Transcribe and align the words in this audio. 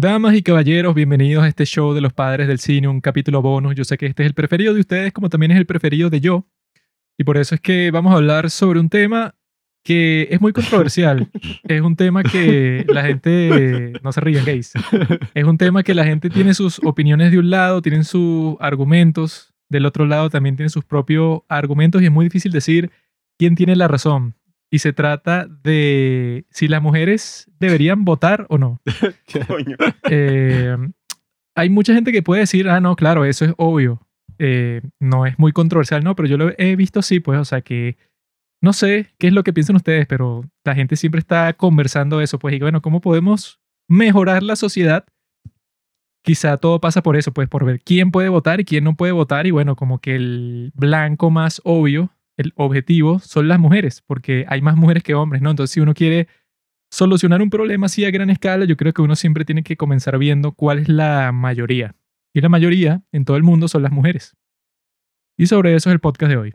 Damas 0.00 0.36
y 0.36 0.44
caballeros, 0.44 0.94
bienvenidos 0.94 1.42
a 1.42 1.48
este 1.48 1.66
show 1.66 1.92
de 1.92 2.00
los 2.00 2.12
padres 2.12 2.46
del 2.46 2.60
cine, 2.60 2.86
un 2.86 3.00
capítulo 3.00 3.42
bonus. 3.42 3.74
Yo 3.74 3.82
sé 3.82 3.98
que 3.98 4.06
este 4.06 4.22
es 4.22 4.28
el 4.28 4.32
preferido 4.32 4.72
de 4.72 4.78
ustedes, 4.78 5.12
como 5.12 5.28
también 5.28 5.50
es 5.50 5.58
el 5.58 5.66
preferido 5.66 6.08
de 6.08 6.20
yo. 6.20 6.46
Y 7.18 7.24
por 7.24 7.36
eso 7.36 7.56
es 7.56 7.60
que 7.60 7.90
vamos 7.90 8.12
a 8.12 8.18
hablar 8.18 8.48
sobre 8.48 8.78
un 8.78 8.90
tema 8.90 9.34
que 9.82 10.28
es 10.30 10.40
muy 10.40 10.52
controversial. 10.52 11.28
es 11.64 11.80
un 11.80 11.96
tema 11.96 12.22
que 12.22 12.86
la 12.86 13.02
gente, 13.02 13.92
no 14.00 14.12
se 14.12 14.20
ríen 14.20 14.44
gays, 14.44 14.72
es 15.34 15.44
un 15.44 15.58
tema 15.58 15.82
que 15.82 15.94
la 15.94 16.04
gente 16.04 16.30
tiene 16.30 16.54
sus 16.54 16.78
opiniones 16.84 17.32
de 17.32 17.40
un 17.40 17.50
lado, 17.50 17.82
tienen 17.82 18.04
sus 18.04 18.54
argumentos, 18.60 19.52
del 19.68 19.84
otro 19.84 20.06
lado 20.06 20.30
también 20.30 20.54
tienen 20.54 20.70
sus 20.70 20.84
propios 20.84 21.40
argumentos 21.48 22.02
y 22.02 22.04
es 22.04 22.12
muy 22.12 22.26
difícil 22.26 22.52
decir 22.52 22.92
quién 23.36 23.56
tiene 23.56 23.74
la 23.74 23.88
razón. 23.88 24.37
Y 24.70 24.80
se 24.80 24.92
trata 24.92 25.46
de 25.46 26.44
si 26.50 26.68
las 26.68 26.82
mujeres 26.82 27.50
deberían 27.58 28.04
votar 28.04 28.46
o 28.50 28.58
no. 28.58 28.80
Coño. 29.48 29.76
Eh, 30.10 30.76
hay 31.54 31.70
mucha 31.70 31.94
gente 31.94 32.12
que 32.12 32.22
puede 32.22 32.42
decir, 32.42 32.68
ah, 32.68 32.80
no, 32.80 32.94
claro, 32.94 33.24
eso 33.24 33.44
es 33.44 33.54
obvio. 33.56 34.06
Eh, 34.38 34.82
no 35.00 35.26
es 35.26 35.38
muy 35.38 35.52
controversial, 35.52 36.04
no, 36.04 36.14
pero 36.14 36.28
yo 36.28 36.36
lo 36.36 36.52
he 36.56 36.76
visto 36.76 37.00
así, 37.00 37.18
pues, 37.18 37.38
o 37.40 37.44
sea 37.44 37.60
que 37.60 37.96
no 38.60 38.72
sé 38.72 39.12
qué 39.18 39.28
es 39.28 39.32
lo 39.32 39.42
que 39.42 39.52
piensan 39.52 39.76
ustedes, 39.76 40.06
pero 40.06 40.44
la 40.64 40.74
gente 40.74 40.96
siempre 40.96 41.18
está 41.18 41.52
conversando 41.54 42.20
eso, 42.20 42.38
pues, 42.38 42.54
y 42.54 42.60
bueno, 42.60 42.82
¿cómo 42.82 43.00
podemos 43.00 43.60
mejorar 43.88 44.42
la 44.42 44.54
sociedad? 44.54 45.04
Quizá 46.22 46.56
todo 46.58 46.80
pasa 46.80 47.02
por 47.02 47.16
eso, 47.16 47.32
pues, 47.32 47.48
por 47.48 47.64
ver 47.64 47.80
quién 47.80 48.10
puede 48.10 48.28
votar 48.28 48.60
y 48.60 48.64
quién 48.64 48.84
no 48.84 48.94
puede 48.94 49.12
votar, 49.12 49.46
y 49.46 49.50
bueno, 49.50 49.74
como 49.74 49.98
que 49.98 50.14
el 50.14 50.72
blanco 50.74 51.30
más 51.30 51.60
obvio, 51.64 52.10
el 52.38 52.52
objetivo, 52.56 53.18
son 53.18 53.48
las 53.48 53.58
mujeres, 53.58 54.02
porque 54.06 54.46
hay 54.48 54.62
más 54.62 54.76
mujeres 54.76 55.02
que 55.02 55.14
hombres, 55.14 55.42
¿no? 55.42 55.50
Entonces, 55.50 55.74
si 55.74 55.80
uno 55.80 55.92
quiere 55.92 56.28
solucionar 56.90 57.42
un 57.42 57.50
problema 57.50 57.86
así 57.86 58.04
a 58.04 58.10
gran 58.10 58.30
escala, 58.30 58.64
yo 58.64 58.76
creo 58.76 58.94
que 58.94 59.02
uno 59.02 59.16
siempre 59.16 59.44
tiene 59.44 59.62
que 59.62 59.76
comenzar 59.76 60.16
viendo 60.18 60.52
cuál 60.52 60.78
es 60.78 60.88
la 60.88 61.32
mayoría. 61.32 61.94
Y 62.32 62.40
la 62.40 62.48
mayoría 62.48 63.02
en 63.12 63.24
todo 63.24 63.36
el 63.36 63.42
mundo 63.42 63.68
son 63.68 63.82
las 63.82 63.92
mujeres. 63.92 64.36
Y 65.36 65.46
sobre 65.46 65.74
eso 65.74 65.90
es 65.90 65.94
el 65.94 66.00
podcast 66.00 66.30
de 66.30 66.36
hoy. 66.36 66.54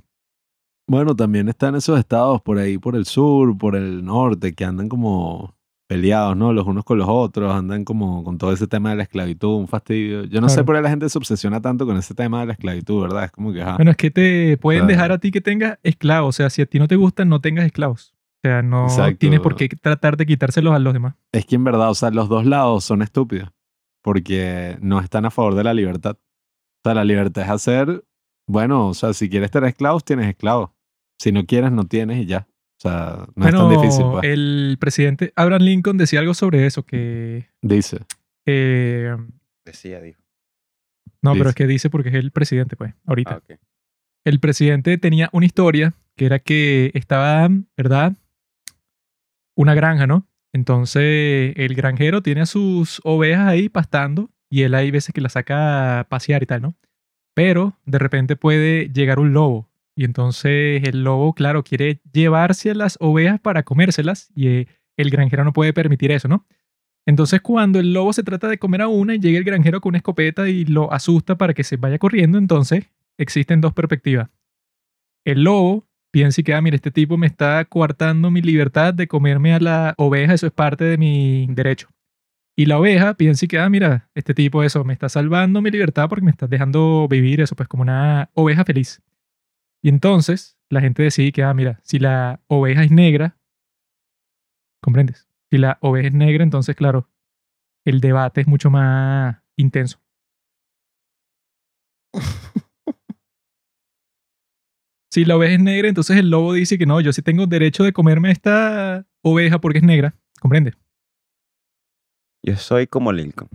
Bueno, 0.88 1.16
también 1.16 1.48
están 1.48 1.76
esos 1.76 1.98
estados 2.00 2.42
por 2.42 2.58
ahí, 2.58 2.78
por 2.78 2.96
el 2.96 3.06
sur, 3.06 3.58
por 3.58 3.76
el 3.76 4.04
norte, 4.04 4.54
que 4.54 4.66
andan 4.66 4.90
como 4.90 5.53
peleados, 5.88 6.36
¿no? 6.36 6.54
Los 6.54 6.66
unos 6.66 6.84
con 6.86 6.98
los 6.98 7.08
otros, 7.10 7.54
andan 7.54 7.84
como 7.84 8.24
con 8.24 8.38
todo 8.38 8.52
ese 8.54 8.68
tema 8.68 8.92
de 8.92 8.96
la 8.96 9.04
esclavitud, 9.04 9.56
un 9.58 9.68
fastidio. 9.68 10.24
Yo 10.26 10.42
no 10.42 10.50
sé 10.50 10.64
por 10.64 10.76
qué 10.76 10.82
la 10.82 10.90
gente 10.90 11.10
se 11.10 11.18
obsesiona 11.18 11.62
tanto 11.62 11.86
con 11.86 11.98
ese 11.98 12.16
tema 12.16 12.40
de 12.42 12.48
la 12.48 12.54
esclavitud, 12.54 13.02
¿verdad? 13.02 13.26
Es 13.26 13.32
como 13.32 13.52
que, 13.54 13.62
ajá. 13.62 13.76
Bueno, 13.76 13.92
es 13.92 13.98
que 13.98 14.10
te 14.12 14.58
pueden 14.58 14.82
Claro. 14.82 14.92
dejar 14.94 15.12
a 15.12 15.18
ti 15.20 15.32
que 15.32 15.42
tengas 15.42 15.78
esclavos. 15.84 16.30
O 16.30 16.32
sea, 16.38 16.50
si 16.50 16.62
a 16.62 16.66
ti 16.66 16.80
no 16.80 16.88
te 16.88 16.96
gustan, 16.96 17.30
no 17.30 17.42
tengas 17.42 17.66
esclavos. 17.66 18.14
O 18.16 18.48
sea, 18.48 18.62
no 18.62 18.86
Exacto. 18.86 19.18
tienes 19.20 19.40
por 19.40 19.56
qué 19.56 19.70
tratar 19.70 20.18
de 20.18 20.26
quitárselos 20.26 20.74
a 20.74 20.80
los 20.80 20.94
demás. 20.94 21.16
Es 21.32 21.46
que 21.46 21.56
en 21.56 21.64
verdad, 21.64 21.90
o 21.90 21.96
sea, 21.96 22.10
los 22.12 22.28
dos 22.30 22.46
lados 22.46 22.84
son 22.84 23.02
estúpidos, 23.02 23.50
porque 24.02 24.78
no 24.82 25.00
están 25.00 25.26
a 25.26 25.32
favor 25.32 25.56
de 25.56 25.64
la 25.64 25.74
libertad. 25.74 26.18
O 26.18 26.82
sea, 26.84 26.94
la 26.94 27.06
libertad 27.06 27.44
es 27.46 27.50
hacer, 27.50 28.04
bueno, 28.48 28.90
o 28.90 28.94
sea, 28.94 29.14
si 29.14 29.30
quieres 29.30 29.52
tener 29.52 29.70
esclavos, 29.70 30.04
tienes 30.04 30.28
esclavos. 30.28 30.72
Si 31.20 31.32
no 31.32 31.46
quieres, 31.46 31.72
no 31.72 31.86
tienes 31.86 32.20
y 32.24 32.26
ya. 32.26 32.48
O 32.84 32.90
sea, 32.90 33.16
no 33.18 33.32
bueno, 33.36 33.70
es 33.70 33.76
tan 33.76 33.82
difícil, 33.82 34.06
pues. 34.12 34.24
el 34.26 34.78
presidente 34.78 35.32
Abraham 35.38 35.62
Lincoln 35.62 35.98
decía 35.98 36.20
algo 36.20 36.34
sobre 36.34 36.66
eso, 36.66 36.84
que... 36.84 37.48
Dice. 37.62 38.00
eh, 38.46 39.16
Decía, 39.64 40.02
dijo. 40.02 40.22
no, 41.22 41.32
pero 41.34 41.48
es 41.50 41.56
que 41.56 41.66
dice 41.66 41.90
porque 41.90 42.10
es 42.10 42.16
el 42.16 42.32
presidente, 42.32 42.76
pues, 42.76 42.94
ahorita. 43.06 43.42
Ah, 43.50 43.56
el 44.26 44.40
presidente 44.42 44.98
tenía 44.98 45.30
una 45.32 45.46
historia 45.46 45.94
que 46.18 46.26
era 46.26 46.40
que 46.40 46.92
estaba, 46.94 47.48
¿verdad? 47.78 48.18
Una 49.56 49.76
granja, 49.76 50.06
¿no? 50.06 50.28
Entonces 50.52 51.54
el 51.56 51.76
granjero 51.76 52.22
tiene 52.22 52.42
a 52.42 52.46
sus 52.46 53.00
ovejas 53.06 53.48
ahí 53.48 53.70
pastando 53.70 54.30
y 54.50 54.64
él 54.64 54.76
hay 54.76 54.92
veces 54.92 55.14
que 55.14 55.22
las 55.22 55.34
saca 55.34 56.02
a 56.02 56.04
pasear 56.10 56.44
y 56.44 56.46
tal, 56.46 56.62
¿no? 56.62 56.76
Pero 57.34 57.78
de 57.86 57.98
repente 57.98 58.36
puede 58.36 58.90
llegar 58.90 59.20
un 59.20 59.32
lobo 59.34 59.70
y 59.96 60.06
entonces 60.06 60.84
el 60.88 61.04
lobo, 61.04 61.34
claro, 61.34 61.64
quiere 61.64 62.02
llevarse 62.12 62.74
las 62.74 62.98
ovejas 63.00 63.40
para 63.40 63.64
comérselas 63.64 64.32
y 64.36 64.48
eh, 64.48 64.68
el 64.98 65.10
granjero 65.10 65.44
no 65.44 65.54
puede 65.54 65.74
permitir 65.74 66.12
eso, 66.12 66.28
¿no? 66.28 66.46
Entonces 67.06 67.42
cuando 67.42 67.80
el 67.80 67.94
lobo 67.94 68.14
se 68.14 68.24
trata 68.24 68.48
de 68.48 68.58
comer 68.58 68.82
a 68.82 68.88
una 68.88 69.16
y 69.16 69.20
llega 69.20 69.38
el 69.38 69.44
granjero 69.44 69.82
con 69.82 69.92
una 69.92 69.98
escopeta 69.98 70.48
y 70.50 70.66
lo 70.66 70.92
asusta 70.92 71.38
para 71.38 71.54
que 71.54 71.64
se 71.64 71.78
vaya 71.78 72.00
corriendo, 72.00 72.38
entonces 72.38 72.86
existen 73.18 73.62
dos 73.62 73.74
perspectivas. 73.74 74.30
El 75.26 75.44
lobo 75.44 75.86
piensa 76.12 76.42
y 76.42 76.44
que, 76.44 76.54
ah, 76.54 76.62
mira, 76.62 76.76
este 76.76 76.92
tipo 76.92 77.18
me 77.18 77.28
está 77.28 77.66
coartando 77.66 78.32
mi 78.32 78.42
libertad 78.42 78.94
de 78.94 79.08
comerme 79.08 79.54
a 79.54 79.60
la 79.60 79.94
oveja, 79.98 80.34
eso 80.34 80.48
es 80.48 80.54
parte 80.54 80.86
de 80.86 80.98
mi 80.98 81.48
derecho. 81.50 81.90
Y 82.56 82.68
la 82.68 82.78
oveja 82.78 83.16
piensa 83.16 83.46
y 83.46 83.48
que, 83.48 83.60
ah, 83.60 83.70
mira, 83.70 84.10
este 84.14 84.34
tipo 84.34 84.64
eso 84.64 84.84
me 84.84 84.94
está 84.94 85.10
salvando 85.10 85.62
mi 85.62 85.72
libertad 85.72 86.08
porque 86.08 86.24
me 86.24 86.32
está 86.32 86.48
dejando 86.48 87.08
vivir 87.10 87.42
eso, 87.42 87.56
pues 87.56 87.68
como 87.68 87.82
una 87.82 88.30
oveja 88.34 88.64
feliz. 88.64 89.02
Y 89.84 89.90
entonces 89.90 90.58
la 90.70 90.80
gente 90.80 91.04
decide 91.04 91.34
que, 91.34 91.44
ah, 91.44 91.54
mira, 91.54 91.82
si 91.84 92.00
la 92.00 92.42
oveja 92.48 92.84
es 92.84 92.92
negra, 92.92 93.38
¿comprendes? 94.82 95.28
Si 95.52 95.58
la 95.58 95.78
oveja 95.82 96.08
es 96.08 96.14
negra, 96.14 96.42
entonces, 96.44 96.76
claro, 96.76 97.10
el 97.86 98.00
debate 98.00 98.42
es 98.42 98.48
mucho 98.48 98.70
más 98.70 99.44
intenso. 99.58 100.00
Si 105.12 105.26
la 105.26 105.38
oveja 105.38 105.54
es 105.54 105.60
negra, 105.60 105.90
entonces 105.90 106.18
el 106.18 106.32
lobo 106.32 106.54
dice 106.54 106.80
que 106.80 106.88
no, 106.88 107.00
yo 107.00 107.14
sí 107.14 107.22
tengo 107.22 107.46
derecho 107.46 107.84
de 107.84 107.94
comerme 107.94 108.32
esta 108.32 109.06
oveja 109.22 109.62
porque 109.62 109.78
es 109.78 109.84
negra. 109.84 110.16
¿Comprende? 110.40 110.74
Yo 112.42 112.56
soy 112.56 112.88
como 112.88 113.12
Lincoln. 113.12 113.48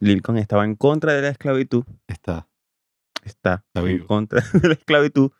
Lincoln 0.00 0.36
estaba 0.36 0.66
en 0.66 0.74
contra 0.74 1.14
de 1.14 1.22
la 1.22 1.28
esclavitud. 1.30 1.86
Está. 2.06 2.46
Está, 3.28 3.64
en 3.74 3.98
contra 4.06 4.42
de 4.52 4.68
la 4.68 4.74
esclavitud, 4.74 5.30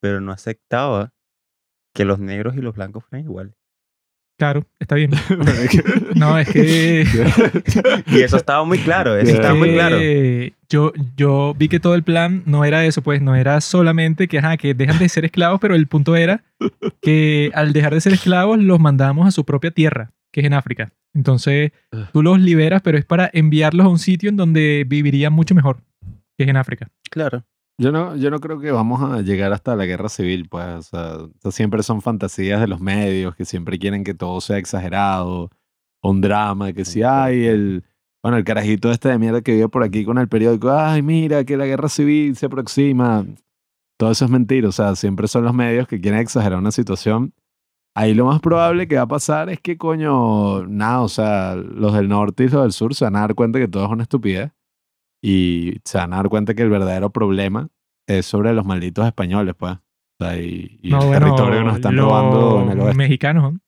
pero 0.00 0.20
no 0.20 0.32
aceptaba 0.32 1.12
que 1.94 2.04
los 2.04 2.18
negros 2.18 2.56
y 2.56 2.60
los 2.60 2.74
blancos 2.74 3.04
fueran 3.04 3.24
iguales. 3.24 3.54
Claro, 4.36 4.66
está 4.80 4.96
bien. 4.96 5.12
No, 6.14 6.38
es 6.38 6.48
que... 6.48 7.04
Y 8.06 8.20
eso 8.20 8.36
estaba 8.36 8.64
muy 8.64 8.78
claro, 8.78 9.16
eso 9.16 9.32
estaba 9.32 9.54
muy 9.54 9.72
claro. 9.72 9.96
Eh, 10.00 10.52
yo, 10.68 10.92
yo 11.16 11.54
vi 11.56 11.68
que 11.68 11.80
todo 11.80 11.94
el 11.94 12.02
plan 12.02 12.42
no 12.46 12.64
era 12.64 12.84
eso, 12.84 13.02
pues 13.02 13.22
no 13.22 13.36
era 13.36 13.60
solamente 13.60 14.26
que, 14.26 14.38
ajá, 14.38 14.56
que 14.56 14.74
dejan 14.74 14.98
de 14.98 15.08
ser 15.08 15.24
esclavos, 15.24 15.60
pero 15.60 15.74
el 15.74 15.86
punto 15.86 16.16
era 16.16 16.42
que 17.00 17.50
al 17.54 17.72
dejar 17.72 17.94
de 17.94 18.00
ser 18.00 18.12
esclavos 18.12 18.58
los 18.58 18.80
mandamos 18.80 19.26
a 19.26 19.30
su 19.30 19.44
propia 19.44 19.70
tierra, 19.70 20.12
que 20.32 20.40
es 20.40 20.46
en 20.46 20.54
África. 20.54 20.92
Entonces 21.14 21.70
tú 22.12 22.22
los 22.22 22.40
liberas, 22.40 22.82
pero 22.82 22.98
es 22.98 23.04
para 23.04 23.30
enviarlos 23.32 23.86
a 23.86 23.88
un 23.88 24.00
sitio 24.00 24.28
en 24.28 24.36
donde 24.36 24.84
vivirían 24.86 25.32
mucho 25.32 25.54
mejor, 25.54 25.78
que 26.36 26.44
es 26.44 26.50
en 26.50 26.56
África. 26.56 26.90
Claro. 27.10 27.44
Yo 27.76 27.90
no, 27.90 28.14
yo 28.16 28.30
no 28.30 28.38
creo 28.38 28.60
que 28.60 28.70
vamos 28.70 29.02
a 29.02 29.20
llegar 29.22 29.52
hasta 29.52 29.74
la 29.74 29.84
guerra 29.84 30.08
civil, 30.08 30.48
pues. 30.48 30.92
O 30.92 31.30
sea, 31.42 31.50
siempre 31.50 31.82
son 31.82 32.02
fantasías 32.02 32.60
de 32.60 32.68
los 32.68 32.80
medios 32.80 33.34
que 33.34 33.44
siempre 33.44 33.78
quieren 33.78 34.04
que 34.04 34.14
todo 34.14 34.40
sea 34.40 34.58
exagerado. 34.58 35.50
Un 36.02 36.20
drama, 36.20 36.72
que 36.72 36.84
si 36.84 37.02
hay 37.02 37.46
el. 37.46 37.84
Bueno, 38.22 38.38
el 38.38 38.44
carajito 38.44 38.90
este 38.90 39.08
de 39.08 39.18
mierda 39.18 39.42
que 39.42 39.52
vive 39.52 39.68
por 39.68 39.82
aquí 39.82 40.04
con 40.04 40.18
el 40.18 40.28
periódico. 40.28 40.70
Ay, 40.70 41.02
mira, 41.02 41.44
que 41.44 41.56
la 41.56 41.66
guerra 41.66 41.88
civil 41.88 42.36
se 42.36 42.46
aproxima. 42.46 43.26
Todo 43.98 44.10
eso 44.12 44.24
es 44.24 44.30
mentira. 44.30 44.68
O 44.68 44.72
sea, 44.72 44.94
siempre 44.96 45.28
son 45.28 45.44
los 45.44 45.54
medios 45.54 45.88
que 45.88 46.00
quieren 46.00 46.20
exagerar 46.20 46.58
una 46.58 46.70
situación. 46.70 47.34
Ahí 47.96 48.14
lo 48.14 48.26
más 48.26 48.40
probable 48.40 48.88
que 48.88 48.96
va 48.96 49.02
a 49.02 49.08
pasar 49.08 49.50
es 49.50 49.60
que, 49.60 49.78
coño, 49.78 50.66
nada, 50.66 51.02
o 51.02 51.08
sea, 51.08 51.54
los 51.56 51.94
del 51.94 52.08
norte 52.08 52.44
y 52.44 52.48
los 52.48 52.62
del 52.62 52.72
sur 52.72 52.94
se 52.94 53.04
van 53.04 53.16
a 53.16 53.20
dar 53.20 53.34
cuenta 53.34 53.58
que 53.58 53.68
todo 53.68 53.84
es 53.84 53.90
una 53.90 54.02
estupidez 54.04 54.52
y 55.26 55.78
se 55.84 55.96
van 55.96 56.12
a 56.12 56.16
dar 56.16 56.28
cuenta 56.28 56.52
que 56.54 56.62
el 56.62 56.68
verdadero 56.70 57.08
problema 57.10 57.68
es 58.06 58.26
sobre 58.26 58.52
los 58.52 58.66
malditos 58.66 59.06
españoles, 59.06 59.54
pues. 59.56 59.72
O 59.72 60.24
sea, 60.24 60.36
y, 60.38 60.78
y 60.82 60.90
No, 60.90 61.00
el 61.00 61.06
bueno, 61.06 61.20
territorio 61.34 61.58
que 61.60 61.64
nos 61.64 61.76
están 61.76 61.96
los 61.96 62.04
robando 62.04 62.62
en 62.62 62.70
el 62.70 62.80
oeste. 62.80 62.98
mexicanos. 62.98 63.52
¿no? 63.54 63.60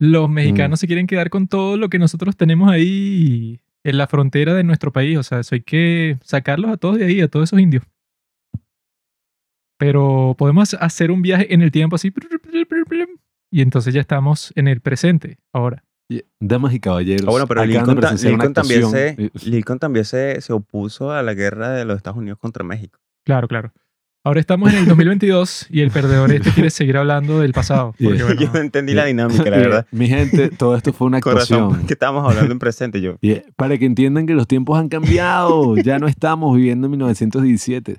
Los 0.00 0.28
Mm. 0.28 0.32
mexicanos 0.32 0.78
se 0.80 0.86
quieren 0.86 1.08
quedar 1.08 1.30
con 1.30 1.48
todo 1.48 1.76
lo 1.76 1.88
que 1.88 1.98
nosotros 1.98 2.36
tenemos 2.36 2.70
ahí 2.70 3.60
en 3.82 3.98
la 3.98 4.06
frontera 4.06 4.54
de 4.54 4.62
nuestro 4.62 4.92
país. 4.92 5.18
O 5.18 5.22
sea, 5.24 5.40
eso 5.40 5.56
hay 5.56 5.62
que 5.62 6.16
sacarlos 6.22 6.70
a 6.70 6.76
todos 6.76 6.98
de 6.98 7.06
ahí, 7.06 7.20
a 7.20 7.28
todos 7.28 7.48
esos 7.48 7.58
indios. 7.58 7.82
Pero 9.78 10.34
podemos 10.38 10.74
hacer 10.74 11.10
un 11.10 11.22
viaje 11.22 11.52
en 11.52 11.62
el 11.62 11.70
tiempo 11.70 11.96
así. 11.96 12.12
Y 13.50 13.62
entonces 13.62 13.94
ya 13.94 14.00
estamos 14.00 14.52
en 14.56 14.68
el 14.68 14.80
presente 14.80 15.38
ahora. 15.52 15.84
Damas 16.40 16.72
y 16.74 16.80
caballeros. 16.80 17.26
Ah, 17.26 17.30
bueno, 17.30 17.46
pero 17.46 17.60
ta- 17.60 17.66
Lincoln 17.66 18.00
también, 18.00 18.18
se, 18.90 19.08
actuación- 19.10 19.30
Lincoln 19.44 19.78
también 19.78 20.04
se, 20.04 20.40
se 20.40 20.52
opuso 20.52 21.12
a 21.12 21.22
la 21.22 21.34
guerra 21.34 21.70
de 21.70 21.84
los 21.84 21.96
Estados 21.96 22.18
Unidos 22.18 22.38
contra 22.38 22.64
México. 22.64 22.98
Claro, 23.26 23.46
claro. 23.48 23.72
Ahora 24.24 24.40
estamos 24.40 24.72
en 24.72 24.78
el 24.80 24.86
2022 24.86 25.66
y 25.70 25.80
el 25.80 25.90
perdedor 25.90 26.32
este 26.32 26.50
quiere 26.50 26.70
seguir 26.70 26.96
hablando 26.96 27.40
del 27.40 27.52
pasado. 27.52 27.92
Porque, 27.92 28.16
Yeah. 28.16 28.24
bueno, 28.24 28.40
Yo 28.40 28.50
no 28.52 28.58
entendí 28.60 28.94
la 28.94 29.04
dinámica, 29.04 29.44
la 29.50 29.56
verdad. 29.58 29.86
Mi 29.90 30.08
gente, 30.08 30.48
todo 30.50 30.76
esto 30.76 30.92
fue 30.92 31.06
una 31.06 31.20
Corazón, 31.20 31.62
actuación. 31.64 31.86
que 31.86 31.92
estábamos 31.94 32.28
hablando 32.28 32.52
en 32.52 32.58
presente 32.58 33.00
yo. 33.00 33.16
Para 33.56 33.78
que 33.78 33.84
entiendan 33.86 34.26
que 34.26 34.34
los 34.34 34.46
tiempos 34.48 34.78
han 34.78 34.88
cambiado. 34.88 35.76
ya 35.76 35.98
no 35.98 36.08
estamos 36.08 36.56
viviendo 36.56 36.86
en 36.86 36.90
1917. 36.92 37.98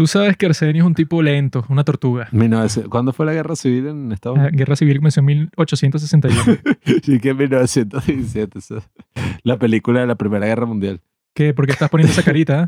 Tú 0.00 0.06
sabes 0.06 0.34
que 0.38 0.46
Arsenio 0.46 0.82
es 0.82 0.86
un 0.86 0.94
tipo 0.94 1.20
lento, 1.20 1.66
una 1.68 1.84
tortuga. 1.84 2.26
19 2.32 2.88
¿Cuándo 2.88 3.12
fue 3.12 3.26
la 3.26 3.34
guerra 3.34 3.54
civil 3.54 3.86
en 3.88 4.12
Estados 4.12 4.38
La 4.38 4.44
Unidos? 4.44 4.56
guerra 4.56 4.74
civil 4.76 4.96
comenzó 4.96 5.20
en 5.20 5.26
1861. 5.26 6.58
Sí, 7.04 7.20
que 7.20 7.28
en 7.28 7.36
1917. 7.36 8.58
o 8.58 8.62
sea. 8.62 8.78
la 9.42 9.58
película 9.58 10.00
de 10.00 10.06
la 10.06 10.14
Primera 10.14 10.46
Guerra 10.46 10.64
Mundial. 10.64 11.02
¿Qué? 11.34 11.52
¿Por 11.52 11.66
qué 11.66 11.72
estás 11.72 11.90
poniendo 11.90 12.12
esa 12.12 12.22
carita? 12.22 12.66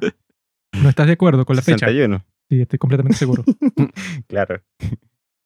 ¿No 0.83 0.91
estás 0.91 1.07
de 1.07 1.15
acuerdo 1.15 1.47
con 1.47 1.57
la 1.57 1.63
fecha? 1.63 1.87
61. 1.87 2.23
Sí, 2.51 2.61
estoy 2.61 2.79
completamente 2.79 3.17
seguro. 3.17 3.45
Claro. 4.29 4.61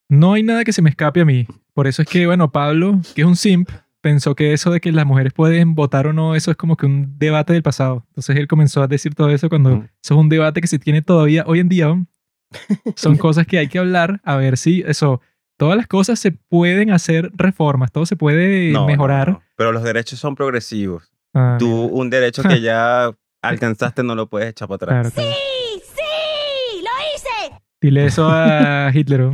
No 0.09 0.33
hay 0.33 0.43
nada 0.43 0.65
que 0.65 0.73
se 0.73 0.83
me 0.83 0.91
escape 0.91 1.21
a 1.21 1.25
mí. 1.25 1.47
Por 1.73 1.87
eso 1.87 2.03
es 2.03 2.09
que, 2.09 2.27
bueno, 2.27 2.50
Pablo, 2.50 3.00
que 3.15 3.23
es 3.23 3.29
un 3.29 3.37
simp, 3.37 3.71
pensó 4.11 4.37
que 4.37 4.53
eso 4.53 4.70
de 4.70 4.81
que 4.81 4.93
las 4.93 5.05
mujeres 5.05 5.32
pueden 5.32 5.75
votar 5.75 6.06
o 6.06 6.12
no, 6.12 6.37
eso 6.37 6.53
es 6.53 6.56
como 6.56 6.76
que 6.76 6.87
un 6.87 7.19
debate 7.19 7.53
del 7.53 7.64
pasado. 7.64 8.05
Entonces 8.11 8.37
él 8.37 8.47
comenzó 8.47 8.81
a 8.82 8.87
decir 8.87 9.14
todo 9.17 9.31
eso 9.31 9.49
cuando 9.49 9.70
Mm. 9.70 9.88
eso 10.03 10.14
es 10.14 10.20
un 10.20 10.29
debate 10.29 10.61
que 10.61 10.69
se 10.69 10.79
tiene 10.79 11.03
todavía 11.03 11.43
hoy 11.47 11.58
en 11.58 11.69
día. 11.69 11.87
¿no? 11.88 12.06
Son 12.97 13.17
cosas 13.17 13.47
que 13.49 13.58
hay 13.58 13.67
que 13.69 13.81
hablar, 13.81 14.20
a 14.23 14.37
ver 14.37 14.56
si 14.58 14.82
eso, 14.87 15.20
todas 15.58 15.76
las 15.76 15.88
cosas 15.88 16.20
se 16.20 16.31
pueden 16.31 16.93
hacer 16.93 17.31
reformas, 17.35 17.91
todo 17.91 18.06
se 18.06 18.14
puede 18.14 18.70
No, 18.70 18.82
no, 18.82 18.87
mejorar. 18.87 19.29
no. 19.31 19.43
Pero 19.56 19.73
los 19.73 19.82
derechos 19.82 20.20
son 20.20 20.37
progresivos. 20.37 21.11
Ah, 21.35 21.56
Tú, 21.59 21.69
un 21.87 22.09
derecho 22.09 22.43
que 22.44 22.61
ya 22.61 23.11
alcanzaste, 23.43 24.02
no 24.05 24.14
lo 24.14 24.29
puedes 24.29 24.50
echar 24.50 24.69
para 24.69 24.76
atrás. 24.76 25.12
claro, 25.12 25.14
claro. 25.14 25.31
¡Sí! 25.32 25.82
¡Sí! 25.97 26.82
¡Lo 26.82 26.91
hice! 27.14 27.61
Dile 27.81 28.06
eso 28.06 28.29
a 28.31 28.91
Hitler. 28.94 29.31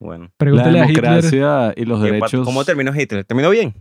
¿No? 0.00 0.06
Bueno. 0.06 0.24
La 0.24 0.30
Pregúntale 0.36 0.80
a 0.80 0.84
Hitler. 0.90 1.04
democracia 1.04 1.74
y 1.76 1.84
los 1.84 1.98
¿Qué 2.02 2.08
pa- 2.08 2.14
derechos. 2.14 2.44
¿Cómo 2.46 2.64
terminó 2.64 2.92
Hitler? 2.94 3.24
¿Terminó 3.24 3.50
bien? 3.50 3.74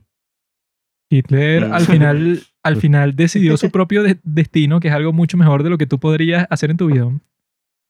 Hitler 1.10 1.68
Mm. 1.70 1.74
al 1.74 1.86
final, 1.86 2.40
al 2.64 2.76
final 2.78 3.16
decidió 3.16 3.58
su 3.58 3.70
propio 3.72 4.04
de- 4.04 4.20
destino, 4.24 4.80
que 4.80 4.88
es 4.88 4.94
algo 4.94 5.14
mucho 5.14 5.38
mejor 5.38 5.64
de 5.64 5.70
lo 5.70 5.78
que 5.78 5.86
tú 5.88 6.00
podrías 6.00 6.48
hacer 6.50 6.72
en 6.72 6.78
tu 6.78 6.88
vida. 6.88 7.10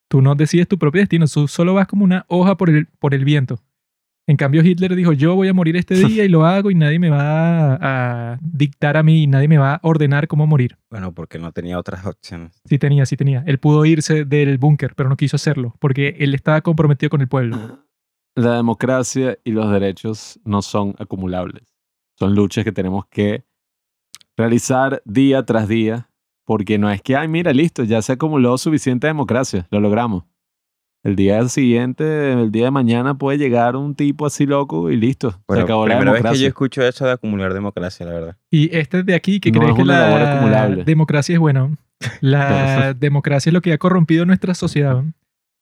Tú 0.10 0.22
no 0.22 0.36
decides 0.36 0.68
tu 0.68 0.78
propio 0.78 1.02
destino, 1.02 1.26
tú 1.28 1.48
solo 1.48 1.74
vas 1.74 1.88
como 1.88 2.04
una 2.04 2.26
hoja 2.28 2.56
por 2.58 2.70
el, 2.70 2.88
por 3.00 3.14
el 3.14 3.26
viento. 3.26 3.60
En 4.28 4.38
cambio, 4.38 4.64
Hitler 4.64 4.96
dijo, 4.96 5.14
yo 5.14 5.36
voy 5.36 5.48
a 5.50 5.54
morir 5.54 5.76
este 5.78 5.94
día 5.94 6.26
y 6.26 6.30
lo 6.30 6.46
hago 6.48 6.72
y 6.72 6.76
nadie 6.76 6.98
me 6.98 7.12
va 7.12 7.76
a, 7.76 8.34
a 8.34 8.40
dictar 8.42 8.98
a 8.98 9.04
mí, 9.04 9.22
y 9.24 9.28
nadie 9.28 9.48
me 9.48 9.60
va 9.60 9.76
a 9.76 9.80
ordenar 9.84 10.28
cómo 10.28 10.48
morir. 10.48 10.78
Bueno, 10.90 11.14
porque 11.14 11.38
no 11.38 11.52
tenía 11.52 11.78
otras 11.78 12.04
opciones. 12.08 12.60
Sí 12.66 12.80
tenía, 12.80 13.06
sí 13.06 13.18
tenía. 13.18 13.44
Él 13.46 13.60
pudo 13.60 13.86
irse 13.86 14.26
del 14.26 14.58
búnker, 14.58 14.94
pero 14.96 15.10
no 15.10 15.16
quiso 15.16 15.36
hacerlo, 15.36 15.76
porque 15.80 16.16
él 16.20 16.34
estaba 16.34 16.62
comprometido 16.62 17.12
con 17.12 17.22
el 17.22 17.28
pueblo. 17.28 17.85
La 18.36 18.56
democracia 18.56 19.38
y 19.44 19.52
los 19.52 19.72
derechos 19.72 20.40
no 20.44 20.62
son 20.62 20.94
acumulables. 21.00 21.64
Son 22.20 22.36
luchas 22.36 22.64
que 22.64 22.72
tenemos 22.72 23.06
que 23.08 23.46
realizar 24.38 25.02
día 25.06 25.44
tras 25.44 25.68
día, 25.68 26.10
porque 26.46 26.78
no 26.78 26.90
es 26.92 27.02
que, 27.02 27.16
ay, 27.16 27.28
mira, 27.28 27.54
listo, 27.54 27.84
ya 27.84 28.02
se 28.02 28.14
acumuló 28.14 28.58
suficiente 28.58 29.08
democracia, 29.08 29.68
lo 29.72 29.80
logramos. 29.80 30.24
El 31.04 31.16
día 31.16 31.48
siguiente, 31.50 32.34
el 32.34 32.52
día 32.52 32.66
de 32.66 32.72
mañana 32.72 33.16
puede 33.16 33.38
llegar 33.38 33.76
un 33.76 33.94
tipo 33.96 34.26
así 34.26 34.46
loco 34.48 34.90
y 34.90 34.98
listo, 34.98 35.32
se 35.32 35.38
Bueno, 35.48 35.64
acabó 35.64 35.88
la 35.88 35.98
primera 35.98 36.12
vez 36.14 36.22
que 36.22 36.24
yo 36.24 36.30
democracia. 36.32 36.48
escucho 36.48 36.82
eso 36.82 37.06
de 37.06 37.12
acumular 37.12 37.54
democracia, 37.54 38.06
la 38.08 38.12
verdad. 38.14 38.38
Y 38.50 38.76
este 38.76 39.04
de 39.04 39.14
aquí 39.14 39.40
que 39.40 39.52
No 39.52 39.60
cree 39.60 39.72
es 39.72 39.78
que 39.78 39.86
la 39.86 40.34
acumulable. 40.34 40.84
democracia 40.84 41.34
es 41.34 41.40
buena. 41.40 41.68
¿no? 41.68 41.78
La 42.22 42.94
democracia 42.96 43.50
es 43.50 43.54
lo 43.54 43.62
que 43.62 43.72
ha 43.72 43.78
corrompido 43.78 44.26
nuestra 44.26 44.56
sociedad. 44.56 45.04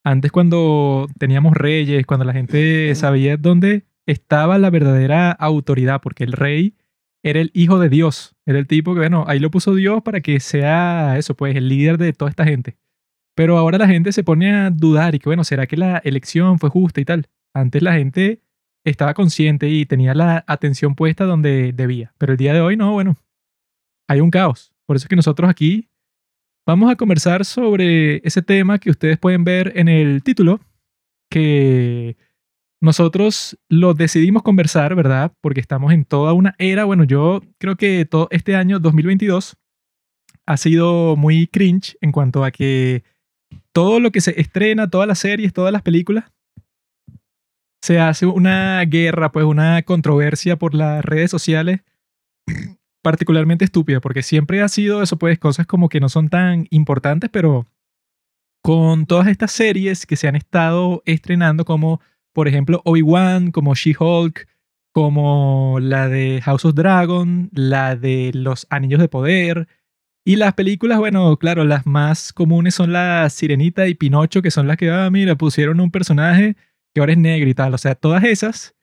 Antes 0.04 0.30
cuando 0.30 1.08
teníamos 1.18 1.54
reyes, 1.54 2.04
cuando 2.04 2.26
la 2.26 2.34
gente 2.34 2.94
sabía 2.94 3.38
dónde 3.38 3.84
estaba 4.04 4.58
la 4.58 4.68
verdadera 4.68 5.32
autoridad, 5.32 6.02
porque 6.02 6.24
el 6.24 6.32
rey 6.32 6.74
era 7.22 7.40
el 7.40 7.50
hijo 7.54 7.78
de 7.78 7.88
Dios. 7.88 8.36
Era 8.44 8.58
el 8.58 8.66
tipo 8.66 8.92
que, 8.92 9.00
bueno, 9.00 9.24
ahí 9.26 9.38
lo 9.38 9.50
puso 9.50 9.74
Dios 9.74 10.02
para 10.02 10.20
que 10.20 10.40
sea 10.40 11.16
eso, 11.16 11.34
pues, 11.34 11.56
el 11.56 11.68
líder 11.68 11.96
de 11.96 12.12
toda 12.12 12.30
esta 12.30 12.44
gente. 12.44 12.76
Pero 13.34 13.56
ahora 13.56 13.78
la 13.78 13.88
gente 13.88 14.12
se 14.12 14.22
pone 14.22 14.54
a 14.54 14.70
dudar 14.70 15.14
y 15.14 15.18
que, 15.18 15.28
bueno, 15.30 15.42
¿será 15.42 15.66
que 15.66 15.78
la 15.78 15.98
elección 16.04 16.58
fue 16.58 16.68
justa 16.68 17.00
y 17.00 17.06
tal? 17.06 17.26
Antes 17.54 17.82
la 17.82 17.94
gente 17.94 18.42
estaba 18.84 19.14
consciente 19.14 19.70
y 19.70 19.86
tenía 19.86 20.14
la 20.14 20.44
atención 20.46 20.94
puesta 20.94 21.24
donde 21.24 21.72
debía. 21.72 22.12
Pero 22.18 22.32
el 22.32 22.38
día 22.38 22.52
de 22.52 22.60
hoy 22.60 22.76
no, 22.76 22.92
bueno, 22.92 23.16
hay 24.06 24.20
un 24.20 24.30
caos. 24.30 24.74
Por 24.84 24.96
eso 24.96 25.06
es 25.06 25.08
que 25.08 25.16
nosotros 25.16 25.48
aquí 25.48 25.88
vamos 26.66 26.90
a 26.90 26.96
conversar 26.96 27.44
sobre 27.44 28.16
ese 28.26 28.42
tema 28.42 28.78
que 28.78 28.90
ustedes 28.90 29.18
pueden 29.18 29.44
ver 29.44 29.72
en 29.76 29.88
el 29.88 30.22
título, 30.22 30.60
que 31.30 32.16
nosotros 32.80 33.58
lo 33.68 33.94
decidimos 33.94 34.42
conversar, 34.42 34.94
¿verdad? 34.94 35.32
Porque 35.40 35.60
estamos 35.60 35.92
en 35.92 36.04
toda 36.04 36.32
una 36.32 36.54
era. 36.58 36.84
Bueno, 36.84 37.04
yo 37.04 37.42
creo 37.58 37.76
que 37.76 38.04
todo 38.04 38.28
este 38.30 38.56
año 38.56 38.78
2022 38.78 39.56
ha 40.46 40.56
sido 40.56 41.16
muy 41.16 41.46
cringe 41.46 41.96
en 42.00 42.12
cuanto 42.12 42.44
a 42.44 42.50
que 42.50 43.02
todo 43.72 44.00
lo 44.00 44.10
que 44.12 44.20
se 44.20 44.38
estrena, 44.40 44.90
todas 44.90 45.08
las 45.08 45.18
series, 45.18 45.52
todas 45.52 45.72
las 45.72 45.82
películas, 45.82 46.30
se 47.82 47.98
hace 47.98 48.26
una 48.26 48.82
guerra, 48.84 49.32
pues 49.32 49.44
una 49.44 49.82
controversia 49.82 50.56
por 50.56 50.74
las 50.74 51.04
redes 51.04 51.30
sociales 51.30 51.80
particularmente 53.04 53.66
estúpida, 53.66 54.00
porque 54.00 54.22
siempre 54.22 54.62
ha 54.62 54.68
sido 54.68 55.02
eso, 55.02 55.18
pues 55.18 55.38
cosas 55.38 55.66
como 55.66 55.90
que 55.90 56.00
no 56.00 56.08
son 56.08 56.30
tan 56.30 56.66
importantes, 56.70 57.28
pero 57.30 57.66
con 58.62 59.04
todas 59.04 59.28
estas 59.28 59.52
series 59.52 60.06
que 60.06 60.16
se 60.16 60.26
han 60.26 60.36
estado 60.36 61.02
estrenando, 61.04 61.66
como 61.66 62.00
por 62.32 62.48
ejemplo 62.48 62.80
Obi-Wan, 62.86 63.50
como 63.50 63.74
She-Hulk, 63.74 64.48
como 64.90 65.80
la 65.82 66.08
de 66.08 66.40
House 66.44 66.64
of 66.64 66.74
Dragon, 66.74 67.50
la 67.52 67.94
de 67.94 68.30
Los 68.32 68.66
Anillos 68.70 69.00
de 69.00 69.08
Poder, 69.08 69.68
y 70.24 70.36
las 70.36 70.54
películas, 70.54 70.98
bueno, 70.98 71.36
claro, 71.36 71.64
las 71.64 71.84
más 71.84 72.32
comunes 72.32 72.74
son 72.74 72.94
la 72.94 73.28
Sirenita 73.28 73.86
y 73.86 73.94
Pinocho, 73.94 74.40
que 74.40 74.50
son 74.50 74.66
las 74.66 74.78
que, 74.78 74.90
ah, 74.90 75.10
mira, 75.10 75.36
pusieron 75.36 75.78
un 75.78 75.90
personaje 75.90 76.56
que 76.94 77.00
ahora 77.00 77.12
es 77.12 77.18
negro 77.18 77.50
y 77.50 77.54
tal, 77.54 77.74
o 77.74 77.78
sea, 77.78 77.96
todas 77.96 78.24
esas 78.24 78.74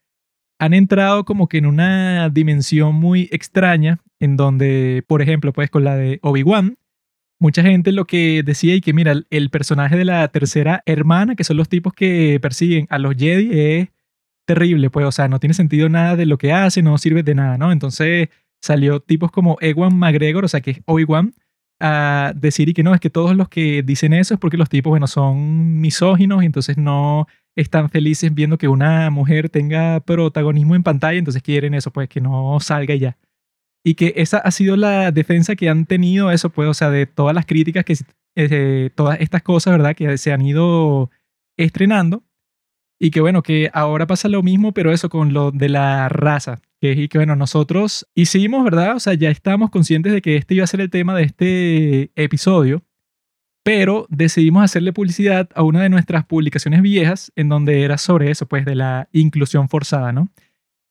han 0.60 0.76
entrado 0.76 1.26
como 1.26 1.48
que 1.48 1.58
en 1.58 1.66
una 1.66 2.30
dimensión 2.30 2.94
muy 2.94 3.28
extraña, 3.32 3.98
en 4.22 4.38
donde, 4.38 5.04
por 5.08 5.22
ejemplo, 5.22 5.54
pues 5.54 5.70
con 5.70 5.84
la 5.84 5.98
de 5.98 6.20
Obi-Wan, 6.24 6.78
mucha 7.40 7.64
gente 7.64 7.92
lo 7.92 8.06
que 8.06 8.44
decía 8.44 8.76
y 8.76 8.82
que 8.82 8.94
mira, 8.94 9.14
el- 9.30 9.50
personaje 9.52 9.98
de 9.98 10.06
la 10.06 10.28
tercera 10.30 10.84
hermana, 10.86 11.36
que 11.36 11.44
son 11.44 11.58
los 11.58 11.70
tipos 11.70 11.94
que 11.94 12.40
persiguen 12.42 12.88
a 12.90 13.00
los 13.00 13.16
Jedi, 13.18 13.50
es 13.54 13.90
terrible, 14.48 14.90
pues, 14.90 15.06
o 15.06 15.12
sea, 15.12 15.28
no 15.28 15.40
tiene 15.40 15.54
sentido 15.54 15.90
nada 15.90 16.16
de 16.16 16.26
lo 16.26 16.38
que 16.38 16.54
hace, 16.54 16.82
no 16.84 16.98
sirve 16.98 17.24
de 17.24 17.36
nada, 17.36 17.58
¿no? 17.58 17.72
Entonces 17.72 18.30
salió 18.62 19.00
tipos 19.02 19.32
como 19.32 19.58
Ewan 19.62 19.96
McGregor, 19.98 20.46
o 20.46 20.48
sea, 20.48 20.62
que 20.62 20.72
es 20.72 20.82
Obi-Wan, 20.86 21.34
a 21.80 22.34
decir 22.36 22.70
y 22.70 22.74
que 22.74 22.84
no, 22.84 22.94
es 22.94 23.02
que 23.02 23.10
todos 23.10 23.36
los 23.36 23.50
que 23.50 23.84
dicen 23.84 24.14
eso 24.14 24.36
es 24.36 24.40
porque 24.40 24.58
los 24.58 24.70
tipos, 24.70 24.92
bueno, 24.92 25.08
son 25.08 25.82
misóginos 25.82 26.44
y 26.44 26.46
entonces 26.48 26.78
no 26.78 27.28
están 27.56 27.90
felices 27.90 28.34
viendo 28.34 28.58
que 28.58 28.68
una 28.68 29.10
mujer 29.10 29.50
tenga 29.50 30.00
protagonismo 30.02 30.76
en 30.76 30.84
pantalla, 30.84 31.18
entonces 31.20 31.42
quieren 31.44 31.74
eso, 31.74 31.92
pues 31.92 32.08
que 32.10 32.22
no 32.22 32.60
salga 32.60 32.94
y 32.96 33.00
ya. 33.00 33.18
Y 33.84 33.96
que 33.96 34.14
esa 34.18 34.38
ha 34.38 34.52
sido 34.52 34.76
la 34.76 35.12
defensa 35.12 35.56
que 35.56 35.70
han 35.70 35.86
tenido 35.86 36.32
eso, 36.32 36.50
pues, 36.50 36.70
o 36.70 36.74
sea, 36.74 36.90
de 36.90 37.06
todas 37.08 37.34
las 37.34 37.46
críticas 37.46 37.84
que, 37.84 37.96
eh, 38.36 38.90
todas 38.96 39.20
estas 39.20 39.42
cosas, 39.42 39.72
¿verdad? 39.72 39.96
Que 39.96 40.18
se 40.18 40.32
han 40.32 40.42
ido 40.42 41.10
estrenando. 41.58 42.24
Y 43.00 43.10
que 43.10 43.22
bueno, 43.22 43.42
que 43.42 43.72
ahora 43.74 44.06
pasa 44.06 44.30
lo 44.30 44.44
mismo, 44.44 44.74
pero 44.74 44.92
eso 44.92 45.10
con 45.10 45.34
lo 45.34 45.52
de 45.52 45.70
la 45.70 46.08
raza. 46.10 46.62
Que, 46.80 46.92
y 46.92 47.08
que 47.08 47.18
bueno, 47.18 47.36
nosotros 47.36 48.08
hicimos, 48.14 48.64
¿verdad? 48.64 48.96
O 48.96 49.00
sea, 49.00 49.16
ya 49.16 49.30
estábamos 49.32 49.72
conscientes 49.72 50.14
de 50.14 50.22
que 50.22 50.36
este 50.38 50.56
iba 50.56 50.64
a 50.64 50.68
ser 50.68 50.82
el 50.82 50.90
tema 50.92 51.16
de 51.16 51.24
este 51.24 52.12
episodio 52.16 52.84
pero 53.64 54.08
decidimos 54.10 54.64
hacerle 54.64 54.94
publicidad 54.94 55.50
a 55.54 55.64
una 55.64 55.84
de 55.84 55.90
nuestras 55.90 56.26
publicaciones 56.26 56.82
viejas 56.82 57.32
en 57.36 57.50
donde 57.50 57.84
era 57.84 57.98
sobre 57.98 58.32
eso, 58.32 58.48
pues 58.48 58.66
de 58.66 58.76
la 58.76 59.08
inclusión 59.12 59.70
forzada, 59.70 60.12
¿no? 60.12 60.30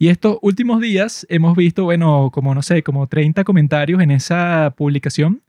Y 0.03 0.09
estos 0.09 0.39
últimos 0.41 0.81
días 0.81 1.27
hemos 1.29 1.55
visto, 1.55 1.85
bueno, 1.85 2.31
como 2.33 2.55
no 2.55 2.63
sé, 2.63 2.83
como 2.83 3.07
30 3.07 3.45
comentarios 3.45 4.01
en 4.01 4.11
esa 4.11 4.73
publicación 4.75 5.43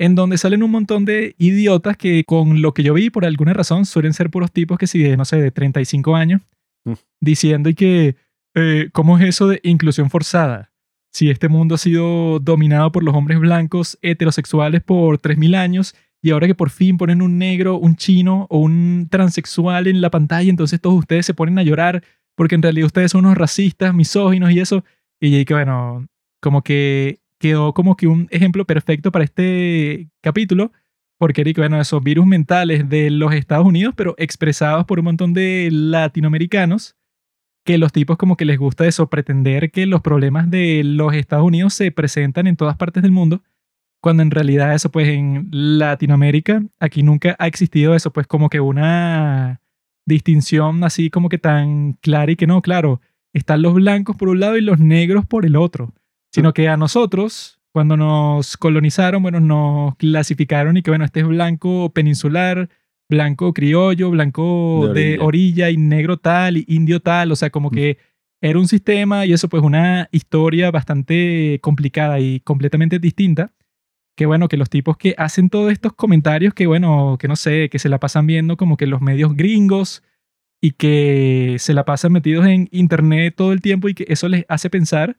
en 0.00 0.16
donde 0.16 0.36
salen 0.36 0.64
un 0.64 0.72
montón 0.72 1.04
de 1.04 1.36
idiotas 1.38 1.96
que 1.96 2.24
con 2.24 2.60
lo 2.60 2.74
que 2.74 2.82
yo 2.82 2.94
vi 2.94 3.10
por 3.10 3.24
alguna 3.24 3.52
razón 3.52 3.86
suelen 3.86 4.12
ser 4.12 4.30
puros 4.30 4.50
tipos 4.50 4.76
que 4.78 4.88
si 4.88 5.00
de, 5.00 5.16
no 5.16 5.24
sé, 5.24 5.40
de 5.40 5.52
35 5.52 6.16
años, 6.16 6.42
Mm. 6.86 6.94
diciendo 7.20 7.70
y 7.70 7.74
que, 7.74 8.16
eh, 8.54 8.90
¿cómo 8.92 9.16
es 9.16 9.24
eso 9.24 9.48
de 9.48 9.60
inclusión 9.62 10.10
forzada? 10.10 10.72
Si 11.12 11.30
este 11.30 11.48
mundo 11.48 11.76
ha 11.76 11.78
sido 11.78 12.40
dominado 12.40 12.92
por 12.92 13.02
los 13.04 13.14
hombres 13.14 13.38
blancos 13.38 13.96
heterosexuales 14.02 14.82
por 14.82 15.18
3.000 15.18 15.54
años 15.54 15.94
y 16.20 16.30
ahora 16.32 16.46
que 16.48 16.54
por 16.54 16.68
fin 16.68 16.98
ponen 16.98 17.22
un 17.22 17.38
negro, 17.38 17.78
un 17.78 17.96
chino 17.96 18.46
o 18.50 18.58
un 18.58 19.06
transexual 19.10 19.86
en 19.86 20.00
la 20.02 20.10
pantalla, 20.10 20.50
entonces 20.50 20.80
todos 20.80 20.98
ustedes 20.98 21.24
se 21.24 21.32
ponen 21.32 21.58
a 21.58 21.62
llorar 21.62 22.02
porque 22.34 22.54
en 22.54 22.62
realidad 22.62 22.86
ustedes 22.86 23.12
son 23.12 23.24
unos 23.24 23.38
racistas, 23.38 23.94
misóginos 23.94 24.50
y 24.52 24.60
eso. 24.60 24.84
Y 25.20 25.34
ahí 25.36 25.44
que 25.44 25.54
bueno, 25.54 26.06
como 26.40 26.62
que 26.62 27.20
quedó 27.38 27.74
como 27.74 27.96
que 27.96 28.06
un 28.06 28.28
ejemplo 28.30 28.64
perfecto 28.64 29.12
para 29.12 29.24
este 29.24 30.08
capítulo, 30.22 30.72
porque 31.18 31.42
Eric, 31.42 31.58
bueno, 31.58 31.80
esos 31.80 32.02
virus 32.02 32.26
mentales 32.26 32.88
de 32.88 33.10
los 33.10 33.32
Estados 33.34 33.66
Unidos, 33.66 33.94
pero 33.96 34.14
expresados 34.18 34.84
por 34.84 34.98
un 34.98 35.06
montón 35.06 35.32
de 35.32 35.68
latinoamericanos, 35.70 36.96
que 37.64 37.78
los 37.78 37.92
tipos 37.92 38.16
como 38.16 38.36
que 38.36 38.44
les 38.44 38.58
gusta 38.58 38.86
eso, 38.86 39.08
pretender 39.08 39.70
que 39.70 39.86
los 39.86 40.02
problemas 40.02 40.50
de 40.50 40.82
los 40.84 41.14
Estados 41.14 41.46
Unidos 41.46 41.74
se 41.74 41.90
presentan 41.90 42.46
en 42.46 42.56
todas 42.56 42.76
partes 42.76 43.02
del 43.02 43.12
mundo, 43.12 43.42
cuando 44.02 44.22
en 44.22 44.30
realidad 44.30 44.74
eso 44.74 44.90
pues 44.90 45.08
en 45.08 45.48
Latinoamérica, 45.50 46.62
aquí 46.78 47.02
nunca 47.02 47.36
ha 47.38 47.46
existido 47.46 47.94
eso, 47.94 48.12
pues 48.12 48.26
como 48.26 48.50
que 48.50 48.60
una 48.60 49.62
distinción 50.06 50.84
así 50.84 51.10
como 51.10 51.28
que 51.28 51.38
tan 51.38 51.94
clara 51.94 52.32
y 52.32 52.36
que 52.36 52.46
no, 52.46 52.62
claro, 52.62 53.00
están 53.32 53.62
los 53.62 53.74
blancos 53.74 54.16
por 54.16 54.28
un 54.28 54.40
lado 54.40 54.56
y 54.56 54.60
los 54.60 54.78
negros 54.78 55.26
por 55.26 55.44
el 55.46 55.56
otro, 55.56 55.92
sino 56.32 56.52
que 56.52 56.68
a 56.68 56.76
nosotros 56.76 57.58
cuando 57.74 57.96
nos 57.96 58.56
colonizaron, 58.56 59.20
bueno, 59.20 59.40
nos 59.40 59.96
clasificaron 59.96 60.76
y 60.76 60.82
que, 60.82 60.92
bueno, 60.92 61.04
este 61.04 61.20
es 61.20 61.26
blanco 61.26 61.90
peninsular, 61.92 62.68
blanco 63.08 63.52
criollo, 63.52 64.10
blanco 64.10 64.92
De 64.94 65.18
orilla. 65.20 65.70
y 65.70 65.76
negro 65.76 66.16
tal 66.16 66.56
y 66.56 66.64
indio 66.68 67.00
tal, 67.00 67.32
o 67.32 67.36
sea, 67.36 67.50
como 67.50 67.72
que 67.72 67.98
era 68.40 68.60
un 68.60 68.68
sistema 68.68 69.26
y 69.26 69.32
eso 69.32 69.48
pues 69.48 69.62
una 69.62 70.08
historia 70.12 70.70
bastante 70.70 71.58
complicada 71.62 72.20
y 72.20 72.38
completamente 72.40 73.00
distinta. 73.00 73.52
Que 74.16 74.26
bueno, 74.26 74.48
que 74.48 74.56
los 74.56 74.70
tipos 74.70 74.96
que 74.96 75.14
hacen 75.18 75.50
todos 75.50 75.72
estos 75.72 75.92
comentarios 75.92 76.54
que 76.54 76.66
bueno, 76.66 77.16
que 77.18 77.28
no 77.28 77.36
sé, 77.36 77.68
que 77.68 77.78
se 77.78 77.88
la 77.88 77.98
pasan 77.98 78.26
viendo 78.26 78.56
como 78.56 78.76
que 78.76 78.86
los 78.86 79.00
medios 79.00 79.34
gringos 79.34 80.02
y 80.62 80.72
que 80.72 81.56
se 81.58 81.74
la 81.74 81.84
pasan 81.84 82.12
metidos 82.12 82.46
en 82.46 82.68
internet 82.70 83.34
todo 83.36 83.52
el 83.52 83.60
tiempo 83.60 83.88
y 83.88 83.94
que 83.94 84.06
eso 84.08 84.28
les 84.28 84.44
hace 84.48 84.70
pensar 84.70 85.18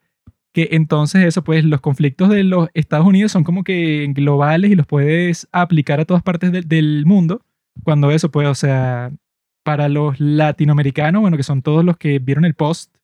que 0.54 0.70
entonces 0.72 1.25
eso 1.25 1.44
pues 1.44 1.66
los 1.66 1.82
conflictos 1.82 2.30
de 2.30 2.44
los 2.46 2.70
Estados 2.74 3.06
Unidos 3.06 3.34
son 3.34 3.44
como 3.44 3.66
que 3.66 4.08
globales 4.14 4.72
y 4.72 4.75
los 4.75 4.88
puedes 4.88 5.50
aplicar 5.52 6.00
a 6.00 6.06
todas 6.06 6.24
partes 6.24 6.52
del- 6.52 7.06
mundo 7.06 7.42
cuando 7.84 8.10
eso 8.10 8.32
pues 8.32 8.48
o 8.48 8.56
sea 8.56 9.12
para 9.64 9.90
los 9.90 10.18
latinoamericanos 10.22 11.20
bueno 11.22 11.36
que 11.36 11.44
son 11.44 11.62
todos 11.62 11.84
los 11.84 11.98
que 11.98 12.20
vieron 12.20 12.46
el 12.46 12.54
post 12.54 12.96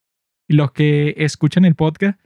y 0.47 0.53
los 0.53 0.71
que 0.71 1.13
escuchan 1.17 1.65
el 1.65 1.75
podcast 1.75 2.17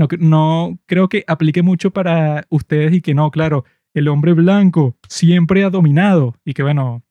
no, 0.00 0.08
no 0.18 0.78
creo 0.86 1.08
que 1.08 1.24
aplique 1.26 1.62
mucho 1.62 1.90
para 1.90 2.44
ustedes 2.48 2.92
y 2.92 3.00
que 3.00 3.14
no 3.14 3.30
claro 3.30 3.64
el 3.94 4.08
hombre 4.08 4.32
blanco 4.32 4.96
siempre 5.08 5.64
ha 5.64 5.70
dominado 5.70 6.34
y 6.44 6.54
que 6.54 6.62
bueno 6.62 7.02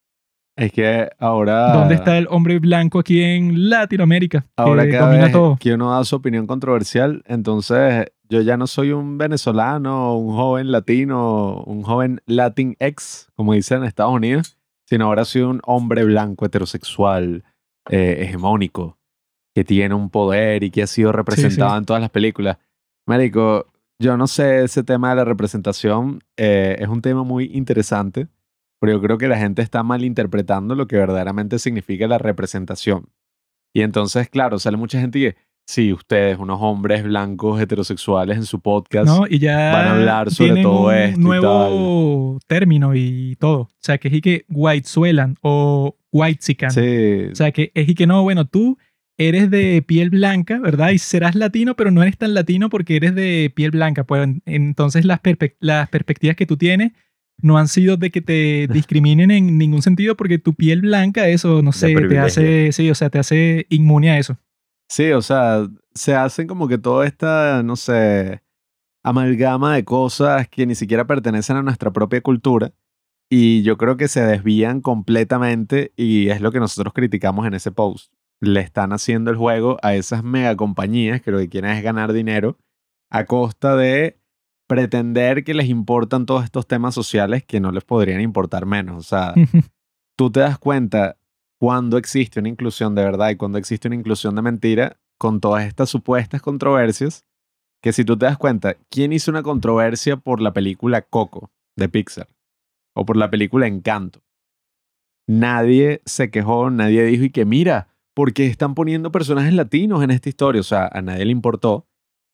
Es 0.55 0.71
que 0.71 1.09
ahora. 1.19 1.73
¿dónde 1.73 1.95
está 1.95 2.17
el 2.17 2.27
hombre 2.29 2.59
blanco 2.59 2.99
aquí 2.99 3.21
en 3.21 3.69
Latinoamérica 3.69 4.41
que 4.41 4.47
Ahora 4.57 4.89
cada 4.89 5.07
domina 5.07 5.23
vez 5.25 5.31
todo 5.33 5.57
que 5.59 5.73
uno 5.73 5.91
da 5.91 6.03
su 6.03 6.15
opinión 6.15 6.47
controversial, 6.47 7.23
entonces 7.27 8.07
yo 8.29 8.41
ya 8.41 8.57
no 8.57 8.67
soy 8.67 8.91
un 8.91 9.17
venezolano, 9.17 10.15
un 10.15 10.35
joven 10.35 10.71
latino, 10.71 11.63
un 11.63 11.81
joven 11.81 12.21
Latin 12.27 12.75
ex, 12.79 13.27
como 13.35 13.53
dicen 13.53 13.79
en 13.79 13.85
Estados 13.85 14.13
Unidos, 14.13 14.57
sino 14.85 15.05
ahora 15.05 15.25
soy 15.25 15.41
un 15.41 15.61
hombre 15.65 16.03
blanco 16.03 16.45
heterosexual, 16.45 17.43
eh, 17.89 18.17
hegemónico, 18.21 18.99
que 19.55 19.63
tiene 19.63 19.95
un 19.95 20.09
poder 20.11 20.63
y 20.63 20.69
que 20.69 20.83
ha 20.83 20.87
sido 20.87 21.11
representado 21.11 21.71
sí. 21.71 21.77
en 21.77 21.85
todas 21.85 22.01
las 22.01 22.11
películas. 22.11 22.57
Médico, 23.09 23.65
yo 23.99 24.17
no 24.17 24.27
sé, 24.27 24.63
ese 24.63 24.83
tema 24.83 25.09
de 25.09 25.15
la 25.15 25.25
representación 25.25 26.21
eh, 26.37 26.77
es 26.79 26.87
un 26.87 27.01
tema 27.01 27.23
muy 27.23 27.45
interesante, 27.53 28.27
pero 28.79 28.93
yo 28.93 29.01
creo 29.01 29.17
que 29.17 29.27
la 29.27 29.37
gente 29.37 29.63
está 29.63 29.81
malinterpretando 29.81 30.75
lo 30.75 30.87
que 30.87 30.95
verdaderamente 30.95 31.57
significa 31.57 32.07
la 32.07 32.19
representación. 32.19 33.09
Y 33.73 33.81
entonces, 33.81 34.29
claro, 34.29 34.59
sale 34.59 34.77
mucha 34.77 34.99
gente 34.99 35.17
dice, 35.19 35.37
sí, 35.67 35.91
ustedes, 35.91 36.37
unos 36.37 36.59
hombres 36.61 37.03
blancos 37.03 37.59
heterosexuales 37.59 38.37
en 38.37 38.45
su 38.45 38.59
podcast, 38.59 39.07
¿no? 39.07 39.25
Y 39.27 39.39
ya 39.39 39.71
van 39.71 39.87
a 39.87 39.91
hablar 39.93 40.31
sobre 40.31 40.61
todo 40.61 40.87
un 40.87 40.93
esto 40.93 41.19
y 41.19 41.23
nuevo 41.23 42.39
término 42.47 42.95
y 42.95 43.35
todo. 43.39 43.61
O 43.61 43.69
sea, 43.79 43.97
que 43.97 44.07
es 44.07 44.13
y 44.13 44.21
que 44.21 44.45
white 44.49 44.87
suelan 44.87 45.35
o 45.41 45.95
white 46.11 46.41
sican. 46.41 46.71
sí, 46.71 47.25
O 47.31 47.35
sea, 47.35 47.51
que 47.51 47.71
es 47.73 47.89
y 47.89 47.95
que 47.95 48.07
no, 48.07 48.23
bueno, 48.23 48.45
tú 48.45 48.77
eres 49.19 49.51
de 49.51 49.83
piel 49.85 50.09
blanca, 50.09 50.59
¿verdad? 50.59 50.91
Y 50.91 50.97
serás 50.99 51.35
latino, 51.35 51.75
pero 51.75 51.91
no 51.91 52.01
eres 52.01 52.17
tan 52.17 52.33
latino 52.33 52.69
porque 52.69 52.95
eres 52.97 53.13
de 53.15 53.51
piel 53.55 53.71
blanca. 53.71 54.05
Pues 54.05 54.23
en- 54.23 54.41
entonces 54.47 55.05
las, 55.05 55.21
perpe- 55.21 55.57
las 55.59 55.89
perspectivas 55.89 56.35
que 56.37 56.47
tú 56.47 56.57
tienes 56.57 56.93
no 57.41 57.57
han 57.59 57.67
sido 57.67 57.97
de 57.97 58.11
que 58.11 58.21
te 58.21 58.67
discriminen 58.71 59.31
en 59.31 59.57
ningún 59.59 59.81
sentido 59.83 60.17
porque 60.17 60.39
tu 60.39 60.55
piel 60.55 60.81
blanca, 60.81 61.27
eso, 61.29 61.61
no 61.61 61.71
sé, 61.73 62.03
te 62.07 62.19
hace, 62.19 62.71
sí, 62.73 62.89
o 62.89 62.95
sea, 62.95 63.11
te 63.11 63.19
hace 63.19 63.67
inmune 63.69 64.11
a 64.11 64.19
eso. 64.19 64.37
sí, 64.89 65.11
o 65.11 65.21
sea, 65.21 65.67
se 65.93 66.15
hacen 66.15 66.47
como 66.47 66.67
que 66.67 66.77
toda 66.77 67.05
esta, 67.07 67.63
no 67.63 67.75
sé, 67.75 68.41
amalgama 69.03 69.75
de 69.75 69.85
cosas 69.85 70.47
que 70.49 70.65
ni 70.67 70.75
siquiera 70.75 71.07
pertenecen 71.07 71.57
a 71.57 71.63
nuestra 71.63 71.91
propia 71.93 72.21
cultura. 72.21 72.73
Y 73.29 73.63
yo 73.63 73.77
creo 73.77 73.97
que 73.97 74.07
se 74.09 74.21
desvían 74.23 74.81
completamente 74.81 75.93
y 75.97 76.29
es 76.29 76.41
lo 76.41 76.51
que 76.51 76.59
nosotros 76.59 76.93
criticamos 76.93 77.47
en 77.47 77.55
ese 77.55 77.71
post. 77.71 78.13
Le 78.41 78.61
están 78.61 78.93
haciendo 78.93 79.31
el 79.31 79.37
juego 79.37 79.77
a 79.81 79.95
esas 79.95 80.23
mega 80.23 80.55
compañías 80.55 81.21
que 81.21 81.31
lo 81.31 81.39
que 81.39 81.49
quieren 81.49 81.71
es 81.71 81.83
ganar 81.83 82.13
dinero 82.13 82.57
a 83.11 83.25
costa 83.25 83.75
de 83.75 84.19
pretender 84.67 85.43
que 85.43 85.53
les 85.53 85.67
importan 85.67 86.25
todos 86.25 86.43
estos 86.43 86.67
temas 86.67 86.93
sociales 86.93 87.43
que 87.43 87.59
no 87.59 87.71
les 87.71 87.83
podrían 87.83 88.21
importar 88.21 88.65
menos. 88.65 88.97
O 88.97 89.01
sea, 89.01 89.33
tú 90.15 90.31
te 90.31 90.41
das 90.41 90.59
cuenta 90.59 91.17
cuando 91.59 91.97
existe 91.97 92.39
una 92.39 92.49
inclusión 92.49 92.95
de 92.95 93.03
verdad 93.03 93.31
y 93.31 93.35
cuando 93.35 93.57
existe 93.57 93.87
una 93.87 93.95
inclusión 93.95 94.35
de 94.35 94.41
mentira 94.41 94.99
con 95.17 95.41
todas 95.41 95.65
estas 95.65 95.89
supuestas 95.89 96.41
controversias, 96.41 97.25
que 97.81 97.93
si 97.93 98.05
tú 98.05 98.17
te 98.17 98.25
das 98.25 98.37
cuenta, 98.37 98.75
¿quién 98.89 99.11
hizo 99.11 99.31
una 99.31 99.43
controversia 99.43 100.17
por 100.17 100.39
la 100.39 100.53
película 100.53 101.01
Coco 101.01 101.51
de 101.75 101.89
Pixar? 101.89 102.27
O 102.95 103.05
por 103.05 103.17
la 103.17 103.29
película 103.29 103.67
Encanto. 103.67 104.21
Nadie 105.27 106.01
se 106.05 106.31
quejó, 106.31 106.69
nadie 106.69 107.03
dijo 107.03 107.23
y 107.23 107.29
que 107.29 107.45
mira, 107.45 107.89
¿por 108.19 108.33
qué 108.33 108.47
están 108.47 108.75
poniendo 108.75 109.13
personajes 109.13 109.53
latinos 109.53 110.03
en 110.03 110.11
esta 110.11 110.27
historia? 110.27 110.59
O 110.59 110.65
sea, 110.65 110.89
a 110.91 111.01
nadie 111.01 111.23
le 111.23 111.31
importó, 111.31 111.87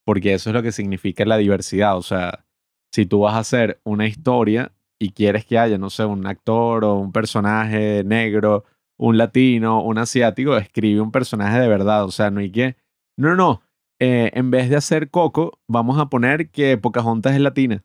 porque 0.03 0.33
eso 0.33 0.49
es 0.49 0.55
lo 0.55 0.63
que 0.63 0.71
significa 0.71 1.23
la 1.25 1.37
diversidad. 1.37 1.95
O 1.95 2.01
sea, 2.01 2.43
si 2.91 3.05
tú 3.05 3.19
vas 3.19 3.35
a 3.35 3.39
hacer 3.41 3.81
una 3.83 4.07
historia 4.07 4.73
y 4.99 5.11
quieres 5.11 5.45
que 5.45 5.59
haya, 5.59 5.77
no 5.77 5.91
sé, 5.91 6.03
un 6.03 6.25
actor 6.25 6.83
o 6.85 6.95
un 6.95 7.11
personaje 7.11 8.03
negro, 8.03 8.63
un 8.97 9.19
latino, 9.19 9.83
un 9.83 9.99
asiático, 9.99 10.57
escribe 10.57 11.01
un 11.01 11.11
personaje 11.11 11.59
de 11.59 11.67
verdad. 11.67 12.05
O 12.05 12.09
sea, 12.09 12.31
no 12.31 12.39
hay 12.39 12.49
que. 12.49 12.77
No, 13.15 13.29
no, 13.29 13.35
no. 13.35 13.61
Eh, 13.99 14.31
en 14.33 14.49
vez 14.49 14.71
de 14.71 14.77
hacer 14.77 15.11
Coco, 15.11 15.59
vamos 15.67 15.99
a 15.99 16.09
poner 16.09 16.49
que 16.49 16.79
Pocahontas 16.79 17.35
es 17.35 17.41
latina. 17.41 17.83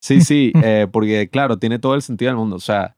Sí, 0.00 0.22
sí, 0.22 0.50
eh, 0.64 0.86
porque 0.90 1.28
claro, 1.28 1.58
tiene 1.58 1.78
todo 1.78 1.94
el 1.94 2.00
sentido 2.00 2.30
del 2.30 2.38
mundo. 2.38 2.56
O 2.56 2.60
sea, 2.60 2.93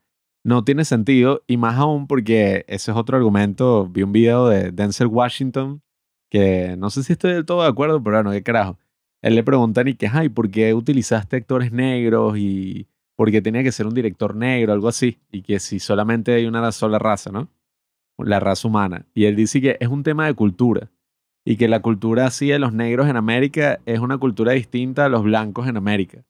no 0.46 0.62
tiene 0.62 0.84
sentido 0.84 1.42
y 1.48 1.56
más 1.56 1.76
aún 1.76 2.06
porque 2.06 2.64
ese 2.68 2.92
es 2.92 2.96
otro 2.96 3.16
argumento. 3.16 3.88
Vi 3.88 4.04
un 4.04 4.12
video 4.12 4.46
de 4.46 4.70
Denzel 4.70 5.08
Washington 5.08 5.82
que 6.30 6.76
no 6.78 6.88
sé 6.88 7.02
si 7.02 7.14
estoy 7.14 7.32
del 7.32 7.44
todo 7.44 7.62
de 7.62 7.68
acuerdo, 7.68 8.00
pero 8.00 8.18
bueno, 8.18 8.30
qué 8.30 8.44
carajo. 8.44 8.78
Él 9.22 9.34
le 9.34 9.42
preguntan 9.42 9.88
y 9.88 9.94
que, 9.94 10.06
ay, 10.06 10.28
¿por 10.28 10.48
qué 10.48 10.72
utilizaste 10.72 11.34
actores 11.34 11.72
negros 11.72 12.38
y 12.38 12.86
por 13.16 13.32
qué 13.32 13.42
tenía 13.42 13.64
que 13.64 13.72
ser 13.72 13.88
un 13.88 13.94
director 13.94 14.36
negro, 14.36 14.72
algo 14.72 14.86
así? 14.86 15.18
Y 15.32 15.42
que 15.42 15.58
si 15.58 15.80
solamente 15.80 16.32
hay 16.34 16.46
una 16.46 16.70
sola 16.70 17.00
raza, 17.00 17.32
¿no? 17.32 17.48
La 18.16 18.38
raza 18.38 18.68
humana. 18.68 19.04
Y 19.14 19.24
él 19.24 19.34
dice 19.34 19.60
que 19.60 19.76
es 19.80 19.88
un 19.88 20.04
tema 20.04 20.26
de 20.26 20.34
cultura 20.34 20.92
y 21.44 21.56
que 21.56 21.66
la 21.66 21.82
cultura 21.82 22.24
así 22.24 22.46
de 22.46 22.60
los 22.60 22.72
negros 22.72 23.08
en 23.08 23.16
América 23.16 23.80
es 23.84 23.98
una 23.98 24.18
cultura 24.18 24.52
distinta 24.52 25.06
a 25.06 25.08
los 25.08 25.24
blancos 25.24 25.66
en 25.66 25.76
América. 25.76 26.24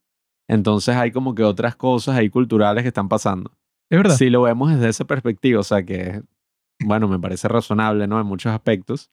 Entonces 0.48 0.96
hay 0.96 1.12
como 1.12 1.34
que 1.34 1.42
otras 1.42 1.76
cosas 1.76 2.16
ahí 2.16 2.30
culturales 2.30 2.82
que 2.82 2.88
están 2.88 3.10
pasando. 3.10 3.52
Si 4.16 4.30
lo 4.30 4.42
vemos 4.42 4.70
desde 4.70 4.88
esa 4.88 5.04
perspectiva, 5.04 5.60
o 5.60 5.64
sea 5.64 5.84
que, 5.84 6.22
bueno, 6.84 7.08
me 7.08 7.18
parece 7.18 7.48
razonable, 7.48 8.06
¿no? 8.06 8.20
En 8.20 8.26
muchos 8.26 8.52
aspectos. 8.52 9.10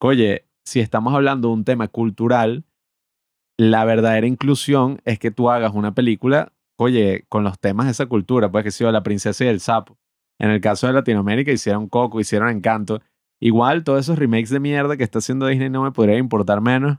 Oye, 0.00 0.46
si 0.64 0.80
estamos 0.80 1.14
hablando 1.14 1.48
de 1.48 1.54
un 1.54 1.64
tema 1.64 1.88
cultural, 1.88 2.64
la 3.58 3.84
verdadera 3.84 4.26
inclusión 4.26 5.00
es 5.04 5.18
que 5.18 5.30
tú 5.30 5.50
hagas 5.50 5.72
una 5.74 5.94
película, 5.94 6.52
oye, 6.76 7.24
con 7.28 7.44
los 7.44 7.58
temas 7.58 7.86
de 7.86 7.92
esa 7.92 8.06
cultura, 8.06 8.50
pues 8.50 8.64
que 8.64 8.70
sea 8.70 8.92
La 8.92 9.02
princesa 9.02 9.44
y 9.44 9.48
el 9.48 9.60
sapo. 9.60 9.98
En 10.40 10.50
el 10.50 10.60
caso 10.60 10.86
de 10.86 10.92
Latinoamérica 10.92 11.52
hicieron 11.52 11.88
Coco, 11.88 12.20
hicieron 12.20 12.48
Encanto. 12.48 13.00
Igual 13.40 13.84
todos 13.84 14.00
esos 14.00 14.18
remakes 14.18 14.50
de 14.50 14.60
mierda 14.60 14.96
que 14.96 15.04
está 15.04 15.18
haciendo 15.18 15.46
Disney 15.46 15.70
no 15.70 15.82
me 15.82 15.92
podría 15.92 16.18
importar 16.18 16.60
menos. 16.60 16.98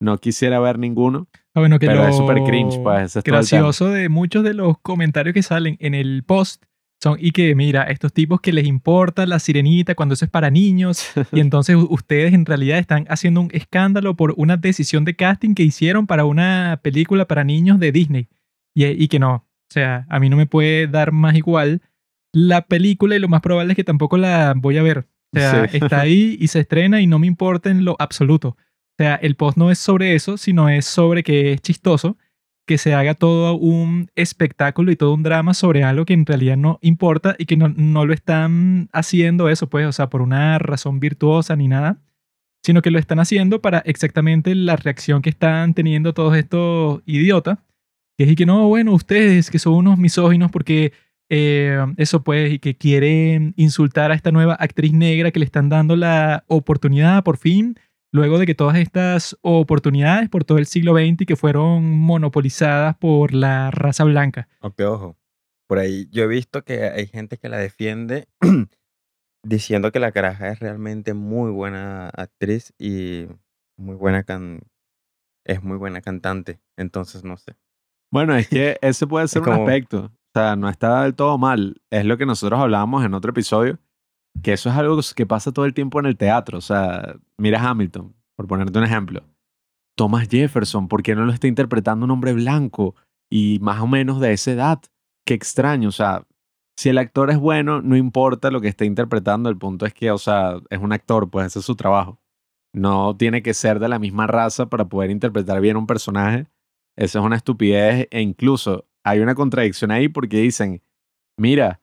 No 0.00 0.18
quisiera 0.18 0.58
ver 0.60 0.78
ninguno, 0.78 1.28
Ah, 1.54 1.60
bueno, 1.60 1.78
que 1.78 1.86
pero 1.86 2.02
lo 2.02 2.08
es 2.08 2.16
súper 2.16 2.42
cringe, 2.44 2.78
pues. 2.82 3.16
es 3.16 3.24
gracioso 3.24 3.88
de 3.88 4.08
muchos 4.08 4.44
de 4.44 4.54
los 4.54 4.78
comentarios 4.78 5.34
que 5.34 5.42
salen 5.42 5.76
en 5.80 5.94
el 5.94 6.22
post 6.24 6.64
son 7.02 7.16
y 7.18 7.32
que 7.32 7.54
mira, 7.54 7.84
estos 7.84 8.12
tipos 8.12 8.40
que 8.40 8.52
les 8.52 8.66
importa 8.66 9.26
la 9.26 9.38
sirenita 9.38 9.94
cuando 9.94 10.12
eso 10.14 10.24
es 10.26 10.30
para 10.30 10.50
niños 10.50 11.10
y 11.32 11.40
entonces 11.40 11.76
ustedes 11.76 12.34
en 12.34 12.44
realidad 12.46 12.78
están 12.78 13.04
haciendo 13.08 13.40
un 13.40 13.48
escándalo 13.52 14.14
por 14.16 14.34
una 14.36 14.56
decisión 14.58 15.04
de 15.04 15.16
casting 15.16 15.54
que 15.54 15.62
hicieron 15.64 16.06
para 16.06 16.24
una 16.24 16.78
película 16.82 17.26
para 17.26 17.42
niños 17.42 17.80
de 17.80 17.90
Disney 17.92 18.28
y, 18.74 18.84
y 18.86 19.08
que 19.08 19.18
no, 19.18 19.34
o 19.34 19.44
sea, 19.72 20.06
a 20.08 20.20
mí 20.20 20.28
no 20.28 20.36
me 20.36 20.46
puede 20.46 20.86
dar 20.86 21.10
más 21.10 21.34
igual 21.36 21.80
la 22.32 22.62
película 22.66 23.16
y 23.16 23.18
lo 23.18 23.28
más 23.28 23.40
probable 23.40 23.72
es 23.72 23.76
que 23.76 23.84
tampoco 23.84 24.16
la 24.18 24.54
voy 24.56 24.78
a 24.78 24.82
ver. 24.82 25.06
O 25.34 25.38
sea, 25.38 25.66
Sí. 25.68 25.78
está 25.78 26.00
ahí 26.02 26.36
y 26.40 26.46
se 26.48 26.60
estrena 26.60 27.00
y 27.00 27.06
no 27.08 27.18
me 27.18 27.26
importa 27.26 27.70
en 27.70 27.84
lo 27.84 27.96
absoluto. 27.98 28.56
O 29.00 29.02
sea, 29.02 29.14
el 29.14 29.34
post 29.34 29.56
no 29.56 29.70
es 29.70 29.78
sobre 29.78 30.14
eso, 30.14 30.36
sino 30.36 30.68
es 30.68 30.84
sobre 30.84 31.22
que 31.22 31.54
es 31.54 31.62
chistoso 31.62 32.18
que 32.66 32.76
se 32.76 32.92
haga 32.92 33.14
todo 33.14 33.54
un 33.54 34.10
espectáculo 34.14 34.92
y 34.92 34.96
todo 34.96 35.14
un 35.14 35.22
drama 35.22 35.54
sobre 35.54 35.84
algo 35.84 36.04
que 36.04 36.12
en 36.12 36.26
realidad 36.26 36.58
no 36.58 36.78
importa 36.82 37.34
y 37.38 37.46
que 37.46 37.56
no, 37.56 37.70
no 37.70 38.04
lo 38.04 38.12
están 38.12 38.90
haciendo 38.92 39.48
eso, 39.48 39.70
pues, 39.70 39.86
o 39.86 39.92
sea, 39.92 40.10
por 40.10 40.20
una 40.20 40.58
razón 40.58 41.00
virtuosa 41.00 41.56
ni 41.56 41.66
nada, 41.66 42.02
sino 42.62 42.82
que 42.82 42.90
lo 42.90 42.98
están 42.98 43.20
haciendo 43.20 43.62
para 43.62 43.78
exactamente 43.78 44.54
la 44.54 44.76
reacción 44.76 45.22
que 45.22 45.30
están 45.30 45.72
teniendo 45.72 46.12
todos 46.12 46.36
estos 46.36 47.00
idiotas, 47.06 47.56
que 48.18 48.24
es 48.24 48.30
y 48.32 48.36
que 48.36 48.44
no, 48.44 48.68
bueno, 48.68 48.92
ustedes 48.92 49.50
que 49.50 49.58
son 49.58 49.76
unos 49.76 49.96
misóginos 49.96 50.50
porque 50.50 50.92
eh, 51.30 51.78
eso 51.96 52.22
pues, 52.22 52.52
y 52.52 52.58
que 52.58 52.76
quieren 52.76 53.54
insultar 53.56 54.10
a 54.12 54.14
esta 54.14 54.30
nueva 54.30 54.56
actriz 54.56 54.92
negra 54.92 55.30
que 55.30 55.38
le 55.38 55.46
están 55.46 55.70
dando 55.70 55.96
la 55.96 56.44
oportunidad 56.48 57.24
por 57.24 57.38
fin 57.38 57.78
luego 58.12 58.38
de 58.38 58.46
que 58.46 58.54
todas 58.54 58.76
estas 58.76 59.36
oportunidades 59.42 60.28
por 60.28 60.44
todo 60.44 60.58
el 60.58 60.66
siglo 60.66 60.94
XX 60.94 61.20
y 61.22 61.26
que 61.26 61.36
fueron 61.36 61.90
monopolizadas 61.98 62.96
por 62.96 63.32
la 63.34 63.70
raza 63.70 64.04
blanca. 64.04 64.48
Aunque 64.60 64.84
ojo, 64.84 65.16
por 65.68 65.78
ahí 65.78 66.08
yo 66.10 66.24
he 66.24 66.26
visto 66.26 66.62
que 66.64 66.84
hay 66.84 67.06
gente 67.06 67.36
que 67.38 67.48
la 67.48 67.58
defiende 67.58 68.26
diciendo 69.44 69.92
que 69.92 70.00
la 70.00 70.12
caraja 70.12 70.48
es 70.50 70.58
realmente 70.60 71.14
muy 71.14 71.50
buena 71.50 72.08
actriz 72.08 72.74
y 72.78 73.26
muy 73.78 73.94
buena 73.96 74.24
can 74.24 74.60
es 75.46 75.62
muy 75.62 75.78
buena 75.78 76.00
cantante. 76.00 76.60
Entonces 76.76 77.24
no 77.24 77.36
sé. 77.36 77.56
Bueno, 78.12 78.36
es 78.36 78.48
que 78.48 78.76
ese 78.82 79.06
puede 79.06 79.28
ser 79.28 79.42
un 79.42 79.46
como- 79.48 79.62
aspecto. 79.62 80.12
O 80.32 80.38
sea, 80.38 80.54
no 80.54 80.68
está 80.68 81.02
del 81.02 81.16
todo 81.16 81.38
mal. 81.38 81.80
Es 81.90 82.04
lo 82.04 82.16
que 82.16 82.24
nosotros 82.26 82.60
hablábamos 82.60 83.04
en 83.04 83.14
otro 83.14 83.30
episodio, 83.30 83.78
que 84.42 84.52
eso 84.52 84.70
es 84.70 84.76
algo 84.76 85.00
que 85.14 85.26
pasa 85.26 85.52
todo 85.52 85.64
el 85.64 85.74
tiempo 85.74 86.00
en 86.00 86.06
el 86.06 86.16
teatro. 86.16 86.58
O 86.58 86.62
sea, 86.62 87.16
mira 87.38 87.60
Hamilton, 87.62 88.14
por 88.36 88.46
ponerte 88.46 88.78
un 88.78 88.84
ejemplo. 88.84 89.22
Thomas 89.96 90.28
Jefferson, 90.28 90.88
¿por 90.88 91.02
qué 91.02 91.14
no 91.14 91.26
lo 91.26 91.32
está 91.32 91.46
interpretando 91.46 92.04
un 92.04 92.10
hombre 92.10 92.32
blanco 92.32 92.94
y 93.30 93.58
más 93.60 93.80
o 93.80 93.86
menos 93.86 94.20
de 94.20 94.32
esa 94.32 94.52
edad? 94.52 94.80
Qué 95.26 95.34
extraño. 95.34 95.88
O 95.88 95.92
sea, 95.92 96.26
si 96.76 96.88
el 96.88 96.98
actor 96.98 97.30
es 97.30 97.38
bueno, 97.38 97.82
no 97.82 97.96
importa 97.96 98.50
lo 98.50 98.60
que 98.60 98.68
esté 98.68 98.86
interpretando. 98.86 99.50
El 99.50 99.58
punto 99.58 99.84
es 99.84 99.92
que, 99.92 100.10
o 100.10 100.18
sea, 100.18 100.58
es 100.70 100.78
un 100.80 100.92
actor, 100.92 101.28
pues 101.30 101.48
ese 101.48 101.58
es 101.58 101.66
su 101.66 101.76
trabajo. 101.76 102.18
No 102.72 103.16
tiene 103.16 103.42
que 103.42 103.52
ser 103.52 103.78
de 103.80 103.88
la 103.88 103.98
misma 103.98 104.26
raza 104.26 104.70
para 104.70 104.88
poder 104.88 105.10
interpretar 105.10 105.60
bien 105.60 105.76
un 105.76 105.86
personaje. 105.86 106.46
Eso 106.96 107.18
es 107.18 107.24
una 107.24 107.36
estupidez 107.36 108.08
e 108.10 108.22
incluso 108.22 108.86
hay 109.04 109.20
una 109.20 109.34
contradicción 109.34 109.90
ahí 109.90 110.08
porque 110.08 110.38
dicen, 110.38 110.82
mira, 111.36 111.80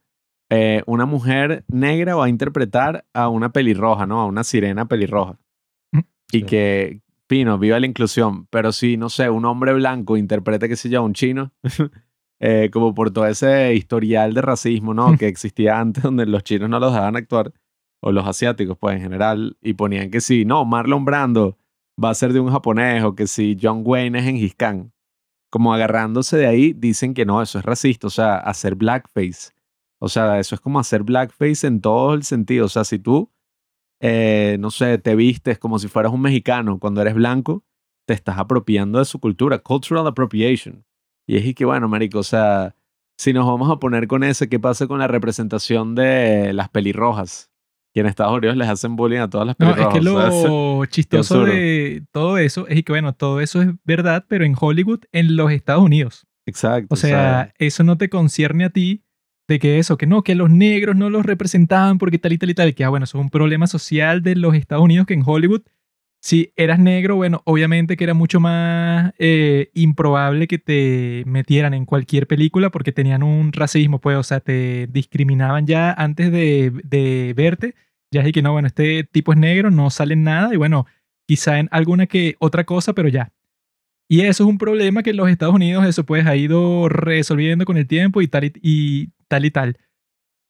eh, 0.50 0.84
una 0.86 1.06
mujer 1.06 1.66
negra 1.68 2.16
va 2.16 2.26
a 2.26 2.30
interpretar 2.30 3.06
a 3.14 3.30
una 3.30 3.52
pelirroja, 3.52 4.06
¿no? 4.06 4.22
A 4.22 4.26
una 4.26 4.44
sirena 4.44 4.88
pelirroja. 4.88 5.38
Mm. 5.92 6.00
Y 6.32 6.40
Sí. 6.40 6.44
que, 6.44 7.02
fino, 7.30 7.58
viva 7.58 7.80
la 7.80 7.88
inclusión. 7.88 8.48
Pero 8.48 8.72
si, 8.72 8.98
no 8.98 9.10
sé, 9.10 9.30
un 9.30 9.46
hombre 9.46 9.74
blanco 9.74 10.18
interpreta, 10.18 10.68
qué 10.68 10.76
sé 10.76 10.90
yo, 10.90 11.00
a 11.00 11.04
un 11.04 11.14
chino, 11.14 11.52
eh, 12.40 12.70
como 12.72 12.94
por 12.94 13.12
todo 13.12 13.28
ese 13.28 13.74
historial 13.76 14.34
de 14.34 14.42
racismo, 14.42 14.94
¿no? 14.94 15.08
Que 15.18 15.28
existía 15.28 15.80
antes 15.80 16.04
donde 16.04 16.26
los 16.26 16.44
chinos 16.44 16.70
no 16.70 16.80
los 16.80 16.92
dejaban 16.94 17.16
actuar, 17.16 17.54
o 18.02 18.12
los 18.12 18.28
asiáticos, 18.28 18.78
pues 18.78 18.96
en 18.96 19.02
general, 19.02 19.58
y 19.62 19.74
ponían 19.74 20.12
que 20.12 20.22
si, 20.22 20.46
no, 20.46 20.66
Marlon 20.66 21.04
Brando 21.04 21.58
va 22.02 22.12
a 22.12 22.14
ser 22.14 22.32
de 22.32 22.40
un 22.40 22.52
japonés, 22.52 23.04
o 23.04 23.16
que 23.16 23.28
si 23.28 23.58
John 23.60 23.82
Wayne 23.84 24.20
es 24.20 24.28
en 24.28 24.50
Khan 24.56 24.92
como 25.50 25.74
agarrándose 25.74 26.38
de 26.38 26.46
ahí, 26.46 26.74
dicen 26.74 27.14
que 27.14 27.26
no, 27.26 27.42
eso 27.42 27.60
es 27.60 27.66
racista, 27.66 28.08
o 28.08 28.10
sea, 28.10 28.38
hacer 28.38 28.76
blackface. 28.76 29.52
O 30.00 30.10
sea, 30.10 30.40
eso 30.40 30.56
es 30.56 30.62
como 30.62 30.80
hacer 30.80 31.04
blackface 31.04 31.66
en 31.66 31.82
todo 31.82 32.14
el 32.14 32.24
sentido. 32.24 32.66
O 32.66 32.70
sea, 32.70 32.84
si 32.84 33.00
tú, 33.00 33.32
eh, 34.00 34.58
no 34.60 34.70
sé, 34.72 34.98
te 34.98 35.16
vistes 35.16 35.58
como 35.60 35.80
si 35.80 35.88
fueras 35.88 36.12
un 36.14 36.22
mexicano 36.22 36.80
cuando 36.80 37.02
eres 37.02 37.16
blanco, 37.16 37.64
te 38.06 38.14
estás 38.14 38.38
apropiando 38.38 39.00
de 39.00 39.06
su 39.06 39.20
cultura, 39.20 39.60
cultural 39.60 40.06
appropriation. 40.08 40.86
Y 41.28 41.38
es 41.38 41.46
y 41.46 41.54
que, 41.54 41.66
bueno, 41.66 41.88
marico, 41.90 42.20
o 42.20 42.24
sea, 42.24 42.76
si 43.18 43.34
nos 43.34 43.46
vamos 43.46 43.70
a 43.72 43.80
poner 43.80 44.08
con 44.08 44.24
eso, 44.24 44.48
¿qué 44.48 44.60
pasa 44.60 44.88
con 44.88 45.00
la 45.00 45.08
representación 45.08 45.96
de 45.96 46.54
las 46.54 46.70
pelirrojas? 46.70 47.52
Que 47.94 48.02
en 48.02 48.06
Estados 48.06 48.38
Unidos 48.38 48.56
les 48.56 48.70
hacen 48.70 48.96
bullying 48.96 49.20
a 49.20 49.30
todas 49.30 49.48
las 49.48 49.60
No, 49.60 49.74
pelirrojas. 49.74 49.96
es 49.96 50.00
que 50.00 50.48
lo 50.48 50.86
chistoso 50.86 51.44
de 51.44 52.04
todo 52.12 52.38
eso 52.38 52.68
es 52.68 52.84
que, 52.84 52.92
bueno, 52.92 53.14
todo 53.14 53.42
eso 53.42 53.62
es 53.62 53.70
verdad, 53.84 54.26
pero 54.30 54.46
en 54.46 54.56
Hollywood, 54.58 55.02
en 55.12 55.36
los 55.36 55.52
Estados 55.52 55.84
Unidos. 55.84 56.28
Exacto. 56.46 56.94
O 56.94 56.96
sea, 56.96 57.52
eso 57.58 57.84
no 57.84 57.98
te 57.98 58.10
concierne 58.10 58.64
a 58.66 58.70
ti 58.70 59.04
de 59.48 59.60
que 59.60 59.80
eso, 59.80 59.98
que 59.98 60.08
no, 60.08 60.24
que 60.24 60.36
los 60.36 60.50
negros 60.50 60.96
no 60.96 61.10
los 61.10 61.26
representaban 61.26 61.98
porque 61.98 62.20
tal 62.20 62.34
y 62.34 62.38
tal 62.38 62.50
y 62.50 62.54
tal, 62.54 62.76
que 62.76 62.84
ah, 62.84 62.90
bueno, 62.90 63.06
eso 63.06 63.18
es 63.18 63.24
un 63.24 63.30
problema 63.30 63.68
social 63.68 64.22
de 64.22 64.36
los 64.36 64.56
Estados 64.56 64.84
Unidos 64.84 65.08
que 65.08 65.14
en 65.14 65.24
Hollywood, 65.26 65.62
si 66.22 66.52
eras 66.56 66.80
negro, 66.80 67.16
bueno, 67.16 67.42
obviamente 67.46 67.96
que 67.96 68.04
era 68.04 68.14
mucho 68.14 68.40
más 68.40 69.14
eh, 69.20 69.70
improbable 69.74 70.48
que 70.48 70.58
te 70.58 71.24
metieran 71.26 71.74
en 71.74 71.86
cualquier 71.86 72.28
película 72.28 72.70
porque 72.72 72.92
tenían 72.92 73.24
un 73.24 73.54
racismo, 73.54 74.00
pues, 74.02 74.18
o 74.18 74.24
sea, 74.24 74.40
te 74.42 74.88
discriminaban 74.88 75.68
ya 75.68 75.94
antes 75.94 76.32
de, 76.32 76.72
de 76.84 77.34
verte, 77.36 77.76
ya 78.12 78.22
es 78.22 78.32
que 78.34 78.42
no, 78.42 78.52
bueno, 78.54 78.68
este 78.68 79.04
tipo 79.06 79.32
es 79.34 79.40
negro, 79.40 79.72
no 79.72 79.90
sale 79.90 80.16
nada 80.16 80.54
y 80.54 80.58
bueno, 80.58 80.86
quizá 81.28 81.60
en 81.60 81.70
alguna 81.72 82.08
que 82.08 82.36
otra 82.40 82.66
cosa, 82.66 82.94
pero 82.94 83.10
ya. 83.10 83.32
Y 84.10 84.22
eso 84.22 84.44
es 84.44 84.50
un 84.50 84.58
problema 84.58 85.04
que 85.04 85.10
en 85.10 85.18
los 85.18 85.30
Estados 85.30 85.56
Unidos 85.56 85.86
eso 85.86 86.06
pues 86.06 86.26
ha 86.26 86.36
ido 86.36 86.88
resolviendo 86.88 87.66
con 87.66 87.78
el 87.78 87.88
tiempo 87.88 88.22
y 88.22 88.28
tal 88.28 88.46
y, 88.46 88.54
y 88.62 89.10
tal 89.28 89.46
y 89.46 89.52
tal. 89.52 89.78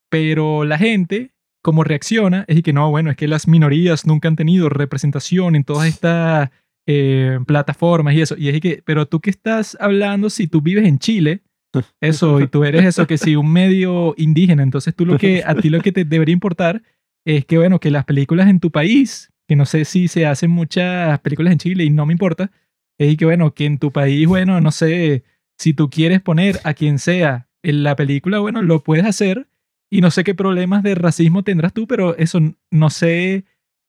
Pero 0.10 0.64
la 0.64 0.78
gente, 0.78 1.32
como 1.64 1.84
reacciona, 1.84 2.46
es 2.48 2.62
que 2.62 2.74
no, 2.74 2.90
bueno, 2.92 3.10
es 3.10 3.18
que 3.18 3.28
las 3.28 3.48
minorías 3.48 4.06
nunca 4.06 4.28
han 4.28 4.36
tenido 4.36 4.70
representación 4.70 5.56
en 5.56 5.64
todas 5.64 5.88
estas 5.88 6.50
eh, 6.86 7.40
plataformas 7.46 8.14
y 8.14 8.22
eso. 8.22 8.36
Y 8.38 8.50
es 8.50 8.62
que, 8.62 8.82
pero 8.86 9.08
tú 9.08 9.20
qué 9.20 9.30
estás 9.30 9.76
hablando 9.80 10.30
si 10.30 10.48
tú 10.48 10.62
vives 10.62 10.86
en 10.86 11.00
Chile, 11.00 11.42
eso, 12.02 12.40
y 12.40 12.48
tú 12.48 12.64
eres 12.64 12.86
eso, 12.86 13.08
que 13.08 13.18
si 13.18 13.36
un 13.36 13.52
medio 13.52 14.14
indígena, 14.18 14.64
entonces 14.64 14.96
tú 14.96 15.06
lo 15.06 15.18
que, 15.18 15.44
a 15.46 15.56
ti 15.56 15.70
lo 15.70 15.82
que 15.82 15.92
te 15.92 16.06
debería 16.06 16.34
importar 16.34 16.82
es 17.26 17.46
que, 17.46 17.58
bueno, 17.58 17.80
que 17.80 17.92
las 17.92 18.06
películas 18.06 18.48
en 18.48 18.62
tu 18.62 18.72
país, 18.72 19.34
que 19.48 19.58
no 19.58 19.66
sé 19.66 19.84
si 19.84 20.08
se 20.08 20.26
hacen 20.26 20.50
muchas 20.50 21.20
películas 21.20 21.52
en 21.52 21.60
Chile 21.60 21.84
y 21.84 21.90
no 21.90 22.06
me 22.06 22.14
importa, 22.14 22.52
es 22.98 23.18
que 23.18 23.26
bueno, 23.26 23.54
que 23.54 23.66
en 23.66 23.78
tu 23.80 23.92
país, 23.92 24.28
bueno, 24.28 24.60
no 24.62 24.72
sé, 24.72 25.24
si 25.58 25.74
tú 25.74 25.90
quieres 25.90 26.22
poner 26.22 26.60
a 26.64 26.74
quien 26.74 27.00
sea 27.00 27.48
en 27.64 27.84
la 27.84 27.96
película, 27.96 28.40
bueno, 28.40 28.62
lo 28.62 28.84
puedes 28.84 29.06
hacer 29.06 29.48
y 29.90 30.02
no 30.02 30.12
sé 30.12 30.24
qué 30.24 30.36
problemas 30.36 30.84
de 30.84 30.96
racismo 30.96 31.44
tendrás 31.44 31.74
tú, 31.74 31.88
pero 31.88 32.16
eso 32.18 32.40
no 32.72 32.90
sé 32.90 33.46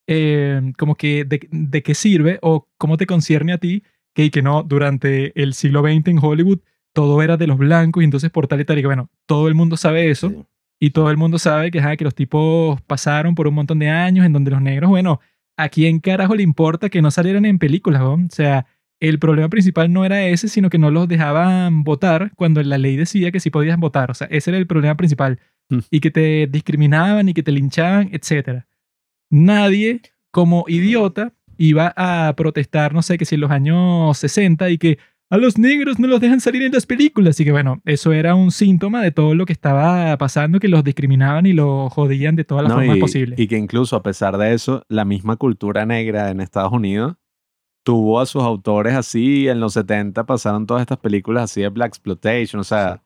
eh, 0.07 0.73
como 0.79 0.95
que 0.95 1.25
de, 1.25 1.47
de 1.51 1.83
qué 1.83 1.95
sirve 1.95 2.39
o 2.43 2.69
cómo 2.79 2.97
te 2.97 3.07
concierne 3.07 3.53
a 3.53 3.59
ti 3.59 3.83
que, 4.15 4.25
y 4.25 4.31
que 4.31 4.43
no, 4.43 4.63
durante 4.63 5.41
el 5.41 5.55
siglo 5.55 5.83
XX 5.83 6.09
en 6.09 6.19
Hollywood 6.23 6.61
todo 6.95 7.23
era 7.23 7.37
de 7.37 7.47
los 7.47 7.59
blancos 7.59 8.03
y 8.03 8.05
entonces 8.05 8.31
por 8.31 8.47
tal 8.47 8.61
y 8.61 8.65
tal 8.65 8.79
y 8.79 8.83
que 8.83 8.87
bueno, 8.87 9.11
todo 9.27 9.49
el 9.49 9.55
mundo 9.55 9.77
sabe 9.77 10.11
eso 10.11 10.31
Sí. 10.31 10.37
y 10.81 10.91
todo 10.91 11.11
el 11.11 11.17
mundo 11.17 11.39
sabe 11.39 11.71
que, 11.71 11.81
ajá, 11.81 11.97
que 11.97 12.05
los 12.05 12.15
tipos 12.15 12.81
pasaron 12.83 13.35
por 13.35 13.47
un 13.47 13.55
montón 13.55 13.79
de 13.79 13.91
años 13.91 14.25
en 14.25 14.33
donde 14.33 14.51
los 14.51 14.63
negros, 14.63 14.89
bueno, 14.91 15.21
¿a 15.57 15.69
quién 15.69 16.01
carajo 16.01 16.35
le 16.35 16.43
importa 16.43 16.89
que 16.89 17.03
no 17.03 17.11
salieran 17.11 17.45
en 17.45 17.59
películas? 17.59 18.01
¿no? 18.01 18.15
O 18.15 18.19
sea, 18.31 18.67
el 19.01 19.19
problema 19.19 19.49
principal 19.49 19.93
no 19.93 20.05
era 20.05 20.27
ese, 20.27 20.49
sino 20.49 20.71
que 20.71 20.79
no 20.79 20.91
los 20.91 21.07
dejaban 21.09 21.85
votar 21.85 22.33
cuando 22.35 22.63
la 22.63 22.79
ley 22.79 22.97
decía 22.97 23.31
que 23.31 23.41
sí 23.41 23.51
podías 23.51 23.79
votar. 23.79 24.11
O 24.11 24.15
sea, 24.15 24.27
ese 24.31 24.51
era 24.51 24.59
el 24.59 24.67
problema 24.67 24.97
principal. 24.97 25.39
Mm. 25.71 25.79
Y 25.91 26.01
que 26.01 26.11
te 26.11 26.47
discriminaban 26.47 27.29
y 27.29 27.35
que 27.35 27.43
te 27.43 27.53
linchaban, 27.53 28.11
etc. 28.13 28.65
Nadie, 29.31 30.01
como 30.31 30.65
idiota, 30.69 31.33
iba 31.59 31.93
a 31.97 32.35
protestar, 32.37 32.95
no 32.95 33.03
sé, 33.03 33.19
que 33.19 33.25
si 33.25 33.35
en 33.35 33.43
los 33.43 33.51
años 33.51 34.17
60 34.19 34.71
y 34.71 34.79
que 34.79 34.99
a 35.31 35.37
los 35.37 35.59
negros 35.59 35.99
no 35.99 36.07
los 36.07 36.21
dejan 36.21 36.41
salir 36.41 36.63
en 36.63 36.73
las 36.73 36.87
películas. 36.87 37.39
Y 37.39 37.45
que 37.45 37.53
bueno, 37.53 37.83
eso 37.85 38.13
era 38.13 38.35
un 38.35 38.51
síntoma 38.51 39.03
de 39.03 39.11
todo 39.11 39.35
lo 39.35 39.45
que 39.45 39.53
estaba 39.53 40.17
pasando, 40.17 40.59
que 40.59 40.69
los 40.69 40.83
discriminaban 40.85 41.45
y 41.47 41.53
los 41.53 41.93
jodían 41.93 42.35
de 42.35 42.45
todas 42.45 42.65
las 42.65 42.73
No, 42.73 42.79
formas 42.79 42.97
y, 42.97 43.01
posibles. 43.01 43.39
y 43.39 43.47
que 43.47 43.59
incluso 43.59 43.95
a 43.97 44.03
pesar 44.03 44.39
de 44.39 44.55
eso, 44.55 44.83
la 44.89 45.05
misma 45.05 45.37
cultura 45.37 45.85
negra 45.85 46.31
en 46.31 46.41
Estados 46.41 46.73
Unidos 46.73 47.17
tuvo 47.83 48.21
a 48.21 48.27
sus 48.27 48.43
autores 48.43 48.95
así, 48.95 49.49
en 49.49 49.61
los 49.61 49.75
70 49.75 50.25
pasaron 50.25 50.67
todas 50.67 50.83
estas 50.83 50.99
películas 50.99 51.45
así 51.45 51.63
de 51.63 51.69
Black 51.69 51.89
Exploitation, 51.89 52.61
o 52.61 52.65
sea, 52.65 53.03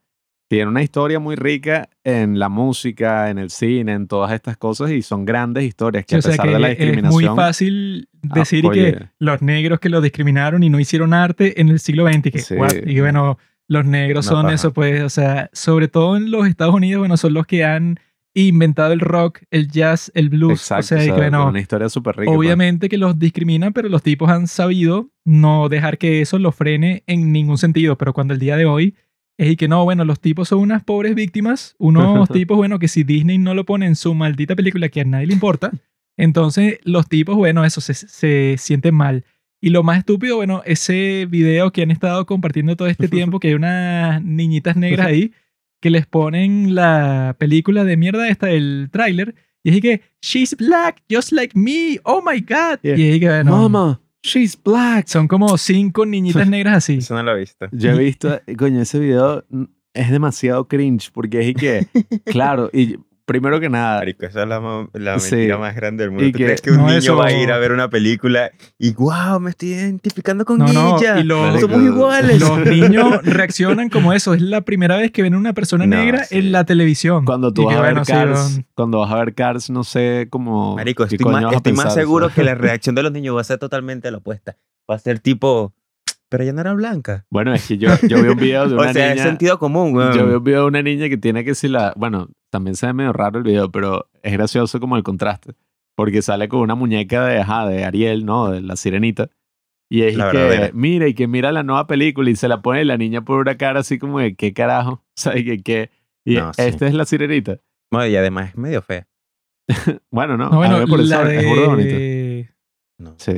tiene 0.49 0.69
una 0.69 0.83
historia 0.83 1.19
muy 1.19 1.37
rica 1.37 1.89
en 2.05 2.39
la 2.39 2.49
música, 2.49 3.31
en 3.31 3.39
el 3.39 3.51
cine, 3.51 3.93
en 3.93 4.07
todas 4.07 4.33
estas 4.33 4.57
cosas 4.57 4.91
y 4.91 5.01
son 5.03 5.25
grandes 5.25 5.65
historias 5.65 6.05
que 6.05 6.15
Sí, 6.15 6.17
o 6.17 6.19
a 6.19 6.23
sea 6.23 6.31
pesar 6.33 6.47
que 6.47 6.53
de 6.53 6.59
la 6.59 6.71
es 6.71 6.79
discriminación... 6.79 7.35
muy 7.35 7.37
fácil 7.37 8.09
Ah, 8.31 8.35
decir 8.37 8.65
que 8.71 9.09
los 9.19 9.43
negros 9.43 9.81
que 9.81 9.89
los 9.89 10.03
discriminaron 10.03 10.63
y 10.63 10.71
no 10.71 10.79
hicieron 10.79 11.13
arte 11.13 11.61
en 11.61 11.69
el 11.69 11.81
siglo 11.81 12.07
XX. 12.07 12.23
Que, 12.31 12.39
Sí. 12.39 12.55
Y 12.87 13.01
bueno, 13.01 13.39
los 13.67 13.85
negros 13.85 14.27
son 14.27 14.51
eso, 14.51 14.73
pues, 14.73 15.03
o 15.03 15.09
sea, 15.09 15.51
sobre 15.53 15.89
todo 15.89 16.17
en 16.17 16.31
los 16.31 16.47
Estados 16.47 16.75
Unidos, 16.75 17.01
bueno, 17.01 17.17
son 17.17 17.35
los 17.35 17.47
que 17.47 17.65
han 17.65 17.99
inventado 18.35 18.93
el 18.93 19.01
rock, 19.01 19.41
el 19.51 19.69
jazz, 19.69 20.11
el 20.15 20.29
blues. 20.29 20.61
Exacto, 20.61 20.95
o 20.95 20.99
sea, 20.99 21.05
que 21.05 21.13
bueno, 21.13 21.49
una 21.49 21.61
historia 21.61 21.89
súper 21.89 22.17
rica. 22.17 22.31
pues. 22.31 22.39
obviamente 22.39 22.89
que 22.89 22.99
los 22.99 23.19
discriminan, 23.19 23.73
pero 23.73 23.89
los 23.89 24.03
tipos 24.03 24.31
han 24.31 24.47
sabido 24.47 25.11
no 25.25 25.69
dejar 25.69 25.99
que 25.99 26.21
eso 26.21 26.39
los 26.39 26.55
frene 26.55 27.03
en 27.07 27.33
ningún 27.33 27.59
sentido. 27.59 27.97
Pero 27.99 28.13
cuando 28.13 28.35
el 28.35 28.41
día 28.41 28.57
de 28.57 28.65
hoy 28.65 28.95
es 29.39 29.51
y 29.51 29.57
que 29.57 29.69
no, 29.69 29.85
bueno, 29.85 30.05
los 30.05 30.21
tipos 30.21 30.49
son 30.49 30.61
unas 30.61 30.83
pobres 30.83 31.15
víctimas, 31.15 31.75
unos 31.79 32.29
tipos, 32.31 32.57
bueno, 32.57 32.79
que 32.79 32.89
si 32.89 33.05
Disney 33.05 33.39
no 33.39 33.55
lo 33.55 33.65
pone 33.65 33.87
en 33.87 33.97
su 33.97 34.15
maldita 34.15 34.57
película 34.57 34.89
que 34.89 35.03
a 35.03 35.05
nadie 35.05 35.27
le 35.27 35.35
importa, 35.35 35.71
entonces 36.17 36.79
los 36.85 37.09
tipos, 37.09 37.37
bueno, 37.37 37.65
eso 37.65 37.81
se, 37.81 37.95
se 37.95 38.57
sienten 38.59 38.95
mal. 38.95 39.25
Y 39.61 39.71
lo 39.71 39.85
más 39.85 39.99
estúpido, 39.99 40.37
bueno, 40.37 40.63
ese 40.67 41.27
video 41.31 41.71
que 41.71 41.83
han 41.83 41.93
estado 41.93 42.27
compartiendo 42.27 42.75
todo 42.77 42.89
este 42.89 43.09
tiempo, 43.09 43.39
que 43.39 43.49
hay 43.49 43.55
unas 43.55 44.23
niñitas 44.23 44.77
negras 44.77 45.07
ahí, 45.07 45.33
que 45.83 45.91
les 45.91 46.07
ponen 46.07 46.77
la 46.77 47.35
película 47.39 47.85
de 47.85 47.97
mierda 47.97 48.29
esta, 48.29 48.51
el 48.51 48.89
tráiler, 48.91 49.35
y 49.65 49.75
es 49.75 49.81
que, 49.81 50.01
she's 50.23 50.57
black, 50.57 51.03
just 51.11 51.33
like 51.33 51.59
me, 51.59 51.99
oh 52.05 52.23
my 52.25 52.41
god. 52.41 52.79
Yeah. 52.83 52.97
Y 52.97 53.11
es 53.11 53.21
que, 53.21 53.29
bueno, 53.29 53.51
Mama, 53.51 54.01
she's 54.23 54.57
black. 54.63 55.09
son 55.09 55.27
como 55.27 55.59
cinco 55.59 56.07
niñitas 56.07 56.49
negras 56.49 56.77
así. 56.77 56.99
Eso 56.99 57.15
no 57.17 57.25
lo 57.25 57.37
he 57.37 57.41
visto. 57.41 57.67
Yo 57.73 57.91
he 57.91 57.99
visto, 57.99 58.41
coño, 58.57 58.81
ese 58.81 59.01
video 59.01 59.45
es 59.93 60.11
demasiado 60.11 60.69
cringe 60.69 61.11
porque 61.13 61.51
es 61.51 61.55
que, 61.57 61.87
claro, 62.25 62.71
y 62.73 62.97
primero 63.25 63.61
que 63.61 63.69
nada, 63.69 63.99
Marico, 63.99 64.27
esa 64.27 64.43
es 64.43 64.49
la, 64.49 64.87
la 64.95 65.19
Sí. 65.19 65.35
mentira 65.35 65.59
más 65.59 65.75
grande 65.77 66.05
del 66.05 66.11
mundo. 66.11 66.25
Y 66.27 66.33
¿Tú 66.33 66.39
que- 66.39 66.45
crees 66.45 66.61
que 66.63 66.71
un 66.71 66.79
No, 66.79 66.87
niño 66.87 66.99
eso- 66.99 67.17
va 67.17 67.27
a 67.27 67.33
ir 67.33 67.51
a 67.53 67.59
ver 67.59 67.73
una 67.73 67.89
película 67.89 68.51
y 68.79 68.93
wow, 68.95 69.39
me 69.41 69.51
estoy 69.51 69.71
identificando 69.75 70.45
con 70.45 70.59
No, 70.59 70.73
no, 70.73 70.99
ella? 70.99 71.19
y 71.19 71.25
los- 71.25 71.61
Somos 71.61 71.83
iguales. 71.83 72.41
Los 72.41 72.59
niños 72.67 73.23
reaccionan 73.25 73.89
como 73.89 74.13
eso. 74.13 74.35
Es 74.35 74.43
la 74.43 74.61
primera 74.63 74.97
vez 74.97 75.11
que 75.13 75.23
ven 75.23 75.35
una 75.35 75.53
persona 75.53 75.87
No, 75.87 75.97
negra 75.97 76.25
sí. 76.25 76.39
en 76.39 76.53
la 76.53 76.65
televisión. 76.65 77.25
cuando 77.25 77.53
tú 77.53 77.63
Y 77.63 77.65
vas 77.67 77.75
que, 77.75 77.79
a 77.79 77.83
ver 77.83 77.93
bueno, 77.95 78.05
Cars, 78.07 78.61
cuando 78.75 78.99
vas 78.99 79.11
a 79.13 79.17
ver 79.17 79.35
Cars, 79.35 79.71
no 79.71 79.85
sé 79.85 80.27
cómo. 80.31 80.77
Marico, 80.77 81.05
estoy, 81.05 81.19
más, 81.31 81.53
estoy 81.55 81.73
más 81.73 81.95
seguro 81.95 82.29
que 82.31 82.43
la 82.43 82.55
reacción 82.55 82.95
de 82.95 83.03
los 83.03 83.13
niños 83.13 83.37
va 83.37 83.41
a 83.41 83.45
ser 83.45 83.59
totalmente 83.59 84.11
la 84.11 84.19
opuesta. 84.19 84.57
Va 84.91 84.97
a 84.97 84.99
ser 84.99 85.21
tipo, 85.21 85.73
pero 86.33 86.43
ella 86.45 86.53
no 86.55 86.63
era 86.63 86.73
blanca. 86.73 87.27
Bueno, 87.31 87.53
es 87.55 87.69
que 87.69 87.77
yo, 87.79 87.91
yo 88.09 88.23
vi 88.23 88.29
un 88.31 88.37
video 88.39 88.67
de 88.69 88.75
O 88.77 88.81
una 88.81 88.93
sea, 88.93 89.11
es 89.11 89.15
niña. 89.17 89.25
sentido 89.29 89.59
común, 89.59 89.95
weón. 89.95 90.15
Yo 90.15 90.27
vi 90.27 90.33
un 90.35 90.43
video 90.45 90.63
de 90.63 90.67
una 90.67 90.83
niña 90.83 91.09
que 91.09 91.17
tiene 91.19 91.45
que 91.45 91.55
si 91.55 91.69
la. 91.69 91.93
Bueno, 91.97 92.29
también 92.51 92.75
se 92.75 92.87
ve 92.87 92.95
medio 92.95 93.13
raro 93.13 93.39
el 93.39 93.45
video, 93.45 93.71
pero 93.71 94.09
es 94.23 94.33
gracioso 94.33 94.81
como 94.81 94.97
el 94.97 95.03
contraste. 95.03 95.53
Porque 95.95 96.23
sale 96.23 96.49
con 96.49 96.61
una 96.61 96.75
muñeca 96.75 97.27
de, 97.27 97.39
ajá, 97.41 97.67
de 97.69 97.85
Ariel, 97.85 98.25
¿no? 98.25 98.51
De 98.51 98.63
la 98.63 98.77
sirenita. 98.77 99.29
Y 99.91 100.03
es 100.05 100.17
La 100.17 100.31
que, 100.31 100.39
verdadera. 100.39 100.71
mira, 100.73 101.07
y 101.07 101.13
que 101.15 101.27
mira 101.29 101.53
la 101.53 101.63
nueva 101.63 101.87
película 101.87 102.31
y 102.31 102.35
se 102.37 102.49
la 102.49 102.63
pone 102.63 102.83
la 102.87 102.97
niña 102.97 103.21
por 103.27 103.39
una 103.41 103.59
cara 103.59 103.81
así 103.81 103.99
como 103.99 104.19
de, 104.21 104.35
¿qué 104.35 104.53
carajo? 104.55 105.05
O 105.17 105.21
sea, 105.21 105.37
y 105.39 105.45
que, 105.45 105.59
que 105.63 105.91
y 106.25 106.37
No, 106.37 106.55
sí. 106.55 106.63
esta 106.63 106.87
es 106.87 106.95
la 106.95 107.05
sirenita. 107.05 107.59
No, 107.93 108.07
y 108.07 108.17
además 108.17 108.49
es 108.51 108.57
medio 108.57 108.81
fea. 108.83 109.07
Bueno, 110.11 110.37
no, 110.39 110.49
No, 110.49 110.57
bueno, 110.57 110.79
me 110.79 110.87
parece- 110.87 111.09
la 111.11 111.35
es 111.35 111.47
burda 111.47 111.67
bonita. 111.67 111.89
de, 111.95 112.51
No. 112.99 113.15
Sí. 113.19 113.33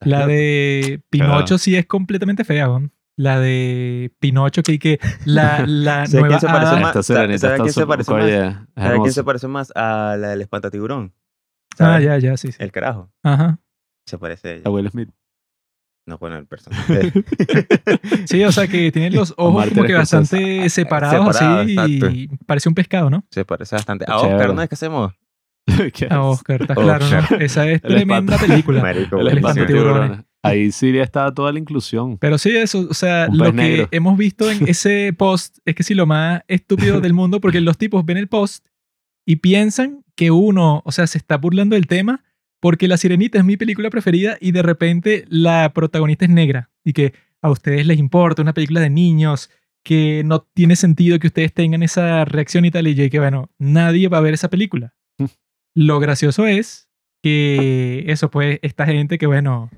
La 0.00 0.26
de 0.26 1.02
Pinocho 1.10 1.58
sí 1.58 1.76
es 1.76 1.86
completamente 1.86 2.44
fea, 2.44 2.68
weón. 2.68 2.92
La 3.16 3.40
de 3.40 4.12
Pinocho 4.20 4.62
que, 4.62 4.78
que 4.78 5.00
la, 5.24 5.64
la 5.66 6.06
¿Sabes 6.06 6.12
nueva 6.14 6.28
quién 6.28 6.40
se 6.40 6.46
parece 6.46 6.66
hada- 6.70 6.80
más? 6.80 6.88
Esta 6.96 7.02
¿sabe- 7.02 7.18
sirenita 7.20 7.38
sabe 7.40 7.52
está 7.54 7.62
quién 7.64 7.72
se 7.74 7.86
parece 7.86 8.10
más? 8.12 8.66
¿Sabes 8.76 9.00
quién 9.00 9.12
se 9.12 9.24
parece 9.24 9.48
más 9.48 9.72
a 9.74 10.16
la 10.18 10.28
del 10.28 10.40
espantatiburón? 10.42 11.12
Ah, 11.72 11.76
¿Sabes? 11.76 12.04
ya, 12.04 12.18
ya, 12.18 12.36
sí, 12.36 12.52
sí. 12.52 12.56
El 12.60 12.70
carajo. 12.72 13.10
Ajá. 13.24 13.58
Se 14.06 14.18
parece 14.18 14.48
a 14.48 14.52
ella. 14.52 14.62
A 14.66 14.70
Will 14.70 14.88
Smith. 14.90 15.10
No, 16.06 16.16
bueno, 16.18 16.36
el 16.36 16.46
personaje. 16.46 17.12
Sí, 18.26 18.42
o 18.44 18.52
sea 18.52 18.66
que 18.66 18.90
tiene 18.92 19.10
los 19.10 19.32
ojos 19.36 19.54
Omar 19.54 19.68
como 19.70 19.84
que 19.84 19.94
bastante 19.94 20.68
separados 20.70 21.36
Separado, 21.36 21.60
así 21.82 22.00
y 22.12 22.28
parece 22.46 22.68
un 22.68 22.74
pescado, 22.74 23.10
¿no? 23.10 23.24
se 23.30 23.44
parece 23.44 23.74
bastante. 23.76 24.04
A 24.08 24.16
Oscar. 24.18 24.54
¿no 24.54 24.62
es 24.62 24.68
que 24.68 24.74
hacemos? 24.74 25.12
¿Qué 25.94 26.06
A? 26.10 26.22
Oscar, 26.22 26.62
está 26.62 26.74
claro, 26.74 27.04
¿no? 27.08 27.36
Esa 27.40 27.68
es 27.70 27.82
El 27.84 27.90
tremenda 27.94 28.34
espanto- 28.36 28.46
película. 28.46 28.82
Marico, 28.82 29.20
El 29.20 29.28
El 29.28 29.40
buenísimo. 29.40 29.48
espantatiburones. 29.48 30.20
Ahí 30.42 30.70
sí 30.70 30.96
está 30.98 31.32
toda 31.34 31.52
la 31.52 31.58
inclusión. 31.58 32.16
Pero 32.18 32.38
sí, 32.38 32.56
eso, 32.56 32.86
o 32.88 32.94
sea, 32.94 33.26
Un 33.28 33.38
lo 33.38 33.44
que 33.46 33.52
negro. 33.52 33.88
hemos 33.90 34.16
visto 34.16 34.50
en 34.50 34.58
ese 34.68 35.12
post 35.16 35.58
es 35.64 35.74
que 35.74 35.82
sí, 35.82 35.94
lo 35.94 36.06
más 36.06 36.42
estúpido 36.48 37.00
del 37.00 37.12
mundo, 37.12 37.40
porque 37.40 37.60
los 37.60 37.76
tipos 37.76 38.04
ven 38.06 38.16
el 38.18 38.28
post 38.28 38.64
y 39.26 39.36
piensan 39.36 40.04
que 40.14 40.30
uno, 40.30 40.82
o 40.84 40.92
sea, 40.92 41.06
se 41.06 41.18
está 41.18 41.36
burlando 41.36 41.74
del 41.74 41.86
tema 41.86 42.24
porque 42.60 42.88
La 42.88 42.96
Sirenita 42.96 43.38
es 43.38 43.44
mi 43.44 43.56
película 43.56 43.90
preferida 43.90 44.36
y 44.40 44.52
de 44.52 44.62
repente 44.62 45.24
la 45.28 45.72
protagonista 45.74 46.24
es 46.24 46.30
negra 46.30 46.70
y 46.84 46.92
que 46.92 47.12
a 47.42 47.50
ustedes 47.50 47.86
les 47.86 47.98
importa 47.98 48.42
una 48.42 48.54
película 48.54 48.80
de 48.80 48.90
niños, 48.90 49.50
que 49.84 50.22
no 50.24 50.40
tiene 50.54 50.74
sentido 50.76 51.18
que 51.20 51.28
ustedes 51.28 51.52
tengan 51.52 51.82
esa 51.84 52.24
reacción 52.24 52.64
y 52.64 52.70
tal, 52.70 52.88
y 52.88 52.94
yo 52.94 53.08
que 53.10 53.18
bueno, 53.20 53.48
nadie 53.58 54.08
va 54.08 54.18
a 54.18 54.22
ver 54.22 54.34
esa 54.34 54.48
película. 54.50 54.92
Lo 55.80 56.00
gracioso 56.00 56.46
es 56.46 56.88
que 57.22 58.04
eso, 58.08 58.30
pues, 58.30 58.58
esta 58.62 58.84
gente 58.86 59.16
que 59.18 59.26
bueno, 59.26 59.70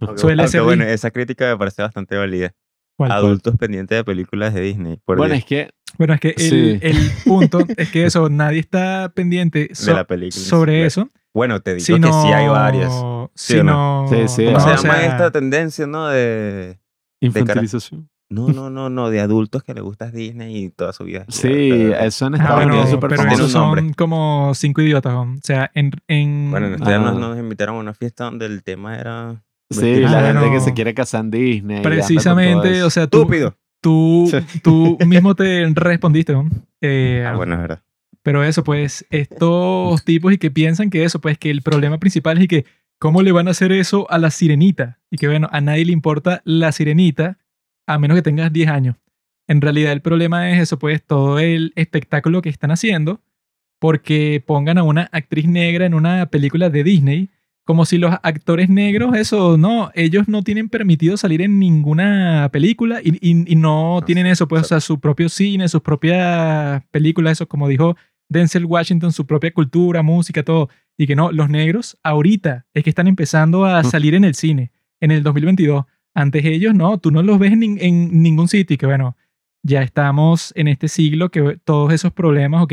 Aunque- 0.00 0.18
Suele 0.20 0.42
aunque 0.42 0.50
ser 0.52 0.62
bueno, 0.62 0.84
esa 0.84 1.10
crítica 1.10 1.46
me 1.46 1.56
parece 1.56 1.80
bastante 1.80 2.16
válida. 2.16 2.52
¿cuál? 2.98 3.12
Adultos 3.12 3.56
pendientes 3.56 3.96
de 3.96 4.04
películas 4.04 4.52
de 4.52 4.60
Disney. 4.60 4.98
Por 5.04 5.16
Bueno, 5.16 5.34
Dios, 5.34 5.44
es 5.44 5.48
que 5.48 5.70
Bueno, 5.98 6.12
es 6.14 6.20
que 6.20 6.28
el, 6.36 6.38
Sí. 6.38 6.78
el 6.82 6.96
punto 7.24 7.60
es 7.76 7.90
que 7.90 8.04
eso, 8.04 8.28
nadie 8.28 8.58
está 8.58 9.10
pendiente 9.14 9.70
so- 9.74 9.86
de 9.92 9.94
la 9.94 10.04
película. 10.04 10.44
sobre 10.44 10.72
Claro. 10.72 10.86
eso. 10.88 11.10
Bueno, 11.32 11.60
te 11.60 11.74
digo 11.74 11.84
Sino, 11.86 12.08
que 12.08 12.12
sí 12.12 12.32
hay 12.34 12.48
varias. 12.48 12.90
¿Sí 12.92 12.98
o 13.02 13.30
Sino, 13.34 14.06
Sí, 14.10 14.28
sí, 14.28 14.44
¿Cómo 14.46 14.58
No, 14.58 14.60
se 14.60 14.66
o 14.70 14.76
llama 14.76 14.94
sea, 14.94 15.06
esta 15.06 15.30
tendencia, 15.30 15.86
no? 15.86 16.08
De... 16.08 16.78
infantilización. 17.20 18.08
No, 18.28 18.48
no, 18.48 18.70
no, 18.70 18.90
no, 18.90 19.08
de 19.10 19.20
adultos 19.20 19.62
que 19.62 19.72
les 19.72 19.82
gusta 19.84 20.10
Disney 20.10 20.64
y 20.64 20.70
toda 20.70 20.92
su 20.92 21.04
vida. 21.04 21.24
Sí, 21.28 21.70
eso 22.00 22.26
en 22.26 22.34
Ah, 22.34 22.38
Estados 22.38 22.56
bueno, 22.56 22.72
Unidos 22.72 22.84
es 22.86 22.90
súper 22.94 23.10
pero 23.10 23.22
esos 23.30 23.52
son 23.52 23.92
como 23.94 24.52
cinco 24.54 24.82
idiotas. 24.82 25.12
¿no? 25.12 25.22
O 25.22 25.38
sea, 25.42 25.70
en... 25.74 25.92
en 26.08 26.50
Bueno, 26.50 26.66
en 26.66 26.74
este 26.74 26.92
Ah. 26.92 26.98
nos, 26.98 27.18
nos 27.18 27.38
invitaron 27.38 27.76
a 27.76 27.78
una 27.80 27.94
fiesta 27.94 28.24
donde 28.24 28.46
el 28.46 28.62
tema 28.64 28.96
era... 28.98 29.42
Sí, 29.70 30.02
Ah, 30.04 30.10
la 30.10 30.20
gente 30.26 30.38
bueno. 30.40 30.52
que 30.54 30.60
se 30.60 30.74
quiere 30.74 30.94
casar 30.94 31.22
en 31.24 31.30
Disney. 31.30 31.82
precisamente, 31.82 32.82
o 32.82 32.90
sea, 32.90 33.06
tú, 33.08 33.18
Estúpido. 33.22 33.56
tú, 33.80 34.28
Sí. 34.30 34.60
tú 34.60 34.98
mismo 35.06 35.34
te 35.34 35.64
respondiste. 35.74 36.32
¿no? 36.32 36.48
Eh, 36.80 37.24
Ah, 37.26 37.34
bueno, 37.36 37.54
es 37.54 37.60
verdad. 37.60 37.82
Pero 38.22 38.42
eso, 38.42 38.64
pues, 38.64 39.06
estos 39.10 40.04
tipos 40.04 40.32
y 40.32 40.38
que 40.38 40.50
piensan 40.50 40.90
que 40.90 41.04
eso, 41.04 41.20
pues, 41.20 41.38
que 41.38 41.50
el 41.50 41.62
problema 41.62 41.98
principal 41.98 42.38
es 42.38 42.44
y 42.44 42.48
que 42.48 42.64
cómo 42.98 43.22
le 43.22 43.30
van 43.32 43.46
a 43.46 43.52
hacer 43.52 43.70
eso 43.72 44.10
a 44.10 44.18
la 44.18 44.30
sirenita. 44.30 44.98
Y 45.12 45.16
que, 45.16 45.28
bueno, 45.28 45.48
a 45.52 45.60
nadie 45.60 45.84
le 45.84 45.92
importa 45.92 46.42
la 46.44 46.72
sirenita 46.72 47.38
a 47.86 47.98
menos 47.98 48.16
que 48.16 48.22
tengas 48.22 48.52
10 48.52 48.68
años. 48.68 48.96
En 49.48 49.60
realidad 49.60 49.92
el 49.92 50.00
problema 50.02 50.50
es 50.50 50.60
eso, 50.60 50.78
pues, 50.78 51.02
todo 51.04 51.38
el 51.38 51.72
espectáculo 51.76 52.42
que 52.42 52.48
están 52.48 52.70
haciendo 52.72 53.20
porque 53.78 54.42
pongan 54.44 54.78
a 54.78 54.82
una 54.82 55.08
actriz 55.12 55.46
negra 55.46 55.86
en 55.86 55.94
una 55.94 56.26
película 56.26 56.70
de 56.70 56.82
Disney 56.82 57.30
como 57.64 57.84
si 57.84 57.98
los 57.98 58.14
actores 58.22 58.68
negros, 58.68 59.16
eso, 59.16 59.56
no, 59.56 59.90
ellos 59.94 60.28
no 60.28 60.42
tienen 60.42 60.68
permitido 60.68 61.16
salir 61.16 61.42
en 61.42 61.58
ninguna 61.58 62.48
película 62.52 63.00
y, 63.02 63.16
y- 63.20 63.52
y 63.52 63.56
no 63.56 63.96
No, 63.96 64.02
tienen 64.06 64.26
eso, 64.28 64.46
pues, 64.46 64.62
o 64.62 64.64
sea, 64.66 64.78
su 64.80 65.00
propio 65.00 65.28
cine, 65.28 65.68
sus 65.68 65.82
propias 65.82 66.84
películas, 66.92 67.32
eso, 67.32 67.48
como 67.48 67.66
dijo 67.66 67.96
Denzel 68.28 68.66
Washington, 68.66 69.10
su 69.12 69.26
propia 69.26 69.50
cultura, 69.52 70.02
música, 70.02 70.44
todo. 70.44 70.68
Y 70.96 71.08
que 71.08 71.16
no, 71.16 71.32
los 71.32 71.48
negros 71.50 71.98
ahorita 72.04 72.66
es 72.72 72.84
que 72.84 72.90
están 72.90 73.08
empezando 73.08 73.64
a 73.66 73.82
Mm. 73.82 73.84
salir 73.86 74.14
en 74.14 74.24
el 74.24 74.36
cine, 74.36 74.70
en 75.00 75.10
el 75.10 75.24
2022. 75.24 75.84
Antes 76.16 76.46
ellos, 76.46 76.74
no, 76.74 76.96
tú 76.96 77.10
no 77.10 77.22
los 77.22 77.38
ves 77.38 77.52
en, 77.52 77.62
en 77.78 78.22
ningún 78.22 78.48
sitio. 78.48 78.74
Y 78.74 78.78
que 78.78 78.86
bueno, 78.86 79.18
ya 79.62 79.82
estamos 79.82 80.50
en 80.56 80.66
este 80.66 80.88
siglo 80.88 81.30
que 81.30 81.60
todos 81.62 81.92
esos 81.92 82.10
problemas, 82.10 82.62
ok, 82.62 82.72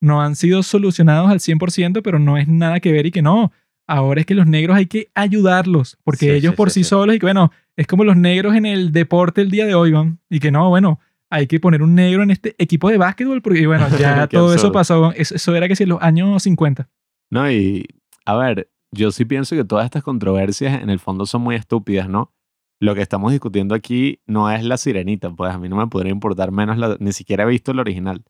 no 0.00 0.22
han 0.22 0.36
sido 0.36 0.62
solucionados 0.62 1.28
al 1.28 1.40
100%, 1.40 2.02
pero 2.02 2.20
no 2.20 2.38
es 2.38 2.46
nada 2.46 2.78
que 2.78 2.92
ver 2.92 3.06
y 3.06 3.10
que 3.10 3.20
no. 3.20 3.50
Ahora 3.88 4.20
es 4.20 4.26
que 4.26 4.36
los 4.36 4.46
negros 4.46 4.76
hay 4.76 4.86
que 4.86 5.10
ayudarlos, 5.14 5.98
porque 6.04 6.26
Sí, 6.26 6.30
ellos 6.30 6.52
sí, 6.52 6.56
por 6.56 6.70
sí, 6.70 6.84
solos, 6.84 7.16
y 7.16 7.18
que 7.18 7.26
bueno, 7.26 7.50
es 7.74 7.88
como 7.88 8.04
los 8.04 8.16
negros 8.16 8.54
en 8.54 8.64
el 8.64 8.92
deporte 8.92 9.40
el 9.40 9.50
día 9.50 9.66
de 9.66 9.74
hoy, 9.74 9.90
¿van? 9.90 10.20
y 10.30 10.38
que 10.38 10.52
no, 10.52 10.68
bueno, 10.68 11.00
hay 11.30 11.48
que 11.48 11.58
poner 11.58 11.82
un 11.82 11.96
negro 11.96 12.22
en 12.22 12.30
este 12.30 12.54
equipo 12.58 12.90
de 12.90 12.98
básquetbol, 12.98 13.42
porque 13.42 13.66
bueno, 13.66 13.88
ya 13.98 14.28
todo 14.28 14.54
eso 14.54 14.70
pasó, 14.70 15.12
eso, 15.16 15.34
eso 15.34 15.56
era 15.56 15.66
que 15.66 15.74
si 15.74 15.82
en 15.82 15.88
los 15.88 16.02
años 16.02 16.42
50. 16.42 16.88
No, 17.30 17.50
y 17.50 17.86
a 18.24 18.36
ver, 18.36 18.70
yo 18.92 19.10
sí 19.10 19.24
pienso 19.24 19.56
que 19.56 19.64
todas 19.64 19.86
estas 19.86 20.04
controversias 20.04 20.80
en 20.80 20.90
el 20.90 21.00
fondo 21.00 21.26
son 21.26 21.42
muy 21.42 21.56
estúpidas, 21.56 22.08
¿no? 22.08 22.32
Lo 22.80 22.94
que 22.94 23.02
estamos 23.02 23.32
discutiendo 23.32 23.74
aquí 23.74 24.20
no 24.26 24.50
es 24.50 24.64
la 24.64 24.76
sirenita, 24.76 25.30
pues 25.30 25.52
a 25.52 25.58
mí 25.58 25.68
no 25.68 25.76
me 25.76 25.86
podría 25.88 26.12
importar 26.12 26.52
menos, 26.52 26.78
la, 26.78 26.96
ni 27.00 27.12
siquiera 27.12 27.44
he 27.44 27.46
visto 27.46 27.72
el 27.72 27.80
original. 27.80 28.22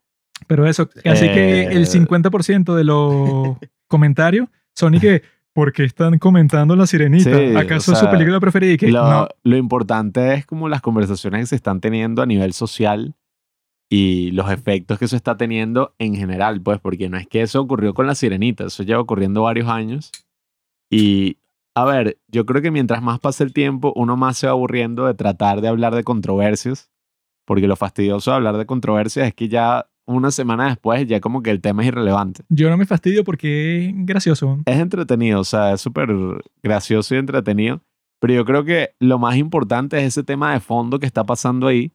Pero 0.47 0.67
eso, 0.67 0.89
así 1.05 1.27
que 1.27 1.63
Eh. 1.63 1.69
el 1.73 1.87
50% 1.87 2.75
de 2.75 2.85
los 2.85 3.57
comentarios 3.89 4.49
son 4.75 4.95
y 4.95 5.01
que, 5.01 5.23
¿por 5.53 5.73
qué 5.73 5.85
están 5.85 6.19
comentando 6.19 6.77
la 6.77 6.87
sirenita? 6.87 7.37
Sí, 7.37 7.57
¿Acaso 7.57 7.91
o 7.91 7.95
es 7.95 8.01
su 8.01 8.09
película 8.11 8.39
preferida? 8.41 8.73
Y 8.73 8.77
que 8.79 8.91
Lo, 8.93 9.03
no, 9.11 9.29
lo 9.43 9.57
importante 9.57 10.35
es 10.35 10.47
como 10.47 10.69
las 10.69 10.81
conversaciones 10.81 11.41
que 11.41 11.47
se 11.47 11.57
están 11.57 11.81
teniendo 11.81 12.23
a 12.23 12.27
nivel 12.27 12.53
social 12.53 13.15
y 13.91 14.31
los 14.33 14.51
efectos 14.51 14.99
que 14.99 15.07
eso 15.07 15.17
está 15.17 15.37
teniendo 15.37 15.95
en 15.99 16.15
general, 16.15 16.61
pues, 16.63 16.79
porque 16.79 17.09
no 17.09 17.17
es 17.17 17.27
que 17.27 17.41
eso 17.43 17.61
ocurrió 17.61 17.95
con 17.95 18.07
la 18.07 18.15
sirenita, 18.15 18.65
eso 18.67 18.83
lleva 18.83 19.01
ocurriendo 19.01 19.43
varios 19.43 19.69
años. 19.69 20.13
Y, 20.91 21.39
a 21.83 21.85
ver, 21.85 22.19
yo 22.29 22.45
creo 22.45 22.61
que 22.61 22.71
mientras 22.71 23.03
más 23.03 23.21
pasa 23.21 23.45
el 23.45 23.53
tiempo, 23.53 23.93
uno 23.95 24.17
más 24.17 24.39
se 24.39 24.47
va 24.47 24.53
aburriendo 24.53 25.07
de 25.07 25.15
tratar 25.15 25.61
de 25.61 25.69
hablar 25.69 25.95
de 25.95 26.03
controversias, 26.03 26.91
porque 27.47 27.69
lo 27.69 27.77
fastidioso 27.77 28.31
de 28.31 28.37
hablar 28.37 28.57
de 28.57 28.67
controversias 28.67 29.29
es 29.29 29.35
que 29.35 29.49
ya 29.49 29.89
una 30.07 30.31
semana 30.31 30.69
después 30.69 31.07
ya 31.07 31.21
como 31.21 31.43
que 31.43 31.51
el 31.51 31.61
tema 31.61 31.83
es 31.83 31.89
irrelevante. 31.89 32.43
yo 32.49 32.71
no 32.71 32.77
me 32.77 32.87
fastidio 32.87 33.23
porque 33.25 33.87
es 33.87 33.93
gracioso. 33.95 34.59
Es 34.65 34.79
entretenido, 34.79 35.41
o 35.41 35.45
sea, 35.45 35.75
es 35.75 35.81
súper 35.81 36.09
gracioso 36.63 37.15
y 37.15 37.19
entretenido. 37.19 37.83
Pero 38.21 38.35
yo 38.35 38.45
creo 38.45 38.65
que 38.65 38.95
lo 38.99 39.19
más 39.19 39.37
importante 39.37 39.99
es 39.99 40.05
ese 40.05 40.25
tema 40.25 40.53
de 40.53 40.61
fondo 40.61 40.99
que 40.99 41.07
está 41.07 41.25
pasando 41.25 41.69
ahí 41.69 41.93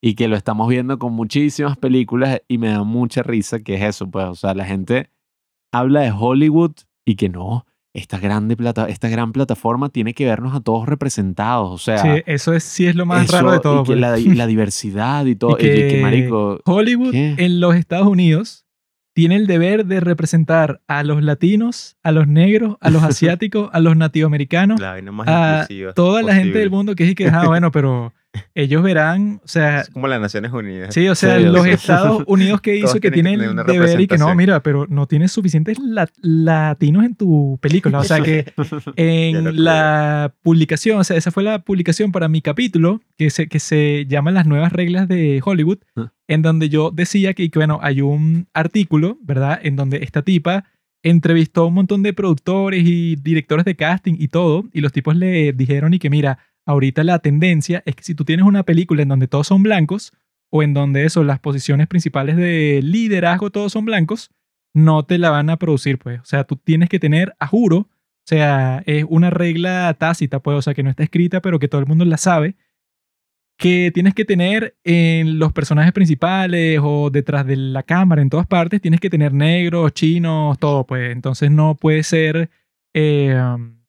y 0.00 0.14
que 0.14 0.28
lo 0.28 0.36
estamos 0.36 0.68
viendo 0.68 0.98
con 0.98 1.12
muchísimas 1.12 1.76
películas 1.76 2.40
y 2.48 2.58
me 2.58 2.68
da 2.68 2.84
mucha 2.84 3.22
risa 3.22 3.60
que 3.60 3.74
es 3.74 3.82
eso, 3.82 4.10
pues, 4.10 4.24
o 4.26 4.34
sea, 4.34 4.54
la 4.54 4.64
gente 4.64 5.10
habla 5.72 6.00
de 6.00 6.12
Hollywood 6.12 6.72
y 7.04 7.16
que 7.16 7.28
no, 7.28 7.66
esta, 7.96 8.18
grande 8.18 8.56
plata, 8.56 8.88
esta 8.88 9.08
gran 9.08 9.32
plataforma 9.32 9.88
tiene 9.88 10.14
que 10.14 10.24
vernos 10.24 10.54
a 10.54 10.60
todos 10.60 10.86
representados, 10.86 11.70
o 11.72 11.78
sea, 11.78 11.98
Sí, 11.98 12.22
eso 12.26 12.52
es, 12.54 12.62
sí 12.64 12.86
es 12.86 12.94
lo 12.94 13.06
más 13.06 13.24
eso 13.24 13.32
raro 13.36 13.52
de 13.52 13.60
todo. 13.60 13.80
y 13.82 13.84
que 13.84 13.86
pues. 13.86 13.98
la, 14.00 14.16
la 14.34 14.46
diversidad 14.46 15.24
y 15.26 15.34
todo, 15.36 15.56
y 15.58 15.64
Y 15.64 15.68
que, 15.70 15.88
que 15.88 16.02
marico, 16.02 16.60
Hollywood 16.64 17.12
¿Qué? 17.12 17.34
en 17.38 17.60
los 17.60 17.74
Estados 17.74 18.06
Unidos 18.06 18.64
tiene 19.14 19.36
el 19.36 19.46
deber 19.46 19.86
de 19.86 20.00
representar 20.00 20.82
a 20.88 21.02
los 21.02 21.22
latinos, 21.22 21.96
a 22.02 22.12
los 22.12 22.28
negros, 22.28 22.76
a 22.80 22.90
los 22.90 23.02
asiáticos, 23.02 23.70
a 23.72 23.80
los 23.80 23.96
nativoamericanos, 23.96 24.78
La 24.78 24.90
vaina 24.90 25.10
más 25.12 25.26
a 25.28 25.66
toda 25.94 26.20
la 26.22 26.32
gente 26.34 26.48
posible. 26.48 26.60
del 26.60 26.70
mundo 26.70 26.94
que 26.94 27.04
es 27.04 27.10
y 27.10 27.14
que, 27.14 27.28
ah, 27.28 27.44
bueno, 27.46 27.70
pero 27.70 28.12
ellos 28.54 28.82
verán, 28.82 29.40
o 29.44 29.48
sea, 29.48 29.80
Es 29.82 29.90
como 29.90 30.08
las 30.08 30.20
Naciones 30.20 30.52
Unidas. 30.52 30.92
sí, 30.94 31.06
o 31.08 31.14
sea, 31.14 31.38
Sí, 31.38 31.44
los 31.44 31.62
sea, 31.62 31.72
Estados 31.74 32.24
Unidos 32.26 32.60
que 32.60 32.76
hizo 32.76 33.00
que 33.00 33.10
tienen 33.10 33.38
tienen 33.40 33.56
deber 33.66 34.00
y 34.00 34.06
que 34.06 34.18
no, 34.18 34.34
mira, 34.34 34.60
pero 34.62 34.86
no 34.88 35.06
tienes 35.06 35.32
suficientes 35.32 35.78
la- 35.78 36.08
latinos 36.22 37.04
en 37.04 37.14
tu 37.14 37.58
película. 37.60 37.98
O 38.00 38.04
sea 38.04 38.20
que 38.20 38.52
en 38.96 39.64
la 39.64 40.34
publicación, 40.42 40.98
o 40.98 41.04
sea, 41.04 41.16
esa 41.16 41.30
fue 41.30 41.42
la 41.42 41.60
publicación 41.60 42.12
para 42.12 42.28
mi 42.28 42.40
capítulo 42.42 43.00
que 43.16 43.30
se, 43.30 43.48
que 43.48 43.60
se 43.60 44.06
llama 44.08 44.30
Las 44.30 44.46
nuevas 44.46 44.72
reglas 44.72 45.08
de 45.08 45.40
Hollywood, 45.44 45.78
Ah. 45.96 46.12
en 46.28 46.42
donde 46.42 46.68
yo 46.68 46.90
decía 46.90 47.32
que, 47.34 47.50
que, 47.50 47.58
bueno, 47.58 47.78
hay 47.82 48.00
un 48.00 48.48
artículo, 48.54 49.18
¿verdad? 49.22 49.58
En 49.62 49.76
donde 49.76 49.98
esta 49.98 50.22
tipa 50.22 50.64
entrevistó 51.02 51.62
a 51.62 51.66
un 51.66 51.74
montón 51.74 52.02
de 52.02 52.12
productores 52.12 52.82
y 52.84 53.16
directores 53.16 53.64
de 53.64 53.76
casting 53.76 54.14
y 54.18 54.28
todo, 54.28 54.64
y 54.72 54.80
los 54.80 54.90
tipos 54.92 55.14
le 55.16 55.52
dijeron 55.52 55.94
y 55.94 55.98
que 55.98 56.10
mira, 56.10 56.38
ahorita 56.66 57.04
la 57.04 57.20
tendencia 57.20 57.82
es 57.86 57.96
que 57.96 58.02
si 58.02 58.14
tú 58.14 58.24
tienes 58.24 58.44
una 58.44 58.64
película 58.64 59.02
en 59.02 59.08
donde 59.08 59.28
todos 59.28 59.46
son 59.46 59.62
blancos, 59.62 60.12
o 60.50 60.62
en 60.62 60.74
donde 60.74 61.04
eso, 61.04 61.24
las 61.24 61.40
posiciones 61.40 61.86
principales 61.86 62.36
de 62.36 62.80
liderazgo 62.82 63.50
todos 63.50 63.72
son 63.72 63.84
blancos, 63.84 64.30
no 64.74 65.04
te 65.04 65.18
la 65.18 65.30
van 65.30 65.50
a 65.50 65.56
producir, 65.56 65.98
pues. 65.98 66.20
O 66.20 66.24
sea, 66.24 66.44
tú 66.44 66.56
tienes 66.56 66.88
que 66.88 66.98
tener, 66.98 67.34
a 67.38 67.46
juro, 67.46 67.78
o 67.78 67.88
sea, 68.28 68.82
es 68.86 69.04
una 69.08 69.30
regla 69.30 69.94
tácita, 69.98 70.40
pues, 70.40 70.58
o 70.58 70.62
sea, 70.62 70.74
que 70.74 70.82
no 70.82 70.90
está 70.90 71.02
escrita, 71.02 71.40
pero 71.40 71.58
que 71.58 71.68
todo 71.68 71.80
el 71.80 71.86
mundo 71.86 72.04
la 72.04 72.18
sabe, 72.18 72.56
que 73.58 73.90
tienes 73.94 74.14
que 74.14 74.24
tener 74.24 74.76
en 74.84 75.38
los 75.38 75.52
personajes 75.52 75.92
principales 75.92 76.78
o 76.82 77.08
detrás 77.10 77.46
de 77.46 77.56
la 77.56 77.82
cámara, 77.82 78.20
en 78.20 78.28
todas 78.28 78.46
partes, 78.46 78.82
tienes 78.82 79.00
que 79.00 79.08
tener 79.08 79.32
negros, 79.32 79.92
chinos, 79.94 80.58
todo, 80.58 80.84
pues. 80.86 81.10
Entonces 81.12 81.50
no 81.50 81.74
puede 81.74 82.02
ser, 82.02 82.50
eh, 82.94 83.40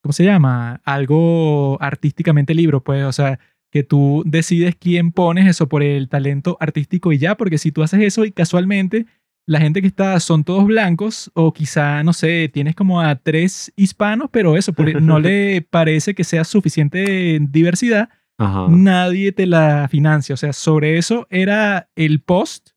¿cómo 0.07 0.13
se 0.13 0.23
llama? 0.23 0.79
Algo 0.85 1.77
artísticamente 1.81 2.53
libre, 2.53 2.79
pues, 2.79 3.03
o 3.03 3.11
sea, 3.11 3.39
que 3.69 3.83
tú 3.83 4.23
decides 4.25 4.73
quién 4.79 5.11
pones 5.11 5.45
eso 5.49 5.67
por 5.67 5.83
el 5.83 6.07
talento 6.07 6.55
artístico 6.61 7.11
y 7.11 7.17
ya, 7.17 7.35
porque 7.35 7.57
si 7.57 7.73
tú 7.73 7.83
haces 7.83 7.99
eso 7.99 8.23
y 8.23 8.31
casualmente 8.31 9.05
la 9.45 9.59
gente 9.59 9.81
que 9.81 9.87
está 9.87 10.17
son 10.21 10.45
todos 10.45 10.65
blancos 10.65 11.29
o 11.33 11.51
quizá, 11.51 12.03
no 12.03 12.13
sé, 12.13 12.47
tienes 12.47 12.73
como 12.73 13.01
a 13.01 13.17
tres 13.17 13.73
hispanos, 13.75 14.29
pero 14.31 14.55
eso, 14.55 14.71
no 15.01 15.19
le 15.19 15.61
parece 15.61 16.15
que 16.15 16.23
sea 16.23 16.45
suficiente 16.45 17.39
diversidad, 17.41 18.07
Ajá. 18.37 18.67
nadie 18.69 19.33
te 19.33 19.45
la 19.45 19.89
financia. 19.91 20.35
O 20.35 20.37
sea, 20.37 20.53
sobre 20.53 20.97
eso 20.97 21.27
era 21.29 21.89
el 21.97 22.21
post, 22.21 22.69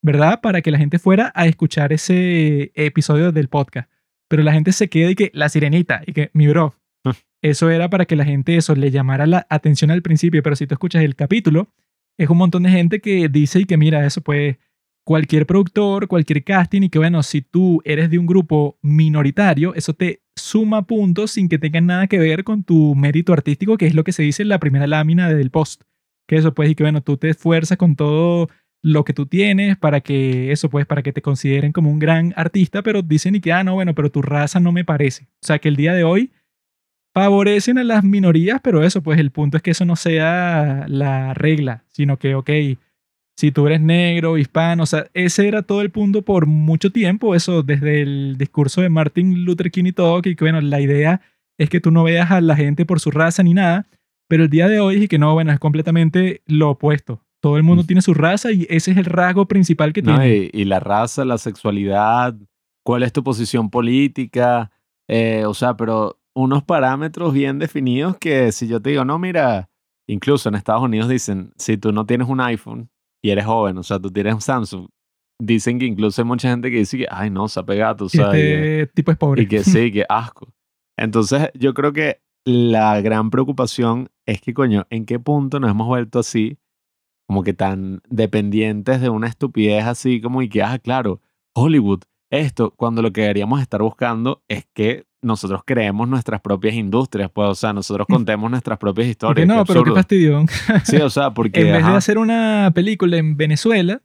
¿verdad? 0.00 0.40
Para 0.40 0.62
que 0.62 0.70
la 0.70 0.78
gente 0.78 0.98
fuera 0.98 1.32
a 1.34 1.46
escuchar 1.46 1.92
ese 1.92 2.72
episodio 2.74 3.30
del 3.30 3.48
podcast. 3.48 3.90
Pero 4.30 4.42
la 4.42 4.54
gente 4.54 4.72
se 4.72 4.88
queda 4.88 5.10
y 5.10 5.14
que 5.14 5.30
la 5.34 5.50
sirenita 5.50 6.00
y 6.06 6.14
que 6.14 6.30
mi 6.32 6.48
bro. 6.48 6.77
Eso 7.42 7.70
era 7.70 7.88
para 7.88 8.04
que 8.04 8.16
la 8.16 8.24
gente 8.24 8.56
eso 8.56 8.74
le 8.74 8.90
llamara 8.90 9.26
la 9.26 9.46
atención 9.48 9.90
al 9.90 10.02
principio, 10.02 10.42
pero 10.42 10.56
si 10.56 10.66
tú 10.66 10.74
escuchas 10.74 11.04
el 11.04 11.14
capítulo, 11.14 11.72
es 12.18 12.28
un 12.28 12.38
montón 12.38 12.64
de 12.64 12.70
gente 12.70 13.00
que 13.00 13.28
dice 13.28 13.60
y 13.60 13.64
que 13.64 13.76
mira, 13.76 14.04
eso 14.04 14.20
pues 14.20 14.56
cualquier 15.04 15.46
productor, 15.46 16.08
cualquier 16.08 16.44
casting 16.44 16.82
y 16.82 16.88
que 16.90 16.98
bueno, 16.98 17.22
si 17.22 17.40
tú 17.40 17.80
eres 17.84 18.10
de 18.10 18.18
un 18.18 18.26
grupo 18.26 18.78
minoritario, 18.82 19.74
eso 19.74 19.94
te 19.94 20.22
suma 20.36 20.86
puntos 20.86 21.30
sin 21.30 21.48
que 21.48 21.58
tengan 21.58 21.86
nada 21.86 22.08
que 22.08 22.18
ver 22.18 22.44
con 22.44 22.64
tu 22.64 22.94
mérito 22.94 23.32
artístico, 23.32 23.78
que 23.78 23.86
es 23.86 23.94
lo 23.94 24.04
que 24.04 24.12
se 24.12 24.22
dice 24.22 24.42
en 24.42 24.48
la 24.48 24.58
primera 24.58 24.86
lámina 24.86 25.30
del 25.30 25.50
post. 25.50 25.82
Que 26.26 26.36
eso 26.36 26.52
pues 26.52 26.68
y 26.70 26.74
que 26.74 26.82
bueno, 26.82 27.02
tú 27.02 27.16
te 27.16 27.30
esfuerzas 27.30 27.78
con 27.78 27.96
todo 27.96 28.50
lo 28.82 29.04
que 29.04 29.12
tú 29.12 29.26
tienes 29.26 29.76
para 29.78 30.00
que 30.00 30.52
eso 30.52 30.68
pues 30.68 30.86
para 30.86 31.02
que 31.02 31.12
te 31.12 31.22
consideren 31.22 31.72
como 31.72 31.90
un 31.90 31.98
gran 31.98 32.34
artista, 32.36 32.82
pero 32.82 33.00
dicen 33.00 33.34
y 33.34 33.40
que 33.40 33.52
ah 33.52 33.64
no, 33.64 33.74
bueno, 33.74 33.94
pero 33.94 34.10
tu 34.10 34.20
raza 34.22 34.60
no 34.60 34.72
me 34.72 34.84
parece. 34.84 35.28
O 35.42 35.46
sea, 35.46 35.58
que 35.58 35.68
el 35.68 35.76
día 35.76 35.94
de 35.94 36.04
hoy 36.04 36.32
favorecen 37.14 37.78
a 37.78 37.84
las 37.84 38.04
minorías, 38.04 38.60
pero 38.62 38.82
eso, 38.82 39.02
pues 39.02 39.18
el 39.18 39.30
punto 39.30 39.56
es 39.56 39.62
que 39.62 39.72
eso 39.72 39.84
no 39.84 39.96
sea 39.96 40.84
la 40.88 41.34
regla, 41.34 41.84
sino 41.88 42.16
que, 42.18 42.34
ok, 42.34 42.50
si 43.36 43.52
tú 43.52 43.66
eres 43.66 43.80
negro, 43.80 44.36
hispano, 44.38 44.82
o 44.82 44.86
sea, 44.86 45.06
ese 45.14 45.46
era 45.48 45.62
todo 45.62 45.80
el 45.80 45.90
punto 45.90 46.22
por 46.22 46.46
mucho 46.46 46.90
tiempo, 46.90 47.34
eso 47.34 47.62
desde 47.62 48.02
el 48.02 48.36
discurso 48.36 48.80
de 48.82 48.88
Martin 48.88 49.44
Luther 49.44 49.70
King 49.70 49.84
y 49.86 49.92
todo, 49.92 50.22
que 50.22 50.36
bueno, 50.40 50.60
la 50.60 50.80
idea 50.80 51.20
es 51.56 51.70
que 51.70 51.80
tú 51.80 51.90
no 51.90 52.04
veas 52.04 52.30
a 52.30 52.40
la 52.40 52.56
gente 52.56 52.84
por 52.84 53.00
su 53.00 53.10
raza 53.10 53.42
ni 53.42 53.54
nada, 53.54 53.86
pero 54.28 54.44
el 54.44 54.50
día 54.50 54.68
de 54.68 54.80
hoy 54.80 55.02
es 55.04 55.08
que 55.08 55.18
no, 55.18 55.32
bueno, 55.34 55.52
es 55.52 55.58
completamente 55.58 56.42
lo 56.46 56.70
opuesto. 56.70 57.24
Todo 57.40 57.56
el 57.56 57.62
mundo 57.62 57.84
Mm. 57.84 57.86
tiene 57.86 58.02
su 58.02 58.14
raza 58.14 58.50
y 58.52 58.66
ese 58.68 58.90
es 58.90 58.96
el 58.96 59.04
rasgo 59.04 59.46
principal 59.46 59.92
que 59.92 60.02
No, 60.02 60.18
tiene. 60.18 60.50
y, 60.52 60.60
y 60.62 60.64
la 60.64 60.80
raza, 60.80 61.24
la 61.24 61.38
sexualidad, 61.38 62.34
cuál 62.84 63.04
es 63.04 63.12
tu 63.12 63.22
posición 63.22 63.70
política, 63.70 64.70
eh, 65.08 65.44
o 65.46 65.54
sea, 65.54 65.76
pero 65.76 66.17
unos 66.38 66.62
parámetros 66.62 67.32
bien 67.32 67.58
definidos 67.58 68.16
que 68.18 68.52
si 68.52 68.68
yo 68.68 68.80
te 68.80 68.90
digo, 68.90 69.04
no, 69.04 69.18
mira, 69.18 69.70
incluso 70.08 70.48
en 70.48 70.54
Estados 70.54 70.82
Unidos 70.82 71.08
dicen, 71.08 71.52
si 71.56 71.76
tú 71.76 71.90
no 71.92 72.06
tienes 72.06 72.28
un 72.28 72.40
iPhone 72.40 72.90
y 73.20 73.30
eres 73.30 73.44
joven, 73.44 73.76
o 73.78 73.82
sea, 73.82 73.98
tú 73.98 74.10
tienes 74.10 74.34
un 74.34 74.40
Samsung, 74.40 74.88
dicen 75.40 75.80
que 75.80 75.86
incluso 75.86 76.22
hay 76.22 76.28
mucha 76.28 76.48
gente 76.48 76.70
que 76.70 76.78
dice 76.78 76.96
que, 76.98 77.06
ay, 77.10 77.30
no, 77.30 77.48
sape 77.48 77.74
gato, 77.76 78.04
o 78.04 78.06
Y 78.06 78.10
sea, 78.10 78.38
y 78.38 78.40
este 78.82 78.86
tipo 78.94 79.10
es 79.10 79.18
pobre. 79.18 79.42
y 79.42 79.48
que 79.48 79.64
sí, 79.64 79.90
que 79.90 80.04
asco. 80.08 80.48
Entonces, 80.96 81.50
yo 81.54 81.74
creo 81.74 81.92
que 81.92 82.20
la 82.44 83.00
gran 83.00 83.30
preocupación 83.30 84.08
es 84.24 84.40
que, 84.40 84.54
coño, 84.54 84.86
¿en 84.90 85.06
qué 85.06 85.18
punto 85.18 85.58
nos 85.58 85.70
hemos 85.72 85.88
vuelto 85.88 86.20
así? 86.20 86.58
Como 87.26 87.42
que 87.42 87.52
tan 87.52 88.00
dependientes 88.08 89.00
de 89.00 89.08
una 89.08 89.26
estupidez 89.26 89.84
así 89.86 90.20
como 90.20 90.40
y 90.40 90.48
que, 90.48 90.62
ah, 90.62 90.78
claro, 90.78 91.20
Hollywood, 91.54 92.02
esto, 92.30 92.72
cuando 92.76 93.02
lo 93.02 93.12
que 93.12 93.22
deberíamos 93.22 93.60
estar 93.60 93.82
buscando 93.82 94.42
es 94.48 94.66
que 94.72 95.07
nosotros 95.22 95.62
creemos 95.64 96.08
nuestras 96.08 96.40
propias 96.40 96.74
industrias, 96.74 97.30
pues, 97.32 97.48
o 97.48 97.54
sea, 97.54 97.72
nosotros 97.72 98.06
contemos 98.08 98.50
nuestras 98.50 98.78
propias 98.78 99.08
historias. 99.08 99.46
no, 99.46 99.64
pero 99.64 99.82
qué 99.82 99.92
fastidio. 99.92 100.44
Sí, 100.84 100.96
o 100.96 101.10
sea, 101.10 101.32
porque... 101.32 101.60
en 101.60 101.66
vez 101.66 101.82
de 101.82 101.88
ajá, 101.88 101.96
hacer 101.96 102.18
una 102.18 102.70
película 102.74 103.16
en 103.16 103.36
Venezuela, 103.36 104.02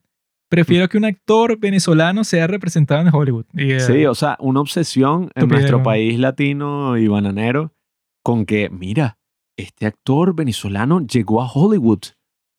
prefiero 0.50 0.90
que 0.90 0.98
un 0.98 1.06
actor 1.06 1.58
venezolano 1.60 2.24
sea 2.24 2.48
representado 2.48 3.02
en 3.02 3.14
Hollywood. 3.14 3.46
Y, 3.54 3.72
eh, 3.72 3.80
Sí, 3.80 4.06
o 4.06 4.16
sea, 4.16 4.38
una 4.40 4.60
obsesión 4.60 5.30
en 5.36 5.48
nuestro 5.48 5.80
¿no? 5.80 5.84
país 5.84 6.20
latino 6.20 6.98
y 6.98 7.08
bananero 7.08 7.74
con 8.24 8.46
que, 8.46 8.70
mira, 8.70 9.18
este 9.58 9.86
actor 9.86 10.36
venezolano 10.36 11.02
llegó 11.06 11.42
a 11.42 11.52
Hollywood. 11.52 12.02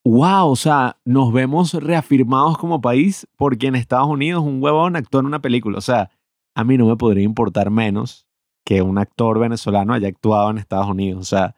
¡Wow! 0.04 0.50
O 0.50 0.56
sea, 0.56 0.98
nos 1.04 1.32
vemos 1.32 1.72
reafirmados 1.72 2.58
como 2.58 2.80
país 2.80 3.26
porque 3.36 3.68
en 3.68 3.74
Estados 3.74 4.06
Unidos 4.06 4.44
un 4.44 4.62
huevón 4.62 4.96
actuó 4.96 5.20
en 5.20 5.26
una 5.26 5.40
película. 5.40 5.78
O 5.78 5.80
sea, 5.80 6.10
a 6.54 6.62
mí 6.62 6.76
no 6.76 6.86
me 6.86 6.96
podría 6.96 7.24
importar 7.24 7.70
menos 7.70 8.23
que 8.64 8.82
un 8.82 8.98
actor 8.98 9.38
venezolano 9.38 9.92
haya 9.92 10.08
actuado 10.08 10.50
en 10.50 10.58
Estados 10.58 10.88
Unidos. 10.88 11.20
O 11.20 11.24
sea, 11.24 11.54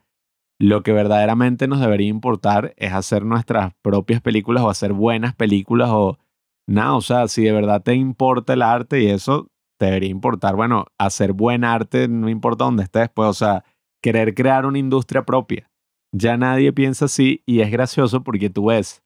lo 0.59 0.83
que 0.83 0.93
verdaderamente 0.93 1.69
nos 1.69 1.81
debería 1.81 2.09
importar 2.09 2.75
es 2.77 2.93
hacer 2.93 3.25
nuestras 3.25 3.75
propias 3.83 4.21
películas 4.21 4.65
o 4.65 4.71
hacer 4.71 4.93
buenas 4.93 5.35
películas 5.35 5.91
o 5.93 6.19
nada. 6.67 6.95
O 6.97 7.01
sea, 7.01 7.29
si 7.29 7.43
de 7.43 7.53
verdad 7.53 7.83
te 7.83 7.95
importa 7.95 8.55
el 8.55 8.63
arte 8.63 9.03
y 9.03 9.09
eso, 9.09 9.49
te 9.79 9.87
debería 9.87 10.11
importar, 10.11 10.57
bueno, 10.57 10.87
hacer 10.99 11.33
buen 11.33 11.65
arte, 11.65 12.09
no 12.09 12.29
importa 12.29 12.65
dónde 12.65 12.85
estés, 12.85 13.11
pues, 13.11 13.29
o 13.29 13.35
sea, 13.35 13.65
querer 14.03 14.35
crear 14.35 14.67
una 14.67 14.79
industria 14.79 15.25
propia. 15.25 15.71
Ya 16.13 16.37
nadie 16.37 16.73
piensa 16.73 17.05
así 17.07 17.43
y 17.45 17.61
es 17.61 17.71
gracioso 17.71 18.23
porque 18.23 18.49
tú 18.49 18.67
ves, 18.67 19.03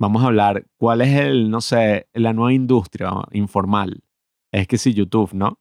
vamos 0.00 0.24
a 0.24 0.26
hablar, 0.26 0.66
¿cuál 0.76 1.02
es 1.02 1.16
el, 1.16 1.50
no 1.50 1.60
sé, 1.60 2.08
la 2.12 2.32
nueva 2.32 2.52
industria 2.52 3.10
informal? 3.30 4.02
Es 4.52 4.66
que 4.66 4.78
si 4.78 4.92
YouTube, 4.92 5.32
¿no? 5.34 5.60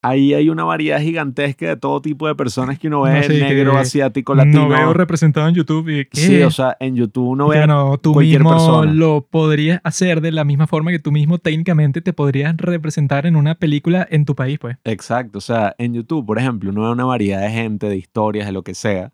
Ahí 0.00 0.32
hay 0.32 0.48
una 0.48 0.62
variedad 0.62 1.00
gigantesca 1.00 1.66
de 1.66 1.76
todo 1.76 2.00
tipo 2.00 2.28
de 2.28 2.36
personas 2.36 2.78
que 2.78 2.86
uno 2.86 3.02
ve, 3.02 3.20
No 3.20 3.48
negro, 3.48 3.76
asiático, 3.76 4.32
latino. 4.32 4.68
No 4.68 4.68
veo 4.68 4.94
representado 4.94 5.48
en 5.48 5.56
YouTube. 5.56 5.88
Y, 5.88 6.04
¿qué? 6.04 6.20
Sí, 6.20 6.42
o 6.42 6.52
sea, 6.52 6.76
en 6.78 6.94
YouTube 6.94 7.26
uno 7.26 7.48
ve 7.48 7.56
bueno, 7.56 7.98
tú 7.98 8.12
cualquier 8.12 8.40
mismo 8.40 8.50
persona. 8.50 8.92
lo 8.92 9.26
podrías 9.28 9.80
hacer 9.82 10.20
de 10.20 10.30
la 10.30 10.44
misma 10.44 10.68
forma 10.68 10.92
que 10.92 11.00
tú 11.00 11.10
mismo 11.10 11.38
técnicamente 11.38 12.00
te 12.00 12.12
podrías 12.12 12.56
representar 12.56 13.26
en 13.26 13.34
una 13.34 13.56
película 13.56 14.06
en 14.08 14.24
tu 14.24 14.36
país, 14.36 14.60
pues. 14.60 14.76
Exacto, 14.84 15.38
o 15.38 15.42
sea, 15.42 15.74
en 15.78 15.94
YouTube, 15.94 16.24
por 16.24 16.38
ejemplo, 16.38 16.70
uno 16.70 16.82
ve 16.82 16.90
una 16.90 17.04
variedad 17.04 17.40
de 17.40 17.50
gente, 17.50 17.88
de 17.88 17.96
historias, 17.96 18.46
de 18.46 18.52
lo 18.52 18.62
que 18.62 18.74
sea, 18.74 19.12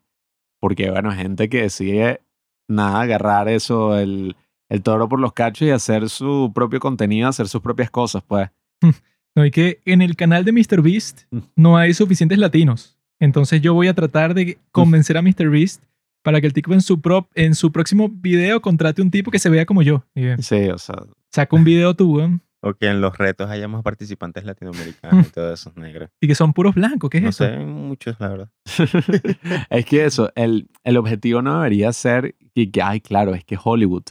porque, 0.61 0.91
bueno, 0.91 1.13
gente 1.13 1.49
que 1.49 1.63
decide, 1.63 2.21
nada, 2.69 3.01
agarrar 3.01 3.49
eso, 3.49 3.99
el, 3.99 4.37
el 4.69 4.83
toro 4.83 5.09
por 5.09 5.19
los 5.19 5.33
cachos 5.33 5.67
y 5.67 5.71
hacer 5.71 6.11
su 6.11 6.53
propio 6.55 6.79
contenido, 6.79 7.29
hacer 7.29 7.49
sus 7.49 7.63
propias 7.63 7.91
cosas, 7.91 8.23
pues. 8.27 8.51
No, 9.37 9.45
y 9.45 9.51
que 9.51 9.81
en 9.85 10.01
el 10.03 10.17
canal 10.17 10.45
de 10.45 10.53
MrBeast 10.53 11.23
Mm. 11.31 11.39
no 11.57 11.77
hay 11.77 11.93
suficientes 11.95 12.39
latinos. 12.39 12.99
Entonces 13.21 13.61
yo 13.63 13.75
voy 13.75 13.89
a 13.89 13.95
tratar 13.95 14.35
de 14.35 14.59
convencer 14.73 15.17
a 15.17 15.23
MrBeast 15.23 15.83
para 16.23 16.41
que 16.41 16.47
el 16.47 16.53
tipo 16.53 16.73
en 16.73 16.81
su, 16.81 17.01
prop, 17.01 17.29
en 17.35 17.55
su 17.55 17.71
próximo 17.73 18.09
video 18.09 18.61
contrate 18.61 19.03
un 19.03 19.11
tipo 19.11 19.31
que 19.31 19.39
se 19.39 19.51
vea 19.51 19.67
como 19.67 19.83
yo. 19.83 20.05
Y, 20.15 20.23
Sí, 20.43 20.69
o 20.69 20.79
sea, 20.79 20.97
saca 21.31 21.55
un 21.57 21.65
video 21.65 21.95
tú, 21.95 22.17
weón, 22.17 22.41
O 22.61 22.75
que 22.75 22.87
en 22.89 23.01
los 23.01 23.17
retos 23.19 23.51
haya 23.51 23.69
más 23.69 23.83
participantes 23.83 24.45
latinoamericanos 24.45 25.27
y 25.29 25.31
todos 25.31 25.61
esos 25.61 25.77
negros. 25.77 26.11
y 26.21 26.27
que 26.27 26.35
son 26.35 26.53
puros 26.53 26.75
blancos. 26.75 27.11
¿Qué 27.11 27.19
es 27.19 27.25
No 27.25 27.31
eso? 27.31 27.45
sé, 27.45 27.59
muchos, 27.59 28.17
la 28.21 28.29
verdad. 28.29 28.51
es 29.71 29.85
que 29.85 30.05
eso, 30.05 30.31
el, 30.35 30.69
el 30.83 30.97
objetivo 30.97 31.43
no 31.43 31.55
debería 31.57 31.93
ser 31.93 32.35
que, 32.55 32.71
que, 32.71 32.83
ay, 32.83 33.01
claro, 33.01 33.35
es 33.35 33.45
que 33.45 33.59
Hollywood. 33.63 34.05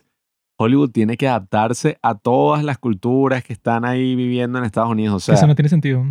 Hollywood 0.63 0.91
tiene 0.91 1.17
que 1.17 1.27
adaptarse 1.27 1.97
a 2.01 2.15
todas 2.15 2.63
las 2.63 2.77
culturas 2.77 3.43
que 3.43 3.53
están 3.53 3.85
ahí 3.85 4.15
viviendo 4.15 4.57
en 4.59 4.65
Estados 4.65 4.89
Unidos. 4.89 5.15
O 5.15 5.19
sea, 5.19 5.35
eso 5.35 5.47
no 5.47 5.55
tiene 5.55 5.69
sentido. 5.69 6.03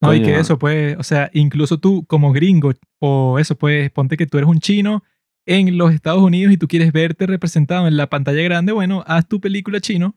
No, 0.00 0.14
y 0.14 0.22
que 0.22 0.38
eso, 0.38 0.58
pues, 0.58 0.96
o 0.98 1.02
sea, 1.02 1.28
incluso 1.34 1.78
tú 1.78 2.04
como 2.06 2.32
gringo, 2.32 2.72
o 3.00 3.38
eso, 3.38 3.56
pues, 3.56 3.90
ponte 3.90 4.16
que 4.16 4.26
tú 4.26 4.38
eres 4.38 4.48
un 4.48 4.60
chino 4.60 5.02
en 5.44 5.76
los 5.76 5.92
Estados 5.92 6.22
Unidos 6.22 6.52
y 6.52 6.56
tú 6.56 6.68
quieres 6.68 6.92
verte 6.92 7.26
representado 7.26 7.88
en 7.88 7.96
la 7.96 8.08
pantalla 8.08 8.42
grande, 8.42 8.72
bueno, 8.72 9.02
haz 9.06 9.26
tu 9.26 9.40
película 9.40 9.80
chino 9.80 10.14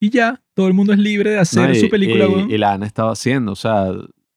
y 0.00 0.10
ya, 0.10 0.42
todo 0.54 0.66
el 0.68 0.74
mundo 0.74 0.92
es 0.92 0.98
libre 0.98 1.30
de 1.30 1.38
hacer 1.38 1.68
No, 1.70 1.74
y- 1.74 1.80
su 1.80 1.88
película, 1.88 2.26
y, 2.48 2.54
y 2.54 2.58
la 2.58 2.72
han 2.72 2.82
estado 2.82 3.10
haciendo. 3.10 3.52
O 3.52 3.56
sea, 3.56 3.86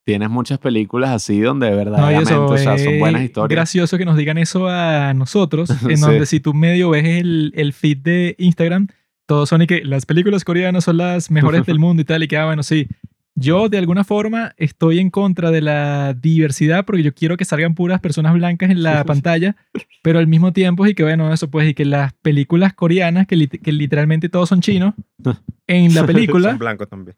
tienes 0.05 0.29
muchas 0.29 0.59
películas 0.59 1.11
así 1.11 1.39
donde 1.39 1.69
No, 1.69 1.73
y 1.73 1.77
verdaderamente, 1.77 2.23
eso 2.33 2.45
o 2.45 2.57
sea, 2.57 2.77
son 2.77 2.93
es 2.93 2.99
buenas 2.99 3.21
historias. 3.23 3.55
gracioso 3.55 3.97
que 3.97 4.05
nos 4.05 4.17
digan 4.17 4.37
eso 4.37 4.67
a 4.67 5.13
nosotros, 5.13 5.69
en 5.89 5.97
Sí. 5.97 6.01
donde 6.03 6.25
si 6.25 6.39
tú 6.39 6.53
medio 6.53 6.89
ves 6.89 7.05
el, 7.05 7.51
el 7.55 7.73
feed 7.73 7.97
de 7.99 8.35
Instagram, 8.37 8.87
todos 9.25 9.47
son 9.49 9.61
y 9.61 9.67
que 9.67 9.83
las 9.85 10.05
películas 10.05 10.43
coreanas 10.43 10.83
son 10.83 10.97
las 10.97 11.31
mejores 11.31 11.65
del 11.65 11.79
mundo 11.79 12.01
y 12.01 12.05
tal, 12.05 12.23
y 12.23 12.27
que, 12.27 12.37
ah, 12.37 12.45
bueno, 12.45 12.63
sí. 12.63 12.87
Yo, 13.35 13.67
de 13.67 13.79
alguna 13.79 14.03
forma, 14.03 14.53
estoy 14.57 14.99
en 14.99 15.09
contra 15.09 15.49
de 15.49 15.59
la 15.61 16.13
diversidad 16.13 16.85
porque 16.85 17.01
yo 17.01 17.15
quiero 17.15 17.35
que 17.35 17.45
salgan 17.45 17.73
puras 17.73 17.99
personas 17.99 18.31
blancas 18.35 18.69
en 18.69 18.83
la 18.83 19.03
pantalla, 19.05 19.55
pero 20.03 20.19
al 20.19 20.27
mismo 20.27 20.53
tiempo, 20.53 20.85
y 20.85 20.93
que, 20.93 21.01
bueno, 21.01 21.33
eso 21.33 21.49
pues, 21.49 21.67
y 21.67 21.73
que 21.73 21.83
las 21.83 22.13
películas 22.21 22.75
coreanas, 22.75 23.25
que, 23.25 23.35
lit- 23.35 23.59
que 23.59 23.71
literalmente 23.71 24.29
todos 24.29 24.49
son 24.49 24.61
chinos, 24.61 24.93
en 25.67 25.95
la 25.95 26.05
película, 26.05 26.49
Son 26.49 26.59
blancos 26.59 26.87
también. 26.89 27.17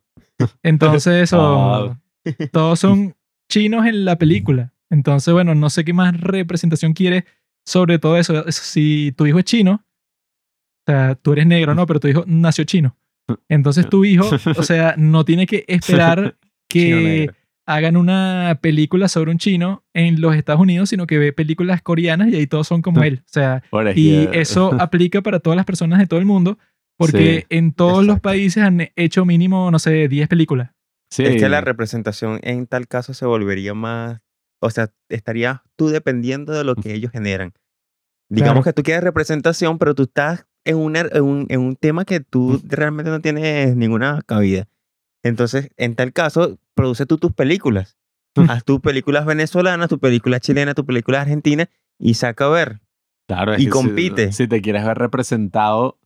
entonces 0.63 1.23
eso, 1.23 1.39
Ah. 1.41 1.97
Todos 2.51 2.79
son 2.79 3.15
chinos 3.49 3.85
en 3.85 4.05
la 4.05 4.17
película. 4.17 4.73
Entonces, 4.89 5.33
bueno, 5.33 5.55
no 5.55 5.69
sé 5.69 5.83
qué 5.83 5.93
más 5.93 6.19
representación 6.19 6.93
quiere 6.93 7.25
sobre 7.65 7.99
todo 7.99 8.17
eso. 8.17 8.43
Si 8.51 9.13
tu 9.17 9.25
hijo 9.25 9.39
es 9.39 9.45
chino, 9.45 9.83
o 10.87 10.91
sea, 10.91 11.15
tú 11.15 11.33
eres 11.33 11.47
negro, 11.47 11.73
¿no? 11.75 11.85
Pero 11.85 11.99
tu 11.99 12.07
hijo 12.07 12.23
nació 12.27 12.63
chino. 12.63 12.95
Entonces 13.49 13.89
tu 13.89 14.05
hijo, 14.05 14.29
o 14.55 14.63
sea, 14.63 14.93
no 14.97 15.25
tiene 15.25 15.47
que 15.47 15.65
esperar 15.67 16.37
que 16.69 17.31
hagan 17.65 17.97
una 17.97 18.59
película 18.61 19.07
sobre 19.07 19.31
un 19.31 19.39
chino 19.39 19.83
en 19.93 20.21
los 20.21 20.35
Estados 20.35 20.61
Unidos, 20.61 20.89
sino 20.89 21.07
que 21.07 21.17
ve 21.17 21.33
películas 21.33 21.81
coreanas 21.81 22.29
y 22.29 22.35
ahí 22.35 22.47
todos 22.47 22.67
son 22.67 22.81
como 22.81 23.01
él. 23.03 23.21
O 23.25 23.29
sea, 23.29 23.63
y 23.95 24.27
eso 24.33 24.73
aplica 24.79 25.21
para 25.21 25.39
todas 25.39 25.57
las 25.57 25.65
personas 25.65 25.99
de 25.99 26.07
todo 26.07 26.19
el 26.19 26.25
mundo, 26.25 26.59
porque 26.97 27.45
Sí, 27.49 27.57
en 27.57 27.73
todos 27.73 28.05
los 28.05 28.19
países 28.19 28.63
han 28.63 28.89
hecho 28.95 29.25
mínimo, 29.25 29.71
no 29.71 29.79
sé, 29.79 30.07
10 30.07 30.27
películas. 30.27 30.71
Sí. 31.15 31.23
Es 31.23 31.41
que 31.41 31.49
la 31.49 31.61
representación 31.61 32.39
en 32.43 32.67
tal 32.67 32.87
caso 32.87 33.13
se 33.13 33.25
volvería 33.25 33.73
más, 33.73 34.19
o 34.59 34.69
sea, 34.69 34.91
estarías 35.09 35.61
tú 35.75 35.87
dependiendo 35.89 36.51
de 36.53 36.63
lo 36.63 36.75
que 36.75 36.93
ellos 36.93 37.11
generan. 37.11 37.53
Digamos 38.29 38.63
Claro. 38.63 38.63
que 38.63 38.73
tú 38.73 38.83
quieres 38.83 39.03
representación, 39.03 39.77
pero 39.77 39.95
tú 39.95 40.03
estás 40.03 40.45
en, 40.65 40.77
una, 40.77 41.01
en, 41.01 41.21
un, 41.23 41.45
en 41.49 41.59
un 41.61 41.75
tema 41.75 42.05
que 42.05 42.19
tú 42.19 42.61
realmente 42.67 43.11
no 43.11 43.21
tienes 43.21 43.75
ninguna 43.75 44.21
cabida. 44.25 44.67
Entonces, 45.23 45.69
en 45.77 45.95
tal 45.95 46.11
caso, 46.11 46.57
produce 46.73 47.05
tú 47.05 47.17
tus 47.17 47.33
películas. 47.33 47.97
Haz 48.49 48.65
tus 48.65 48.81
películas 48.81 49.25
venezolanas, 49.25 49.87
tus 49.87 49.99
películas 49.99 50.41
chilenas, 50.41 50.75
tus 50.75 50.85
películas 50.85 51.21
argentinas 51.21 51.69
y 51.97 52.15
saca 52.15 52.45
a 52.47 52.49
ver. 52.49 52.81
Claro, 53.27 53.53
es 53.53 53.59
y 53.61 53.65
que 53.65 53.67
si- 53.67 53.69
compite. 53.71 54.31
Si, 54.33 54.47
te 54.47 54.61
quieres 54.61 54.85
ver 54.85 54.97
representado, 54.97 55.97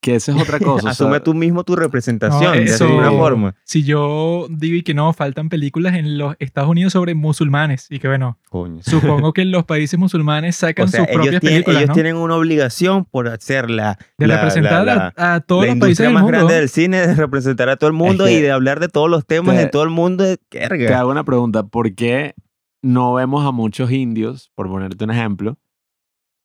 que 0.00 0.14
esa 0.16 0.32
es 0.32 0.40
otra 0.40 0.58
cosa. 0.60 0.76
o 0.76 0.80
sea, 0.82 0.90
Asume 0.92 1.20
tú 1.20 1.34
mismo 1.34 1.64
tu 1.64 1.74
representación 1.74 2.52
de 2.52 2.64
eso- 2.64 2.84
alguna 2.84 3.10
forma. 3.10 3.54
Si 3.64 3.82
yo 3.82 4.46
digo 4.50 4.76
y 4.76 4.82
que 4.82 4.94
no, 4.94 5.12
faltan 5.12 5.48
películas 5.48 5.94
en 5.94 6.16
los 6.18 6.36
Estados 6.38 6.70
Unidos 6.70 6.92
sobre 6.92 7.14
musulmanes 7.14 7.86
y 7.90 7.98
que 7.98 8.06
bueno, 8.08 8.38
Coño. 8.48 8.82
supongo 8.82 9.32
que 9.32 9.44
los 9.46 9.64
países 9.64 9.98
musulmanes 9.98 10.56
sacan 10.56 10.84
O 10.84 10.88
sea, 10.88 11.00
sus 11.00 11.08
ellos, 11.08 11.22
propias 11.22 11.40
tienen, 11.40 11.56
películas, 11.64 11.78
ellos 11.82 11.88
¿no? 11.88 11.94
tienen 11.94 12.16
una 12.16 12.36
obligación 12.36 13.04
por 13.04 13.26
hacer 13.28 13.68
la, 13.70 13.98
de 14.18 14.26
la- 14.26 14.36
representar 14.36 14.84
la- 14.86 14.92
a- 14.92 15.12
la- 15.16 15.34
a, 15.34 15.40
todos 15.40 15.66
la 15.66 15.72
los 15.72 15.78
países 15.80 16.04
del 16.04 16.12
más 16.14 16.22
mundo. 16.22 16.38
grande 16.38 16.54
del 16.54 16.68
cine, 16.68 17.06
de 17.06 17.14
representar 17.14 17.68
a 17.68 17.76
todo 17.76 17.88
el 17.88 17.94
mundo 17.94 18.26
que 18.26 18.32
y 18.34 18.40
de 18.42 18.52
hablar 18.52 18.78
de 18.80 18.88
todos 18.88 19.10
los 19.10 19.26
temas 19.26 19.56
te- 19.56 19.62
en 19.62 19.70
todo 19.70 19.82
el 19.82 19.90
mundo. 19.90 20.22
de 20.24 20.36
Te 20.48 20.94
hago 20.94 21.10
una 21.10 21.24
pregunta. 21.24 21.64
¿Por 21.64 21.94
qué 21.94 22.34
no 22.82 23.14
vemos 23.14 23.44
a 23.44 23.50
muchos 23.50 23.90
indios, 23.90 24.52
por 24.54 24.68
ponerte 24.68 25.02
un 25.02 25.10
ejemplo, 25.10 25.58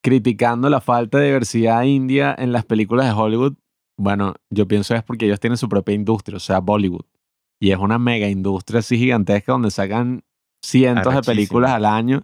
criticando 0.04 0.70
la 0.70 0.82
falta 0.82 1.18
de 1.20 1.28
diversidad 1.28 1.84
india 1.84 2.36
en 2.38 2.52
las 2.52 2.66
películas 2.66 3.06
de 3.08 3.12
Hollywood? 3.14 3.54
Bueno, 3.98 4.34
yo 4.50 4.68
pienso 4.68 4.96
es 4.96 5.04
porque 5.04 5.26
ellos 5.26 5.40
tienen 5.40 5.58
su 5.58 5.70
propia 5.70 5.94
industria, 5.94 6.38
o 6.38 6.40
sea, 6.40 6.60
Bollywood. 6.60 7.06
Y 7.62 7.72
es 7.72 7.78
una 7.78 8.00
mega 8.00 8.28
industria 8.28 8.80
así 8.80 8.98
gigantesca 8.98 9.52
donde 9.52 9.70
sacan 9.70 10.24
cientos 10.64 11.14
de 11.14 11.22
películas 11.22 11.72
al 11.72 11.86
año. 11.86 12.24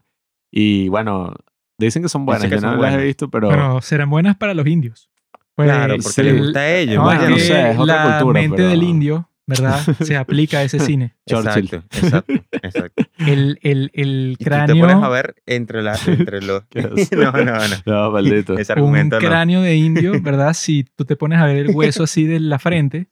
Y 0.52 0.88
bueno, 0.90 1.34
dicen 1.80 2.02
que 2.02 2.10
son 2.10 2.26
buenas. 2.26 2.46
Que 2.50 2.56
yo 2.56 2.62
no 2.62 2.76
las 2.78 2.96
he 2.96 3.04
visto, 3.04 3.30
pero... 3.30 3.48
Bueno, 3.50 3.82
serán 3.82 4.10
buenas 4.10 4.36
para 4.38 4.56
los 4.56 4.66
indios. 4.66 5.12
Pues, 5.56 5.70
Claro, 5.70 5.94
porque 5.98 6.10
sí. 6.10 6.24
les 6.24 6.38
gusta 6.40 6.60
a 6.62 6.76
ellos. 6.78 6.96
no, 6.96 7.04
Bueno, 7.04 7.30
no 7.30 7.38
sé, 7.38 7.72
es 7.72 7.78
otra 7.78 8.06
la 8.08 8.18
cultura, 8.20 8.42
mente 8.42 8.56
pero- 8.58 8.70
del 8.70 8.84
indio, 8.84 9.30
¿verdad? 9.48 9.80
Se 10.04 10.16
aplica 10.16 10.60
a 10.60 10.64
ese 10.64 10.80
cine. 10.80 11.16
Churchill. 11.28 11.66
Exacto, 11.66 11.98
exacto, 11.98 12.34
exacto. 12.62 13.04
El, 13.18 13.58
el, 13.64 13.90
el 13.94 14.36
Y 14.40 14.44
tú 14.44 14.50
te 14.52 14.52
pones 14.52 14.68
a 14.68 14.78
cráneo, 14.78 15.10
ver 15.10 15.36
entre, 15.48 15.82
la, 15.82 15.98
entre 16.06 16.42
los... 16.42 16.64
No, 17.12 17.32
no, 17.32 17.44
no. 17.44 17.76
No, 17.86 18.12
maldito. 18.12 18.58
Ese 18.58 18.80
un 18.80 19.10
no. 19.10 19.18
cráneo 19.18 19.62
de 19.62 19.76
indio, 19.76 20.22
¿verdad? 20.22 20.54
Si 20.54 20.84
tú 20.84 21.04
te 21.04 21.16
pones 21.16 21.40
a 21.40 21.46
ver 21.46 21.58
el 21.58 21.76
hueso 21.76 22.04
así 22.04 22.26
de 22.26 22.40
la 22.40 22.60
frente, 22.60 23.08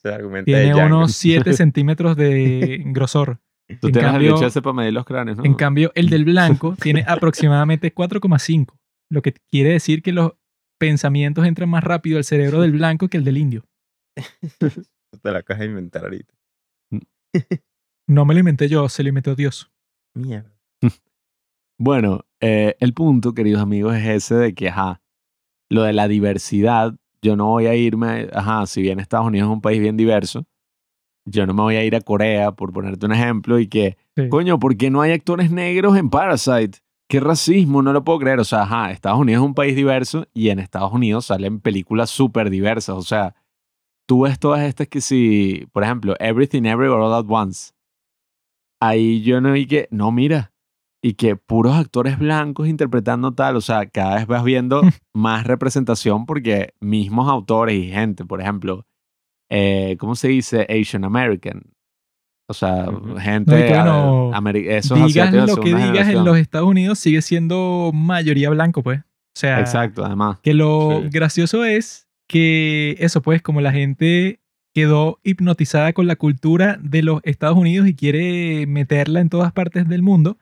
tiene 0.46 0.76
unos 0.76 1.14
7 1.16 1.54
centímetros 1.54 2.16
de 2.16 2.84
grosor. 2.86 3.40
Tú 3.82 3.88
en 3.88 3.94
cambio- 3.94 4.30
el 4.30 4.34
bicho 4.36 4.46
ese 4.46 4.62
para 4.62 4.76
medir 4.76 4.94
los 4.94 5.06
cráneos, 5.06 5.38
¿no? 5.38 5.44
En 5.46 5.56
cambio, 5.56 5.92
el 5.96 6.10
del 6.10 6.24
blanco 6.24 6.76
tiene 6.80 7.04
aproximadamente 7.08 7.92
4,5, 7.94 8.78
lo 9.10 9.24
que 9.24 9.34
quiere 9.50 9.72
decir 9.72 10.04
que 10.04 10.12
los 10.12 10.34
pensamientos 10.78 11.46
entran 11.48 11.70
más 11.70 11.84
rápido 11.84 12.18
al 12.18 12.26
cerebro 12.26 12.62
del 12.62 12.74
blanco 12.74 13.08
que 13.08 13.18
el 13.18 13.24
del 13.24 13.38
indio. 13.38 13.66
Te 15.22 15.32
la 15.32 15.40
acabas 15.40 15.60
de 15.62 15.66
inventar 15.68 16.04
ahorita. 16.04 16.34
No 18.08 18.24
me 18.24 18.36
lo 18.36 18.40
inventé 18.40 18.68
yo, 18.70 18.88
se 18.88 19.02
lo 19.02 19.10
inventó 19.10 19.36
Dios. 19.36 19.72
Mierda. 20.14 20.52
Bueno, 21.78 22.22
eh, 22.40 22.76
el 22.80 22.94
punto, 22.94 23.34
queridos 23.34 23.62
amigos, 23.62 23.96
es 23.98 24.06
ese 24.06 24.36
de 24.36 24.54
que, 24.54 24.70
ajá, 24.70 25.02
lo 25.70 25.84
de 25.84 25.92
la 25.92 26.08
diversidad, 26.08 26.96
yo 27.22 27.36
no 27.36 27.48
voy 27.48 27.66
a 27.66 27.76
irme, 27.76 28.30
ajá, 28.32 28.66
si 28.66 28.82
bien 28.82 29.02
Estados 29.02 29.28
Unidos 29.28 29.50
es 29.50 29.54
un 29.54 29.60
país 29.60 29.82
bien 29.82 29.98
diverso, 29.98 30.46
yo 31.28 31.46
no 31.46 31.54
me 31.54 31.64
voy 31.64 31.76
a 31.76 31.84
ir 31.84 31.94
a 31.98 32.00
Corea, 32.00 32.54
por 32.54 32.72
ponerte 32.72 33.06
un 33.06 33.12
ejemplo, 33.12 33.60
y 33.60 33.68
que, 33.68 33.98
Sí. 34.16 34.30
coño, 34.30 34.58
¿por 34.58 34.78
qué 34.78 34.90
no 34.90 35.02
hay 35.02 35.12
actores 35.12 35.52
negros 35.52 35.98
en 35.98 36.10
Parasite? 36.10 36.80
¿Qué 37.10 37.20
racismo? 37.20 37.82
No 37.82 37.92
lo 37.92 38.06
puedo 38.06 38.20
creer. 38.20 38.40
O 38.40 38.46
sea, 38.46 38.62
ajá, 38.62 38.92
Estados 38.92 39.20
Unidos 39.20 39.42
es 39.42 39.46
un 39.46 39.54
país 39.54 39.76
diverso 39.76 40.28
y 40.34 40.50
en 40.50 40.60
Estados 40.60 40.94
Unidos 40.94 41.26
salen 41.26 41.60
películas 41.60 42.10
súper 42.10 42.50
diversas. 42.50 42.96
O 42.96 43.02
sea, 43.02 43.36
tú 44.08 44.22
ves 44.22 44.40
todas 44.40 44.62
estas 44.62 44.88
que 44.88 45.02
si, 45.02 45.68
por 45.72 45.84
ejemplo, 45.84 46.16
Everything 46.20 46.64
Everywhere 46.66 47.04
All 47.04 47.14
At 47.14 47.26
Once. 47.28 47.72
Ahí 48.82 49.22
yo 49.24 49.42
no 49.42 49.54
vi 49.54 49.66
que, 49.68 49.88
no, 49.90 50.12
mira, 50.12 50.52
y 51.04 51.14
que 51.14 51.36
puros 51.36 51.76
actores 51.76 52.20
blancos 52.20 52.68
interpretando 52.68 53.32
tal, 53.34 53.56
o 53.56 53.62
sea, 53.62 53.86
cada 53.88 54.16
vez 54.16 54.28
vas 54.28 54.44
viendo 54.44 54.82
más 55.14 55.46
representación 55.48 56.26
porque 56.26 56.74
mismos 56.82 57.30
autores 57.30 57.76
y 57.78 57.90
gente, 57.92 58.26
por 58.26 58.42
ejemplo, 58.42 58.86
eh, 59.50 59.96
¿cómo 60.00 60.16
se 60.16 60.28
dice? 60.30 60.68
Asian 60.70 61.04
American. 61.06 61.62
O 62.48 62.54
sea, 62.54 62.86
gente, 63.20 63.70
No, 63.70 64.30
bueno, 64.30 64.32
a- 64.36 64.52
esos 64.78 65.08
digas 65.08 65.34
lo 65.34 65.56
que 65.58 65.70
digas 65.70 65.82
en 65.82 65.88
generación. 65.94 66.26
los 66.26 66.38
Estados 66.38 66.68
Unidos, 66.70 67.00
sigue 67.00 67.22
siendo 67.24 67.90
mayoría 67.94 68.50
blanco, 68.52 68.84
pues. 68.84 69.00
O 69.00 69.38
sea, 69.40 69.60
Exacto, 69.60 70.06
además. 70.06 70.40
que 70.42 70.54
lo 70.54 71.02
Sí. 71.02 71.10
gracioso 71.10 71.66
es 71.66 72.05
que 72.28 72.96
eso, 73.00 73.22
pues, 73.22 73.42
como 73.42 73.62
la 73.62 73.72
gente 73.72 74.40
quedó 74.74 75.20
hipnotizada 75.24 75.94
con 75.94 76.08
la 76.08 76.16
cultura 76.18 76.78
de 76.82 77.02
los 77.04 77.22
Estados 77.24 77.58
Unidos 77.58 77.88
y 77.88 77.94
quiere 77.96 78.66
meterla 78.68 79.22
en 79.22 79.30
todas 79.30 79.52
partes 79.54 79.88
del 79.88 80.02
mundo, 80.02 80.38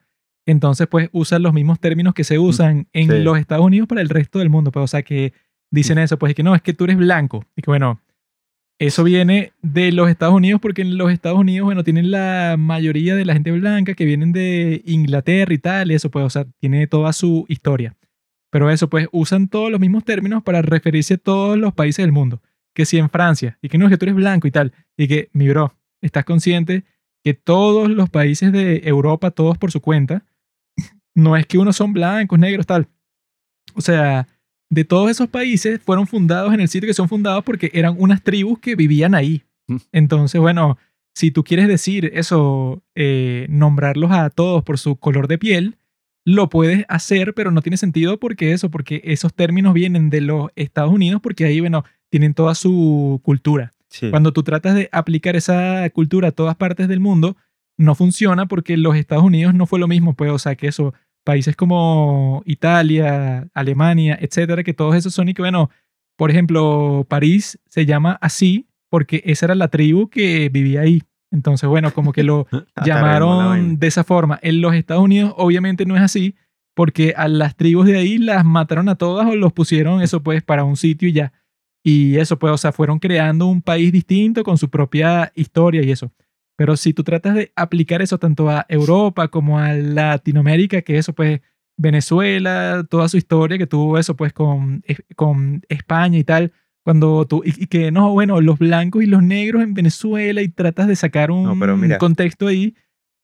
entonces, 0.46 0.86
pues, 0.88 1.08
usan 1.12 1.42
los 1.42 1.54
mismos 1.54 1.80
términos 1.80 2.14
que 2.14 2.24
se 2.24 2.38
usan 2.38 2.88
en 2.92 3.10
Sí. 3.10 3.18
los 3.22 3.38
Estados 3.38 3.64
Unidos 3.64 3.88
para 3.88 4.00
el 4.02 4.08
resto 4.08 4.38
del 4.40 4.50
mundo. 4.50 4.72
Pues, 4.72 4.84
o 4.84 4.88
sea, 4.88 5.02
que 5.02 5.32
dicen 5.70 5.98
eso, 5.98 6.18
pues, 6.18 6.32
y 6.32 6.34
que 6.34 6.42
no, 6.42 6.54
es 6.54 6.62
que 6.62 6.74
tú 6.74 6.84
eres 6.84 6.96
blanco. 6.98 7.44
Y 7.56 7.62
que, 7.62 7.70
bueno, 7.70 8.00
eso 8.78 9.04
viene 9.04 9.52
de 9.62 9.92
los 9.92 10.10
Estados 10.10 10.34
Unidos 10.34 10.60
porque 10.60 10.82
en 10.82 10.98
los 10.98 11.12
Estados 11.12 11.38
Unidos, 11.38 11.64
bueno, 11.64 11.84
tienen 11.84 12.10
la 12.10 12.56
mayoría 12.58 13.14
de 13.14 13.24
la 13.24 13.32
gente 13.34 13.52
blanca 13.52 13.94
que 13.94 14.04
vienen 14.04 14.32
de 14.32 14.82
Inglaterra 14.84 15.54
y 15.54 15.58
tal, 15.58 15.90
y 15.92 15.94
eso, 15.94 16.10
pues, 16.10 16.24
o 16.26 16.30
sea, 16.30 16.44
tiene 16.60 16.86
toda 16.88 17.12
su 17.12 17.46
historia. 17.48 17.94
Pero 18.54 18.70
eso, 18.70 18.88
pues, 18.88 19.08
usan 19.10 19.48
todos 19.48 19.68
los 19.68 19.80
mismos 19.80 20.04
términos 20.04 20.44
para 20.44 20.62
referirse 20.62 21.14
a 21.14 21.18
todos 21.18 21.58
los 21.58 21.74
países 21.74 22.04
del 22.04 22.12
mundo. 22.12 22.40
Que 22.72 22.86
si 22.86 22.98
en 22.98 23.10
Francia, 23.10 23.58
y 23.60 23.68
que 23.68 23.78
no, 23.78 23.86
es 23.86 23.90
que 23.90 23.98
tú 23.98 24.04
eres 24.04 24.14
blanco 24.14 24.46
y 24.46 24.52
tal, 24.52 24.72
y 24.96 25.08
que, 25.08 25.28
mi 25.32 25.48
bro, 25.48 25.74
estás 26.00 26.24
consciente 26.24 26.84
que 27.24 27.34
todos 27.34 27.90
los 27.90 28.10
países 28.10 28.52
de 28.52 28.82
Europa, 28.84 29.32
todos 29.32 29.58
por 29.58 29.72
su 29.72 29.80
cuenta, 29.80 30.24
no 31.16 31.36
es 31.36 31.46
que 31.46 31.58
unos 31.58 31.74
son 31.74 31.92
blancos, 31.92 32.38
negros, 32.38 32.64
tal. 32.64 32.86
O 33.74 33.80
sea, 33.80 34.28
de 34.70 34.84
todos 34.84 35.10
esos 35.10 35.26
países 35.28 35.80
fueron 35.82 36.06
fundados 36.06 36.54
en 36.54 36.60
el 36.60 36.68
sitio 36.68 36.86
que 36.86 36.94
son 36.94 37.08
fundados 37.08 37.42
porque 37.42 37.72
eran 37.74 37.96
unas 37.98 38.22
tribus 38.22 38.60
que 38.60 38.76
vivían 38.76 39.16
ahí. 39.16 39.42
Mm. 39.66 39.76
Entonces, 39.90 40.40
bueno, 40.40 40.78
si 41.12 41.32
tú 41.32 41.42
quieres 41.42 41.66
decir 41.66 42.12
eso, 42.14 42.84
eh, 42.94 43.48
nombrarlos 43.50 44.12
a 44.12 44.30
todos 44.30 44.62
por 44.62 44.78
su 44.78 44.94
color 44.94 45.26
de 45.26 45.38
piel, 45.38 45.76
lo 46.24 46.48
puedes 46.48 46.84
hacer, 46.88 47.34
pero 47.34 47.50
no 47.50 47.60
tiene 47.62 47.76
sentido 47.76 48.18
porque 48.18 48.52
eso, 48.52 48.70
porque 48.70 49.02
esos 49.04 49.34
términos 49.34 49.74
vienen 49.74 50.10
de 50.10 50.22
los 50.22 50.50
Estados 50.56 50.92
Unidos, 50.92 51.20
porque 51.22 51.44
ahí, 51.44 51.60
bueno, 51.60 51.84
tienen 52.10 52.34
toda 52.34 52.54
su 52.54 53.20
cultura. 53.22 53.72
Sí. 53.88 54.10
Cuando 54.10 54.32
tú 54.32 54.42
tratas 54.42 54.74
de 54.74 54.88
aplicar 54.90 55.36
esa 55.36 55.88
cultura 55.90 56.28
a 56.28 56.32
todas 56.32 56.56
partes 56.56 56.88
del 56.88 57.00
mundo, 57.00 57.36
no 57.76 57.94
funciona 57.94 58.46
porque 58.46 58.76
los 58.76 58.96
Estados 58.96 59.24
Unidos 59.24 59.54
no 59.54 59.66
fue 59.66 59.78
lo 59.78 59.88
mismo, 59.88 60.14
pues, 60.14 60.30
o 60.30 60.38
sea, 60.38 60.54
que 60.54 60.68
eso, 60.68 60.94
países 61.24 61.56
como 61.56 62.42
Italia, 62.46 63.48
Alemania, 63.52 64.18
etcétera, 64.20 64.62
que 64.62 64.74
todos 64.74 64.94
esos 64.94 65.12
son 65.12 65.28
y 65.28 65.34
que, 65.34 65.42
bueno, 65.42 65.70
por 66.16 66.30
ejemplo, 66.30 67.06
París 67.08 67.58
se 67.68 67.86
llama 67.86 68.18
así 68.20 68.68
porque 68.88 69.22
esa 69.26 69.46
era 69.46 69.54
la 69.54 69.68
tribu 69.68 70.08
que 70.08 70.48
vivía 70.48 70.82
ahí. 70.82 71.02
Entonces, 71.34 71.68
bueno, 71.68 71.92
como 71.92 72.12
que 72.12 72.22
lo 72.22 72.46
la 72.52 72.82
llamaron 72.86 73.78
de 73.78 73.86
esa 73.88 74.04
forma. 74.04 74.38
En 74.42 74.60
los 74.62 74.74
Estados 74.74 75.02
Unidos 75.04 75.34
obviamente 75.36 75.84
no 75.84 75.96
es 75.96 76.02
así, 76.02 76.36
porque 76.74 77.12
a 77.16 77.28
las 77.28 77.56
tribus 77.56 77.86
de 77.86 77.98
ahí 77.98 78.18
las 78.18 78.44
mataron 78.44 78.88
a 78.88 78.94
todas 78.94 79.26
o 79.26 79.36
los 79.36 79.52
pusieron 79.52 80.00
eso 80.00 80.22
pues 80.22 80.42
para 80.42 80.64
un 80.64 80.76
sitio 80.76 81.08
y 81.08 81.12
ya. 81.12 81.32
Y 81.84 82.16
eso 82.16 82.38
pues, 82.38 82.52
o 82.52 82.56
sea, 82.56 82.72
fueron 82.72 82.98
creando 82.98 83.46
un 83.46 83.60
país 83.60 83.92
distinto 83.92 84.42
con 84.44 84.56
su 84.56 84.70
propia 84.70 85.30
historia 85.34 85.82
y 85.82 85.90
eso. 85.90 86.10
Pero 86.56 86.76
si 86.76 86.94
tú 86.94 87.02
tratas 87.04 87.34
de 87.34 87.52
aplicar 87.56 88.00
eso 88.00 88.16
tanto 88.18 88.48
a 88.48 88.64
Europa 88.68 89.26
como 89.28 89.58
a 89.58 89.72
Latinoamérica, 89.74 90.82
que 90.82 90.96
eso 90.98 91.12
pues 91.12 91.40
Venezuela, 91.76 92.84
toda 92.88 93.08
su 93.08 93.16
historia 93.16 93.58
que 93.58 93.66
tuvo 93.66 93.98
eso 93.98 94.16
pues 94.16 94.32
con, 94.32 94.82
es- 94.86 95.02
con 95.16 95.62
España 95.68 96.18
y 96.18 96.24
tal, 96.24 96.52
cuando 96.84 97.24
tú, 97.26 97.42
y, 97.44 97.64
y 97.64 97.66
que 97.66 97.90
no, 97.90 98.12
bueno, 98.12 98.40
los 98.40 98.58
blancos 98.58 99.02
y 99.02 99.06
los 99.06 99.22
negros 99.22 99.62
en 99.62 99.74
Venezuela 99.74 100.42
y 100.42 100.48
tratas 100.48 100.86
de 100.86 100.96
sacar 100.96 101.30
un 101.30 101.44
No, 101.58 101.76
mira. 101.76 101.98
contexto 101.98 102.46
ahí, 102.46 102.76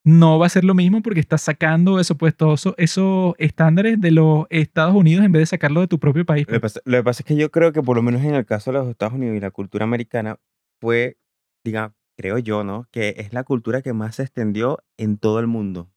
no 0.02 0.38
va 0.38 0.46
a 0.46 0.48
ser 0.48 0.64
lo 0.64 0.74
mismo 0.74 1.02
porque 1.02 1.20
estás 1.20 1.42
sacando 1.42 2.00
eso 2.00 2.16
pues 2.16 2.34
todos 2.34 2.60
eso- 2.60 2.74
esos 2.78 3.34
estándares 3.38 4.00
de 4.00 4.10
los 4.12 4.46
Estados 4.48 4.94
Unidos 4.94 5.24
en 5.26 5.32
vez 5.32 5.40
de 5.42 5.46
sacarlo 5.46 5.82
de 5.82 5.88
tu 5.88 5.98
propio 5.98 6.24
país. 6.24 6.46
Lo 6.48 6.54
que, 6.54 6.60
pues. 6.60 6.72
pasa, 6.72 6.80
lo 6.86 6.96
que 6.96 7.04
pasa 7.04 7.20
es 7.22 7.26
que 7.26 7.36
yo 7.36 7.50
creo 7.50 7.72
que 7.72 7.82
por 7.82 7.96
lo 7.96 8.02
menos 8.02 8.22
en 8.22 8.34
el 8.34 8.46
caso 8.46 8.72
de 8.72 8.78
los 8.78 8.88
Estados 8.88 9.12
Unidos 9.14 9.36
y 9.36 9.40
la 9.40 9.50
cultura 9.50 9.84
americana 9.84 10.38
fue, 10.80 11.18
diga, 11.62 11.94
creo 12.16 12.38
yo, 12.38 12.64
¿no? 12.64 12.86
Que 12.90 13.14
es 13.18 13.34
la 13.34 13.44
cultura 13.44 13.82
que 13.82 13.92
más 13.92 14.16
se 14.16 14.22
extendió 14.22 14.78
en 14.96 15.18
todo 15.18 15.38
el 15.38 15.46
mundo. 15.46 15.90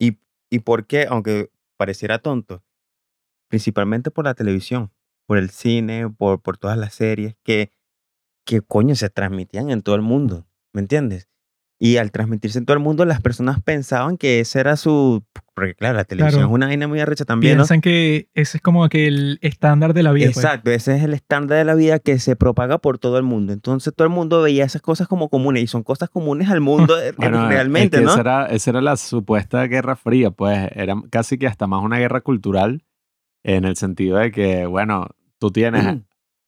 ¿Y, 0.00 0.18
y 0.50 0.58
por 0.60 0.86
qué? 0.88 1.06
Aunque 1.08 1.50
pareciera 1.76 2.18
tonto, 2.18 2.64
principalmente 3.48 4.10
por 4.10 4.24
la 4.24 4.34
televisión, 4.34 4.90
por 5.28 5.36
el 5.36 5.50
cine, 5.50 6.08
por, 6.08 6.40
por 6.40 6.56
todas 6.56 6.78
las 6.78 6.94
series 6.94 7.36
que, 7.44 7.70
que 8.46 8.62
coño 8.62 8.94
se 8.94 9.10
transmitían 9.10 9.68
en 9.70 9.82
todo 9.82 9.94
el 9.94 10.00
mundo, 10.00 10.46
¿me 10.72 10.80
entiendes? 10.80 11.28
Y 11.78 11.98
al 11.98 12.10
transmitirse 12.10 12.58
en 12.58 12.64
todo 12.64 12.76
el 12.78 12.82
mundo, 12.82 13.04
las 13.04 13.20
personas 13.20 13.62
pensaban 13.62 14.16
que 14.16 14.40
ese 14.40 14.58
era 14.58 14.76
su... 14.76 15.22
Porque 15.54 15.74
claro, 15.74 15.96
la 15.96 16.04
televisión 16.04 16.40
Claro. 16.40 16.48
es 16.48 16.54
una 16.54 16.66
vaina 16.68 16.88
muy 16.88 16.98
arrecha 16.98 17.26
también, 17.26 17.56
¿no? 17.58 17.62
Piensan 17.62 17.82
que 17.82 18.30
ese 18.32 18.56
es 18.56 18.62
como 18.62 18.88
que 18.88 19.06
el 19.06 19.38
estándar 19.42 19.92
de 19.92 20.02
la 20.02 20.12
vida. 20.12 20.26
pues. 20.32 20.38
Exacto, 20.38 20.70
ese 20.70 20.96
es 20.96 21.04
el 21.04 21.12
estándar 21.12 21.58
de 21.58 21.64
la 21.64 21.74
vida 21.74 21.98
que 21.98 22.18
se 22.18 22.34
propaga 22.34 22.78
por 22.78 22.98
todo 22.98 23.18
el 23.18 23.22
mundo. 23.22 23.52
Entonces 23.52 23.92
todo 23.94 24.08
el 24.08 24.12
mundo 24.14 24.40
veía 24.42 24.64
esas 24.64 24.80
cosas 24.80 25.06
como 25.08 25.28
comunes 25.28 25.62
y 25.62 25.66
son 25.66 25.82
cosas 25.84 26.08
comunes 26.08 26.48
al 26.48 26.62
mundo 26.62 26.98
eh, 27.00 27.12
Bueno, 27.18 27.42
es 27.44 27.48
realmente, 27.48 27.98
que 27.98 28.04
¿no? 28.04 28.12
Esa 28.12 28.20
era, 28.22 28.46
esa 28.46 28.70
era 28.70 28.80
la 28.80 28.96
supuesta 28.96 29.62
guerra 29.66 29.94
fría, 29.94 30.30
pues 30.32 30.70
era 30.74 30.96
casi 31.10 31.36
que 31.36 31.46
hasta 31.46 31.66
más 31.66 31.84
una 31.84 31.98
guerra 31.98 32.22
cultural, 32.22 32.82
en 33.44 33.64
el 33.64 33.76
sentido 33.76 34.16
de 34.18 34.32
que, 34.32 34.66
bueno, 34.66 35.06
tú 35.38 35.50
tienes 35.50 36.02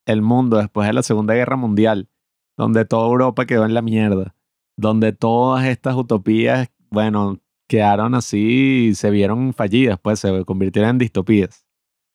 el 0.07 0.23
mundo 0.23 0.59
después 0.59 0.87
de 0.87 0.93
la 0.93 1.03
Segunda 1.03 1.35
Guerra 1.35 1.57
Mundial, 1.57 2.09
donde 2.57 2.85
toda 2.85 3.07
Europa 3.09 3.47
quedó 3.47 3.65
en 3.65 3.75
la 3.75 3.83
mierda, 3.83 4.35
donde 4.77 5.13
todas 5.13 5.65
estas 5.67 5.95
utopías, 5.97 6.69
bueno, 6.91 7.39
quedaron 7.69 8.15
así 8.15 8.89
y 8.91 8.95
se 8.95 9.11
vieron 9.11 9.53
fallidas, 9.55 9.99
pues 10.01 10.19
se 10.21 10.45
convirtieron 10.45 10.91
en 10.91 10.99
distopías. 10.99 11.67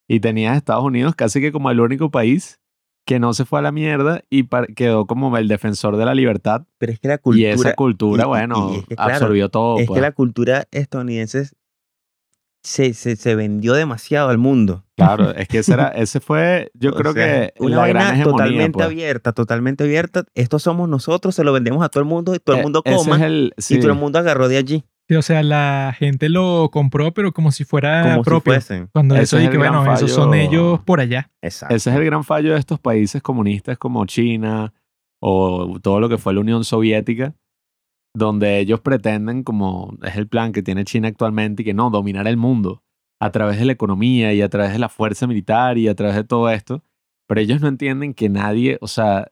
Y 0.07 0.19
tenías 0.19 0.57
Estados 0.57 0.84
Unidos 0.84 1.15
casi 1.15 1.41
que 1.41 1.51
como 1.51 1.71
el 1.71 1.80
único 1.80 2.11
país 2.11 2.59
que 3.07 3.19
no 3.19 3.34
se 3.34 3.45
fue 3.45 3.59
a 3.59 3.61
la 3.61 3.71
mierda 3.71 4.23
y 4.30 4.47
quedó 4.76 5.05
como 5.05 5.36
el 5.38 5.47
defensor 5.47 5.95
de 5.95 6.05
la 6.05 6.15
libertad. 6.15 6.65
Pero 6.80 6.91
es 6.91 6.99
que 6.99 7.07
la 7.07 7.15
y 7.15 7.19
cultura, 7.19 7.51
esa 7.53 7.73
cultura, 7.76 8.23
y- 8.23 8.26
y- 8.26 8.28
bueno, 8.30 8.71
y 8.73 8.78
es 8.80 8.86
que, 8.88 8.95
claro, 8.95 9.13
absorbió 9.13 9.49
todo. 9.49 9.80
es 9.80 9.88
pues. 9.88 9.97
que 9.97 10.01
la 10.01 10.11
cultura 10.11 10.65
estadounidense 10.71 11.49
se, 12.66 12.93
se, 12.93 13.16
se 13.16 13.36
vendió 13.36 13.74
demasiado 13.74 14.30
al 14.30 14.38
mundo. 14.38 14.84
Claro, 14.97 15.32
es 15.36 15.47
que 15.47 15.59
ese, 15.59 15.74
era, 15.74 15.88
ese 15.95 16.20
fue, 16.20 16.72
yo 16.74 16.93
creo 16.93 17.13
sea, 17.13 17.49
que 17.51 17.53
una 17.59 17.78
vaina 17.78 18.24
totalmente 18.24 18.72
pues. 18.74 18.86
abierta, 18.86 19.34
totalmente 19.34 19.84
abierta. 19.84 20.24
Estos 20.34 20.63
somos 20.63 20.89
nosotros, 20.89 21.36
se 21.36 21.43
lo 21.43 21.53
vendemos 21.53 21.84
a 21.84 21.89
todo 21.89 22.01
el 22.01 22.09
mundo 22.09 22.34
y 22.36 22.39
todo 22.39 22.55
el 22.55 22.61
Eh, 22.61 22.63
mundo 22.63 22.82
ese 22.84 22.95
coma 22.95 23.18
es 23.18 23.22
el, 23.24 23.53
y 23.57 23.61
sí, 23.61 23.80
todo 23.80 23.91
el 23.91 23.97
mundo 23.97 24.20
agarró 24.20 24.47
de 24.47 24.57
allí 24.57 24.84
Sí, 25.07 25.16
o 25.16 25.22
sea, 25.22 25.43
la 25.43 25.95
gente 25.99 26.30
lo 26.30 26.70
compró, 26.72 27.13
pero 27.13 27.32
como 27.32 27.51
si 27.51 27.63
fuera 27.63 28.01
como 28.01 28.24
si 28.24 28.24
propio. 28.24 28.53
fuesen. 28.53 28.89
Cuando 28.91 29.13
Ese 29.13 29.24
eso 29.24 29.38
es 29.38 29.43
y 29.43 29.45
el 29.45 29.51
que, 29.51 29.57
gran 29.59 29.74
bueno, 29.74 29.93
esos 29.93 30.11
son 30.11 30.32
fallo. 30.32 30.41
ellos 30.41 30.80
por 30.84 30.99
allá. 30.99 31.30
Exacto. 31.43 31.76
Ese 31.76 31.91
es 31.91 31.95
el 31.95 32.05
gran 32.05 32.24
fallo 32.24 32.53
de 32.53 32.59
estos 32.59 32.80
países 32.80 33.22
comunistas 33.22 33.78
como 33.78 34.03
China 34.07 34.74
o 35.20 35.78
todo 35.80 35.99
lo 35.99 36.09
que 36.09 36.18
fue 36.18 36.34
la 36.34 36.39
Unión 36.39 36.63
Soviética, 36.63 37.36
donde 38.16 38.59
ellos 38.59 38.80
pretenden, 38.80 39.43
como 39.43 39.95
es 40.01 40.16
el 40.16 40.28
plan 40.28 40.53
que 40.53 40.63
tiene 40.63 40.86
China 40.86 41.09
actualmente, 41.09 41.61
y 41.61 41.66
que 41.66 41.74
no, 41.74 41.89
dominar 41.89 42.28
el 42.28 42.38
mundo 42.38 42.82
a 43.20 43.30
través 43.32 43.59
de 43.59 43.66
la 43.66 43.74
economía 43.74 44.34
y 44.34 44.41
a 44.41 44.49
través 44.49 44.72
de 44.72 44.80
la 44.80 44.89
fuerza 44.89 45.28
militar 45.28 45.78
y 45.78 45.88
a 45.88 45.95
través 45.95 46.16
de 46.16 46.24
todo 46.24 46.49
esto, 46.49 46.82
pero 47.28 47.41
ellos 47.41 47.61
no 47.61 47.68
entienden 47.68 48.13
que 48.13 48.30
nadie, 48.30 48.78
o 48.82 48.88
sea, 48.88 49.32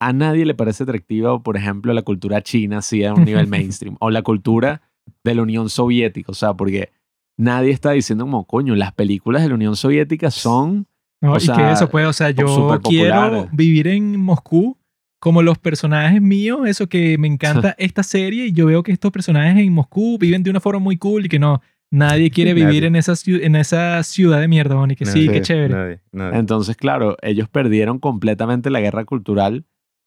a 0.00 0.12
nadie 0.12 0.44
le 0.44 0.54
parece 0.54 0.82
atractiva, 0.82 1.40
por 1.42 1.56
ejemplo, 1.56 1.92
la 1.92 2.02
cultura 2.02 2.42
china 2.42 2.78
así 2.78 3.04
a 3.04 3.14
un 3.14 3.24
nivel 3.24 3.46
mainstream, 3.48 3.96
o 4.00 4.10
la 4.10 4.22
cultura 4.22 4.82
de 5.24 5.34
la 5.34 5.42
Unión 5.42 5.68
Soviética, 5.68 6.32
o 6.32 6.34
sea, 6.34 6.54
porque 6.54 6.90
nadie 7.38 7.70
está 7.70 7.92
diciendo 7.92 8.24
como, 8.24 8.44
coño, 8.44 8.74
las 8.74 8.92
películas 8.92 9.42
de 9.42 9.48
la 9.48 9.54
Unión 9.54 9.76
Soviética 9.76 10.30
son... 10.30 10.88
¿no? 11.20 11.34
O 11.34 11.36
y 11.36 11.40
sea, 11.40 11.56
que 11.56 11.70
eso, 11.70 11.88
pues, 11.88 12.06
o 12.06 12.12
sea, 12.12 12.30
yo 12.30 12.78
quiero 12.82 13.48
vivir 13.52 13.86
en 13.86 14.18
Moscú 14.20 14.76
como 15.18 15.42
los 15.42 15.58
personajes 15.58 16.20
míos, 16.20 16.60
eso 16.66 16.88
que 16.88 17.16
me 17.18 17.26
encanta 17.26 17.74
esta 17.78 18.02
serie 18.02 18.46
y 18.46 18.52
yo 18.52 18.66
veo 18.66 18.82
que 18.82 18.92
estos 18.92 19.10
personajes 19.12 19.56
en 19.56 19.72
Moscú 19.72 20.18
viven 20.18 20.42
de 20.42 20.50
una 20.50 20.60
forma 20.60 20.80
muy 20.80 20.96
cool 20.96 21.26
y 21.26 21.28
que 21.28 21.38
no, 21.38 21.62
nadie 21.90 22.30
quiere 22.30 22.54
vivir 22.54 22.82
Nadie. 22.82 22.86
en 22.88 22.96
esa, 22.96 23.14
en 23.26 23.56
esa 23.56 24.02
ciudad 24.02 24.40
de 24.40 24.48
mierda, 24.48 24.76
y 24.88 24.96
que 24.96 25.06
sí, 25.06 25.26
Nadie, 25.26 25.32
qué 25.32 25.40
chévere. 25.42 25.74
nadie, 25.74 26.00
nadie. 26.12 26.38
Entonces, 26.38 26.76
claro, 26.76 27.16
ellos 27.22 27.48
perdieron 27.48 27.98
completamente 27.98 28.70
la 28.70 28.80
guerra 28.80 29.04
cultural, 29.04 29.64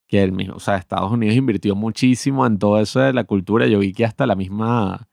que 0.08 0.24
el 0.24 0.32
mismo, 0.32 0.56
o 0.56 0.60
sea, 0.60 0.78
Estados 0.78 1.12
Unidos 1.12 1.36
invirtió 1.36 1.76
muchísimo 1.76 2.46
en 2.48 2.58
todo 2.58 2.80
eso 2.80 3.00
de 3.00 3.14
la 3.14 3.26
cultura. 3.26 3.68
Yo 3.68 3.80
vi 3.80 3.94
que 3.94 4.06
hasta 4.06 4.26
la 4.26 4.36
misma, 4.36 5.08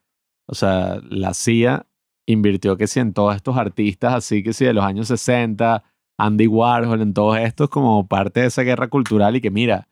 o 0.47 0.55
sea, 0.55 1.01
la 1.09 1.35
CIA 1.35 1.87
invirtió 2.27 2.77
que 2.77 2.87
sí 2.87 3.01
en 3.01 3.13
todos 3.13 3.37
estos 3.37 3.57
artistas, 3.57 4.15
así 4.15 4.43
que 4.43 4.53
sí, 4.53 4.65
de 4.65 4.73
los 4.73 4.85
años 4.85 5.09
60, 5.09 5.83
Andy 6.19 6.47
Warhol, 6.47 7.03
en 7.03 7.13
todos 7.15 7.39
estos 7.39 7.69
como 7.69 8.07
parte 8.09 8.41
de 8.41 8.47
esa 8.47 8.63
guerra 8.63 8.89
cultural 8.89 9.37
y 9.37 9.41
que 9.41 9.51
mira, 9.51 9.89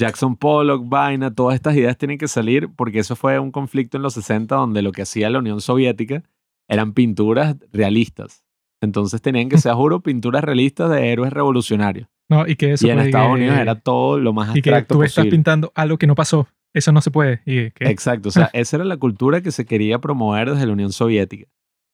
Jackson 0.00 0.36
Pollock, 0.36 0.88
Vaina, 0.88 1.34
todas 1.34 1.54
estas 1.54 1.74
ideas 1.76 1.96
tienen 1.96 2.18
que 2.18 2.28
salir 2.28 2.68
porque 2.76 2.98
eso 2.98 3.16
fue 3.16 3.38
un 3.38 3.50
conflicto 3.50 3.96
en 3.96 4.02
los 4.02 4.14
60 4.14 4.54
donde 4.54 4.82
lo 4.82 4.92
que 4.92 5.02
hacía 5.02 5.30
la 5.30 5.38
Unión 5.38 5.60
Soviética 5.60 6.22
eran 6.68 6.92
pinturas 6.92 7.56
realistas. 7.72 8.44
Entonces 8.82 9.22
tenían 9.22 9.48
que 9.48 9.58
ser, 9.58 9.72
juro, 9.74 10.00
pinturas 10.00 10.44
realistas 10.44 10.90
de 10.90 11.10
héroes 11.10 11.32
revolucionarios. 11.32 12.08
No, 12.28 12.46
y 12.46 12.56
que 12.56 12.72
eso 12.72 12.86
y 12.86 12.90
en 12.90 12.98
Estados 12.98 13.28
que- 13.28 13.32
Unidos 13.34 13.58
era 13.58 13.80
todo 13.80 14.18
lo 14.18 14.32
más 14.32 14.50
y 14.54 14.60
que 14.60 14.70
abstracto 14.70 14.96
tú 14.96 15.02
estás 15.02 15.14
posible. 15.22 15.30
pintando 15.36 15.72
algo 15.74 15.96
que 15.96 16.06
no 16.06 16.14
pasó. 16.14 16.46
Eso 16.74 16.92
no 16.92 17.00
se 17.00 17.10
puede. 17.10 17.40
Y 17.46 17.58
Exacto, 17.80 18.28
o 18.28 18.32
sea, 18.32 18.50
esa 18.52 18.76
era 18.76 18.84
la 18.84 18.98
cultura 18.98 19.40
que 19.40 19.50
se 19.50 19.64
quería 19.64 19.98
promover 19.98 20.50
desde 20.50 20.66
la 20.66 20.72
Unión 20.74 20.92
Soviética. 20.92 21.46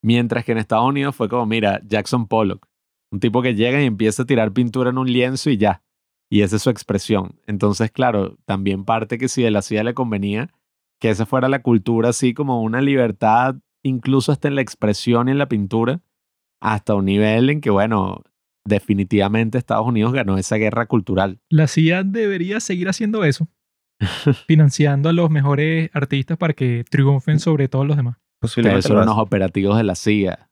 Mientras 0.03 0.45
que 0.45 0.53
en 0.53 0.59
Estados 0.59 0.89
Unidos 0.89 1.15
fue 1.15 1.29
como, 1.29 1.47
mira, 1.47 1.81
Jackson 1.87 2.27
Pollock, 2.27 2.67
un 3.13 3.21
tipo 3.21 3.43
que 3.43 3.55
llega 3.55 3.81
y 3.81 3.87
empieza 3.87 4.23
a 4.23 4.27
tirar 4.27 4.53
pintura 4.53 4.91
en 4.91 4.99
un 4.99 5.13
lienzo 5.13 5.51
y 5.51 5.59
ya. 5.59 5.83
Y 6.31 6.41
esa 6.41 6.57
es 6.57 6.63
su 6.63 6.71
expresión. 6.71 7.39
Entonces, 7.47 7.93
claro, 7.93 8.39
también 8.47 8.85
parte 8.85 9.19
que 9.19 9.29
si 9.29 9.43
de 9.43 9.51
la 9.51 9.61
CIA 9.61 9.85
le 9.85 9.95
convenía 9.95 10.51
que 10.99 11.11
esa 11.11 11.27
fuera 11.27 11.49
la 11.49 11.63
cultura 11.63 12.09
así 12.09 12.33
como 12.33 12.63
una 12.63 12.81
libertad, 12.81 13.57
incluso 13.83 14.33
hasta 14.33 14.49
en 14.49 14.55
la 14.55 14.63
expresión 14.63 15.29
y 15.29 15.33
en 15.33 15.39
la 15.39 15.49
pintura, 15.49 16.01
hasta 16.61 16.95
un 16.95 17.05
nivel 17.05 17.51
en 17.51 17.61
que, 17.61 17.69
bueno, 17.69 18.23
definitivamente 18.65 19.59
Estados 19.59 19.87
Unidos 19.87 20.13
ganó 20.15 20.39
esa 20.39 20.57
guerra 20.57 20.87
cultural. 20.87 21.41
La 21.51 21.67
CIA 21.67 22.05
debería 22.05 22.61
seguir 22.61 22.89
haciendo 22.89 23.25
eso, 23.25 23.49
financiando 24.47 25.11
a 25.11 25.13
los 25.13 25.29
mejores 25.29 25.91
artistas 25.93 26.39
para 26.39 26.55
que 26.55 26.85
triunfen 26.89 27.41
sobre 27.41 27.69
todos 27.69 27.87
los 27.87 27.97
demás. 27.97 28.17
Esos 28.41 28.65
lo 28.65 28.71
eran 28.71 29.07
los 29.07 29.19
operativos 29.19 29.77
de 29.77 29.85
la 29.85 29.97
CIA. 29.97 30.49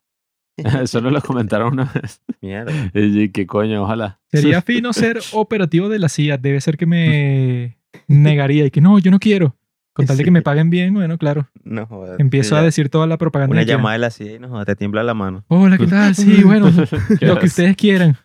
Eso 0.83 1.01
nos 1.01 1.11
lo 1.11 1.21
comentaron 1.21 1.73
una 1.73 1.85
vez. 1.85 2.21
Mierda. 2.41 2.71
Y 2.93 3.29
qué 3.29 3.47
coño, 3.47 3.83
ojalá. 3.83 4.19
Sería 4.31 4.61
fino 4.63 4.93
ser 4.93 5.19
operativo 5.33 5.89
de 5.89 5.99
la 5.99 6.09
CIA. 6.09 6.37
Debe 6.37 6.61
ser 6.61 6.77
que 6.77 6.85
me 6.85 7.77
negaría 8.07 8.65
y 8.65 8.71
que 8.71 8.81
no, 8.81 8.99
yo 8.99 9.11
no 9.11 9.19
quiero. 9.19 9.55
Con 9.93 10.05
tal 10.05 10.15
de 10.15 10.23
que 10.23 10.31
me 10.31 10.41
paguen 10.41 10.69
bien, 10.69 10.93
bueno, 10.93 11.17
claro. 11.17 11.49
No 11.65 11.85
jodas. 11.85 12.17
Empiezo 12.17 12.55
a 12.55 12.61
decir 12.61 12.87
toda 12.87 13.07
la 13.07 13.17
propaganda. 13.17 13.53
Una 13.53 13.63
llamada 13.63 13.93
de 13.93 13.99
la 13.99 14.09
CIA 14.09 14.35
y 14.35 14.39
no 14.39 14.63
te 14.63 14.75
tiembla 14.77 15.03
la 15.03 15.13
mano. 15.13 15.43
Hola, 15.49 15.77
¿qué 15.77 15.85
tal? 15.85 16.15
Sí, 16.15 16.43
bueno, 16.43 16.71
lo 17.19 17.39
que 17.39 17.45
ustedes 17.45 17.75
quieran. 17.75 18.15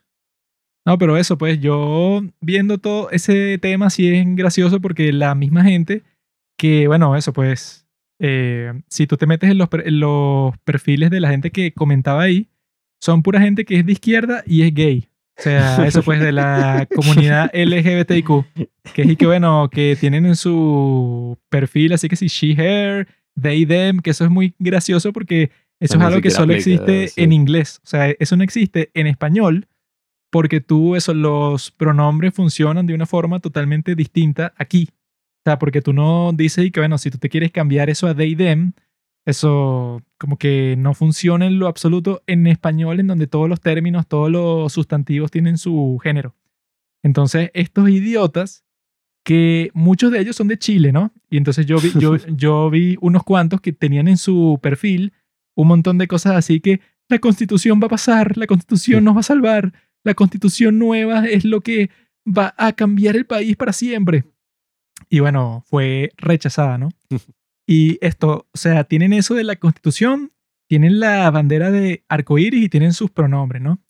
No, 0.87 0.97
pero 0.97 1.17
eso, 1.17 1.37
pues 1.37 1.61
yo 1.61 2.23
viendo 2.41 2.79
todo 2.79 3.11
ese 3.11 3.59
tema 3.59 3.91
sí 3.91 4.15
es 4.15 4.25
gracioso 4.37 4.81
porque 4.81 5.13
la 5.13 5.35
misma 5.35 5.65
gente 5.65 6.05
que, 6.57 6.87
bueno, 6.87 7.17
eso 7.17 7.33
pues, 7.33 7.86
eh, 8.19 8.73
si 8.89 9.07
tú 9.07 9.17
te 9.17 9.27
metes 9.27 9.51
en 9.51 9.59
los, 9.59 9.69
en 9.73 10.01
los 10.01 10.57
perfiles 10.65 11.11
de 11.11 11.21
la 11.21 11.31
gente 11.31 11.51
que 11.51 11.73
comentaba 11.73 12.23
ahí, 12.23 12.49
son 13.01 13.23
pura 13.23 13.41
gente 13.41 13.65
que 13.65 13.79
es 13.79 13.87
de 13.87 13.93
izquierda 13.93 14.43
y 14.47 14.63
es 14.63 14.75
gay. 14.75 15.09
O 15.39 15.43
sea, 15.43 15.87
eso 15.87 16.03
pues 16.03 16.21
de 16.21 16.33
la 16.33 16.89
comunidad 16.95 17.51
LGBTIQ, 17.53 18.29
que 18.95 19.03
es 19.03 19.11
y 19.11 19.17
que, 19.17 19.27
bueno, 19.27 19.69
que 19.71 19.97
tienen 20.01 20.25
en 20.25 20.35
su 20.37 21.39
perfil, 21.51 21.93
así 21.93 22.09
que 22.09 22.17
sí, 22.17 22.29
she, 22.29 22.53
her, 22.53 23.07
they, 23.41 23.67
them, 23.67 24.01
que 24.01 24.11
eso 24.11 24.25
es 24.25 24.31
muy 24.31 24.55
gracioso 24.59 25.13
porque 25.13 25.51
Eso 25.79 25.95
sea, 25.95 26.01
es 26.01 26.07
algo 26.07 26.23
que 26.23 26.31
solo 26.31 26.55
aplica, 26.55 26.59
existe 26.59 27.09
sí. 27.09 27.23
en 27.23 27.33
inglés. 27.33 27.81
O 27.85 27.87
sea, 27.87 28.11
eso 28.19 28.37
no 28.37 28.45
existe 28.45 28.91
en 28.95 29.07
español 29.07 29.69
porque 30.31 30.61
tú, 30.61 30.97
eso, 30.97 31.13
los 31.13 31.71
pronombres 31.71 32.35
funcionan 32.35 32.87
de 32.87 32.95
una 32.95 33.07
forma 33.07 33.41
totalmente 33.41 33.95
distinta 33.95 34.55
aquí. 34.57 34.89
Sea, 35.47 35.61
porque 35.61 35.81
tú 35.81 35.93
no 35.93 36.33
dices 36.35 36.65
y 36.65 36.73
que, 36.73 36.81
bueno, 36.81 36.99
si 36.99 37.09
tú 37.09 37.19
te 37.19 37.29
quieres 37.29 37.53
cambiar 37.53 37.89
eso 37.89 38.09
a 38.09 38.17
they, 38.17 38.35
them, 38.35 38.73
eso 39.27 40.03
como 40.19 40.39
que 40.39 40.75
no 40.77 40.93
funciona 40.93 41.47
en 41.47 41.61
lo 41.61 41.69
absoluto 41.69 42.25
en 42.27 42.49
español, 42.49 42.99
en 42.99 43.07
donde 43.07 43.29
todos 43.29 43.49
los 43.49 43.61
términos, 43.61 44.09
todos 44.09 44.29
los 44.29 44.73
sustantivos 44.73 45.31
tienen 45.31 45.57
su 45.57 46.01
género. 46.03 46.35
Entonces, 47.05 47.53
estos 47.55 47.89
idiotas, 47.89 48.65
que 49.25 49.71
muchos 49.73 50.11
de 50.11 50.19
ellos 50.19 50.35
son 50.35 50.49
de 50.49 50.59
Chile, 50.59 50.91
¿no? 50.91 51.13
Y 51.31 51.37
entonces 51.37 51.65
yo 51.65 51.79
vi, 51.79 51.93
yo, 51.97 52.17
yo 52.27 52.69
vi 52.69 52.97
unos 53.01 53.23
cuantos 53.23 53.61
que 53.61 53.73
tenían 53.73 54.09
en 54.09 54.17
su 54.17 54.59
perfil 54.61 55.13
un 55.55 55.69
montón 55.69 55.97
de 55.97 56.09
cosas 56.09 56.35
así 56.35 56.59
que 56.59 56.81
la 57.09 57.21
constitución 57.21 57.81
va 57.81 57.87
a 57.87 57.91
pasar, 57.91 58.37
la 58.37 58.49
constitución 58.49 59.05
nos 59.05 59.15
va 59.15 59.21
a 59.21 59.23
salvar, 59.23 59.73
la 60.03 60.15
constitución 60.15 60.81
nueva 60.81 61.25
es 61.25 61.45
lo 61.45 61.61
que 61.61 61.91
va 62.27 62.53
a 62.59 62.73
cambiar 62.73 63.15
el 63.15 63.27
país 63.27 63.57
para 63.57 63.73
siempre. 63.73 64.25
Y 65.09 65.21
bueno, 65.21 65.63
fue 65.67 66.13
rechazada, 66.17 66.79
¿no? 66.79 66.91
Y 67.69 67.99
esto, 68.01 68.47
o 68.55 68.57
sea, 68.57 68.85
tienen 68.85 69.13
eso 69.13 69.35
de 69.35 69.43
la 69.43 69.57
constitución, 69.57 70.31
tienen 70.69 71.01
la 71.01 71.29
bandera 71.33 71.73
de 71.73 72.05
arcoíris 72.09 72.65
y 72.65 72.69
tienen 72.69 72.93
sus 72.93 73.11
pronombres, 73.11 73.61
¿no? 73.61 73.81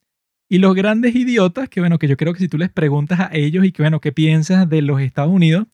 Y 0.49 0.59
los 0.59 0.75
grandes 0.75 1.15
idiotas, 1.15 1.69
que 1.69 1.81
bueno, 1.81 1.99
que 1.99 2.09
yo 2.09 2.17
creo 2.17 2.33
que 2.33 2.39
si 2.39 2.49
tú 2.49 2.57
les 2.57 2.71
preguntas 2.71 3.21
a 3.21 3.31
ellos 3.33 3.65
y 3.67 3.73
que 3.73 3.83
bueno, 3.83 4.01
¿qué 4.01 4.13
piensas 4.13 4.69
de 4.69 4.81
los 4.81 5.01
Estados 5.01 5.31
Unidos? 5.31 5.67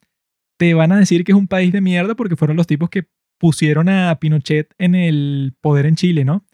Te 0.59 0.75
van 0.75 0.91
a 0.91 0.99
decir 0.99 1.23
que 1.23 1.33
es 1.33 1.39
un 1.39 1.47
país 1.47 1.73
de 1.73 1.81
mierda 1.81 2.17
porque 2.17 2.35
fueron 2.35 2.57
los 2.57 2.67
tipos 2.67 2.91
que 2.91 3.07
pusieron 3.39 3.89
a 3.89 4.19
Pinochet 4.19 4.75
en 4.79 4.95
el 4.95 5.55
poder 5.61 5.87
en 5.87 5.97
Chile, 5.97 6.25
¿no? 6.25 6.45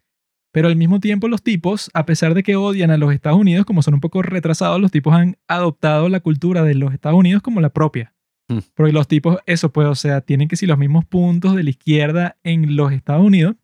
Pero 0.53 0.69
al 0.69 0.77
mismo 0.77 1.01
tiempo 1.01 1.29
los 1.29 1.43
tipos, 1.43 1.91
a 1.95 2.07
pesar 2.07 2.35
de 2.35 2.43
que 2.43 2.57
odian 2.57 2.91
a 2.91 2.97
los 2.97 3.13
Estados 3.13 3.39
Unidos, 3.39 3.65
como 3.65 3.83
son 3.83 3.95
un 3.95 4.01
poco 4.01 4.23
retrasados, 4.23 4.81
los 4.81 4.91
tipos 4.91 5.15
han 5.15 5.37
adoptado 5.47 6.09
la 6.09 6.21
cultura 6.21 6.65
de 6.65 6.75
los 6.75 6.93
Estados 6.93 7.19
Unidos 7.19 7.43
como 7.43 7.61
la 7.61 7.71
propia. 7.71 8.15
Mm. 8.49 8.59
Porque 8.75 8.93
los 8.93 9.07
tipos, 9.09 9.39
eso 9.47 9.71
pues, 9.71 9.87
o 9.87 9.95
sea, 9.95 10.21
tienen 10.21 10.49
que 10.49 10.57
si 10.57 10.67
los 10.67 10.79
mismos 10.79 11.05
puntos 11.05 11.55
de 11.55 11.63
la 11.63 11.71
izquierda 11.71 12.37
en 12.43 12.77
los 12.77 12.93
Estados 12.93 13.25
Unidos. 13.25 13.57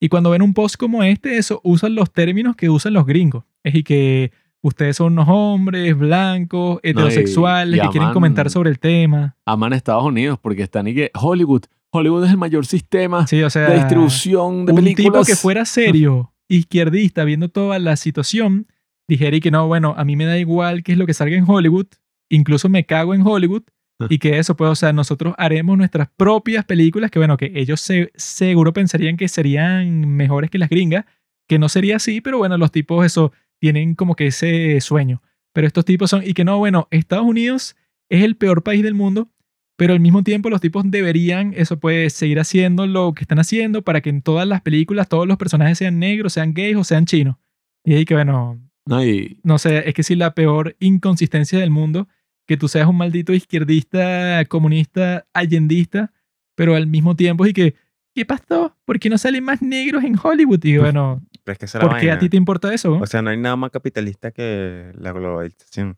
Y 0.00 0.08
cuando 0.08 0.30
ven 0.30 0.42
un 0.42 0.54
post 0.54 0.76
como 0.76 1.02
este, 1.02 1.38
eso, 1.38 1.60
usan 1.64 1.94
los 1.94 2.12
términos 2.12 2.56
que 2.56 2.68
usan 2.68 2.92
los 2.92 3.06
gringos. 3.06 3.44
Es 3.62 3.74
y 3.74 3.82
que 3.82 4.32
ustedes 4.60 4.96
son 4.96 5.12
unos 5.12 5.26
hombres 5.28 5.96
blancos, 5.96 6.80
heterosexuales, 6.82 7.78
y 7.78 7.82
que 7.82 7.88
quieren 7.88 8.12
comentar 8.12 8.50
sobre 8.50 8.70
el 8.70 8.78
tema. 8.78 9.36
Aman 9.46 9.72
Estados 9.72 10.04
Unidos 10.04 10.38
porque 10.40 10.62
están 10.62 10.88
y 10.88 10.94
que 10.94 11.10
Hollywood. 11.14 11.62
Hollywood 11.90 12.24
es 12.24 12.30
el 12.32 12.38
mayor 12.38 12.66
sistema 12.66 13.24
Sí, 13.26 13.40
o 13.42 13.50
sea, 13.50 13.68
de 13.68 13.76
distribución 13.76 14.66
de 14.66 14.72
un 14.72 14.76
películas. 14.76 15.12
tipo 15.12 15.24
que 15.24 15.36
fuera 15.36 15.64
serio, 15.64 16.32
izquierdista, 16.48 17.24
viendo 17.24 17.48
toda 17.50 17.78
la 17.78 17.94
situación, 17.96 18.66
dijera 19.06 19.36
y 19.36 19.40
que 19.40 19.52
no, 19.52 19.68
bueno, 19.68 19.94
a 19.96 20.04
mí 20.04 20.16
me 20.16 20.24
da 20.24 20.36
igual 20.36 20.82
qué 20.82 20.92
es 20.92 20.98
lo 20.98 21.06
que 21.06 21.14
salga 21.14 21.36
en 21.36 21.48
Hollywood, 21.48 21.86
incluso 22.28 22.68
me 22.68 22.84
cago 22.84 23.14
en 23.14 23.24
Hollywood, 23.24 23.62
y 24.10 24.18
que 24.18 24.38
eso, 24.38 24.56
pues, 24.56 24.70
o 24.70 24.74
sea, 24.74 24.92
nosotros 24.92 25.34
haremos 25.38 25.76
nuestras 25.78 26.08
propias 26.16 26.64
películas, 26.64 27.10
que 27.10 27.18
bueno, 27.18 27.36
que 27.36 27.52
ellos 27.54 27.80
se- 27.80 28.10
seguro 28.14 28.72
pensarían 28.72 29.16
que 29.16 29.28
serían 29.28 30.08
mejores 30.08 30.50
que 30.50 30.58
las 30.58 30.68
gringas, 30.68 31.04
que 31.48 31.58
no 31.58 31.68
sería 31.68 31.96
así, 31.96 32.20
pero 32.20 32.38
bueno, 32.38 32.56
los 32.58 32.72
tipos, 32.72 33.04
eso, 33.04 33.32
tienen 33.60 33.94
como 33.94 34.14
que 34.16 34.26
ese 34.28 34.80
sueño. 34.80 35.22
Pero 35.52 35.66
estos 35.66 35.84
tipos 35.84 36.10
son, 36.10 36.22
y 36.24 36.34
que 36.34 36.44
no, 36.44 36.58
bueno, 36.58 36.88
Estados 36.90 37.24
Unidos 37.26 37.76
es 38.08 38.22
el 38.24 38.36
peor 38.36 38.62
país 38.62 38.82
del 38.82 38.94
mundo, 38.94 39.28
pero 39.76 39.92
al 39.92 40.00
mismo 40.00 40.22
tiempo 40.22 40.50
los 40.50 40.60
tipos 40.60 40.84
deberían, 40.90 41.52
eso 41.56 41.78
pues, 41.80 42.12
seguir 42.12 42.38
haciendo 42.40 42.86
lo 42.86 43.12
que 43.12 43.22
están 43.24 43.38
haciendo 43.38 43.82
para 43.82 44.00
que 44.00 44.10
en 44.10 44.22
todas 44.22 44.46
las 44.46 44.60
películas 44.62 45.08
todos 45.08 45.26
los 45.26 45.36
personajes 45.36 45.78
sean 45.78 45.98
negros, 45.98 46.32
sean 46.32 46.54
gays 46.54 46.76
o 46.76 46.84
sean 46.84 47.06
chinos. 47.06 47.36
Y 47.84 47.94
ahí 47.94 48.04
que, 48.04 48.14
bueno, 48.14 48.60
No, 48.86 49.04
y 49.04 49.40
no 49.42 49.58
sé, 49.58 49.88
es 49.88 49.94
que 49.94 50.02
sí 50.02 50.14
la 50.14 50.34
peor 50.34 50.76
inconsistencia 50.78 51.58
del 51.58 51.70
mundo, 51.70 52.08
que 52.46 52.56
tú 52.56 52.68
seas 52.68 52.86
un 52.88 52.96
maldito 52.96 53.32
izquierdista, 53.32 54.44
comunista, 54.48 55.26
allendista, 55.32 56.12
pero 56.54 56.74
al 56.76 56.86
mismo 56.86 57.16
tiempo 57.16 57.46
y 57.46 57.52
que, 57.52 57.74
¿qué 58.14 58.24
pasó? 58.24 58.76
¿Por 58.84 58.98
qué 58.98 59.08
no 59.10 59.18
salen 59.18 59.44
más 59.44 59.62
negros 59.62 60.04
en 60.04 60.16
Hollywood? 60.22 60.62
Y 60.64 60.78
bueno, 60.78 61.22
es 61.46 61.58
que 61.58 61.64
es 61.66 61.72
¿por 61.72 61.96
qué 61.98 62.10
a 62.10 62.18
ti 62.18 62.28
te 62.28 62.36
importa 62.36 62.72
eso? 62.72 62.94
O 62.94 63.06
sea, 63.06 63.22
no 63.22 63.30
hay 63.30 63.36
nada 63.38 63.56
más 63.56 63.70
capitalista 63.70 64.30
que 64.30 64.92
la 64.98 65.12
globalización. 65.12 65.96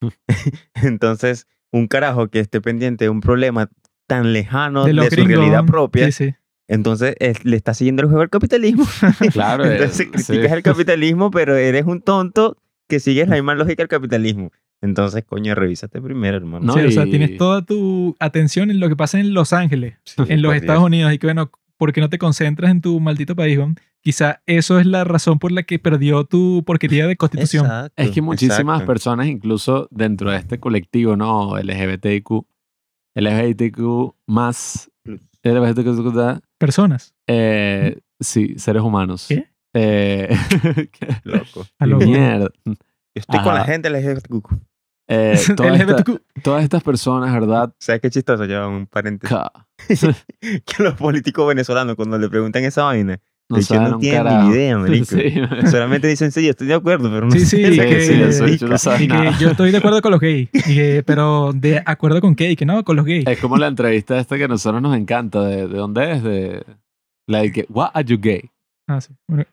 Entonces, 0.74 1.46
un 1.70 1.86
carajo 1.88 2.28
que 2.28 2.40
esté 2.40 2.60
pendiente 2.60 3.04
de 3.04 3.08
un 3.10 3.20
problema 3.20 3.68
tan 4.06 4.32
lejano 4.32 4.84
de, 4.84 4.92
los 4.92 5.06
su 5.08 5.24
realidad 5.24 5.64
propia, 5.64 6.06
Sí, 6.10 6.12
sí. 6.30 6.34
entonces 6.68 7.14
es- 7.18 7.44
le 7.44 7.56
está 7.56 7.72
siguiendo 7.72 8.02
el 8.02 8.08
juego 8.08 8.22
al 8.22 8.30
capitalismo. 8.30 8.84
claro. 9.32 9.64
eh, 9.64 9.72
entonces 9.74 9.96
sí. 9.96 10.10
criticas 10.10 10.52
el 10.52 10.62
capitalismo, 10.62 11.30
pero 11.30 11.56
eres 11.56 11.86
un 11.86 12.02
tonto 12.02 12.56
que 12.88 13.00
sigues 13.00 13.28
la 13.28 13.36
misma 13.36 13.54
lógica 13.54 13.82
del 13.82 13.88
capitalismo. 13.88 14.50
Entonces, 14.82 15.24
coño, 15.24 15.54
revísate 15.54 16.02
primero, 16.02 16.36
hermano. 16.36 16.66
No, 16.66 16.72
Sí, 16.74 16.80
o 16.80 16.90
sea, 16.90 17.04
tienes 17.04 17.36
toda 17.38 17.62
tu 17.64 18.16
atención 18.18 18.70
en 18.70 18.80
lo 18.80 18.88
que 18.88 18.96
pasa 18.96 19.18
en 19.20 19.32
Los 19.32 19.52
Ángeles, 19.52 19.94
Sí, 20.04 20.22
en 20.28 20.42
los 20.42 20.54
Estados 20.54 20.80
Dios. 20.80 20.86
Unidos, 20.88 21.12
y 21.14 21.18
que 21.18 21.26
bueno, 21.28 21.50
¿por 21.76 21.92
qué 21.92 22.00
no 22.00 22.10
te 22.10 22.18
concentras 22.18 22.70
en 22.70 22.80
tu 22.80 22.98
maldito 23.00 23.34
país? 23.36 23.56
weón? 23.58 23.76
Quizá 24.00 24.42
eso 24.46 24.80
es 24.80 24.86
la 24.86 25.04
razón 25.04 25.38
por 25.38 25.52
la 25.52 25.62
que 25.62 25.78
perdió 25.78 26.24
tu 26.24 26.64
porquería 26.66 27.06
de 27.06 27.16
constitución. 27.16 27.64
Exacto, 27.66 28.02
Es 28.02 28.10
que 28.10 28.20
muchísimas 28.20 28.58
exacto. 28.60 28.86
personas, 28.86 29.26
incluso 29.28 29.86
dentro 29.92 30.30
de 30.32 30.38
este 30.38 30.58
colectivo, 30.58 31.14
¿no? 31.16 31.56
LGBTQ, 31.56 32.44
LGBTQ 33.14 34.14
más, 34.26 34.90
LGBTQ, 35.44 36.40
Personas. 36.58 37.14
eh, 37.28 38.00
sí, 38.18 38.54
seres 38.58 38.82
humanos. 38.82 39.26
¿Qué? 39.28 39.46
Eh, 39.74 40.28
Loco. 41.24 41.66
A 41.78 41.86
lo- 41.86 41.98
mierda. 41.98 42.50
Yo 42.64 42.74
estoy 43.14 43.40
con 43.40 43.54
la 43.54 43.64
gente 43.64 43.88
LGBTQ. 43.90 44.58
Eh, 45.14 45.38
todas, 45.56 45.80
esta- 45.80 46.04
todas 46.42 46.64
estas 46.64 46.82
personas, 46.82 47.32
¿verdad? 47.32 47.72
¿Sabes 47.78 48.00
qué 48.00 48.10
chistoso? 48.10 48.44
Yo 48.46 48.68
un 48.68 48.86
paréntesis. 48.86 49.36
Que 50.40 50.82
los 50.82 50.94
políticos 50.94 51.46
venezolanos, 51.48 51.96
cuando 51.96 52.18
le 52.18 52.28
preguntan 52.28 52.62
esa 52.64 52.84
vaina, 52.84 53.18
No 53.48 53.56
de 53.56 53.62
hecho, 53.62 53.74
no 53.80 53.98
tienen 53.98 54.22
carajo. 54.24 54.48
ni 54.48 54.54
idea, 54.54 54.78
marico. 54.78 55.04
Sí. 55.06 55.34
Solamente 55.70 56.06
dicen, 56.08 56.30
sí, 56.32 56.44
yo 56.44 56.50
estoy 56.50 56.68
de 56.68 56.74
acuerdo, 56.74 57.10
pero 57.10 57.26
no 57.26 57.32
Sí, 57.32 57.40
sé 57.40 57.46
sí, 57.56 57.76
lo 57.76 57.82
que- 57.82 58.00
sí, 58.32 58.58
yo 58.58 58.68
no 58.68 58.78
sabes 58.78 59.00
Y 59.02 59.08
que 59.08 59.14
nada. 59.14 59.38
yo 59.38 59.50
estoy 59.50 59.70
de 59.72 59.78
acuerdo 59.78 60.00
con 60.00 60.12
los 60.12 60.20
gays, 60.20 60.48
y 60.52 60.74
que- 60.74 61.02
pero 61.04 61.52
de 61.52 61.82
acuerdo 61.84 62.20
con 62.20 62.34
qué, 62.36 62.50
y 62.52 62.56
que 62.56 62.64
no, 62.64 62.82
con 62.84 62.96
los 62.96 63.04
gays. 63.04 63.26
Es 63.26 63.38
como 63.40 63.56
la 63.58 63.66
entrevista 63.66 64.18
esta 64.18 64.36
que 64.38 64.44
a 64.44 64.48
nosotros 64.48 64.80
nos 64.80 64.96
encanta. 64.96 65.42
¿De, 65.42 65.66
de 65.68 65.76
dónde 65.76 66.12
es? 66.12 66.22
De, 66.22 66.64
la 67.26 67.40
de 67.42 67.52
que, 67.52 67.66
what 67.68 67.90
are 67.94 68.04
you 68.06 68.18
gay? 68.20 68.50
Ah, 68.88 69.00
sí. 69.00 69.12
Bueno, 69.28 69.44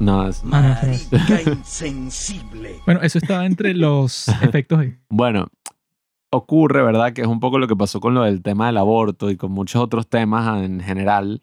No, 0.00 0.28
es-. 0.28 0.44
Marica 0.44 1.42
insensible. 1.50 2.80
bueno, 2.86 3.00
eso 3.02 3.18
estaba 3.18 3.46
entre 3.46 3.74
los 3.74 4.28
efectos 4.42 4.80
ahí. 4.80 4.96
Bueno, 5.08 5.48
ocurre, 6.30 6.82
¿verdad? 6.82 7.12
Que 7.12 7.22
es 7.22 7.26
un 7.26 7.40
poco 7.40 7.58
lo 7.58 7.68
que 7.68 7.76
pasó 7.76 8.00
con 8.00 8.14
lo 8.14 8.22
del 8.22 8.42
tema 8.42 8.66
del 8.66 8.76
aborto 8.76 9.30
y 9.30 9.36
con 9.36 9.52
muchos 9.52 9.82
otros 9.82 10.08
temas 10.08 10.62
en 10.62 10.80
general, 10.80 11.42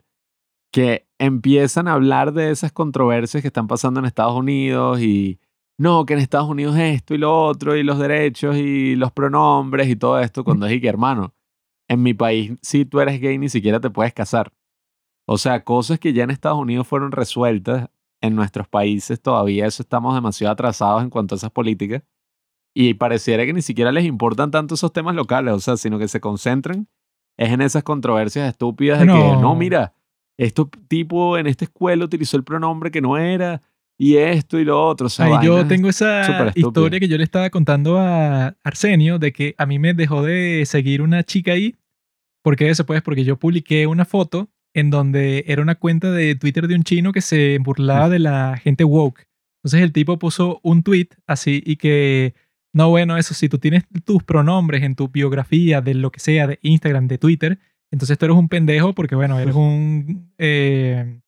que 0.72 1.08
empiezan 1.20 1.88
a 1.88 1.94
hablar 1.94 2.34
de 2.34 2.52
esas 2.52 2.72
controversias 2.72 3.42
que 3.42 3.48
están 3.48 3.68
pasando 3.68 4.00
en 4.00 4.06
Estados 4.06 4.36
Unidos 4.36 5.00
y 5.02 5.40
no, 5.78 6.06
que 6.06 6.14
en 6.14 6.20
Estados 6.20 6.50
Unidos 6.50 6.78
esto 6.78 7.14
y 7.14 7.18
lo 7.18 7.46
otro 7.46 7.76
y 7.76 7.84
los 7.84 8.00
derechos 8.00 8.56
y 8.56 8.96
los 8.96 9.12
pronombres 9.12 9.90
y 9.90 9.96
todo 9.96 10.20
esto, 10.20 10.44
cuando 10.44 10.66
es 10.68 10.74
y 10.74 10.82
que, 10.82 10.88
hermano, 10.88 11.34
en 11.88 12.02
mi 12.02 12.14
país, 12.14 12.54
si 12.62 12.86
tú 12.86 13.00
eres 13.02 13.20
gay, 13.20 13.38
ni 13.38 13.50
siquiera 13.50 13.80
te 13.80 13.90
puedes 13.90 14.14
casar. 14.14 14.54
O 15.28 15.38
sea, 15.38 15.64
cosas 15.64 16.00
que 16.00 16.14
ya 16.14 16.24
en 16.24 16.32
Estados 16.32 16.60
Unidos 16.60 16.88
fueron 16.88 17.12
resueltas, 17.12 17.90
en 18.22 18.36
nuestros 18.36 18.68
países 18.68 19.22
todavía 19.22 19.66
eso 19.68 19.84
estamos 19.84 20.16
demasiado 20.16 20.54
atrasados 20.54 21.04
en 21.04 21.10
cuanto 21.10 21.36
a 21.36 21.38
esas 21.38 21.52
políticas. 21.52 22.04
Y 22.74 22.96
pareciera 22.96 23.46
que 23.46 23.54
ni 23.54 23.62
siquiera 23.62 23.92
les 23.92 24.06
importan 24.06 24.52
tanto 24.52 24.76
esos 24.76 24.92
temas 24.92 25.16
locales, 25.16 25.54
o 25.54 25.60
sea, 25.60 25.78
sino 25.78 25.98
que 25.98 26.08
se 26.08 26.20
concentran 26.20 26.88
es 27.38 27.52
en 27.52 27.62
esas 27.62 27.84
controversias 27.84 28.48
estúpidas 28.50 29.00
de 29.00 29.06
que, 29.06 29.12
No. 29.12 29.42
no, 29.42 29.56
mira, 29.56 29.94
este 30.38 30.64
tipo 30.88 31.38
en 31.38 31.48
esta 31.48 31.66
escuela 31.66 32.06
utilizó 32.06 32.38
el 32.38 32.44
pronombre 32.44 32.92
que 32.92 33.02
no 33.02 33.18
era, 33.18 33.62
y 33.98 34.18
esto 34.18 34.60
y 34.60 34.66
lo 34.66 34.86
otro. 34.86 35.08
O 35.08 35.10
sea, 35.10 35.26
Ahí 35.26 35.46
yo 35.46 35.66
tengo 35.68 35.90
esa 35.90 36.52
historia 36.56 37.00
que 37.00 37.08
yo 37.08 37.18
le 37.18 37.24
estaba 37.24 37.50
contando 37.50 37.98
a 37.98 38.56
Arsenio 38.64 39.20
de 39.20 39.32
que 39.32 39.56
a 39.58 39.66
mí 39.66 39.80
me 39.80 39.94
dejó 39.94 40.22
de 40.22 40.64
seguir 40.66 41.02
una 41.02 41.24
chica 41.24 41.54
ahí. 41.54 41.76
¿Por 42.44 42.56
qué 42.56 42.70
eso? 42.70 42.86
Pues 42.86 43.02
porque 43.02 43.24
yo 43.24 43.38
publiqué 43.38 43.88
una 43.88 44.06
foto 44.06 44.50
en 44.76 44.92
donde 44.92 45.44
era 45.48 45.64
una 45.64 45.74
cuenta 45.76 46.12
de 46.12 46.36
Twitter 46.36 46.68
de 46.68 46.76
un 46.76 46.84
chino 46.84 47.12
que 47.12 47.22
se 47.22 47.58
burlaba 47.60 48.10
de 48.10 48.20
la 48.20 48.60
gente 48.64 48.84
woke. 48.84 49.26
Entonces 49.64 49.82
el 49.82 49.92
tipo 49.92 50.20
puso 50.20 50.60
un 50.62 50.84
tweet 50.84 51.08
así 51.26 51.64
y 51.66 51.78
que, 51.78 52.36
no, 52.74 52.90
bueno, 52.90 53.18
eso, 53.18 53.34
si 53.34 53.50
tú 53.50 53.58
tienes 53.58 53.84
tus 54.04 54.22
pronombres 54.24 54.84
en 54.84 54.94
tu 54.96 55.08
biografía 55.08 55.82
de 55.82 55.96
lo 55.96 56.12
que 56.12 56.20
sea, 56.20 56.46
de 56.46 56.60
Instagram, 56.62 57.08
de 57.08 57.18
Twitter, 57.18 57.58
entonces 57.92 58.18
tú 58.18 58.26
eres 58.26 58.38
un 58.38 58.50
pendejo 58.50 58.94
porque, 58.94 59.16
bueno, 59.16 59.40
eres 59.40 59.56
un... 59.56 60.32
eh, 60.38 61.20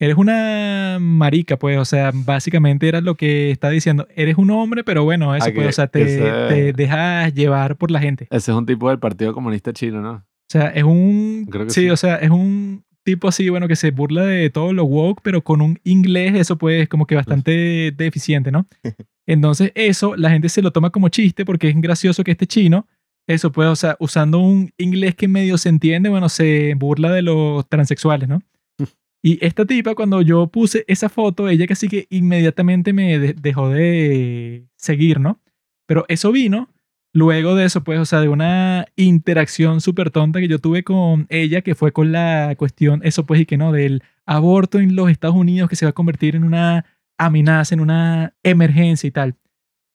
Eres 0.00 0.16
una 0.16 0.98
marica, 1.00 1.56
pues, 1.56 1.78
o 1.78 1.84
sea, 1.84 2.10
básicamente 2.12 2.88
era 2.88 3.00
lo 3.00 3.14
que 3.14 3.52
está 3.52 3.70
diciendo. 3.70 4.06
Eres 4.14 4.36
un 4.36 4.50
hombre, 4.50 4.82
pero 4.82 5.04
bueno, 5.04 5.34
eso, 5.36 5.46
Ah, 5.48 5.52
pues, 5.54 5.64
que- 5.64 5.68
o 5.68 5.72
sea, 5.72 5.86
te, 5.86 6.08
se- 6.08 6.48
te 6.48 6.72
dejas 6.72 7.32
llevar 7.32 7.76
por 7.76 7.92
la 7.92 8.00
gente. 8.00 8.26
Ese 8.30 8.50
es 8.50 8.56
un 8.56 8.66
tipo 8.66 8.88
del 8.90 8.98
Partido 8.98 9.32
Comunista 9.32 9.72
Chino, 9.72 10.02
¿no? 10.02 10.24
O 10.54 10.56
sea, 10.56 10.68
es 10.68 10.84
un... 10.84 11.48
Creo 11.50 11.64
que 11.66 11.70
sí, 11.72 11.80
sí. 11.82 11.90
o 11.90 11.96
sea, 11.96 12.14
es 12.16 12.30
un 12.30 12.84
tipo 13.02 13.26
así, 13.26 13.48
bueno, 13.48 13.66
que 13.66 13.74
se 13.74 13.90
burla 13.90 14.24
de 14.24 14.50
todo 14.50 14.72
lo 14.72 14.84
woke, 14.84 15.20
pero 15.22 15.42
con 15.42 15.60
un 15.60 15.80
inglés, 15.82 16.34
eso 16.36 16.56
pues 16.56 16.88
como 16.88 17.06
que 17.06 17.16
bastante 17.16 17.90
deficiente, 17.90 18.52
¿no? 18.52 18.66
Entonces 19.26 19.72
eso, 19.74 20.14
la 20.14 20.30
gente 20.30 20.48
se 20.48 20.62
lo 20.62 20.70
toma 20.70 20.90
como 20.90 21.08
chiste 21.08 21.44
porque 21.44 21.68
es 21.70 21.80
gracioso 21.80 22.22
que 22.22 22.30
este 22.30 22.46
chino, 22.46 22.86
eso 23.26 23.50
pues, 23.50 23.66
o 23.68 23.74
sea, 23.74 23.96
usando 23.98 24.38
un 24.38 24.70
inglés 24.78 25.16
que 25.16 25.26
medio 25.26 25.58
se 25.58 25.70
entiende, 25.70 26.08
bueno, 26.08 26.28
se 26.28 26.74
burla 26.76 27.10
de 27.10 27.22
los 27.22 27.68
transexuales, 27.68 28.28
¿no? 28.28 28.40
Y 29.26 29.44
esta 29.44 29.64
tipa, 29.64 29.94
cuando 29.94 30.20
yo 30.22 30.46
puse 30.46 30.84
esa 30.86 31.08
foto, 31.08 31.48
ella 31.48 31.66
casi 31.66 31.88
que 31.88 32.06
inmediatamente 32.10 32.92
me 32.92 33.18
de- 33.18 33.32
dejó 33.32 33.70
de 33.70 34.66
seguir, 34.76 35.18
¿no? 35.18 35.40
Pero 35.86 36.04
eso 36.08 36.30
vino 36.30 36.68
luego 37.14 37.54
de 37.54 37.64
eso, 37.64 37.82
pues, 37.82 37.98
o 37.98 38.04
sea, 38.04 38.20
de 38.20 38.28
una 38.28 38.86
interacción 38.96 39.80
súper 39.80 40.10
tonta 40.10 40.40
que 40.40 40.48
yo 40.48 40.58
tuve 40.58 40.82
con 40.84 41.26
ella, 41.30 41.62
que 41.62 41.74
fue 41.74 41.92
con 41.92 42.12
la 42.12 42.54
cuestión, 42.58 43.00
eso 43.04 43.24
pues, 43.24 43.40
y 43.40 43.46
que 43.46 43.56
no, 43.56 43.72
del 43.72 44.02
aborto 44.26 44.78
en 44.80 44.96
los 44.96 45.10
Estados 45.10 45.36
Unidos 45.36 45.70
que 45.70 45.76
se 45.76 45.86
va 45.86 45.90
a 45.90 45.94
convertir 45.94 46.36
en 46.36 46.44
una 46.44 46.84
amenaza, 47.16 47.74
en 47.74 47.80
una 47.80 48.34
emergencia 48.42 49.06
y 49.06 49.12
tal. 49.12 49.36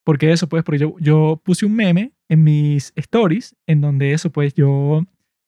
Porque 0.05 0.32
eso, 0.32 0.47
pues, 0.49 0.63
porque 0.63 0.80
yo, 0.80 0.95
yo 0.99 1.41
puse 1.43 1.65
un 1.65 1.76
meme 1.76 2.13
en 2.30 2.43
mis 2.43 2.93
stories, 2.95 3.55
en 3.67 3.82
donde 3.82 4.13
eso, 4.13 4.32
pues, 4.32 4.53
yo, 4.55 5.03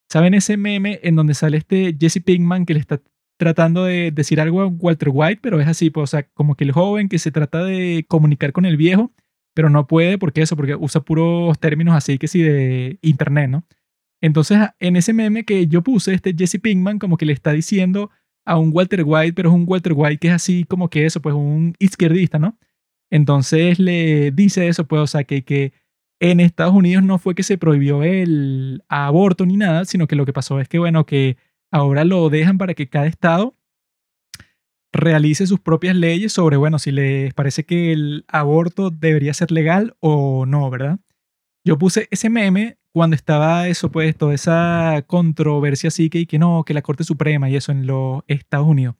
¿saben 0.09 0.33
ese 0.33 0.57
meme 0.57 0.99
en 1.03 1.15
donde 1.15 1.33
sale 1.33 1.57
este 1.57 1.95
Jesse 1.99 2.21
Pinkman 2.23 2.65
que 2.65 2.73
le 2.73 2.81
está 2.81 3.01
tratando 3.37 3.85
de 3.85 4.11
decir 4.11 4.41
algo 4.41 4.61
a 4.61 4.67
Walter 4.67 5.09
White, 5.11 5.39
pero 5.41 5.59
es 5.61 5.67
así, 5.67 5.89
pues, 5.89 6.03
o 6.03 6.07
sea, 6.07 6.23
como 6.33 6.55
que 6.55 6.65
el 6.65 6.73
joven 6.73 7.07
que 7.07 7.17
se 7.17 7.31
trata 7.31 7.63
de 7.63 8.05
comunicar 8.07 8.51
con 8.51 8.65
el 8.65 8.77
viejo, 8.77 9.13
pero 9.61 9.69
no 9.69 9.85
puede 9.85 10.17
porque 10.17 10.41
eso, 10.41 10.55
porque 10.55 10.73
usa 10.73 11.01
puros 11.01 11.59
términos 11.59 11.93
así 11.93 12.17
que 12.17 12.27
sí 12.27 12.41
de 12.41 12.97
internet, 13.03 13.47
¿no? 13.47 13.63
Entonces, 14.19 14.57
en 14.79 14.95
ese 14.95 15.13
meme 15.13 15.45
que 15.45 15.67
yo 15.67 15.83
puse, 15.83 16.15
este 16.15 16.33
Jesse 16.35 16.59
Pinkman 16.59 16.97
como 16.97 17.15
que 17.15 17.27
le 17.27 17.33
está 17.33 17.51
diciendo 17.51 18.09
a 18.43 18.57
un 18.57 18.71
Walter 18.73 19.03
White, 19.05 19.33
pero 19.33 19.49
es 19.49 19.55
un 19.55 19.65
Walter 19.67 19.93
White 19.95 20.17
que 20.17 20.29
es 20.29 20.33
así 20.33 20.63
como 20.63 20.89
que 20.89 21.05
eso, 21.05 21.21
pues 21.21 21.35
un 21.35 21.75
izquierdista, 21.77 22.39
¿no? 22.39 22.57
Entonces 23.11 23.77
le 23.77 24.31
dice 24.31 24.67
eso, 24.67 24.87
pues, 24.87 24.99
o 25.03 25.05
sea, 25.05 25.25
que, 25.25 25.43
que 25.43 25.73
en 26.19 26.39
Estados 26.39 26.73
Unidos 26.73 27.03
no 27.03 27.19
fue 27.19 27.35
que 27.35 27.43
se 27.43 27.59
prohibió 27.59 28.01
el 28.01 28.83
aborto 28.89 29.45
ni 29.45 29.57
nada, 29.57 29.85
sino 29.85 30.07
que 30.07 30.15
lo 30.15 30.25
que 30.25 30.33
pasó 30.33 30.59
es 30.59 30.67
que, 30.69 30.79
bueno, 30.79 31.05
que 31.05 31.37
ahora 31.69 32.03
lo 32.03 32.31
dejan 32.31 32.57
para 32.57 32.73
que 32.73 32.89
cada 32.89 33.05
estado 33.05 33.55
realice 34.91 35.47
sus 35.47 35.59
propias 35.59 35.95
leyes 35.95 36.33
sobre, 36.33 36.57
bueno, 36.57 36.79
si 36.79 36.91
les 36.91 37.33
parece 37.33 37.65
que 37.65 37.93
el 37.93 38.25
aborto 38.27 38.89
debería 38.89 39.33
ser 39.33 39.51
legal 39.51 39.95
o 39.99 40.45
no, 40.45 40.69
¿verdad? 40.69 40.99
Yo 41.63 41.77
puse 41.77 42.07
ese 42.11 42.29
meme 42.29 42.77
cuando 42.91 43.15
estaba 43.15 43.67
eso, 43.67 43.91
pues, 43.91 44.17
toda 44.17 44.33
esa 44.33 45.03
controversia 45.07 45.87
así 45.87 46.09
que, 46.09 46.25
que 46.25 46.39
no, 46.39 46.63
que 46.65 46.73
la 46.73 46.81
Corte 46.81 47.03
Suprema 47.03 47.49
y 47.49 47.55
eso 47.55 47.71
en 47.71 47.87
los 47.87 48.23
Estados 48.27 48.67
Unidos. 48.67 48.95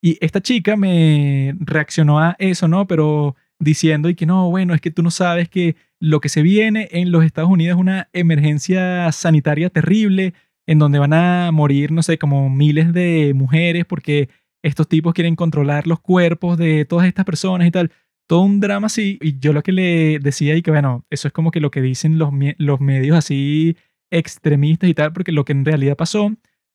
Y 0.00 0.18
esta 0.20 0.40
chica 0.40 0.76
me 0.76 1.56
reaccionó 1.58 2.20
a 2.20 2.36
eso, 2.38 2.68
¿no? 2.68 2.86
Pero 2.86 3.34
diciendo 3.58 4.08
y 4.08 4.14
que 4.14 4.26
no, 4.26 4.50
bueno, 4.50 4.74
es 4.74 4.80
que 4.80 4.90
tú 4.90 5.02
no 5.02 5.10
sabes 5.10 5.48
que 5.48 5.76
lo 5.98 6.20
que 6.20 6.28
se 6.28 6.42
viene 6.42 6.88
en 6.92 7.10
los 7.10 7.24
Estados 7.24 7.50
Unidos 7.50 7.76
es 7.76 7.80
una 7.80 8.08
emergencia 8.12 9.10
sanitaria 9.12 9.70
terrible, 9.70 10.34
en 10.66 10.78
donde 10.78 10.98
van 10.98 11.14
a 11.14 11.50
morir, 11.52 11.92
no 11.92 12.02
sé, 12.02 12.18
como 12.18 12.50
miles 12.50 12.92
de 12.92 13.32
mujeres 13.34 13.84
porque 13.86 14.28
estos 14.66 14.88
tipos 14.88 15.14
quieren 15.14 15.36
controlar 15.36 15.86
los 15.86 16.00
cuerpos 16.00 16.58
de 16.58 16.84
todas 16.84 17.06
estas 17.06 17.24
personas 17.24 17.68
y 17.68 17.70
tal. 17.70 17.92
Todo 18.28 18.40
un 18.42 18.60
drama 18.60 18.86
así. 18.86 19.18
Y 19.22 19.38
yo 19.38 19.52
lo 19.52 19.62
que 19.62 19.72
le 19.72 20.18
decía 20.18 20.56
y 20.56 20.62
que, 20.62 20.70
bueno, 20.70 21.04
eso 21.10 21.28
es 21.28 21.32
como 21.32 21.50
que 21.50 21.60
lo 21.60 21.70
que 21.70 21.80
dicen 21.80 22.18
los, 22.18 22.30
los 22.58 22.80
medios 22.80 23.16
así 23.16 23.76
extremistas 24.10 24.88
y 24.90 24.94
tal, 24.94 25.12
porque 25.12 25.32
lo 25.32 25.44
que 25.44 25.52
en 25.52 25.64
realidad 25.64 25.96
pasó 25.96 26.32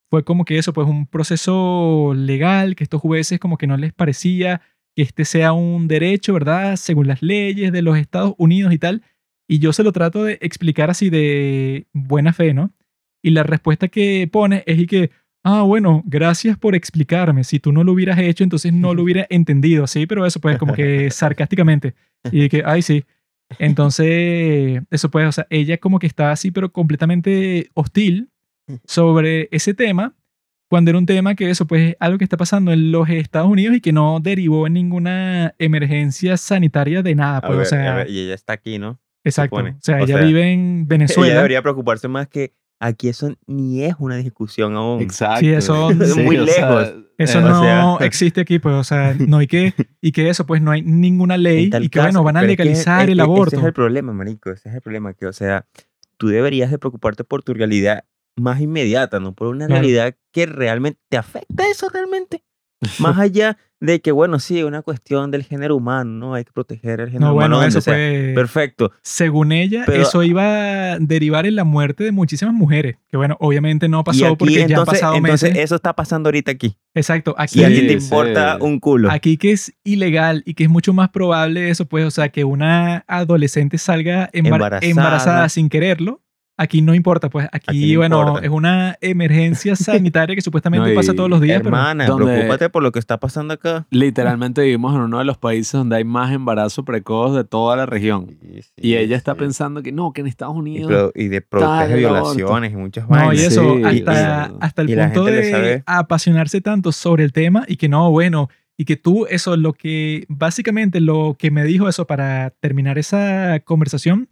fue 0.10 0.26
como 0.26 0.44
que 0.44 0.58
eso, 0.58 0.74
pues 0.74 0.88
un 0.88 1.08
proceso 1.08 2.14
legal, 2.14 2.76
que 2.76 2.84
estos 2.84 3.02
jueces 3.02 3.40
como 3.40 3.58
que 3.58 3.68
no 3.68 3.78
les 3.78 3.94
parecía 3.94 4.62
que 4.94 5.04
este 5.04 5.24
sea 5.24 5.54
un 5.54 5.88
derecho, 5.88 6.34
¿verdad? 6.34 6.76
Según 6.76 7.08
las 7.08 7.22
leyes 7.22 7.72
de 7.72 7.82
los 7.82 7.98
Estados 7.98 8.36
Unidos 8.38 8.74
y 8.74 8.78
tal. 8.78 9.04
Y 9.48 9.60
yo 9.60 9.74
se 9.74 9.84
lo 9.84 9.94
trato 9.94 10.26
de 10.26 10.38
explicar 10.42 10.90
así 10.90 11.10
de 11.10 11.88
buena 11.94 12.34
fe, 12.34 12.54
¿no? 12.54 12.74
Y 13.24 13.32
la 13.32 13.44
respuesta 13.44 13.88
que 13.88 14.28
pone 14.32 14.64
es 14.66 14.80
y 14.80 14.88
que, 14.88 15.12
ah, 15.44 15.64
bueno, 15.64 16.04
gracias 16.06 16.58
por 16.58 16.76
explicarme. 16.76 17.44
Si 17.44 17.60
tú 17.60 17.72
no 17.72 17.84
lo 17.84 17.94
hubieras 17.94 18.20
hecho, 18.20 18.44
entonces 18.44 18.74
no 18.74 18.94
lo 18.94 19.04
hubiera 19.04 19.26
entendido, 19.30 19.88
¿sí? 19.88 20.06
Pero 20.06 20.26
eso 20.26 20.40
pues 20.40 20.58
como 20.58 20.74
que 20.74 21.10
sarcásticamente. 21.12 21.96
Y 22.32 22.50
que, 22.50 22.64
ay, 22.66 22.82
sí. 22.82 23.04
Entonces, 23.60 24.82
eso 24.90 25.12
pues, 25.12 25.28
o 25.28 25.32
sea, 25.32 25.48
ella 25.50 25.78
como 25.78 26.00
que 26.00 26.08
estaba 26.08 26.32
así, 26.32 26.52
pero 26.52 26.72
completamente 26.72 27.70
hostil 27.74 28.30
sobre 28.86 29.50
ese 29.52 29.74
tema, 29.74 30.16
cuando 30.70 30.92
era 30.92 30.98
un 30.98 31.06
tema 31.06 31.36
que 31.36 31.50
eso 31.50 31.68
pues 31.68 31.90
es 31.90 31.98
algo 32.00 32.18
que 32.18 32.24
está 32.24 32.38
pasando 32.38 32.72
en 32.72 32.94
los 32.94 33.10
Estados 33.10 33.50
Unidos 33.50 33.76
y 33.76 33.82
que 33.82 33.92
no 33.92 34.22
derivó 34.22 34.68
en 34.68 34.74
ninguna 34.74 35.54
emergencia 35.60 36.38
sanitaria 36.38 37.04
de 37.04 37.14
nada, 37.16 37.42
pues, 37.42 37.60
o 37.60 37.66
sea, 37.66 37.96
ver, 37.96 38.10
y 38.10 38.20
ella 38.20 38.36
está 38.36 38.54
aquí, 38.54 38.80
¿no? 38.80 39.00
exacto. 39.26 39.58
O 39.58 39.74
sea, 39.82 39.98
O 39.98 40.06
ella 40.06 40.18
sea, 40.18 40.26
vive 40.26 40.54
en 40.54 40.60
Ella 40.78 40.86
Venezuela. 40.88 41.36
debería 41.36 41.62
preocuparse 41.62 42.08
más 42.08 42.28
que 42.30 42.54
aquí 42.82 43.08
eso 43.08 43.34
ni 43.48 43.84
es 43.84 43.96
una 44.00 44.18
discusión 44.18 44.76
aún. 44.76 45.02
Exacto. 45.02 45.40
Sí, 45.40 45.50
eso- 45.52 45.92
Muy 46.26 46.38
o 46.38 46.46
sea, 46.48 46.70
lejos. 46.70 46.94
Eso 47.18 47.40
eh, 47.40 47.44
o 47.44 47.48
no 47.48 47.62
sea- 47.62 47.98
existe 48.08 48.42
aquí, 48.42 48.60
pues, 48.60 48.76
o 48.76 48.84
sea, 48.84 49.16
no 49.28 49.38
hay 49.38 49.48
que, 49.48 49.74
y 50.02 50.12
que 50.12 50.28
eso, 50.30 50.46
pues, 50.46 50.62
no 50.62 50.72
hay 50.72 50.82
ninguna 50.82 51.38
ley 51.38 51.66
y 51.66 51.70
que, 51.90 51.90
caso, 52.00 52.08
bueno, 52.08 52.24
van 52.24 52.38
a 52.38 52.42
es 52.42 52.48
legalizar 52.48 53.04
es- 53.04 53.10
el 53.14 53.20
es- 53.20 53.24
aborto. 53.24 53.56
Ese 53.56 53.62
es 53.62 53.68
el 53.68 53.74
problema, 53.74 54.12
marico. 54.12 54.52
Ese 54.52 54.70
es 54.70 54.76
el 54.76 54.82
problema. 54.82 55.14
Que, 55.14 55.28
o 55.28 55.34
sea, 55.34 55.66
tú 56.18 56.28
deberías 56.28 56.72
de 56.72 56.80
preocuparte 56.80 57.24
por 57.24 57.44
tu 57.44 57.54
realidad 57.54 58.04
más 58.36 58.60
inmediata, 58.62 59.20
¿no? 59.20 59.34
Por 59.36 59.48
una 59.48 59.68
Claro. 59.68 59.82
realidad 59.82 60.16
que 60.32 60.46
realmente 60.48 61.00
te 61.10 61.18
afecta 61.18 61.68
eso 61.70 61.90
realmente. 61.90 62.44
Más 63.00 63.18
allá 63.20 63.58
de 63.80 64.00
que, 64.00 64.12
bueno, 64.12 64.40
sí, 64.40 64.60
es 64.60 64.66
una 64.66 64.82
cuestión 64.84 65.32
del 65.32 65.44
género 65.44 65.76
humano, 65.76 66.12
¿no? 66.12 66.34
Hay 66.36 66.44
que 66.46 66.52
proteger 66.52 67.00
el 67.02 67.08
género 67.10 67.28
No, 67.28 67.34
humano. 67.34 67.58
bueno, 67.58 67.68
eso 67.68 67.82
fue, 67.82 68.32
Perfecto. 68.36 68.92
según 69.02 69.52
ella, 69.52 69.84
Pero- 69.88 70.04
eso 70.04 70.22
iba 70.24 70.44
a 70.94 71.00
derivar 71.00 71.48
en 71.48 71.56
la 71.56 71.64
muerte 71.64 72.04
de 72.04 72.12
muchísimas 72.12 72.54
mujeres, 72.54 72.98
que 73.10 73.18
bueno, 73.18 73.38
obviamente 73.40 73.88
no 73.90 74.04
pasó 74.04 74.28
aquí, 74.28 74.36
porque 74.38 74.68
ya 74.68 74.80
han 74.80 74.86
pasado 74.86 75.16
entonces 75.16 75.50
meses. 75.52 75.64
eso 75.66 75.76
está 75.76 75.94
pasando 75.96 76.28
ahorita 76.30 76.52
aquí. 76.52 76.78
Exacto, 76.94 77.34
aquí, 77.38 77.62
Y 77.62 77.64
a 77.64 77.68
ti 77.70 77.82
te 77.88 78.00
sí. 78.00 78.04
importa 78.06 78.58
un 78.62 78.80
culo. 78.80 79.10
aquí 79.10 79.38
que 79.38 79.52
es 79.52 79.74
ilegal 79.84 80.44
y 80.46 80.54
que 80.54 80.64
es 80.66 80.70
mucho 80.70 80.94
más 80.94 81.10
probable 81.10 81.70
eso, 81.70 81.86
pues, 81.88 82.06
o 82.06 82.12
sea, 82.12 82.30
que 82.30 82.44
una 82.44 83.04
adolescente 83.08 83.78
salga 83.80 84.30
embar- 84.32 84.54
Embarazada. 84.56 84.90
embarazada 84.92 85.50
sin 85.50 85.70
quererlo. 85.70 86.22
Aquí 86.64 86.82
no 86.84 86.94
importa, 86.94 87.28
pues 87.30 87.48
aquí, 87.52 87.66
Aquí 87.70 87.94
no 87.94 88.00
bueno, 88.02 88.20
importa. 88.22 88.46
es 88.46 88.52
una 88.52 88.98
emergencia 89.02 89.76
sanitaria 89.76 90.36
que 90.36 90.42
supuestamente 90.42 90.86
No, 90.86 90.92
y- 90.92 90.96
pasa 90.96 91.14
todos 91.16 91.28
los 91.30 91.42
días, 91.42 91.58
pero 91.64 91.70
Hermana, 91.76 92.06
donde- 92.06 92.26
preocúpate 92.34 92.70
por 92.70 92.84
lo 92.84 92.92
que 92.92 93.00
está 93.00 93.20
pasando 93.20 93.56
acá. 93.56 93.88
Literalmente 93.90 94.62
vivimos 94.62 94.94
en 94.94 95.02
uno 95.02 95.18
de 95.18 95.26
los 95.26 95.40
países 95.40 95.72
donde 95.74 95.96
hay 95.96 96.04
más 96.04 96.32
embarazo 96.32 96.86
precoz 96.86 97.36
de 97.36 97.44
toda 97.46 97.76
la 97.76 97.88
región. 97.88 98.28
Sí, 98.42 98.62
sí, 98.62 98.72
Y 98.78 98.96
ella 98.96 99.18
está 99.18 99.34
sí. 99.34 99.40
pensando 99.40 99.82
que 99.82 99.92
no, 99.92 100.12
que 100.14 100.22
en 100.22 100.28
Estados 100.28 100.56
Y, 100.56 100.60
Unidos. 100.60 100.88
pro- 100.92 101.12
y 101.16 101.30
de 101.30 101.42
productos 101.42 101.78
de 101.80 101.84
aborto. 101.84 101.98
violaciones 102.36 102.74
y 102.74 102.76
muchas 102.76 103.10
No, 103.10 103.16
y 103.16 103.20
vainas. 103.28 103.40
eso, 103.46 103.76
Sí, 103.78 103.84
hasta, 103.84 104.50
y- 104.52 104.58
hasta 104.62 104.82
el 104.84 104.90
y 104.92 104.96
punto 104.96 105.24
de 105.26 105.84
apasionarse 105.88 106.62
tanto 106.62 106.92
sobre 106.92 107.24
el 107.24 107.32
tema 107.34 107.64
y 107.68 107.78
que 107.78 107.90
no, 107.90 108.12
bueno, 108.12 108.50
y 108.78 108.86
que 108.86 108.98
tú, 108.98 109.26
eso, 109.30 109.58
lo 109.58 109.74
que, 109.74 110.26
básicamente 110.28 111.02
lo 111.02 111.36
que 111.40 111.50
me 111.52 111.64
dijo 111.64 111.90
eso 111.90 112.06
para 112.06 112.52
terminar 112.60 112.98
esa 113.00 113.60
conversación 113.64 114.28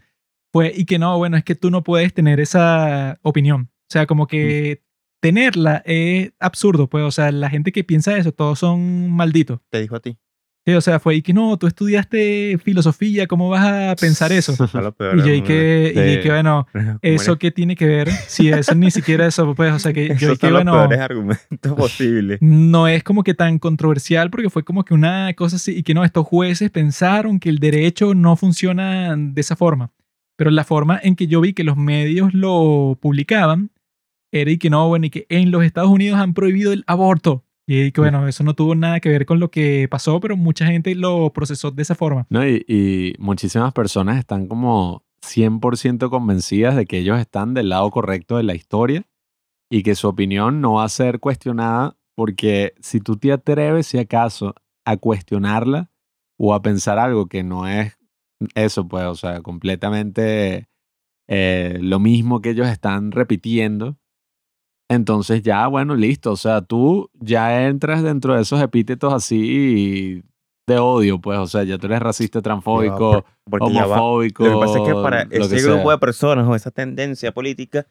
fue, 0.51 0.71
y 0.75 0.85
que 0.85 0.99
no, 0.99 1.17
bueno, 1.17 1.37
es 1.37 1.43
que 1.43 1.55
tú 1.55 1.71
no 1.71 1.83
puedes 1.83 2.13
tener 2.13 2.39
esa 2.39 3.19
opinión. 3.21 3.69
O 3.71 3.91
sea, 3.91 4.05
como 4.05 4.27
que 4.27 4.83
tenerla 5.19 5.81
es 5.85 6.31
absurdo, 6.39 6.87
pues, 6.87 7.03
o 7.03 7.11
sea, 7.11 7.31
la 7.31 7.49
gente 7.49 7.71
que 7.71 7.83
piensa 7.83 8.17
eso, 8.17 8.31
todos 8.31 8.59
son 8.59 9.09
malditos. 9.11 9.59
Te 9.69 9.81
dijo 9.81 9.95
a 9.95 9.99
ti. 9.99 10.17
Sí, 10.65 10.73
o 10.73 10.81
sea, 10.81 10.99
fue, 10.99 11.15
y 11.15 11.21
que 11.21 11.33
no, 11.33 11.57
tú 11.57 11.67
estudiaste 11.67 12.59
filosofía, 12.61 13.27
¿cómo 13.27 13.49
vas 13.49 13.65
a 13.65 13.95
pensar 13.95 14.31
eso? 14.31 14.55
A 14.73 14.81
lo 14.81 14.91
peor, 14.91 15.17
Y 15.17 15.21
yo, 15.21 15.33
y 15.33 15.41
que, 15.41 15.93
y 15.95 16.21
que 16.21 16.29
bueno, 16.29 16.67
¿Cómo 16.73 16.99
¿Eso 17.01 17.39
qué 17.39 17.49
tiene 17.49 17.75
que 17.75 17.85
ver? 17.85 18.11
Si 18.11 18.49
eso 18.49 18.75
ni 18.75 18.91
siquiera 18.91 19.25
eso, 19.25 19.55
pues, 19.55 19.73
o 19.73 19.79
sea, 19.79 19.93
que 19.93 20.09
yo 20.09 20.13
Esos 20.13 20.37
que 20.37 20.47
son 20.47 20.53
los 20.53 20.63
bueno, 20.63 20.73
peores 20.73 20.99
argumentos 20.99 21.73
posibles. 21.77 22.39
no 22.41 22.87
es 22.87 23.03
como 23.03 23.23
que 23.23 23.33
tan 23.33 23.57
controversial 23.57 24.29
porque 24.29 24.49
fue 24.49 24.63
como 24.63 24.83
que 24.83 24.93
una 24.93 25.33
cosa 25.33 25.55
así 25.55 25.77
y 25.77 25.83
que 25.83 25.93
no, 25.93 26.03
estos 26.03 26.27
jueces 26.27 26.69
pensaron 26.69 27.39
que 27.39 27.49
el 27.49 27.59
derecho 27.59 28.13
no 28.13 28.35
funciona 28.35 29.15
de 29.17 29.41
esa 29.41 29.55
forma. 29.55 29.91
Pero 30.39 30.51
la 30.51 30.63
forma 30.63 30.97
en 31.03 31.17
que 31.17 31.27
yo 31.27 31.41
vi 31.41 31.51
que 31.51 31.65
los 31.65 31.75
medios 31.75 32.33
lo 32.33 32.97
publicaban 33.01 33.71
era 34.31 34.49
y 34.49 34.57
que 34.57 34.69
no, 34.69 34.87
bueno, 34.87 35.07
y 35.07 35.09
que 35.09 35.25
en 35.27 35.51
los 35.51 35.65
Estados 35.65 35.89
Unidos 35.89 36.17
han 36.17 36.33
prohibido 36.33 36.71
el 36.71 36.85
aborto. 36.87 37.43
Y 37.67 37.91
que 37.91 37.99
bueno, 37.99 38.25
eso 38.25 38.45
no 38.45 38.53
tuvo 38.53 38.73
nada 38.73 39.01
que 39.01 39.09
ver 39.09 39.25
con 39.25 39.41
lo 39.41 39.51
que 39.51 39.89
pasó, 39.91 40.21
pero 40.21 40.37
mucha 40.37 40.65
gente 40.65 40.95
lo 40.95 41.33
procesó 41.33 41.71
de 41.71 41.81
esa 41.81 41.93
forma. 41.93 42.25
No, 42.29 42.47
y, 42.47 42.63
y 42.69 43.15
muchísimas 43.19 43.73
personas 43.73 44.17
están 44.17 44.47
como 44.47 45.03
100% 45.21 46.09
convencidas 46.09 46.77
de 46.77 46.85
que 46.85 46.99
ellos 46.99 47.19
están 47.19 47.53
del 47.53 47.67
lado 47.67 47.91
correcto 47.91 48.37
de 48.37 48.43
la 48.43 48.55
historia 48.55 49.05
y 49.69 49.83
que 49.83 49.93
su 49.93 50.07
opinión 50.07 50.61
no 50.61 50.75
va 50.75 50.85
a 50.85 50.89
ser 50.89 51.19
cuestionada 51.19 51.97
porque 52.15 52.75
si 52.79 53.01
tú 53.01 53.17
te 53.17 53.33
atreves, 53.33 53.87
si 53.87 53.97
acaso, 53.97 54.55
a 54.85 54.95
cuestionarla 54.95 55.91
o 56.37 56.53
a 56.53 56.61
pensar 56.61 56.97
algo 56.97 57.25
que 57.25 57.43
no 57.43 57.67
es 57.67 57.98
eso, 58.55 58.87
pues, 58.87 59.05
o 59.05 59.15
sea, 59.15 59.41
completamente 59.41 60.67
eh, 61.27 61.77
lo 61.79 61.99
mismo 61.99 62.41
que 62.41 62.51
ellos 62.51 62.67
están 62.67 63.11
repitiendo, 63.11 63.97
Entonces 64.89 65.43
ya, 65.43 65.67
bueno, 65.67 65.95
listo. 65.95 66.31
O 66.31 66.37
sea, 66.37 66.61
tú 66.61 67.11
ya 67.13 67.67
entras 67.67 68.01
dentro 68.01 68.33
de 68.35 68.41
esos 68.41 68.59
epítetos 68.61 69.13
así 69.13 70.23
de 70.65 70.79
odio, 70.79 71.21
pues. 71.21 71.37
O 71.37 71.45
sea, 71.45 71.63
ya 71.63 71.77
tú 71.77 71.85
eres 71.85 71.99
racista, 71.99 72.41
transfóbico, 72.41 73.23
va. 73.53 73.57
homofóbico. 73.59 74.43
Lo 74.45 74.59
que 74.59 74.65
pasa 74.65 74.79
es 74.79 74.87
que 74.87 74.93
para 74.93 75.21
ese 75.23 75.61
grupo 75.61 75.83
sea. 75.83 75.91
de 75.91 75.97
personas 75.99 76.47
o 76.47 76.55
esa 76.55 76.71
tendencia 76.71 77.31
política, 77.31 77.85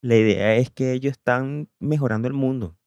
la 0.00 0.16
idea 0.16 0.54
es 0.56 0.70
que 0.70 0.92
ellos 0.92 1.12
están 1.12 1.68
mejorando 1.80 2.26
el 2.28 2.34
mundo. 2.34 2.77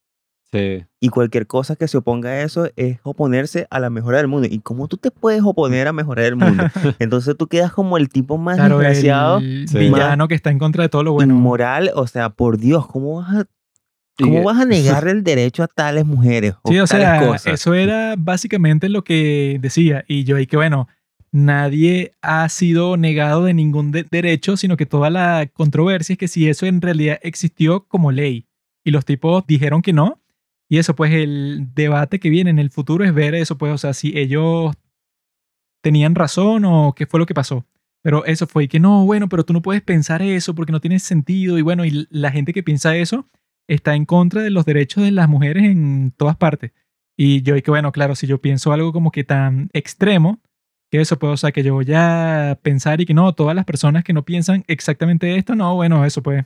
Sí. 0.52 0.84
Y 1.00 1.10
cualquier 1.10 1.48
cosa 1.48 1.76
que 1.78 1.88
se 1.88 1.98
oponga 1.98 2.30
a 2.30 2.42
eso 2.42 2.70
es 2.76 3.00
oponerse 3.04 3.68
a 3.70 3.80
la 3.80 3.90
mejora 3.90 4.18
del 4.18 4.28
mundo. 4.28 4.48
¿Y 4.52 4.60
cómo 4.60 4.88
tú 4.90 4.98
te 4.98 5.10
puedes 5.10 5.42
oponer 5.44 5.88
a 5.88 5.94
mejorar 5.94 6.26
el 6.26 6.36
mundo? 6.36 6.64
Entonces 7.00 7.38
tú 7.38 7.48
quedas 7.48 7.72
como 7.72 7.98
el 7.98 8.10
tipo 8.10 8.38
más 8.38 8.58
Claro, 8.58 8.80
desgraciado, 8.80 9.38
el 9.40 9.68
Sí. 9.70 9.78
villano 9.78 10.28
que 10.28 10.36
está 10.36 10.50
en 10.52 10.60
contra 10.60 10.84
de 10.84 10.90
todo 10.90 11.04
lo 11.04 11.14
bueno. 11.14 11.34
inmoral. 11.34 11.92
O 11.96 12.06
sea, 12.08 12.30
por 12.32 12.58
Dios, 12.58 12.86
¿cómo 12.88 13.22
vas 13.22 13.34
a, 13.36 13.46
cómo 14.20 14.40
que- 14.40 14.44
vas 14.44 14.60
a 14.60 14.66
negar 14.66 15.08
el 15.08 15.24
derecho 15.24 15.64
a 15.64 15.68
tales 15.68 16.06
mujeres? 16.06 16.56
O 16.64 16.70
Sí, 16.72 16.80
o 16.80 16.86
tales 16.86 17.08
sea, 17.08 17.26
cosas? 17.28 17.54
eso 17.54 17.74
era 17.74 18.16
básicamente 18.18 18.90
lo 18.90 19.04
que 19.06 19.58
decía. 19.62 20.04
Y 20.08 20.26
yo 20.26 20.36
ahí 20.36 20.48
que, 20.48 20.58
bueno, 20.58 20.90
nadie 21.32 22.12
ha 22.22 22.48
sido 22.50 22.98
negado 22.98 23.46
de 23.46 23.54
ningún 23.54 23.92
de- 23.92 24.06
derecho, 24.10 24.58
sino 24.58 24.76
que 24.78 24.86
toda 24.86 25.10
la 25.10 25.48
controversia 25.54 26.14
es 26.14 26.20
que 26.20 26.28
si 26.28 26.50
eso 26.50 26.66
en 26.66 26.82
realidad 26.82 27.20
existió 27.24 27.86
como 27.88 28.12
ley. 28.12 28.48
Y 28.84 28.92
los 28.92 29.06
tipos 29.06 29.46
dijeron 29.48 29.82
que 29.82 29.94
no. 29.94 30.18
Y 30.72 30.78
eso, 30.78 30.96
pues 30.96 31.12
el 31.12 31.68
debate 31.76 32.22
que 32.22 32.30
viene 32.30 32.50
en 32.50 32.58
el 32.58 32.70
futuro 32.70 33.04
es 33.04 33.14
ver 33.14 33.36
eso, 33.36 33.58
pues, 33.58 33.74
o 33.74 33.78
sea, 33.78 33.94
si 33.94 34.18
ellos 34.18 34.74
tenían 35.84 36.16
razón 36.16 36.64
o 36.64 36.94
qué 36.96 37.06
fue 37.06 37.20
lo 37.20 37.26
que 37.26 37.34
pasó. 37.34 37.66
Pero 38.02 38.24
eso 38.24 38.48
fue 38.48 38.70
que 38.70 38.80
no, 38.80 39.04
bueno, 39.04 39.28
pero 39.28 39.44
tú 39.44 39.52
no 39.52 39.62
puedes 39.62 39.82
pensar 39.82 40.22
eso 40.22 40.56
porque 40.56 40.72
no 40.72 40.80
tiene 40.80 41.00
sentido. 41.00 41.58
Y 41.58 41.62
bueno, 41.62 41.84
y 41.84 42.08
la 42.10 42.32
gente 42.32 42.54
que 42.54 42.64
piensa 42.64 42.96
eso 42.96 43.28
está 43.68 43.96
en 43.96 44.06
contra 44.06 44.44
de 44.44 44.50
los 44.50 44.64
derechos 44.64 45.04
de 45.04 45.12
las 45.12 45.28
mujeres 45.28 45.66
en 45.66 46.14
todas 46.16 46.38
partes. 46.38 46.72
Y 47.18 47.42
yo, 47.42 47.58
y 47.58 47.62
que 47.64 47.72
bueno, 47.72 47.92
claro, 47.92 48.16
si 48.16 48.26
yo 48.26 48.40
pienso 48.40 48.72
algo 48.72 48.94
como 48.94 49.12
que 49.12 49.26
tan 49.26 49.70
extremo, 49.74 50.40
que 50.90 51.02
eso 51.02 51.20
puede, 51.20 51.34
o 51.34 51.38
sea, 51.38 51.52
que 51.52 51.64
yo 51.64 51.74
voy 51.74 51.92
a 51.94 52.58
pensar 52.62 53.02
y 53.02 53.06
que 53.06 53.14
no, 53.14 53.34
todas 53.34 53.58
las 53.58 53.66
personas 53.66 54.06
que 54.06 54.14
no 54.14 54.24
piensan 54.24 54.64
exactamente 54.68 55.36
esto, 55.36 55.54
no, 55.54 55.76
bueno, 55.76 56.06
eso 56.06 56.24
pues, 56.24 56.46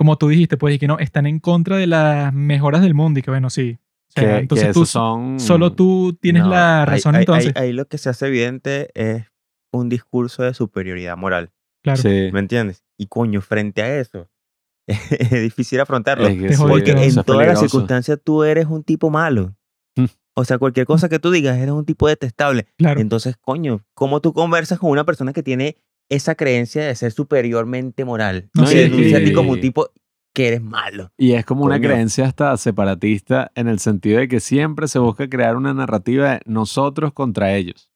como 0.00 0.16
tú 0.16 0.28
dijiste, 0.28 0.56
pues, 0.56 0.74
y 0.74 0.78
que 0.78 0.86
no, 0.88 0.98
están 0.98 1.26
en 1.26 1.40
contra 1.40 1.76
de 1.76 1.86
las 1.86 2.32
mejoras 2.32 2.80
del 2.80 2.94
mundo 2.94 3.20
y 3.20 3.22
que 3.22 3.30
bueno, 3.30 3.50
sí. 3.50 3.76
O 4.08 4.12
sea, 4.12 4.22
que, 4.24 4.30
que 4.30 4.38
entonces 4.38 4.72
tú, 4.72 4.86
son... 4.86 5.38
solo 5.38 5.74
tú 5.74 6.16
tienes 6.18 6.42
No, 6.44 6.48
la 6.48 6.86
razón 6.86 7.16
ahí- 7.16 7.20
entonces. 7.20 7.52
Ahí, 7.54 7.74
lo 7.74 7.86
que 7.86 7.98
se 7.98 8.08
hace 8.08 8.28
evidente 8.28 8.88
es 8.94 9.26
un 9.74 9.90
discurso 9.90 10.42
de 10.42 10.54
superioridad 10.54 11.18
moral. 11.18 11.50
claro. 11.84 12.00
Sí. 12.00 12.30
¿Me 12.32 12.40
entiendes? 12.40 12.82
Y 12.96 13.08
coño, 13.08 13.42
frente 13.42 13.82
a 13.82 14.00
eso, 14.00 14.30
es 14.86 15.30
difícil 15.42 15.78
afrontarlo. 15.80 16.28
Es 16.28 16.34
que 16.40 16.48
Te 16.48 16.54
sí, 16.54 16.62
jodiste, 16.62 16.92
Porque 16.94 17.06
en 17.06 17.22
todas 17.22 17.46
las 17.46 17.60
circunstancias 17.60 18.18
tú 18.24 18.42
eres 18.42 18.68
un 18.68 18.82
tipo 18.82 19.10
malo. 19.10 19.54
Mm. 19.96 20.06
O 20.32 20.44
sea, 20.46 20.56
cualquier 20.56 20.86
cosa 20.86 21.10
que 21.10 21.18
tú 21.18 21.30
digas, 21.30 21.58
eres 21.58 21.72
un 21.72 21.84
tipo 21.84 22.08
detestable. 22.08 22.68
claro. 22.78 23.02
Entonces, 23.02 23.36
coño, 23.36 23.84
¿cómo 23.92 24.22
tú 24.22 24.32
conversas 24.32 24.78
con 24.78 24.88
una 24.88 25.04
persona 25.04 25.34
que 25.34 25.42
tiene 25.42 25.76
esa 26.10 26.34
creencia 26.34 26.84
de 26.84 26.94
ser 26.94 27.12
superiormente 27.12 28.04
moral? 28.04 28.50
No, 28.54 28.66
sí, 28.66 28.76
ti 28.90 29.30
y- 29.30 29.32
como 29.32 29.52
un 29.52 29.60
tipo 29.60 29.88
que 30.34 30.48
eres 30.48 30.62
malo. 30.62 31.10
Y 31.16 31.32
es 31.32 31.44
como 31.44 31.64
una 31.64 31.80
creencia 31.80 32.26
hasta 32.26 32.56
separatista 32.56 33.50
en 33.54 33.66
el 33.68 33.78
sentido 33.78 34.18
de 34.20 34.28
que 34.28 34.40
siempre 34.40 34.86
se 34.86 34.98
busca 34.98 35.28
crear 35.28 35.56
una 35.56 35.74
narrativa 35.74 36.32
de 36.34 36.40
nosotros 36.44 37.12
contra 37.12 37.54
ellos. 37.54 37.90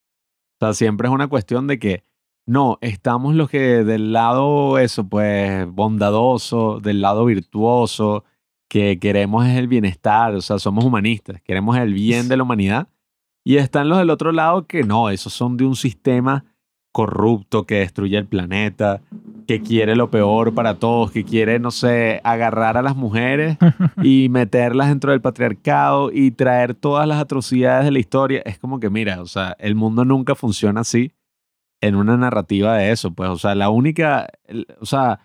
O 0.60 0.66
sea, 0.66 0.74
siempre 0.74 1.08
es 1.08 1.14
una 1.14 1.28
cuestión 1.28 1.66
de 1.66 1.78
que 1.78 2.02
no, 2.46 2.78
estamos 2.80 3.34
los 3.34 3.48
que 3.50 3.84
del 3.84 4.12
lado 4.12 4.78
eso, 4.78 5.08
pues 5.08 5.66
bondadoso, 5.68 6.80
del 6.80 7.00
lado 7.00 7.24
virtuoso, 7.24 8.24
que 8.68 8.98
queremos 8.98 9.46
es 9.46 9.56
el 9.56 9.68
bienestar, 9.68 10.34
o 10.34 10.40
sea, 10.40 10.58
somos 10.58 10.84
humanistas, 10.84 11.40
queremos 11.42 11.76
el 11.76 11.94
bien 11.94 12.28
de 12.28 12.36
la 12.36 12.42
humanidad. 12.42 12.88
Y 13.44 13.56
están 13.58 13.88
los 13.88 13.98
del 13.98 14.10
otro 14.10 14.32
lado 14.32 14.66
que 14.66 14.82
no, 14.82 15.10
esos 15.10 15.32
son 15.32 15.56
de 15.56 15.64
un 15.64 15.76
sistema 15.76 16.44
corrupto 16.94 17.64
que 17.64 17.80
destruye 17.80 18.16
el 18.16 18.26
planeta, 18.26 19.00
que 19.48 19.60
quiere 19.60 19.96
lo 19.96 20.10
peor 20.12 20.54
para 20.54 20.74
todos, 20.76 21.10
que 21.10 21.24
quiere, 21.24 21.58
no 21.58 21.72
sé, 21.72 22.20
agarrar 22.22 22.76
a 22.76 22.82
las 22.82 22.94
mujeres 22.94 23.58
y 24.02 24.28
meterlas 24.30 24.88
dentro 24.88 25.10
del 25.10 25.20
patriarcado 25.20 26.12
y 26.12 26.30
traer 26.30 26.74
todas 26.74 27.08
las 27.08 27.18
atrocidades 27.20 27.84
de 27.84 27.90
la 27.90 27.98
historia. 27.98 28.42
Es 28.44 28.58
como 28.60 28.78
que, 28.78 28.90
mira, 28.90 29.20
o 29.20 29.26
sea, 29.26 29.56
el 29.58 29.74
mundo 29.74 30.04
nunca 30.04 30.36
funciona 30.36 30.82
así 30.82 31.10
en 31.80 31.96
una 31.96 32.16
narrativa 32.16 32.76
de 32.76 32.92
eso. 32.92 33.12
Pues, 33.12 33.28
o 33.28 33.38
sea, 33.38 33.56
la 33.56 33.70
única, 33.70 34.28
el- 34.46 34.68
o 34.80 34.86
sea, 34.86 35.18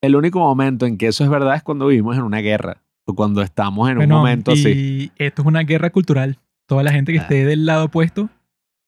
el 0.00 0.14
único 0.14 0.38
momento 0.38 0.86
en 0.86 0.96
que 0.98 1.08
eso 1.08 1.24
es 1.24 1.30
verdad 1.30 1.56
es 1.56 1.64
cuando 1.64 1.88
vivimos 1.88 2.16
en 2.16 2.22
una 2.22 2.38
guerra 2.38 2.82
o 3.06 3.14
cuando 3.16 3.42
estamos 3.42 3.90
en 3.90 3.98
un 3.98 4.08
momento 4.08 4.52
y 4.52 4.54
así. 4.54 5.12
esto 5.16 5.42
es 5.42 5.48
una 5.48 5.62
guerra 5.64 5.90
cultural. 5.90 6.38
Toda 6.66 6.84
la 6.84 6.92
gente 6.92 7.12
que 7.12 7.18
Ah. 7.18 7.22
esté 7.22 7.44
del 7.44 7.66
lado 7.66 7.86
opuesto 7.86 8.28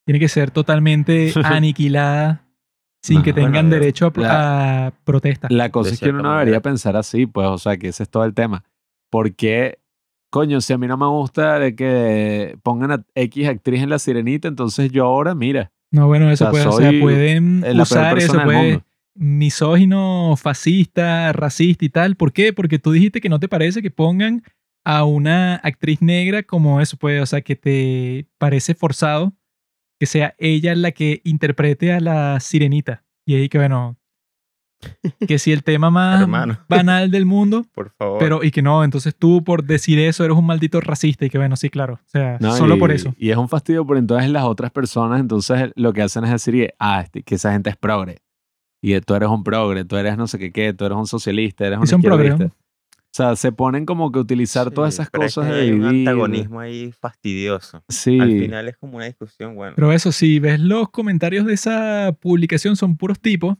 tiene 0.05 0.19
que 0.19 0.27
ser 0.29 0.51
totalmente 0.51 1.31
aniquilada 1.43 2.45
sin 3.03 3.23
que 3.23 3.33
tengan 3.33 3.51
Bueno, 3.53 3.69
derecho 3.69 4.07
a, 4.07 4.13
pro- 4.13 4.23
la- 4.23 4.87
a 4.87 4.91
protesta. 5.03 5.47
La 5.49 5.69
cosa 5.71 5.93
es 5.93 5.99
que 5.99 6.09
uno 6.09 6.21
no 6.21 6.31
debería 6.33 6.61
pensar 6.61 6.95
así, 6.95 7.25
pues, 7.25 7.47
o 7.47 7.57
sea, 7.57 7.77
que 7.77 7.87
ese 7.87 8.03
es 8.03 8.09
todo 8.09 8.25
el 8.25 8.33
tema. 8.33 8.63
Porque, 9.09 9.79
coño, 10.29 10.61
si 10.61 10.73
a 10.73 10.77
mí 10.77 10.87
no 10.87 10.97
me 10.97 11.07
gusta 11.07 11.57
de 11.59 11.75
que 11.75 12.57
pongan 12.63 12.91
a 12.91 13.03
X 13.15 13.47
actriz 13.47 13.81
en 13.81 13.89
la 13.89 13.97
sirenita, 13.99 14.47
entonces 14.47 14.91
yo 14.91 15.05
ahora, 15.05 15.33
mira, 15.35 15.71
No, 15.91 16.07
bueno, 16.07 16.29
eso 16.29 16.45
sea, 16.45 16.51
puede, 16.51 16.65
o 16.67 16.71
sea, 16.73 16.91
pueden 17.01 17.63
usar 17.81 18.17
eso, 18.19 18.43
puede 18.43 18.83
misógino, 19.15 20.35
fascista, 20.37 21.33
racista 21.33 21.83
y 21.85 21.89
tal. 21.89 22.15
¿Por 22.15 22.31
qué? 22.31 22.53
Porque 22.53 22.79
tú 22.79 22.91
dijiste 22.91 23.19
que 23.19 23.29
no 23.29 23.39
te 23.39 23.47
parece 23.49 23.81
que 23.81 23.91
pongan 23.91 24.43
a 24.85 25.03
una 25.03 25.55
actriz 25.57 26.01
negra 26.01 26.43
como 26.43 26.79
eso, 26.81 26.97
puede, 26.97 27.19
o 27.21 27.25
sea, 27.25 27.41
que 27.41 27.55
te 27.55 28.27
parece 28.37 28.73
forzado 28.75 29.33
que 30.01 30.07
sea 30.07 30.33
ella 30.39 30.73
la 30.73 30.93
que 30.93 31.21
interprete 31.25 31.93
a 31.93 31.99
la 31.99 32.39
sirenita. 32.39 33.03
Y 33.23 33.35
ahí 33.35 33.49
que, 33.49 33.59
bueno, 33.59 33.97
que 35.27 35.37
si 35.37 35.51
el 35.51 35.63
tema 35.63 35.91
más 35.91 36.21
Hermano. 36.21 36.57
banal 36.67 37.11
del 37.11 37.27
mundo, 37.27 37.67
Por 37.71 37.91
favor. 37.91 38.17
pero 38.17 38.43
y 38.43 38.49
que 38.49 38.63
no, 38.63 38.83
entonces 38.83 39.15
tú 39.15 39.43
por 39.43 39.63
decir 39.63 39.99
eso 39.99 40.25
eres 40.25 40.35
un 40.35 40.47
maldito 40.47 40.81
racista 40.81 41.23
y 41.23 41.29
que, 41.29 41.37
bueno, 41.37 41.55
sí, 41.55 41.69
claro, 41.69 41.99
o 42.03 42.09
sea, 42.09 42.37
¿no? 42.39 42.55
solo 42.57 42.77
Y- 42.77 42.79
por 42.79 42.91
eso. 42.91 43.13
Y 43.15 43.29
es 43.29 43.37
un 43.37 43.47
fastidio, 43.47 43.85
porque 43.85 43.99
entonces 43.99 44.31
las 44.31 44.45
otras 44.45 44.71
personas, 44.71 45.19
entonces 45.19 45.69
lo 45.75 45.93
que 45.93 46.01
hacen 46.01 46.23
es 46.23 46.31
decir, 46.31 46.55
que, 46.55 46.73
ah, 46.79 47.01
este- 47.01 47.21
que 47.21 47.35
esa 47.35 47.51
gente 47.51 47.69
es 47.69 47.77
progre. 47.77 48.17
Y 48.81 48.99
tú 49.01 49.13
eres 49.13 49.29
un 49.29 49.43
progre, 49.43 49.85
tú 49.85 49.97
eres 49.97 50.17
no 50.17 50.25
sé 50.25 50.39
qué, 50.39 50.51
qué, 50.51 50.73
tú 50.73 50.85
eres 50.85 50.97
un 50.97 51.05
socialista, 51.05 51.67
eres 51.67 51.77
Y 51.77 51.81
un 51.81 51.87
son 51.87 52.01
progre. 52.01 52.35
O 53.13 53.13
sea, 53.13 53.35
se 53.35 53.51
ponen 53.51 53.85
como 53.85 54.09
que 54.11 54.19
utilizar 54.19 54.69
Sí, 54.69 54.73
todas 54.73 54.93
esas 54.93 55.09
pero 55.09 55.25
es 55.25 55.35
cosas 55.35 55.49
que 55.49 55.55
de 55.57 55.61
hay 55.63 55.71
un 55.71 55.81
dividir. 55.81 56.07
antagonismo 56.09 56.59
ahí 56.61 56.91
fastidioso. 56.93 57.83
Sí. 57.89 58.19
Al 58.19 58.29
final 58.29 58.67
es 58.69 58.77
como 58.77 58.95
una 58.97 59.05
discusión, 59.05 59.55
bueno. 59.55 59.73
Pero 59.75 59.91
eso, 59.91 60.11
si 60.13 60.39
ves 60.39 60.59
los 60.61 60.89
comentarios 60.89 61.45
de 61.45 61.53
esa 61.53 62.15
publicación, 62.21 62.75
son 62.77 62.95
puros 62.95 63.19
tipos 63.19 63.57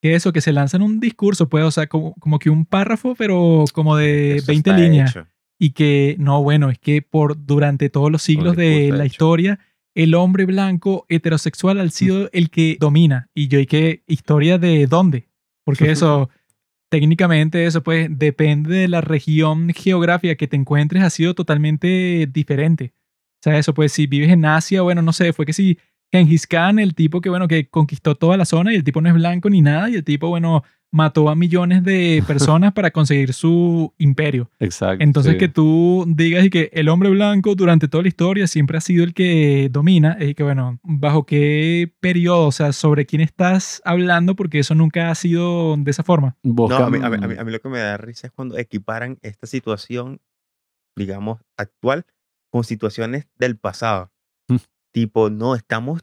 que 0.00 0.14
eso, 0.14 0.32
que 0.32 0.40
se 0.40 0.52
lanzan 0.52 0.82
un 0.82 1.00
discurso, 1.00 1.48
pues, 1.48 1.64
o 1.64 1.70
sea, 1.70 1.86
como, 1.86 2.14
como 2.14 2.38
que 2.38 2.50
un 2.50 2.64
párrafo, 2.66 3.14
pero 3.14 3.64
como 3.72 3.96
de 3.96 4.36
eso 4.36 4.46
20 4.48 4.70
está 4.70 4.80
líneas. 4.82 5.10
hecho. 5.10 5.26
Y 5.58 5.70
que, 5.70 6.16
no, 6.18 6.42
bueno, 6.42 6.68
es 6.70 6.78
que 6.78 7.00
por 7.02 7.44
durante 7.46 7.88
todos 7.90 8.10
los 8.10 8.22
siglos 8.22 8.56
de 8.56 8.90
la 8.90 9.04
hecho. 9.04 9.12
historia, 9.12 9.58
el 9.94 10.14
hombre 10.14 10.44
blanco 10.46 11.06
heterosexual 11.08 11.78
ha 11.80 11.88
sido 11.90 12.28
el 12.32 12.50
que 12.50 12.76
domina. 12.80 13.28
Y 13.34 13.48
yo, 13.48 13.58
¿y 13.60 13.66
qué 13.66 14.02
historia 14.06 14.58
de 14.58 14.86
dónde? 14.86 15.28
Porque 15.64 15.90
eso, 15.90 16.28
técnicamente, 16.94 17.66
eso 17.66 17.82
pues 17.82 18.06
depende 18.08 18.72
de 18.72 18.86
la 18.86 19.00
región 19.00 19.70
geográfica 19.70 20.36
que 20.36 20.46
te 20.46 20.54
encuentres, 20.54 21.02
ha 21.02 21.10
sido 21.10 21.34
totalmente 21.34 22.28
diferente. 22.32 22.94
O 22.94 23.42
sea, 23.42 23.58
eso 23.58 23.74
pues 23.74 23.90
si 23.90 24.06
vives 24.06 24.30
en 24.30 24.44
Asia, 24.44 24.80
bueno, 24.82 25.02
no 25.02 25.12
sé, 25.12 25.32
fue 25.32 25.44
que 25.44 25.52
si 25.52 25.76
Genghis 26.12 26.46
Khan, 26.46 26.78
el 26.78 26.94
tipo 26.94 27.20
que, 27.20 27.28
bueno, 27.28 27.48
que 27.48 27.68
conquistó 27.68 28.14
toda 28.14 28.36
la 28.36 28.44
zona 28.44 28.72
y 28.72 28.76
el 28.76 28.84
tipo 28.84 29.00
no 29.00 29.08
es 29.08 29.14
blanco 29.14 29.50
ni 29.50 29.62
nada 29.62 29.90
y 29.90 29.94
el 29.94 30.04
tipo, 30.04 30.28
bueno, 30.28 30.62
mató 30.92 31.28
a 31.28 31.34
millones 31.34 31.82
de 31.82 32.22
personas 32.26 32.72
para 32.72 32.92
conseguir 32.92 33.32
su 33.32 33.92
imperio. 33.98 34.48
Exacto. 34.60 35.02
Entonces 35.02 35.32
sí. 35.32 35.38
que 35.38 35.48
tú 35.48 36.04
digas 36.06 36.44
y 36.44 36.50
que 36.50 36.70
el 36.72 36.88
hombre 36.88 37.08
blanco 37.10 37.56
durante 37.56 37.88
toda 37.88 38.02
la 38.02 38.08
historia 38.08 38.46
siempre 38.46 38.78
ha 38.78 38.80
sido 38.80 39.02
el 39.02 39.12
que 39.12 39.68
domina, 39.72 40.16
y 40.20 40.34
que 40.34 40.44
bueno, 40.44 40.78
bajo 40.84 41.26
qué 41.26 41.92
periodo, 41.98 42.46
o 42.46 42.52
sea, 42.52 42.72
sobre 42.72 43.06
quién 43.06 43.20
estás 43.22 43.82
hablando, 43.84 44.36
porque 44.36 44.60
eso 44.60 44.76
nunca 44.76 45.10
ha 45.10 45.14
sido 45.16 45.76
de 45.76 45.90
esa 45.90 46.04
forma. 46.04 46.36
No, 46.44 46.76
a 46.76 46.90
mí, 46.90 46.98
a 47.02 47.10
mí- 47.10 47.16
a 47.24 47.26
mí- 47.26 47.34
a 47.38 47.44
mí 47.44 47.50
lo 47.50 47.58
que 47.60 47.68
me 47.68 47.80
da 47.80 47.96
risa 47.96 48.28
es 48.28 48.32
cuando 48.32 48.56
equiparan 48.56 49.18
esta 49.22 49.48
situación, 49.48 50.20
digamos, 50.94 51.40
actual 51.56 52.04
con 52.50 52.62
situaciones 52.62 53.26
del 53.36 53.56
pasado. 53.56 54.12
Tipo, 54.94 55.28
no, 55.28 55.56
estamos 55.56 56.02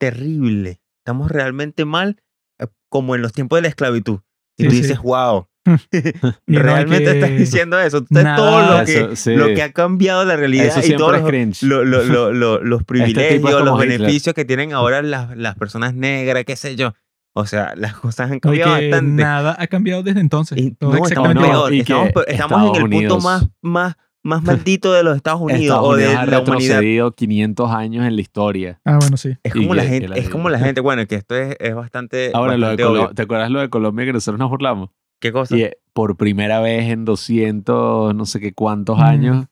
terrible, 0.00 0.80
estamos 1.04 1.30
realmente 1.30 1.84
mal, 1.84 2.20
eh, 2.60 2.66
como 2.88 3.14
en 3.14 3.22
los 3.22 3.32
tiempos 3.32 3.58
de 3.58 3.62
la 3.62 3.68
esclavitud. 3.68 4.20
Y 4.58 4.64
Sí, 4.64 4.68
tú 4.68 4.74
sí. 4.74 4.82
dices, 4.82 4.98
wow, 5.00 5.46
Y 5.66 5.66
no, 6.46 6.62
realmente 6.62 7.04
que 7.04 7.18
estás 7.18 7.30
diciendo 7.38 7.78
eso. 7.78 7.98
Entonces, 7.98 8.24
nada- 8.24 8.36
todo 8.36 8.78
lo 8.78 8.84
que, 8.84 8.98
Eso, 8.98 9.16
sí. 9.16 9.34
lo 9.36 9.46
que 9.48 9.62
ha 9.62 9.72
cambiado 9.72 10.24
la 10.24 10.36
realidad 10.36 10.66
Eso 10.66 10.80
y 10.80 10.96
todos 10.96 11.12
los, 11.12 11.62
lo- 11.62 11.84
lo- 11.84 12.02
lo- 12.04 12.32
lo- 12.32 12.60
los 12.62 12.80
Este 12.80 12.84
privilegios, 12.86 13.40
como 13.54 13.64
los 13.64 13.84
Hitler. 13.84 13.98
beneficios 14.00 14.34
que 14.34 14.44
tienen 14.44 14.72
ahora 14.72 15.02
las, 15.02 15.36
las 15.36 15.54
personas 15.56 15.94
negras, 15.94 16.44
qué 16.44 16.56
sé 16.56 16.74
yo. 16.76 16.94
O 17.34 17.46
sea, 17.46 17.74
las 17.76 17.94
cosas 17.94 18.30
han 18.30 18.38
y 18.38 18.40
cambiado 18.40 18.76
que 18.78 18.90
bastante. 18.90 19.22
nada 19.22 19.54
ha 19.58 19.66
cambiado 19.68 20.02
desde 20.02 20.20
entonces. 20.20 20.58
Y 20.58 20.76
no, 20.80 20.96
estamos 21.06 21.34
peor. 21.34 21.72
y 21.72 21.84
que 21.84 21.92
Estamos, 21.92 22.12
estamos 22.26 22.60
en 22.60 22.82
el 22.82 22.90
punto 22.90 22.96
Unidos- 22.96 23.24
más, 23.24 23.46
más, 23.62 23.96
más 24.28 24.42
maldito 24.44 24.92
de 24.92 25.02
los 25.02 25.16
Estados 25.16 25.40
Unidos 25.40 25.62
Estados 25.62 25.84
o 25.88 25.96
de 25.96 26.04
Unidos 26.04 26.22
ha 26.22 26.26
la 26.26 26.38
humanidad. 26.40 26.54
retrocedido 26.76 27.12
500 27.12 27.70
años 27.72 28.06
en 28.06 28.14
la 28.14 28.20
historia. 28.20 28.80
Ah, 28.84 28.98
bueno, 29.00 29.16
sí. 29.16 29.30
Es 29.42 29.54
Y 29.56 29.58
como 29.62 29.74
la 29.74 29.82
que- 29.82 29.88
que 29.88 29.92
gente, 29.94 30.08
la 30.08 30.14
es 30.16 30.20
gente- 30.22 30.32
como 30.32 30.48
la 30.50 30.58
gente, 30.60 30.80
bueno, 30.80 31.06
que 31.06 31.14
esto 31.16 31.34
es, 31.36 31.56
es 31.58 31.74
bastante, 31.74 32.30
Ahora, 32.34 32.56
lo 32.56 32.68
de 32.68 32.76
bastante 32.76 32.84
obvio. 32.84 33.14
¿te 33.14 33.22
acuerdas 33.22 33.50
lo 33.50 33.60
de 33.60 33.68
Colombia 33.70 34.04
que 34.06 34.12
nosotros 34.12 34.38
nos 34.38 34.50
burlamos? 34.50 34.90
¿Qué 35.20 35.32
cosa? 35.32 35.56
Y 35.56 35.62
eh, 35.62 35.76
por 35.92 36.16
primera 36.16 36.60
vez 36.60 36.90
en 36.92 37.04
200, 37.04 38.14
no 38.14 38.24
sé 38.26 38.38
qué 38.40 38.52
cuántos 38.52 38.98
Mm. 38.98 39.02
años, 39.02 39.46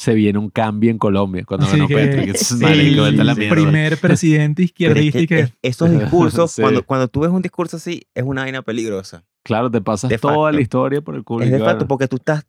se 0.00 0.14
viene 0.14 0.38
un 0.38 0.48
cambio 0.50 0.92
en 0.92 0.98
Colombia 0.98 1.42
cuando 1.44 1.66
Así 1.66 1.74
ganó 1.76 1.88
que 1.88 1.94
Petro. 1.96 2.24
que 2.24 2.30
es 2.30 2.52
el 2.52 2.58
marico, 2.58 3.02
a 3.02 3.10
la 3.10 3.34
sí, 3.34 3.40
mierda. 3.40 3.54
primer 3.56 3.96
presidente 3.98 4.62
Pero 4.78 4.92
es 4.94 5.04
izquierdista 5.06 5.18
que 5.18 5.26
que... 5.26 5.40
es- 5.40 5.52
esos 5.62 5.90
discursos, 6.44 6.52
Sí. 6.52 6.62
cuando, 6.62 6.84
cuando 6.84 7.08
tú 7.08 7.20
ves 7.20 7.30
un 7.30 7.42
discurso 7.42 7.78
así, 7.78 8.02
es 8.14 8.22
una 8.22 8.42
vaina 8.42 8.62
peligrosa. 8.62 9.24
Claro, 9.44 9.70
te 9.70 9.80
pasas 9.80 10.08
De 10.10 10.18
toda 10.18 10.34
facto. 10.34 10.50
la 10.52 10.60
historia 10.60 11.00
por 11.00 11.16
el 11.16 11.24
culo. 11.24 11.44
Es 11.44 11.50
de 11.50 11.56
claro. 11.56 11.72
facto, 11.72 11.88
porque 11.88 12.06
tú 12.06 12.16
estás 12.16 12.44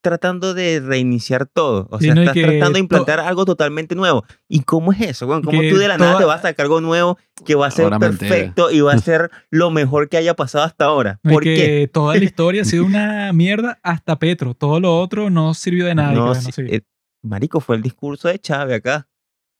tratando 0.00 0.54
de 0.54 0.80
reiniciar 0.80 1.46
todo. 1.46 1.88
O 1.90 1.98
Sí, 1.98 2.06
sea, 2.06 2.14
no, 2.14 2.20
estás 2.22 2.34
que 2.34 2.42
tratando 2.42 2.74
de 2.74 2.80
implantar 2.80 3.20
algo 3.20 3.44
totalmente 3.44 3.94
nuevo. 3.94 4.24
¿Y 4.48 4.60
cómo 4.60 4.92
es 4.92 5.00
eso? 5.00 5.26
weón? 5.26 5.42
¿Cómo 5.42 5.60
tú 5.68 5.76
de 5.76 5.88
la 5.88 5.98
nada 5.98 6.18
te 6.18 6.24
vas 6.24 6.38
a 6.40 6.42
sacar 6.48 6.64
algo 6.64 6.80
nuevo 6.80 7.18
que 7.44 7.54
va 7.54 7.66
a 7.66 7.70
ser 7.70 7.84
Ahora 7.84 7.98
perfecto 7.98 8.70
y 8.70 8.80
va 8.80 8.92
a 8.94 8.98
ser 8.98 9.30
lo 9.50 9.70
mejor 9.70 10.08
que 10.08 10.16
haya 10.16 10.34
pasado 10.34 10.64
hasta 10.64 10.84
ahora? 10.86 11.18
No, 11.22 11.32
y 11.32 11.34
¿Por 11.34 11.42
que 11.42 11.54
qué? 11.54 11.90
toda 11.92 12.14
la 12.16 12.24
historia 12.24 12.62
ha 12.62 12.64
sido 12.64 12.84
una 12.84 13.32
mierda 13.32 13.78
hasta 13.82 14.18
Petro. 14.18 14.54
Todo 14.54 14.78
lo 14.80 14.98
otro 15.00 15.28
no 15.30 15.54
sirvió 15.54 15.86
de 15.86 15.94
nada. 15.96 16.12
No, 16.12 16.26
bueno, 16.26 16.48
eh, 16.58 16.82
marico, 17.22 17.60
fue 17.60 17.76
el 17.76 17.82
discurso 17.82 18.28
de 18.28 18.38
Chávez 18.38 18.76
acá. 18.78 19.08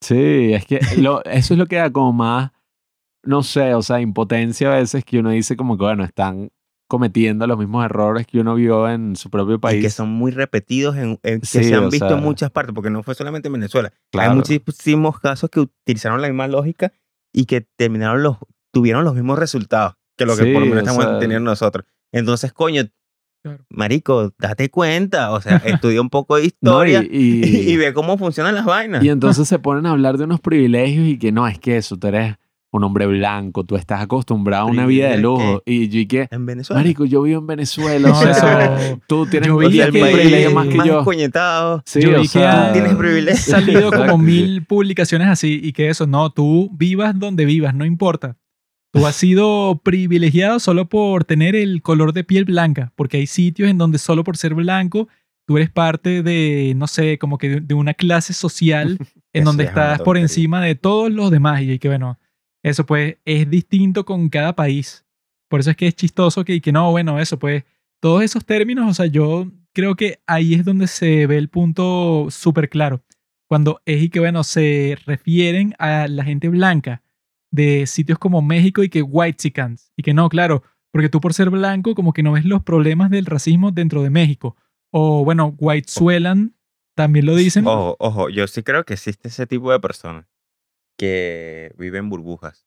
Sí, 0.01 0.53
es 0.53 0.65
que 0.67 0.79
lo- 0.99 1.25
eso 1.25 1.55
es 1.55 1.59
lo 1.59 1.67
que 1.67 1.77
da 1.77 1.91
como 1.91 2.13
más, 2.13 2.53
no 3.25 3.43
sé, 3.43 3.75
o 3.75 3.83
sea, 3.83 4.01
impotencia 4.01 4.71
a 4.73 4.77
veces 4.77 5.05
que 5.05 5.19
uno 5.19 5.31
dice 5.31 5.57
como 5.57 5.77
que, 5.77 5.85
bueno, 5.85 6.05
están 6.05 6.51
cometiendo 6.89 7.47
los 7.47 7.59
mismos 7.59 7.85
errores 7.85 8.27
que 8.27 8.39
uno 8.41 8.55
vio 8.55 8.89
en 8.89 9.17
su 9.17 9.29
propio 9.31 9.57
Y 9.57 9.59
país. 9.59 9.83
que 9.83 9.91
son 9.91 10.09
muy 10.09 10.31
repetidos, 10.31 10.97
en, 10.97 11.19
en- 11.23 11.41
que 11.41 11.47
Sí, 11.47 11.65
se 11.65 11.75
han 11.75 11.89
visto 11.91 12.09
sea, 12.09 12.17
en 12.17 12.23
muchas 12.23 12.51
partes, 12.51 12.75
porque 12.75 12.91
no 12.91 13.03
fue 13.03 13.15
solamente 13.15 13.49
en 13.49 13.55
Venezuela. 13.55 13.93
Claro. 14.13 14.31
Hay 14.31 14.37
muchísimos 14.37 15.19
casos 15.21 15.51
que 15.51 15.61
utilizaron 15.61 16.21
la 16.23 16.29
misma 16.29 16.47
lógica 16.49 16.93
y 17.33 17.47
que 17.47 17.61
terminaron 17.77 18.23
los, 18.23 18.37
tuvieron 18.73 19.05
los 19.05 19.15
mismos 19.15 19.39
resultados 19.39 19.95
que 20.17 20.25
lo 20.27 20.37
que 20.37 20.45
Sí, 20.45 20.53
por 20.53 20.61
lo 20.63 20.67
menos 20.69 20.83
estamos 20.85 21.05
sea- 21.05 21.19
teniendo 21.19 21.51
nosotros. 21.51 21.85
Entonces, 22.13 22.53
coño, 22.53 22.83
Claro. 23.43 23.65
marico, 23.71 24.33
date 24.39 24.71
cuenta, 24.71 25.31
o 25.31 25.41
sea, 25.41 25.57
estudia 25.87 26.01
un 26.01 26.11
poco 26.11 26.37
de 26.37 26.43
No, 26.63 26.85
y- 26.85 26.89
historia 26.91 27.03
y, 27.09 27.43
y- 27.73 27.77
ve 27.77 27.93
cómo 27.93 28.17
funcionan 28.19 28.55
las 28.55 28.65
vainas. 28.65 29.05
Y 29.05 29.09
entonces 29.11 29.47
se 29.47 29.59
ponen 29.59 29.87
a 29.87 29.91
hablar 29.91 30.19
de 30.19 30.25
unos 30.25 30.41
privilegios 30.41 31.07
y 31.07 31.19
que 31.19 31.31
no, 31.33 31.47
es 31.47 31.59
que 31.59 31.77
eso, 31.77 31.97
tú 31.97 32.07
eres 32.09 32.37
un 32.77 32.85
hombre 32.85 33.07
blanco, 33.07 33.65
tú 33.65 33.77
estás 33.77 34.01
acostumbrado 34.03 34.69
a 34.69 34.71
una 34.71 34.87
vida 34.87 35.09
de 35.09 35.15
¿Privilegio 35.15 35.45
lujo. 35.47 35.63
Y 35.67 35.89
yo 35.89 36.01
y 36.01 36.07
que, 36.07 36.29
en 36.31 36.47
Venezuela. 36.47 36.81
marico, 36.83 37.05
yo 37.05 37.23
vivo 37.23 37.41
en 37.41 37.47
Venezuela, 37.47 38.09
No, 38.09 38.15
o 38.19 38.23
sea, 38.35 38.99
tú 39.07 39.27
tienes 39.27 39.49
yo 39.49 39.55
un 39.57 39.61
vi 39.61 39.67
o 39.67 39.71
sea, 39.71 39.85
el 39.87 39.93
que- 39.93 40.01
privilegio 40.03 40.51
más 40.53 40.69
que 40.69 40.75
más 40.77 40.87
yo. 40.87 41.05
coñetado. 41.05 41.83
Sí, 41.87 42.01
Yo 42.03 42.11
o 42.21 42.23
que 42.31 42.45
ha 42.45 42.73
tienes 42.73 42.95
privilegio. 42.95 43.43
salido 43.53 43.91
como 43.91 44.19
mil 44.19 44.65
publicaciones 44.65 45.29
así 45.29 45.61
y 45.63 45.73
que 45.73 45.89
eso, 45.89 46.07
no, 46.07 46.31
tú 46.31 46.71
vivas 46.73 47.19
donde 47.19 47.45
vivas, 47.45 47.75
no 47.75 47.85
importa. 47.85 48.37
Tú 48.93 49.05
has 49.07 49.17
sido 49.17 49.81
privilegiado 49.85 50.59
solo 50.59 50.89
por 50.89 51.25
tener 51.25 51.55
el 51.55 51.83
color 51.83 52.13
de 52.15 52.25
piel 52.25 52.45
blanca, 52.47 52.93
porque 52.97 53.19
hay 53.19 53.27
sitios 53.27 53.69
en 53.69 53.77
donde 53.77 53.99
solo 53.99 54.25
por 54.25 54.37
ser 54.39 54.55
blanco 54.55 55.09
tú 55.47 55.59
eres 55.59 55.71
parte 55.71 56.23
de, 56.23 56.73
no 56.77 56.87
sé, 56.89 57.19
como 57.19 57.39
que 57.39 57.49
de, 57.49 57.61
de 57.61 57.75
una 57.75 57.95
clase 57.95 58.33
social 58.33 58.99
en 59.33 59.45
donde 59.45 59.65
es 59.65 59.69
estás 59.69 60.01
por 60.01 60.17
encima 60.17 60.61
de 60.63 60.75
todos 60.77 61.11
los 61.13 61.31
demás 61.31 61.61
y 61.63 61.79
que 61.79 61.89
bueno, 61.89 62.19
eso 62.67 62.85
pues 62.85 63.17
es 63.25 63.49
distinto 63.49 64.05
con 64.05 64.29
cada 64.29 64.57
país. 64.57 65.07
Por 65.49 65.61
eso 65.61 65.71
es 65.71 65.77
que 65.77 65.87
es 65.87 65.95
chistoso 65.95 66.45
que, 66.45 66.61
que 66.61 66.73
no, 66.73 66.91
bueno, 66.91 67.21
eso 67.21 67.39
pues, 67.39 67.63
todos 68.01 68.25
esos 68.25 68.45
términos, 68.45 68.91
o 68.91 68.95
sea, 68.95 69.07
yo 69.07 69.53
creo 69.73 69.95
que 69.95 70.19
ahí 70.27 70.55
es 70.55 70.65
donde 70.65 70.89
se 70.89 71.29
ve 71.29 71.39
el 71.39 71.49
punto 71.49 72.27
súper 72.29 72.69
claro. 72.69 73.05
Cuando 73.49 73.81
es 73.85 74.03
y 74.03 74.09
que, 74.09 74.19
bueno, 74.19 74.43
se 74.43 74.99
refieren 75.07 75.75
a 75.79 76.09
la 76.09 76.25
gente 76.25 76.49
blanca 76.49 77.05
de 77.53 77.87
sitios 77.87 78.19
como 78.19 78.43
México 78.43 78.83
y 78.83 78.89
que 78.89 79.01
white 79.01 79.37
chicans. 79.37 79.93
Y 79.97 80.03
que 80.03 80.13
no, 80.13 80.29
claro, 80.29 80.65
porque 80.91 81.09
tú 81.09 81.21
por 81.21 81.35
ser 81.35 81.51
blanco 81.51 81.95
como 81.95 82.13
que 82.13 82.25
no 82.25 82.33
ves 82.33 82.45
los 82.45 82.65
problemas 82.65 83.11
del 83.11 83.27
racismo 83.27 83.71
dentro 83.71 84.03
de 84.03 84.11
México. 84.11 84.57
O 84.91 85.25
bueno, 85.25 85.55
white 85.59 85.89
suelan, 85.89 86.57
también 86.97 87.27
lo 87.27 87.37
dicen. 87.37 87.65
Ojo, 87.69 87.95
ojo, 88.01 88.29
yo 88.29 88.49
sí 88.49 88.65
creo 88.65 88.83
que 88.83 88.95
existe 88.95 89.29
ese 89.29 89.47
tipo 89.47 89.71
de 89.71 89.79
personas 89.79 90.27
que 90.97 91.73
viven 91.79 92.05
en 92.05 92.11
burbujas. 92.11 92.67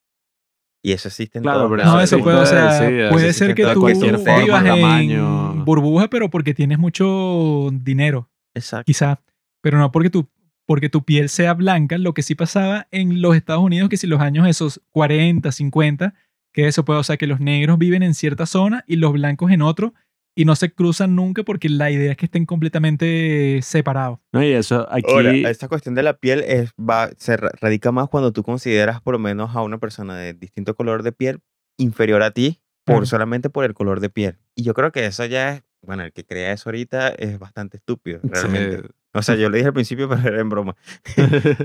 Y 0.82 0.92
eso 0.92 1.08
existe 1.08 1.38
en 1.38 1.42
Claro, 1.42 1.76
lados. 1.76 1.94
No, 1.94 2.00
eso 2.00 2.18
puede, 2.20 2.38
o 2.38 2.46
sea, 2.46 2.78
sí, 2.78 2.84
eso 2.84 3.10
puede 3.12 3.32
ser 3.34 3.54
que 3.54 3.64
tú 3.74 3.84
vivas 3.86 4.24
tamaño. 4.64 5.52
en 5.52 5.64
burbuja, 5.64 6.08
pero 6.08 6.30
porque 6.30 6.54
tienes 6.54 6.78
mucho 6.78 7.68
dinero, 7.72 8.30
Exacto. 8.54 8.84
quizá. 8.86 9.20
Pero 9.60 9.76
no 9.78 9.92
porque 9.92 10.08
tu, 10.08 10.30
porque 10.66 10.88
tu 10.88 11.04
piel 11.04 11.28
sea 11.28 11.52
blanca, 11.52 11.98
lo 11.98 12.14
que 12.14 12.22
sí 12.22 12.34
pasaba 12.34 12.86
en 12.92 13.20
los 13.20 13.36
Estados 13.36 13.62
Unidos, 13.62 13.90
que 13.90 13.98
si 13.98 14.06
los 14.06 14.20
años 14.20 14.48
esos 14.48 14.80
40, 14.90 15.52
50, 15.52 16.14
que 16.52 16.66
eso 16.66 16.84
puede, 16.84 17.00
o 17.00 17.04
sea, 17.04 17.18
que 17.18 17.26
los 17.26 17.40
negros 17.40 17.76
viven 17.78 18.02
en 18.02 18.14
cierta 18.14 18.46
zona 18.46 18.84
y 18.86 18.96
los 18.96 19.12
blancos 19.12 19.50
en 19.50 19.60
otro, 19.60 19.92
y 20.40 20.44
no 20.46 20.56
se 20.56 20.72
cruzan 20.72 21.14
nunca 21.14 21.42
porque 21.42 21.68
la 21.68 21.90
idea 21.90 22.12
es 22.12 22.16
que 22.16 22.24
estén 22.26 22.46
completamente 22.46 23.60
separados. 23.62 24.18
No, 24.32 24.42
y 24.42 24.52
eso 24.52 24.86
aquí... 24.90 25.10
Ahora, 25.12 25.32
esta 25.50 25.68
cuestión 25.68 25.94
de 25.94 26.02
la 26.02 26.14
piel 26.14 26.40
es, 26.46 26.70
va, 26.78 27.10
se 27.16 27.36
ra- 27.36 27.50
radica 27.60 27.92
más 27.92 28.08
cuando 28.08 28.32
tú 28.32 28.42
consideras 28.42 29.00
por 29.02 29.12
lo 29.12 29.18
menos 29.18 29.54
a 29.54 29.62
una 29.62 29.78
persona 29.78 30.16
de 30.16 30.32
distinto 30.34 30.74
color 30.74 31.02
de 31.02 31.12
piel 31.12 31.40
inferior 31.78 32.22
a 32.22 32.30
ti 32.30 32.60
por 32.84 32.94
Claro. 32.96 33.06
solamente 33.06 33.50
por 33.50 33.64
el 33.64 33.74
color 33.74 34.00
de 34.00 34.08
piel. 34.10 34.38
Y 34.54 34.62
yo 34.62 34.72
creo 34.74 34.92
que 34.92 35.04
eso 35.06 35.24
ya 35.26 35.54
es, 35.56 35.62
bueno, 35.82 36.04
el 36.04 36.12
que 36.12 36.24
crea 36.24 36.52
eso 36.52 36.68
ahorita 36.68 37.08
es 37.10 37.38
bastante 37.38 37.78
estúpido, 37.78 38.20
realmente. 38.24 38.88
O 39.12 39.22
sea, 39.22 39.34
yo 39.34 39.48
lo 39.48 39.56
dije 39.56 39.66
al 39.68 39.72
principio, 39.74 40.08
pero 40.08 40.28
era 40.28 40.40
en 40.40 40.48
broma. 40.48 40.76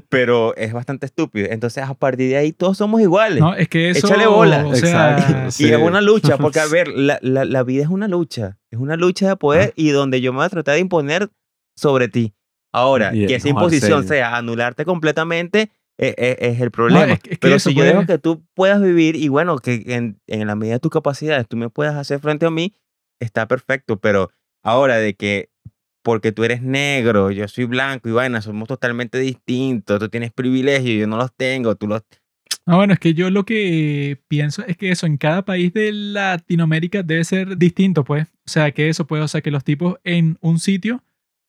pero 0.09 0.55
es 0.55 0.73
bastante 0.73 1.05
estúpido. 1.05 1.47
Entonces, 1.49 1.83
a 1.83 1.93
partir 1.93 2.29
de 2.29 2.37
ahí, 2.37 2.51
todos 2.51 2.77
somos 2.77 3.01
iguales. 3.01 3.39
No, 3.39 3.53
es 3.55 3.67
que 3.67 3.89
eso. 3.89 4.07
Échale 4.07 4.27
bola. 4.27 4.65
O 4.65 4.75
sea. 4.75 5.45
Y 5.47 5.51
Sí. 5.51 5.71
es 5.71 5.77
una 5.77 6.01
lucha, 6.01 6.37
porque 6.37 6.59
a 6.59 6.65
ver, 6.67 6.87
la, 6.87 7.19
la, 7.21 7.45
la 7.45 7.63
vida 7.63 7.83
es 7.83 7.89
una 7.89 8.07
lucha. 8.07 8.57
Es 8.71 8.79
una 8.79 8.95
lucha 8.95 9.27
de 9.29 9.35
poder 9.35 9.73
y 9.75 9.89
donde 9.89 10.21
yo 10.21 10.31
me 10.33 10.37
voy 10.37 10.45
a 10.45 10.49
tratar 10.49 10.75
de 10.75 10.81
imponer 10.81 11.29
sobre 11.75 12.07
ti. 12.07 12.33
Ahora, 12.73 13.15
Y- 13.15 13.27
que 13.27 13.35
esa 13.35 13.47
no, 13.47 13.51
imposición 13.51 14.05
sea 14.07 14.35
anularte 14.35 14.83
completamente, 14.85 15.71
eh, 15.97 16.13
eh, 16.17 16.37
es 16.41 16.59
el 16.59 16.71
problema. 16.71 17.13
es 17.13 17.19
que- 17.21 17.29
es 17.33 17.39
que 17.39 17.47
Pero 17.47 17.59
si 17.59 17.73
yo 17.73 17.83
dejo 17.83 18.05
que 18.05 18.17
tú 18.17 18.43
puedas 18.53 18.81
vivir 18.81 19.15
y 19.15 19.29
bueno, 19.29 19.57
que 19.59 19.83
en, 19.87 20.19
en 20.27 20.47
la 20.47 20.55
medida 20.55 20.73
de 20.75 20.79
tus 20.81 20.91
capacidades 20.91 21.47
tú 21.47 21.55
me 21.57 21.69
puedas 21.69 21.95
hacer 21.95 22.19
frente 22.19 22.45
a 22.45 22.49
mí, 22.49 22.73
está 23.19 23.47
perfecto. 23.47 23.99
Pero 23.99 24.31
ahora 24.63 24.97
de 24.97 25.15
que 25.15 25.49
porque 26.05 26.31
tú 26.31 26.43
eres 26.43 26.61
negro, 26.61 27.31
yo 27.31 27.47
soy 27.47 27.65
blanco 27.65 28.07
y 28.07 28.11
vaina, 28.11 28.39
somos 28.39 28.67
totalmente 28.67 29.17
distintos, 29.17 29.99
tú 29.99 30.07
tienes 30.07 30.31
privilegios, 30.31 30.99
yo 30.99 31.07
no 31.07 31.17
los 31.17 31.35
tengo, 31.35 31.75
tú 31.75 31.87
los... 31.87 32.03
Ah, 32.67 32.75
bueno, 32.75 32.93
es 32.93 32.99
que 32.99 33.15
yo 33.15 33.31
lo 33.31 33.43
que 33.43 34.21
pienso 34.27 34.63
es 34.67 34.77
que 34.77 34.91
eso 34.91 35.07
en 35.07 35.17
cada 35.17 35.45
país 35.45 35.73
de 35.73 35.91
Latinoamérica 35.91 37.01
debe 37.01 37.23
ser 37.23 37.57
distinto, 37.57 38.03
pues. 38.03 38.27
O 38.27 38.49
sea, 38.49 38.71
que 38.71 38.87
eso 38.87 39.07
puede, 39.07 39.23
o 39.23 39.27
sea, 39.27 39.41
que 39.41 39.49
los 39.49 39.63
tipos 39.63 39.95
en 40.03 40.37
un 40.41 40.59
sitio, 40.59 41.03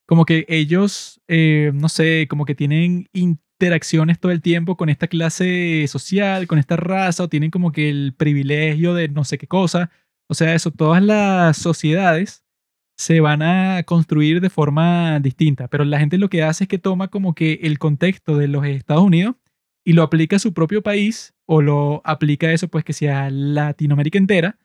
como 0.07 0.25
que 0.25 0.45
ellos, 0.47 1.21
eh, 1.27 1.71
no 1.75 1.87
sé, 1.87 2.25
como 2.27 2.45
que 2.45 2.55
tienen 2.55 3.09
interacciones 3.13 4.19
todo 4.19 4.31
el 4.31 4.41
tiempo 4.41 4.75
con 4.75 4.89
esta 4.89 5.07
clase 5.07 5.85
social, 5.87 6.47
con 6.47 6.57
esta 6.57 6.77
raza, 6.77 7.23
o 7.23 7.29
tienen 7.29 7.51
como 7.51 7.71
que 7.71 7.89
el 7.89 8.13
privilegio 8.17 8.95
de 8.95 9.07
no 9.07 9.23
sé 9.23 9.37
qué 9.37 9.45
cosa. 9.45 9.91
O 10.29 10.33
sea, 10.33 10.53
eso, 10.53 10.71
todas 10.71 11.01
las 11.01 11.57
sociedades 11.57 12.43
se 12.97 13.21
van 13.21 13.41
a 13.43 13.83
construir 13.83 14.41
de 14.41 14.49
forma 14.49 15.19
distinta, 15.19 15.67
pero 15.67 15.85
la 15.85 15.99
gente 15.99 16.17
lo 16.17 16.29
que 16.29 16.43
hace 16.43 16.63
es 16.63 16.67
que 16.67 16.79
toma 16.79 17.09
como 17.09 17.35
que 17.35 17.59
el 17.63 17.77
contexto 17.77 18.37
de 18.37 18.47
los 18.47 18.65
Estados 18.65 19.03
Unidos 19.03 19.35
y 19.85 19.93
lo 19.93 20.03
aplica 20.03 20.35
a 20.35 20.39
su 20.39 20.53
propio 20.53 20.81
país 20.81 21.35
o 21.45 21.61
lo 21.61 22.01
aplica 22.03 22.47
a 22.47 22.53
eso 22.53 22.67
pues 22.67 22.83
que 22.83 22.93
sea 22.93 23.29
Latinoamérica 23.29 24.17
entera 24.17 24.57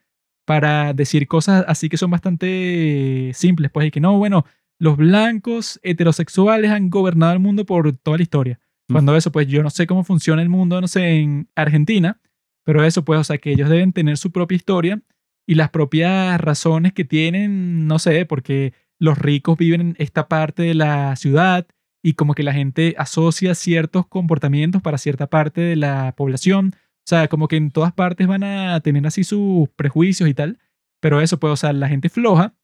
para 0.46 0.94
decir 0.94 1.28
cosas 1.28 1.64
así 1.68 1.88
que 1.88 1.98
son 1.98 2.10
bastante 2.10 3.30
simples 3.34 3.70
pues 3.70 3.86
y 3.86 3.90
que 3.90 4.00
no, 4.00 4.18
bueno, 4.18 4.46
los 4.80 4.96
blancos 4.96 5.78
heterosexuales 5.82 6.70
han 6.70 6.90
gobernado 6.90 7.34
el 7.34 7.38
mundo 7.38 7.66
por 7.66 7.92
toda 7.92 8.16
la 8.16 8.22
historia. 8.22 8.58
Cuando 8.90 9.14
eso 9.14 9.30
pues 9.30 9.46
yo 9.46 9.62
no 9.62 9.70
sé 9.70 9.86
cómo 9.86 10.04
funciona 10.04 10.42
el 10.42 10.48
mundo, 10.48 10.80
no 10.80 10.88
sé, 10.88 11.20
en 11.20 11.48
Argentina, 11.54 12.20
pero 12.64 12.84
eso 12.84 13.04
pues, 13.04 13.20
o 13.20 13.24
sea, 13.24 13.38
que 13.38 13.52
ellos 13.52 13.68
deben 13.68 13.92
tener 13.92 14.16
su 14.16 14.32
propia 14.32 14.56
historia 14.56 15.00
y 15.46 15.54
las 15.54 15.70
propias 15.70 16.40
razones 16.40 16.92
que 16.92 17.04
tienen, 17.04 17.86
no 17.86 17.98
sé, 17.98 18.26
porque 18.26 18.74
los 18.98 19.18
ricos 19.18 19.58
viven 19.58 19.80
en 19.80 19.96
esta 19.98 20.28
parte 20.28 20.62
de 20.62 20.74
la 20.74 21.16
ciudad 21.16 21.66
y 22.02 22.14
como 22.14 22.34
que 22.34 22.42
la 22.42 22.52
gente 22.52 22.94
asocia 22.98 23.54
ciertos 23.54 24.06
comportamientos 24.06 24.82
para 24.82 24.98
cierta 24.98 25.28
parte 25.28 25.60
de 25.60 25.76
la 25.76 26.14
población. 26.16 26.74
O 26.74 27.06
sea, 27.06 27.28
como 27.28 27.48
que 27.48 27.56
en 27.56 27.70
todas 27.70 27.92
partes 27.92 28.26
van 28.26 28.44
a 28.44 28.80
tener 28.80 29.06
así 29.06 29.24
sus 29.24 29.68
prejuicios 29.70 30.28
y 30.28 30.34
tal. 30.34 30.58
Pero 31.00 31.20
eso, 31.20 31.38
pues, 31.40 31.52
o 31.52 31.56
sea, 31.56 31.72
la 31.72 31.88
gente 31.88 32.08
floja, 32.08 32.54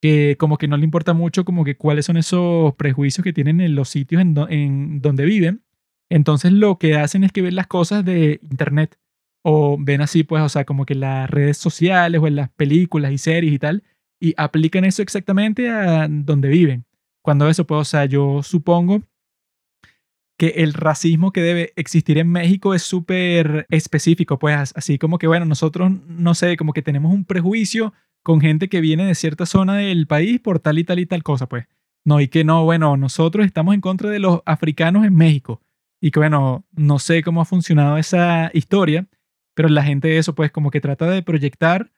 que 0.00 0.36
como 0.38 0.58
que 0.58 0.68
no 0.68 0.76
le 0.76 0.84
importa 0.84 1.12
mucho 1.12 1.44
como 1.44 1.64
que 1.64 1.76
cuáles 1.76 2.06
son 2.06 2.16
esos 2.16 2.74
prejuicios 2.74 3.22
que 3.22 3.32
tienen 3.32 3.60
en 3.60 3.74
los 3.74 3.88
sitios 3.88 4.22
en, 4.22 4.34
en 4.48 5.00
donde 5.00 5.24
viven. 5.24 5.62
Entonces 6.10 6.52
lo 6.52 6.78
que 6.78 6.96
hacen 6.96 7.24
es 7.24 7.32
que 7.32 7.42
ven 7.42 7.56
las 7.56 7.66
cosas 7.66 8.04
de 8.04 8.40
internet. 8.50 8.98
O 9.42 9.76
ven 9.78 10.00
así, 10.00 10.22
pues, 10.22 10.42
o 10.42 10.48
sea, 10.48 10.64
como 10.64 10.86
que 10.86 10.94
las 10.94 11.28
redes 11.28 11.58
sociales 11.58 12.20
o 12.20 12.26
en 12.26 12.36
las 12.36 12.50
películas 12.50 13.12
y 13.12 13.18
series 13.18 13.52
y 13.52 13.58
tal, 13.58 13.82
y 14.20 14.34
aplican 14.36 14.84
eso 14.84 15.02
exactamente 15.02 15.68
a 15.68 16.06
donde 16.08 16.48
viven. 16.48 16.84
Cuando 17.22 17.48
eso, 17.48 17.66
pues, 17.66 17.80
o 17.80 17.84
sea, 17.84 18.04
yo 18.04 18.42
supongo 18.42 19.02
que 20.38 20.48
el 20.56 20.72
racismo 20.74 21.32
que 21.32 21.40
debe 21.40 21.72
existir 21.76 22.18
en 22.18 22.28
México 22.28 22.74
es 22.74 22.82
súper 22.82 23.66
específico, 23.70 24.38
pues 24.38 24.72
así 24.74 24.98
como 24.98 25.18
que, 25.18 25.26
bueno, 25.26 25.44
nosotros, 25.44 25.92
no 26.06 26.34
sé, 26.34 26.56
como 26.56 26.72
que 26.72 26.82
tenemos 26.82 27.12
un 27.12 27.24
prejuicio 27.24 27.92
con 28.22 28.40
gente 28.40 28.68
que 28.68 28.80
viene 28.80 29.04
de 29.04 29.14
cierta 29.14 29.46
zona 29.46 29.76
del 29.76 30.06
país 30.06 30.40
por 30.40 30.58
tal 30.58 30.78
y 30.78 30.84
tal 30.84 30.98
y 30.98 31.06
tal 31.06 31.22
cosa, 31.22 31.48
pues. 31.48 31.66
No, 32.04 32.20
y 32.20 32.28
que 32.28 32.44
no, 32.44 32.64
bueno, 32.64 32.96
nosotros 32.96 33.46
estamos 33.46 33.74
en 33.74 33.80
contra 33.80 34.10
de 34.10 34.18
los 34.18 34.40
africanos 34.44 35.04
en 35.04 35.14
México. 35.14 35.60
Y 36.00 36.10
que, 36.10 36.18
bueno, 36.18 36.64
no 36.72 36.98
sé 36.98 37.22
cómo 37.22 37.40
ha 37.40 37.44
funcionado 37.44 37.96
esa 37.96 38.50
historia, 38.54 39.06
pero 39.54 39.68
la 39.68 39.82
gente 39.82 40.08
de 40.08 40.18
eso, 40.18 40.34
pues, 40.34 40.50
como 40.50 40.70
que 40.70 40.80
trata 40.80 41.08
de 41.08 41.22
proyectar 41.22 41.90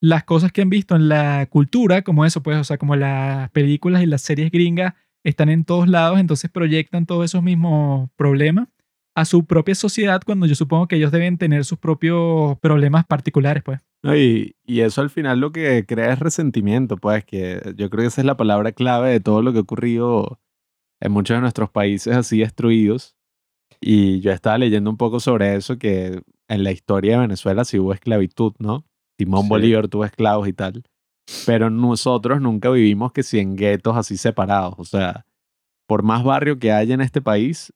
las 0.00 0.24
cosas 0.24 0.52
que 0.52 0.62
han 0.62 0.70
visto 0.70 0.94
en 0.94 1.08
la 1.08 1.46
cultura, 1.46 2.02
como 2.02 2.24
eso, 2.24 2.42
pues, 2.42 2.58
o 2.58 2.64
sea, 2.64 2.78
como 2.78 2.96
las 2.96 3.50
películas 3.50 4.02
y 4.02 4.06
las 4.06 4.22
series 4.22 4.50
gringas 4.50 4.94
están 5.24 5.48
en 5.48 5.64
todos 5.64 5.88
lados, 5.88 6.20
entonces 6.20 6.50
proyectan 6.50 7.06
todos 7.06 7.24
esos 7.24 7.42
mismos 7.42 8.10
problemas 8.16 8.68
a 9.16 9.24
su 9.24 9.46
propia 9.46 9.74
sociedad 9.74 10.20
cuando 10.24 10.44
yo 10.46 10.54
supongo 10.54 10.86
que 10.88 10.96
ellos 10.96 11.10
deben 11.10 11.38
tener 11.38 11.64
sus 11.64 11.78
propios 11.78 12.58
problemas 12.58 13.06
particulares, 13.06 13.62
pues. 13.62 13.80
No, 14.02 14.14
y, 14.14 14.54
y 14.64 14.80
eso 14.80 15.00
al 15.00 15.08
final 15.08 15.40
lo 15.40 15.52
que 15.52 15.86
crea 15.86 16.12
es 16.12 16.18
resentimiento, 16.18 16.98
pues, 16.98 17.24
que 17.24 17.74
yo 17.76 17.88
creo 17.88 18.02
que 18.02 18.08
esa 18.08 18.20
es 18.20 18.26
la 18.26 18.36
palabra 18.36 18.72
clave 18.72 19.10
de 19.10 19.20
todo 19.20 19.40
lo 19.40 19.52
que 19.52 19.58
ha 19.58 19.62
ocurrido 19.62 20.38
en 21.00 21.12
muchos 21.12 21.36
de 21.36 21.40
nuestros 21.40 21.70
países 21.70 22.14
así 22.14 22.38
destruidos. 22.38 23.16
Y 23.80 24.20
yo 24.20 24.32
estaba 24.32 24.58
leyendo 24.58 24.90
un 24.90 24.96
poco 24.96 25.18
sobre 25.18 25.56
eso, 25.56 25.78
que 25.78 26.22
en 26.48 26.64
la 26.64 26.70
historia 26.72 27.14
de 27.14 27.20
Venezuela 27.22 27.64
sí 27.64 27.78
hubo 27.78 27.92
esclavitud, 27.92 28.52
¿no? 28.58 28.84
Simón 29.18 29.42
Sí. 29.42 29.48
Bolívar 29.48 29.88
tuvo 29.88 30.04
esclavos 30.04 30.46
y 30.48 30.52
tal. 30.52 30.82
Pero 31.44 31.70
nosotros 31.70 32.40
nunca 32.40 32.70
vivimos 32.70 33.12
que 33.12 33.22
si 33.22 33.38
en 33.40 33.56
guetos 33.56 33.96
así 33.96 34.16
separados. 34.16 34.74
O 34.78 34.84
sea, 34.84 35.26
por 35.88 36.02
más 36.02 36.22
barrio 36.22 36.58
que 36.58 36.70
haya 36.72 36.94
en 36.94 37.00
este 37.00 37.20
país, 37.20 37.72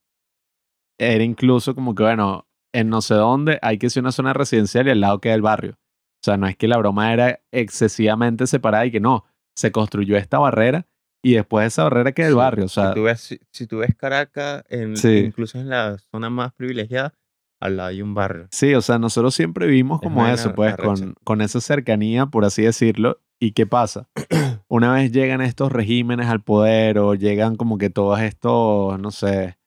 era 0.99 1.25
incluso 1.25 1.75
como 1.75 1.95
que, 1.95 2.03
bueno, 2.03 2.47
en 2.73 2.89
no 2.89 3.01
sé 3.01 3.15
dónde 3.15 3.59
hay 3.63 3.79
que 3.79 3.91
ser 3.91 4.03
una 4.03 4.13
zona 4.13 4.33
residencial 4.33 4.87
y 4.87 4.91
al 4.91 5.01
lado 5.01 5.21
queda 5.21 5.35
el 5.35 5.43
barrio. 5.43 5.73
O 5.73 6.23
sea, 6.25 6.37
no 6.37 6.47
es 6.47 6.57
que 6.57 6.69
la 6.69 6.77
broma 6.77 7.13
era 7.13 7.41
excesivamente 7.51 8.47
separada 8.47 8.87
y 8.87 8.91
que 8.93 9.01
no, 9.01 9.25
se 9.57 9.73
construyó 9.73 10.17
esta 10.17 10.39
barrera 10.39 10.87
y 11.23 11.35
después 11.35 11.65
de 11.65 11.69
esa 11.69 11.85
barrera 11.85 12.13
queda 12.13 12.27
el 12.27 12.33
Sí, 12.35 12.39
barrio. 12.39 12.65
O 12.67 12.69
sea, 12.69 12.89
si, 12.91 12.95
tú 12.95 13.03
ves, 13.05 13.21
si, 13.21 13.41
si 13.51 13.67
tú 13.67 13.79
ves 13.79 13.95
Caracas, 13.97 14.63
en, 14.69 14.97
Sí. 14.97 15.17
incluso 15.19 15.59
en 15.59 15.71
la 15.71 15.97
zona 15.99 16.29
más 16.31 16.53
privilegiada, 16.53 17.15
al 17.61 17.77
lado 17.77 17.91
hay 17.91 18.03
un 18.03 18.15
barrio. 18.15 18.49
Sí, 18.51 18.75
o 18.75 18.81
sea, 18.81 18.99
nosotros 18.99 19.35
siempre 19.35 19.67
vivimos 19.67 20.01
Es 20.01 20.09
como 20.09 20.23
vaina 20.23 20.35
eso, 20.35 20.55
pues, 20.55 20.77
con, 20.77 21.15
con 21.25 21.43
esa 21.43 21.61
cercanía, 21.61 22.27
por 22.27 22.45
así 22.45 22.63
decirlo. 22.63 23.21
¿Y 23.39 23.53
qué 23.53 23.67
pasa? 23.67 24.09
Una 24.69 24.93
vez 24.93 25.13
llegan 25.13 25.41
estos 25.41 25.71
regímenes 25.71 26.27
al 26.27 26.43
poder 26.43 26.99
o 26.99 27.15
llegan 27.15 27.57
como 27.57 27.79
que 27.79 27.91
todos 27.91 28.21
estos, 28.21 28.99
no 28.99 29.11
sé, 29.11 29.59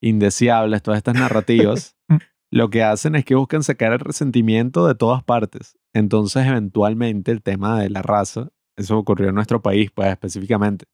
indeseables, 0.00 0.82
todas 0.82 0.98
estas 0.98 1.14
narrativas, 1.14 1.96
lo 2.50 2.70
que 2.70 2.82
hacen 2.82 3.14
es 3.14 3.24
que 3.24 3.34
buscan 3.34 3.62
sacar 3.62 3.92
el 3.92 4.00
resentimiento 4.00 4.86
de 4.86 4.94
todas 4.94 5.22
partes. 5.22 5.78
Entonces, 5.94 6.46
eventualmente, 6.46 7.32
el 7.32 7.42
tema 7.42 7.80
de 7.80 7.90
la 7.90 8.02
raza, 8.02 8.50
eso 8.76 8.98
ocurrió 8.98 9.28
en 9.28 9.34
nuestro 9.34 9.62
país, 9.62 9.90
pues, 9.90 10.08
específicamente. 10.08 10.86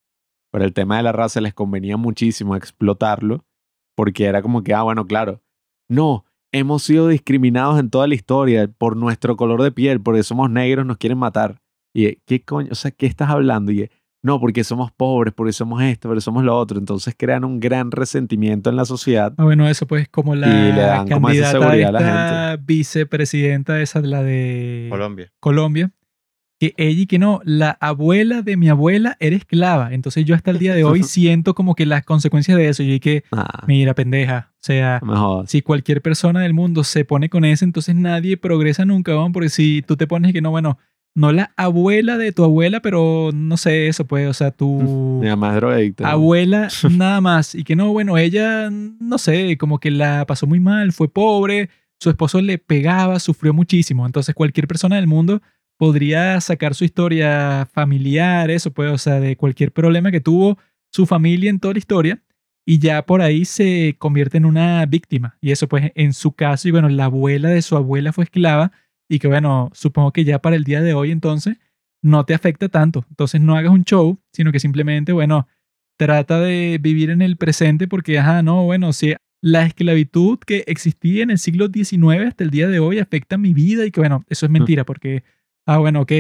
Pero 0.53 0.65
el 0.65 0.73
tema 0.73 0.97
de 0.97 1.03
la 1.03 1.13
raza 1.13 1.41
les 1.41 1.55
convenía 1.55 1.97
muchísimo 1.97 2.57
explotarlo 2.57 3.45
porque 3.97 4.27
era 4.27 4.43
como 4.43 4.63
que, 4.63 4.75
ah, 4.75 4.83
bueno, 4.83 5.07
claro, 5.07 5.43
no, 5.89 6.25
hemos 6.53 6.83
sido 6.83 7.09
discriminados 7.09 7.79
en 7.79 7.91
toda 7.91 8.07
la 8.07 8.15
historia 8.15 8.69
por 8.79 8.97
nuestro 8.97 9.37
color 9.37 9.63
de 9.63 9.73
piel, 9.73 10.01
porque 10.01 10.23
somos 10.23 10.51
negros, 10.51 10.87
nos 10.87 10.99
quieren 10.99 11.19
matar. 11.19 11.61
Y, 11.95 12.17
¿qué 12.27 12.45
coño? 12.45 12.69
O 12.71 12.75
sea, 12.75 12.91
¿qué 12.91 13.07
estás 13.07 13.31
hablando? 13.31 13.73
Y, 13.73 13.91
no, 14.21 14.41
porque 14.41 14.65
somos 14.65 14.91
pobres, 14.91 15.33
porque 15.33 15.53
somos 15.53 15.81
esto, 15.83 16.09
porque 16.09 16.21
somos 16.21 16.45
lo 16.45 16.57
otro. 16.57 16.79
Entonces 16.79 17.15
crean 17.17 17.45
un 17.45 17.61
gran 17.61 17.91
resentimiento 17.91 18.69
en 18.69 18.77
la 18.77 18.85
sociedad. 18.85 19.33
Ah, 19.37 19.45
bueno, 19.45 19.69
eso 19.69 19.87
pues 19.87 20.09
como 20.09 20.35
la 20.35 20.49
Y 20.49 20.73
le 20.73 20.81
dan 20.81 21.09
como 21.09 21.31
esa 21.31 21.53
candidata 21.53 21.67
seguridad 21.67 21.89
a 21.89 21.93
la 21.93 22.01
esta 22.01 22.57
vicepresidenta 22.65 23.81
esa, 23.81 24.01
la 24.01 24.23
de 24.23 24.89
Colombia. 24.91 25.33
Colombia, 25.39 25.93
que 26.59 26.75
ella 26.77 27.03
y 27.03 27.07
que 27.07 27.19
no, 27.19 27.41
la 27.45 27.71
abuela 27.81 28.43
de 28.43 28.57
mi 28.57 28.69
abuela 28.69 29.17
era 29.21 29.37
esclava. 29.37 29.95
Entonces 29.95 30.25
yo 30.25 30.35
hasta 30.35 30.51
el 30.51 30.59
día 30.59 30.75
de 30.75 30.85
hoy 30.85 31.03
siento 31.05 31.55
como 31.55 31.75
que 31.75 31.87
las 31.87 32.05
consecuencias 32.05 32.57
de 32.59 32.69
eso. 32.69 32.83
Yo 32.83 32.95
y 32.95 33.01
que, 33.01 33.25
Ah, 33.31 33.65
mira, 33.67 33.95
pendeja. 33.95 34.51
O 34.55 34.61
sea, 34.61 35.01
si 35.47 35.63
cualquier 35.63 36.03
persona 36.03 36.41
del 36.41 36.53
mundo 36.53 36.83
se 36.83 37.05
pone 37.05 37.29
con 37.29 37.45
eso, 37.45 37.65
entonces 37.65 37.95
nadie 37.95 38.37
progresa 38.37 38.85
nunca, 38.85 39.13
¿no? 39.13 39.31
porque 39.31 39.51
si 39.51 39.83
tú 39.87 39.97
te 39.97 40.09
pones 40.09 40.31
y 40.31 40.33
que 40.33 40.41
no, 40.41 40.51
bueno, 40.51 40.79
no 41.15 41.33
la 41.33 41.53
abuela 41.57 42.19
de 42.19 42.33
tu 42.33 42.45
abuela, 42.45 42.81
pero 42.81 43.31
no 43.33 43.57
sé 43.57 43.89
eso, 43.89 44.05
pues, 44.07 44.29
o 44.29 44.35
sea, 44.35 44.51
tu 44.51 45.21
Mi 45.23 45.29
mamá 45.29 45.51
es 45.51 45.57
drogadicta. 45.57 46.05
¿no? 46.05 46.11
abuela 46.11 46.69
nada 46.91 47.21
más. 47.21 47.55
Y 47.55 47.65
que 47.65 47.77
no, 47.77 47.93
bueno, 47.93 48.19
ella, 48.19 48.69
no 48.71 49.19
sé, 49.19 49.57
como 49.59 49.79
que 49.79 49.91
la 49.91 50.27
pasó 50.27 50.47
muy 50.47 50.61
mal, 50.61 50.93
fue 50.93 51.09
pobre, 51.09 51.71
su 52.01 52.11
esposo 52.11 52.41
le 52.41 52.59
pegaba, 52.59 53.19
sufrió 53.21 53.55
muchísimo. 53.55 54.07
Entonces 54.07 54.35
cualquier 54.35 54.69
persona 54.69 54.97
del 54.97 55.07
mundo 55.07 55.41
podría 55.79 56.41
sacar 56.41 56.75
su 56.75 56.85
historia 56.85 57.67
familiar, 57.73 58.51
eso 58.51 58.73
pues, 58.73 58.93
o 58.93 58.99
sea, 58.99 59.21
de 59.21 59.37
cualquier 59.37 59.73
problema 59.73 60.11
que 60.11 60.21
tuvo 60.21 60.59
su 60.93 61.07
familia 61.07 61.49
en 61.49 61.61
toda 61.61 61.75
la 61.75 61.79
historia. 61.79 62.23
Y 62.67 62.81
ya 62.81 63.07
por 63.07 63.23
ahí 63.23 63.47
se 63.47 63.97
convierte 63.99 64.37
en 64.37 64.45
una 64.45 64.85
víctima. 64.85 65.39
Y 65.41 65.53
eso 65.53 65.69
pues 65.69 65.91
en 65.95 66.13
su 66.13 66.33
caso, 66.33 66.69
y 66.69 66.71
bueno, 66.71 66.91
la 66.91 67.07
abuela 67.07 67.49
de 67.49 67.63
su 67.63 67.77
abuela 67.77 68.13
fue 68.13 68.25
esclava. 68.25 68.73
Y 69.09 69.21
que 69.21 69.29
bueno, 69.29 69.71
supongo 69.73 70.13
que 70.13 70.25
ya 70.25 70.41
para 70.41 70.57
el 70.57 70.65
día 70.65 70.83
de 70.83 70.93
hoy 70.93 71.11
entonces 71.11 71.57
no 72.03 72.25
te 72.27 72.35
afecta 72.35 72.69
tanto. 72.69 73.07
Entonces 73.09 73.41
no 73.41 73.57
hagas 73.57 73.73
un 73.73 73.85
show, 73.85 74.19
sino 74.33 74.53
que 74.53 74.61
simplemente, 74.61 75.13
bueno, 75.13 75.49
trata 75.97 76.41
de 76.41 76.79
vivir 76.81 77.09
en 77.11 77.23
el 77.23 77.37
presente 77.37 77.89
porque, 77.89 78.19
ajá, 78.19 78.43
no, 78.43 78.65
bueno, 78.65 78.93
si 78.93 79.15
la 79.41 79.65
esclavitud 79.65 80.39
que 80.39 80.65
existía 80.67 81.23
en 81.23 81.31
el 81.31 81.39
siglo 81.39 81.69
XIX 81.73 82.27
hasta 82.27 82.45
el 82.45 82.51
día 82.51 82.69
de 82.69 82.81
hoy 82.81 82.99
afecta 82.99 83.39
mi 83.39 83.55
vida 83.55 83.87
y 83.87 83.91
que, 83.91 84.01
bueno, 84.01 84.25
eso 84.29 84.47
es 84.47 84.53
mentira 84.53 84.85
porque, 84.85 85.25
ah, 85.69 85.79
bueno, 85.79 86.01
ok, 86.03 86.13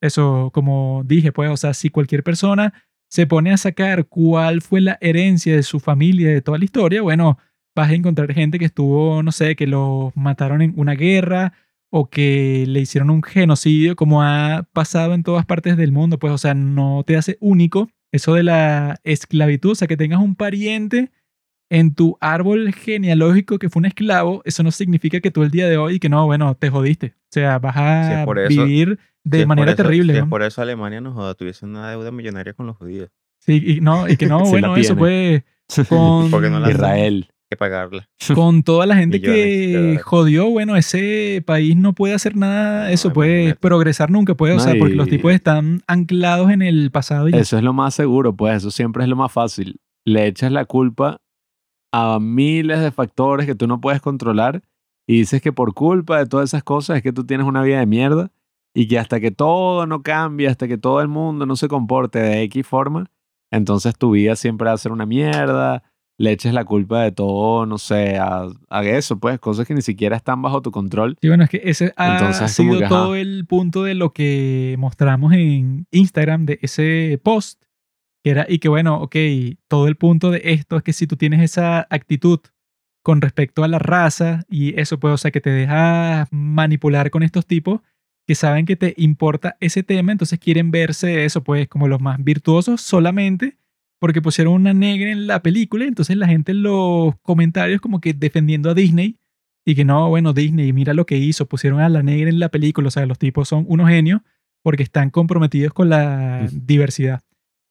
eso 0.00 0.50
como 0.52 1.02
dije, 1.06 1.30
pues, 1.30 1.48
o 1.50 1.56
sea, 1.56 1.74
si 1.74 1.90
cualquier 1.90 2.24
persona 2.24 2.74
se 3.08 3.26
pone 3.26 3.52
a 3.52 3.56
sacar 3.56 4.06
cuál 4.06 4.62
fue 4.62 4.80
la 4.80 4.98
herencia 5.00 5.54
de 5.54 5.62
su 5.62 5.78
familia, 5.78 6.28
de 6.30 6.42
toda 6.42 6.58
la 6.58 6.64
historia, 6.64 7.02
bueno, 7.02 7.38
vas 7.76 7.90
a 7.90 7.94
encontrar 7.94 8.32
gente 8.34 8.58
que 8.58 8.64
estuvo, 8.64 9.22
no 9.22 9.30
sé, 9.30 9.54
que 9.54 9.68
los 9.68 10.14
mataron 10.16 10.60
en 10.60 10.74
una 10.76 10.94
guerra 10.94 11.52
o 11.88 12.10
que 12.10 12.64
le 12.66 12.80
hicieron 12.80 13.10
un 13.10 13.22
genocidio, 13.22 13.94
como 13.94 14.22
ha 14.24 14.68
pasado 14.72 15.14
en 15.14 15.22
todas 15.22 15.46
partes 15.46 15.76
del 15.76 15.92
mundo, 15.92 16.18
pues, 16.18 16.32
o 16.32 16.38
sea, 16.38 16.54
no 16.54 17.04
te 17.06 17.16
hace 17.16 17.38
único 17.40 17.88
eso 18.10 18.34
de 18.34 18.42
la 18.42 18.98
esclavitud, 19.04 19.72
o 19.72 19.74
sea, 19.76 19.88
que 19.88 19.96
tengas 19.96 20.20
un 20.20 20.34
pariente 20.34 21.12
en 21.70 21.94
tu 21.94 22.16
árbol 22.20 22.72
genealógico 22.72 23.58
que 23.58 23.68
fue 23.70 23.80
un 23.80 23.86
esclavo, 23.86 24.42
eso 24.44 24.64
no 24.64 24.72
significa 24.72 25.20
que 25.20 25.30
tú 25.30 25.44
el 25.44 25.50
día 25.52 25.68
de 25.68 25.76
hoy, 25.76 26.00
que 26.00 26.08
no, 26.08 26.26
bueno, 26.26 26.56
te 26.56 26.70
jodiste. 26.70 27.14
O 27.36 27.40
sea, 27.40 27.58
vas 27.58 27.74
Si 27.74 27.80
a 27.80 28.20
es 28.20 28.24
por 28.24 28.38
eso- 28.38 28.64
vivir 28.64 28.98
de 29.24 29.38
Si 29.38 29.40
es 29.42 29.46
por 29.46 29.48
manera 29.56 29.72
eso- 29.72 29.82
terrible. 29.82 30.12
si 30.12 30.18
es 30.18 30.24
¿no? 30.24 30.30
por 30.30 30.42
eso 30.42 30.62
Alemania 30.62 31.00
no 31.00 31.12
joda, 31.12 31.34
tuviese 31.34 31.66
una 31.66 31.90
deuda 31.90 32.10
millonaria 32.10 32.54
con 32.54 32.66
los 32.66 32.76
judíos. 32.76 33.10
Sí, 33.40 33.62
y, 33.64 33.80
no, 33.80 34.08
y 34.08 34.16
que 34.16 34.26
no, 34.26 34.40
bueno, 34.44 34.74
eso 34.76 34.96
fue 34.96 35.44
con, 35.88 36.30
no 36.30 36.60
la- 36.60 36.70
Israel. 36.70 37.26
Hay 37.28 37.48
que 37.50 37.56
pagarla. 37.58 38.08
con 38.34 38.62
toda 38.64 38.86
la 38.86 38.96
gente 38.96 39.20
que 39.20 40.00
jodió, 40.02 40.48
bueno, 40.50 40.74
ese 40.76 41.42
país 41.46 41.76
no 41.76 41.92
puede 41.92 42.14
hacer 42.14 42.36
nada, 42.36 42.84
No, 42.86 42.88
eso 42.88 43.12
puede 43.12 43.34
imagínate. 43.34 43.60
progresar 43.60 44.10
nunca, 44.10 44.34
puede, 44.34 44.54
o 44.54 44.56
No, 44.56 44.62
sea, 44.62 44.74
porque 44.78 44.94
los 44.96 45.08
tipos 45.08 45.32
están 45.32 45.82
anclados 45.86 46.50
en 46.50 46.62
el 46.62 46.90
pasado. 46.90 47.28
Y 47.28 47.32
ya. 47.32 47.38
Eso 47.38 47.56
es 47.56 47.62
lo 47.62 47.72
más 47.72 47.94
seguro, 47.94 48.34
pues 48.34 48.56
eso 48.56 48.70
siempre 48.72 49.04
es 49.04 49.08
lo 49.08 49.14
más 49.16 49.30
fácil. 49.30 49.76
Le 50.04 50.26
echas 50.26 50.50
la 50.50 50.64
culpa 50.64 51.20
a 51.92 52.18
miles 52.20 52.80
de 52.80 52.90
factores 52.90 53.46
que 53.46 53.54
tú 53.54 53.66
no 53.68 53.80
puedes 53.80 54.00
controlar 54.00 54.62
y 55.06 55.18
dices 55.18 55.40
que 55.40 55.52
por 55.52 55.74
culpa 55.74 56.18
de 56.18 56.26
todas 56.26 56.50
esas 56.50 56.64
cosas 56.64 56.96
es 56.98 57.02
que 57.02 57.12
tú 57.12 57.24
tienes 57.24 57.46
una 57.46 57.62
vida 57.62 57.78
de 57.78 57.86
mierda 57.86 58.30
y 58.74 58.88
que 58.88 58.98
hasta 58.98 59.20
que 59.20 59.30
todo 59.30 59.86
no 59.86 60.02
cambie, 60.02 60.48
hasta 60.48 60.68
que 60.68 60.78
todo 60.78 61.00
el 61.00 61.08
mundo 61.08 61.46
no 61.46 61.56
se 61.56 61.68
comporte 61.68 62.18
de 62.18 62.42
X 62.42 62.66
forma, 62.66 63.10
entonces 63.50 63.96
tu 63.96 64.10
vida 64.10 64.36
siempre 64.36 64.66
va 64.66 64.72
a 64.72 64.78
ser 64.78 64.92
una 64.92 65.06
mierda, 65.06 65.82
le 66.18 66.32
eches 66.32 66.52
la 66.54 66.64
culpa 66.64 67.02
de 67.02 67.12
todo, 67.12 67.66
no 67.66 67.78
sé, 67.78 68.16
a, 68.16 68.46
a 68.70 68.84
eso, 68.84 69.18
pues 69.18 69.38
cosas 69.38 69.66
que 69.66 69.74
ni 69.74 69.82
siquiera 69.82 70.16
están 70.16 70.42
bajo 70.42 70.62
tu 70.62 70.70
control. 70.70 71.16
Sí, 71.20 71.28
bueno, 71.28 71.44
es 71.44 71.50
que 71.50 71.60
ese 71.64 71.92
ha 71.96 72.18
Entonces, 72.18 72.52
sido 72.52 72.78
que, 72.78 72.86
todo 72.86 73.14
el 73.14 73.46
punto 73.46 73.82
de 73.82 73.94
lo 73.94 74.12
que 74.12 74.76
mostramos 74.78 75.32
en 75.34 75.86
Instagram 75.90 76.46
de 76.46 76.58
ese 76.62 77.20
post, 77.22 77.62
que 78.24 78.30
era, 78.30 78.46
y 78.48 78.58
que 78.58 78.68
bueno, 78.68 79.00
ok, 79.02 79.16
todo 79.68 79.88
el 79.88 79.96
punto 79.96 80.30
de 80.30 80.40
esto 80.44 80.76
es 80.76 80.82
que 80.82 80.92
si 80.92 81.06
tú 81.06 81.16
tienes 81.16 81.40
esa 81.42 81.86
actitud 81.90 82.40
con 83.06 83.20
respecto 83.20 83.62
a 83.62 83.68
la 83.68 83.78
raza 83.78 84.42
y 84.50 84.76
eso 84.80 84.98
puede, 84.98 85.14
o 85.14 85.16
sea, 85.16 85.30
que 85.30 85.40
te 85.40 85.50
deja 85.50 86.26
manipular 86.32 87.12
con 87.12 87.22
estos 87.22 87.46
tipos 87.46 87.80
que 88.26 88.34
saben 88.34 88.66
que 88.66 88.74
te 88.74 88.94
importa 88.96 89.56
ese 89.60 89.84
tema, 89.84 90.10
entonces 90.10 90.40
quieren 90.40 90.72
verse 90.72 91.24
eso, 91.24 91.44
pues, 91.44 91.68
como 91.68 91.86
los 91.86 92.00
más 92.00 92.18
virtuosos 92.24 92.80
solamente 92.80 93.58
porque 94.00 94.20
pusieron 94.20 94.54
una 94.54 94.74
negra 94.74 95.12
en 95.12 95.28
la 95.28 95.40
película, 95.40 95.84
entonces 95.84 96.16
la 96.16 96.26
gente 96.26 96.50
en 96.50 96.64
los 96.64 97.14
comentarios 97.22 97.80
como 97.80 98.00
que 98.00 98.12
defendiendo 98.12 98.70
a 98.70 98.74
Disney 98.74 99.14
y 99.64 99.76
que 99.76 99.84
no, 99.84 100.08
bueno, 100.08 100.32
Disney, 100.32 100.72
mira 100.72 100.92
lo 100.92 101.06
que 101.06 101.16
hizo, 101.16 101.46
pusieron 101.46 101.78
a 101.78 101.88
la 101.88 102.02
negra 102.02 102.28
en 102.28 102.40
la 102.40 102.48
película, 102.48 102.88
o 102.88 102.90
sea, 102.90 103.06
los 103.06 103.20
tipos 103.20 103.48
son 103.48 103.66
unos 103.68 103.88
genios 103.88 104.20
porque 104.64 104.82
están 104.82 105.10
comprometidos 105.10 105.72
con 105.72 105.90
la 105.90 106.48
diversidad. 106.50 107.20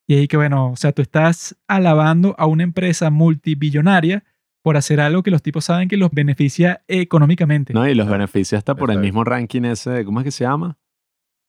Y 0.08 0.16
ahí 0.16 0.28
que, 0.30 0.38
bueno, 0.38 0.72
o 0.72 0.76
sea, 0.78 0.94
tú 0.94 1.02
estás 1.02 1.58
alabando 1.68 2.36
a 2.38 2.46
una 2.46 2.64
empresa 2.64 3.10
multibillonaria 3.10 4.24
por 4.66 4.78
hacer 4.78 5.00
algo 5.00 5.22
que 5.22 5.30
los 5.30 5.44
tipos 5.44 5.66
saben 5.66 5.88
que 5.88 5.96
los 5.96 6.10
beneficia 6.10 6.84
económicamente. 6.88 7.72
No, 7.72 7.88
y 7.88 7.94
los 7.94 8.10
beneficia 8.10 8.58
hasta 8.58 8.74
por 8.74 8.90
el 8.90 8.98
mismo 8.98 9.24
ranking 9.24 9.62
ese, 9.62 10.04
¿cómo 10.04 10.22
es 10.22 10.24
que 10.24 10.32
se 10.32 10.44
llama? 10.44 10.80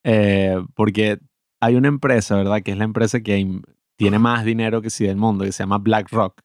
Eh, 0.05 0.63
porque 0.75 1.19
hay 1.59 1.77
una 1.77 1.89
empresa, 1.89 2.37
¿verdad? 2.37 2.61
Que 2.61 2.73
es 2.73 2.77
la 2.77 2.85
empresa 2.85 3.23
que 3.23 3.63
tiene 3.97 4.19
más 4.19 4.45
dinero 4.45 4.83
que 4.83 4.91
sí 4.91 5.07
del 5.07 5.17
mundo, 5.17 5.47
que 5.47 5.53
se 5.53 5.63
llama 5.63 5.79
BlackRock. 5.79 6.43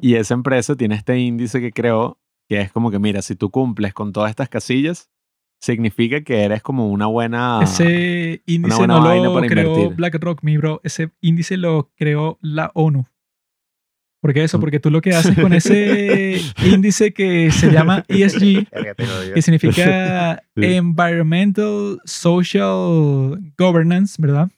Y 0.00 0.16
esa 0.16 0.34
empresa 0.34 0.74
tiene 0.74 0.96
este 0.96 1.16
índice 1.16 1.60
que 1.60 1.70
creó, 1.70 2.18
que 2.48 2.60
es 2.60 2.72
como 2.72 2.90
que, 2.90 2.98
mira, 2.98 3.22
si 3.22 3.36
tú 3.36 3.50
cumples 3.50 3.94
con 3.94 4.12
todas 4.12 4.30
estas 4.30 4.48
casillas, 4.48 5.12
significa 5.60 6.22
que 6.22 6.42
eres 6.42 6.60
como 6.60 6.88
una 6.88 7.06
buena... 7.06 7.60
Ese 7.62 8.42
índice 8.46 8.78
buena 8.78 8.98
no 8.98 9.14
lo 9.14 9.34
para 9.34 9.46
creó 9.46 9.70
invertir. 9.70 9.96
BlackRock, 9.96 10.42
mi 10.42 10.56
bro. 10.56 10.80
Ese 10.82 11.12
índice 11.20 11.56
lo 11.56 11.92
creó 11.94 12.36
la 12.40 12.72
ONU. 12.74 13.06
¿Por 14.24 14.32
qué 14.32 14.42
eso? 14.42 14.56
Mm. 14.56 14.60
Porque 14.62 14.80
tú 14.80 14.90
lo 14.90 15.02
que 15.02 15.10
haces 15.14 15.38
con 15.38 15.52
ese 15.52 16.40
índice 16.64 17.12
que 17.12 17.50
se 17.50 17.70
llama 17.70 18.04
ESG, 18.08 18.40
digo. 18.40 18.64
que 19.34 19.42
significa. 19.42 20.42
Environmental 20.56 22.00
Social 22.06 23.38
Governance, 23.58 24.16
¿verdad? 24.18 24.48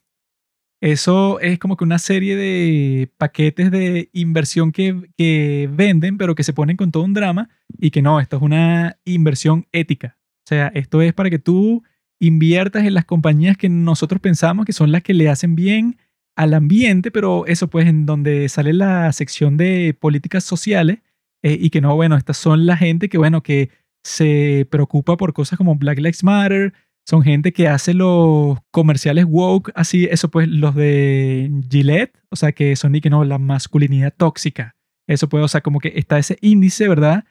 Eso 0.81 1.41
es 1.41 1.59
como 1.59 1.77
que 1.77 1.83
una 1.83 1.99
serie 1.99 2.37
de 2.37 3.11
paquetes 3.19 3.73
de 3.73 4.09
inversión 4.13 4.71
que, 4.71 5.11
que 5.19 5.69
venden, 5.73 6.17
pero 6.17 6.37
que 6.37 6.45
se 6.45 6.53
ponen 6.53 6.77
con 6.77 6.93
todo 6.93 7.03
un 7.03 7.15
drama 7.15 7.49
y 7.77 7.91
que 7.91 8.03
no, 8.03 8.21
esto 8.21 8.37
es 8.37 8.43
una 8.43 8.99
inversión 9.05 9.67
ética. 9.73 10.17
O 10.45 10.49
sea, 10.49 10.69
esto 10.77 11.03
es 11.03 11.13
para 11.13 11.29
que 11.29 11.41
tú 11.41 11.83
inviertas 12.21 12.85
en 12.85 12.95
las 12.95 13.05
compañías 13.05 13.57
que 13.57 13.69
nosotros 13.69 14.21
pensamos 14.21 14.65
que 14.65 14.73
son 14.73 14.93
las 14.93 15.03
que 15.03 15.13
le 15.13 15.29
hacen 15.29 15.57
bien 15.57 15.97
al 16.37 16.55
ambiente, 16.55 17.11
pero 17.11 17.47
eso 17.47 17.69
pues 17.69 17.87
en 17.87 18.07
donde 18.07 18.49
sale 18.49 18.73
la 18.73 19.11
sección 19.13 19.57
de 19.57 19.97
políticas 19.99 20.45
sociales 20.45 20.99
eh, 21.43 21.57
y 21.61 21.71
que 21.71 21.81
no, 21.81 21.95
bueno, 21.97 22.17
estas 22.17 22.37
son 22.37 22.67
la 22.67 22.77
gente 22.77 23.09
que, 23.09 23.19
bueno, 23.19 23.43
que 23.43 23.71
se 24.05 24.67
preocupa 24.71 25.17
por 25.17 25.33
cosas 25.33 25.57
como 25.57 25.75
Black 25.77 25.99
Lives 25.99 26.23
Matter, 26.23 26.73
son 27.09 27.23
gente 27.23 27.53
que 27.53 27.69
hace 27.69 27.95
los 27.95 28.59
comerciales 28.71 29.25
woke, 29.29 29.71
así, 29.75 30.07
eso 30.11 30.29
pues 30.31 30.49
los 30.49 30.75
de 30.75 31.51
Gillette, 31.71 32.17
o 32.31 32.37
sea, 32.37 32.53
que 32.53 32.77
son 32.77 32.95
y 32.95 33.01
que 33.01 33.11
no, 33.11 33.25
la 33.25 33.39
masculinidad 33.39 34.15
tóxica. 34.17 34.77
Eso 35.09 35.29
puede, 35.29 35.45
o 35.45 35.49
sea, 35.49 35.61
como 35.61 35.79
que 35.81 35.93
está 35.97 36.19
ese 36.19 36.37
índice, 36.41 36.89
¿verdad? 36.89 37.25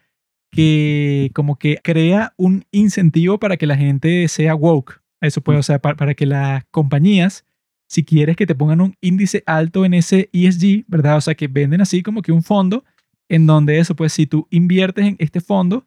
Que 0.50 1.30
como 1.34 1.56
que 1.58 1.78
crea 1.82 2.32
un 2.36 2.64
incentivo 2.72 3.38
para 3.38 3.56
que 3.56 3.66
la 3.66 3.76
gente 3.76 4.26
sea 4.28 4.54
woke. 4.54 5.00
Eso 5.20 5.40
puede, 5.40 5.58
o 5.58 5.62
sea, 5.62 5.78
pa- 5.78 5.94
para, 5.96 6.14
que 6.14 6.26
las 6.26 6.64
compañías, 6.70 7.44
si 7.86 8.04
quieres 8.04 8.36
que 8.36 8.46
te 8.46 8.54
pongan 8.54 8.80
un 8.80 8.96
índice 9.00 9.42
alto 9.46 9.84
en 9.84 9.94
ese 9.94 10.28
ESG, 10.32 10.84
¿verdad? 10.88 11.16
O 11.18 11.20
sea, 11.20 11.34
que 11.34 11.48
venden 11.48 11.80
así 11.80 12.02
como 12.02 12.22
que 12.22 12.32
un 12.32 12.42
fondo 12.42 12.84
en 13.28 13.46
donde 13.46 13.78
eso, 13.78 13.94
pues 13.96 14.12
si 14.12 14.26
tú 14.26 14.46
inviertes 14.50 15.06
en 15.06 15.16
este 15.18 15.40
fondo, 15.40 15.86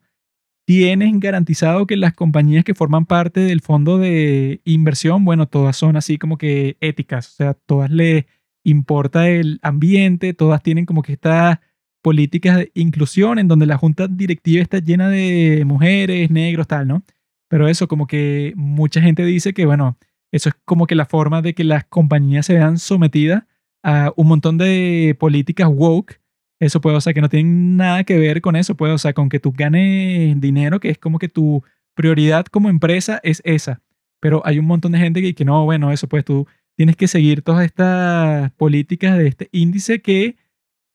tienes 0.66 1.12
garantizado 1.18 1.86
que 1.86 1.96
las 1.96 2.14
compañías 2.14 2.64
que 2.64 2.74
forman 2.74 3.06
parte 3.06 3.40
del 3.40 3.60
fondo 3.60 3.98
de 3.98 4.60
inversión, 4.64 5.24
bueno, 5.24 5.46
todas 5.46 5.76
son 5.76 5.96
así 5.96 6.18
como 6.18 6.38
que 6.38 6.76
éticas, 6.80 7.28
o 7.28 7.32
sea, 7.32 7.54
todas 7.54 7.90
les 7.90 8.26
importa 8.64 9.28
el 9.28 9.58
ambiente, 9.62 10.34
todas 10.34 10.62
tienen 10.62 10.86
como 10.86 11.02
que 11.02 11.14
estas 11.14 11.58
políticas 12.02 12.58
de 12.58 12.70
inclusión 12.74 13.38
en 13.38 13.48
donde 13.48 13.66
la 13.66 13.78
junta 13.78 14.06
directiva 14.08 14.62
está 14.62 14.78
llena 14.78 15.08
de 15.08 15.64
mujeres, 15.66 16.30
negros, 16.30 16.66
tal, 16.66 16.88
¿no? 16.88 17.02
Pero 17.48 17.68
eso 17.68 17.88
como 17.88 18.06
que 18.06 18.52
mucha 18.56 19.00
gente 19.00 19.24
dice 19.24 19.52
que, 19.52 19.66
bueno, 19.66 19.98
eso 20.32 20.48
es 20.50 20.54
como 20.64 20.86
que 20.86 20.94
la 20.94 21.06
forma 21.06 21.42
de 21.42 21.54
que 21.54 21.64
las 21.64 21.84
compañías 21.84 22.46
se 22.46 22.54
vean 22.54 22.78
sometidas 22.78 23.44
a 23.82 24.12
un 24.16 24.28
montón 24.28 24.58
de 24.58 25.16
políticas 25.18 25.68
woke 25.70 26.20
eso 26.60 26.82
puede, 26.82 26.96
o 26.96 27.00
sea, 27.00 27.14
que 27.14 27.22
no 27.22 27.30
tiene 27.30 27.48
nada 27.50 28.04
que 28.04 28.18
ver 28.18 28.42
con 28.42 28.54
eso, 28.54 28.76
puede, 28.76 28.92
o 28.92 28.98
sea, 28.98 29.14
con 29.14 29.30
que 29.30 29.40
tú 29.40 29.52
ganes 29.56 30.38
dinero, 30.40 30.78
que 30.78 30.90
es 30.90 30.98
como 30.98 31.18
que 31.18 31.28
tu 31.28 31.64
prioridad 31.94 32.44
como 32.46 32.68
empresa 32.68 33.18
es 33.22 33.40
esa. 33.44 33.80
Pero 34.20 34.42
hay 34.44 34.58
un 34.58 34.66
montón 34.66 34.92
de 34.92 34.98
gente 34.98 35.22
que, 35.22 35.34
que 35.34 35.46
no, 35.46 35.64
bueno, 35.64 35.90
eso 35.90 36.06
pues 36.06 36.24
tú 36.24 36.46
tienes 36.76 36.96
que 36.96 37.08
seguir 37.08 37.40
todas 37.42 37.64
estas 37.64 38.52
políticas 38.52 39.16
de 39.16 39.28
este 39.28 39.48
índice 39.52 40.02
que 40.02 40.36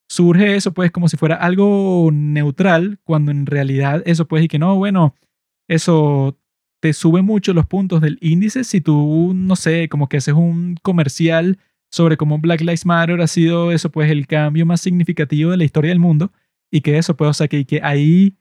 surge 0.07 0.55
eso 0.55 0.71
pues 0.73 0.91
como 0.91 1.09
si 1.09 1.17
fuera 1.17 1.36
algo 1.36 2.11
neutral, 2.13 2.99
cuando 3.03 3.31
en 3.31 3.47
realidad 3.47 4.03
eso 4.05 4.27
pues 4.27 4.43
y 4.43 4.47
que 4.47 4.59
no, 4.59 4.75
bueno, 4.75 5.15
eso 5.67 6.38
te 6.86 6.93
sube 6.93 7.23
mucho 7.23 7.51
los 7.51 7.65
puntos 7.65 7.99
del 7.99 8.19
índice 8.21 8.63
si 8.63 8.79
tú, 8.79 9.31
no 9.33 9.55
sé, 9.55 9.89
como 9.89 10.07
que 10.07 10.17
haces 10.17 10.36
un 10.36 10.77
comercial 10.83 11.57
sobre 11.89 12.15
cómo 12.15 12.38
Black 12.38 12.61
Lives 12.61 12.86
Matter 12.86 13.19
ha 13.21 13.25
sido 13.25 13.71
eso, 13.71 13.89
pues 13.89 14.11
el 14.11 14.27
cambio 14.27 14.67
más 14.67 14.81
significativo 14.81 15.49
de 15.49 15.57
la 15.57 15.63
historia 15.63 15.89
del 15.89 15.97
mundo 15.97 16.31
y 16.69 16.81
que 16.81 16.99
eso, 16.99 17.17
pues, 17.17 17.31
o 17.31 17.33
sea, 17.33 17.47
que, 17.47 17.65
que 17.65 17.79
hay 17.81 18.38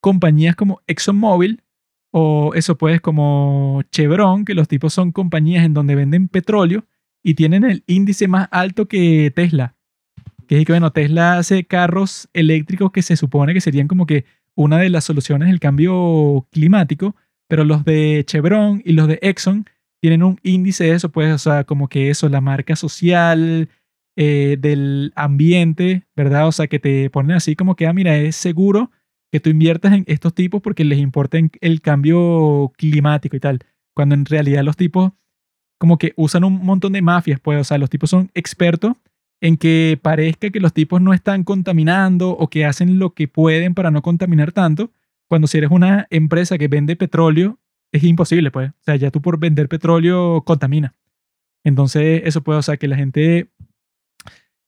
compañías 0.00 0.56
como 0.56 0.82
ExxonMobil 0.88 1.62
o 2.10 2.54
eso, 2.56 2.76
pues, 2.76 3.00
como 3.00 3.82
Chevron, 3.92 4.44
que 4.44 4.54
los 4.54 4.66
tipos 4.66 4.92
son 4.92 5.12
compañías 5.12 5.64
en 5.64 5.72
donde 5.72 5.94
venden 5.94 6.26
petróleo 6.26 6.86
y 7.22 7.34
tienen 7.34 7.62
el 7.62 7.84
índice 7.86 8.26
más 8.26 8.48
alto 8.50 8.88
que 8.88 9.32
Tesla. 9.32 9.76
Que 10.48 10.58
es 10.58 10.66
que, 10.66 10.72
bueno, 10.72 10.90
Tesla 10.90 11.38
hace 11.38 11.62
carros 11.66 12.28
eléctricos 12.32 12.90
que 12.90 13.02
se 13.02 13.14
supone 13.14 13.54
que 13.54 13.60
serían 13.60 13.86
como 13.86 14.06
que 14.06 14.24
una 14.56 14.78
de 14.78 14.90
las 14.90 15.04
soluciones 15.04 15.46
del 15.50 15.60
cambio 15.60 16.48
climático, 16.50 17.14
pero 17.48 17.64
los 17.64 17.84
de 17.84 18.24
Chevron 18.26 18.82
y 18.84 18.92
los 18.92 19.08
de 19.08 19.18
Exxon 19.22 19.66
tienen 20.00 20.22
un 20.22 20.38
índice 20.42 20.84
de 20.84 20.92
eso, 20.92 21.10
pues, 21.10 21.32
o 21.32 21.38
sea, 21.38 21.64
como 21.64 21.88
que 21.88 22.10
eso, 22.10 22.28
la 22.28 22.40
marca 22.40 22.76
social 22.76 23.68
eh, 24.16 24.56
del 24.58 25.12
ambiente, 25.16 26.06
¿verdad? 26.14 26.48
O 26.48 26.52
sea, 26.52 26.66
que 26.66 26.78
te 26.78 27.10
ponen 27.10 27.36
así 27.36 27.56
como 27.56 27.76
que, 27.76 27.86
ah, 27.86 27.92
mira, 27.92 28.16
es 28.16 28.36
seguro 28.36 28.90
que 29.32 29.40
tú 29.40 29.50
inviertas 29.50 29.92
en 29.92 30.04
estos 30.06 30.34
tipos 30.34 30.62
porque 30.62 30.84
les 30.84 30.98
importa 30.98 31.38
el 31.60 31.80
cambio 31.80 32.72
climático 32.76 33.36
y 33.36 33.40
tal. 33.40 33.60
Cuando 33.94 34.14
en 34.14 34.24
realidad 34.24 34.62
los 34.62 34.76
tipos 34.76 35.12
como 35.78 35.98
que 35.98 36.12
usan 36.16 36.44
un 36.44 36.64
montón 36.64 36.92
de 36.92 37.02
mafias, 37.02 37.40
pues, 37.40 37.60
o 37.60 37.64
sea, 37.64 37.78
los 37.78 37.90
tipos 37.90 38.10
son 38.10 38.30
expertos 38.34 38.94
en 39.40 39.56
que 39.56 39.98
parezca 40.00 40.50
que 40.50 40.60
los 40.60 40.72
tipos 40.72 41.02
no 41.02 41.12
están 41.12 41.44
contaminando 41.44 42.30
o 42.30 42.48
que 42.48 42.64
hacen 42.64 42.98
lo 42.98 43.12
que 43.12 43.28
pueden 43.28 43.74
para 43.74 43.90
no 43.90 44.02
contaminar 44.02 44.52
tanto, 44.52 44.90
cuando 45.28 45.46
si 45.46 45.58
eres 45.58 45.70
una 45.70 46.06
empresa 46.10 46.58
que 46.58 46.68
vende 46.68 46.96
petróleo, 46.96 47.58
es 47.92 48.04
imposible, 48.04 48.50
pues. 48.50 48.70
O 48.70 48.82
sea, 48.84 48.96
ya 48.96 49.10
tú 49.10 49.20
por 49.20 49.38
vender 49.38 49.68
petróleo 49.68 50.42
contamina. 50.42 50.94
Entonces, 51.64 52.22
eso 52.24 52.42
puede, 52.42 52.58
o 52.58 52.62
sea, 52.62 52.76
que 52.76 52.88
la 52.88 52.96
gente... 52.96 53.50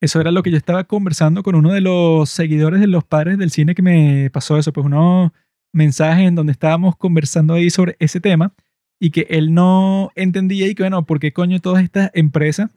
Eso 0.01 0.21
era 0.21 0.31
lo 0.31 0.45
que 0.45 0.53
yo 0.53 0.57
estaba 0.57 0.85
conversando 0.85 1.43
con 1.43 1.57
uno 1.57 1.73
de 1.73 1.81
los 1.81 2.31
seguidores 2.31 2.81
de 2.81 2.87
los 2.87 3.03
padres 3.03 3.37
del 3.37 3.51
cine 3.51 3.75
que 3.75 3.83
me 3.83 4.31
pasó 4.31 4.57
eso, 4.57 4.73
pues 4.73 4.87
unos 4.87 5.33
mensajes 5.73 6.29
en 6.29 6.37
donde 6.37 6.53
estábamos 6.53 6.97
conversando 6.97 7.55
ahí 7.55 7.69
sobre 7.69 7.97
ese 7.99 8.21
tema 8.21 8.55
y 9.01 9.11
que 9.11 9.27
él 9.29 9.55
no 9.55 10.11
entendía 10.15 10.69
y 10.69 10.75
que, 10.75 10.85
bueno, 10.85 11.05
¿por 11.05 11.19
qué 11.19 11.33
coño 11.33 11.61
todas 11.61 11.83
estas 11.83 12.11
empresas 12.15 12.71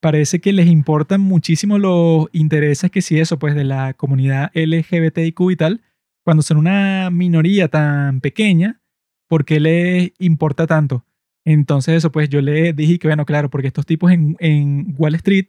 parece 0.00 0.40
que 0.40 0.52
les 0.52 0.66
importan 0.66 1.20
muchísimo 1.20 1.78
los 1.78 2.26
intereses 2.32 2.90
que 2.90 3.02
sí 3.02 3.20
eso, 3.20 3.38
pues 3.38 3.54
de 3.54 3.64
la 3.64 3.94
comunidad 3.94 4.50
LGBTIQ 4.54 5.50
y 5.50 5.56
tal, 5.56 5.80
cuando 6.24 6.42
son 6.42 6.56
una 6.56 7.10
minoría 7.10 7.68
tan 7.68 8.20
pequeña, 8.20 8.80
¿por 9.28 9.44
qué 9.44 9.60
les 9.60 10.12
importa 10.18 10.66
tanto? 10.66 11.04
Entonces 11.44 11.96
eso, 11.96 12.12
pues 12.12 12.28
yo 12.28 12.40
le 12.40 12.72
dije 12.72 12.98
que, 12.98 13.08
bueno, 13.08 13.24
claro, 13.24 13.50
porque 13.50 13.66
estos 13.66 13.86
tipos 13.86 14.12
en, 14.12 14.94
Wall 14.96 15.14
Street 15.16 15.46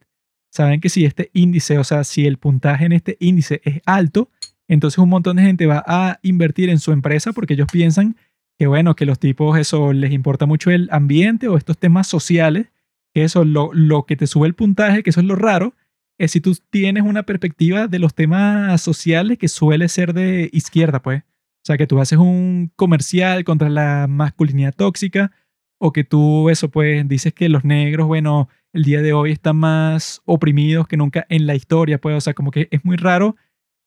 saben 0.52 0.82
que 0.82 0.90
si 0.90 1.06
este 1.06 1.30
índice, 1.34 1.78
o 1.78 1.84
sea, 1.84 2.04
si 2.04 2.26
el 2.26 2.38
puntaje 2.38 2.86
en 2.86 2.94
este 2.94 3.18
índice 3.20 3.62
es 3.64 3.82
alto, 3.86 4.30
entonces 4.68 4.98
un 4.98 5.10
montón 5.10 5.38
de 5.38 5.44
gente 5.44 5.66
va 5.66 5.84
a 5.86 6.20
invertir 6.24 6.70
en 6.70 6.80
su 6.80 6.92
empresa 6.92 7.34
porque 7.34 7.54
ellos 7.54 7.68
piensan 7.72 8.16
que, 8.58 8.68
bueno, 8.68 8.96
que 8.96 9.06
los 9.06 9.20
tipos 9.20 9.58
eso 9.58 9.94
les 9.94 10.12
importa 10.12 10.46
mucho 10.46 10.72
el 10.72 10.88
ambiente 10.92 11.48
o 11.48 11.58
estos 11.58 11.78
temas 11.78 12.08
sociales, 12.08 12.72
que 13.14 13.24
eso, 13.24 13.46
lo, 13.46 13.72
lo 13.74 14.04
que 14.04 14.16
te 14.16 14.28
sube 14.28 14.48
el 14.48 14.56
puntaje, 14.56 15.04
que 15.04 15.12
eso 15.12 15.20
es 15.20 15.28
lo 15.28 15.36
raro, 15.36 15.76
es 16.18 16.32
si 16.32 16.42
tú 16.42 16.56
tienes 16.70 17.04
una 17.04 17.24
perspectiva 17.24 17.88
de 17.88 18.00
los 18.00 18.14
temas 18.14 18.82
sociales 18.82 19.38
que 19.38 19.48
suele 19.48 19.88
ser 19.90 20.14
de 20.14 20.50
izquierda, 20.54 21.02
pues. 21.02 21.24
O 21.24 21.66
sea, 21.66 21.78
que 21.78 21.88
tú 21.88 22.00
haces 22.00 22.18
un 22.18 22.72
comercial 22.76 23.44
contra 23.46 23.70
la 23.70 24.08
masculinidad 24.08 24.74
tóxica 24.76 25.32
o 25.80 25.94
que 25.94 26.04
tú, 26.04 26.50
eso, 26.50 26.70
pues, 26.70 27.08
dices 27.08 27.34
que 27.34 27.50
los 27.50 27.64
negros, 27.64 28.08
bueno, 28.08 28.50
el 28.74 28.84
día 28.84 29.02
de 29.02 29.14
hoy 29.14 29.32
están 29.32 29.58
más 29.58 30.22
oprimidos 30.26 30.88
que 30.88 30.98
nunca 30.98 31.26
en 31.30 31.48
la 31.48 31.56
historia, 31.56 32.00
pues. 32.00 32.18
O 32.18 32.22
sea, 32.22 32.34
como 32.34 32.52
que 32.52 32.68
es 32.72 32.84
muy 32.86 32.98
raro 32.98 33.36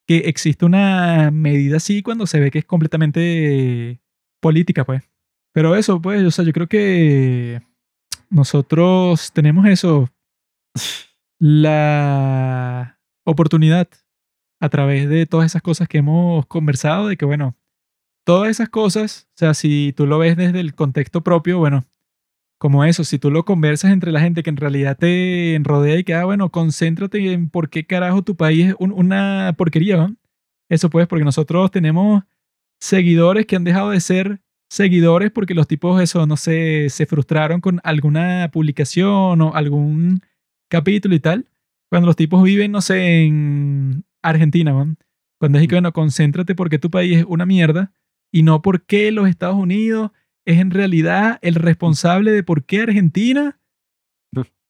que 0.06 0.18
exista 0.18 0.66
una 0.66 1.30
medida 1.32 1.78
así 1.78 2.02
cuando 2.02 2.26
se 2.26 2.40
ve 2.40 2.50
que 2.50 2.60
es 2.60 2.64
completamente 2.64 4.00
política, 4.40 4.84
pues. 4.84 5.02
Pero 5.52 5.74
eso, 5.76 6.00
pues, 6.00 6.22
o 6.22 6.30
sea, 6.30 6.44
yo 6.44 6.52
creo 6.52 6.68
que 6.68 7.62
nosotros 8.30 9.32
tenemos 9.32 9.66
eso, 9.66 10.08
la 11.38 12.98
oportunidad 13.24 13.88
a 14.60 14.68
través 14.68 15.08
de 15.08 15.26
todas 15.26 15.46
esas 15.46 15.62
cosas 15.62 15.88
que 15.88 15.98
hemos 15.98 16.46
conversado, 16.46 17.08
de 17.08 17.16
que, 17.16 17.24
bueno, 17.24 17.56
todas 18.24 18.50
esas 18.50 18.68
cosas, 18.68 19.28
o 19.34 19.38
sea, 19.38 19.54
si 19.54 19.92
tú 19.96 20.06
lo 20.06 20.18
ves 20.18 20.36
desde 20.36 20.60
el 20.60 20.74
contexto 20.74 21.22
propio, 21.22 21.58
bueno, 21.58 21.84
como 22.58 22.84
eso, 22.84 23.04
si 23.04 23.18
tú 23.18 23.30
lo 23.30 23.44
conversas 23.44 23.92
entre 23.92 24.12
la 24.12 24.20
gente 24.20 24.42
que 24.42 24.50
en 24.50 24.56
realidad 24.56 24.96
te 24.98 25.58
rodea 25.62 25.98
y 25.98 26.04
que, 26.04 26.14
ah, 26.14 26.24
bueno, 26.24 26.50
concéntrate 26.50 27.32
en 27.32 27.50
por 27.50 27.68
qué 27.68 27.86
carajo 27.86 28.22
tu 28.22 28.36
país 28.36 28.68
es 28.68 28.74
un- 28.78 28.92
una 28.92 29.54
porquería, 29.58 29.96
¿no? 29.98 30.16
Eso 30.70 30.90
pues, 30.90 31.06
porque 31.06 31.24
nosotros 31.24 31.70
tenemos 31.70 32.24
seguidores 32.80 33.46
que 33.46 33.56
han 33.56 33.64
dejado 33.64 33.90
de 33.90 34.00
ser 34.00 34.40
seguidores 34.70 35.30
porque 35.30 35.54
los 35.54 35.68
tipos, 35.68 36.00
eso, 36.02 36.26
no 36.26 36.36
sé, 36.36 36.88
se 36.90 37.06
frustraron 37.06 37.60
con 37.60 37.80
alguna 37.84 38.50
publicación 38.52 39.40
o 39.42 39.54
algún 39.54 40.22
capítulo 40.68 41.14
y 41.14 41.20
tal. 41.20 41.46
Cuando 41.88 42.06
los 42.06 42.16
tipos 42.16 42.42
viven, 42.42 42.72
no 42.72 42.80
sé, 42.80 43.24
en 43.24 44.04
Argentina. 44.22 44.72
Cuando 45.38 45.58
es 45.58 45.68
que, 45.68 45.74
bueno, 45.74 45.92
concéntrate 45.92 46.54
porque 46.54 46.78
tu 46.78 46.90
país 46.90 47.18
es 47.18 47.24
una 47.28 47.46
mierda 47.46 47.92
y 48.32 48.42
no 48.42 48.62
porque 48.62 49.12
los 49.12 49.28
Estados 49.28 49.56
Unidos 49.56 50.10
es 50.44 50.58
en 50.58 50.70
realidad 50.70 51.38
el 51.42 51.54
responsable 51.54 52.32
de 52.32 52.42
por 52.42 52.64
qué 52.64 52.82
Argentina 52.82 53.58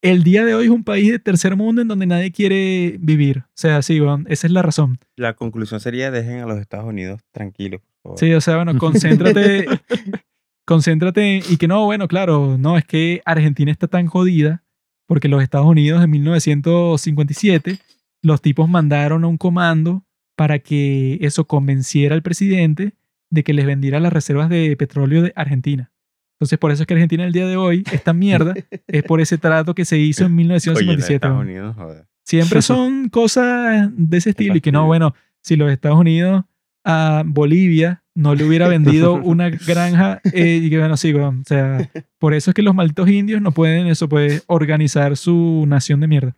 el 0.02 0.22
día 0.22 0.44
de 0.44 0.54
hoy 0.54 0.66
es 0.66 0.70
un 0.70 0.84
país 0.84 1.10
de 1.10 1.18
tercer 1.18 1.56
mundo 1.56 1.82
en 1.82 1.88
donde 1.88 2.06
nadie 2.06 2.30
quiere 2.30 2.96
vivir. 3.00 3.38
O 3.38 3.54
sea, 3.54 3.82
sí, 3.82 4.00
esa 4.28 4.46
es 4.46 4.52
la 4.52 4.62
razón. 4.62 4.98
La 5.16 5.34
conclusión 5.34 5.80
sería 5.80 6.10
dejen 6.10 6.40
a 6.40 6.46
los 6.46 6.58
Estados 6.58 6.86
Unidos 6.86 7.22
tranquilos. 7.32 7.80
por 7.80 8.10
favor. 8.10 8.18
Sí, 8.18 8.32
o 8.32 8.40
sea, 8.40 8.56
bueno, 8.56 8.78
concéntrate, 8.78 9.66
concéntrate 10.64 11.42
y 11.48 11.56
que 11.56 11.66
no, 11.66 11.84
bueno, 11.84 12.08
claro, 12.08 12.56
no, 12.58 12.78
es 12.78 12.84
que 12.84 13.20
Argentina 13.24 13.72
está 13.72 13.88
tan 13.88 14.06
jodida 14.06 14.62
porque 15.06 15.28
los 15.28 15.42
Estados 15.42 15.66
Unidos 15.66 16.02
en 16.02 16.10
1957, 16.10 17.78
los 18.22 18.42
tipos 18.42 18.68
mandaron 18.68 19.24
a 19.24 19.28
un 19.28 19.38
comando 19.38 20.04
para 20.36 20.58
que 20.58 21.18
eso 21.20 21.46
convenciera 21.46 22.14
al 22.14 22.22
presidente 22.22 22.94
de 23.30 23.44
que 23.44 23.54
les 23.54 23.66
vendiera 23.66 24.00
las 24.00 24.12
reservas 24.12 24.48
de 24.48 24.76
petróleo 24.76 25.22
de 25.22 25.32
Argentina. 25.36 25.90
Entonces, 26.36 26.58
por 26.58 26.70
eso 26.70 26.82
es 26.82 26.86
que 26.86 26.94
Argentina 26.94 27.24
el 27.24 27.32
día 27.32 27.46
de 27.46 27.56
hoy, 27.56 27.82
esta 27.90 28.12
mierda, 28.12 28.54
es 28.86 29.02
por 29.04 29.20
ese 29.20 29.38
trato 29.38 29.74
que 29.74 29.86
se 29.86 29.96
hizo 29.96 30.26
en 30.26 30.32
Oye, 30.38 30.44
los 30.44 30.66
1957. 30.66 31.14
Estados 31.14 31.36
weón. 31.36 31.48
Unidos, 31.48 31.76
joder. 31.76 32.06
Siempre 32.24 32.60
son 32.60 33.08
cosas 33.08 33.88
de 33.96 34.16
ese 34.16 34.30
estilo 34.30 34.56
y 34.56 34.60
que 34.60 34.72
no, 34.72 34.84
bueno, 34.86 35.14
si 35.40 35.56
los 35.56 35.70
Estados 35.70 35.98
Unidos 35.98 36.44
a 36.86 37.24
Bolivia 37.26 38.04
no 38.14 38.34
le 38.34 38.44
hubiera 38.44 38.68
vendido 38.68 39.14
una 39.22 39.50
granja 39.50 40.20
eh, 40.32 40.60
y 40.62 40.70
que 40.70 40.78
bueno, 40.78 40.96
sí, 40.96 41.12
weón, 41.12 41.40
o 41.40 41.44
sea, 41.44 41.90
por 42.18 42.32
eso 42.32 42.50
es 42.50 42.54
que 42.54 42.62
los 42.62 42.74
malditos 42.74 43.08
indios 43.10 43.42
no 43.42 43.50
pueden 43.50 43.88
eso, 43.88 44.08
pues, 44.08 44.44
organizar 44.46 45.16
su 45.16 45.64
nación 45.66 46.00
de 46.00 46.06
mierda. 46.06 46.36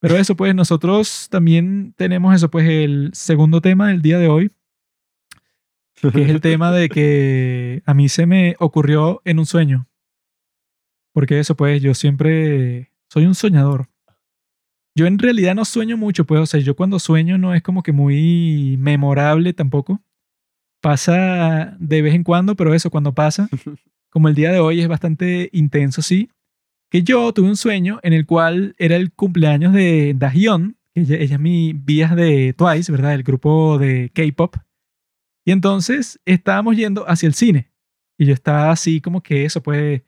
Pero 0.00 0.16
eso, 0.16 0.34
pues, 0.34 0.54
nosotros 0.54 1.28
también 1.30 1.94
tenemos 1.96 2.34
eso, 2.34 2.50
pues, 2.50 2.66
el 2.68 3.10
segundo 3.12 3.60
tema 3.60 3.88
del 3.88 4.02
día 4.02 4.18
de 4.18 4.28
hoy, 4.28 4.50
que 6.00 6.22
es 6.22 6.28
el 6.30 6.40
tema 6.40 6.72
de 6.72 6.88
que 6.88 7.82
a 7.86 7.94
mí 7.94 8.08
se 8.08 8.26
me 8.26 8.56
ocurrió 8.58 9.20
en 9.24 9.38
un 9.38 9.46
sueño. 9.46 9.86
Porque 11.12 11.38
eso, 11.38 11.54
pues, 11.54 11.82
yo 11.82 11.94
siempre 11.94 12.92
soy 13.08 13.26
un 13.26 13.34
soñador. 13.34 13.88
Yo 14.96 15.06
en 15.06 15.18
realidad 15.18 15.54
no 15.54 15.66
sueño 15.66 15.98
mucho, 15.98 16.24
pues, 16.24 16.40
o 16.40 16.46
sea, 16.46 16.58
yo 16.58 16.74
cuando 16.74 16.98
sueño 16.98 17.36
no 17.36 17.54
es 17.54 17.62
como 17.62 17.82
que 17.82 17.92
muy 17.92 18.76
memorable 18.78 19.52
tampoco. 19.52 20.00
Pasa 20.80 21.76
de 21.78 22.00
vez 22.00 22.14
en 22.14 22.24
cuando, 22.24 22.56
pero 22.56 22.72
eso, 22.72 22.90
cuando 22.90 23.14
pasa, 23.14 23.50
como 24.10 24.28
el 24.28 24.34
día 24.34 24.50
de 24.50 24.58
hoy 24.58 24.80
es 24.80 24.88
bastante 24.88 25.50
intenso, 25.52 26.00
sí. 26.00 26.30
Que 26.90 27.02
yo 27.02 27.30
tuve 27.34 27.48
un 27.48 27.56
sueño 27.56 28.00
en 28.02 28.14
el 28.14 28.24
cual 28.24 28.74
era 28.78 28.96
el 28.96 29.12
cumpleaños 29.12 29.74
de 29.74 30.14
Dahyun, 30.16 30.78
que 30.94 31.02
ella, 31.02 31.16
ella 31.16 31.34
es 31.34 31.40
mi 31.40 31.74
vías 31.74 32.16
de 32.16 32.54
Twice, 32.54 32.90
¿verdad? 32.90 33.12
El 33.12 33.22
grupo 33.22 33.76
de 33.76 34.10
K-pop. 34.14 34.56
Y 35.44 35.52
entonces 35.52 36.18
estábamos 36.24 36.74
yendo 36.74 37.06
hacia 37.06 37.26
el 37.26 37.34
cine. 37.34 37.70
Y 38.16 38.24
yo 38.24 38.32
estaba 38.32 38.70
así 38.70 39.02
como 39.02 39.22
que 39.22 39.44
eso, 39.44 39.62
pues, 39.62 40.00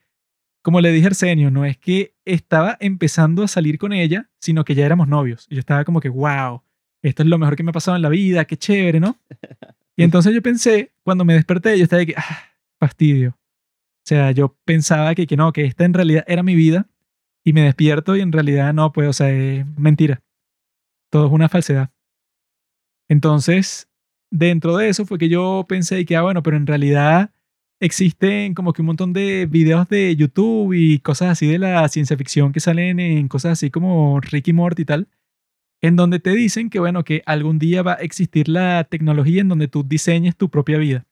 como 0.68 0.82
le 0.82 0.92
dije 0.92 1.06
a 1.06 1.08
Arsenio, 1.08 1.50
no 1.50 1.64
es 1.64 1.78
que 1.78 2.12
estaba 2.26 2.76
empezando 2.78 3.42
a 3.42 3.48
salir 3.48 3.78
con 3.78 3.94
ella, 3.94 4.28
sino 4.38 4.66
que 4.66 4.74
ya 4.74 4.84
éramos 4.84 5.08
novios. 5.08 5.46
Y 5.48 5.54
yo 5.54 5.60
estaba 5.60 5.82
como 5.82 5.98
que, 5.98 6.10
wow, 6.10 6.60
esto 7.00 7.22
es 7.22 7.28
lo 7.30 7.38
mejor 7.38 7.56
que 7.56 7.62
me 7.62 7.70
ha 7.70 7.72
pasado 7.72 7.96
en 7.96 8.02
la 8.02 8.10
vida, 8.10 8.44
qué 8.44 8.58
chévere, 8.58 9.00
¿no? 9.00 9.16
Y 9.96 10.02
entonces 10.02 10.34
yo 10.34 10.42
pensé, 10.42 10.92
cuando 11.04 11.24
me 11.24 11.32
desperté, 11.32 11.78
yo 11.78 11.84
estaba 11.84 12.00
de 12.00 12.06
que, 12.08 12.14
ah, 12.18 12.50
fastidio. 12.78 13.30
O 13.30 14.04
sea, 14.04 14.30
yo 14.32 14.58
pensaba 14.66 15.14
que, 15.14 15.26
que 15.26 15.38
no, 15.38 15.54
que 15.54 15.64
esta 15.64 15.86
en 15.86 15.94
realidad 15.94 16.22
era 16.26 16.42
mi 16.42 16.54
vida. 16.54 16.86
Y 17.42 17.54
me 17.54 17.62
despierto 17.62 18.14
y 18.14 18.20
en 18.20 18.30
realidad 18.30 18.74
no, 18.74 18.92
pues, 18.92 19.08
o 19.08 19.14
sea, 19.14 19.30
es 19.30 19.64
mentira. 19.78 20.20
Todo 21.08 21.28
es 21.28 21.32
una 21.32 21.48
falsedad. 21.48 21.88
Entonces, 23.08 23.88
dentro 24.30 24.76
de 24.76 24.90
eso 24.90 25.06
fue 25.06 25.16
que 25.16 25.30
yo 25.30 25.64
pensé 25.66 26.04
que, 26.04 26.14
ah, 26.14 26.22
bueno, 26.22 26.42
pero 26.42 26.58
en 26.58 26.66
realidad 26.66 27.30
existen 27.80 28.54
como 28.54 28.72
que 28.72 28.82
un 28.82 28.86
montón 28.86 29.12
de 29.12 29.46
videos 29.46 29.88
de 29.88 30.14
YouTube 30.16 30.72
y 30.74 30.98
cosas 31.00 31.30
así 31.30 31.46
de 31.46 31.58
la 31.58 31.88
ciencia 31.88 32.16
ficción 32.16 32.52
que 32.52 32.60
salen 32.60 33.00
en 33.00 33.28
cosas 33.28 33.52
así 33.52 33.70
como 33.70 34.20
Ricky 34.20 34.52
Morty 34.52 34.82
y 34.82 34.84
tal, 34.84 35.08
en 35.82 35.96
donde 35.96 36.20
te 36.20 36.30
dicen 36.32 36.70
que, 36.70 36.80
bueno, 36.80 37.04
que 37.04 37.22
algún 37.26 37.58
día 37.58 37.82
va 37.82 37.94
a 37.94 37.96
existir 37.96 38.48
la 38.48 38.84
tecnología 38.84 39.40
en 39.42 39.48
donde 39.48 39.68
tú 39.68 39.84
diseñes 39.84 40.36
tu 40.36 40.50
propia 40.50 40.78
vida, 40.78 41.06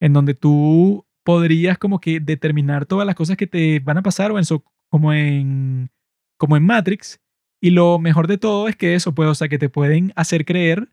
en 0.00 0.12
donde 0.12 0.34
tú 0.34 1.06
podrías 1.24 1.78
como 1.78 2.00
que 2.00 2.20
determinar 2.20 2.86
todas 2.86 3.06
las 3.06 3.14
cosas 3.14 3.36
que 3.36 3.46
te 3.46 3.80
van 3.80 3.98
a 3.98 4.02
pasar 4.02 4.32
o 4.32 4.38
en 4.38 4.44
so- 4.44 4.64
como 4.90 5.12
en 5.12 5.90
como 6.38 6.56
en 6.56 6.64
Matrix 6.64 7.20
y 7.62 7.70
lo 7.70 7.98
mejor 7.98 8.26
de 8.26 8.38
todo 8.38 8.68
es 8.68 8.76
que 8.76 8.94
eso 8.94 9.14
pues 9.14 9.28
o 9.28 9.34
sea 9.34 9.48
que 9.48 9.58
te 9.58 9.68
pueden 9.68 10.12
hacer 10.16 10.44
creer 10.46 10.88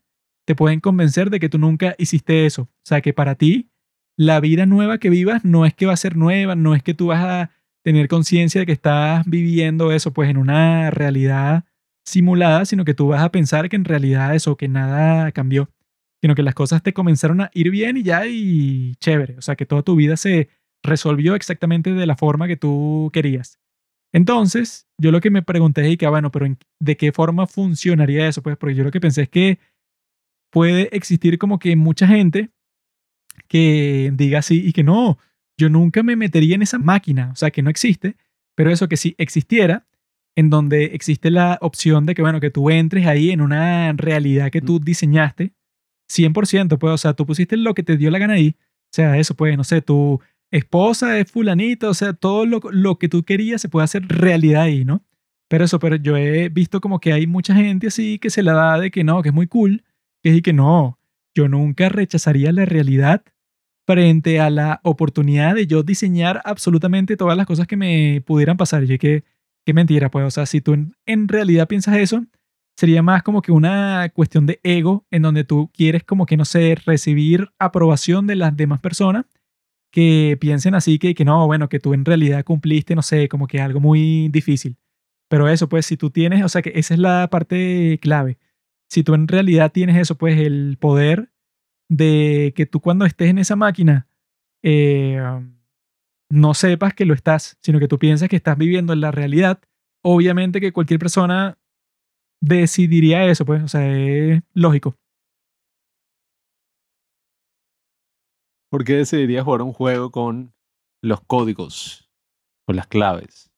te 0.45 0.55
pueden 0.55 0.81
convencer 0.81 1.29
de 1.29 1.39
que 1.39 1.49
tú 1.49 1.57
nunca 1.57 1.95
hiciste 1.97 2.45
eso 2.45 2.63
o 2.63 2.69
sea 2.85 3.01
que 3.01 3.13
para 3.13 3.35
ti 3.35 3.69
la 4.17 4.39
vida 4.39 4.65
nueva 4.65 4.97
que 4.97 5.09
vivas 5.09 5.45
no 5.45 5.65
es 5.65 5.73
que 5.73 5.85
va 5.85 5.93
a 5.93 5.97
ser 5.97 6.15
nueva 6.17 6.55
no 6.55 6.75
es 6.75 6.83
que 6.83 6.93
tú 6.93 7.07
vas 7.07 7.23
a 7.23 7.51
tener 7.83 8.07
conciencia 8.07 8.59
de 8.61 8.65
que 8.65 8.71
estás 8.73 9.25
viviendo 9.25 9.91
eso 9.91 10.11
pues 10.11 10.29
en 10.29 10.37
una 10.37 10.89
realidad 10.91 11.63
simulada 12.05 12.65
sino 12.65 12.83
que 12.85 12.93
tú 12.93 13.07
vas 13.09 13.21
a 13.21 13.31
pensar 13.31 13.69
que 13.69 13.75
en 13.75 13.85
realidad 13.85 14.35
eso 14.35 14.57
que 14.57 14.67
nada 14.67 15.31
cambió 15.31 15.69
sino 16.21 16.35
que 16.35 16.43
las 16.43 16.55
cosas 16.55 16.81
te 16.81 16.93
comenzaron 16.93 17.41
a 17.41 17.51
ir 17.53 17.69
bien 17.69 17.95
y 17.97 18.03
ya 18.03 18.25
y 18.25 18.95
chévere. 18.95 19.37
O 19.37 19.41
sea, 19.41 19.55
que 19.55 19.67
toda 19.67 19.83
tu 19.83 19.95
vida 19.95 20.17
se 20.17 20.49
resolvió 20.83 21.35
exactamente 21.35 21.93
de 21.93 22.05
la 22.07 22.15
forma 22.15 22.47
que 22.47 22.57
tú 22.57 23.11
querías. 23.13 23.59
Entonces, 24.13 24.87
yo 24.99 25.11
lo 25.11 25.21
que 25.21 25.29
me 25.29 25.43
pregunté 25.43 25.87
es 25.89 25.97
que, 25.97 26.07
ah, 26.07 26.09
bueno, 26.09 26.31
pero 26.31 26.47
¿en- 26.47 26.57
¿de 26.81 26.97
qué 26.97 27.11
forma 27.11 27.45
funcionaría 27.45 28.27
eso? 28.27 28.41
Pues 28.41 28.57
porque 28.57 28.73
yo 28.73 28.83
lo 28.83 28.89
que 28.91 28.99
pensé 28.99 29.23
es 29.23 29.29
que 29.29 29.59
puede 30.51 30.95
existir 30.95 31.37
como 31.37 31.59
que 31.59 31.75
mucha 31.75 32.07
gente 32.07 32.49
que 33.47 34.11
diga 34.13 34.39
así 34.39 34.61
y 34.65 34.73
que 34.73 34.83
no, 34.83 35.17
yo 35.57 35.69
nunca 35.69 36.03
me 36.03 36.15
metería 36.15 36.55
en 36.55 36.61
esa 36.61 36.77
máquina, 36.77 37.31
o 37.31 37.35
sea, 37.35 37.51
que 37.51 37.61
no 37.61 37.69
existe, 37.69 38.15
pero 38.55 38.71
eso 38.71 38.87
que 38.87 38.97
si 38.97 39.15
existiera, 39.17 39.87
en 40.35 40.49
donde 40.49 40.85
existe 40.85 41.31
la 41.31 41.57
opción 41.61 42.05
de 42.05 42.13
que, 42.13 42.21
bueno, 42.21 42.39
que 42.39 42.51
tú 42.51 42.69
entres 42.69 43.07
ahí 43.07 43.31
en 43.31 43.41
una 43.41 43.91
realidad 43.93 44.51
que 44.51 44.61
tú 44.61 44.79
diseñaste, 44.79 45.53
100%, 46.09 46.77
pues, 46.77 46.93
o 46.93 46.97
sea, 46.97 47.13
tú 47.13 47.25
pusiste 47.25 47.57
lo 47.57 47.73
que 47.73 47.83
te 47.83 47.97
dio 47.97 48.11
la 48.11 48.19
gana 48.19 48.35
ahí. 48.35 48.55
O 48.59 48.93
sea, 48.93 49.17
eso, 49.17 49.35
pues, 49.35 49.57
no 49.57 49.63
sé, 49.63 49.81
tu 49.81 50.21
esposa 50.51 51.17
es 51.19 51.29
fulanita, 51.31 51.89
o 51.89 51.93
sea, 51.93 52.13
todo 52.13 52.45
lo, 52.45 52.61
lo 52.71 52.97
que 52.97 53.09
tú 53.09 53.23
querías 53.23 53.61
se 53.61 53.67
puede 53.69 53.85
hacer 53.85 54.07
realidad 54.07 54.63
ahí, 54.63 54.85
¿no? 54.85 55.03
Pero 55.49 55.65
eso, 55.65 55.79
pero 55.79 55.95
yo 55.95 56.17
he 56.17 56.49
visto 56.49 56.81
como 56.81 56.99
que 56.99 57.13
hay 57.13 57.27
mucha 57.27 57.55
gente 57.55 57.87
así 57.87 58.19
que 58.19 58.29
se 58.29 58.43
la 58.43 58.53
da 58.53 58.79
de 58.79 58.91
que 58.91 59.03
no, 59.03 59.21
que 59.21 59.29
es 59.29 59.35
muy 59.35 59.47
cool, 59.47 59.83
que 60.21 60.29
es 60.29 60.37
y 60.37 60.41
que 60.41 60.53
no, 60.53 60.99
yo 61.35 61.47
nunca 61.47 61.89
rechazaría 61.89 62.51
la 62.51 62.65
realidad 62.65 63.23
frente 63.87 64.41
a 64.41 64.49
la 64.49 64.81
oportunidad 64.83 65.55
de 65.55 65.65
yo 65.65 65.81
diseñar 65.81 66.41
absolutamente 66.43 67.15
todas 67.15 67.37
las 67.37 67.47
cosas 67.47 67.67
que 67.67 67.77
me 67.77 68.21
pudieran 68.25 68.57
pasar. 68.57 68.83
Y 68.83 68.97
que, 68.97 69.23
qué 69.65 69.73
mentira, 69.73 70.11
pues, 70.11 70.25
o 70.25 70.31
sea, 70.31 70.45
si 70.45 70.59
tú 70.59 70.73
en 71.05 71.27
realidad 71.27 71.67
piensas 71.67 71.95
eso, 71.95 72.25
sería 72.75 73.01
más 73.01 73.23
como 73.23 73.41
que 73.41 73.53
una 73.53 74.09
cuestión 74.13 74.45
de 74.45 74.59
ego 74.63 75.05
en 75.09 75.21
donde 75.21 75.45
tú 75.45 75.71
quieres 75.73 76.03
como 76.03 76.25
que, 76.25 76.35
no 76.35 76.43
sé, 76.43 76.75
recibir 76.85 77.49
aprobación 77.59 78.27
de 78.27 78.35
las 78.35 78.55
demás 78.57 78.81
personas 78.81 79.25
que 79.89 80.37
piensen 80.39 80.75
así 80.75 80.99
que, 80.99 81.15
que 81.15 81.25
no, 81.25 81.47
bueno, 81.47 81.69
que 81.69 81.79
tú 81.79 81.93
en 81.93 82.03
realidad 82.05 82.43
cumpliste, 82.43 82.93
no 82.93 83.01
sé, 83.01 83.29
como 83.29 83.47
que 83.47 83.61
algo 83.61 83.79
muy 83.79 84.27
difícil. 84.29 84.75
Pero 85.29 85.47
eso, 85.47 85.69
pues, 85.69 85.85
si 85.85 85.95
tú 85.95 86.09
tienes, 86.09 86.43
o 86.43 86.49
sea, 86.49 86.61
que 86.61 86.73
esa 86.75 86.93
es 86.93 86.99
la 86.99 87.29
parte 87.29 87.99
clave. 88.01 88.37
Si 88.89 89.03
tú 89.03 89.13
en 89.13 89.27
realidad 89.29 89.71
tienes 89.71 89.97
eso, 89.97 90.17
pues, 90.17 90.39
el 90.39 90.77
poder 90.79 91.31
de 91.89 92.53
que 92.55 92.65
tú 92.65 92.79
cuando 92.81 93.05
estés 93.05 93.29
en 93.29 93.39
esa 93.39 93.55
máquina 93.55 94.07
eh, 94.63 95.19
no 96.29 96.53
sepas 96.53 96.93
que 96.93 97.05
lo 97.05 97.13
estás, 97.13 97.57
sino 97.61 97.79
que 97.79 97.87
tú 97.87 97.99
piensas 97.99 98.29
que 98.29 98.35
estás 98.35 98.57
viviendo 98.57 98.93
en 98.93 99.01
la 99.01 99.11
realidad, 99.11 99.61
obviamente 100.03 100.59
que 100.59 100.73
cualquier 100.73 100.99
persona 100.99 101.57
decidiría 102.41 103.25
eso, 103.25 103.45
pues, 103.45 103.63
o 103.63 103.67
sea, 103.67 103.87
es 103.87 104.41
lógico. 104.53 104.95
¿Por 108.69 108.83
qué 108.83 108.97
decidirías 108.97 109.45
jugar 109.45 109.61
un 109.61 109.71
juego 109.71 110.11
con 110.11 110.53
los 111.01 111.21
códigos 111.21 112.11
o 112.67 112.73
las 112.73 112.87
claves? 112.87 113.49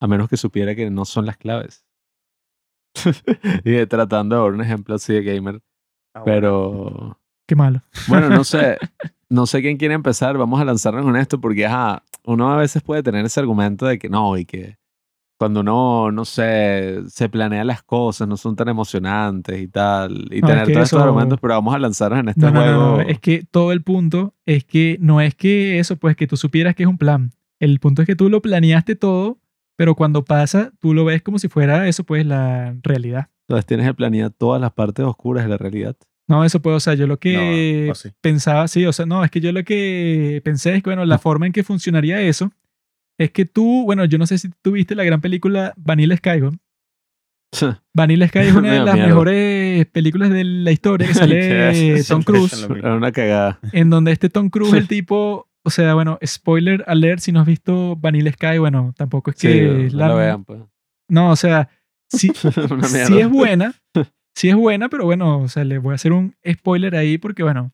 A 0.00 0.06
menos 0.06 0.28
que 0.28 0.38
supiera 0.38 0.74
que 0.74 0.90
no 0.90 1.04
son 1.04 1.26
las 1.26 1.36
claves. 1.36 1.86
y 3.64 3.86
tratando 3.86 4.36
de 4.36 4.42
dar 4.42 4.52
un 4.52 4.60
ejemplo 4.62 4.94
así 4.94 5.12
de 5.12 5.22
gamer, 5.22 5.60
Ah, 6.14 6.20
bueno. 6.20 6.24
pero 6.24 7.18
Qué 7.46 7.54
malo. 7.56 7.82
Bueno, 8.08 8.28
no 8.28 8.44
sé. 8.44 8.78
No 9.30 9.46
sé 9.46 9.62
quién 9.62 9.78
quiere 9.78 9.94
empezar. 9.94 10.38
Vamos 10.38 10.60
a 10.60 10.64
lanzarnos 10.64 11.02
con 11.02 11.16
esto 11.16 11.40
porque, 11.40 11.66
ajá, 11.66 12.04
uno 12.24 12.52
a 12.52 12.56
veces 12.58 12.82
puede 12.82 13.02
tener 13.02 13.24
ese 13.24 13.40
argumento 13.40 13.84
de 13.86 13.98
que 13.98 14.08
no, 14.08 14.36
y 14.36 14.44
que 14.44 14.76
cuando 15.40 15.60
uno, 15.60 16.12
no 16.12 16.24
sé, 16.24 17.00
se 17.08 17.28
planea 17.28 17.64
las 17.64 17.82
cosas, 17.82 18.28
no 18.28 18.36
son 18.36 18.54
tan 18.54 18.68
emocionantes 18.68 19.60
y 19.60 19.66
tal, 19.66 20.28
y 20.30 20.40
No, 20.40 20.46
es 20.48 20.52
tener 20.52 20.66
que 20.66 20.72
todos 20.74 20.84
estos 20.84 20.98
eso- 20.98 21.04
argumentos, 21.04 21.40
pero 21.40 21.54
vamos 21.54 21.74
a 21.74 21.78
lanzarnos 21.80 22.20
en 22.20 22.28
este 22.28 22.40
No, 22.42 22.50
no, 22.52 22.60
no, 22.60 22.64
juego. 22.64 22.96
no, 22.96 23.00
Es 23.00 23.18
que 23.18 23.44
todo 23.50 23.72
el 23.72 23.82
punto 23.82 24.34
es 24.46 24.64
que 24.64 24.98
no 25.00 25.20
es 25.20 25.34
que 25.34 25.80
eso, 25.80 25.96
pues 25.96 26.14
que 26.14 26.28
tú 26.28 26.36
supieras 26.36 26.76
que 26.76 26.84
es 26.84 26.88
un 26.88 26.98
plan. 26.98 27.32
El 27.58 27.80
punto 27.80 28.02
es 28.02 28.06
que 28.06 28.14
tú 28.14 28.30
lo 28.30 28.40
planeaste 28.40 28.94
todo, 28.94 29.38
pero 29.76 29.94
cuando 29.94 30.24
pasa, 30.24 30.72
tú 30.80 30.94
lo 30.94 31.04
ves 31.04 31.22
como 31.22 31.38
si 31.38 31.48
fuera 31.48 31.88
eso, 31.88 32.04
pues 32.04 32.24
la 32.26 32.74
realidad. 32.82 33.28
Entonces 33.48 33.66
tienes 33.66 33.86
que 33.86 33.94
planear 33.94 34.30
todas 34.30 34.60
las 34.60 34.72
partes 34.72 35.04
oscuras 35.04 35.44
de 35.44 35.50
la 35.50 35.56
realidad. 35.58 35.96
No, 36.26 36.42
eso 36.44 36.60
puede, 36.62 36.76
o 36.76 36.80
sea, 36.80 36.94
yo 36.94 37.06
lo 37.06 37.18
que 37.18 37.84
No, 37.86 37.92
o 37.92 37.94
sí. 37.94 38.08
pensaba, 38.22 38.66
sí, 38.68 38.86
o 38.86 38.92
sea, 38.92 39.04
no, 39.04 39.22
es 39.24 39.30
que 39.30 39.40
yo 39.40 39.52
lo 39.52 39.62
que 39.64 40.40
pensé 40.44 40.74
es 40.76 40.82
que, 40.82 40.88
bueno, 40.88 41.04
la 41.04 41.18
forma 41.18 41.46
en 41.46 41.52
que 41.52 41.62
funcionaría 41.62 42.20
eso 42.22 42.50
es 43.18 43.30
que 43.30 43.44
tú, 43.44 43.84
bueno, 43.84 44.04
yo 44.06 44.16
no 44.18 44.26
sé 44.26 44.38
si 44.38 44.48
tú 44.62 44.72
viste 44.72 44.94
la 44.94 45.04
gran 45.04 45.20
película 45.20 45.74
Vanilla 45.76 46.16
Sky, 46.16 46.40
¿no? 46.40 46.52
Vanilla 47.94 48.26
Sky 48.28 48.38
es 48.40 48.54
una 48.54 48.72
de 48.72 48.80
las 48.80 48.94
miedo. 48.94 49.08
mejores 49.08 49.86
películas 49.86 50.30
de 50.30 50.44
la 50.44 50.72
historia 50.72 51.06
que 51.06 51.12
¿Qué 51.14 51.18
sale? 51.18 52.04
Tom 52.04 52.22
Cruise. 52.22 52.66
Era 52.70 52.94
una 52.96 53.12
cagada. 53.12 53.58
en 53.72 53.90
donde 53.90 54.10
este 54.12 54.30
Tom 54.30 54.48
Cruise, 54.48 54.72
el 54.74 54.88
tipo, 54.88 55.48
o 55.64 55.70
sea, 55.70 55.94
bueno, 55.94 56.18
spoiler 56.24 56.84
alert, 56.86 57.20
si 57.20 57.32
no 57.32 57.40
has 57.40 57.46
visto 57.46 57.96
Vanilla 57.96 58.30
Sky, 58.32 58.58
bueno, 58.58 58.92
tampoco 58.96 59.30
es 59.30 59.36
Sí, 59.38 59.48
que 59.48 59.88
no 59.92 59.98
la- 59.98 60.08
lo 60.08 60.16
vean, 60.16 60.44
pues. 60.44 60.60
No, 61.08 61.30
o 61.30 61.36
sea, 61.36 61.68
sí, 62.08 62.30
sí 63.14 63.18
es 63.18 63.28
buena, 63.28 63.74
sí 64.34 64.48
es 64.50 64.54
buena, 64.56 64.88
pero 64.88 65.04
bueno, 65.04 65.40
o 65.40 65.48
sea, 65.48 65.64
le 65.64 65.78
voy 65.78 65.92
a 65.92 65.94
hacer 65.96 66.12
un 66.12 66.34
spoiler 66.50 66.94
ahí 66.96 67.18
porque, 67.18 67.42
bueno, 67.42 67.72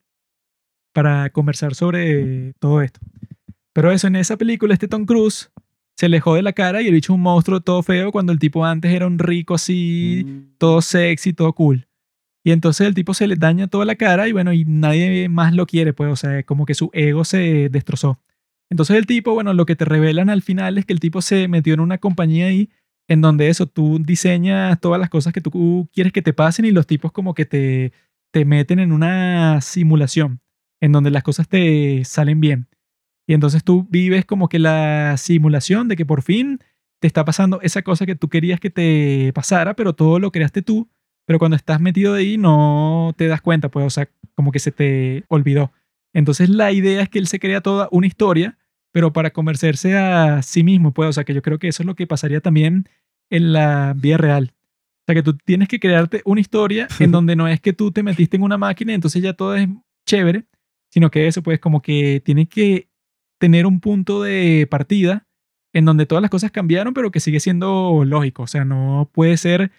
para 0.92 1.30
conversar 1.30 1.74
sobre 1.74 2.52
todo 2.58 2.82
esto. 2.82 3.00
Pero 3.72 3.92
eso, 3.92 4.08
en 4.08 4.16
esa 4.16 4.36
película, 4.36 4.74
este 4.74 4.88
Tom 4.88 5.04
Cruise 5.04 5.50
se 5.96 6.08
le 6.08 6.18
jode 6.20 6.42
la 6.42 6.52
cara 6.52 6.82
y 6.82 6.86
el 6.88 6.94
bicho 6.94 7.12
es 7.12 7.16
un 7.16 7.22
monstruo 7.22 7.60
todo 7.60 7.82
feo 7.82 8.10
cuando 8.10 8.32
el 8.32 8.38
tipo 8.38 8.64
antes 8.64 8.92
era 8.92 9.06
un 9.06 9.18
rico 9.18 9.54
así, 9.54 10.24
Mm. 10.26 10.54
todo 10.58 10.80
sexy, 10.82 11.32
todo 11.32 11.52
cool. 11.52 11.86
Y 12.44 12.52
entonces 12.52 12.86
el 12.86 12.94
tipo 12.94 13.14
se 13.14 13.26
le 13.26 13.36
daña 13.36 13.68
toda 13.68 13.84
la 13.84 13.96
cara 13.96 14.28
y 14.28 14.32
bueno, 14.32 14.52
y 14.52 14.64
nadie 14.64 15.28
más 15.28 15.54
lo 15.54 15.66
quiere, 15.66 15.92
pues, 15.92 16.10
o 16.10 16.16
sea, 16.16 16.42
como 16.44 16.64
que 16.64 16.74
su 16.74 16.90
ego 16.92 17.24
se 17.24 17.68
destrozó. 17.68 18.18
Entonces 18.70 18.96
el 18.96 19.06
tipo, 19.06 19.34
bueno, 19.34 19.52
lo 19.52 19.66
que 19.66 19.76
te 19.76 19.84
revelan 19.84 20.30
al 20.30 20.42
final 20.42 20.78
es 20.78 20.86
que 20.86 20.92
el 20.92 21.00
tipo 21.00 21.22
se 21.22 21.48
metió 21.48 21.74
en 21.74 21.80
una 21.80 21.98
compañía 21.98 22.46
ahí 22.46 22.70
en 23.08 23.20
donde 23.20 23.48
eso, 23.48 23.66
tú 23.66 23.98
diseñas 23.98 24.80
todas 24.80 25.00
las 25.00 25.10
cosas 25.10 25.32
que 25.32 25.40
tú 25.40 25.88
quieres 25.92 26.12
que 26.12 26.22
te 26.22 26.32
pasen 26.32 26.64
y 26.64 26.70
los 26.70 26.86
tipos 26.86 27.10
como 27.10 27.34
que 27.34 27.44
te, 27.44 27.92
te 28.30 28.44
meten 28.44 28.78
en 28.78 28.92
una 28.92 29.60
simulación 29.60 30.40
en 30.80 30.92
donde 30.92 31.10
las 31.10 31.24
cosas 31.24 31.48
te 31.48 32.04
salen 32.04 32.40
bien. 32.40 32.68
Y 33.26 33.34
entonces 33.34 33.64
tú 33.64 33.86
vives 33.90 34.24
como 34.24 34.48
que 34.48 34.58
la 34.58 35.16
simulación 35.16 35.88
de 35.88 35.96
que 35.96 36.06
por 36.06 36.22
fin 36.22 36.60
te 37.00 37.06
está 37.06 37.24
pasando 37.24 37.60
esa 37.62 37.82
cosa 37.82 38.06
que 38.06 38.14
tú 38.14 38.28
querías 38.28 38.60
que 38.60 38.70
te 38.70 39.32
pasara, 39.34 39.74
pero 39.74 39.94
todo 39.94 40.18
lo 40.18 40.30
creaste 40.30 40.62
tú, 40.62 40.88
pero 41.26 41.38
cuando 41.38 41.56
estás 41.56 41.80
metido 41.80 42.14
ahí 42.14 42.38
no 42.38 43.12
te 43.16 43.28
das 43.28 43.40
cuenta, 43.40 43.68
pues, 43.70 43.86
o 43.86 43.90
sea, 43.90 44.08
como 44.34 44.52
que 44.52 44.58
se 44.58 44.72
te 44.72 45.24
olvidó. 45.28 45.72
Entonces 46.12 46.48
la 46.48 46.72
idea 46.72 47.02
es 47.02 47.08
que 47.08 47.18
él 47.18 47.26
se 47.26 47.38
crea 47.38 47.60
toda 47.60 47.88
una 47.92 48.06
historia, 48.06 48.58
pero 48.92 49.12
para 49.12 49.30
convencerse 49.30 49.96
a 49.96 50.42
sí 50.42 50.62
mismo, 50.62 50.92
pues, 50.92 51.08
o 51.08 51.12
sea, 51.12 51.24
que 51.24 51.34
yo 51.34 51.42
creo 51.42 51.58
que 51.58 51.68
eso 51.68 51.82
es 51.82 51.86
lo 51.86 51.94
que 51.94 52.06
pasaría 52.06 52.40
también 52.40 52.88
en 53.30 53.52
la 53.52 53.94
vida 53.96 54.16
real. 54.16 54.52
O 54.52 55.04
sea, 55.06 55.14
que 55.14 55.22
tú 55.22 55.36
tienes 55.36 55.68
que 55.68 55.80
crearte 55.80 56.22
una 56.24 56.40
historia 56.40 56.88
en 56.98 57.12
donde 57.12 57.36
no 57.36 57.48
es 57.48 57.60
que 57.60 57.72
tú 57.72 57.92
te 57.92 58.02
metiste 58.02 58.36
en 58.36 58.42
una 58.42 58.58
máquina 58.58 58.92
y 58.92 58.96
entonces 58.96 59.22
ya 59.22 59.34
todo 59.34 59.54
es 59.54 59.68
chévere, 60.06 60.46
sino 60.90 61.10
que 61.10 61.28
eso, 61.28 61.42
pues, 61.42 61.60
como 61.60 61.82
que 61.82 62.20
tienes 62.24 62.48
que 62.48 62.88
tener 63.38 63.66
un 63.66 63.80
punto 63.80 64.22
de 64.22 64.66
partida 64.70 65.26
en 65.72 65.84
donde 65.84 66.06
todas 66.06 66.22
las 66.22 66.30
cosas 66.30 66.50
cambiaron, 66.50 66.94
pero 66.94 67.10
que 67.10 67.20
sigue 67.20 67.40
siendo 67.40 68.04
lógico. 68.04 68.42
O 68.42 68.46
sea, 68.46 68.64
no 68.64 69.08
puede 69.12 69.36
ser 69.36 69.70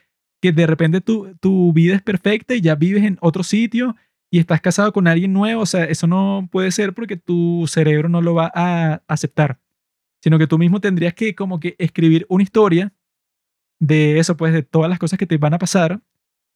que 0.42 0.52
de 0.52 0.68
repente 0.68 1.02
tu, 1.02 1.34
tu 1.40 1.72
vida 1.72 1.96
es 1.96 2.02
perfecta 2.02 2.56
y 2.56 2.62
ya 2.62 2.76
vives 2.76 3.04
en 3.04 3.18
otro 3.22 3.44
sitio 3.44 3.96
y 4.32 4.40
estás 4.40 4.62
casado 4.62 4.92
con 4.92 5.08
alguien 5.08 5.34
nuevo. 5.34 5.62
O 5.62 5.66
sea, 5.66 5.84
eso 5.86 6.08
no 6.08 6.48
puede 6.52 6.72
ser 6.72 6.94
porque 6.94 7.18
tu 7.18 7.66
cerebro 7.68 8.10
no 8.10 8.22
lo 8.22 8.34
va 8.34 8.52
a 8.54 9.02
aceptar. 9.08 9.60
Sino 10.22 10.40
que 10.40 10.48
tú 10.48 10.58
mismo 10.58 10.80
tendrías 10.80 11.14
que 11.14 11.36
como 11.36 11.60
que 11.60 11.76
escribir 11.78 12.26
una 12.30 12.44
historia 12.44 12.94
de 13.80 14.20
eso, 14.20 14.38
pues, 14.38 14.54
de 14.54 14.64
todas 14.64 14.90
las 14.90 15.00
cosas 15.00 15.18
que 15.18 15.26
te 15.26 15.38
van 15.38 15.54
a 15.54 15.60
pasar 15.60 16.00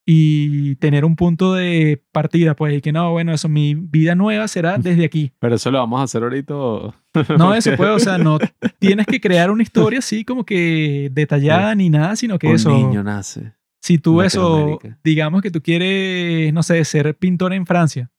y 0.05 0.75
tener 0.75 1.03
un 1.03 1.15
punto 1.15 1.55
de 1.55 2.03
partida, 2.11 2.55
pues, 2.55 2.77
y 2.77 2.81
que 2.81 2.91
no, 2.91 3.11
bueno, 3.11 3.33
eso, 3.33 3.49
mi 3.49 3.73
vida 3.73 4.13
nueva 4.13 4.47
será 4.47 4.77
desde 4.79 5.03
aquí. 5.03 5.31
Pero 5.39 5.55
eso 5.55 5.71
lo 5.71 5.79
vamos 5.79 5.99
a 5.99 6.03
hacer 6.03 6.23
ahorita. 6.23 6.53
No, 7.37 7.53
eso 7.53 7.75
puede, 7.75 7.91
o 7.91 7.99
sea, 7.99 8.17
no 8.17 8.37
tienes 8.79 9.07
que 9.07 9.19
crear 9.19 9.49
una 9.49 9.63
historia 9.63 9.99
así 9.99 10.23
como 10.25 10.45
que 10.45 11.09
detallada 11.11 11.73
ni 11.73 11.89
nada, 11.89 12.15
sino 12.15 12.37
que 12.37 12.47
Un 12.47 12.55
eso, 12.55 12.69
niño 12.69 13.03
nace. 13.03 13.53
Si 13.85 13.99
tú 13.99 14.23
eso, 14.23 14.79
digamos 15.03 15.43
que 15.43 15.51
tú 15.51 15.61
quieres, 15.61 16.51
no 16.51 16.63
sé, 16.63 16.83
ser 16.85 17.15
pintor 17.15 17.53
en 17.53 17.67
Francia, 17.67 18.09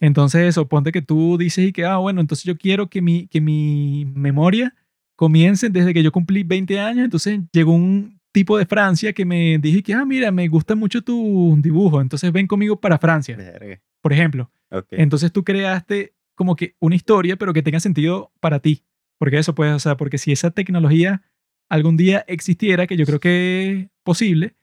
entonces 0.00 0.48
eso, 0.48 0.66
ponte 0.66 0.92
que 0.92 1.02
tú 1.02 1.36
dices 1.36 1.68
y 1.68 1.72
que, 1.72 1.84
ah, 1.84 1.98
bueno, 1.98 2.22
entonces 2.22 2.44
yo 2.44 2.56
quiero 2.56 2.88
que 2.88 3.02
mi, 3.02 3.26
que 3.26 3.38
mi 3.38 4.06
memoria 4.14 4.74
comience 5.16 5.68
desde 5.68 5.92
que 5.92 6.02
yo 6.02 6.10
cumplí 6.10 6.42
20 6.42 6.80
años, 6.80 7.04
entonces 7.04 7.38
llegó 7.52 7.72
un 7.72 8.18
tipo 8.32 8.56
de 8.56 8.64
Francia 8.64 9.12
que 9.12 9.26
me 9.26 9.58
dije 9.58 9.82
que, 9.82 9.92
ah, 9.92 10.06
mira, 10.06 10.30
me 10.30 10.48
gusta 10.48 10.74
mucho 10.74 11.02
tu 11.02 11.54
dibujo, 11.60 12.00
entonces 12.00 12.32
ven 12.32 12.46
conmigo 12.46 12.80
para 12.80 12.96
Francia, 12.96 13.36
Verga. 13.36 13.78
por 14.00 14.14
ejemplo. 14.14 14.50
Ok. 14.70 14.86
Entonces 14.92 15.30
tú 15.32 15.44
creaste 15.44 16.14
como 16.34 16.56
que 16.56 16.76
una 16.80 16.96
historia, 16.96 17.36
pero 17.36 17.52
que 17.52 17.62
tenga 17.62 17.80
sentido 17.80 18.32
para 18.40 18.60
ti. 18.60 18.84
Porque 19.18 19.36
eso 19.36 19.54
puede, 19.54 19.74
o 19.74 19.78
sea, 19.78 19.98
porque 19.98 20.16
si 20.16 20.32
esa 20.32 20.50
tecnología 20.50 21.20
algún 21.68 21.98
día 21.98 22.24
existiera, 22.26 22.86
que 22.86 22.96
yo 22.96 23.04
creo 23.04 23.20
que 23.20 23.70
es 23.72 23.88
posible, 24.02 24.54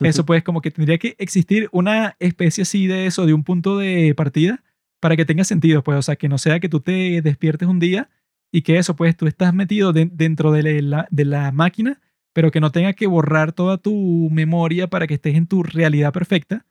eso 0.00 0.26
pues 0.26 0.42
como 0.42 0.60
que 0.60 0.70
tendría 0.70 0.98
que 0.98 1.14
existir 1.18 1.68
una 1.72 2.16
especie 2.18 2.62
así 2.62 2.86
de 2.86 3.06
eso, 3.06 3.26
de 3.26 3.34
un 3.34 3.44
punto 3.44 3.78
de 3.78 4.14
partida, 4.16 4.62
para 5.00 5.16
que 5.16 5.24
tenga 5.24 5.44
sentido, 5.44 5.82
pues, 5.84 5.98
o 5.98 6.02
sea, 6.02 6.16
que 6.16 6.28
no 6.28 6.38
sea 6.38 6.60
que 6.60 6.68
tú 6.68 6.80
te 6.80 7.20
despiertes 7.22 7.68
un 7.68 7.78
día 7.78 8.08
y 8.50 8.62
que 8.62 8.78
eso, 8.78 8.96
pues, 8.96 9.16
tú 9.16 9.26
estás 9.26 9.52
metido 9.52 9.92
de- 9.92 10.08
dentro 10.10 10.50
de 10.52 10.82
la, 10.82 11.06
de 11.10 11.24
la 11.24 11.52
máquina, 11.52 12.00
pero 12.32 12.50
que 12.50 12.60
no 12.60 12.72
tenga 12.72 12.92
que 12.94 13.06
borrar 13.06 13.52
toda 13.52 13.78
tu 13.78 14.28
memoria 14.30 14.88
para 14.88 15.06
que 15.06 15.14
estés 15.14 15.34
en 15.36 15.46
tu 15.46 15.62
realidad 15.62 16.12
perfecta, 16.12 16.66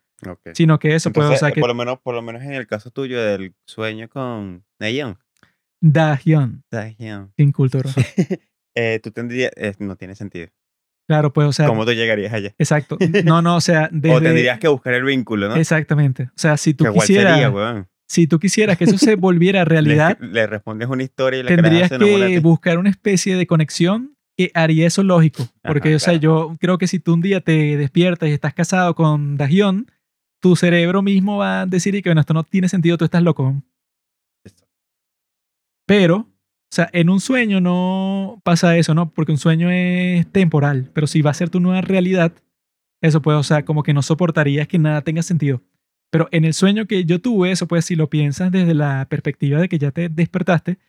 sino 0.53 0.79
que 0.79 0.95
eso, 0.95 1.11
pues, 1.11 1.27
o 1.27 1.35
sea, 1.37 1.49
eh, 1.49 1.53
que 1.53 1.59
por, 1.61 1.69
lo 1.69 1.75
menos, 1.75 1.99
por 1.99 2.15
lo 2.15 2.21
menos 2.21 2.41
en 2.43 2.53
el 2.53 2.65
caso 2.67 2.89
tuyo 2.91 3.21
del 3.21 3.53
sueño 3.67 4.09
con 4.09 4.65
Nayeon, 4.79 5.17
Dahyun, 5.81 6.63
Daehyun, 6.71 7.33
sin 7.37 7.51
cultura. 7.51 7.89
eh, 8.75 8.99
tú 9.03 9.11
tendrías, 9.11 9.51
eh, 9.55 9.73
no 9.79 9.95
tiene 9.95 10.15
sentido. 10.15 10.47
Claro, 11.07 11.33
pues, 11.33 11.47
o 11.47 11.53
sea, 11.53 11.67
¿Cómo 11.67 11.85
tú 11.85 11.91
llegarías 11.91 12.33
allá? 12.33 12.53
exacto. 12.57 12.97
No, 13.25 13.41
no, 13.41 13.57
o 13.57 13.61
sea, 13.61 13.89
desde... 13.91 14.15
O 14.15 14.21
tendrías 14.21 14.59
que 14.59 14.67
buscar 14.67 14.93
el 14.93 15.03
vínculo, 15.03 15.49
¿no? 15.49 15.55
Exactamente. 15.55 16.23
O 16.23 16.37
sea, 16.37 16.57
si 16.57 16.73
tú 16.73 16.85
que 16.85 16.91
quisieras, 16.91 17.33
sería, 17.33 17.49
weón. 17.49 17.87
si 18.07 18.27
tú 18.27 18.39
quisieras 18.39 18.77
que 18.77 18.85
eso 18.85 18.97
se 18.97 19.15
volviera 19.17 19.59
Le, 19.59 19.65
realidad, 19.65 20.17
le 20.19 20.47
respondes 20.47 20.87
una 20.87 21.03
historia 21.03 21.41
y 21.41 21.43
la 21.43 21.49
tendrías 21.49 21.89
que 21.89 22.39
buscar 22.39 22.77
una 22.77 22.89
especie 22.89 23.35
de 23.35 23.45
conexión 23.47 24.15
que 24.37 24.51
haría 24.53 24.87
eso 24.87 25.03
lógico. 25.03 25.43
Porque, 25.61 25.89
Ajá, 25.89 25.95
o 25.97 25.99
sea, 25.99 26.19
claro. 26.19 26.21
yo 26.21 26.57
creo 26.59 26.77
que 26.77 26.87
si 26.87 26.99
tú 26.99 27.13
un 27.13 27.21
día 27.21 27.41
te 27.41 27.77
despiertas 27.77 28.29
y 28.29 28.31
estás 28.31 28.53
casado 28.53 28.95
con 28.95 29.37
Dajion, 29.37 29.87
tu 30.39 30.55
cerebro 30.55 31.01
mismo 31.01 31.37
va 31.37 31.61
a 31.61 31.65
decir 31.65 31.95
y 31.95 32.01
que, 32.01 32.09
bueno, 32.09 32.21
esto 32.21 32.33
no 32.33 32.43
tiene 32.43 32.67
sentido, 32.67 32.97
tú 32.97 33.05
estás 33.05 33.21
loco. 33.21 33.61
Pero, 35.85 36.29
o 36.73 36.75
sea, 36.75 36.89
en 36.91 37.11
un 37.11 37.19
sueño 37.19 37.61
no 37.61 38.41
pasa 38.43 38.75
eso, 38.77 38.95
¿no? 38.95 39.11
Porque 39.11 39.31
un 39.31 39.37
sueño 39.37 39.69
es 39.69 40.25
temporal, 40.31 40.89
pero 40.91 41.05
si 41.05 41.21
va 41.21 41.29
a 41.29 41.35
ser 41.35 41.51
tu 41.51 41.59
nueva 41.59 41.81
realidad, 41.81 42.33
eso 42.99 43.21
puede, 43.21 43.37
o 43.37 43.43
sea, 43.43 43.63
como 43.63 43.83
que 43.83 43.93
no 43.93 44.01
soportarías 44.01 44.67
que 44.67 44.79
nada 44.79 45.01
tenga 45.03 45.21
sentido. 45.21 45.61
Pero 46.09 46.29
en 46.31 46.45
el 46.45 46.55
sueño 46.55 46.87
que 46.87 47.05
yo 47.05 47.21
tuve, 47.21 47.51
eso 47.51 47.67
pues, 47.67 47.85
si 47.85 47.95
lo 47.95 48.09
piensas 48.09 48.51
desde 48.51 48.73
la 48.73 49.05
perspectiva 49.07 49.59
de 49.61 49.69
que 49.69 49.77
ya 49.77 49.91
te 49.91 50.09
despertaste, 50.09 50.79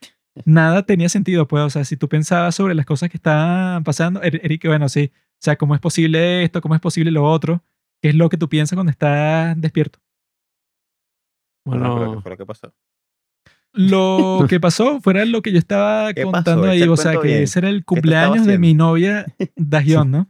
nada 0.43 0.87
tenía 0.87 1.07
sentido, 1.07 1.47
pues, 1.47 1.63
o 1.63 1.69
sea, 1.69 1.85
si 1.85 1.97
tú 1.97 2.09
pensabas 2.09 2.55
sobre 2.55 2.73
las 2.73 2.87
cosas 2.87 3.09
que 3.11 3.17
estaban 3.17 3.83
pasando, 3.83 4.21
Er- 4.23 4.41
Eric, 4.43 4.65
bueno, 4.65 4.89
sí, 4.89 5.11
o 5.15 5.37
sea, 5.39 5.55
¿cómo 5.55 5.75
es 5.75 5.81
posible 5.81 6.43
esto? 6.43 6.61
¿Cómo 6.61 6.73
es 6.73 6.81
posible 6.81 7.11
lo 7.11 7.25
otro? 7.25 7.63
¿Qué 8.01 8.09
es 8.09 8.15
lo 8.15 8.29
que 8.29 8.37
tú 8.37 8.49
piensas 8.49 8.75
cuando 8.75 8.91
estás 8.91 9.59
despierto? 9.61 9.99
Bueno, 11.65 11.91
pero 11.93 12.09
¿qué 12.09 12.17
Bueno, 12.17 12.21
fue 12.21 12.31
lo 12.31 12.37
que 12.37 12.45
pasó? 12.45 12.73
Lo 13.75 14.45
que 14.49 14.59
pasó 14.59 14.99
fuera 15.01 15.23
lo 15.25 15.41
que 15.41 15.51
yo 15.51 15.59
estaba 15.59 16.13
contando 16.13 16.65
ahí, 16.69 16.77
Echa 16.77 16.85
el 16.85 16.89
o 16.91 16.97
sea, 16.97 17.11
que 17.19 17.27
bien. 17.27 17.43
ese 17.43 17.59
era 17.59 17.69
el 17.69 17.83
cumpleaños 17.85 18.45
de 18.45 18.57
mi 18.57 18.73
novia 18.73 19.25
Dajion, 19.55 20.09
¿no? 20.11 20.29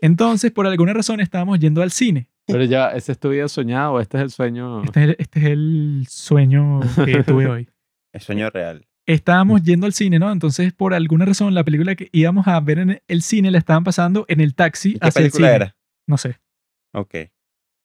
Entonces, 0.00 0.50
por 0.52 0.66
alguna 0.66 0.92
razón, 0.92 1.20
estábamos 1.20 1.58
yendo 1.58 1.82
al 1.82 1.90
cine. 1.90 2.28
pero 2.46 2.64
ya, 2.64 2.88
¿ese 2.90 3.12
es 3.12 3.18
tu 3.18 3.30
vida 3.30 3.48
soñado 3.48 3.94
o 3.94 4.00
este 4.00 4.18
es 4.18 4.22
el 4.24 4.30
sueño? 4.30 4.82
Este 4.84 5.00
es, 5.02 5.08
el- 5.08 5.16
este 5.18 5.38
es 5.40 5.44
el 5.46 6.06
sueño 6.08 6.80
que 7.04 7.22
tuve 7.24 7.46
hoy. 7.46 7.68
El 8.12 8.20
sueño 8.20 8.50
real. 8.50 8.86
Estábamos 9.06 9.62
yendo 9.62 9.86
al 9.86 9.92
cine, 9.92 10.18
¿no? 10.18 10.32
Entonces, 10.32 10.72
por 10.72 10.92
alguna 10.92 11.24
razón, 11.24 11.54
la 11.54 11.62
película 11.64 11.94
que 11.94 12.08
íbamos 12.12 12.46
a 12.48 12.58
ver 12.60 12.78
en 12.80 13.00
el 13.06 13.22
cine 13.22 13.50
la 13.52 13.58
estaban 13.58 13.84
pasando 13.84 14.24
en 14.28 14.40
el 14.40 14.54
taxi 14.54 14.90
¿Y 14.90 14.98
qué 14.98 15.06
hacia 15.06 15.20
el 15.20 15.24
película 15.30 15.48
cine. 15.48 15.56
era? 15.56 15.76
No 16.08 16.18
sé. 16.18 16.38
Ok. 16.92 17.14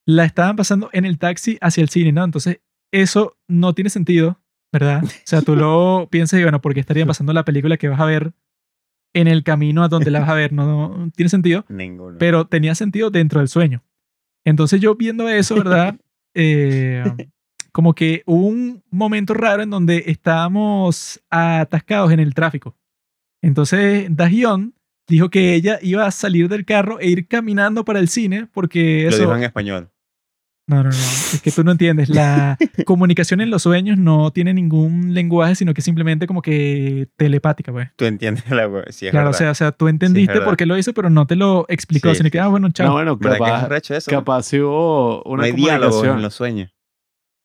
La 0.07 0.25
estaban 0.25 0.55
pasando 0.55 0.89
en 0.93 1.05
el 1.05 1.19
taxi 1.19 1.57
hacia 1.61 1.83
el 1.83 1.89
cine, 1.89 2.11
¿no? 2.11 2.23
Entonces, 2.23 2.59
eso 2.91 3.37
no 3.47 3.73
tiene 3.75 3.89
sentido, 3.91 4.40
¿verdad? 4.71 5.03
O 5.03 5.07
sea, 5.25 5.41
tú 5.41 5.55
lo 5.55 6.07
piensas 6.09 6.39
y 6.39 6.43
bueno, 6.43 6.61
¿por 6.61 6.73
qué 6.73 6.79
estaría 6.79 7.05
pasando 7.05 7.33
la 7.33 7.45
película 7.45 7.77
que 7.77 7.89
vas 7.89 7.99
a 7.99 8.05
ver 8.05 8.33
en 9.13 9.27
el 9.27 9.43
camino 9.43 9.83
a 9.83 9.89
donde 9.89 10.11
la 10.11 10.21
vas 10.21 10.29
a 10.29 10.33
ver? 10.35 10.53
No, 10.53 10.65
no 10.97 11.11
tiene 11.11 11.29
sentido, 11.29 11.65
Ninguno. 11.69 12.17
pero 12.19 12.45
tenía 12.47 12.75
sentido 12.75 13.09
dentro 13.11 13.39
del 13.39 13.47
sueño. 13.49 13.83
Entonces 14.45 14.79
yo 14.81 14.95
viendo 14.95 15.27
eso, 15.29 15.55
¿verdad? 15.55 15.95
Eh, 16.33 17.03
como 17.73 17.93
que 17.93 18.23
hubo 18.25 18.47
un 18.47 18.81
momento 18.89 19.33
raro 19.33 19.63
en 19.63 19.69
donde 19.69 20.05
estábamos 20.07 21.21
atascados 21.29 22.13
en 22.13 22.21
el 22.21 22.33
tráfico. 22.33 22.77
Entonces 23.41 24.07
Dahyun 24.15 24.73
dijo 25.09 25.29
que 25.29 25.55
ella 25.55 25.77
iba 25.81 26.05
a 26.05 26.11
salir 26.11 26.47
del 26.47 26.63
carro 26.63 27.01
e 27.01 27.09
ir 27.09 27.27
caminando 27.27 27.83
para 27.83 27.99
el 27.99 28.07
cine 28.07 28.47
porque 28.53 29.03
Lo 29.03 29.09
eso... 29.09 29.19
dijo 29.19 29.35
en 29.35 29.43
español. 29.43 29.89
No, 30.71 30.83
no, 30.83 30.89
no. 30.89 30.89
Es 30.89 31.41
que 31.43 31.51
tú 31.51 31.63
no 31.63 31.71
entiendes. 31.71 32.09
La 32.09 32.57
comunicación 32.85 33.41
en 33.41 33.49
los 33.49 33.63
sueños 33.63 33.97
no 33.97 34.31
tiene 34.31 34.53
ningún 34.53 35.13
lenguaje, 35.13 35.55
sino 35.55 35.73
que 35.73 35.81
simplemente 35.81 36.27
como 36.27 36.41
que 36.41 37.07
telepática, 37.17 37.71
pues. 37.71 37.89
Tú 37.95 38.05
entiendes 38.05 38.49
la 38.49 38.67
hue- 38.67 38.89
sí, 38.91 39.05
es 39.07 39.11
claro, 39.11 39.27
o 39.27 39.31
verdad. 39.31 39.37
sea, 39.39 39.51
o 39.51 39.55
sea, 39.55 39.71
tú 39.71 39.87
entendiste 39.87 40.33
verdad. 40.33 40.45
por 40.45 40.57
qué 40.57 40.65
lo 40.65 40.77
hizo, 40.77 40.93
pero 40.93 41.09
no 41.09 41.27
te 41.27 41.35
lo 41.35 41.65
explicó, 41.69 42.09
Sí, 42.11 42.15
sino 42.15 42.27
sí, 42.27 42.31
que, 42.31 42.39
ah, 42.39 42.45
sí. 42.45 42.49
bueno, 42.51 42.69
chao. 42.71 42.87
No, 42.87 42.93
bueno, 42.93 43.17
¿Verdad 43.17 43.37
que 43.37 43.43
capaz, 43.43 43.63
arrecho 43.65 43.95
eso? 43.95 44.09
capaz 44.11 44.43
si 44.43 44.59
hubo 44.59 45.21
una 45.23 45.37
no 45.41 45.43
hay 45.43 45.51
diálogo 45.51 45.85
en 45.85 45.91
comunicación. 45.91 46.21
los 46.21 46.33
sueños. 46.33 46.75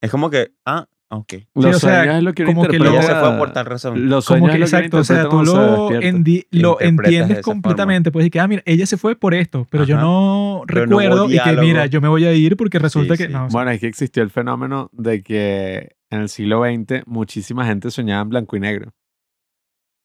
Es 0.00 0.10
como 0.10 0.30
que, 0.30 0.52
ah, 0.64 0.86
ok. 1.08 1.32
Los 1.54 1.64
Sí, 1.64 1.70
o 1.70 1.78
sea, 1.78 1.78
sueños 2.00 2.16
es 2.16 2.22
lo 2.22 2.32
que 2.34 2.42
uno 2.44 2.54
como 2.54 2.68
que 2.68 2.78
lo- 2.78 2.92
ya 2.92 3.02
se 3.02 3.14
fue 3.14 3.36
por 3.38 3.52
tal 3.52 3.66
razón. 3.66 4.08
Los 4.08 4.26
como 4.26 4.46
que 4.48 4.58
lo 4.58 4.64
exacto, 4.64 4.98
o 4.98 5.04
sea, 5.04 5.28
tú 5.28 5.42
lo, 5.44 5.90
endi- 5.90 6.46
entiendes 6.80 7.42
completamente. 7.42 8.10
Puedes 8.10 8.24
decir 8.24 8.32
que, 8.32 8.40
ah, 8.40 8.48
mira, 8.48 8.62
ella 8.66 8.86
se 8.86 8.96
fue 8.96 9.16
por 9.16 9.34
esto, 9.34 9.66
pero 9.70 9.84
yo 9.84 9.96
no 9.96 10.62
Pero 10.66 10.86
no 10.86 10.96
hubo 10.96 11.00
recuerdo 11.02 11.30
y 11.30 11.38
que, 11.38 11.52
mira, 11.60 11.86
yo 11.86 12.00
me 12.00 12.08
voy 12.08 12.24
a 12.24 12.32
ir 12.32 12.56
porque 12.56 12.78
resulta 12.78 13.14
Sí, 13.16 13.22
que. 13.22 13.26
sí. 13.28 13.32
No, 13.32 13.46
o 13.46 13.50
sea, 13.50 13.56
Bueno, 13.58 13.70
es 13.70 13.80
que 13.80 13.86
existió 13.86 14.22
el 14.22 14.30
fenómeno 14.30 14.90
de 14.92 15.22
que 15.22 15.96
en 16.10 16.20
el 16.20 16.28
siglo 16.28 16.62
XX 16.64 17.02
muchísima 17.06 17.64
gente 17.66 17.90
soñaba 17.90 18.22
en 18.22 18.28
blanco 18.28 18.56
y 18.56 18.60
negro. 18.60 18.92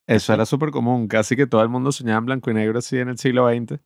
Eso 0.08 0.34
era 0.34 0.46
súper 0.46 0.72
común. 0.72 1.08
Casi 1.08 1.36
que 1.36 1.48
todo 1.48 1.62
el 1.64 1.70
mundo 1.70 1.92
soñaba 1.92 2.20
en 2.20 2.26
blanco 2.26 2.52
y 2.52 2.54
negro 2.54 2.80
así 2.80 2.98
en 2.98 3.10
el 3.10 3.18
siglo 3.18 3.48
XX. 3.50 3.80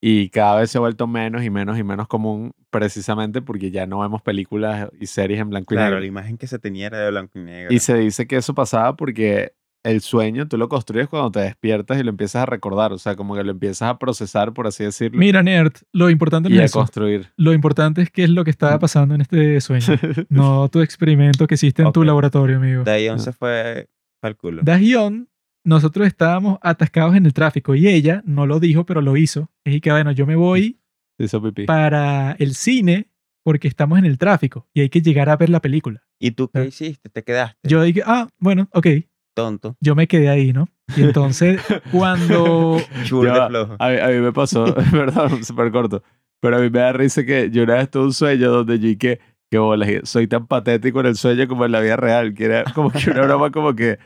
Y 0.00 0.28
cada 0.28 0.60
vez 0.60 0.70
se 0.70 0.78
ha 0.78 0.80
vuelto 0.80 1.06
menos 1.06 1.42
y 1.42 1.50
menos 1.50 1.78
y 1.78 1.82
menos 1.82 2.06
común 2.06 2.52
precisamente 2.70 3.40
porque 3.42 3.70
ya 3.70 3.86
no 3.86 4.00
vemos 4.00 4.20
películas 4.22 4.88
y 5.00 5.06
series 5.06 5.40
en 5.40 5.48
blanco 5.50 5.72
y 5.74 5.76
Claro, 5.76 5.90
negro. 5.92 6.00
la 6.00 6.06
imagen 6.06 6.36
que 6.36 6.46
se 6.46 6.58
tenía 6.58 6.86
era 6.88 6.98
de 7.00 7.10
blanco 7.10 7.38
y 7.38 7.42
negro. 7.42 7.72
Y 7.74 7.78
se 7.78 7.94
dice 7.96 8.26
que 8.26 8.36
eso 8.36 8.54
pasaba 8.54 8.94
porque 8.96 9.52
el 9.84 10.00
sueño 10.00 10.48
tú 10.48 10.58
lo 10.58 10.68
construyes 10.68 11.08
cuando 11.08 11.30
te 11.30 11.40
despiertas 11.40 11.98
y 11.98 12.02
lo 12.02 12.10
empiezas 12.10 12.42
a 12.42 12.46
recordar. 12.46 12.92
O 12.92 12.98
sea, 12.98 13.14
como 13.16 13.34
que 13.36 13.44
lo 13.44 13.52
empiezas 13.52 13.88
a 13.88 13.98
procesar, 13.98 14.52
por 14.52 14.66
así 14.66 14.84
decirlo. 14.84 15.18
Mira, 15.18 15.42
Nerd, 15.42 15.72
lo 15.92 16.10
importante 16.10 16.48
no 16.50 16.56
y 16.56 16.58
es 16.58 16.64
eso. 16.66 16.80
construir. 16.80 17.28
Lo 17.36 17.52
importante 17.54 18.02
es 18.02 18.10
qué 18.10 18.24
es 18.24 18.30
lo 18.30 18.44
que 18.44 18.50
estaba 18.50 18.78
pasando 18.78 19.14
en 19.14 19.20
este 19.22 19.60
sueño. 19.60 19.86
No 20.28 20.68
tu 20.68 20.80
experimento 20.80 21.46
que 21.46 21.54
hiciste 21.54 21.82
en 21.82 21.92
tu 21.92 22.00
Ok. 22.00 22.06
laboratorio, 22.06 22.56
amigo. 22.58 22.82
Dayon 22.84 23.18
se 23.20 23.32
fue 23.32 23.88
al 24.22 24.36
culo. 24.36 24.62
Dahyun, 24.64 25.28
nosotros 25.66 26.06
estábamos 26.06 26.58
atascados 26.62 27.14
en 27.16 27.26
el 27.26 27.34
tráfico 27.34 27.74
y 27.74 27.86
ella 27.88 28.22
no 28.24 28.46
lo 28.46 28.60
dijo, 28.60 28.86
pero 28.86 29.02
lo 29.02 29.16
hizo. 29.16 29.50
Es 29.64 29.80
que, 29.80 29.90
bueno, 29.90 30.12
yo 30.12 30.24
me 30.26 30.36
voy 30.36 30.78
pipí. 31.18 31.66
para 31.66 32.32
el 32.38 32.54
cine 32.54 33.08
porque 33.44 33.68
estamos 33.68 33.98
en 33.98 34.04
el 34.06 34.16
tráfico 34.18 34.66
y 34.74 34.80
hay 34.80 34.88
que 34.88 35.00
llegar 35.02 35.28
a 35.28 35.36
ver 35.36 35.50
la 35.50 35.60
película. 35.60 36.02
¿Y 36.18 36.30
tú 36.30 36.48
qué 36.48 36.60
Ah. 36.60 36.64
hiciste? 36.64 37.08
¿Te 37.10 37.22
quedaste? 37.22 37.56
Yo 37.68 37.82
dije, 37.82 38.02
ah, 38.06 38.28
bueno, 38.38 38.68
ok. 38.72 38.86
Tonto. 39.34 39.76
Yo 39.80 39.94
me 39.94 40.06
quedé 40.08 40.30
ahí, 40.30 40.52
¿no? 40.52 40.66
Y 40.96 41.02
entonces, 41.02 41.60
cuando... 41.92 42.80
Chulo 43.04 43.34
de 43.34 43.46
flojo. 43.48 43.76
A 43.78 43.90
mí, 43.90 43.96
a 43.98 44.06
mí 44.08 44.18
me 44.20 44.32
pasó, 44.32 44.74
perdón, 44.90 45.44
súper 45.44 45.70
corto, 45.72 46.02
pero 46.40 46.56
a 46.56 46.60
mí 46.60 46.70
me 46.70 46.78
da 46.78 46.92
risa 46.92 47.24
que 47.24 47.50
yo 47.50 47.64
una 47.64 47.74
vez 47.74 47.90
tuve 47.90 48.04
un 48.04 48.12
sueño 48.14 48.50
donde 48.50 48.78
yo 48.78 48.88
y 48.88 48.96
que, 48.96 49.20
que 49.50 49.58
bolas, 49.58 49.90
soy 50.04 50.26
tan 50.26 50.46
patético 50.46 51.00
en 51.00 51.06
el 51.06 51.16
sueño 51.16 51.46
como 51.48 51.64
en 51.66 51.72
la 51.72 51.80
vida 51.80 51.96
real, 51.96 52.34
que 52.34 52.44
era 52.46 52.64
como 52.74 52.90
que 52.90 53.10
una 53.10 53.22
broma 53.22 53.50
como 53.50 53.74
que, 53.76 53.98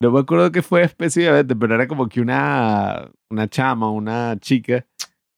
no 0.00 0.10
me 0.12 0.20
acuerdo 0.20 0.50
qué 0.52 0.62
fue 0.62 0.82
específicamente, 0.82 1.54
pero 1.56 1.74
era 1.74 1.86
como 1.88 2.08
que 2.08 2.20
una, 2.20 3.08
una 3.30 3.48
chama, 3.48 3.90
una 3.90 4.36
chica, 4.40 4.84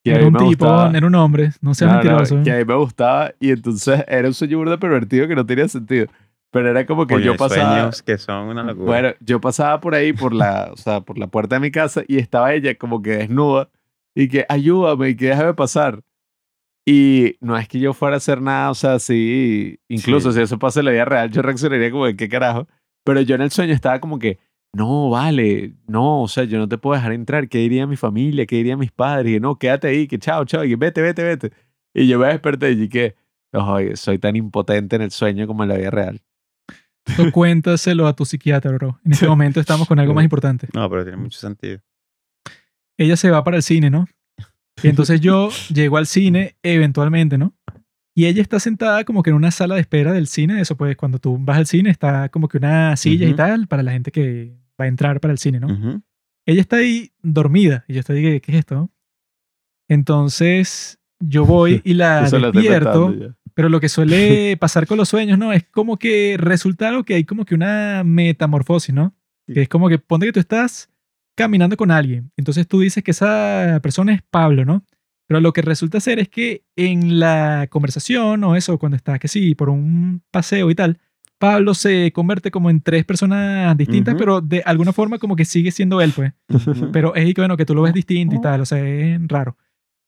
que 0.04 0.12
a 0.12 0.16
Era 0.16 0.26
un 0.26 0.32
tipo, 0.34 0.46
gustaba. 0.46 0.90
era 0.96 1.06
un 1.06 1.14
hombre, 1.14 1.50
no 1.60 1.74
seas 1.74 1.90
No, 1.90 1.96
no, 1.98 2.02
mentiroso. 2.04 2.42
que 2.42 2.52
a 2.52 2.56
mí 2.58 2.64
me 2.64 2.74
gustaba 2.74 3.32
y 3.40 3.50
entonces 3.50 4.04
era 4.08 4.28
un 4.28 4.34
sueño 4.34 4.58
burda 4.58 4.78
pervertido 4.78 5.26
que 5.28 5.34
no 5.34 5.44
tenía 5.46 5.68
sentido. 5.68 6.06
Pero 6.52 6.68
era 6.70 6.84
como 6.84 7.06
que 7.06 7.14
Coño, 7.14 7.26
yo 7.26 7.36
pasaba... 7.36 7.74
sueños 7.76 8.02
que 8.02 8.18
son 8.18 8.48
una 8.48 8.64
locura. 8.64 8.86
Bueno, 8.86 9.08
yo 9.20 9.40
pasaba 9.40 9.80
por 9.80 9.94
ahí, 9.94 10.12
por 10.12 10.34
la, 10.34 10.70
o 10.72 10.76
sea, 10.76 11.00
por 11.00 11.16
la 11.16 11.28
puerta 11.28 11.56
de 11.56 11.60
mi 11.60 11.70
casa 11.70 12.02
y 12.08 12.18
estaba 12.18 12.52
ella 12.54 12.74
como 12.76 13.02
que 13.02 13.10
desnuda 13.18 13.68
y 14.16 14.26
que 14.28 14.46
ayúdame 14.48 15.10
y 15.10 15.16
que 15.16 15.26
déjame 15.26 15.54
pasar. 15.54 16.02
Y 16.86 17.36
no 17.40 17.56
es 17.56 17.68
que 17.68 17.78
yo 17.78 17.92
fuera 17.92 18.16
a 18.16 18.18
hacer 18.18 18.40
nada, 18.42 18.70
o 18.70 18.74
sea, 18.74 18.98
sí, 18.98 19.78
incluso 19.88 20.32
Sí. 20.32 20.38
si 20.38 20.42
eso 20.42 20.58
pasa 20.58 20.80
en 20.80 20.86
la 20.86 20.92
vida 20.92 21.04
real, 21.04 21.30
yo 21.30 21.42
reaccionaría 21.42 21.90
como 21.90 22.06
de 22.06 22.16
qué 22.16 22.28
carajo. 22.28 22.66
Pero 23.04 23.20
yo 23.20 23.34
en 23.36 23.42
el 23.42 23.50
sueño 23.50 23.72
estaba 23.72 24.00
como 24.00 24.18
que, 24.18 24.38
no, 24.72 25.10
vale, 25.10 25.74
no, 25.88 26.22
o 26.22 26.28
sea, 26.28 26.44
yo 26.44 26.58
no 26.58 26.68
te 26.68 26.78
puedo 26.78 26.96
dejar 26.96 27.12
entrar, 27.12 27.48
¿qué 27.48 27.58
diría 27.58 27.86
mi 27.86 27.96
familia? 27.96 28.46
¿Qué 28.46 28.56
dirían 28.56 28.78
mis 28.78 28.92
padres? 28.92 29.30
Y 29.30 29.34
que 29.34 29.40
no, 29.40 29.58
quédate 29.58 29.88
ahí, 29.88 30.06
que 30.06 30.18
chao, 30.18 30.44
chao, 30.44 30.64
y 30.64 30.70
que 30.70 30.76
vete, 30.76 31.02
vete, 31.02 31.22
vete. 31.22 31.52
Y 31.92 32.06
yo 32.06 32.18
me 32.18 32.28
desperté 32.28 32.70
y 32.72 32.88
que, 32.88 33.16
oye, 33.52 33.96
soy 33.96 34.18
tan 34.18 34.36
impotente 34.36 34.96
en 34.96 35.02
el 35.02 35.10
sueño 35.10 35.46
como 35.46 35.64
en 35.64 35.70
la 35.70 35.76
vida 35.76 35.90
real. 35.90 36.20
Tú 37.16 37.32
cuéntaselo 37.32 38.06
a 38.06 38.14
tu 38.14 38.24
psiquiatra, 38.24 38.70
bro. 38.72 39.00
En 39.04 39.12
este 39.12 39.26
momento 39.26 39.58
estamos 39.58 39.88
con 39.88 39.98
algo 39.98 40.14
más 40.14 40.24
importante. 40.24 40.68
No, 40.72 40.88
pero 40.88 41.02
tiene 41.02 41.18
mucho 41.18 41.40
sentido. 41.40 41.80
Ella 42.96 43.16
se 43.16 43.30
va 43.30 43.42
para 43.42 43.56
el 43.56 43.62
cine, 43.62 43.90
¿no? 43.90 44.06
Y 44.82 44.88
entonces 44.88 45.20
yo 45.20 45.50
llego 45.72 45.96
al 45.96 46.06
cine 46.06 46.56
eventualmente, 46.62 47.38
¿no? 47.38 47.54
Y 48.14 48.26
ella 48.26 48.42
está 48.42 48.58
sentada 48.58 49.04
como 49.04 49.22
que 49.22 49.30
en 49.30 49.36
una 49.36 49.50
sala 49.50 49.76
de 49.76 49.82
espera 49.82 50.12
del 50.12 50.26
cine. 50.26 50.60
Eso 50.60 50.76
pues 50.76 50.96
cuando 50.96 51.18
tú 51.18 51.38
vas 51.38 51.58
al 51.58 51.66
cine 51.66 51.90
está 51.90 52.28
como 52.28 52.48
que 52.48 52.58
una 52.58 52.96
silla 52.96 53.26
y 53.26 53.30
Ujú. 53.30 53.36
tal 53.36 53.66
para 53.68 53.82
la 53.82 53.92
gente 53.92 54.10
que 54.10 54.56
va 54.80 54.84
a 54.86 54.88
entrar 54.88 55.20
para 55.20 55.32
el 55.32 55.38
cine, 55.38 55.60
¿no? 55.60 56.02
Ella 56.46 56.60
está 56.60 56.76
ahí 56.76 57.12
dormida 57.22 57.84
y 57.86 57.94
yo 57.94 58.00
estoy, 58.00 58.22
¿qué, 58.22 58.40
qué 58.40 58.52
es 58.52 58.58
esto? 58.58 58.90
Entonces 59.88 60.98
yo 61.20 61.44
voy 61.44 61.82
y 61.84 61.94
la 61.94 62.22
despierto. 62.30 63.14
Pero 63.54 63.68
lo 63.68 63.80
que 63.80 63.88
suele 63.88 64.56
pasar 64.60 64.86
con 64.86 64.96
los 64.96 65.08
sueños, 65.08 65.38
¿no? 65.38 65.52
Es 65.52 65.64
como 65.64 65.98
que 65.98 66.36
resulta 66.38 66.88
algo 66.88 67.04
que 67.04 67.14
hay 67.14 67.24
como 67.24 67.44
que 67.44 67.54
una 67.54 68.02
metamorfosis, 68.04 68.94
¿no? 68.94 69.14
Que 69.46 69.62
es 69.62 69.68
como 69.68 69.88
que 69.88 69.98
ponte 69.98 70.26
que 70.26 70.32
tú 70.32 70.40
estás 70.40 70.88
caminando 71.36 71.76
con 71.76 71.90
alguien. 71.90 72.30
Entonces 72.36 72.66
tú 72.68 72.80
dices 72.80 73.02
que 73.02 73.10
esa 73.10 73.80
persona 73.82 74.14
es 74.14 74.22
Pablo, 74.22 74.64
¿no? 74.64 74.84
Pero 75.30 75.40
lo 75.40 75.52
que 75.52 75.62
resulta 75.62 76.00
ser 76.00 76.18
es 76.18 76.28
que 76.28 76.64
en 76.74 77.20
la 77.20 77.68
conversación 77.70 78.42
o 78.42 78.56
eso, 78.56 78.80
cuando 78.80 78.96
estás 78.96 79.20
que 79.20 79.28
sí, 79.28 79.54
por 79.54 79.70
un 79.70 80.24
paseo 80.32 80.68
y 80.72 80.74
tal, 80.74 80.98
Pablo 81.38 81.74
se 81.74 82.10
convierte 82.10 82.50
como 82.50 82.68
en 82.68 82.80
tres 82.80 83.04
personas 83.04 83.76
distintas, 83.76 84.16
pero 84.18 84.40
de 84.40 84.60
alguna 84.66 84.92
forma 84.92 85.20
como 85.20 85.36
que 85.36 85.44
sigue 85.44 85.70
siendo 85.70 86.00
él, 86.00 86.12
pues. 86.16 86.32
Ujú. 86.48 86.90
Pero 86.90 87.14
es 87.14 87.32
que, 87.32 87.42
bueno, 87.42 87.56
que 87.56 87.64
tú 87.64 87.76
lo 87.76 87.82
ves 87.82 87.94
distinto 87.94 88.34
y 88.34 88.40
tal, 88.40 88.62
o 88.62 88.66
sea, 88.66 88.84
es 88.84 89.20
raro. 89.28 89.56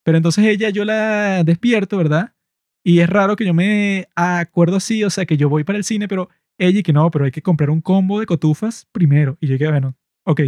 Pero 0.02 0.16
entonces 0.16 0.44
ella, 0.44 0.70
yo 0.70 0.84
la 0.84 1.44
despierto, 1.44 1.98
¿verdad? 1.98 2.34
Y 2.82 2.98
es 2.98 3.08
raro 3.08 3.36
que 3.36 3.46
yo 3.46 3.54
me 3.54 4.08
acuerdo 4.16 4.78
así, 4.78 5.04
o 5.04 5.10
sea, 5.10 5.24
que 5.24 5.36
yo 5.36 5.48
voy 5.48 5.62
para 5.62 5.78
el 5.78 5.84
cine, 5.84 6.08
pero 6.08 6.30
ella 6.58 6.80
y 6.80 6.82
que 6.82 6.92
no, 6.92 7.08
pero 7.12 7.26
hay 7.26 7.30
que 7.30 7.42
comprar 7.42 7.70
un 7.70 7.80
combo 7.80 8.18
de 8.18 8.26
cotufas 8.26 8.88
primero. 8.90 9.38
Y 9.40 9.46
yo 9.46 9.52
dije, 9.52 9.70
bueno, 9.70 9.94
ok. 10.24 10.40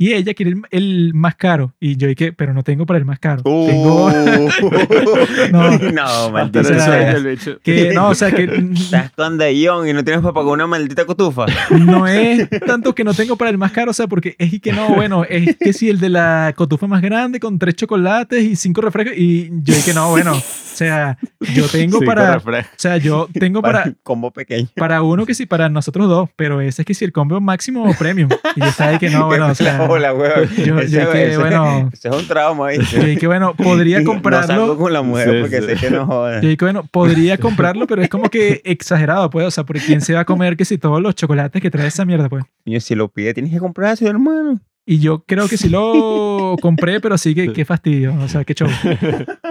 Y 0.00 0.14
ella 0.14 0.32
quiere 0.32 0.52
el, 0.52 0.62
el 0.70 1.12
más 1.12 1.34
caro. 1.34 1.74
Y 1.78 1.96
yo 1.96 2.08
dije, 2.08 2.32
pero 2.32 2.54
no 2.54 2.62
tengo 2.62 2.86
para 2.86 2.98
el 2.98 3.04
más 3.04 3.18
caro. 3.18 3.42
Tengo 3.42 4.10
no, 5.52 5.78
No. 5.92 6.30
maldito 6.30 6.64
sea, 6.64 6.86
sueño 6.86 7.16
el 7.18 7.26
bicho. 7.26 7.58
que, 7.62 7.92
no, 7.92 8.08
o 8.08 8.14
sea, 8.14 8.32
que 8.32 8.44
Estás 8.72 9.10
con 9.10 9.36
Dayon 9.36 9.86
y 9.86 9.92
no 9.92 10.02
tienes 10.02 10.22
para 10.22 10.32
pagar 10.32 10.52
una 10.52 10.66
maldita 10.66 11.04
cotufa. 11.04 11.44
no 11.70 12.06
es 12.06 12.48
tanto 12.66 12.94
que 12.94 13.04
no 13.04 13.12
tengo 13.12 13.36
para 13.36 13.50
el 13.50 13.58
más 13.58 13.72
caro, 13.72 13.90
o 13.90 13.94
sea, 13.94 14.06
porque 14.06 14.36
es 14.38 14.54
y 14.54 14.60
que 14.60 14.72
no, 14.72 14.88
bueno, 14.94 15.24
es 15.28 15.56
que 15.56 15.74
si 15.74 15.90
el 15.90 16.00
de 16.00 16.08
la 16.08 16.54
cotufa 16.56 16.86
más 16.86 17.02
grande 17.02 17.38
con 17.38 17.58
tres 17.58 17.74
chocolates 17.74 18.42
y 18.42 18.56
cinco 18.56 18.80
refrescos. 18.80 19.14
Y 19.18 19.50
yo 19.50 19.74
dije, 19.74 19.92
no, 19.92 20.08
bueno, 20.08 20.32
o 20.32 20.42
sea, 20.42 21.18
yo 21.54 21.66
tengo 21.68 21.98
Cinco 21.98 22.06
para, 22.06 22.38
o 22.38 22.64
sea, 22.76 22.96
yo 22.96 23.28
tengo 23.38 23.60
Para 23.60 23.82
para, 23.82 23.94
combo 24.02 24.30
pequeño. 24.30 24.68
para 24.76 25.02
uno 25.02 25.26
que 25.26 25.34
sí, 25.34 25.44
para 25.44 25.68
nosotros 25.68 26.08
dos, 26.08 26.30
pero 26.36 26.62
ese 26.62 26.80
es 26.82 26.86
que 26.86 26.94
si 26.94 27.04
el 27.04 27.12
combo 27.12 27.38
máximo 27.38 27.84
o 27.84 27.92
premium. 27.92 28.30
Y 28.56 28.60
yo 28.60 28.66
estaba 28.66 28.98
que 28.98 29.10
no, 29.10 29.26
bueno, 29.26 29.48
o 29.48 29.54
sea, 29.54 29.89
Hola, 29.90 30.14
weón. 30.14 30.48
yo- 30.56 30.78
Ese- 30.80 30.90
yo 31.04 31.10
que, 31.12 31.26
ese- 31.28 31.38
bueno, 31.38 31.90
ese 31.92 32.08
es 32.08 32.14
un 32.16 32.26
trauma 32.26 32.68
ahí. 32.68 32.78
yo 32.92 33.02
dije, 33.02 33.26
bueno, 33.26 33.54
podría 33.56 33.98
No 34.00 34.04
salgo 34.06 34.12
comprarlo. 34.12 34.76
con 34.78 34.92
la 34.92 35.02
mujer 35.02 35.30
Sí, 35.30 35.36
porque 35.40 35.60
sí. 35.60 35.66
sé 35.66 35.76
que 35.76 35.90
no 35.90 36.06
joda. 36.06 36.40
Yo 36.40 36.48
dije, 36.48 36.64
bueno, 36.64 36.84
podría 36.90 37.38
comprarlo, 37.38 37.86
pero 37.86 38.02
es 38.02 38.08
como 38.08 38.28
que 38.30 38.60
exagerado, 38.64 39.30
pues, 39.30 39.46
o 39.46 39.50
sea, 39.50 39.64
porque 39.64 39.80
quién 39.84 40.00
se 40.00 40.14
va 40.14 40.20
a 40.20 40.24
comer 40.24 40.56
que 40.56 40.64
si 40.64 40.78
todos 40.78 41.00
los 41.02 41.14
chocolates 41.14 41.60
que 41.60 41.70
trae 41.70 41.86
esa 41.88 42.04
mierda, 42.04 42.28
pues. 42.28 42.44
Y 42.64 42.78
si 42.80 42.94
lo 42.94 43.08
pide, 43.08 43.34
tienes 43.34 43.52
que 43.52 43.58
comprarse, 43.58 44.06
hermano. 44.06 44.58
Y 44.86 44.98
yo 44.98 45.24
creo 45.24 45.46
que 45.48 45.56
sí 45.56 45.68
lo 45.68 46.56
compré, 46.60 47.00
pero 47.00 47.16
sí 47.18 47.34
que 47.34 47.52
qué 47.52 47.64
fastidio, 47.64 48.14
o 48.20 48.28
sea, 48.28 48.44
qué 48.44 48.54
show. 48.54 48.68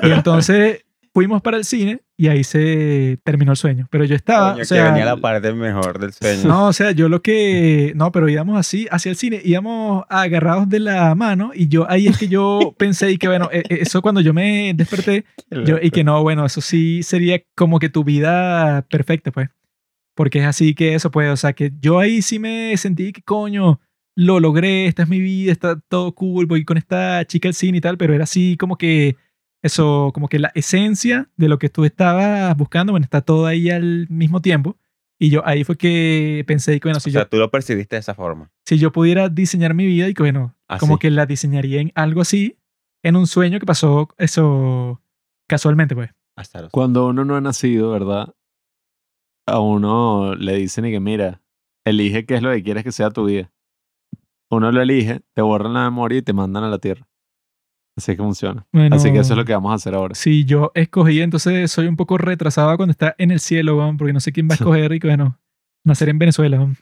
Y 0.01 0.11
entonces 0.11 0.81
fuimos 1.19 1.41
para 1.41 1.57
el 1.57 1.65
cine 1.65 1.99
y 2.15 2.29
ahí 2.29 2.45
se 2.45 3.19
terminó 3.25 3.51
el 3.51 3.57
sueño. 3.57 3.89
Pero 3.91 4.05
yo 4.05 4.15
estaba, 4.15 4.51
Coño, 4.53 4.61
o 4.61 4.65
sea, 4.65 4.85
que 4.85 4.89
venía 4.91 5.03
la 5.05 5.17
parte 5.17 5.51
mejor 5.51 5.99
del 5.99 6.13
sueño. 6.13 6.47
no, 6.47 6.67
o 6.67 6.73
sea, 6.73 6.91
yo 6.91 7.09
lo 7.09 7.21
que, 7.21 7.91
no, 7.93 8.09
pero 8.13 8.29
íbamos 8.29 8.57
así 8.57 8.87
hacia 8.89 9.09
el 9.09 9.17
cine, 9.17 9.41
íbamos 9.43 10.05
agarrados 10.07 10.69
de 10.69 10.79
la 10.79 11.13
mano 11.15 11.51
y 11.53 11.67
yo 11.67 11.85
ahí 11.91 12.07
es 12.07 12.17
que 12.17 12.29
yo 12.29 12.73
pensé 12.77 13.11
y 13.11 13.17
que 13.17 13.27
bueno, 13.27 13.49
e- 13.51 13.63
e- 13.67 13.81
eso 13.81 14.01
cuando 14.01 14.21
yo 14.21 14.33
me 14.33 14.73
desperté, 14.73 15.25
yo, 15.65 15.75
y 15.81 15.91
que 15.91 16.05
no, 16.05 16.23
bueno, 16.23 16.45
eso 16.45 16.61
sí 16.61 17.03
sería 17.03 17.41
como 17.53 17.79
que 17.79 17.89
tu 17.89 18.05
vida 18.05 18.85
perfecta, 18.89 19.31
pues. 19.33 19.49
Porque 20.15 20.39
es 20.39 20.45
así 20.45 20.75
que 20.75 20.95
eso 20.95 21.11
puede, 21.11 21.31
o 21.31 21.37
sea, 21.37 21.51
que 21.51 21.73
yo 21.81 21.99
ahí 21.99 22.21
sí 22.21 22.39
me 22.39 22.77
sentí 22.77 23.11
que 23.11 23.21
coño, 23.23 23.81
lo 24.15 24.39
logré, 24.39 24.85
esta 24.85 25.03
es 25.03 25.09
mi 25.09 25.19
vida, 25.19 25.51
está 25.51 25.77
todo 25.89 26.15
cool, 26.15 26.45
voy 26.45 26.63
con 26.63 26.77
esta 26.77 27.25
chica 27.25 27.49
al 27.49 27.53
cine 27.53 27.79
y 27.79 27.81
tal, 27.81 27.97
pero 27.97 28.13
era 28.13 28.23
así 28.23 28.55
como 28.55 28.77
que 28.77 29.17
eso, 29.61 30.11
como 30.13 30.27
que 30.27 30.39
la 30.39 30.51
esencia 30.55 31.29
de 31.35 31.49
lo 31.49 31.59
que 31.59 31.69
tú 31.69 31.85
estabas 31.85 32.55
buscando, 32.55 32.93
bueno, 32.93 33.03
está 33.03 33.21
todo 33.21 33.45
ahí 33.45 33.69
al 33.69 34.07
mismo 34.09 34.41
tiempo. 34.41 34.77
Y 35.21 35.29
yo 35.29 35.45
ahí 35.45 35.65
fue 35.65 35.77
que 35.77 36.45
pensé 36.47 36.79
que, 36.79 36.87
bueno, 36.87 37.01
si, 37.01 37.09
o 37.09 37.13
sea, 37.13 37.23
yo, 37.23 37.27
tú 37.27 37.37
lo 37.37 37.51
percibiste 37.51 37.97
de 37.97 37.99
esa 37.99 38.13
forma. 38.13 38.51
si 38.65 38.77
yo 38.77 38.93
pudiera 38.93 39.27
diseñar 39.27 39.73
mi 39.73 39.85
vida 39.85 40.07
y 40.07 40.13
que, 40.13 40.23
bueno, 40.23 40.55
como 40.79 40.93
Así. 40.93 40.99
que 40.99 41.11
la 41.11 41.25
diseñaría 41.25 41.81
en 41.81 41.91
algo 41.95 42.21
así, 42.21 42.57
en 43.03 43.17
un 43.17 43.27
sueño 43.27 43.59
que 43.59 43.65
pasó 43.65 44.07
eso 44.17 45.01
casualmente, 45.47 45.93
pues. 45.93 46.11
Azaroso. 46.37 46.71
Cuando 46.71 47.07
uno 47.07 47.25
no 47.25 47.35
ha 47.35 47.41
nacido, 47.41 47.91
¿verdad? 47.91 48.33
A 49.45 49.59
uno 49.59 50.35
le 50.35 50.55
dicen 50.55 50.85
y 50.85 50.91
que 50.91 51.01
mira, 51.01 51.41
elige 51.83 52.25
qué 52.25 52.35
es 52.35 52.41
lo 52.41 52.51
que 52.51 52.63
quieres 52.63 52.85
que 52.85 52.93
sea 52.93 53.09
tu 53.09 53.25
vida. 53.25 53.51
Uno 54.49 54.71
lo 54.71 54.81
elige, 54.81 55.19
te 55.33 55.41
borran 55.41 55.73
la 55.73 55.83
memoria 55.83 56.19
y 56.19 56.21
te 56.21 56.31
mandan 56.31 56.63
a 56.63 56.69
la 56.69 56.79
tierra. 56.79 57.08
Así 57.97 58.11
es 58.11 58.17
que 58.17 58.23
funciona. 58.23 58.65
Bueno, 58.71 58.95
Así 58.95 59.11
que 59.11 59.19
eso 59.19 59.33
es 59.33 59.37
lo 59.37 59.43
que 59.45 59.53
vamos 59.53 59.71
a 59.71 59.75
hacer 59.75 59.93
ahora. 59.93 60.15
Si 60.15 60.45
yo 60.45 60.71
escogí, 60.73 61.21
entonces 61.21 61.69
soy 61.71 61.87
un 61.87 61.95
poco 61.97 62.17
retrasado 62.17 62.75
cuando 62.77 62.91
está 62.91 63.13
en 63.17 63.31
el 63.31 63.39
cielo, 63.39 63.77
weón, 63.77 63.97
porque 63.97 64.13
no 64.13 64.19
sé 64.19 64.31
quién 64.31 64.47
va 64.47 64.53
a 64.53 64.55
escoger 64.55 64.93
y 64.93 64.99
que, 64.99 65.07
bueno, 65.07 65.37
nacer 65.83 66.07
en 66.09 66.19
Venezuela, 66.19 66.61
un, 66.61 66.77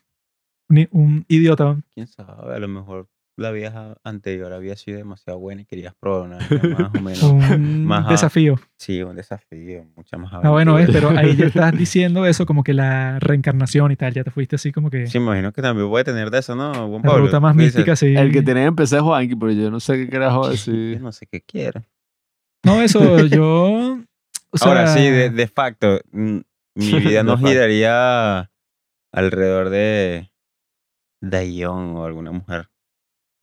un 0.92 1.26
idiota. 1.28 1.66
weón. 1.66 1.84
¿Quién 1.94 2.08
sabe? 2.08 2.56
A 2.56 2.60
lo 2.60 2.68
mejor 2.68 3.08
la 3.38 3.52
vida 3.52 3.96
anterior 4.04 4.52
había 4.52 4.76
sido 4.76 4.98
demasiado 4.98 5.38
buena 5.40 5.62
y 5.62 5.66
querías 5.66 5.94
probar 5.94 6.24
una 6.28 6.38
vida 6.40 6.62
más 6.80 6.96
o 6.96 7.02
menos. 7.02 7.24
Un 7.24 7.86
Más 7.86 8.08
a- 8.08 8.10
desafío. 8.10 8.56
Sí, 8.78 9.02
un 9.04 9.16
desafío, 9.16 9.86
mucha 9.96 10.18
más 10.18 10.32
Ah, 10.34 10.50
bueno, 10.50 10.74
ves, 10.74 10.90
aventura. 10.90 11.10
pero 11.14 11.20
ahí 11.22 11.36
ya 11.36 11.46
estás 11.46 11.72
diciendo 11.78 12.26
eso 12.26 12.46
como 12.48 12.64
que 12.64 12.74
la 12.74 13.20
reencarnación 13.20 13.92
y 13.92 13.96
tal, 13.96 14.14
ya 14.14 14.24
te 14.24 14.32
fuiste 14.32 14.56
así 14.56 14.72
como 14.72 14.90
que 14.90 15.06
Sí, 15.08 15.20
me 15.20 15.26
imagino 15.26 15.52
que 15.54 15.62
también 15.62 15.88
puede 15.88 16.04
tener 16.04 16.32
de 16.32 16.40
eso, 16.40 16.56
¿no? 16.56 16.74
Juan 16.74 16.92
la 17.04 17.10
Pablo? 17.10 17.26
ruta 17.26 17.40
más 17.40 17.56
mística, 17.56 17.96
sí. 17.96 18.16
El 18.16 18.32
que 18.32 18.40
empezar 18.40 18.98
es 19.00 19.04
Juanqui, 19.04 19.36
pero 19.36 19.52
yo 19.52 19.70
no 19.70 19.80
sé 19.80 19.98
qué 19.98 20.10
carajo 20.10 20.44
Yo 20.46 20.50
decir. 20.52 21.00
no 21.00 21.12
sé 21.12 21.28
qué 21.28 21.42
quiere. 21.42 21.84
No, 22.66 22.82
eso, 22.82 23.00
yo... 23.28 24.00
o 24.50 24.58
sea, 24.58 24.68
Ahora 24.68 24.88
sí, 24.88 25.02
de, 25.10 25.30
de 25.30 25.48
facto, 25.48 26.00
mm, 26.12 26.38
mi 26.76 27.00
vida 27.00 27.22
no 27.24 27.38
giraría 27.38 28.50
alrededor 29.12 29.70
de 29.70 30.32
Dayon 31.22 31.96
o 31.98 32.06
alguna 32.06 32.32
mujer. 32.32 32.68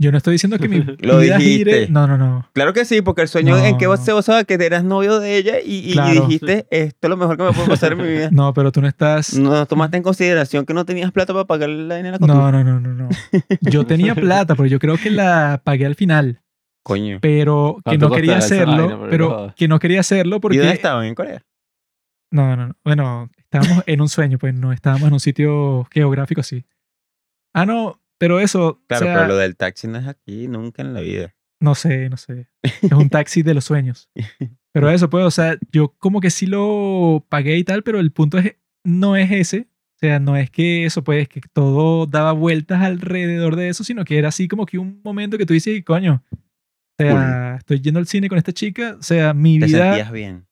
Yo 0.05 0.13
no 0.13 0.19
estoy 0.19 0.33
diciendo 0.33 0.59
que 0.59 0.69
mi 0.69 0.79
Lo 1.01 1.19
vida 1.19 1.39
gire... 1.39 1.73
dijiste. 1.73 1.93
No, 1.93 2.07
no, 2.07 2.19
no. 2.19 2.49
Claro 2.53 2.73
que 2.73 2.85
sí, 2.85 3.01
porque 3.03 3.23
el 3.23 3.29
sueño 3.29 3.57
en 3.59 3.79
que 3.79 3.87
vos 3.87 4.01
No. 4.01 4.05
se 4.05 4.13
basaba 4.13 4.45
que 4.45 4.55
eras 4.55 4.85
novio 4.85 5.19
de 5.19 5.37
ella 5.39 5.61
y, 5.65 5.77
y- 5.77 5.91
y 5.91 5.93
Claro. 5.95 6.27
dijiste, 6.27 6.67
esto 6.71 6.99
es 7.07 7.09
lo 7.09 7.17
mejor 7.17 7.37
que 7.37 7.43
me 7.45 7.53
puede 7.53 7.69
pasar 7.69 7.93
en 7.93 7.99
mi 7.99 8.09
vida. 8.09 8.29
No, 8.33 8.53
pero 8.53 8.71
tú 8.71 8.81
no 8.83 8.89
estás... 8.89 9.35
No 9.39 9.65
tomaste 9.67 9.97
en 9.97 10.03
consideración 10.03 10.67
que 10.67 10.75
no 10.75 10.85
tenías 10.85 11.11
plata 11.13 11.33
para 11.33 11.47
pagar 11.47 11.69
la 11.71 12.01
la 12.03 12.19
No, 12.19 12.53
no, 12.53 12.63
no, 12.65 12.81
no, 12.81 12.95
no. 12.95 13.09
Yo 13.63 13.85
tenía 13.87 14.15
plata, 14.15 14.55
pero 14.55 14.67
yo 14.67 14.79
creo 14.79 14.97
que 14.99 15.11
la 15.11 15.63
pagué 15.65 15.87
al 15.87 15.95
final. 15.95 16.41
Coño. 16.83 17.19
Pero 17.23 17.77
que 17.79 17.83
¿Cuánto 17.83 18.09
no 18.11 18.15
quería 18.15 18.37
hacerlo, 18.37 18.89
vaina? 18.89 19.07
Pero 19.09 19.55
que 19.57 19.69
no 19.69 19.79
quería 19.79 20.01
hacerlo 20.01 20.41
porque... 20.41 20.57
¿Y 20.57 20.59
dónde 20.59 20.75
estaban? 20.75 21.07
¿En 21.07 21.15
Corea? 21.15 21.43
No, 22.31 22.57
no, 22.57 22.67
no. 22.69 22.75
Bueno, 22.85 23.31
estábamos 23.39 23.85
en 23.87 24.01
un 24.03 24.09
sueño, 24.09 24.39
pues 24.39 24.53
no 24.55 24.73
estábamos 24.73 25.07
en 25.09 25.15
un 25.15 25.21
sitio 25.21 25.87
geográfico 25.91 26.43
así. 26.43 26.67
Ah, 27.55 27.65
no, 27.65 28.01
pero 28.19 28.41
eso, 28.41 28.67
o 28.67 28.81
Claro, 28.87 29.07
sea, 29.07 29.15
pero 29.15 29.29
lo 29.29 29.37
del 29.37 29.57
taxi 29.57 29.87
no 29.89 29.99
es 29.99 30.07
aquí, 30.07 30.49
nunca 30.49 30.83
en 30.83 30.95
la 30.95 31.01
vida. 31.01 31.35
no 31.61 31.75
sé, 31.75 32.09
no 32.11 32.17
sé. 32.17 32.49
Es 32.63 32.93
un 32.93 33.09
taxi 33.09 33.43
de 33.43 33.55
los 33.55 33.65
sueños. 33.65 34.11
Pero 34.73 34.91
eso, 34.91 35.09
pues, 35.09 35.25
o 35.25 35.31
sea, 35.31 35.57
yo 35.71 35.95
como 35.99 36.21
que 36.21 36.31
sí 36.31 36.47
lo 36.47 37.25
pagué 37.29 37.57
y 37.59 37.63
tal, 37.63 37.85
pero 37.85 38.01
el 38.01 38.11
punto 38.11 38.39
es, 38.39 38.57
no 38.85 39.15
es 39.17 39.31
ese. 39.31 39.69
O 39.95 39.99
sea, 40.01 40.19
no 40.19 40.37
es 40.37 40.51
que 40.51 40.85
eso, 40.85 41.05
pues, 41.05 41.29
que 41.29 41.41
todo 41.53 42.07
daba 42.07 42.33
vueltas 42.33 42.83
alrededor 42.83 43.55
de 43.55 43.69
eso, 43.69 43.85
sino 43.85 44.05
que 44.05 44.19
era 44.19 44.29
así 44.31 44.49
como 44.49 44.67
que 44.67 44.79
un 44.79 45.01
momento 45.05 45.39
que 45.39 45.47
tú 45.47 45.55
dices, 45.55 45.81
coño, 45.85 46.25
o 46.33 46.37
sea, 46.99 47.55
estoy 47.59 47.81
yendo 47.81 48.01
al 48.01 48.09
cine 48.09 48.29
con 48.29 48.37
esta 48.37 48.53
chica, 48.53 48.97
o 48.99 49.03
sea, 49.05 49.33
mi 49.33 49.61
Te 49.61 49.67
vida... 49.67 49.93
sentías 49.93 50.11
bien. 50.11 50.47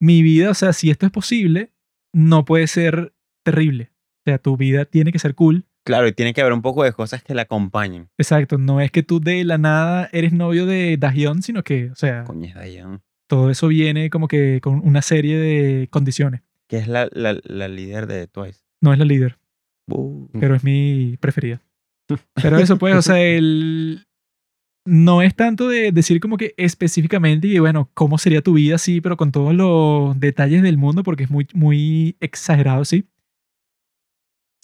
mi 0.00 0.22
vida, 0.22 0.50
o 0.50 0.54
sea, 0.54 0.72
si 0.72 0.88
esto 0.88 1.04
es 1.04 1.12
posible, 1.12 1.74
no 2.14 2.46
puede 2.46 2.66
ser 2.68 3.14
terrible. 3.44 3.92
O 4.20 4.22
sea, 4.30 4.38
tu 4.38 4.56
vida 4.56 4.86
tiene 4.86 5.12
que 5.12 5.18
ser 5.18 5.34
cool. 5.34 5.66
Claro, 5.86 6.08
y 6.08 6.12
tiene 6.12 6.34
que 6.34 6.40
haber 6.40 6.52
un 6.52 6.62
poco 6.62 6.82
de 6.82 6.92
cosas 6.92 7.22
que 7.22 7.32
la 7.32 7.42
acompañen. 7.42 8.08
Exacto, 8.18 8.58
no 8.58 8.80
es 8.80 8.90
que 8.90 9.04
tú 9.04 9.20
de 9.20 9.44
la 9.44 9.56
nada 9.56 10.08
eres 10.12 10.32
novio 10.32 10.66
de 10.66 10.96
Dahyun, 10.96 11.42
sino 11.42 11.62
que, 11.62 11.90
o 11.92 11.94
sea, 11.94 12.24
Coño, 12.24 12.48
es 12.48 12.54
Dayan. 12.56 13.02
todo 13.28 13.50
eso 13.50 13.68
viene 13.68 14.10
como 14.10 14.26
que 14.26 14.60
con 14.60 14.80
una 14.84 15.00
serie 15.00 15.38
de 15.38 15.86
condiciones. 15.88 16.42
Que 16.66 16.78
es 16.78 16.88
la, 16.88 17.08
la, 17.12 17.38
la 17.44 17.68
líder 17.68 18.08
de 18.08 18.26
Twice. 18.26 18.60
No 18.80 18.92
es 18.92 18.98
la 18.98 19.04
líder, 19.04 19.38
Uh, 19.88 20.26
pero 20.40 20.56
es 20.56 20.64
mi 20.64 21.16
preferida. 21.20 21.62
Pero 22.42 22.58
eso 22.58 22.76
pues, 22.76 22.96
o 22.96 23.02
sea, 23.02 23.20
el... 23.22 24.04
No 24.84 25.22
es 25.22 25.34
tanto 25.36 25.68
de 25.68 25.92
decir 25.92 26.18
como 26.20 26.36
que 26.36 26.54
específicamente 26.56 27.46
y 27.48 27.58
bueno, 27.60 27.90
cómo 27.94 28.18
sería 28.18 28.42
tu 28.42 28.54
vida, 28.54 28.78
sí, 28.78 29.00
pero 29.00 29.16
con 29.16 29.30
todos 29.32 29.54
los 29.54 30.18
detalles 30.18 30.62
del 30.62 30.76
mundo, 30.78 31.02
porque 31.04 31.22
es 31.24 31.30
muy, 31.30 31.46
muy 31.54 32.16
exagerado, 32.20 32.84
sí. 32.84 33.04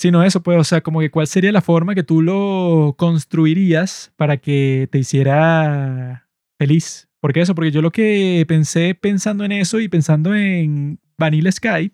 Sino 0.03 0.25
eso, 0.25 0.43
pues, 0.43 0.59
o 0.59 0.65
sea, 0.65 0.81
como 0.81 0.99
que 0.99 1.13
cuál 1.13 1.29
sería 1.29 1.53
la 1.53 1.61
forma 1.61 1.95
que 1.95 2.03
tú 2.03 2.23
lo 2.23 2.97
construirías 2.99 4.13
para 4.17 4.37
que 4.39 4.89
te 4.91 4.99
hiciera 4.99 6.29
feliz. 6.59 7.09
¿Por 7.21 7.33
qué 7.33 7.43
eso? 7.43 7.55
Porque 7.55 7.71
yo 7.71 7.83
lo 7.83 7.93
que 7.93 8.45
pensé 8.49 8.97
pensando 8.97 9.45
en 9.45 9.53
eso 9.53 9.79
y 9.79 9.87
pensando 9.87 10.35
en 10.35 10.99
Vanilla 11.17 11.53
Sky, 11.53 11.93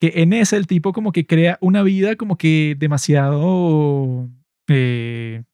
que 0.00 0.12
en 0.16 0.32
ese 0.32 0.56
el 0.56 0.66
tipo 0.66 0.92
como 0.92 1.12
que 1.12 1.24
crea 1.24 1.56
una 1.60 1.84
vida 1.84 2.16
como 2.16 2.36
que 2.36 2.74
demasiado 2.76 4.28
eh, 4.66 5.44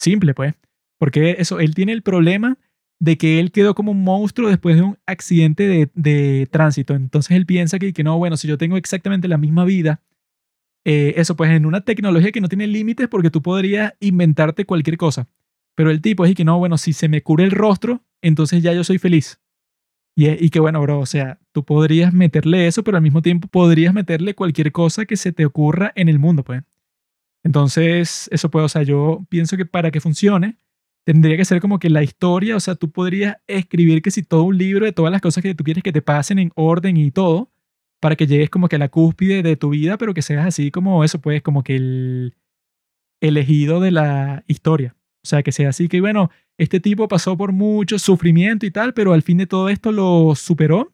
simple, 0.00 0.32
pues. 0.32 0.54
Porque 0.98 1.36
eso, 1.40 1.60
él 1.60 1.74
tiene 1.74 1.92
el 1.92 2.00
problema 2.00 2.56
de 3.00 3.18
que 3.18 3.38
él 3.38 3.52
quedó 3.52 3.74
como 3.74 3.92
un 3.92 4.02
monstruo 4.02 4.48
después 4.48 4.76
de 4.76 4.82
un 4.82 4.98
accidente 5.04 5.68
de, 5.68 5.90
de 5.92 6.48
tránsito. 6.50 6.94
Entonces 6.94 7.36
él 7.36 7.44
piensa 7.44 7.78
que, 7.78 7.92
que 7.92 8.02
no, 8.02 8.16
bueno, 8.16 8.38
si 8.38 8.48
yo 8.48 8.56
tengo 8.56 8.78
exactamente 8.78 9.28
la 9.28 9.36
misma 9.36 9.66
vida, 9.66 10.00
eh, 10.84 11.14
eso 11.16 11.36
pues 11.36 11.50
en 11.50 11.66
una 11.66 11.82
tecnología 11.82 12.32
que 12.32 12.40
no 12.40 12.48
tiene 12.48 12.66
límites 12.66 13.08
porque 13.08 13.30
tú 13.30 13.42
podrías 13.42 13.94
inventarte 14.00 14.66
cualquier 14.66 14.96
cosa. 14.96 15.28
Pero 15.74 15.90
el 15.90 16.00
tipo 16.00 16.24
es 16.24 16.34
que 16.34 16.44
no, 16.44 16.58
bueno, 16.58 16.78
si 16.78 16.92
se 16.92 17.08
me 17.08 17.22
cura 17.22 17.44
el 17.44 17.50
rostro, 17.50 18.02
entonces 18.22 18.62
ya 18.62 18.72
yo 18.72 18.84
soy 18.84 18.98
feliz. 18.98 19.40
Y, 20.16 20.28
y 20.28 20.50
que 20.50 20.60
bueno, 20.60 20.80
bro, 20.80 21.00
o 21.00 21.06
sea, 21.06 21.40
tú 21.52 21.64
podrías 21.64 22.12
meterle 22.12 22.66
eso, 22.66 22.84
pero 22.84 22.96
al 22.96 23.02
mismo 23.02 23.22
tiempo 23.22 23.48
podrías 23.48 23.92
meterle 23.92 24.34
cualquier 24.34 24.70
cosa 24.70 25.06
que 25.06 25.16
se 25.16 25.32
te 25.32 25.44
ocurra 25.44 25.92
en 25.96 26.08
el 26.08 26.18
mundo, 26.18 26.44
pues. 26.44 26.62
Entonces, 27.44 28.28
eso 28.32 28.50
puede, 28.50 28.66
o 28.66 28.68
sea, 28.68 28.82
yo 28.82 29.26
pienso 29.28 29.56
que 29.56 29.66
para 29.66 29.90
que 29.90 30.00
funcione, 30.00 30.56
tendría 31.04 31.36
que 31.36 31.44
ser 31.44 31.60
como 31.60 31.78
que 31.78 31.90
la 31.90 32.02
historia, 32.02 32.56
o 32.56 32.60
sea, 32.60 32.74
tú 32.74 32.90
podrías 32.90 33.36
escribir 33.46 34.02
que 34.02 34.10
si 34.10 34.22
todo 34.22 34.44
un 34.44 34.56
libro 34.56 34.86
de 34.86 34.92
todas 34.92 35.12
las 35.12 35.20
cosas 35.20 35.42
que 35.42 35.54
tú 35.54 35.62
quieres 35.62 35.82
que 35.82 35.92
te 35.92 36.02
pasen 36.02 36.38
en 36.38 36.50
orden 36.54 36.96
y 36.96 37.10
todo, 37.10 37.52
para 38.04 38.16
que 38.16 38.26
llegues 38.26 38.50
como 38.50 38.68
que 38.68 38.76
a 38.76 38.78
la 38.78 38.90
cúspide 38.90 39.42
de 39.42 39.56
tu 39.56 39.70
vida, 39.70 39.96
pero 39.96 40.12
que 40.12 40.20
seas 40.20 40.44
así 40.46 40.70
como 40.70 41.04
eso, 41.04 41.22
pues, 41.22 41.40
como 41.40 41.62
que 41.62 41.76
el 41.76 42.34
elegido 43.22 43.80
de 43.80 43.92
la 43.92 44.44
historia. 44.46 44.94
O 45.24 45.26
sea, 45.26 45.42
que 45.42 45.52
sea 45.52 45.70
así 45.70 45.88
que, 45.88 46.02
bueno, 46.02 46.30
este 46.58 46.80
tipo 46.80 47.08
pasó 47.08 47.34
por 47.38 47.52
mucho 47.52 47.98
sufrimiento 47.98 48.66
y 48.66 48.70
tal, 48.70 48.92
pero 48.92 49.14
al 49.14 49.22
fin 49.22 49.38
de 49.38 49.46
todo 49.46 49.70
esto 49.70 49.90
lo 49.90 50.34
superó 50.34 50.92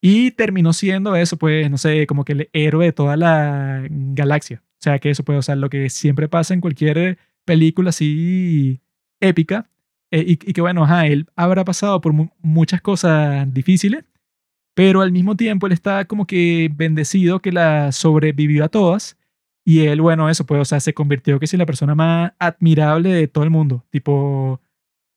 y 0.00 0.30
terminó 0.32 0.72
siendo 0.72 1.16
eso, 1.16 1.36
pues, 1.36 1.70
no 1.70 1.78
sé, 1.78 2.06
como 2.06 2.24
que 2.24 2.34
el 2.34 2.50
héroe 2.52 2.86
de 2.86 2.92
toda 2.92 3.16
la 3.16 3.84
galaxia. 3.90 4.62
O 4.74 4.82
sea, 4.82 5.00
que 5.00 5.10
eso 5.10 5.24
puede, 5.24 5.40
o 5.40 5.42
sea, 5.42 5.56
lo 5.56 5.70
que 5.70 5.90
siempre 5.90 6.28
pasa 6.28 6.54
en 6.54 6.60
cualquier 6.60 7.18
película 7.44 7.90
así 7.90 8.80
épica. 9.20 9.68
eh, 10.12 10.24
y, 10.28 10.36
que, 10.36 10.60
bueno, 10.60 10.84
ajá, 10.84 11.08
él 11.08 11.26
habrá 11.36 11.64
pasado 11.64 12.00
por 12.00 12.12
mu- 12.12 12.30
muchas 12.40 12.80
cosas 12.82 13.52
difíciles, 13.52 14.04
pero 14.76 15.00
al 15.00 15.10
mismo 15.10 15.36
tiempo 15.36 15.66
él 15.66 15.72
está 15.72 16.04
como 16.04 16.26
que 16.26 16.70
bendecido 16.70 17.40
que 17.40 17.50
la 17.50 17.92
sobrevivió 17.92 18.62
a 18.62 18.68
todas. 18.68 19.16
Y 19.64 19.86
él, 19.86 20.02
bueno, 20.02 20.28
eso, 20.28 20.44
pues, 20.44 20.60
o 20.60 20.64
sea, 20.66 20.80
se 20.80 20.92
convirtió 20.92 21.40
que 21.40 21.46
en 21.50 21.58
la 21.58 21.64
persona 21.64 21.94
más 21.94 22.32
admirable 22.38 23.08
de 23.08 23.26
todo 23.26 23.42
el 23.42 23.48
mundo. 23.48 23.86
Tipo 23.88 24.60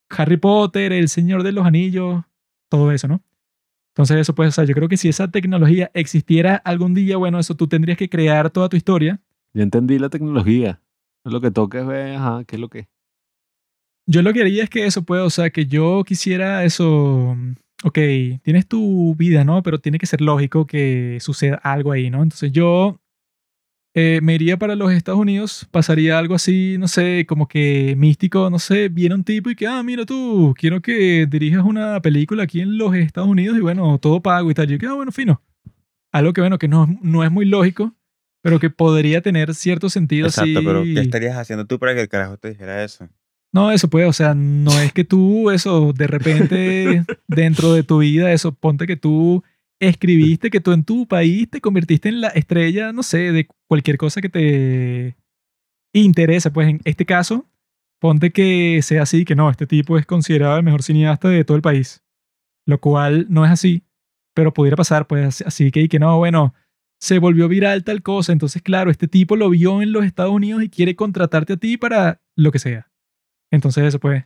Harry 0.09 0.37
Potter, 0.37 0.93
el 0.93 1.09
Señor 1.09 1.43
de 1.43 1.51
los 1.51 1.65
Anillos, 1.65 2.23
todo 2.69 2.93
eso, 2.93 3.09
¿no? 3.09 3.21
Entonces, 3.89 4.19
eso, 4.19 4.33
pues, 4.33 4.47
o 4.47 4.51
sea, 4.53 4.63
yo 4.63 4.73
creo 4.73 4.87
que 4.87 4.95
si 4.95 5.09
esa 5.09 5.29
tecnología 5.29 5.91
existiera 5.93 6.55
algún 6.55 6.93
día, 6.93 7.17
bueno, 7.17 7.37
eso 7.37 7.53
tú 7.53 7.67
tendrías 7.67 7.97
que 7.97 8.07
crear 8.07 8.49
toda 8.51 8.69
tu 8.69 8.77
historia. 8.77 9.19
Ya 9.53 9.63
entendí 9.63 9.99
la 9.99 10.07
tecnología. 10.07 10.79
Lo 11.25 11.41
que 11.41 11.51
toca 11.51 11.81
es 11.81 11.85
ver, 11.85 12.15
ajá, 12.15 12.45
qué 12.45 12.55
es 12.55 12.61
lo 12.61 12.69
que 12.69 12.79
es. 12.79 12.87
Yo 14.05 14.21
lo 14.21 14.31
que 14.31 14.39
haría 14.39 14.63
es 14.63 14.69
que 14.69 14.85
eso 14.85 15.03
puede, 15.03 15.21
o 15.23 15.29
sea, 15.29 15.49
que 15.49 15.65
yo 15.65 16.05
quisiera 16.05 16.63
eso. 16.63 17.35
Ok, 17.83 17.97
tienes 18.43 18.67
tu 18.67 19.15
vida, 19.15 19.43
¿no? 19.45 19.63
Pero 19.63 19.79
tiene 19.79 19.99
que 19.99 20.05
ser 20.05 20.21
lógico 20.21 20.67
que 20.67 21.17
suceda 21.21 21.55
algo 21.55 21.91
ahí, 21.91 22.09
¿no? 22.09 22.21
Entonces 22.23 22.51
yo 22.51 22.99
eh, 23.93 24.19
me 24.21 24.35
iría 24.35 24.57
para 24.57 24.75
los 24.75 24.91
Estados 24.91 25.19
Unidos, 25.19 25.67
pasaría 25.71 26.19
algo 26.19 26.35
así, 26.35 26.75
no 26.77 26.87
sé, 26.87 27.25
como 27.27 27.47
que 27.47 27.95
místico, 27.97 28.49
no 28.49 28.59
sé, 28.59 28.89
viene 28.89 29.15
un 29.15 29.23
tipo 29.23 29.49
y 29.49 29.55
que, 29.55 29.65
ah, 29.65 29.81
mira 29.81 30.05
tú, 30.05 30.53
quiero 30.57 30.81
que 30.81 31.25
dirijas 31.25 31.63
una 31.63 31.99
película 32.01 32.43
aquí 32.43 32.61
en 32.61 32.77
los 32.77 32.93
Estados 32.95 33.29
Unidos 33.29 33.57
y 33.57 33.61
bueno, 33.61 33.97
todo 33.97 34.21
pago 34.21 34.51
y 34.51 34.53
tal. 34.53 34.67
Yo 34.67 34.77
que, 34.77 34.85
ah, 34.85 34.93
bueno, 34.93 35.11
fino. 35.11 35.41
Algo 36.11 36.33
que, 36.33 36.41
bueno, 36.41 36.59
que 36.59 36.67
no, 36.67 36.87
no 37.01 37.23
es 37.23 37.31
muy 37.31 37.45
lógico, 37.45 37.95
pero 38.41 38.59
que 38.59 38.69
podría 38.69 39.21
tener 39.21 39.55
cierto 39.55 39.89
sentido 39.89 40.27
Exacto, 40.27 40.59
así. 40.59 40.65
pero 40.65 40.83
¿qué 40.83 40.99
estarías 40.99 41.37
haciendo 41.37 41.65
tú 41.65 41.79
para 41.79 41.93
que 41.95 42.01
el 42.01 42.09
carajo 42.09 42.37
te 42.37 42.49
dijera 42.49 42.83
eso? 42.83 43.09
No, 43.51 43.71
eso 43.71 43.89
puede, 43.89 44.05
o 44.05 44.13
sea, 44.13 44.35
no 44.35 44.71
es 44.79 44.93
que 44.93 45.03
tú, 45.03 45.49
eso, 45.49 45.91
de 45.93 46.07
repente, 46.07 47.03
dentro 47.27 47.73
de 47.73 47.83
tu 47.83 47.99
vida, 47.99 48.31
eso, 48.31 48.51
ponte 48.53 48.85
que 48.85 48.95
tú 48.95 49.43
escribiste 49.79 50.49
que 50.49 50.59
tú 50.59 50.73
en 50.73 50.83
tu 50.83 51.07
país 51.07 51.49
te 51.49 51.61
convertiste 51.61 52.09
en 52.09 52.21
la 52.21 52.27
estrella, 52.29 52.91
no 52.91 53.03
sé, 53.03 53.31
de 53.31 53.47
cualquier 53.67 53.97
cosa 53.97 54.21
que 54.21 54.29
te 54.29 55.15
interese. 55.93 56.51
Pues 56.51 56.69
en 56.69 56.81
este 56.83 57.05
caso, 57.05 57.49
ponte 57.99 58.31
que 58.31 58.81
sea 58.83 59.03
así, 59.03 59.25
que 59.25 59.35
no, 59.35 59.49
este 59.49 59.67
tipo 59.67 59.97
es 59.97 60.05
considerado 60.05 60.57
el 60.57 60.63
mejor 60.63 60.83
cineasta 60.83 61.29
de 61.29 61.43
todo 61.45 61.55
el 61.55 61.63
país. 61.63 62.03
Lo 62.65 62.79
cual 62.79 63.27
no 63.29 63.45
es 63.45 63.51
así, 63.51 63.83
pero 64.35 64.53
pudiera 64.53 64.75
pasar, 64.75 65.07
pues 65.07 65.41
así 65.41 65.71
que, 65.71 65.81
y 65.81 65.87
que 65.87 65.99
no, 65.99 66.17
bueno, 66.17 66.53
se 66.99 67.19
volvió 67.19 67.47
viral 67.47 67.83
tal 67.83 68.03
cosa. 68.03 68.31
Entonces, 68.33 68.61
claro, 68.61 68.91
este 68.91 69.07
tipo 69.07 69.35
lo 69.35 69.49
vio 69.49 69.81
en 69.81 69.91
los 69.93 70.05
Estados 70.05 70.33
Unidos 70.33 70.63
y 70.63 70.69
quiere 70.69 70.95
contratarte 70.95 71.53
a 71.53 71.57
ti 71.57 71.77
para 71.77 72.21
lo 72.35 72.51
que 72.51 72.59
sea. 72.59 72.88
Entonces, 73.51 73.83
eso 73.85 73.99
pues, 73.99 74.25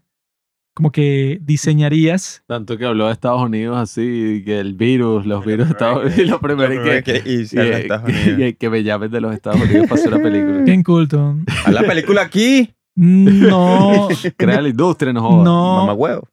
como 0.75 0.91
que 0.91 1.39
diseñarías. 1.41 2.43
Tanto 2.47 2.77
que 2.77 2.85
habló 2.85 3.05
de 3.07 3.13
Estados 3.13 3.41
Unidos 3.43 3.77
así, 3.77 4.41
que 4.45 4.59
el 4.59 4.73
virus, 4.73 5.25
los 5.25 5.45
virus 5.45 5.67
de 5.67 5.71
Estados 5.73 5.97
Unidos, 6.05 6.17
y 6.19 6.25
lo 6.25 6.39
primero 6.39 6.83
que, 6.83 7.03
que 7.03 7.19
Unidos. 7.53 8.39
y- 8.49 8.53
que 8.53 8.69
me 8.69 8.83
llamen 8.83 9.11
de 9.11 9.21
los 9.21 9.33
Estados 9.33 9.61
Unidos 9.61 9.87
para 9.87 10.01
hacer 10.01 10.13
una 10.13 10.23
película. 10.23 10.63
Ken 10.65 10.83
Coulton. 10.83 11.45
¿A 11.65 11.71
la 11.71 11.81
película 11.83 12.21
aquí? 12.23 12.73
No, 12.95 14.07
Crea 14.37 14.61
la 14.61 14.69
industria, 14.69 15.13
no 15.13 15.21
jodas. 15.21 15.45
no 15.45 15.77
Mamá 15.77 15.93
huevo. 15.93 16.27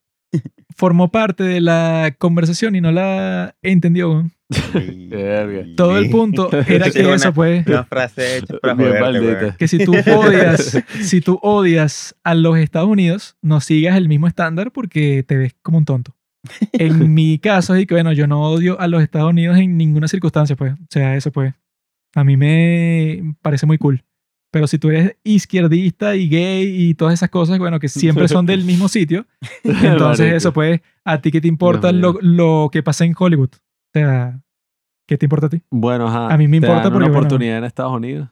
formó 0.77 1.11
parte 1.11 1.43
de 1.45 1.61
la 1.61 2.15
conversación 2.19 2.75
y 2.77 2.81
no 2.81 2.93
la 2.93 3.55
entendió. 3.63 4.25
Todo 5.77 5.99
el 5.99 6.11
punto 6.11 6.51
era 6.69 6.91
que 6.91 7.05
una- 7.05 7.15
eso, 7.15 7.33
pues, 7.33 7.67
Una 7.67 7.85
frase 7.85 8.39
hecha 8.39 8.55
para 8.61 8.75
joderte, 8.75 9.57
que 9.59 9.69
si 9.69 9.85
tú 9.85 9.93
odias, 9.95 10.83
si 11.03 11.21
tú 11.21 11.39
odias 11.43 12.17
a 12.25 12.35
los 12.35 12.59
Estados 12.59 12.89
Unidos, 12.89 13.37
no 13.43 13.61
sigas 13.61 13.97
el 13.97 14.09
mismo 14.09 14.27
estándar 14.27 14.73
porque 14.73 15.23
te 15.23 15.37
ves 15.37 15.55
como 15.63 15.79
un 15.79 15.85
tonto. 15.85 16.15
En 16.73 17.13
mi 17.15 17.39
caso 17.39 17.75
es 17.75 17.87
que, 17.87 17.95
bueno, 17.95 18.13
yo 18.13 18.27
no 18.27 18.43
odio 18.43 18.81
a 18.81 18.89
los 18.89 19.03
Estados 19.03 19.31
Unidos 19.31 19.59
en 19.59 19.77
ninguna 19.77 20.09
circunstancia, 20.09 20.57
pues. 20.57 20.73
O 20.75 20.87
sea, 20.91 21.17
eso 21.17 21.31
pues. 21.31 21.55
A 22.17 22.25
mí 22.25 22.37
me 22.37 23.37
parece 23.41 23.67
muy 23.67 23.79
cool. 23.79 24.03
Pero 24.53 24.67
si 24.67 24.79
tú 24.79 24.89
eres 24.91 25.17
izquierdista 25.23 26.17
y 26.17 26.29
gay 26.29 26.89
y 26.91 26.95
todas 26.95 27.15
esas 27.15 27.31
cosas, 27.31 27.57
bueno, 27.61 27.79
que 27.79 27.89
siempre 27.89 28.27
son 28.27 28.47
del 28.47 28.65
mismo 28.65 28.89
sitio, 28.89 29.27
entonces 29.63 30.33
eso 30.35 30.53
pues, 30.53 30.81
¿a 31.05 31.21
ti 31.21 31.31
qué 31.31 31.41
te 31.41 31.47
importa 31.47 31.93
lo, 31.93 32.19
lo 32.21 32.69
que 32.73 32.83
pasa 32.83 33.05
en 33.05 33.15
Hollywood? 33.17 33.51
O 33.95 33.99
sea, 33.99 34.41
¿qué 35.07 35.19
te 35.19 35.27
importa 35.27 35.47
a 35.47 35.51
ti? 35.51 35.63
Bueno, 35.71 36.07
ajá. 36.07 36.33
A 36.33 36.39
mí 36.39 36.47
me 36.47 36.61
te 36.61 36.67
importa 36.67 36.85
dan 36.85 36.93
porque, 36.93 36.97
una 36.97 37.07
bueno, 37.07 37.19
oportunidad 37.19 37.59
en 37.59 37.65
Estados 37.65 37.93
Unidos. 37.93 38.29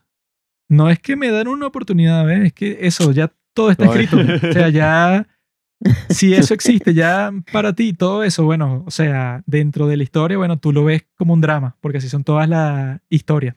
No 0.69 0.89
es 0.89 0.99
que 0.99 1.15
me 1.15 1.31
dan 1.31 1.47
una 1.47 1.67
oportunidad, 1.67 2.25
¿ves? 2.25 2.45
Es 2.45 2.53
que 2.53 2.77
eso, 2.81 3.11
ya 3.11 3.33
todo 3.53 3.71
está 3.71 3.85
escrito. 3.85 4.17
O 4.17 4.53
sea, 4.53 4.69
ya, 4.69 5.27
si 6.09 6.33
eso 6.33 6.53
existe, 6.53 6.93
ya 6.93 7.31
para 7.51 7.73
ti, 7.73 7.93
todo 7.93 8.23
eso, 8.23 8.45
bueno, 8.45 8.83
o 8.85 8.91
sea, 8.91 9.43
dentro 9.45 9.87
de 9.87 9.97
la 9.97 10.03
historia, 10.03 10.37
bueno, 10.37 10.57
tú 10.57 10.71
lo 10.71 10.83
ves 10.85 11.05
como 11.15 11.33
un 11.33 11.41
drama, 11.41 11.75
porque 11.81 11.97
así 11.97 12.07
son 12.07 12.23
todas 12.23 12.47
las 12.47 13.01
historias. 13.09 13.55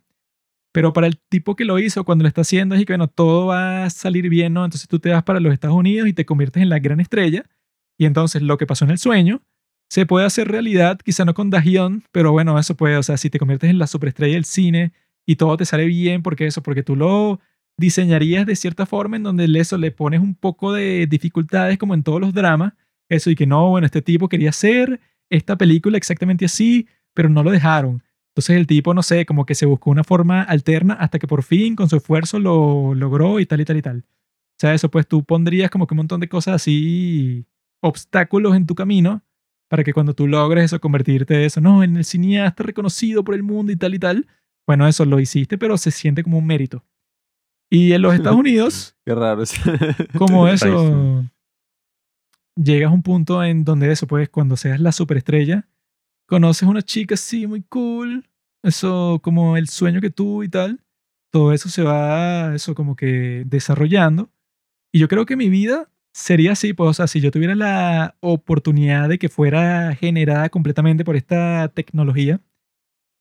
Pero 0.72 0.94
para 0.94 1.06
el 1.06 1.18
tipo 1.28 1.54
que 1.54 1.66
lo 1.66 1.78
hizo, 1.78 2.04
cuando 2.04 2.22
lo 2.22 2.28
está 2.28 2.40
haciendo, 2.40 2.74
es 2.74 2.84
que, 2.86 2.94
bueno, 2.94 3.08
todo 3.08 3.46
va 3.46 3.84
a 3.84 3.90
salir 3.90 4.28
bien, 4.30 4.54
¿no? 4.54 4.64
Entonces 4.64 4.88
tú 4.88 4.98
te 4.98 5.10
vas 5.10 5.22
para 5.22 5.38
los 5.38 5.52
Estados 5.52 5.76
Unidos 5.76 6.08
y 6.08 6.14
te 6.14 6.24
conviertes 6.24 6.62
en 6.62 6.70
la 6.70 6.78
gran 6.78 6.98
estrella. 6.98 7.44
Y 7.98 8.06
entonces 8.06 8.40
lo 8.40 8.56
que 8.56 8.66
pasó 8.66 8.86
en 8.86 8.92
el 8.92 8.98
sueño 8.98 9.42
se 9.92 10.06
puede 10.06 10.24
hacer 10.24 10.48
realidad, 10.48 10.98
quizá 11.04 11.26
no 11.26 11.34
con 11.34 11.50
Dahyun, 11.50 12.02
pero 12.12 12.32
bueno, 12.32 12.58
eso 12.58 12.74
puede, 12.74 12.96
o 12.96 13.02
sea, 13.02 13.18
si 13.18 13.28
te 13.28 13.38
conviertes 13.38 13.68
en 13.68 13.78
la 13.78 13.86
superestrella 13.86 14.32
del 14.32 14.46
cine 14.46 14.94
y 15.26 15.36
todo 15.36 15.54
te 15.58 15.66
sale 15.66 15.84
bien, 15.84 16.22
porque 16.22 16.46
eso, 16.46 16.62
porque 16.62 16.82
tú 16.82 16.96
lo 16.96 17.40
diseñarías 17.76 18.46
de 18.46 18.56
cierta 18.56 18.86
forma 18.86 19.16
en 19.16 19.22
donde 19.22 19.44
eso 19.60 19.76
le 19.76 19.90
pones 19.90 20.20
un 20.20 20.34
poco 20.34 20.72
de 20.72 21.06
dificultades 21.06 21.76
como 21.76 21.92
en 21.92 22.02
todos 22.02 22.22
los 22.22 22.32
dramas, 22.32 22.72
eso 23.10 23.28
y 23.28 23.34
que 23.34 23.46
no, 23.46 23.68
bueno, 23.68 23.84
este 23.84 24.00
tipo 24.00 24.30
quería 24.30 24.48
hacer 24.48 24.98
esta 25.28 25.56
película 25.58 25.98
exactamente 25.98 26.46
así, 26.46 26.88
pero 27.12 27.28
no 27.28 27.42
lo 27.42 27.50
dejaron. 27.50 28.02
Entonces 28.28 28.56
el 28.56 28.66
tipo, 28.66 28.94
no 28.94 29.02
sé, 29.02 29.26
como 29.26 29.44
que 29.44 29.54
se 29.54 29.66
buscó 29.66 29.90
una 29.90 30.04
forma 30.04 30.40
alterna 30.42 30.94
hasta 30.94 31.18
que 31.18 31.26
por 31.26 31.42
fin 31.42 31.76
con 31.76 31.90
su 31.90 31.96
esfuerzo 31.96 32.38
lo 32.38 32.94
logró 32.94 33.40
y 33.40 33.44
tal 33.44 33.60
y 33.60 33.66
tal 33.66 33.76
y 33.76 33.82
tal. 33.82 33.98
O 33.98 34.58
sea, 34.58 34.72
eso 34.72 34.90
pues 34.90 35.06
tú 35.06 35.22
pondrías 35.22 35.70
como 35.70 35.86
que 35.86 35.92
un 35.92 35.98
montón 35.98 36.20
de 36.20 36.30
cosas 36.30 36.54
así, 36.54 37.44
obstáculos 37.82 38.56
en 38.56 38.64
tu 38.64 38.74
camino 38.74 39.22
para 39.72 39.84
que 39.84 39.94
cuando 39.94 40.12
tú 40.12 40.28
logres 40.28 40.66
eso, 40.66 40.78
convertirte 40.82 41.46
eso, 41.46 41.58
no, 41.62 41.82
en 41.82 41.96
el 41.96 42.04
cineasta 42.04 42.62
reconocido 42.62 43.24
por 43.24 43.34
el 43.34 43.42
mundo 43.42 43.72
y 43.72 43.76
tal 43.76 43.94
y 43.94 43.98
tal, 43.98 44.26
bueno, 44.66 44.86
eso 44.86 45.06
lo 45.06 45.18
hiciste, 45.18 45.56
pero 45.56 45.78
se 45.78 45.90
siente 45.90 46.22
como 46.22 46.36
un 46.36 46.46
mérito. 46.46 46.84
Y 47.70 47.94
en 47.94 48.02
los 48.02 48.12
Estados 48.12 48.38
Unidos, 48.38 48.94
Qué 49.06 49.14
raro 49.14 49.44
como 50.18 50.46
eso, 50.46 51.24
llegas 52.54 52.90
a 52.90 52.94
un 52.94 53.02
punto 53.02 53.42
en 53.42 53.64
donde 53.64 53.90
eso, 53.90 54.06
pues, 54.06 54.28
cuando 54.28 54.58
seas 54.58 54.78
la 54.78 54.92
superestrella, 54.92 55.66
conoces 56.26 56.68
una 56.68 56.82
chica 56.82 57.14
así 57.14 57.46
muy 57.46 57.62
cool, 57.62 58.28
eso 58.62 59.20
como 59.22 59.56
el 59.56 59.68
sueño 59.70 60.02
que 60.02 60.10
tú 60.10 60.42
y 60.42 60.50
tal, 60.50 60.84
todo 61.30 61.50
eso 61.54 61.70
se 61.70 61.82
va, 61.82 62.54
eso 62.54 62.74
como 62.74 62.94
que 62.94 63.44
desarrollando. 63.46 64.28
Y 64.92 64.98
yo 64.98 65.08
creo 65.08 65.24
que 65.24 65.34
mi 65.34 65.48
vida 65.48 65.90
sería 66.12 66.52
así, 66.52 66.72
pues, 66.74 66.90
o 66.90 66.94
sea, 66.94 67.06
si 67.06 67.20
yo 67.20 67.30
tuviera 67.30 67.54
la 67.54 68.16
oportunidad 68.20 69.08
de 69.08 69.18
que 69.18 69.28
fuera 69.28 69.94
generada 69.94 70.48
completamente 70.50 71.04
por 71.04 71.16
esta 71.16 71.68
tecnología, 71.68 72.40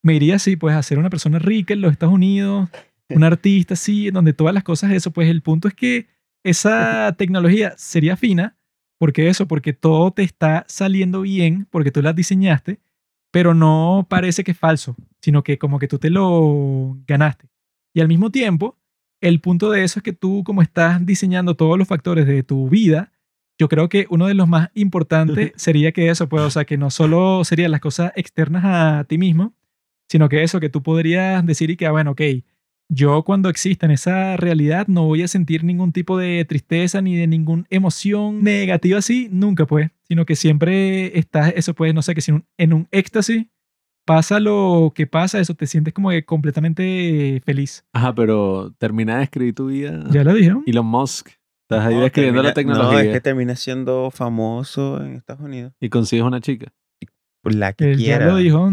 me 0.04 0.16
iría 0.16 0.36
así, 0.36 0.56
pues, 0.56 0.76
a 0.76 0.84
ser 0.84 1.00
una 1.00 1.10
persona 1.10 1.40
rica 1.40 1.74
en 1.74 1.82
los 1.82 1.92
Estados 1.94 2.16
Unidos, 2.16 2.70
un 3.10 3.24
artista 3.24 3.74
así, 3.76 4.12
donde 4.12 4.34
todas 4.34 4.54
las 4.54 4.64
cosas, 4.64 4.92
eso, 4.92 5.12
pues, 5.12 5.30
el 5.30 5.42
punto 5.42 5.68
es 5.68 5.74
que 5.74 6.08
esa 6.44 7.16
tecnología 7.18 7.74
sería 7.78 8.18
fina, 8.18 8.58
porque 9.00 9.30
eso, 9.30 9.48
porque 9.48 9.74
todo 9.74 10.12
te 10.12 10.24
está 10.24 10.66
saliendo 10.68 11.22
bien, 11.22 11.68
porque 11.72 11.92
tú 11.92 12.02
la 12.02 12.14
diseñaste, 12.14 12.80
pero 13.32 13.54
no 13.54 14.06
parece 14.10 14.44
que 14.44 14.52
es 14.52 14.58
falso, 14.58 14.96
sino 15.22 15.44
que 15.44 15.58
como 15.58 15.80
que 15.80 15.88
tú 15.88 15.98
te 15.98 16.10
lo 16.10 16.98
ganaste. 17.08 17.50
Y 17.94 18.02
al 18.02 18.08
mismo 18.08 18.30
tiempo, 18.30 18.78
el 19.22 19.40
punto 19.40 19.70
de 19.70 19.84
eso 19.84 20.00
es 20.00 20.04
que 20.04 20.14
tú, 20.14 20.44
como 20.44 20.62
estás 20.62 21.06
diseñando 21.06 21.56
todos 21.56 21.78
los 21.78 21.88
factores 21.88 22.28
de 22.28 22.44
tu 22.44 22.70
vida, 22.70 23.12
yo 23.58 23.70
creo 23.70 23.90
que 23.90 24.08
uno 24.10 24.28
de 24.28 24.34
los 24.34 24.48
más 24.48 24.70
importantes 24.74 25.54
sería 25.56 25.92
que 25.92 26.10
eso, 26.10 26.28
pues, 26.28 26.44
o 26.44 26.50
sea, 26.50 26.66
que 26.66 26.78
no 26.78 26.90
solo 26.90 27.44
serían 27.44 27.72
las 27.72 27.82
cosas 27.82 28.12
externas 28.16 28.64
a 28.66 29.04
ti 29.06 29.18
mismo, 29.18 29.54
sino 30.10 30.28
que 30.28 30.44
eso, 30.44 30.60
que 30.60 30.70
tú 30.70 30.84
podrías 30.84 31.46
decir 31.46 31.70
y 31.70 31.78
que, 31.78 31.86
ah, 31.86 31.92
bueno, 31.92 32.12
ok, 32.12 32.22
yo 32.90 33.24
cuando 33.24 33.48
exista 33.48 33.86
en 33.86 33.94
esa 33.94 34.36
realidad 34.36 34.88
no 34.88 35.06
voy 35.06 35.22
a 35.22 35.28
sentir 35.30 35.64
ningún 35.64 35.94
tipo 35.94 36.18
de 36.18 36.44
tristeza 36.44 37.02
ni 37.02 37.16
de 37.16 37.28
ninguna 37.28 37.64
emoción 37.70 38.44
negativa 38.44 39.00
así, 39.00 39.30
nunca 39.32 39.66
pues, 39.66 39.92
sino 40.04 40.26
que 40.26 40.36
siempre 40.36 41.18
estás, 41.18 41.54
eso 41.56 41.74
pues, 41.74 41.94
no 41.94 42.02
sé, 42.02 42.16
que 42.16 42.22
si 42.22 42.34
en 42.58 42.74
un 42.74 42.88
éxtasis 42.92 43.46
pasa 44.16 44.40
lo 44.42 44.92
que 44.94 45.08
pasa, 45.08 45.40
eso 45.40 45.54
te 45.56 45.68
sientes 45.68 45.94
como 45.94 46.10
que 46.10 46.26
completamente 46.26 47.42
feliz. 47.46 47.86
Ajá, 47.94 48.14
pero 48.14 48.74
termina 48.78 49.18
de 49.18 49.24
escribir 49.24 49.56
tu 49.56 49.68
vida. 49.68 50.04
Ya 50.12 50.24
lo 50.24 50.34
dijo. 50.34 50.64
Elon 50.66 50.86
Musk. 50.86 51.30
Estás 51.70 51.86
ahí 51.86 51.96
No, 51.96 52.02
describiendo 52.02 52.44
la 52.44 52.54
tecnología 52.54 52.92
No, 52.92 53.00
es 53.00 53.14
que 53.14 53.22
termina 53.22 53.56
siendo 53.56 54.12
famoso 54.12 55.02
en 55.02 55.14
Estados 55.16 55.42
Unidos. 55.42 55.72
y 55.80 55.88
consigues 55.88 56.26
una 56.26 56.42
chica. 56.42 56.74
La 57.44 57.72
que 57.74 57.92
Él 57.94 57.98
ya 58.00 58.18
quiera. 58.18 58.26
lo 58.28 58.36
dijo. 58.36 58.70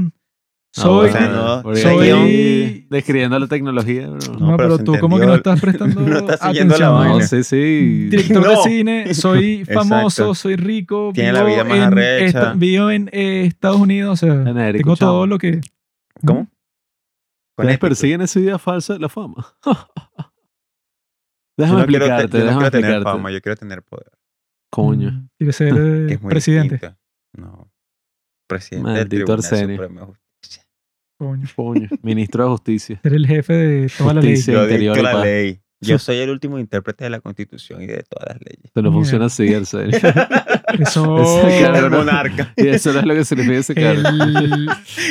Ah, 0.79 0.83
Soy, 0.83 1.09
o 1.09 1.13
sea, 1.13 1.29
no, 1.29 1.63
soy- 1.77 2.11
ahí 2.11 2.87
Describiendo 2.91 3.39
la 3.39 3.47
tecnología, 3.47 4.09
bro. 4.09 4.19
no, 4.39 4.51
No, 4.53 4.57
pero 4.57 4.77
pero 4.77 4.85
tú 4.85 4.99
como 5.01 5.19
que 5.19 5.27
no 5.27 5.35
estás 5.35 5.61
prestando 5.61 6.01
No 6.03 6.19
estás 6.19 6.41
siguiendo 6.41 6.77
la 6.79 6.87
atención. 6.87 6.95
vaina. 6.95 7.19
No, 7.19 7.27
sí, 7.29 7.45
sí. 7.45 8.09
Director 8.11 8.49
de 8.49 8.57
cine, 8.59 9.15
soy 9.15 9.65
famoso, 9.73 10.35
soy 10.35 10.57
rico, 10.57 11.11
Tiene 11.15 11.33
la 11.33 11.43
vivo 11.43 11.55
vida 11.57 11.65
más 11.65 11.77
en 11.79 11.83
arrecha. 11.85 12.53
vivo 12.55 12.91
en 12.91 13.09
eh, 13.13 13.45
Estados 13.47 13.79
Unidos, 13.81 14.23
o 14.23 14.27
sea, 14.27 14.45
Genérico, 14.45 14.83
tengo 14.85 14.97
chamo. 14.97 15.11
todo 15.13 15.27
lo 15.27 15.39
que... 15.39 15.61
¿Cómo? 16.25 16.49
Ustedes 17.59 17.79
persiguen 17.79 18.21
esa 18.21 18.39
idea 18.41 18.59
falsa 18.59 18.93
de 18.95 19.01
la 19.01 19.09
fama. 19.09 19.55
Yo 21.59 21.65
déjame 21.65 21.81
no 21.81 21.87
quiero 21.87 22.07
te- 22.07 22.13
explicarte, 22.13 22.39
yo 22.39 22.45
no 22.45 22.47
déjame 22.47 22.61
quiero 22.61 22.71
tener 22.71 22.91
explicarte. 22.91 23.17
fama, 23.19 23.31
yo 23.33 23.41
quiero 23.41 23.57
tener 23.57 23.83
poder. 23.83 24.13
Coño. 24.71 25.11
Mm, 25.11 25.29
Quiere 25.39 25.53
ser 25.53 26.19
presidente. 26.29 26.75
distinto. 26.77 26.97
No. 27.33 27.73
Presidente 28.47 28.85
Maldito 28.89 29.09
del 29.09 29.09
Tribunal 29.09 29.39
Arsenio. 29.39 29.77
Supremo. 29.77 30.17
Coño. 31.19 31.47
Coño. 31.57 31.89
Ministro 32.03 32.45
de 32.45 32.51
Justicia. 32.51 33.01
Ser 33.03 33.13
el 33.15 33.27
jefe 33.27 33.53
de 33.53 33.89
toda 33.97 34.15
la 34.15 34.21
ley. 34.21 34.31
Justicia. 34.31 34.55
Yo 34.55 34.63
interior 34.65 35.01
la 35.03 35.13
paz. 35.13 35.25
ley. 35.25 35.61
Yo 35.81 35.99
soy 35.99 36.17
el 36.17 36.31
último 36.31 36.59
intérprete 36.59 37.05
de 37.05 37.11
la 37.11 37.21
Constitución 37.21 37.81
y 37.83 37.87
de 37.87 38.03
todas 38.03 38.31
las 38.35 38.39
leyes. 38.41 38.65
Esto 38.65 38.83
no 38.83 38.91
funciona 38.93 39.27
así, 39.27 39.55
Arsenio. 39.55 39.97
Eso... 40.79 41.23
Ese 41.49 41.63
cara, 41.63 41.79
El 41.79 41.91
monarca. 41.91 42.53
y 42.57 42.67
eso 42.69 42.93
no 42.93 42.99
es 43.01 43.07
lo 43.07 43.15
que 43.15 43.25
significa 43.25 43.59
ese 43.59 43.75
cara. 43.75 43.93
el, 43.93 44.69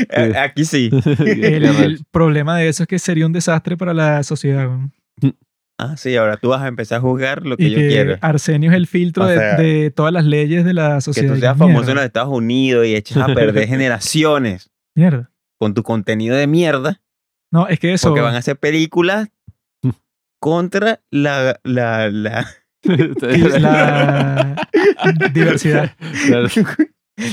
Eh, 0.10 0.34
Aquí 0.38 0.66
sí. 0.66 0.90
el 1.18 2.06
problema 2.12 2.58
de 2.58 2.68
eso 2.68 2.84
es 2.84 2.88
que 2.88 3.00
sería 3.00 3.26
un 3.26 3.32
desastre 3.34 3.78
para 3.78 3.94
la 3.94 4.24
sociedad. 4.24 4.70
Ah, 5.80 5.96
sí, 5.96 6.16
ahora 6.16 6.38
tú 6.38 6.50
vas 6.50 6.62
a 6.64 6.68
empezar 6.68 6.98
a 6.98 7.02
juzgar 7.02 7.46
lo 7.46 7.56
que 7.56 7.64
Y 7.66 7.70
yo 7.72 7.78
que 7.78 7.88
quiero. 7.88 8.18
Arsenio 8.22 8.72
es 8.72 8.76
el 8.78 8.88
filtro 8.88 9.24
O 9.26 9.28
de, 9.28 9.36
sea, 9.38 9.56
de 9.58 9.92
todas 9.92 10.12
las 10.12 10.26
leyes 10.26 10.66
de 10.66 10.74
la 10.74 10.96
Que 10.96 11.02
sociedad. 11.02 11.32
tú 11.34 11.38
Y 11.38 11.40
seas 11.42 11.56
mierda, 11.58 11.72
famoso 11.74 11.90
en 11.92 11.96
los 11.98 12.06
Estados 12.06 12.30
Unidos 12.36 12.86
y 12.88 12.96
eches 12.96 13.18
a 13.18 13.28
perder 13.28 13.68
generaciones 13.68 14.70
Mierda. 14.96 15.32
Con 15.58 15.74
tu 15.74 15.84
contenido 15.84 16.36
de 16.36 16.48
mierda. 16.48 17.02
No, 17.52 17.68
es 17.68 17.80
que 17.80 17.94
eso. 17.94 18.10
Porque 18.10 18.22
van 18.22 18.36
a 18.36 18.40
hacer 18.40 18.58
películas 18.58 19.30
contra 20.40 21.02
la, 21.12 21.60
la, 21.64 22.10
la... 22.10 22.48
La 25.18 25.30
diversidad. 25.34 25.92
Claro. 26.28 26.48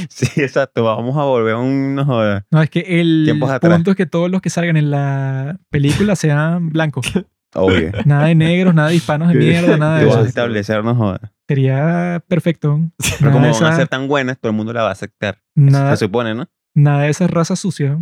Sí, 0.09 0.27
exacto. 0.41 0.83
Vamos 0.85 1.17
a 1.17 1.25
volver 1.25 1.55
a 1.55 1.59
un... 1.59 1.95
no 1.95 2.63
es 2.63 2.71
que 2.71 2.81
el 3.01 3.39
punto 3.61 3.91
es 3.91 3.97
que 3.97 4.07
todos 4.07 4.31
los 4.31 4.41
que 4.41 4.51
salgan 4.51 4.77
en 4.77 4.91
la 4.91 5.59
película 5.71 6.17
sean 6.17 6.71
blancos. 6.71 7.13
Obvio. 7.55 7.93
Nada 8.05 8.27
de 8.27 8.35
negros, 8.35 8.75
nada 8.75 8.89
de 8.89 8.97
hispanos 8.97 9.29
de 9.29 9.35
mierda, 9.37 9.77
nada 9.77 9.99
de 9.99 10.07
a 10.07 10.09
eso. 10.09 10.25
establecer, 10.25 10.83
no 10.83 10.95
joda. 10.95 11.33
Sería 11.47 12.23
perfecto. 12.27 12.81
Pero 12.99 13.31
Nada 13.31 13.33
como 13.33 13.61
van 13.61 13.73
a 13.73 13.77
ser 13.77 13.89
tan 13.89 14.09
buenas, 14.09 14.39
todo 14.41 14.51
el 14.51 14.57
mundo 14.57 14.73
la 14.73 14.83
va 14.83 14.89
a 14.89 14.93
aceptar. 14.93 15.41
nada, 15.55 15.95
Se 15.95 16.07
supone, 16.07 16.35
¿no? 16.35 16.49
Nada 16.75 17.03
de 17.05 17.11
esas 17.11 17.31
razas 17.31 17.59
sucias. 17.61 17.99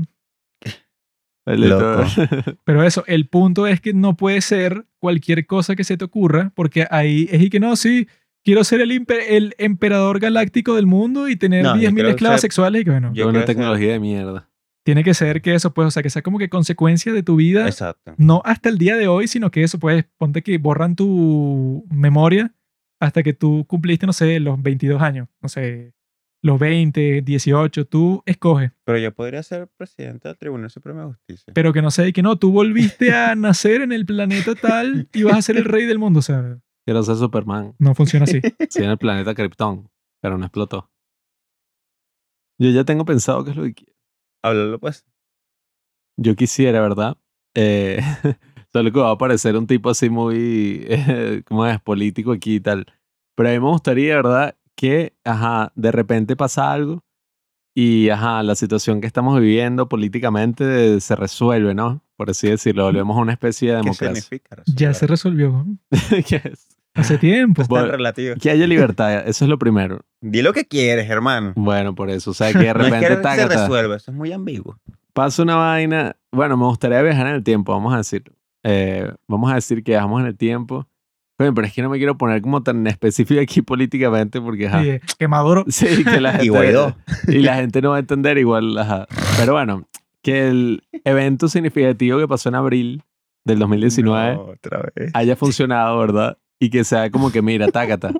Loco. 1.44 2.04
Pero 2.64 2.84
eso, 2.84 3.04
el 3.06 3.26
punto 3.28 3.66
es 3.66 3.80
que 3.80 3.92
no 3.92 4.16
puede 4.16 4.40
ser 4.40 4.86
cualquier 5.00 5.46
cosa 5.46 5.74
que 5.74 5.82
se 5.84 5.96
te 5.96 6.04
ocurra, 6.04 6.52
porque 6.54 6.86
ahí 6.90 7.28
es 7.32 7.42
y 7.42 7.50
que 7.50 7.58
no, 7.58 7.74
sí, 7.74 8.06
quiero 8.44 8.62
ser 8.62 8.80
el, 8.80 9.54
emperador 9.58 10.20
galáctico 10.20 10.74
del 10.76 10.86
mundo 10.86 11.28
y 11.28 11.34
tener 11.36 11.64
No, 11.64 11.76
yo 11.76 11.90
10.000 11.90 11.94
creo 11.94 12.04
que 12.06 12.10
esclavas 12.12 12.40
sea- 12.40 12.46
sexuales 12.48 12.82
y 12.82 12.84
que 12.84 12.90
bueno, 12.92 13.10
Yo 13.12 13.28
una 13.28 13.44
tecnología 13.44 13.92
de 13.92 13.98
mierda. 13.98 14.48
tiene 14.84 15.02
que 15.02 15.14
ser 15.14 15.42
que 15.42 15.54
eso, 15.54 15.74
pues, 15.74 15.88
o 15.88 15.90
sea, 15.90 16.02
que 16.04 16.10
sea 16.10 16.22
como 16.22 16.38
que 16.38 16.48
consecuencia 16.48 17.12
de 17.12 17.24
tu 17.24 17.34
vida, 17.34 17.66
Exacto. 17.66 18.14
no 18.18 18.40
hasta 18.44 18.68
el 18.68 18.78
día 18.78 18.96
de 18.96 19.08
hoy, 19.08 19.26
sino 19.26 19.50
que 19.50 19.64
eso, 19.64 19.80
pues, 19.80 20.04
ponte 20.18 20.42
que 20.42 20.58
borran 20.58 20.94
tu 20.94 21.84
memoria 21.90 22.54
hasta 23.00 23.24
que 23.24 23.32
tú 23.32 23.64
cumpliste, 23.66 24.06
no 24.06 24.12
sé, 24.12 24.38
los 24.38 24.62
22 24.62 25.02
años, 25.02 25.26
no 25.40 25.48
sé, 25.48 25.92
los 26.42 26.58
20, 26.58 27.22
18, 27.22 27.86
tú 27.86 28.22
escoges. 28.26 28.72
Pero 28.84 28.98
yo 28.98 29.14
podría 29.14 29.42
ser 29.42 29.68
presidente 29.76 30.28
del 30.28 30.36
Tribunal 30.36 30.70
Supremo 30.70 31.00
de 31.00 31.06
Justicia. 31.06 31.52
Pero 31.54 31.72
que 31.72 31.82
no 31.82 31.90
sé, 31.90 32.12
que 32.12 32.22
no, 32.22 32.36
tú 32.36 32.50
volviste 32.52 33.14
a 33.14 33.34
nacer 33.36 33.80
en 33.80 33.92
el 33.92 34.04
planeta 34.04 34.54
tal 34.54 35.08
y 35.12 35.22
vas 35.22 35.36
a 35.36 35.42
ser 35.42 35.56
el 35.56 35.64
rey 35.64 35.86
del 35.86 35.98
mundo, 35.98 36.18
o 36.18 36.22
sea, 36.22 36.60
Quiero 36.84 37.02
ser 37.04 37.14
Superman. 37.16 37.74
no 37.78 37.94
funciona 37.94 38.24
así. 38.24 38.40
Sí, 38.70 38.82
en 38.82 38.90
el 38.90 38.98
planeta 38.98 39.34
Krypton, 39.34 39.88
pero 40.20 40.36
no 40.36 40.44
explotó. 40.44 40.90
Yo 42.58 42.70
ya 42.70 42.84
tengo 42.84 43.04
pensado 43.04 43.44
qué 43.44 43.50
es 43.52 43.56
lo 43.56 43.62
que 43.64 43.74
quiero. 43.74 43.92
Háblalo, 44.42 44.78
pues. 44.80 45.06
Yo 46.16 46.34
quisiera, 46.34 46.80
¿verdad? 46.80 47.16
Eh, 47.54 48.00
solo 48.72 48.92
que 48.92 48.98
va 48.98 49.12
a 49.12 49.18
parecer 49.18 49.56
un 49.56 49.66
tipo 49.68 49.90
así 49.90 50.10
muy, 50.10 50.84
eh, 50.88 51.42
¿cómo 51.46 51.66
es? 51.66 51.80
Político 51.80 52.32
aquí 52.32 52.56
y 52.56 52.60
tal. 52.60 52.86
Pero 53.36 53.48
a 53.48 53.52
mí 53.52 53.60
me 53.60 53.68
gustaría, 53.68 54.16
¿verdad? 54.16 54.56
Que, 54.76 55.14
ajá, 55.24 55.72
de 55.74 55.92
repente 55.92 56.34
pasa 56.36 56.72
algo 56.72 57.02
y, 57.74 58.08
ajá, 58.10 58.42
la 58.42 58.54
situación 58.54 59.00
que 59.00 59.06
estamos 59.06 59.38
viviendo 59.40 59.88
políticamente 59.88 61.00
se 61.00 61.16
resuelve, 61.16 61.74
¿no? 61.74 62.02
Por 62.16 62.30
así 62.30 62.48
decirlo, 62.48 62.84
volvemos 62.84 63.16
a 63.16 63.20
una 63.20 63.32
especie 63.32 63.68
de 63.70 63.74
¿Qué 63.76 63.82
democracia. 63.82 64.14
significa? 64.22 64.62
Ya 64.74 64.92
se 64.94 65.06
resolvió. 65.06 65.64
que, 66.28 66.36
es- 66.44 66.68
Hace 66.94 67.16
tiempo. 67.16 67.62
Es 67.62 67.68
Bueno, 67.68 67.86
tan 67.86 67.96
relativo. 67.96 68.34
que 68.38 68.50
haya 68.50 68.66
libertad, 68.66 69.26
eso 69.26 69.46
es 69.46 69.48
lo 69.48 69.58
primero. 69.58 70.00
Di 70.20 70.42
lo 70.42 70.52
que 70.52 70.66
quieres, 70.66 71.08
hermano. 71.08 71.54
Bueno, 71.56 71.94
por 71.94 72.10
eso, 72.10 72.32
o 72.32 72.34
sea, 72.34 72.48
que 72.52 72.58
de 72.58 72.64
No 72.66 72.70
es 72.70 72.76
repente 72.90 73.08
que 73.08 73.14
se 73.14 73.20
tácata, 73.22 73.60
resuelva, 73.62 73.96
eso 73.96 74.10
es 74.10 74.16
muy 74.16 74.30
ambiguo. 74.32 74.78
pasa 75.14 75.42
una 75.42 75.56
vaina. 75.56 76.16
Bueno, 76.32 76.58
me 76.58 76.66
gustaría 76.66 77.00
viajar 77.00 77.28
en 77.28 77.34
el 77.36 77.42
tiempo, 77.44 77.72
vamos 77.72 77.94
a 77.94 77.98
decirlo. 77.98 78.34
Eh, 78.64 79.10
vamos 79.26 79.50
a 79.50 79.54
decir 79.54 79.82
que 79.82 79.92
viajamos 79.92 80.20
en 80.20 80.26
el 80.26 80.36
tiempo. 80.36 80.86
Coño, 81.42 81.54
pero 81.54 81.66
es 81.66 81.72
que 81.72 81.82
no 81.82 81.90
me 81.90 81.98
quiero 81.98 82.16
poner 82.16 82.40
como 82.42 82.62
tan 82.62 82.86
específico 82.86 83.40
aquí 83.40 83.62
políticamente 83.62 84.40
porque, 84.40 84.68
ajá. 84.68 84.82
Sí, 84.82 84.98
que 85.18 85.28
Maduro. 85.28 85.64
Sí, 85.68 86.04
que 86.04 86.20
la 86.20 86.32
gente, 86.32 86.46
Y 86.46 86.48
Guaidó. 86.48 86.96
y 87.28 87.38
la 87.38 87.56
gente 87.56 87.82
no 87.82 87.90
va 87.90 87.96
a 87.96 88.00
entender 88.00 88.38
igual, 88.38 88.76
ajá. 88.78 89.06
Pero 89.36 89.52
bueno, 89.54 89.86
que 90.22 90.48
el 90.48 90.82
evento 91.04 91.48
significativo 91.48 92.18
que 92.18 92.28
pasó 92.28 92.48
en 92.48 92.54
abril 92.54 93.02
del 93.44 93.58
2019 93.58 94.34
No, 94.34 94.40
otra 94.42 94.88
vez. 94.94 95.10
haya 95.14 95.34
funcionado, 95.36 95.98
¿verdad? 95.98 96.38
Y 96.60 96.70
que 96.70 96.84
sea 96.84 97.10
como 97.10 97.32
que, 97.32 97.42
mira, 97.42 97.68
tácata. 97.68 98.12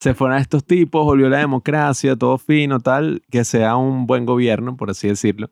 Se 0.00 0.14
fueron 0.14 0.38
estos 0.38 0.64
tipos, 0.64 1.04
volvió 1.04 1.28
la 1.28 1.38
democracia, 1.38 2.16
todo 2.16 2.36
fino, 2.38 2.80
tal, 2.80 3.22
que 3.30 3.44
sea 3.44 3.76
un 3.76 4.06
buen 4.06 4.24
gobierno, 4.26 4.76
por 4.76 4.90
así 4.90 5.08
decirlo. 5.08 5.50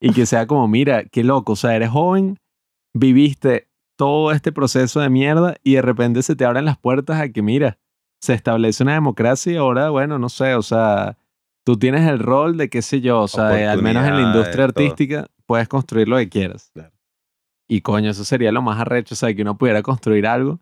Y 0.00 0.12
que 0.12 0.26
sea 0.26 0.46
como, 0.46 0.66
mira, 0.68 1.04
qué 1.04 1.24
loco, 1.24 1.52
o 1.52 1.56
sea, 1.56 1.74
eres 1.76 1.90
joven, 1.90 2.38
viviste 2.94 3.67
todo 3.98 4.30
este 4.30 4.52
proceso 4.52 5.00
de 5.00 5.10
mierda 5.10 5.56
y 5.64 5.74
de 5.74 5.82
repente 5.82 6.22
se 6.22 6.36
te 6.36 6.44
abren 6.44 6.64
las 6.64 6.78
puertas 6.78 7.20
a 7.20 7.28
que, 7.30 7.42
mira, 7.42 7.78
se 8.20 8.32
establece 8.32 8.84
una 8.84 8.94
democracia 8.94 9.52
y 9.52 9.56
ahora, 9.56 9.90
bueno, 9.90 10.20
no 10.20 10.28
sé, 10.28 10.54
o 10.54 10.62
sea, 10.62 11.18
tú 11.64 11.76
tienes 11.76 12.08
el 12.08 12.20
rol 12.20 12.56
de, 12.56 12.70
qué 12.70 12.80
sé 12.80 13.00
yo, 13.00 13.22
o 13.22 13.28
sea, 13.28 13.72
al 13.72 13.82
menos 13.82 14.06
en 14.06 14.14
la 14.14 14.22
industria 14.22 14.68
todo. 14.68 14.84
artística, 14.84 15.26
puedes 15.46 15.66
construir 15.66 16.08
lo 16.08 16.16
que 16.16 16.28
quieras. 16.28 16.70
Claro. 16.72 16.92
Y 17.68 17.80
coño, 17.80 18.10
eso 18.10 18.24
sería 18.24 18.52
lo 18.52 18.62
más 18.62 18.80
arrecho, 18.80 19.14
o 19.14 19.16
sea, 19.16 19.34
que 19.34 19.42
uno 19.42 19.58
pudiera 19.58 19.82
construir 19.82 20.28
algo 20.28 20.60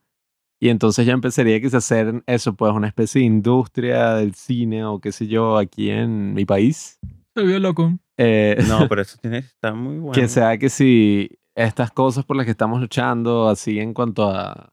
y 0.59 0.71
entonces 0.71 1.05
ya 1.05 1.13
empezaría 1.13 1.61
quizás 1.61 1.75
a 1.75 1.79
hacer 1.79 2.23
eso, 2.27 2.55
pues 2.55 2.73
una 2.73 2.89
especie 2.89 3.21
de 3.21 3.27
industria 3.27 4.15
del 4.15 4.35
cine 4.35 4.83
o 4.87 4.99
qué 4.99 5.13
sé 5.13 5.27
yo, 5.27 5.59
aquí 5.59 5.91
en 5.91 6.33
mi 6.33 6.47
país. 6.47 6.99
Se 7.35 7.43
volvió 7.43 7.59
loco. 7.59 7.99
Eh, 8.17 8.65
No, 8.67 8.89
pero 8.89 9.03
eso 9.03 9.19
tiene 9.21 9.43
que 9.43 9.49
estar 9.49 9.75
muy 9.75 9.99
bueno. 9.99 10.13
que 10.13 10.27
sea 10.27 10.57
que 10.57 10.71
si 10.71 11.39
estas 11.57 11.91
cosas 11.91 12.25
por 12.25 12.37
las 12.37 12.45
que 12.45 12.53
estamos 12.53 12.81
luchando, 12.81 13.49
así 13.49 13.79
en 13.81 13.95
cuanto 13.95 14.31
a 14.31 14.73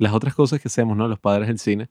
las 0.00 0.12
otras 0.14 0.34
cosas 0.34 0.60
que 0.60 0.68
hacemos, 0.68 0.96
¿no? 0.96 1.06
Los 1.06 1.18
padres 1.20 1.46
del 1.48 1.58
cine, 1.58 1.90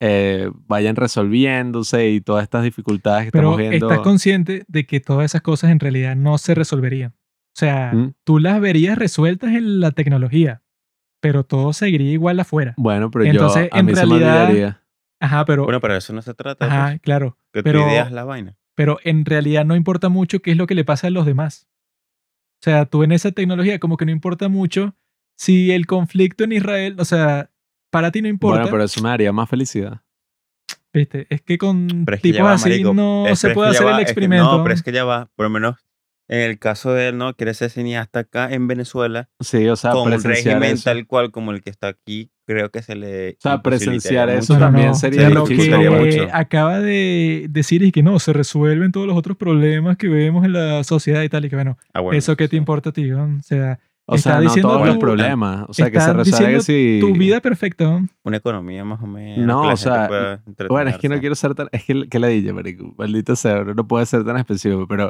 eh, 0.00 0.50
vayan 0.66 0.96
resolviéndose 0.96 2.10
y 2.10 2.20
todas 2.20 2.42
estas 2.44 2.62
dificultades 2.64 3.26
que 3.26 3.32
Pero 3.32 3.50
estamos 3.52 3.58
viendo. 3.70 3.88
estás 3.88 4.00
consciente 4.00 4.64
de 4.68 4.86
que 4.86 5.00
todas 5.00 5.24
esas 5.24 5.42
cosas 5.42 5.70
en 5.70 5.80
realidad 5.80 6.16
no 6.16 6.38
se 6.38 6.54
resolverían. 6.54 7.10
O 7.12 7.58
sea, 7.58 7.92
¿Mm? 7.92 8.14
tú 8.24 8.38
las 8.38 8.60
verías 8.60 8.96
resueltas 8.96 9.50
en 9.50 9.80
la 9.80 9.90
tecnología, 9.90 10.62
pero 11.20 11.44
todo 11.44 11.72
seguiría 11.72 12.12
igual 12.12 12.38
afuera. 12.40 12.74
Bueno, 12.76 13.10
pero 13.10 13.24
Entonces, 13.24 13.68
yo 13.70 13.76
a 13.76 13.80
en 13.80 13.86
mí 13.86 13.94
se 13.94 14.06
me 14.06 14.18
realidad- 14.18 14.44
olvidaría. 14.48 14.82
Ajá, 15.22 15.44
pero, 15.44 15.64
Bueno, 15.64 15.80
pero 15.80 15.96
eso 15.96 16.12
no 16.14 16.22
se 16.22 16.32
trata. 16.34 16.64
ajá, 16.66 16.88
pues, 16.92 17.00
claro. 17.02 17.36
que 17.52 17.62
pero- 17.62 17.82
tú 17.82 17.88
ideas 17.88 18.12
la 18.12 18.24
vaina. 18.24 18.56
Pero 18.74 18.98
en 19.04 19.26
realidad 19.26 19.66
no 19.66 19.76
importa 19.76 20.08
mucho 20.08 20.40
qué 20.40 20.52
es 20.52 20.56
lo 20.56 20.66
que 20.66 20.74
le 20.74 20.84
pasa 20.84 21.08
a 21.08 21.10
los 21.10 21.26
demás. 21.26 21.66
O 22.60 22.62
sea, 22.62 22.84
tú 22.86 23.02
en 23.02 23.12
esa 23.12 23.32
tecnología 23.32 23.78
como 23.78 23.96
que 23.96 24.04
no 24.04 24.12
importa 24.12 24.48
mucho 24.48 24.94
si 25.38 25.70
el 25.72 25.86
conflicto 25.86 26.44
en 26.44 26.52
Israel, 26.52 26.96
o 26.98 27.04
sea, 27.04 27.50
para 27.90 28.10
ti 28.10 28.20
no 28.22 28.28
importa. 28.28 28.60
Bueno, 28.62 28.70
pero 28.72 28.84
eso 28.84 29.02
me 29.02 29.08
daría 29.08 29.32
más 29.32 29.48
felicidad. 29.48 30.02
¿viste? 30.92 31.26
Es 31.30 31.40
que 31.42 31.56
con 31.56 31.86
es 31.90 32.04
que 32.06 32.32
tipos 32.32 32.42
va, 32.46 32.52
así 32.54 32.68
marico. 32.68 32.92
no 32.94 33.26
Es- 33.26 33.38
se 33.38 33.50
puede 33.50 33.70
hacer 33.70 33.86
va, 33.86 33.90
el 33.92 33.96
es 34.00 34.04
que- 34.06 34.10
experimento. 34.10 34.56
no, 34.58 34.62
pero 34.62 34.74
es 34.74 34.82
que 34.82 34.92
ya 34.92 35.04
va. 35.04 35.30
Por 35.36 35.44
lo 35.46 35.50
menos 35.50 35.76
en 36.28 36.40
el 36.40 36.58
caso 36.58 36.92
de 36.92 37.08
él, 37.08 37.16
¿no? 37.18 37.34
Quiere 37.34 37.54
ser 37.54 37.70
cineasta 37.70 38.20
acá 38.20 38.52
en 38.52 38.66
Venezuela 38.68 39.28
Sí, 39.40 39.66
o 39.68 39.76
sea, 39.76 39.92
con 39.92 40.12
un 40.12 40.22
régimen 40.22 40.74
eso. 40.74 40.84
tal 40.84 41.06
cual 41.06 41.30
como 41.30 41.52
el 41.52 41.62
que 41.62 41.70
está 41.70 41.88
aquí. 41.88 42.30
Creo 42.50 42.68
que 42.68 42.82
se 42.82 42.96
le. 42.96 43.30
O 43.30 43.36
sea, 43.38 43.62
presenciar 43.62 44.28
eso 44.28 44.54
mucho. 44.54 44.54
No, 44.54 44.58
no, 44.58 44.66
también 44.66 44.88
no. 44.88 44.94
sería 44.96 45.30
lo 45.30 45.44
que 45.44 45.54
mucho. 45.88 46.26
acaba 46.32 46.80
de 46.80 47.46
decir 47.48 47.84
es 47.84 47.92
que 47.92 48.02
no, 48.02 48.18
se 48.18 48.32
resuelven 48.32 48.90
todos 48.90 49.06
los 49.06 49.16
otros 49.16 49.36
problemas 49.36 49.96
que 49.96 50.08
vemos 50.08 50.44
en 50.44 50.54
la 50.54 50.82
sociedad 50.82 51.22
y 51.22 51.28
tal. 51.28 51.44
Y 51.44 51.48
que 51.48 51.54
bueno, 51.54 51.78
Ah, 51.94 52.00
bueno, 52.00 52.18
¿eso 52.18 52.36
qué 52.36 52.48
te 52.48 52.56
importa 52.56 52.90
a 52.90 52.92
ti? 52.92 53.04
¿no? 53.04 53.36
O 53.38 53.42
sea, 53.44 53.78
O 54.04 54.16
está 54.16 54.30
sea, 54.30 54.36
no 54.38 54.42
diciendo 54.42 54.68
todos 54.68 54.84
los 54.84 54.96
problemas. 54.96 55.64
O 55.68 55.72
sea, 55.72 55.92
que 55.92 56.00
se 56.00 56.12
resuelve 56.12 56.54
que 56.54 56.60
si... 56.62 56.98
tu 57.00 57.12
vida 57.12 57.40
perfecta. 57.40 57.84
¿no? 57.84 58.08
Una 58.24 58.38
economía 58.38 58.84
más 58.84 59.00
o 59.00 59.06
menos. 59.06 59.46
No, 59.46 59.62
que 59.68 59.74
o 59.74 59.76
sea, 59.76 60.40
Bueno, 60.68 60.90
es 60.90 60.98
que 60.98 61.08
no 61.08 61.20
quiero 61.20 61.36
ser 61.36 61.54
tan... 61.54 61.68
Es 61.70 61.84
que, 61.84 62.08
que 62.08 62.18
la 62.18 62.26
dije, 62.26 62.52
marico. 62.52 62.92
Maldito 62.98 63.36
sea, 63.36 63.62
no 63.62 63.86
puede 63.86 64.06
ser 64.06 64.24
tan 64.24 64.38
específico, 64.38 64.88
pero 64.88 65.08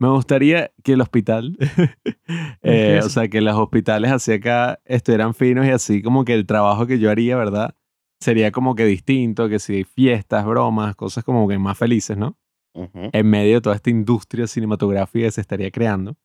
me 0.00 0.08
gustaría 0.08 0.72
que 0.82 0.94
el 0.94 1.02
hospital, 1.02 1.56
eh, 2.62 3.00
o 3.04 3.08
sea, 3.10 3.28
que 3.28 3.42
los 3.42 3.54
hospitales 3.54 4.10
así 4.10 4.32
acá 4.32 4.80
estuvieran 4.86 5.34
finos 5.34 5.66
y 5.66 5.70
así 5.70 6.02
como 6.02 6.24
que 6.24 6.32
el 6.32 6.46
trabajo 6.46 6.86
que 6.86 6.98
yo 6.98 7.10
haría, 7.10 7.36
¿verdad? 7.36 7.76
Sería 8.18 8.50
como 8.50 8.74
que 8.74 8.86
distinto, 8.86 9.48
que 9.50 9.58
si 9.58 9.84
fiestas, 9.84 10.46
bromas, 10.46 10.96
cosas 10.96 11.22
como 11.22 11.46
que 11.46 11.58
más 11.58 11.76
felices, 11.78 12.16
¿no? 12.16 12.36
Ujú. 12.72 13.10
en 13.12 13.26
medio 13.28 13.56
de 13.56 13.60
toda 13.62 13.74
esta 13.74 13.90
industria 13.90 14.46
cinematográfica 14.46 15.26
que 15.26 15.32
se 15.32 15.40
estaría 15.40 15.72
creando. 15.72 16.16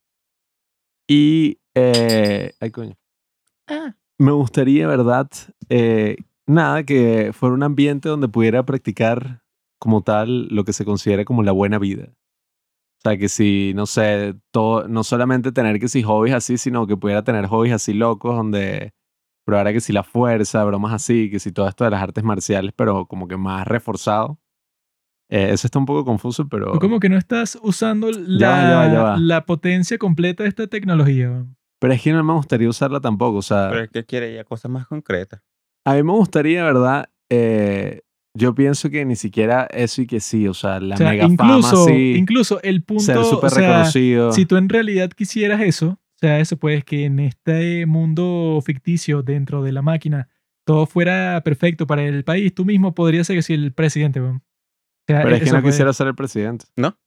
Y, 1.10 1.60
eh, 1.74 2.54
ay 2.60 2.70
coño, 2.70 2.96
me 4.20 4.32
gustaría, 4.32 4.88
¿verdad? 4.88 5.28
Eh, 5.70 6.18
nada, 6.46 6.84
que 6.84 7.32
fuera 7.34 7.56
un 7.56 7.64
ambiente 7.64 8.10
donde 8.10 8.28
pudiera 8.28 8.64
practicar 8.64 9.42
como 9.80 10.04
tal 10.04 10.48
lo 10.48 10.64
que 10.64 10.74
se 10.74 10.86
considera 10.86 11.26
como 11.26 11.44
la 11.44 11.52
buena 11.52 11.80
vida. 11.80 12.14
O 13.06 13.10
sea, 13.10 13.18
que 13.20 13.30
si, 13.30 13.74
no 13.76 13.86
sé, 13.86 14.34
todo, 14.50 14.88
no 14.88 15.04
solamente 15.04 15.52
tener 15.52 15.80
que 15.80 15.88
si 15.88 16.02
hobbies 16.02 16.34
así, 16.34 16.58
sino 16.58 16.88
que 16.88 16.98
pudiera 16.98 17.24
tener 17.24 17.46
hobbies 17.46 17.74
así 17.76 17.94
locos 17.94 18.36
donde 18.36 18.96
probara 19.46 19.72
que 19.72 19.80
si 19.80 19.94
la 19.94 20.02
fuerza, 20.02 20.64
bromas 20.64 20.92
así, 20.92 21.30
que 21.30 21.40
si 21.40 21.52
todo 21.52 21.68
esto 21.68 21.84
de 21.84 21.92
las 21.92 22.02
artes 22.02 22.24
marciales, 22.24 22.74
pero 22.76 23.06
como 23.06 23.28
que 23.28 23.38
más 23.38 23.68
reforzado. 23.68 24.40
Eh, 25.30 25.50
eso 25.52 25.68
está 25.68 25.78
un 25.78 25.86
poco 25.86 26.04
confuso, 26.04 26.50
pero... 26.50 26.72
Tú 26.74 26.80
como 26.80 27.00
que 27.00 27.10
no 27.10 27.18
estás 27.18 27.60
usando 27.62 28.10
la, 28.12 28.40
Ya 28.40 28.70
ya 28.70 28.76
va, 29.04 29.16
ya 29.16 29.18
la 29.20 29.46
potencia 29.46 30.00
completa 30.00 30.42
de 30.42 30.50
esta 30.50 30.66
tecnología. 30.66 31.28
¿no? 31.28 31.56
Pero 31.80 31.94
es 31.94 32.02
que 32.02 32.12
no 32.12 32.24
me 32.24 32.34
gustaría 32.34 32.68
usarla 32.68 33.02
tampoco. 33.02 33.38
O 33.38 33.42
sea, 33.44 33.70
Pero 33.70 33.84
es 33.84 33.90
que 33.92 34.04
quiere 34.04 34.34
ya 34.34 34.44
cosas 34.46 34.72
más 34.72 34.88
concretas. 34.88 35.44
a 35.86 35.94
mí 35.94 36.02
me 36.02 36.14
gustaría, 36.14 36.64
¿verdad? 36.64 37.06
Eh, 37.30 38.02
yo 38.36 38.54
pienso 38.54 38.90
que 38.90 39.04
ni 39.06 39.16
siquiera 39.16 39.68
eso 39.72 40.02
y 40.02 40.08
que 40.08 40.20
sí. 40.20 40.48
O 40.48 40.54
sea, 40.54 40.80
la 40.80 40.96
O 40.96 40.98
sea, 40.98 41.10
mega 41.12 41.26
incluso, 41.26 41.86
fama, 41.86 41.86
sí. 41.98 42.14
incluso 42.18 42.62
el 42.62 42.76
ser 42.76 42.84
punto, 42.86 43.24
súper 43.24 43.48
o 43.52 43.56
sea, 43.56 43.68
reconocido. 43.70 44.32
si 44.32 44.46
tú 44.46 44.58
en 44.58 44.70
realidad 44.70 45.10
quisieras 45.10 45.62
eso, 45.62 45.88
o 45.88 46.18
sea, 46.20 46.40
eso 46.40 46.58
pues 46.58 46.84
que 46.86 47.06
en 47.06 47.20
este 47.20 47.86
mundo 47.86 48.62
ficticio 48.66 49.22
dentro 49.24 49.64
de 49.64 49.72
la 49.72 49.82
máquina 49.82 50.30
todo 50.66 50.86
fuera 50.86 51.42
perfecto 51.44 51.88
para 51.88 52.04
el 52.04 52.24
país, 52.24 52.54
tú 52.54 52.66
mismo 52.66 52.94
podrías 52.96 53.28
ser 53.28 53.36
que 53.38 53.42
si 53.44 53.54
el 53.54 53.72
presidente, 53.72 54.20
weón. 54.22 54.38
O 54.38 54.42
sea, 55.08 55.22
Pero 55.24 55.36
es 55.36 55.44
que 55.44 55.52
no 55.52 55.62
puede- 55.62 55.72
quisiera 55.74 55.94
ser 55.94 56.08
el 56.08 56.16
presidente. 56.16 56.66
¿No? 56.76 56.98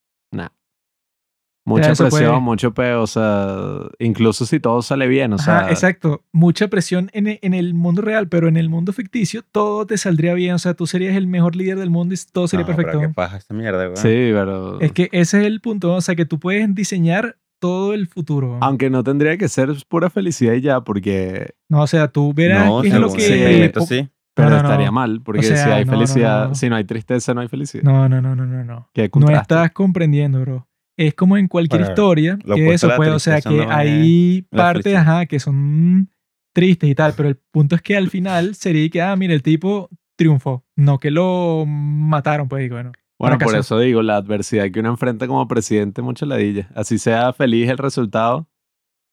Mucha 1.68 1.92
eso 1.92 2.04
presión, 2.04 2.30
puede- 2.30 2.40
mucho 2.40 2.74
peo, 2.74 3.02
o 3.02 3.06
sea, 3.06 3.56
incluso 3.98 4.46
si 4.46 4.58
todo 4.60 4.82
sale 4.82 5.06
bien, 5.06 5.32
o 5.32 5.36
Ajá, 5.36 5.60
sea, 5.64 5.70
exacto. 5.70 6.24
Mucha 6.32 6.68
presión 6.68 7.10
en, 7.12 7.38
en 7.42 7.54
el 7.54 7.74
mundo 7.74 8.02
real, 8.02 8.28
pero 8.28 8.48
en 8.48 8.56
el 8.56 8.68
mundo 8.68 8.92
ficticio 8.92 9.42
todo 9.52 9.86
te 9.86 9.96
saldría 9.98 10.34
bien. 10.34 10.54
O 10.54 10.58
sea, 10.58 10.74
tú 10.74 10.86
serías 10.86 11.16
el 11.16 11.26
mejor 11.26 11.56
líder 11.56 11.78
del 11.78 11.90
mundo 11.90 12.14
y 12.14 12.18
todo 12.32 12.48
sería 12.48 12.66
No, 12.66 12.66
pero 12.74 12.76
perfecto. 12.76 13.00
qué 13.00 13.08
paja 13.14 13.36
esta 13.36 13.54
mierda, 13.54 13.82
weón. 13.84 13.96
sí, 13.96 14.08
pero 14.32 14.80
Es 14.80 14.92
que 14.92 15.08
ese 15.12 15.40
es 15.40 15.46
el 15.46 15.60
punto. 15.60 15.94
O 15.94 16.00
sea, 16.00 16.14
que 16.16 16.24
tú 16.24 16.38
puedes 16.38 16.74
diseñar 16.74 17.36
todo 17.60 17.92
el 17.92 18.06
futuro. 18.06 18.58
aunque 18.60 18.88
no 18.88 19.02
tendría 19.02 19.36
que 19.36 19.48
ser 19.48 19.70
pura 19.88 20.10
felicidad 20.10 20.52
y 20.52 20.60
ya, 20.60 20.80
porque 20.82 21.54
No, 21.68 21.82
o 21.82 21.86
sea, 21.88 22.06
tú 22.08 22.32
verás 22.32 22.66
No, 22.66 22.82
qué 22.82 22.88
es 22.88 22.94
lo 22.94 23.12
que... 23.12 23.26
experimento 23.26 23.82
o- 23.82 23.86
sí. 23.86 24.08
pero 24.34 24.50
no, 24.50 24.56
no. 24.62 24.62
estaría 24.62 24.92
mal, 24.92 25.20
porque 25.24 25.42
si 25.42 25.48
sea, 25.56 25.74
hay 25.74 25.84
no, 25.84 25.90
no, 25.90 25.98
felicidad, 25.98 26.48
no. 26.50 26.54
si 26.54 26.68
no 26.68 26.76
hay 26.76 26.84
tristeza, 26.84 27.34
no 27.34 27.40
hay 27.40 27.48
felicidad. 27.48 27.82
No, 27.82 28.08
no, 28.08 28.22
no, 28.22 28.36
no, 28.36 28.46
no, 28.46 28.62
no. 28.62 28.88
Qué 28.94 29.10
No 29.16 29.28
estás 29.30 29.72
comprendiendo, 29.72 30.40
bro. 30.40 30.67
Es 30.98 31.14
como 31.14 31.36
en 31.36 31.46
cualquier 31.46 31.82
Bueno, 31.82 31.92
historia, 31.92 32.38
que 32.44 32.74
eso 32.74 32.90
puede, 32.96 33.12
o 33.12 33.20
sea, 33.20 33.40
que 33.40 33.50
no 33.50 33.70
hay 33.70 34.42
partes, 34.50 34.96
ajá, 34.96 35.26
que 35.26 35.38
son 35.38 36.10
tristes 36.52 36.90
y 36.90 36.94
tal, 36.96 37.14
pero 37.16 37.28
el 37.28 37.36
punto 37.36 37.76
es 37.76 37.82
que 37.82 37.96
al 37.96 38.10
final 38.10 38.56
sería 38.56 38.90
que, 38.90 39.00
ah, 39.00 39.14
mira, 39.14 39.32
el 39.32 39.44
tipo 39.44 39.90
triunfó, 40.16 40.66
no 40.74 40.98
que 40.98 41.12
lo 41.12 41.64
mataron, 41.66 42.48
pues, 42.48 42.66
y 42.66 42.68
bueno. 42.68 42.90
Bueno, 43.16 43.38
por 43.38 43.54
eso 43.54 43.78
digo, 43.78 44.02
la 44.02 44.16
adversidad 44.16 44.72
que 44.72 44.80
uno 44.80 44.88
enfrenta 44.90 45.28
como 45.28 45.46
presidente, 45.46 46.02
mucha 46.02 46.26
ladilla. 46.26 46.68
Así 46.74 46.98
sea 46.98 47.32
feliz 47.32 47.68
el 47.68 47.78
resultado, 47.78 48.48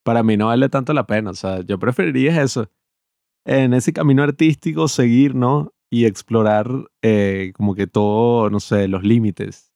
para 0.03 0.23
mí 0.23 0.37
no 0.37 0.47
vale 0.47 0.69
tanto 0.69 0.91
la 0.91 1.05
pena. 1.05 1.29
O 1.29 1.35
sea, 1.35 1.61
yo 1.61 1.77
preferiría 1.77 2.41
eso. 2.41 2.71
En 3.45 3.75
ese 3.75 3.93
camino 3.93 4.23
artístico, 4.23 4.87
seguir, 4.87 5.35
¿no? 5.35 5.71
Y 5.91 6.05
explorar 6.05 6.67
eh, 7.03 7.51
como 7.55 7.75
que 7.75 7.85
todo, 7.85 8.49
no 8.49 8.59
sé, 8.59 8.87
los 8.87 9.03
límites 9.03 9.74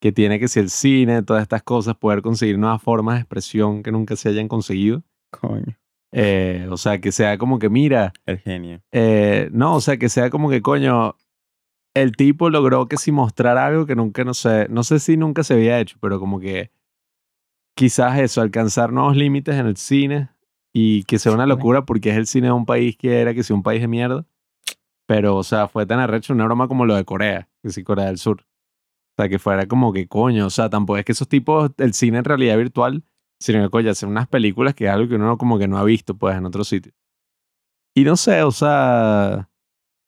que 0.00 0.12
tiene 0.12 0.40
que 0.40 0.48
si 0.48 0.60
el 0.60 0.70
cine, 0.70 1.22
todas 1.22 1.42
estas 1.42 1.62
cosas, 1.62 1.94
poder 1.96 2.22
conseguir 2.22 2.58
nuevas 2.58 2.82
formas 2.82 3.16
de 3.16 3.20
expresión 3.20 3.82
que 3.82 3.92
nunca 3.92 4.16
se 4.16 4.30
hayan 4.30 4.48
conseguido. 4.48 5.02
Coño. 5.30 5.76
Eh, 6.12 6.66
o 6.70 6.76
sea, 6.76 7.00
que 7.00 7.12
sea 7.12 7.38
como 7.38 7.58
que, 7.58 7.68
mira, 7.68 8.12
El 8.26 8.38
genio. 8.38 8.80
eh, 8.90 9.48
no, 9.52 9.76
o 9.76 9.80
sea, 9.80 9.96
que 9.96 10.08
sea 10.08 10.30
como 10.30 10.50
que, 10.50 10.62
coño, 10.62 11.14
el 11.94 12.16
tipo 12.16 12.50
logró 12.50 12.88
que 12.88 12.96
si 12.96 13.12
mostrar 13.12 13.58
algo 13.58 13.86
que 13.86 13.94
nunca, 13.94 14.24
no 14.24 14.34
sé, 14.34 14.66
no 14.70 14.82
sé 14.82 14.98
si 14.98 15.16
nunca 15.16 15.44
se 15.44 15.54
había 15.54 15.78
hecho, 15.78 15.98
pero 16.00 16.18
como 16.18 16.40
que 16.40 16.70
quizás 17.76 18.18
eso, 18.18 18.40
alcanzar 18.40 18.92
nuevos 18.92 19.16
límites 19.16 19.54
en 19.54 19.66
el 19.66 19.76
cine 19.76 20.30
y 20.72 21.04
que 21.04 21.18
sea 21.18 21.32
una 21.32 21.46
locura 21.46 21.84
porque 21.84 22.10
es 22.10 22.16
el 22.16 22.26
cine 22.26 22.48
de 22.48 22.52
un 22.52 22.66
país 22.66 22.96
que 22.96 23.20
era 23.20 23.34
que 23.34 23.42
sea 23.42 23.54
un 23.56 23.62
país 23.62 23.80
de 23.80 23.88
mierda. 23.88 24.26
Pero, 25.06 25.36
o 25.36 25.42
sea, 25.42 25.66
fue 25.66 25.86
tan 25.86 25.98
arrecho 25.98 26.32
una 26.32 26.44
broma 26.44 26.68
como 26.68 26.86
lo 26.86 26.94
de 26.94 27.04
Corea, 27.04 27.48
que 27.62 27.70
sí, 27.70 27.82
Corea 27.82 28.06
del 28.06 28.18
Sur. 28.18 28.46
Sea, 29.20 29.28
que 29.28 29.38
fuera 29.38 29.66
como 29.66 29.92
que 29.92 30.06
coño, 30.08 30.46
o 30.46 30.50
sea, 30.50 30.70
tampoco 30.70 30.96
es 30.98 31.04
que 31.04 31.12
esos 31.12 31.28
tipos, 31.28 31.70
el 31.78 31.92
cine 31.92 32.18
en 32.18 32.24
realidad 32.24 32.56
virtual, 32.56 33.04
sino 33.38 33.62
que 33.62 33.70
coño, 33.70 33.90
hacen 33.90 34.08
unas 34.08 34.28
películas 34.28 34.74
que 34.74 34.86
es 34.86 34.90
algo 34.90 35.08
que 35.08 35.16
uno 35.16 35.36
como 35.36 35.58
que 35.58 35.68
no 35.68 35.78
ha 35.78 35.84
visto, 35.84 36.16
pues, 36.16 36.36
en 36.36 36.46
otro 36.46 36.64
sitio. 36.64 36.92
Y 37.94 38.04
no 38.04 38.16
sé, 38.16 38.42
o 38.42 38.50
sea, 38.50 39.50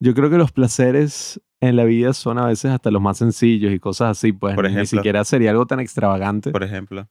yo 0.01 0.15
creo 0.15 0.31
que 0.31 0.39
los 0.39 0.53
placeres 0.53 1.41
en 1.61 1.77
la 1.77 1.85
vida 1.85 2.13
son 2.13 2.39
a 2.39 2.47
veces 2.47 2.71
hasta 2.71 2.91
los 2.91 3.03
más 3.03 3.19
sencillos 3.19 3.73
y 3.73 3.79
cosas 3.79 4.19
así, 4.19 4.33
pues 4.33 4.55
Por 4.55 4.65
ni 4.65 4.71
ejemplo. 4.71 4.99
siquiera 4.99 5.25
sería 5.25 5.51
algo 5.51 5.67
tan 5.67 5.81
extravagante. 5.81 6.51
Por 6.51 6.65
ejemplo. 6.65 7.09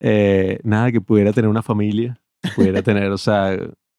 Eh, 0.00 0.60
nada 0.64 0.92
que 0.92 1.00
pudiera 1.00 1.32
tener 1.32 1.48
una 1.48 1.62
familia, 1.62 2.20
pudiera 2.54 2.82
tener, 2.82 3.10
o 3.10 3.18
sea, 3.18 3.56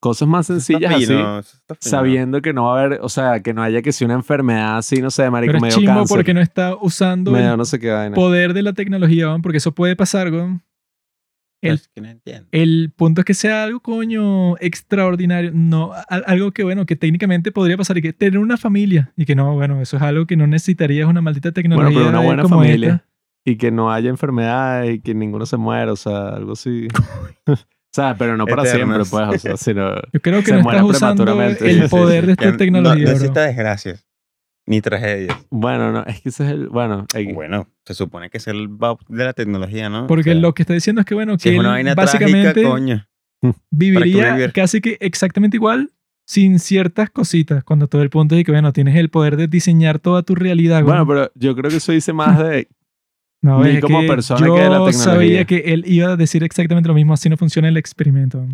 cosas 0.10 0.28
más 0.28 0.48
sencillas 0.48 0.94
así, 0.94 1.06
fino, 1.08 1.42
sabiendo 1.80 2.42
que 2.42 2.54
no 2.54 2.64
va 2.66 2.80
a 2.80 2.84
haber, 2.86 3.00
o 3.02 3.10
sea, 3.10 3.42
que 3.42 3.54
no 3.54 3.62
haya 3.62 3.82
que 3.82 3.92
sea 3.92 4.06
una 4.06 4.16
enfermedad 4.16 4.78
así, 4.78 5.02
no 5.02 5.12
sé, 5.12 5.30
marico, 5.30 5.52
Pero 5.54 5.62
medio 5.62 5.76
chimbo 5.76 5.94
cáncer, 5.94 6.16
porque 6.16 6.34
no 6.34 6.42
está 6.42 6.76
usando 6.80 7.32
medio 7.32 7.52
el 7.52 7.58
no 7.58 7.66
sé 7.66 7.80
qué 7.80 7.92
vaina. 7.92 8.16
poder 8.16 8.54
de 8.54 8.62
la 8.64 8.74
tecnología, 8.74 9.36
porque 9.42 9.58
eso 9.58 9.72
puede 9.74 9.96
pasar, 9.96 10.32
weón. 10.32 10.62
El, 11.60 11.74
Es 11.74 11.88
que 11.88 12.02
no 12.02 12.08
entiendo. 12.10 12.48
el 12.52 12.94
punto 12.96 13.22
es 13.22 13.26
que 13.26 13.34
sea 13.34 13.64
algo, 13.64 13.80
coño, 13.80 14.56
extraordinario. 14.60 15.52
No, 15.56 15.92
a- 15.92 16.04
algo 16.28 16.52
que, 16.52 16.64
bueno, 16.64 16.86
que 16.86 16.96
técnicamente 16.96 17.52
podría 17.52 17.76
pasar 17.76 17.98
y 17.98 18.04
que 18.04 18.14
tener 18.14 18.38
una 18.38 18.58
familia. 18.58 19.12
Y 19.18 19.26
que 19.26 19.34
no, 19.36 19.56
bueno, 19.56 19.82
eso 19.82 19.98
es 19.98 20.04
algo 20.04 20.28
que 20.28 20.38
no 20.38 20.46
necesitarías 20.46 21.10
una 21.10 21.20
maldita 21.22 21.52
tecnología. 21.52 21.90
Bueno, 21.90 22.00
pero 22.00 22.10
una 22.20 22.26
buena 22.28 22.44
como 22.44 22.58
familia. 22.58 22.88
esta. 22.98 23.06
y 23.44 23.58
que 23.58 23.72
no 23.72 23.92
haya 23.92 24.10
enfermedades 24.12 24.96
y 24.96 25.00
que 25.00 25.16
ninguno 25.16 25.48
se 25.48 25.58
muera, 25.58 25.92
o 25.92 25.96
sea, 25.96 26.30
algo 26.30 26.52
así. 26.54 26.88
sea, 28.02 28.16
pero 28.18 28.38
no 28.38 28.46
para 28.46 28.66
siempre, 28.66 28.98
pues, 29.00 29.12
o 29.12 29.38
sea, 29.40 29.58
sino... 29.58 29.96
Yo 30.14 30.20
creo 30.22 30.40
que 30.40 30.46
Se 30.48 30.54
no 30.54 30.60
estás 30.60 30.84
usando 30.84 31.24
prematuramente. 31.26 31.70
el 31.70 31.90
poder 31.90 32.26
de 32.26 32.32
esta 32.34 32.52
no- 32.52 32.58
tecnología, 32.58 33.06
No 33.06 33.12
necesita 33.12 33.42
desgracias. 33.42 34.06
Ni 34.66 34.82
tragedias. 34.82 35.38
Bueno, 35.50 35.92
no, 35.94 36.04
es 36.06 36.20
que 36.22 36.30
ese 36.30 36.44
es 36.46 36.52
el... 36.52 36.68
Bueno, 36.68 37.06
hay- 37.16 37.32
Bueno, 37.32 37.68
se 37.86 37.94
supone 37.94 38.30
que 38.30 38.38
es 38.38 38.48
el 38.48 38.68
de 39.08 39.24
la 39.26 39.32
tecnología, 39.34 39.90
¿no? 39.90 40.08
Porque 40.08 40.32
O 40.32 40.34
sea, 40.34 40.42
lo 40.42 40.54
que 40.54 40.64
está 40.64 40.74
diciendo 40.74 41.00
es 41.02 41.06
que, 41.06 41.16
bueno, 41.16 41.38
si 41.40 41.44
que 41.50 41.54
es 41.56 41.60
una 41.60 41.70
él 41.70 41.74
vaina 41.76 41.96
básicamente 41.96 42.52
trágica, 42.54 42.70
coño. 42.70 43.08
viviría 43.72 44.34
vivir. 44.36 44.52
casi 44.54 44.82
que 44.82 44.98
exactamente 45.00 45.58
igual 45.58 45.92
sin 46.26 46.60
ciertas 46.60 47.10
cositas. 47.10 47.64
Cuando 47.64 47.88
todo 47.88 48.02
el 48.02 48.10
punto 48.10 48.36
es 48.36 48.44
que, 48.44 48.52
bueno, 48.52 48.74
tienes 48.74 48.98
el 48.98 49.10
poder 49.10 49.38
de 49.38 49.48
diseñar 49.48 50.00
toda 50.00 50.24
tu 50.24 50.36
realidad. 50.36 50.84
bueno, 50.84 51.06
güey. 51.06 51.18
pero 51.20 51.32
yo 51.36 51.56
creo 51.56 51.72
que 51.72 51.78
eso 51.78 51.94
dice 51.94 52.12
más 52.12 52.38
de... 52.40 52.68
no, 53.42 53.64
ni 53.64 53.80
como 53.80 54.02
que 54.02 54.08
persona 54.08 54.46
yo 54.46 54.56
que 54.56 54.62
de 54.62 54.70
la 54.70 54.76
tecnología. 54.76 55.00
sabía 55.00 55.46
que 55.46 55.58
él 55.58 55.84
iba 55.86 56.12
a 56.12 56.16
decir 56.16 56.44
exactamente 56.44 56.88
lo 56.88 56.96
mismo, 56.96 57.14
así 57.14 57.30
no 57.30 57.38
funciona 57.38 57.68
el 57.68 57.78
experimento. 57.78 58.46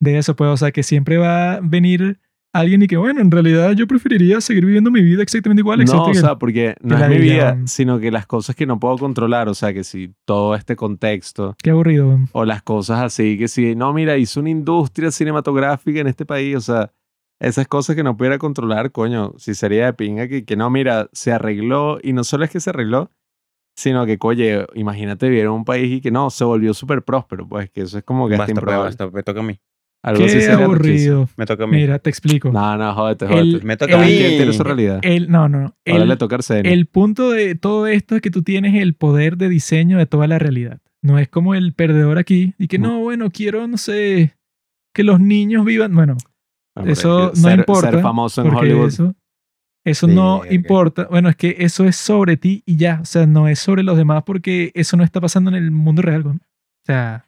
De 0.00 0.18
eso, 0.18 0.36
pues, 0.36 0.50
o 0.50 0.56
sea, 0.56 0.72
que 0.72 0.82
siempre 0.82 1.16
va 1.16 1.54
a 1.54 1.60
venir 1.60 2.18
alguien 2.54 2.82
y 2.82 2.86
que, 2.86 2.96
bueno, 2.96 3.20
en 3.20 3.30
realidad 3.30 3.72
yo 3.72 3.86
preferiría 3.86 4.40
seguir 4.40 4.64
viviendo 4.64 4.90
mi 4.90 5.02
vida 5.02 5.22
exactamente 5.22 5.60
igual. 5.60 5.78
No, 5.78 5.82
excepto 5.82 6.10
o 6.10 6.14
sea, 6.14 6.36
porque 6.36 6.76
no 6.80 6.96
es 6.96 7.08
mi 7.08 7.18
vida, 7.18 7.58
sino 7.66 7.98
que 7.98 8.12
las 8.12 8.26
cosas 8.26 8.54
que 8.54 8.64
no 8.64 8.78
puedo 8.78 8.96
controlar, 8.96 9.48
o 9.48 9.54
sea, 9.54 9.74
que 9.74 9.82
si 9.82 10.14
todo 10.24 10.54
este 10.54 10.76
contexto 10.76 11.56
Qué 11.62 11.70
aburrido. 11.70 12.20
o 12.32 12.44
las 12.44 12.62
cosas 12.62 13.00
así, 13.00 13.36
que 13.36 13.48
si, 13.48 13.74
no, 13.74 13.92
mira, 13.92 14.16
hizo 14.16 14.40
una 14.40 14.50
industria 14.50 15.10
cinematográfica 15.10 16.00
en 16.00 16.06
este 16.06 16.24
país, 16.24 16.56
o 16.56 16.60
sea, 16.60 16.92
esas 17.40 17.66
cosas 17.66 17.96
que 17.96 18.04
no 18.04 18.16
pudiera 18.16 18.38
controlar, 18.38 18.92
coño, 18.92 19.32
si 19.36 19.54
sería 19.54 19.86
de 19.86 19.92
pinga 19.92 20.28
que, 20.28 20.44
que 20.44 20.56
no, 20.56 20.70
mira, 20.70 21.08
se 21.12 21.32
arregló 21.32 21.98
y 22.02 22.12
no 22.12 22.22
solo 22.22 22.44
es 22.44 22.50
que 22.50 22.60
se 22.60 22.70
arregló, 22.70 23.10
sino 23.76 24.06
que, 24.06 24.16
oye, 24.20 24.66
imagínate 24.74 25.28
vivir 25.28 25.44
en 25.44 25.50
un 25.50 25.64
país 25.64 25.92
y 25.92 26.00
que 26.00 26.10
no, 26.10 26.30
se 26.30 26.44
volvió 26.44 26.72
súper 26.74 27.02
próspero, 27.02 27.46
pues 27.48 27.70
que 27.70 27.82
eso 27.82 27.98
es 27.98 28.04
como 28.04 28.28
que 28.28 28.36
Basta, 28.36 28.46
pues, 28.46 28.50
improbable. 28.62 28.84
basta, 28.84 29.10
me 29.10 29.22
toca 29.22 29.40
a 29.40 29.42
mí. 29.42 29.58
Algo 30.02 30.22
así 30.24 30.34
Qué 30.34 30.40
sería 30.42 30.56
rechísimo. 30.58 30.64
aburrido. 30.74 31.28
Me 31.38 31.46
toca 31.46 31.64
a 31.64 31.66
mí. 31.66 31.76
Mira, 31.78 31.98
te 31.98 32.10
explico. 32.10 32.52
No, 32.52 32.76
no, 32.76 32.94
jódete, 32.94 33.24
El- 33.24 33.30
jódete. 33.32 33.66
Me 33.66 33.76
toca 33.78 33.94
el- 33.94 34.00
a 34.02 34.04
mí. 34.04 34.16
¿Quién 34.18 34.36
tiene 34.36 34.52
su 34.52 34.62
realidad? 34.62 35.00
El, 35.02 35.30
no, 35.30 35.48
no. 35.48 35.74
Ahora 35.86 36.02
el- 36.02 36.08
le 36.08 36.16
toca 36.18 36.34
a 36.34 36.38
Arsenio. 36.38 36.70
El 36.70 36.86
punto 36.86 37.30
de 37.30 37.54
todo 37.54 37.86
esto 37.86 38.14
es 38.16 38.20
que 38.20 38.30
tú 38.30 38.42
tienes 38.42 38.74
el 38.74 38.94
poder 38.94 39.38
de 39.38 39.48
diseño 39.48 39.96
de 39.96 40.04
toda 40.04 40.26
la 40.26 40.38
realidad. 40.38 40.80
No 41.02 41.18
es 41.18 41.28
como 41.28 41.54
el 41.54 41.72
perdedor 41.72 42.18
aquí 42.18 42.54
y 42.58 42.68
que 42.68 42.78
no, 42.78 42.98
bueno, 43.00 43.30
quiero, 43.30 43.66
no 43.66 43.78
sé, 43.78 44.36
que 44.94 45.04
los 45.04 45.20
niños 45.20 45.64
vivan. 45.64 45.94
Bueno, 45.94 46.16
eso 46.84 47.28
no 47.28 47.34
ser- 47.34 47.58
importa. 47.60 47.90
Ser 47.90 48.02
famoso 48.02 48.42
en 48.42 48.54
Hollywood. 48.54 48.88
eso, 48.88 49.14
eso 49.84 50.06
Sí, 50.08 50.14
no 50.14 50.42
importa. 50.50 51.06
Bueno, 51.10 51.28
es 51.28 51.36
que 51.36 51.56
eso 51.58 51.84
es 51.84 51.96
sobre 51.96 52.36
ti 52.36 52.62
y 52.66 52.76
ya. 52.76 53.00
O 53.02 53.04
sea, 53.04 53.26
no 53.26 53.48
es 53.48 53.58
sobre 53.58 53.82
los 53.82 53.96
demás 53.96 54.22
porque 54.24 54.70
eso 54.74 54.96
no 54.96 55.04
está 55.04 55.20
pasando 55.20 55.50
en 55.50 55.56
el 55.56 55.70
mundo 55.70 56.02
real. 56.02 56.26
O 56.26 56.36
sea, 56.86 57.26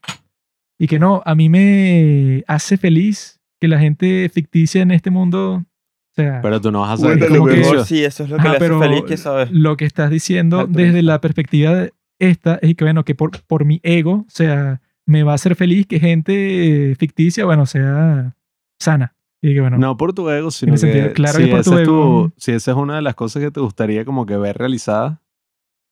y 0.79 0.87
que 0.87 0.99
no, 0.99 1.23
a 1.25 1.35
mí 1.35 1.49
me 1.49 2.45
hace 2.47 2.77
feliz 2.77 3.41
que 3.61 3.69
la 3.69 3.79
gente 3.79 4.29
ficticia 4.33 4.83
en 4.83 4.91
este 4.91 5.11
mundo. 5.11 5.55
O 5.65 6.15
sea, 6.15 6.41
Pero 6.43 6.61
tú 6.61 6.71
no 6.73 6.81
vas 6.81 6.93
a 6.93 6.97
saber 7.03 7.19
Bueno, 7.19 7.37
lo 7.37 7.45
que- 7.47 7.57
mejor 7.59 7.85
sí, 7.87 8.03
eso 8.05 8.25
es 8.25 8.31
lo 8.31 8.37
que 8.37 8.41
Ajá, 8.43 8.51
le 8.53 8.57
hace 8.57 8.65
pero 8.67 8.79
feliz, 8.81 9.03
que 9.05 9.17
sabes. 9.19 9.51
lo 9.51 9.77
que 9.77 9.85
estás 9.85 10.11
diciendo 10.11 10.67
desde 10.67 11.03
la 11.03 11.21
perspectiva 11.21 11.75
de 11.75 11.93
esta 12.19 12.59
es 12.63 12.75
que, 12.75 12.85
bueno, 12.85 13.05
que 13.05 13.15
por, 13.15 13.43
por 13.43 13.67
mi 13.67 13.81
ego, 13.83 14.13
o 14.27 14.31
sea, 14.31 14.81
me 15.07 15.23
va 15.25 15.33
a 15.33 15.35
hacer 15.35 15.57
feliz 15.57 15.87
que 15.87 16.01
gente 16.01 16.95
ficticia, 16.99 17.45
bueno, 17.45 17.67
sea 17.67 18.35
sana. 18.81 19.15
Y 19.47 19.55
que, 19.55 19.61
bueno, 19.61 19.79
No 19.79 19.97
por 19.97 20.13
tu 20.13 20.29
ego, 20.29 20.51
sino 20.51 20.77
sentido. 20.77 21.13
Claro 21.13 21.39
si, 21.39 21.45
que 21.45 21.51
por 21.53 21.63
tu 21.63 21.71
ese 21.79 21.83
es 21.83 22.43
si 22.43 22.51
esa 22.51 22.71
es 22.73 22.77
una 22.77 22.97
de 22.97 23.03
las 23.03 23.15
cosas 23.15 23.41
que 23.41 23.53
te 23.53 23.61
gustaría 23.61 24.05
como 24.05 24.27
que 24.27 24.37
ver 24.37 24.59
realizada 24.59 25.23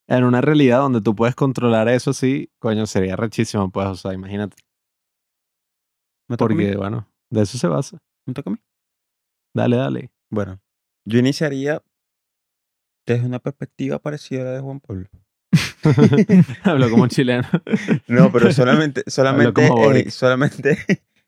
en 0.08 0.24
una 0.24 0.40
realidad 0.40 0.80
donde 0.80 1.00
tú 1.00 1.14
puedes 1.14 1.36
controlar 1.36 1.88
eso 1.88 2.10
así, 2.10 2.50
coño, 2.58 2.84
sería 2.86 3.14
rechísimo, 3.14 3.70
pues, 3.70 3.86
o 3.86 3.94
sea, 3.94 4.12
imagínate. 4.12 4.56
Me 6.28 6.34
mí. 6.34 6.38
Porque, 6.38 6.76
bueno, 6.76 7.08
de 7.30 7.42
eso 7.42 7.56
se 7.56 7.68
basa. 7.68 7.98
Me 8.26 8.34
toca 8.34 8.50
a 8.50 8.54
mí. 8.54 8.58
Dale, 9.54 9.76
dale. 9.76 10.10
Bueno, 10.30 10.60
yo 11.04 11.20
iniciaría 11.20 11.80
desde 13.06 13.24
una 13.24 13.38
perspectiva 13.38 14.00
parecida 14.00 14.40
a 14.42 14.44
la 14.46 14.50
de 14.50 14.60
Juan 14.62 14.80
Pablo. 14.80 15.06
Hablo 16.64 16.90
como 16.90 17.06
chileno. 17.06 17.46
No, 18.08 18.32
pero 18.32 18.52
solamente, 18.52 19.04
solamente, 19.06 19.64
eh, 19.94 20.10
solamente 20.10 20.76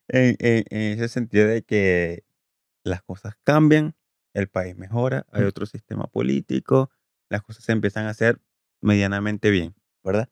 en, 0.08 0.36
en- 0.38 0.64
en 0.70 0.92
ese 0.98 1.08
sentido 1.08 1.48
de 1.48 1.62
que 1.62 2.24
las 2.84 3.02
cosas 3.02 3.34
cambian, 3.44 3.94
el 4.34 4.48
país 4.48 4.76
mejora, 4.76 5.26
hay 5.32 5.44
otro 5.44 5.66
sistema 5.66 6.06
político, 6.06 6.90
las 7.30 7.42
cosas 7.42 7.64
se 7.64 7.72
empiezan 7.72 8.06
a 8.06 8.10
hacer 8.10 8.40
medianamente 8.82 9.50
bien, 9.50 9.74
¿verdad? 10.04 10.28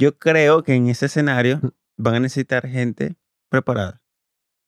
Yo 0.00 0.18
creo 0.18 0.62
que 0.62 0.74
en 0.74 0.88
ese 0.88 1.06
escenario 1.06 1.60
van 1.96 2.14
a 2.16 2.20
necesitar 2.20 2.66
gente 2.68 3.16
preparada. 3.50 4.02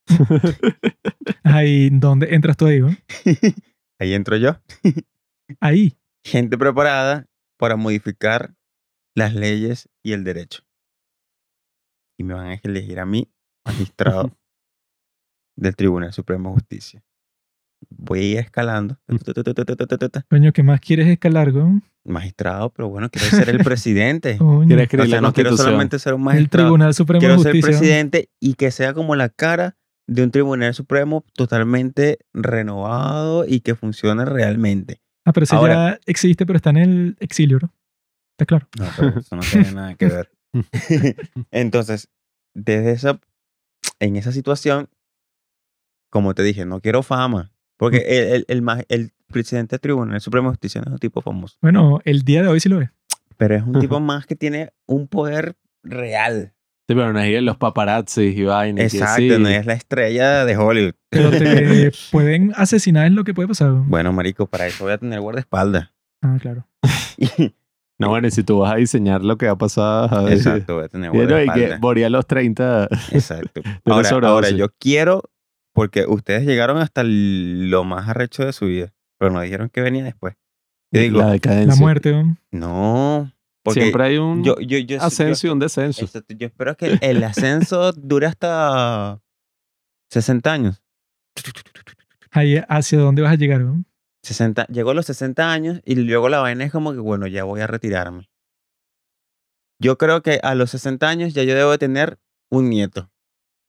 Ahí, 1.45 1.91
¿dónde 1.91 2.35
entras 2.35 2.57
tú 2.57 2.67
ahí? 2.67 2.83
weón? 2.83 2.99
Ahí 3.99 4.13
entro 4.15 4.37
yo. 4.37 4.57
Ahí. 5.61 5.97
Gente 6.25 6.57
preparada 6.59 7.27
para 7.59 7.77
modificar 7.77 8.55
las 9.17 9.35
leyes 9.35 9.89
y 10.03 10.13
el 10.13 10.25
derecho. 10.25 10.63
Y 12.19 12.25
me 12.25 12.35
van 12.35 12.47
a 12.49 12.61
elegir 12.63 13.01
a 13.01 13.07
mí, 13.07 13.31
magistrado 13.65 14.37
del 15.57 15.77
Tribunal 15.77 16.13
Supremo 16.13 16.51
de 16.51 16.55
Justicia. 16.55 17.03
Voy 17.91 18.19
a 18.21 18.23
ir 18.23 18.39
escalando. 18.39 18.99
Coño, 20.31 20.53
¿qué 20.53 20.63
más 20.63 20.81
quieres 20.81 21.07
escalar, 21.09 21.51
weón? 21.51 21.83
Magistrado, 22.05 22.71
pero 22.71 22.89
bueno, 22.89 23.11
quiero 23.11 23.29
ser 23.29 23.49
el 23.51 23.59
presidente. 23.65 24.37
Coño, 24.39 24.67
¿Quieres 24.67 24.89
O 24.93 24.97
sea, 24.97 25.07
la 25.07 25.21
no 25.21 25.33
quiero 25.33 25.57
solamente 25.57 25.99
ser 25.99 26.15
un 26.15 26.21
el 26.21 26.25
magistrado. 26.25 26.67
Tribunal 26.69 26.95
Supremo 26.95 27.21
quiero 27.21 27.37
de 27.37 27.43
ser 27.43 27.53
Justicia. 27.53 27.79
presidente 27.79 28.31
y 28.41 28.55
que 28.55 28.71
sea 28.71 28.95
como 28.95 29.17
la 29.17 29.29
cara 29.29 29.77
de 30.07 30.23
un 30.23 30.31
tribunal 30.31 30.75
supremo 30.75 31.25
totalmente 31.35 32.19
renovado 32.35 33.47
y 33.47 33.61
que 33.61 33.75
funcione 33.75 34.25
realmente. 34.27 35.01
Ah, 35.25 35.33
pero 35.33 35.45
ese 35.45 35.55
Ahora- 35.55 35.75
ya 35.93 36.01
existe, 36.07 36.45
pero 36.45 36.57
está 36.59 36.71
en 36.71 36.77
el 36.77 37.17
exilio, 37.21 37.59
¿no? 37.61 37.73
Está 38.35 38.45
claro. 38.47 38.69
No, 38.79 38.87
pero 38.97 39.19
eso 39.21 39.37
no 39.37 39.43
tiene 39.43 39.73
nada 39.73 39.95
que 39.95 40.07
ver. 40.07 40.31
Entonces, 41.51 42.11
desde 42.55 42.93
esa, 42.93 43.21
en 44.01 44.17
esa 44.17 44.33
situación, 44.33 44.89
como 46.15 46.33
te 46.33 46.45
dije, 46.45 46.65
no 46.65 46.81
quiero 46.81 47.03
fama. 47.03 47.51
Porque 47.77 47.97
el, 48.07 48.45
el, 48.47 48.63
el, 48.69 48.87
el 48.89 49.13
presidente 49.33 49.75
del 49.75 49.81
Tribunal 49.81 50.21
Supremo 50.21 50.49
de 50.49 50.53
Justicia 50.53 50.81
no 50.81 50.87
es 50.91 50.93
un 50.93 50.99
tipo 51.01 51.21
famoso, 51.21 51.59
Bueno, 51.61 51.99
el 52.05 52.23
día 52.23 52.41
de 52.43 52.47
hoy 52.49 52.61
sí 52.61 52.69
lo 52.69 52.81
es. 52.81 52.89
pero 53.37 53.57
es 53.57 53.65
un 53.65 53.81
tipo 53.81 53.99
más 54.01 54.25
que 54.25 54.37
tiene 54.37 54.71
un 54.87 55.09
poder 55.09 55.57
real. 55.83 56.53
Sí, 56.87 56.95
pero 56.95 57.13
no 57.13 57.19
es 57.21 57.43
los 57.43 57.57
paparazzi 57.57 58.27
y 58.27 58.45
vainas. 58.45 58.95
Exacto, 58.95 59.17
sí. 59.23 59.39
no 59.41 59.49
es 59.49 59.67
la 59.67 59.73
estrella 59.73 60.45
de 60.45 60.57
Hollywood. 60.57 60.93
Pero 61.11 61.31
te 61.33 61.91
pueden 62.13 62.53
asesinar, 62.55 63.07
es 63.07 63.13
lo 63.13 63.25
que 63.25 63.35
puede 63.35 63.49
pasar. 63.49 63.73
Bueno, 63.73 64.13
marico, 64.13 64.47
para 64.47 64.67
eso 64.69 64.85
voy 64.85 64.93
a 64.93 64.99
tener 64.99 65.21
guardaespaldas. 65.21 65.91
Ah, 66.23 66.37
claro. 66.41 66.69
No, 67.97 68.09
bueno, 68.09 68.27
y 68.27 68.33
si 68.33 68.43
tú 68.43 68.59
vas 68.59 68.73
a 68.73 68.77
diseñar 68.77 69.23
lo 69.25 69.39
que 69.39 69.47
va 69.47 69.53
a 69.53 69.57
pasar. 69.59 70.13
a 70.13 70.23
ver, 70.23 70.33
Exacto, 70.33 70.75
voy 70.75 70.85
a 70.85 70.89
tener 70.89 71.15
y 71.15 71.17
no, 71.17 71.23
y 71.23 71.27
que 71.27 71.37
guardaespaldas. 71.37 71.81
moría 71.81 72.07
a 72.09 72.11
los 72.11 72.27
30. 72.27 72.89
Exacto. 73.13 73.61
Ahora, 73.85 74.09
ahora, 74.11 74.51
yo 74.51 74.67
quiero, 74.81 75.23
porque 75.75 76.07
ustedes 76.09 76.47
llegaron 76.47 76.79
hasta 76.79 77.03
lo 77.05 77.85
más 77.85 78.09
arrecho 78.09 78.47
de 78.47 78.55
su 78.55 78.67
vida, 78.67 78.95
pero 79.19 79.31
no 79.31 79.43
dijeron 79.43 79.69
que 79.69 79.83
venía 79.83 80.05
después. 80.05 80.37
Yo 80.91 81.01
digo, 81.01 81.19
la 81.19 81.33
decadencia. 81.33 81.75
La 81.75 81.77
muerte, 81.77 82.25
no, 82.53 83.31
porque 83.65 83.81
Siempre 83.81 84.05
hay 84.05 84.19
un 84.19 84.45
yo, 84.45 84.59
yo, 84.61 84.79
yo, 84.79 85.03
ascenso 85.03 85.47
y 85.47 85.49
yo, 85.49 85.53
un 85.55 85.59
descenso. 85.59 86.07
yo 86.29 86.47
espero 86.47 86.77
que 86.77 86.99
el 87.01 87.25
ascenso 87.25 87.93
dure 87.93 88.27
hasta 88.27 89.21
60 90.11 90.53
años. 90.53 90.83
Ahí, 92.31 92.63
¿hacia 92.69 92.99
dónde 92.99 93.23
vas 93.23 93.33
a 93.33 93.37
llegar? 93.37 93.65
60, 94.23 94.67
llegó 94.67 94.91
a 94.91 94.95
los 94.95 95.07
60 95.07 95.53
años 95.53 95.81
y 95.85 95.97
luego 95.97 96.29
la 96.29 96.41
vaina 96.41 96.65
es 96.65 96.73
como 96.73 96.93
que, 96.93 96.99
bueno, 96.99 97.27
ya 97.27 97.45
voy 97.45 97.61
a 97.61 97.67
retirarme. 97.67 98.29
Yo 99.81 99.99
creo 99.99 100.23
que 100.23 100.41
a 100.43 100.55
los 100.55 100.71
60 100.71 101.09
años 101.09 101.35
ya 101.35 101.43
yo 101.43 101.55
debo 101.55 101.73
de 101.73 101.79
tener 101.79 102.19
un 102.51 102.71
nieto. 102.71 103.11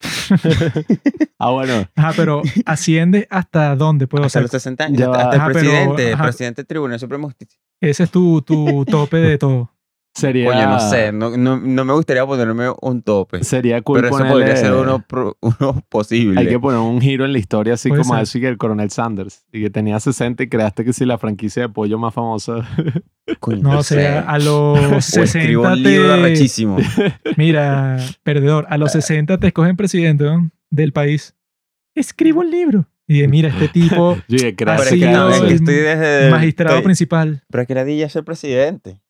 ah, 1.40 1.52
bueno. 1.52 1.88
Ajá, 1.96 2.14
pero 2.16 2.42
asciende 2.66 3.28
hasta 3.30 3.76
dónde, 3.76 4.08
pues, 4.08 4.24
o 4.24 4.26
hasta 4.26 4.42
los 4.42 4.52
60 4.52 4.84
años. 4.86 5.00
ya 5.00 5.06
Hasta, 5.12 5.36
el 5.36 5.42
Ajá, 5.42 5.48
pero, 5.48 5.60
presidente, 5.60 6.08
el 6.08 6.14
ajá. 6.14 6.24
presidente 6.24 6.62
del 6.62 6.68
Tribunal 6.68 7.00
Supremo 7.00 7.28
de 7.28 7.34
Justicia. 7.34 7.60
ese 7.82 8.04
es 8.04 8.12
tu, 8.12 8.42
tu 8.42 8.86
tope 8.86 9.18
de 9.18 9.38
todo. 9.38 9.72
Sería, 10.16 10.48
Oye, 10.50 10.66
no 10.66 10.80
sé, 10.80 11.12
no, 11.12 11.36
no, 11.36 11.58
no 11.60 11.84
me 11.84 11.92
gustaría 11.92 12.26
ponerme 12.26 12.68
un 12.82 13.02
tope. 13.02 13.44
Sería 13.44 13.82
cool 13.82 13.98
pero 13.98 14.08
eso 14.08 14.18
ponerle- 14.20 14.32
podría 14.32 14.56
ser 14.56 14.72
uno, 14.74 15.04
pro- 15.06 15.38
uno 15.42 15.84
posible. 15.90 16.40
Hay 16.40 16.48
que 16.48 16.58
poner 16.58 16.80
un 16.80 17.02
giro 17.02 17.26
en 17.26 17.34
la 17.34 17.38
historia, 17.40 17.74
así 17.74 17.90
Puede 17.90 18.04
como 18.04 18.18
eso 18.18 18.40
que 18.40 18.48
el 18.48 18.58
coronel 18.58 18.90
Sanders. 18.92 19.46
Y 19.52 19.62
que 19.62 19.70
tenía 19.70 20.00
60 20.00 20.44
y 20.44 20.48
creaste 20.48 20.86
que 20.86 20.94
si 20.94 21.04
la 21.04 21.18
franquicia 21.18 21.64
de 21.64 21.70
pollo 21.70 22.00
más 22.00 22.14
famosa. 22.14 22.66
Coño, 23.42 23.62
No, 23.62 23.80
o 23.80 23.84
sé. 23.84 23.96
sea, 23.96 24.22
a 24.22 24.40
los 24.40 24.80
O 24.94 25.02
60 25.02 25.24
escribo 25.40 25.64
un 25.68 25.84
libro 25.84 26.08
te... 26.08 26.14
arrechísimo. 26.14 26.78
Mira, 27.38 27.98
perdedor, 28.24 28.66
a 28.70 28.78
los 28.78 28.92
60 28.94 29.38
te 29.40 29.48
escogen 29.48 29.76
presidente 29.76 30.24
¿no? 30.24 30.50
del 30.70 30.94
país. 30.94 31.36
Escribo 31.94 32.40
un 32.42 32.52
libro. 32.52 32.86
Y 33.08 33.20
de, 33.22 33.28
mira, 33.28 33.50
este 33.50 33.68
tipo, 33.68 34.18
Yo 34.28 34.38
Ha 34.38 34.50
es 34.50 34.56
que, 34.90 35.12
no, 35.12 35.30
es 35.30 35.42
que 35.42 35.48
el 35.48 35.54
estoy 35.54 35.76
desde... 35.76 36.32
magistrado 36.32 36.78
estoy- 36.78 36.84
principal. 36.86 37.44
Pero 37.52 37.62
es 37.62 37.68
que 37.68 37.76
ladilla 37.76 38.10
ser 38.10 38.24
presidente. 38.24 39.02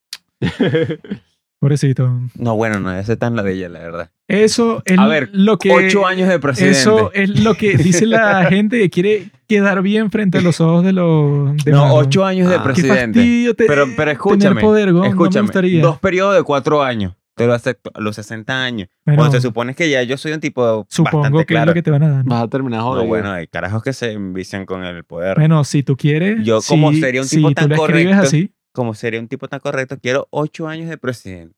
Pobrecito. 1.59 2.11
No, 2.35 2.55
bueno, 2.55 2.79
no 2.79 2.89
debe 2.91 3.03
ser 3.03 3.17
tan 3.17 3.35
ladilla, 3.35 3.69
la 3.69 3.79
verdad. 3.79 4.11
Eso 4.27 4.83
es 4.85 4.99
A 4.99 5.07
ver, 5.07 5.29
lo 5.31 5.57
que... 5.57 5.71
Ocho 5.71 6.05
años 6.05 6.27
de 6.29 6.37
presidente. 6.37 6.77
Eso 6.77 7.11
es 7.13 7.43
lo 7.43 7.55
que 7.55 7.77
dice 7.77 8.05
la 8.05 8.45
gente 8.49 8.77
que 8.77 8.89
quiere 8.89 9.31
quedar 9.47 9.81
bien 9.81 10.11
frente 10.11 10.39
a 10.39 10.41
los 10.41 10.59
ojos 10.61 10.83
de 10.83 10.91
los 10.93 11.55
no, 11.65 11.95
ocho 11.95 12.25
años 12.25 12.49
de 12.49 12.55
Ah. 12.55 12.59
Qué 12.59 12.63
presidente. 12.65 13.19
fastidio 13.19 13.55
te- 13.55 13.65
Pero, 13.65 13.87
pero 13.95 14.11
escúchame. 14.11 14.49
tener 14.55 14.61
poder, 14.63 14.87
¿no? 14.89 14.93
No 14.95 15.01
me 15.03 15.07
escúchame. 15.09 15.43
gustaría. 15.47 15.81
dos 15.81 15.97
periodos 15.99 16.35
de 16.35 16.43
cuatro 16.43 16.83
años. 16.83 17.13
Te 17.35 17.45
lo 17.47 17.53
acepto. 17.53 17.91
A 17.93 17.99
los 17.99 18.15
60 18.15 18.63
años. 18.63 18.87
Bueno, 19.05 19.17
Cuando 19.19 19.35
se 19.37 19.41
supone 19.41 19.73
que 19.75 19.89
ya 19.89 20.01
yo 20.03 20.17
soy 20.17 20.31
un 20.33 20.39
tipo 20.39 20.85
supongo 20.89 21.17
bastante 21.19 21.37
que 21.37 21.41
es 21.41 21.47
claro. 21.47 21.65
lo 21.67 21.73
que 21.73 21.81
te 21.83 21.91
van 21.91 22.03
a 22.03 22.09
dar. 22.09 22.25
¿no? 22.25 22.29
Vas 22.35 22.43
a 22.43 22.47
terminar 22.47 22.81
jodido. 22.81 23.03
No, 23.03 23.07
bueno, 23.09 23.31
hay 23.31 23.47
carajos 23.47 23.83
que 23.83 23.91
se 23.91 24.11
envician 24.13 24.65
con 24.65 24.83
el 24.85 25.03
poder. 25.03 25.35
Bueno, 25.37 25.63
si 25.65 25.83
tú 25.83 25.97
quieres... 25.97 26.43
Yo 26.45 26.59
como 26.67 26.91
si- 26.93 27.01
sería 27.01 27.21
un 27.21 27.27
si 27.27 27.37
tipo 27.37 27.49
tú 27.49 27.53
tan 27.55 27.69
lo 27.69 27.75
escribes 27.75 28.05
correcto, 28.05 28.25
así, 28.27 28.51
Como 28.75 28.93
sería 28.93 29.19
un 29.19 29.27
tipo 29.27 29.47
tan 29.47 29.59
correcto, 29.59 29.97
quiero 29.99 30.27
ocho 30.31 30.67
años 30.67 30.89
de 30.89 30.97
presidente, 30.97 31.57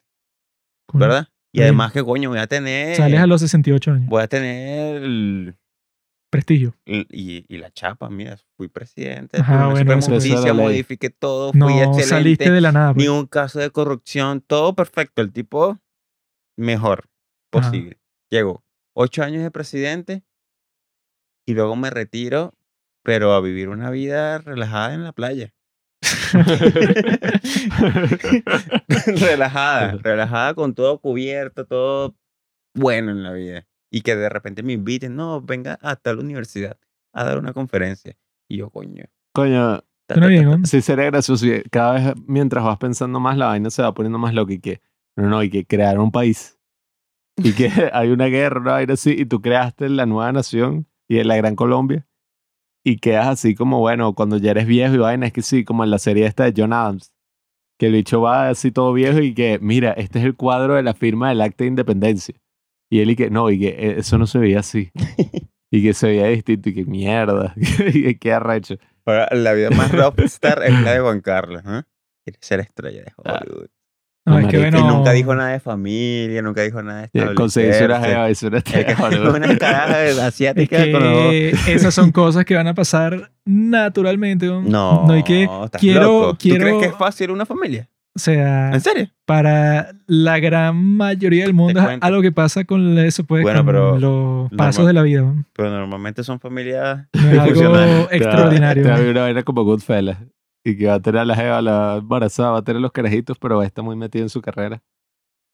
coño, 0.85 0.99
¿verdad? 1.01 1.27
Y 1.51 1.61
además 1.61 1.91
que, 1.91 2.03
coño, 2.03 2.29
voy 2.29 2.39
a 2.39 2.45
tener... 2.47 2.95
Sales 2.95 3.19
a 3.19 3.25
los 3.25 3.41
68 3.41 3.91
años. 3.91 4.07
Voy 4.07 4.21
a 4.21 4.27
tener... 4.27 5.01
el- 5.03 5.55
Prestigio. 6.29 6.75
el- 6.85 7.07
y, 7.09 7.45
y 7.47 7.57
la 7.57 7.71
chapa, 7.71 8.09
mira, 8.09 8.37
fui 8.57 8.67
presidente, 8.67 9.39
Ajá, 9.39 9.67
bueno, 9.69 9.99
Justicia, 10.01 10.53
modifiqué 10.53 11.09
todo, 11.09 11.51
No 11.55 11.65
fui 11.67 11.77
excelente. 11.79 12.03
saliste 12.05 12.51
de 12.51 12.61
la 12.61 12.71
nada. 12.73 12.93
pues. 12.93 13.03
ni 13.03 13.09
un 13.09 13.25
caso 13.27 13.59
de 13.59 13.71
corrupción, 13.71 14.41
todo 14.41 14.75
perfecto. 14.75 15.21
El 15.21 15.31
tipo 15.31 15.79
mejor 16.57 17.05
Ajá. 17.53 17.71
posible. 17.71 17.97
Llegó 18.29 18.63
ocho 18.93 19.23
años 19.23 19.41
de 19.41 19.51
presidente 19.51 20.23
y 21.47 21.53
luego 21.53 21.75
me 21.77 21.89
retiro, 21.89 22.53
pero 23.03 23.31
a 23.33 23.39
vivir 23.41 23.69
una 23.69 23.89
vida 23.89 24.37
relajada 24.39 24.93
en 24.93 25.03
la 25.05 25.13
playa. 25.13 25.53
relajada, 29.19 29.97
relajada 30.01 30.53
con 30.53 30.75
todo 30.75 30.99
cubierto, 30.99 31.65
todo 31.65 32.15
bueno 32.73 33.11
en 33.11 33.23
la 33.23 33.33
vida. 33.33 33.65
Y 33.89 34.01
que 34.01 34.15
de 34.15 34.29
repente 34.29 34.63
me 34.63 34.73
inviten, 34.73 35.15
no, 35.15 35.41
venga 35.41 35.79
hasta 35.81 36.13
la 36.13 36.21
universidad 36.21 36.77
a 37.13 37.23
dar 37.23 37.39
una 37.39 37.53
conferencia. 37.53 38.17
Y 38.47 38.57
yo, 38.57 38.69
coño. 38.69 39.05
Coño, 39.33 39.79
ta, 40.05 40.15
ta, 40.15 40.27
bien, 40.27 40.61
ta, 40.61 40.67
sí 40.67 40.81
sería 40.81 41.05
gracioso. 41.05 41.45
y 41.45 41.63
Cada 41.69 41.93
vez 41.93 42.13
mientras 42.25 42.63
vas 42.63 42.77
pensando 42.77 43.19
más, 43.19 43.37
la 43.37 43.47
vaina 43.47 43.69
se 43.69 43.81
va 43.81 43.93
poniendo 43.93 44.19
más 44.19 44.33
loca 44.33 44.53
y 44.53 44.59
que, 44.59 44.81
no, 45.15 45.29
no, 45.29 45.43
y 45.43 45.49
que 45.49 45.65
crear 45.65 45.99
un 45.99 46.11
país. 46.11 46.59
Y 47.37 47.53
que 47.53 47.69
hay 47.93 48.09
una 48.09 48.25
guerra, 48.25 48.59
una 48.59 48.71
vaina 48.73 48.93
así, 48.93 49.15
y 49.17 49.25
tú 49.25 49.41
creaste 49.41 49.89
la 49.89 50.05
nueva 50.05 50.31
nación 50.31 50.87
y 51.07 51.23
la 51.23 51.37
Gran 51.37 51.55
Colombia. 51.55 52.06
Y 52.89 52.99
quedas 52.99 53.27
así 53.27 53.53
como, 53.53 53.79
bueno, 53.79 54.13
cuando 54.13 54.37
ya 54.37 54.51
eres 54.51 54.65
viejo 54.65 54.95
y 54.95 54.97
vaina, 54.99 55.27
es 55.27 55.33
que 55.33 55.41
sí, 55.41 55.65
como 55.65 55.83
en 55.83 55.89
la 55.89 55.99
serie 55.99 56.25
esta 56.25 56.45
de 56.49 56.53
John 56.55 56.71
Adams. 56.71 57.11
Que 57.77 57.87
el 57.87 57.91
bicho 57.93 58.21
va 58.21 58.47
así 58.47 58.71
todo 58.71 58.93
viejo 58.93 59.19
y 59.19 59.33
que, 59.33 59.59
mira, 59.61 59.91
este 59.91 60.19
es 60.19 60.25
el 60.25 60.37
cuadro 60.37 60.75
de 60.75 60.83
la 60.83 60.93
firma 60.93 61.27
del 61.27 61.41
acta 61.41 61.65
de 61.65 61.67
independencia. 61.67 62.35
Y 62.89 63.01
él 63.01 63.09
y 63.11 63.15
que, 63.17 63.29
no, 63.29 63.49
y 63.51 63.59
que 63.59 63.67
eh, 63.67 63.95
eso 63.97 64.17
no 64.17 64.25
se 64.25 64.39
veía 64.39 64.59
así. 64.61 64.89
y 65.69 65.83
que 65.83 65.93
se 65.93 66.07
veía 66.07 66.27
distinto 66.27 66.69
y 66.69 66.73
que 66.75 66.85
mierda. 66.85 67.53
y 67.93 68.03
que 68.03 68.17
qué 68.17 68.31
arrecho. 68.31 68.77
La 69.05 69.51
vida 69.51 69.69
más 69.71 69.91
rockstar 69.91 70.63
es 70.63 70.71
la 70.81 70.93
de 70.93 70.99
Juan 71.01 71.19
Carlos, 71.19 71.63
¿eh? 71.65 71.83
Quiere 72.23 72.39
ser 72.41 72.59
estrella 72.61 73.03
de 73.03 73.11
Ah. 73.25 73.41
Hollywood. 73.43 73.67
No, 74.27 74.39
es 74.39 74.47
que 74.47 74.57
bueno, 74.57 74.87
nunca 74.97 75.11
dijo 75.13 75.33
nada 75.35 75.49
de 75.51 75.59
familia, 75.59 76.41
nunca 76.41 76.61
dijo 76.61 76.83
nada 76.83 77.09
de 77.11 77.33
Conseguirse 77.33 77.85
una 77.85 77.99
jeva, 78.01 78.29
Es 78.29 78.43
una 78.43 78.61
caraja 79.57 80.05
Es 80.05 80.19
asiática 80.19 80.85
los- 80.85 81.01
que 81.31 81.49
esas 81.67 81.93
son 81.93 82.11
cosas 82.11 82.43
que 82.45 82.55
van 82.55 82.67
a 82.67 82.73
pasar 82.73 83.31
naturalmente. 83.45 84.45
¿no? 84.47 84.61
No, 84.61 85.11
hay 85.11 85.23
que. 85.23 85.43
estás 85.43 85.79
quiero- 85.79 86.01
loco. 86.01 86.31
¿Tú 86.33 86.37
quiero- 86.39 86.59
crees 86.65 86.77
que 86.79 86.85
es 86.87 86.95
fácil 86.95 87.31
una 87.31 87.45
familia? 87.45 87.87
O 88.15 88.19
sea, 88.19 88.71
¿En 88.73 88.81
serio? 88.81 89.07
para 89.25 89.91
la 90.07 90.39
gran 90.39 90.75
mayoría 90.75 91.43
del 91.43 91.53
mundo 91.53 91.79
es 91.79 91.85
cuento. 91.85 92.03
algo 92.05 92.21
que 92.23 92.31
pasa 92.31 92.63
con 92.65 92.97
eso, 92.97 93.23
pues, 93.25 93.43
Bueno, 93.43 93.59
con 93.59 93.65
pero 93.67 93.91
los 93.99 94.01
normal. 94.01 94.57
pasos 94.57 94.87
de 94.87 94.93
la 94.93 95.03
vida. 95.03 95.23
Pero 95.53 95.69
normalmente 95.69 96.23
son 96.23 96.39
familias 96.39 97.05
No 97.13 97.29
es 97.31 97.37
algo 97.39 98.07
extraordinario. 98.09 98.83
Te 98.83 98.91
a 98.91 98.95
una 99.11 99.21
vaina 99.21 99.43
como 99.43 99.63
Goodfellas. 99.63 100.17
Y 100.67 100.75
que 100.75 100.87
va 100.87 100.95
a 100.95 100.99
tener 100.99 101.21
a 101.21 101.25
la 101.25 101.33
jeva, 101.33 101.61
la 101.61 101.95
embarazada, 102.01 102.51
va 102.51 102.57
a 102.57 102.61
tener 102.61 102.81
los 102.81 102.91
carajitos, 102.91 103.37
pero 103.39 103.55
va 103.55 103.63
a 103.63 103.67
estar 103.67 103.85
muy 103.85 103.95
metido 103.95 104.25
en 104.25 104.29
su 104.29 104.41
carrera. 104.41 104.83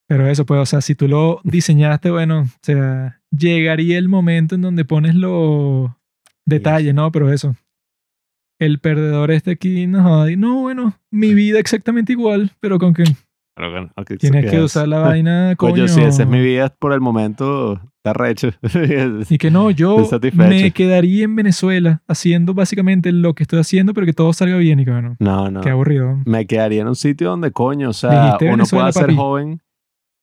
Pero 0.07 0.27
eso, 0.27 0.43
pues, 0.43 0.59
o 0.59 0.65
sea, 0.65 0.81
si 0.81 0.95
tú 0.95 1.07
lo 1.07 1.39
diseñaste, 1.43 2.09
bueno, 2.09 2.41
o 2.41 2.59
sea, 2.63 3.21
llegaría 3.29 3.99
el 3.99 4.09
momento 4.09 4.55
en 4.55 4.61
donde 4.61 4.85
pones 4.85 5.13
los 5.13 5.91
detalles, 6.45 6.95
¿no? 6.95 7.11
Pero 7.11 7.31
eso. 7.31 7.55
El 8.57 8.79
perdedor 8.79 9.29
este 9.29 9.51
aquí, 9.51 9.85
no, 9.85 10.25
no, 10.35 10.61
bueno, 10.61 10.97
mi 11.11 11.35
vida 11.35 11.59
exactamente 11.59 12.13
igual, 12.13 12.51
pero 12.59 12.79
con 12.79 12.95
que 12.95 13.03
Pero 13.55 13.89
Tienes 14.19 14.49
que 14.49 14.59
usar 14.61 14.87
la 14.87 14.99
vaina, 14.99 15.55
coño. 15.57 15.73
Coño, 15.73 15.87
si 15.87 16.01
esa 16.01 16.23
es 16.23 16.29
mi 16.29 16.41
vida 16.41 16.69
por 16.79 16.91
el 16.93 17.01
momento, 17.01 17.79
está 17.97 18.13
recho. 18.13 18.49
Y 19.29 19.37
que 19.37 19.51
no, 19.51 19.69
yo 19.71 19.97
me 20.33 20.71
quedaría 20.71 21.23
en 21.25 21.35
Venezuela 21.35 22.01
haciendo 22.07 22.53
básicamente 22.53 23.11
lo 23.11 23.33
que 23.35 23.43
estoy 23.43 23.59
haciendo, 23.59 23.93
pero 23.93 24.05
que 24.07 24.13
todo 24.13 24.33
salga 24.33 24.57
bien 24.57 24.79
y 24.79 24.85
que 24.85 24.91
bueno, 24.91 25.15
no, 25.19 25.51
no. 25.51 25.61
qué 25.61 25.69
aburrido. 25.69 26.17
Me 26.25 26.47
quedaría 26.47 26.81
en 26.81 26.87
un 26.87 26.95
sitio 26.95 27.29
donde, 27.29 27.51
coño, 27.51 27.89
o 27.89 27.93
sea, 27.93 28.25
Dijiste 28.25 28.45
uno 28.45 28.53
Venezuela, 28.57 28.83
pueda 28.85 28.91
ser 28.93 29.03
papi. 29.03 29.15
joven 29.15 29.61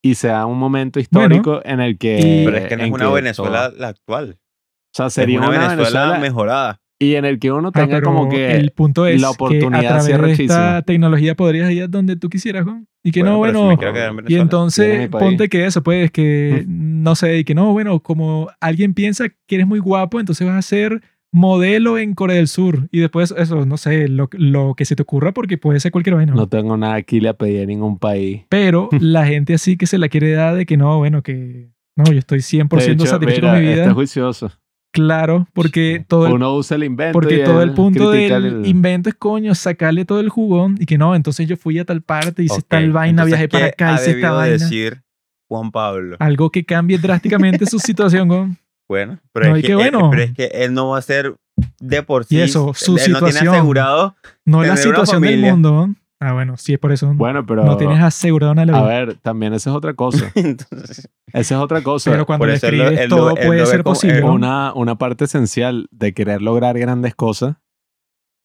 y 0.02 0.14
sea 0.14 0.46
un 0.46 0.58
momento 0.58 0.98
histórico 0.98 1.60
en 1.64 1.80
el 1.80 1.98
que... 1.98 2.18
Y- 2.18 2.44
Pero 2.44 2.56
es 2.56 2.66
que 2.68 2.76
no 2.76 2.84
es 2.84 2.90
una 2.90 3.10
Venezuela 3.10 3.68
todo- 3.70 3.78
la 3.80 3.88
actual. 3.88 4.38
o 4.38 4.92
sea, 4.96 5.10
sería 5.10 5.36
es 5.40 5.46
una, 5.46 5.48
una, 5.50 5.58
Venezuela, 5.68 6.00
Venezuela 6.00 6.18
mejorada. 6.20 6.79
Y 7.02 7.14
en 7.14 7.24
el 7.24 7.38
que 7.38 7.50
uno 7.50 7.70
Ah, 7.74 7.80
tenga 7.80 8.02
como 8.02 8.28
que... 8.28 8.52
el 8.52 8.72
punto 8.72 9.06
es 9.06 9.20
la 9.20 9.28
que 9.28 9.32
oportunidad 9.32 9.96
a 9.96 10.00
sí 10.02 10.12
es 10.12 10.18
través 10.18 10.36
de 10.36 10.44
esta 10.44 10.82
tecnología 10.82 11.34
podrías 11.34 11.70
ir 11.72 11.84
a 11.84 11.88
donde 11.88 12.14
tú 12.16 12.28
quisieras, 12.28 12.64
Juan. 12.64 12.86
Y 13.02 13.10
que 13.10 13.22
no, 13.22 13.32
si 13.32 13.38
bueno, 13.38 13.72
en 13.72 14.24
y 14.28 14.34
entonces 14.34 15.08
ponte 15.08 15.48
que 15.48 15.64
eso, 15.64 15.82
pues, 15.82 16.10
que 16.10 16.64
no 16.68 17.14
sé, 17.14 17.38
y 17.38 17.44
que 17.44 17.54
no, 17.54 17.72
bueno, 17.72 18.00
como 18.00 18.50
alguien 18.60 18.92
piensa 18.92 19.30
que 19.46 19.54
eres 19.54 19.66
muy 19.66 19.78
guapo, 19.78 20.20
entonces 20.20 20.46
vas 20.46 20.58
a 20.58 20.62
ser 20.62 21.00
modelo 21.32 21.96
en 21.96 22.14
Corea 22.14 22.36
del 22.36 22.48
Sur. 22.48 22.88
Y 22.92 23.00
después, 23.00 23.32
eso, 23.34 23.64
no 23.64 23.78
sé, 23.78 24.06
lo, 24.08 24.28
lo 24.32 24.74
que 24.74 24.84
se 24.84 24.94
te 24.94 25.02
ocurra 25.02 25.32
porque 25.32 25.56
puede 25.56 25.80
ser 25.80 25.92
cualquier 25.92 26.16
vaina. 26.16 26.34
No 26.34 26.48
tengo 26.48 26.76
nada 26.76 26.96
aquí 26.96 27.20
le 27.20 27.32
pedí 27.32 27.62
a 27.62 27.66
ningún 27.66 27.98
país. 27.98 28.42
Pero 28.50 28.90
la 29.00 29.26
gente 29.26 29.54
así 29.54 29.78
que 29.78 29.86
se 29.86 29.96
la 29.96 30.10
quiere 30.10 30.32
dar 30.32 30.54
de 30.54 30.66
que 30.66 30.76
no, 30.76 30.98
bueno, 30.98 31.22
que 31.22 31.70
no, 31.96 32.04
yo 32.04 32.18
estoy 32.18 32.40
100% 32.40 32.68
De 32.68 32.92
hecho, 32.92 33.06
satisfecho 33.06 33.40
mira, 33.40 33.52
con 33.54 33.60
mi 33.62 33.68
vida. 33.68 33.82
Está 33.82 33.94
juicioso. 33.94 34.50
Claro, 34.92 35.46
porque 35.52 36.04
todo 36.08 36.26
el 36.26 36.32
Uno 36.32 36.54
usa 36.56 36.76
el 36.76 36.82
invento 36.84 37.12
Porque 37.12 37.36
y 37.36 37.44
todo 37.44 37.62
él 37.62 37.68
el 37.68 37.74
punto 37.76 38.10
del 38.10 38.32
el- 38.44 38.66
invento 38.66 39.08
es, 39.08 39.14
coño, 39.14 39.54
sacarle 39.54 40.04
todo 40.04 40.18
el 40.20 40.28
jugón 40.30 40.76
y 40.80 40.86
que 40.86 40.98
no, 40.98 41.14
entonces 41.14 41.46
yo 41.48 41.56
fui 41.56 41.78
a 41.78 41.84
tal 41.84 42.02
parte, 42.02 42.42
hice 42.42 42.54
Ok, 42.58 42.64
tal 42.66 42.90
vaina, 42.90 43.22
entonces, 43.22 43.30
viajé 43.38 43.48
para 43.48 43.66
¿qué 43.70 43.84
acá, 43.84 43.94
hice 43.94 44.10
esta 44.12 44.32
vaina. 44.32 44.52
decir 44.52 45.02
Juan 45.48 45.70
Pablo? 45.70 46.16
Algo 46.18 46.50
que 46.50 46.64
cambie 46.64 46.98
drásticamente 46.98 47.66
su 47.66 47.78
situación, 47.78 48.26
¿no? 48.28 48.56
Bueno, 48.88 49.20
pero, 49.32 49.50
No, 49.50 49.56
es 49.56 49.62
que, 49.64 49.70
él- 49.70 49.76
bueno. 49.76 50.10
pero 50.10 50.22
es 50.22 50.32
que 50.34 50.46
él 50.46 50.74
no 50.74 50.88
va 50.88 50.98
a 50.98 51.02
ser 51.02 51.36
de 51.78 52.02
por 52.02 52.24
sí. 52.24 52.36
Y 52.36 52.40
eso, 52.40 52.72
su 52.74 52.96
él 52.98 53.12
no 53.12 53.18
tiene 53.18 53.32
situación. 53.32 53.54
asegurado. 53.54 54.16
No 54.44 54.64
la 54.64 54.76
situación 54.76 55.22
del 55.22 55.40
mundo. 55.40 55.70
¿no? 55.70 55.94
Ah, 56.22 56.34
bueno, 56.34 56.58
sí 56.58 56.74
es 56.74 56.78
por 56.78 56.92
eso. 56.92 57.12
Bueno, 57.14 57.46
pero... 57.46 57.64
no 57.64 57.78
tienes 57.78 58.00
asegurado 58.02 58.54
la 58.54 58.78
A 58.78 58.82
ver, 58.82 59.14
también 59.16 59.54
esa 59.54 59.70
es 59.70 59.76
otra 59.76 59.94
cosa. 59.94 60.30
Entonces, 60.34 61.08
Esa 61.32 61.54
es 61.54 61.60
otra 61.60 61.82
cosa. 61.82 62.10
Pero 62.10 62.26
cuando 62.26 62.44
lo 62.46 62.52
escribes, 62.52 63.00
él 63.00 63.08
lo- 63.08 63.16
todo 63.16 63.36
él 63.36 63.46
puede 63.46 63.64
ser 63.66 63.82
posible. 63.82 64.22
una, 64.22 64.74
una 64.74 64.96
parte 64.96 65.24
esencial 65.24 65.88
de 65.90 66.12
querer 66.12 66.42
lograr 66.42 66.78
grandes 66.78 67.14
cosas 67.14 67.56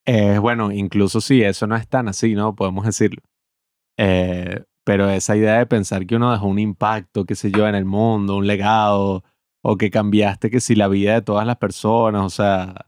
es, 0.05 0.39
bueno, 0.39 0.71
incluso 0.71 1.19
si 1.19 1.41
eso 1.43 1.67
no 1.67 1.75
es 1.75 1.87
tan 1.87 2.07
así, 2.07 2.33
¿no? 2.33 2.55
Podemos 2.55 2.85
decirlo. 2.85 3.21
Eh, 3.97 4.63
pero 4.85 5.09
esa 5.09 5.35
idea 5.35 5.57
de 5.57 5.65
pensar 5.65 6.05
que 6.05 6.15
uno 6.15 6.31
dejó 6.31 6.47
un 6.47 6.59
impacto, 6.59 7.25
qué 7.25 7.35
sé 7.35 7.51
yo, 7.51 7.67
en 7.67 7.75
el 7.75 7.85
mundo, 7.85 8.37
un 8.37 8.47
legado, 8.47 9.23
o 9.63 9.77
que 9.77 9.89
cambiaste 9.89 10.49
que 10.51 10.61
si 10.61 10.75
la 10.75 10.87
vida 10.87 11.15
de 11.15 11.21
todas 11.23 11.45
las 11.47 11.57
personas, 11.57 12.23
o 12.23 12.29
sea, 12.29 12.85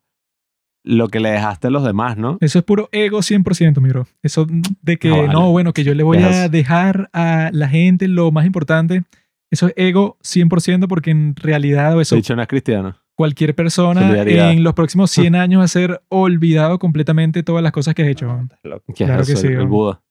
lo 0.87 1.09
que 1.09 1.19
le 1.19 1.29
dejaste 1.31 1.67
a 1.67 1.69
los 1.69 1.83
demás, 1.83 2.17
¿no? 2.17 2.37
Eso 2.41 2.59
es 2.59 2.65
puro 2.65 2.87
ego 2.91 3.19
100%, 3.21 3.81
mi 3.81 3.89
bro. 3.89 4.07
Eso 4.23 4.47
de 4.81 4.97
que, 4.97 5.09
Ah, 5.11 5.15
vale. 5.17 5.27
no, 5.33 5.51
bueno, 5.51 5.73
que 5.73 5.83
yo 5.83 5.93
le 5.93 6.03
voy 6.03 6.17
a 6.19 6.27
Dejas- 6.29 6.51
dejar 6.51 7.09
a 7.13 7.49
la 7.51 7.67
gente 7.69 8.07
lo 8.07 8.31
más 8.31 8.45
importante. 8.45 9.03
Eso 9.51 9.67
es 9.67 9.73
ego 9.77 10.17
100% 10.23 10.87
porque 10.87 11.11
en 11.11 11.35
realidad 11.35 11.99
eso 12.01 12.15
Dicho 12.15 12.35
no 12.35 12.41
es 12.41 12.47
cristiano. 12.47 12.95
cualquier 13.15 13.55
persona 13.55 14.21
en 14.23 14.63
los 14.63 14.73
próximos 14.73 15.09
100 15.11 15.35
años 15.35 15.59
va 15.61 15.65
a 15.65 15.67
ser 15.69 16.01
olvidado 16.09 16.79
completamente 16.79 17.43
todas 17.43 17.63
las 17.63 17.71
cosas 17.71 17.93
que 17.95 18.03
has 18.03 18.09
hecho. 18.09 18.27
no, 18.27 18.41
estás 18.43 18.59
loco. 18.63 18.93
¿Qué 18.95 19.05
Claro 19.05 19.23
que 19.25 19.35
sí, 19.35 19.47
el. 19.47 19.67
Buda. 19.67 20.01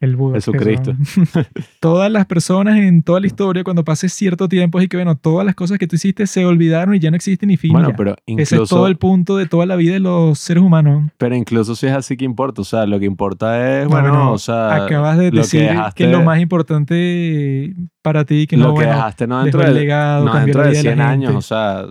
El 0.00 0.16
Buda. 0.16 0.34
Jesucristo. 0.34 0.92
todas 1.80 2.10
las 2.10 2.26
personas 2.26 2.76
en 2.78 3.02
toda 3.02 3.20
la 3.20 3.26
historia, 3.26 3.64
cuando 3.64 3.84
pase 3.84 4.08
cierto 4.08 4.48
tiempo, 4.48 4.80
y 4.80 4.88
que 4.88 4.96
bueno, 4.96 5.16
todas 5.16 5.44
las 5.46 5.54
cosas 5.54 5.78
que 5.78 5.86
tú 5.86 5.96
hiciste 5.96 6.26
se 6.26 6.44
olvidaron 6.44 6.94
y 6.94 6.98
ya 6.98 7.10
no 7.10 7.16
existen 7.16 7.48
ni 7.48 7.56
fin. 7.56 7.72
Bueno, 7.72 7.90
ya. 7.90 7.96
pero 7.96 8.12
Ese 8.12 8.22
incluso, 8.56 8.62
es 8.62 8.68
todo 8.68 8.86
el 8.86 8.96
punto 8.96 9.36
de 9.36 9.46
toda 9.46 9.66
la 9.66 9.76
vida 9.76 9.94
de 9.94 10.00
los 10.00 10.38
seres 10.38 10.62
humanos. 10.62 11.10
pero 11.18 11.34
incluso 11.34 11.74
si 11.74 11.86
es 11.86 11.92
así 11.92 12.16
que 12.16 12.24
importa, 12.24 12.62
o 12.62 12.64
sea, 12.64 12.86
lo 12.86 12.98
que 12.98 13.06
importa 13.06 13.80
es, 13.80 13.84
No, 13.84 13.90
bueno, 13.90 14.08
bueno, 14.10 14.32
o 14.32 14.38
sea, 14.38 14.84
Acabas 14.84 15.18
de 15.18 15.26
lo 15.26 15.30
que 15.32 15.36
decir 15.38 15.60
que, 15.60 15.72
dejaste- 15.74 16.10
lo 16.10 16.22
más 16.22 16.40
importante 16.40 17.74
para 18.02 18.24
ti, 18.24 18.46
que 18.46 18.56
lo 18.56 18.64
no, 18.64 18.68
que 18.70 18.74
bueno, 18.80 18.92
dejaste 18.92 19.26
no 19.26 19.42
dentro 19.42 19.62
el 19.62 19.74
de, 19.74 19.80
legado, 19.80 20.24
no 20.26 20.34
dentro 20.34 20.62
de 20.62 20.68
vida 20.70 20.78
de 20.78 20.82
100 20.82 20.98
la 20.98 21.10
años, 21.10 21.34
o 21.34 21.42
sea, 21.42 21.86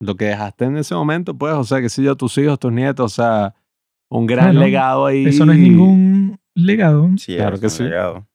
lo 0.00 0.14
que 0.16 0.26
dejaste 0.26 0.64
en 0.64 0.76
ese 0.78 0.94
momento, 0.94 1.36
pues, 1.36 1.54
o 1.54 1.64
sea, 1.64 1.80
qué 1.80 1.88
sé 1.88 2.02
yo, 2.02 2.16
tus 2.16 2.36
hijos, 2.38 2.58
tus 2.58 2.72
nietos, 2.72 3.12
o 3.12 3.14
sea, 3.14 3.54
un 4.08 4.26
gran 4.26 4.52
Claro, 4.52 4.66
legado 4.66 5.06
ahí. 5.06 5.26
Eso 5.26 5.44
no 5.46 5.52
es 5.52 5.58
ningún 5.58 6.38
legado. 6.54 7.08
Sí, 7.16 7.36
Claro 7.36 7.54
es 7.54 7.60
que 7.60 7.66
un 7.66 7.70
sí. 7.70 7.82
legado. 7.84 8.26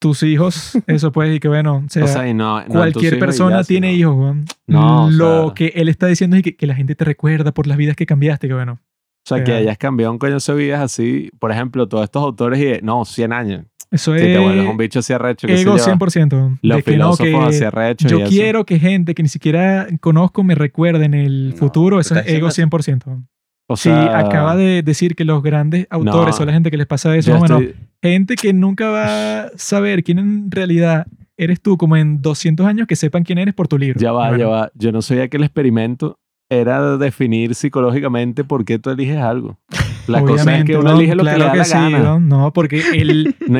Tus 0.00 0.22
hijos, 0.22 0.78
eso 0.86 1.10
puede 1.10 1.30
decir 1.30 1.40
que 1.40 1.48
bueno, 1.48 1.82
o 1.84 1.88
sea, 1.90 2.04
O 2.04 2.08
sea, 2.08 2.28
y 2.28 2.32
no, 2.34 2.54
no 2.54 2.60
en 2.60 2.66
tus 2.66 2.76
cualquier 2.76 3.14
y 3.14 3.18
persona 3.18 3.56
ya, 3.62 3.64
tiene 3.64 3.88
sino- 3.92 3.98
hijos, 3.98 4.16
weón. 4.16 4.44
No, 4.68 5.06
o 5.06 5.10
Lo 5.10 5.44
sea- 5.46 5.54
que 5.54 5.66
él 5.74 5.88
está 5.88 6.06
diciendo 6.06 6.36
es 6.36 6.42
que, 6.42 6.56
que 6.56 6.66
la 6.68 6.74
gente 6.76 6.94
te 6.94 7.04
recuerda 7.04 7.52
por 7.52 7.66
las 7.66 7.76
vidas 7.76 7.96
que 7.96 8.06
cambiaste, 8.06 8.46
que 8.46 8.54
bueno. 8.54 8.74
O 8.74 9.28
sea, 9.28 9.42
que 9.44 9.52
hayas 9.52 9.76
cambiado 9.76 10.12
un 10.12 10.18
coño 10.18 10.38
de 10.38 10.54
vidas 10.54 10.80
así, 10.80 11.30
por 11.38 11.50
ejemplo, 11.52 11.86
todos 11.88 12.04
estos 12.04 12.22
autores 12.22 12.58
y 12.60 12.64
de, 12.64 12.80
no, 12.82 13.04
100 13.04 13.32
años. 13.32 13.64
Eso 13.90 14.12
Si 14.14 14.20
te 14.20 14.38
vuelves 14.38 14.64
es 14.64 14.70
un 14.70 14.76
bicho 14.76 14.98
así 15.00 15.12
arrecho, 15.12 15.46
que 15.46 15.60
ego 15.60 15.78
sé 15.78 15.90
yo, 15.90 15.96
100%. 15.96 16.58
los 16.62 16.76
de 16.76 16.82
que 16.82 16.96
no, 16.96 17.12
filósofos 17.14 17.48
así 17.48 17.58
que 17.58 17.64
arrechos 17.66 18.10
yo 18.10 18.18
y 18.18 18.22
eso. 18.22 18.30
quiero 18.30 18.64
que 18.66 18.78
gente 18.78 19.14
que 19.14 19.22
ni 19.22 19.28
siquiera 19.28 19.86
conozco 20.00 20.44
me 20.44 20.54
recuerde 20.54 21.06
en 21.06 21.14
el 21.14 21.50
No, 21.50 21.56
futuro. 21.56 21.96
¿tú 21.96 22.00
Eso 22.00 22.16
es 22.16 22.26
ego 22.28 22.46
diciendo 22.48 22.76
100%. 22.78 23.26
O 23.70 23.76
Sí, 23.76 23.90
sea, 23.90 24.18
acaba 24.18 24.56
de 24.56 24.82
decir 24.82 25.14
que 25.14 25.24
los 25.24 25.42
grandes 25.42 25.86
autores 25.90 26.28
No. 26.28 26.32
son 26.32 26.46
la 26.46 26.54
gente 26.54 26.70
que 26.70 26.78
les 26.78 26.86
pasa 26.86 27.14
eso. 27.14 27.36
bueno, 27.38 27.58
estoy- 27.60 27.74
gente 28.02 28.34
que 28.36 28.52
nunca 28.54 28.88
va 28.88 29.40
a 29.42 29.48
saber 29.56 30.02
quién 30.02 30.18
en 30.18 30.50
realidad 30.50 31.06
eres 31.36 31.60
tú, 31.60 31.76
como 31.76 31.96
en 31.96 32.22
200 32.22 32.66
años, 32.66 32.86
que 32.86 32.96
sepan 32.96 33.24
quién 33.24 33.38
eres 33.38 33.54
por 33.54 33.68
tu 33.68 33.76
libro. 33.78 34.00
Ya 34.00 34.10
va, 34.12 34.28
Bueno, 34.28 34.38
ya 34.44 34.48
va. 34.48 34.70
Yo 34.74 34.90
no 34.90 35.02
sabía 35.02 35.28
que 35.28 35.36
el 35.36 35.44
experimento 35.44 36.18
era 36.50 36.96
definir 36.96 37.54
psicológicamente 37.54 38.42
por 38.42 38.64
qué 38.64 38.78
tú 38.78 38.88
eliges 38.90 39.18
algo. 39.18 39.58
La 40.06 40.22
cosa 40.22 40.34
es 40.36 40.42
obviamente, 40.46 40.72
que 40.72 40.78
uno 40.78 40.90
¿no? 40.92 40.98
elige 40.98 41.14
lo 41.14 41.22
Claro 41.22 41.36
que 41.36 41.42
le 41.42 41.48
da 41.50 41.54
la 41.56 41.64
sí, 41.64 41.72
gana. 41.74 41.98
¿no? 41.98 42.20
No, 42.20 42.52
porque 42.54 42.82
el, 42.94 43.34
No, 43.48 43.58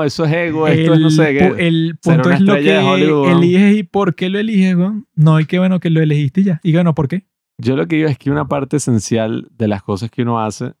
que, 0.00 0.06
eso 0.06 0.26
es 0.26 0.32
ego, 0.34 0.68
esto 0.68 0.92
es 0.92 1.00
no 1.00 1.08
sé 1.10 1.38
qué. 1.38 1.66
el 1.66 1.96
punto 2.02 2.30
es 2.30 2.40
lo 2.42 2.54
que 2.56 3.30
eliges 3.32 3.76
y 3.78 3.82
por 3.84 4.14
qué 4.14 4.28
lo 4.28 4.38
eliges, 4.38 4.76
¿no? 4.76 5.06
No, 5.16 5.40
y 5.40 5.46
qué 5.46 5.58
bueno 5.58 5.80
que 5.80 5.88
lo 5.88 6.02
elegiste 6.02 6.42
ya. 6.42 6.60
Y 6.62 6.74
bueno, 6.74 6.94
¿por 6.94 7.08
qué? 7.08 7.24
Yo 7.60 7.76
lo 7.76 7.86
que 7.88 7.96
digo 7.96 8.08
es 8.08 8.18
que 8.18 8.30
una 8.30 8.46
parte 8.46 8.76
esencial 8.76 9.48
de 9.50 9.68
las 9.68 9.82
cosas 9.82 10.10
que 10.10 10.22
uno 10.22 10.40
hace 10.40 10.74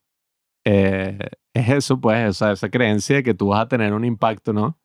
eh, 0.64 1.18
es 1.54 1.68
eso, 1.70 2.00
pues, 2.00 2.28
o 2.28 2.32
sea, 2.32 2.52
esa 2.52 2.70
creencia 2.70 3.16
de 3.16 3.22
que 3.22 3.34
tú 3.34 3.48
vas 3.48 3.60
a 3.60 3.68
tener 3.68 3.92
un 3.92 4.04
impacto, 4.04 4.52
¿no? 4.52 4.78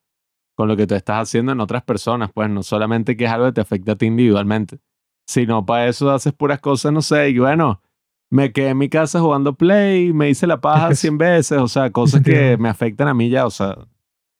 Con 0.56 0.68
lo 0.68 0.76
que 0.76 0.86
tú 0.86 0.94
estás 0.94 1.28
haciendo 1.28 1.52
en 1.52 1.60
otras 1.60 1.82
personas, 1.84 2.30
pues, 2.32 2.48
no 2.50 2.62
solamente 2.62 3.16
que 3.16 3.24
es 3.24 3.30
algo 3.30 3.46
que 3.46 3.52
te 3.52 3.60
afecta 3.60 3.92
a 3.92 3.96
ti 3.96 4.06
individualmente, 4.06 4.78
sino 5.26 5.64
para 5.64 5.88
eso 5.88 6.10
haces 6.10 6.32
puras 6.32 6.60
cosas, 6.60 6.92
no 6.92 7.02
sé, 7.02 7.30
y 7.30 7.38
bueno, 7.38 7.82
me 8.30 8.52
quedé 8.52 8.70
en 8.70 8.78
mi 8.78 8.88
casa 8.88 9.20
jugando 9.20 9.54
Play, 9.54 10.12
me 10.12 10.30
hice 10.30 10.46
la 10.46 10.60
paja 10.60 10.84
Es 10.84 10.88
que 10.88 10.96
100 10.96 11.18
veces, 11.18 11.58
o 11.58 11.68
sea, 11.68 11.90
cosas 11.90 12.22
que 12.22 12.56
me 12.58 12.68
afectan 12.68 13.08
a 13.08 13.14
mí 13.14 13.28
ya, 13.28 13.46
o 13.46 13.50
sea, 13.50 13.76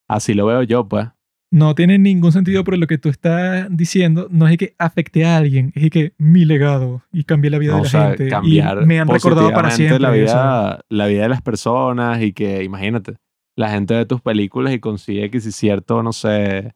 así 0.08 0.34
lo 0.34 0.46
veo 0.46 0.62
yo, 0.62 0.88
pues. 0.88 1.08
No 1.54 1.72
tiene 1.76 2.00
ningún 2.00 2.32
sentido 2.32 2.64
por 2.64 2.76
lo 2.76 2.88
que 2.88 2.98
tú 2.98 3.08
estás 3.08 3.68
diciendo. 3.70 4.26
No 4.28 4.48
es 4.48 4.58
que 4.58 4.74
afecte 4.76 5.24
a 5.24 5.36
alguien, 5.36 5.70
es 5.76 5.88
que 5.90 6.12
mi 6.18 6.44
legado 6.44 7.02
y 7.12 7.22
cambié 7.22 7.48
la 7.48 7.58
vida 7.58 7.70
No, 7.70 7.76
de 7.76 7.80
o 7.82 7.84
la 7.84 7.90
sea, 7.90 8.08
gente. 8.08 8.28
cambiar 8.28 8.82
y 8.82 8.86
me 8.86 8.98
han 8.98 9.06
recordado 9.06 9.52
para 9.52 9.70
siempre. 9.70 10.00
la 10.00 10.10
vida, 10.10 10.80
la 10.88 11.06
vida 11.06 11.22
de 11.22 11.28
las 11.28 11.42
personas 11.42 12.20
y 12.22 12.32
que, 12.32 12.64
imagínate, 12.64 13.14
la 13.54 13.70
gente 13.70 13.94
ve 13.94 14.04
tus 14.04 14.20
películas 14.20 14.74
y 14.74 14.80
consigue 14.80 15.30
que 15.30 15.38
si 15.40 15.52
cierto, 15.52 16.02
no 16.02 16.12
sé, 16.12 16.74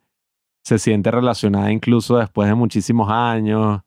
se 0.63 0.79
siente 0.79 1.11
relacionada 1.11 1.73
incluso 1.73 2.19
después 2.19 2.49
de 2.49 2.55
muchísimos 2.55 3.11
años 3.11 3.81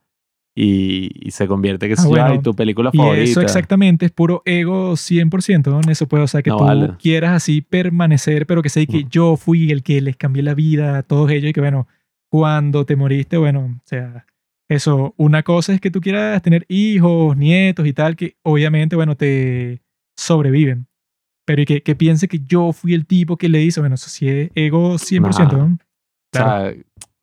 y, 0.56 1.10
y 1.28 1.32
se 1.32 1.48
convierte 1.48 1.88
que 1.88 1.94
Ah, 1.94 2.02
si 2.02 2.08
bueno. 2.08 2.42
tu 2.42 2.54
película 2.54 2.90
Y 2.94 2.98
favorita. 2.98 3.24
eso 3.24 3.42
exactamente 3.42 4.06
es 4.06 4.12
puro 4.12 4.42
ego 4.46 4.94
100%, 4.98 5.68
¿no? 5.72 5.80
Eso 5.92 6.08
puede, 6.08 6.24
o 6.24 6.28
sea, 6.28 6.42
que 6.42 6.50
No 6.50 6.58
tú 6.58 6.64
vale. 6.66 6.90
quieras 7.00 7.32
así 7.34 7.62
permanecer, 7.62 8.46
pero 8.46 8.62
que 8.62 8.70
sé 8.70 8.86
que 8.88 9.06
yo 9.10 9.38
fui 9.38 9.72
el 9.72 9.82
que 9.84 10.02
les 10.02 10.18
cambié 10.18 10.44
la 10.44 10.54
vida 10.54 10.98
a 10.98 11.04
todos 11.04 11.32
ellos 11.32 11.50
y 11.50 11.54
que, 11.54 11.62
bueno, 11.62 11.88
cuando 12.30 12.86
te 12.86 12.96
moriste, 12.96 13.38
bueno, 13.38 13.78
o 13.78 13.82
sea, 13.86 14.26
eso, 14.70 15.14
una 15.18 15.44
cosa 15.44 15.74
es 15.74 15.82
que 15.82 15.92
tú 15.92 16.00
quieras 16.02 16.42
tener 16.42 16.66
hijos, 16.70 17.36
nietos 17.38 17.86
y 17.88 17.94
tal, 17.94 18.16
que 18.16 18.36
obviamente, 18.44 18.96
bueno, 18.96 19.16
te 19.16 19.82
sobreviven. 20.18 20.88
Pero 21.46 21.62
y 21.64 21.66
que, 21.66 21.82
que 21.82 21.96
piense 21.96 22.28
que 22.28 22.40
yo 22.46 22.72
fui 22.72 22.94
el 22.94 23.06
tipo 23.06 23.36
que 23.38 23.50
le 23.50 23.62
hizo, 23.64 23.82
bueno, 23.82 23.96
eso 23.96 24.10
sí 24.10 24.28
es 24.30 24.50
ego 24.56 24.96
100%, 24.98 25.52
Nah. 25.52 25.58
¿no? 25.58 25.64
O 25.74 26.38
sea, 26.38 26.74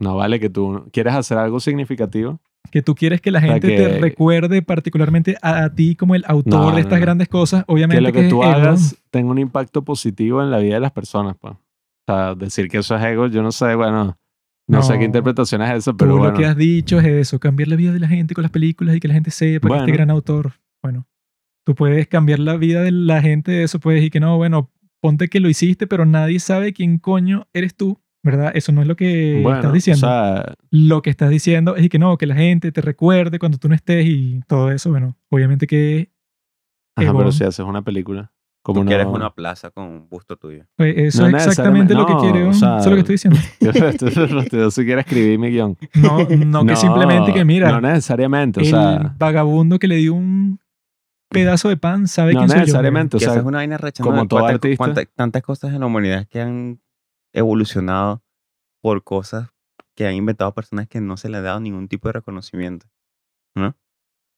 no 0.01 0.17
vale 0.17 0.39
que 0.41 0.51
tú 0.51 0.87
quieres 0.93 1.15
hacer 1.15 1.39
algo 1.39 1.61
significativo. 1.61 2.41
Que 2.71 2.83
tú 2.83 2.95
quieres 2.95 3.21
que 3.21 3.31
la 3.31 3.41
sea, 3.41 3.53
gente 3.55 3.69
te 3.69 3.77
que- 3.77 3.99
recuerde 3.99 4.63
particularmente 4.63 5.37
a, 5.43 5.65
a 5.65 5.75
ti 5.75 5.95
como 5.97 6.15
el 6.15 6.25
autor 6.27 6.61
No, 6.71 6.75
de 6.75 6.81
estas 6.83 6.99
no. 6.99 7.05
grandes 7.05 7.29
cosas, 7.29 7.65
obviamente 7.67 7.97
Que 8.03 8.09
lo 8.09 8.13
que 8.13 8.21
es 8.27 8.29
tú 8.31 8.43
hagas 8.43 8.97
tenga 9.11 9.31
un 9.31 9.39
impacto 9.39 9.83
positivo 9.83 10.43
en 10.43 10.51
la 10.51 10.59
vida 10.59 10.75
de 10.75 10.81
las 10.81 10.93
personas, 10.93 11.37
pues. 11.41 11.55
O 11.55 11.61
sea, 12.13 12.35
decir 12.35 12.69
que 12.69 12.79
eso 12.79 12.97
es 12.97 13.05
ego, 13.05 13.27
yo 13.27 13.43
no 13.43 13.53
sé, 13.53 13.75
bueno, 13.75 14.17
no, 14.67 14.83
sé 14.83 14.93
No. 14.95 14.99
qué 14.99 15.05
interpretación 15.05 15.63
es 15.63 15.71
eso, 15.79 15.93
Tú 15.93 15.99
pero 15.99 16.13
lo 16.13 16.19
bueno. 16.19 16.37
que 16.39 16.47
has 16.47 16.57
dicho 16.57 16.99
es 16.99 17.05
eso, 17.07 17.39
cambiar 17.39 17.69
la 17.69 17.77
vida 17.77 17.93
de 17.93 18.01
la 18.01 18.09
gente 18.09 18.35
con 18.35 18.43
las 18.43 18.51
películas 18.51 18.97
y 18.97 19.01
que 19.01 19.09
la 19.09 19.15
gente 19.15 19.31
sepa 19.31 19.69
que 19.69 19.75
este 19.75 19.83
Bueno. 19.85 19.95
gran 19.95 20.11
autor, 20.11 20.53
bueno, 20.83 21.07
tú 21.67 21.75
puedes 21.75 22.07
cambiar 22.09 22.39
la 22.39 22.57
vida 22.57 22.83
de 22.83 22.93
la 22.93 23.21
gente, 23.21 23.63
eso 23.63 23.79
puedes 23.79 24.01
decir 24.01 24.11
que 24.13 24.21
no, 24.21 24.37
bueno, 24.39 24.71
ponte 25.01 25.29
que 25.29 25.41
lo 25.41 25.49
hiciste, 25.49 25.87
pero 25.87 26.07
nadie 26.07 26.41
sabe 26.41 26.73
quién 26.73 26.99
coño 26.99 27.47
eres 27.53 27.75
tú, 27.77 28.01
¿verdad? 28.31 28.53
Eso 28.55 28.73
no 28.73 28.83
es 28.83 28.87
lo 28.89 28.97
que 28.97 29.41
bueno, 29.43 29.59
estás 29.59 29.73
diciendo. 29.73 30.07
O 30.07 30.11
sea, 30.11 30.55
lo 30.71 31.03
que 31.03 31.11
estás 31.11 31.31
diciendo 31.31 31.77
es 31.77 31.89
que 31.89 31.99
no, 31.99 32.17
que 32.19 32.27
la 32.27 32.35
gente 32.37 32.71
te 32.73 32.81
recuerde 32.81 33.39
cuando 33.39 33.59
tú 33.59 33.69
no 33.69 33.75
estés 33.75 34.07
y 34.07 34.41
todo 34.47 34.71
eso, 34.71 34.91
bueno, 34.91 35.17
obviamente 35.31 35.67
que 35.67 36.11
ajá, 36.97 37.13
pero 37.17 37.33
si 37.33 37.45
haces 37.45 37.65
una 37.67 37.83
película. 37.83 38.33
Como 38.61 38.81
Tú 38.81 38.85
no... 38.85 38.89
quieres 38.89 39.07
una 39.07 39.31
plaza 39.35 39.71
con 39.71 39.85
un 39.85 40.09
busto 40.11 40.37
tuyo. 40.37 40.67
pues, 40.77 40.95
eso 40.99 41.23
No 41.31 41.39
es 41.39 41.47
exactamente 41.47 41.95
lo 41.95 42.05
que 42.05 42.13
no, 42.13 42.19
o 42.21 42.51
eso 42.51 42.53
sea- 42.59 42.79
es 42.81 42.87
lo 42.87 42.93
que 42.97 43.01
estoy 43.01 43.15
diciendo. 43.15 43.39
Yo 44.51 44.71
si 44.71 44.85
quiero 44.85 45.01
escribir 45.01 45.39
mi 45.39 45.49
guion. 45.51 45.77
No, 45.95 46.19
no 46.29 46.67
que 46.67 46.77
simplemente 46.77 47.33
que 47.33 47.45
mira, 47.47 47.71
No 47.71 47.81
necesariamente, 47.81 48.61
o 48.61 48.63
el 48.63 48.69
sea, 48.69 49.15
vagabundo 49.19 49.79
que 49.79 49.89
le 49.89 49.97
dio 49.97 50.13
un 50.13 50.59
pedazo 51.31 51.69
de 51.71 51.77
pan 51.79 52.09
sabe 52.09 52.35
no 52.35 52.41
quién 52.41 52.49
soy 52.51 52.57
yo. 52.59 52.61
necesariamente, 52.63 53.17
o 53.17 53.19
que 53.21 53.25
sea, 53.25 53.35
eso 53.35 53.41
es 53.41 53.47
una 53.47 53.59
vaina 53.59 53.79
recha, 53.79 54.03
como 54.03 54.27
todo 54.27 54.45
artista. 54.47 54.77
cuántas- 54.77 55.07
tantas 55.15 55.43
cosas 55.43 55.73
en 55.73 55.81
la 55.81 55.87
humanidad 55.87 56.27
que 56.29 56.41
han 56.41 56.81
evolucionado 57.33 58.23
por 58.81 59.03
cosas 59.05 59.51
que 59.95 60.07
han 60.07 60.15
inventado 60.15 60.55
personas 60.55 60.87
que 60.89 61.01
no 61.01 61.17
se 61.17 61.29
le 61.29 61.39
ha 61.39 61.43
dado 61.43 61.61
ningún 61.61 61.89
tipo 61.89 62.09
de 62.09 62.13
reconocimiento. 62.15 62.87
¿No? 63.57 63.77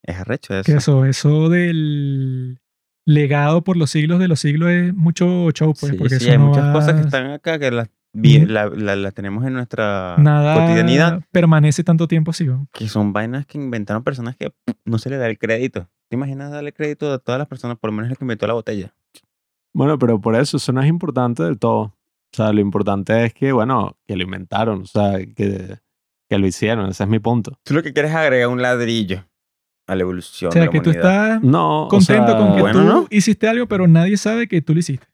Es 0.03 0.17
arrecho 0.19 0.55
eso. 0.55 0.65
Que 0.65 0.79
eso, 0.79 1.05
eso 1.05 1.49
del 1.51 2.61
legado 3.07 3.63
por 3.65 3.77
los 3.77 3.91
siglos 3.91 4.19
de 4.19 4.29
los 4.29 4.41
siglos 4.41 4.71
es 4.71 4.95
mucho 4.95 5.51
show, 5.53 5.75
pues, 5.79 5.93
Sí, 5.93 5.99
porque 5.99 6.11
sí, 6.19 6.25
eso 6.25 6.33
hay 6.33 6.39
no 6.39 6.47
muchas 6.49 6.73
cosas 6.73 6.95
que 6.95 7.01
están 7.03 7.31
acá 7.31 7.59
que 7.59 7.71
las, 7.71 7.89
la, 8.15 8.69
la- 8.97 9.11
tenemos 9.13 9.45
en 9.45 9.53
nuestra 9.55 10.17
nada 10.19 10.55
cotidianidad, 10.55 11.21
permanece 11.31 11.85
tanto 11.85 12.09
tiempo 12.09 12.31
así. 12.31 12.49
que 12.73 12.89
son 12.89 13.13
vainas 13.13 13.47
que 13.47 13.59
inventaron 13.59 14.03
personas 14.05 14.37
que 14.37 14.53
no 14.85 14.99
se 14.99 15.11
le 15.11 15.17
da 15.17 15.29
el 15.29 15.39
crédito. 15.39 15.89
¿Te 16.09 16.17
imaginas 16.17 16.51
darle 16.51 16.73
crédito 16.73 17.13
a 17.13 17.19
todas 17.19 17.39
las 17.39 17.47
personas, 17.49 17.79
por 17.79 17.91
lo 17.91 17.97
menos 17.97 18.11
el 18.11 18.17
que 18.19 18.25
inventó 18.25 18.47
la 18.47 18.55
botella? 18.55 18.95
bueno, 19.73 19.99
pero 19.99 20.21
por 20.21 20.35
eso 20.35 20.57
eso 20.57 20.73
no 20.73 20.81
es 20.83 20.89
importante 20.89 21.43
del 21.45 21.59
todo. 21.59 21.95
O 22.33 22.37
sea, 22.37 22.53
lo 22.53 22.61
importante 22.61 23.25
es 23.25 23.35
que, 23.35 23.53
bueno, 23.53 23.97
que 24.07 24.17
lo 24.17 24.23
inventaron, 24.23 24.83
o 24.83 24.87
sea, 24.87 25.19
que, 25.19 25.79
que 26.29 26.39
lo 26.39 26.47
hicieron, 26.47 26.89
ese 26.91 27.03
es 27.03 27.09
mi 27.09 27.19
punto. 27.19 27.59
Tú 27.65 27.75
lo 27.75 27.83
que 27.83 27.93
quieres 27.93 28.13
es 28.13 28.17
agregar 28.17 28.49
un 28.49 28.63
ladrillo 28.63 29.25
a 29.89 29.97
la 29.97 30.03
evolución 30.03 30.51
O 30.51 30.53
sea, 30.53 30.61
de 30.61 30.67
la 30.67 30.73
que 30.73 30.81
tú 30.81 30.91
humanidad. 30.91 31.35
estás 31.35 31.43
No, 31.43 31.85
o 31.87 31.89
contento 31.89 32.27
sea, 32.29 32.37
con 32.39 32.55
que 32.55 32.61
bueno, 32.61 32.79
tú 32.81 32.85
¿no? 32.87 33.07
hiciste 33.11 33.49
algo, 33.49 33.67
pero 33.67 33.89
nadie 33.89 34.17
sabe 34.17 34.47
que 34.47 34.63
tú 34.63 34.75
lo 34.75 34.81
hiciste. 34.81 35.07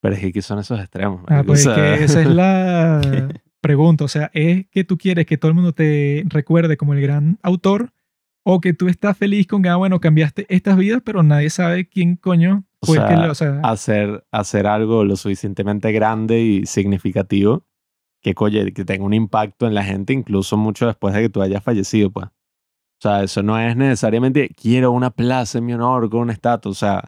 Pero 0.00 0.14
es 0.14 0.20
que 0.20 0.32
¿qué 0.32 0.40
son 0.42 0.58
esos 0.58 0.78
extremos. 0.80 1.22
Ah, 1.28 1.42
pues 1.46 1.66
O 1.66 1.70
es 1.70 1.74
sea, 1.76 1.84
que 1.98 2.04
esa 2.04 2.20
es 2.22 2.28
la 2.28 3.00
pregunta. 3.60 4.04
O 4.04 4.08
sea, 4.08 4.30
¿es 4.32 4.66
que 4.70 4.84
tú 4.84 4.96
quieres 4.96 5.26
que 5.26 5.36
todo 5.36 5.50
el 5.50 5.54
mundo 5.54 5.72
te 5.72 6.24
recuerde 6.28 6.76
como 6.78 6.94
el 6.94 7.00
gran 7.02 7.38
autor? 7.42 7.90
¿O 8.44 8.60
que 8.60 8.72
tú 8.72 8.88
estás 8.88 9.18
feliz 9.18 9.46
con 9.48 9.62
que, 9.62 9.68
ah, 9.68 9.76
bueno, 9.76 10.00
cambiaste 10.00 10.46
estas 10.48 10.76
vidas, 10.76 11.02
pero 11.04 11.22
nadie 11.24 11.50
sabe 11.50 11.88
quién 11.88 12.14
coño 12.16 12.64
O 12.90 12.94
sea, 12.94 13.08
que 13.08 13.16
lo- 13.16 13.30
o 13.32 13.34
sea, 13.34 13.60
hacer, 13.62 14.24
hacer 14.30 14.66
algo 14.66 15.04
lo 15.04 15.16
suficientemente 15.16 15.92
grande 15.92 16.40
y 16.40 16.66
significativo 16.66 17.64
que, 18.22 18.34
coye, 18.34 18.72
que 18.72 18.84
tenga 18.84 19.04
un 19.04 19.14
impacto 19.14 19.66
en 19.66 19.74
la 19.74 19.84
gente 19.84 20.12
incluso 20.12 20.56
mucho 20.56 20.86
después 20.86 21.14
de 21.14 21.22
que 21.22 21.28
tú 21.28 21.42
hayas 21.42 21.62
fallecido, 21.62 22.10
pues. 22.10 22.26
O 22.26 23.02
sea, 23.02 23.22
eso 23.22 23.42
no 23.42 23.58
es 23.58 23.76
necesariamente 23.76 24.48
quiero 24.60 24.90
una 24.92 25.10
plaza 25.10 25.58
en 25.58 25.66
mi 25.66 25.74
honor 25.74 26.08
con 26.10 26.20
un 26.20 26.30
estatus, 26.30 26.70
o 26.76 26.78
sea, 26.78 27.04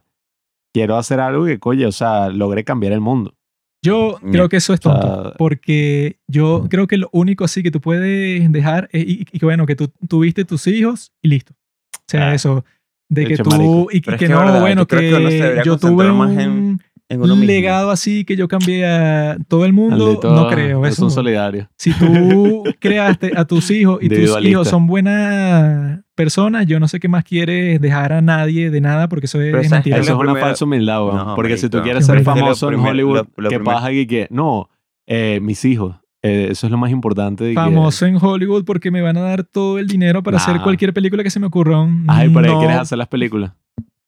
quiero 0.74 0.96
hacer 0.96 1.18
algo 1.20 1.46
que, 1.46 1.58
coye, 1.58 1.86
o 1.86 1.92
sea, 1.92 2.28
logre 2.28 2.62
cambiar 2.62 2.92
el 2.92 3.00
mundo. 3.00 3.34
Yo 3.82 4.18
Ñe. 4.22 4.32
creo 4.32 4.48
que 4.48 4.56
eso 4.58 4.74
es 4.74 4.80
O 4.84 4.90
sea, 4.90 5.00
tonto. 5.00 5.34
porque 5.38 6.18
yo 6.28 6.66
creo 6.68 6.86
que 6.88 6.98
lo 6.98 7.08
único 7.12 7.44
así 7.44 7.62
que 7.62 7.70
tú 7.70 7.80
puedes 7.80 8.50
dejar 8.52 8.88
es 8.92 9.04
y, 9.06 9.20
y 9.20 9.38
que 9.38 9.46
bueno, 9.46 9.66
que 9.66 9.76
tú 9.76 9.88
tuviste 10.08 10.44
tus 10.44 10.66
hijos 10.66 11.12
y 11.22 11.28
listo. 11.28 11.54
O 11.54 12.02
sea, 12.08 12.28
Ah, 12.30 12.34
eso. 12.34 12.64
De 13.08 13.24
que 13.24 13.36
tú. 13.38 13.50
marico. 13.50 13.88
Y, 13.92 13.96
es 13.98 14.02
que 14.02 14.16
que 14.16 14.28
no, 14.28 14.38
es 14.40 14.44
verdad, 14.46 14.60
bueno, 14.60 14.86
que 14.86 14.96
que 14.96 15.60
yo 15.64 15.78
tuve 15.78 16.06
concentrar 16.08 16.12
más 16.14 16.30
en- 16.38 16.50
un 16.50 16.80
En 17.10 17.22
uno 17.22 17.36
mismo. 17.36 17.46
legado 17.46 17.90
así 17.90 18.24
que 18.26 18.36
yo 18.36 18.48
cambié 18.48 18.84
a 18.86 19.38
todo 19.48 19.64
el 19.64 19.72
mundo. 19.72 20.20
No 20.22 20.48
creo. 20.48 20.84
son 20.92 21.06
no. 21.06 21.10
solidarios. 21.10 21.66
Si 21.76 21.90
tú 21.94 22.64
creaste 22.80 23.32
a 23.34 23.46
tus 23.46 23.70
hijos 23.70 23.98
y 24.02 24.08
tus 24.10 24.36
hijos 24.44 24.68
son 24.68 24.86
buenas 24.86 26.00
personas, 26.14 26.66
yo 26.66 26.78
no 26.80 26.88
sé 26.88 27.00
qué 27.00 27.08
más 27.08 27.24
quieres 27.24 27.80
dejar 27.80 28.12
a 28.12 28.20
nadie 28.20 28.70
de 28.70 28.80
nada 28.80 29.08
porque 29.08 29.26
eso 29.26 29.40
es 29.40 29.46
Pero, 29.52 29.58
¿sabes 29.58 29.70
mentira. 29.70 29.96
Eso 29.98 30.12
es 30.12 30.18
una 30.18 30.34
falsa 30.36 30.64
humildad. 30.64 30.98
No, 30.98 31.34
Porque 31.34 31.56
si 31.56 31.68
tú 31.70 31.80
quieres 31.82 32.04
ser 32.06 32.22
famoso 32.22 32.70
en 32.72 32.80
Hollywood, 32.80 33.16
lo- 33.16 33.26
lo 33.36 33.48
¿qué 33.48 33.56
primer- 33.58 33.74
pasa 33.74 33.86
aquí? 33.86 34.06
Que 34.06 34.26
no, 34.30 34.68
eh, 35.06 35.38
mis 35.40 35.64
hijos. 35.64 35.96
Eh, 36.28 36.48
eso 36.52 36.66
es 36.66 36.70
lo 36.70 36.78
más 36.78 36.90
importante. 36.90 37.44
de 37.44 37.50
que- 37.50 37.54
Famoso 37.56 38.06
en 38.06 38.16
Hollywood 38.20 38.64
porque 38.64 38.90
me 38.90 39.00
van 39.02 39.16
a 39.16 39.20
dar 39.20 39.44
todo 39.44 39.78
el 39.78 39.86
dinero 39.86 40.22
para 40.22 40.36
hacer 40.38 40.60
cualquier 40.60 40.92
película 40.92 41.22
que 41.22 41.30
se 41.30 41.40
me 41.40 41.46
ocurra. 41.46 41.86
Ay, 42.06 42.28
¿para 42.30 42.48
qué 42.48 42.52
No. 42.54 42.58
quieres 42.60 42.76
hacer 42.78 42.98
las 42.98 43.08
películas? 43.08 43.52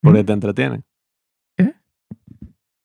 Porque 0.00 0.22
¿Mm? 0.22 0.26
te 0.26 0.32
entretienen. 0.32 0.84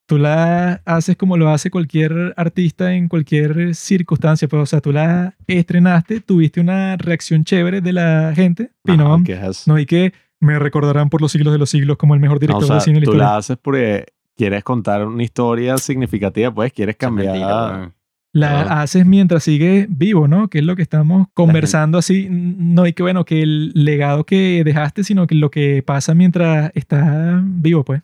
Tú 0.07 0.19
la 0.19 0.81
haces 0.85 1.17
como 1.17 1.35
lo 1.35 1.49
hace 1.49 1.71
cualquier 1.71 2.35
artista 2.37 2.93
en 2.93 3.07
cualquier 3.07 3.73
circunstancia. 3.73 4.47
Pues, 4.47 4.61
o 4.61 4.65
sea, 4.67 4.79
tú 4.79 4.91
la 4.91 5.33
estrenaste, 5.47 6.21
tuviste 6.21 6.61
una 6.61 6.95
reacción 6.95 7.43
chévere 7.43 7.81
de 7.81 7.91
la 7.91 8.31
gente. 8.35 8.69
Y 8.83 8.97
no, 8.97 9.15
Ah, 9.15 9.19
¿qué 9.25 9.39
no, 9.65 9.79
y 9.79 9.87
que 9.87 10.13
me 10.39 10.59
recordarán 10.59 11.09
por 11.09 11.21
los 11.21 11.31
siglos 11.31 11.53
de 11.53 11.57
los 11.57 11.71
siglos 11.71 11.97
como 11.97 12.13
el 12.13 12.19
mejor 12.19 12.35
No, 12.35 12.39
director 12.41 12.63
o 12.65 12.67
sea, 12.67 12.75
de 12.75 12.81
cine 12.81 12.95
de 12.95 12.99
la 12.99 13.05
tú 13.05 13.11
historia. 13.13 13.25
la 13.31 13.37
haces 13.37 13.57
porque 13.59 14.05
quieres 14.37 14.63
contar 14.63 15.07
una 15.07 15.23
historia 15.23 15.75
significativa, 15.79 16.53
pues 16.53 16.71
quieres 16.71 16.97
cambiar. 16.97 17.91
La 18.35 18.61
Ah. 18.63 18.81
haces 18.81 19.05
mientras 19.05 19.43
sigue 19.43 19.87
vivo, 19.89 20.27
¿no? 20.27 20.49
Que 20.49 20.59
es 20.59 20.65
lo 20.65 20.75
que 20.75 20.81
estamos 20.81 21.27
conversando 21.33 21.97
así. 21.97 22.27
No, 22.29 22.85
y 22.85 22.91
que 22.91 23.01
bueno, 23.01 23.23
que 23.23 23.41
el 23.41 23.71
legado 23.73 24.25
que 24.25 24.61
dejaste, 24.65 25.05
sino 25.05 25.25
que 25.25 25.35
lo 25.35 25.49
que 25.49 25.81
pasa 25.83 26.13
mientras 26.13 26.69
está 26.75 27.41
vivo, 27.45 27.83
pues. 27.85 28.01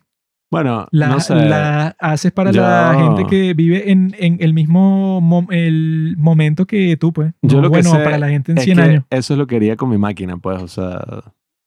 bueno, 0.50 0.86
La, 0.90 1.08
no 1.08 1.20
sé. 1.20 1.34
la 1.34 1.96
haces 1.98 2.30
para 2.32 2.50
Yo- 2.50 2.60
la 2.62 2.94
gente 2.98 3.24
que 3.28 3.54
vive 3.54 3.90
en, 3.90 4.14
en 4.18 4.36
el 4.40 4.52
mismo 4.54 5.20
mom- 5.22 5.48
el 5.50 6.14
momento 6.18 6.66
que 6.66 6.96
tú, 6.98 7.12
pues. 7.12 7.32
Yo 7.42 7.56
No, 7.56 7.62
lo 7.68 7.70
que 7.70 7.82
sé 7.82 7.98
para 7.98 8.18
la 8.18 8.28
gente 8.28 8.52
en 8.52 8.58
es 8.58 8.64
100 8.64 8.76
que 8.76 8.82
años. 8.82 9.04
Eso 9.10 9.32
es 9.34 9.38
lo 9.38 9.46
que 9.46 9.56
haría 9.56 9.76
con 9.76 9.88
mi 9.90 9.96
máquina, 9.98 10.36
pues, 10.38 10.62
o 10.62 10.68
sea. 10.68 11.00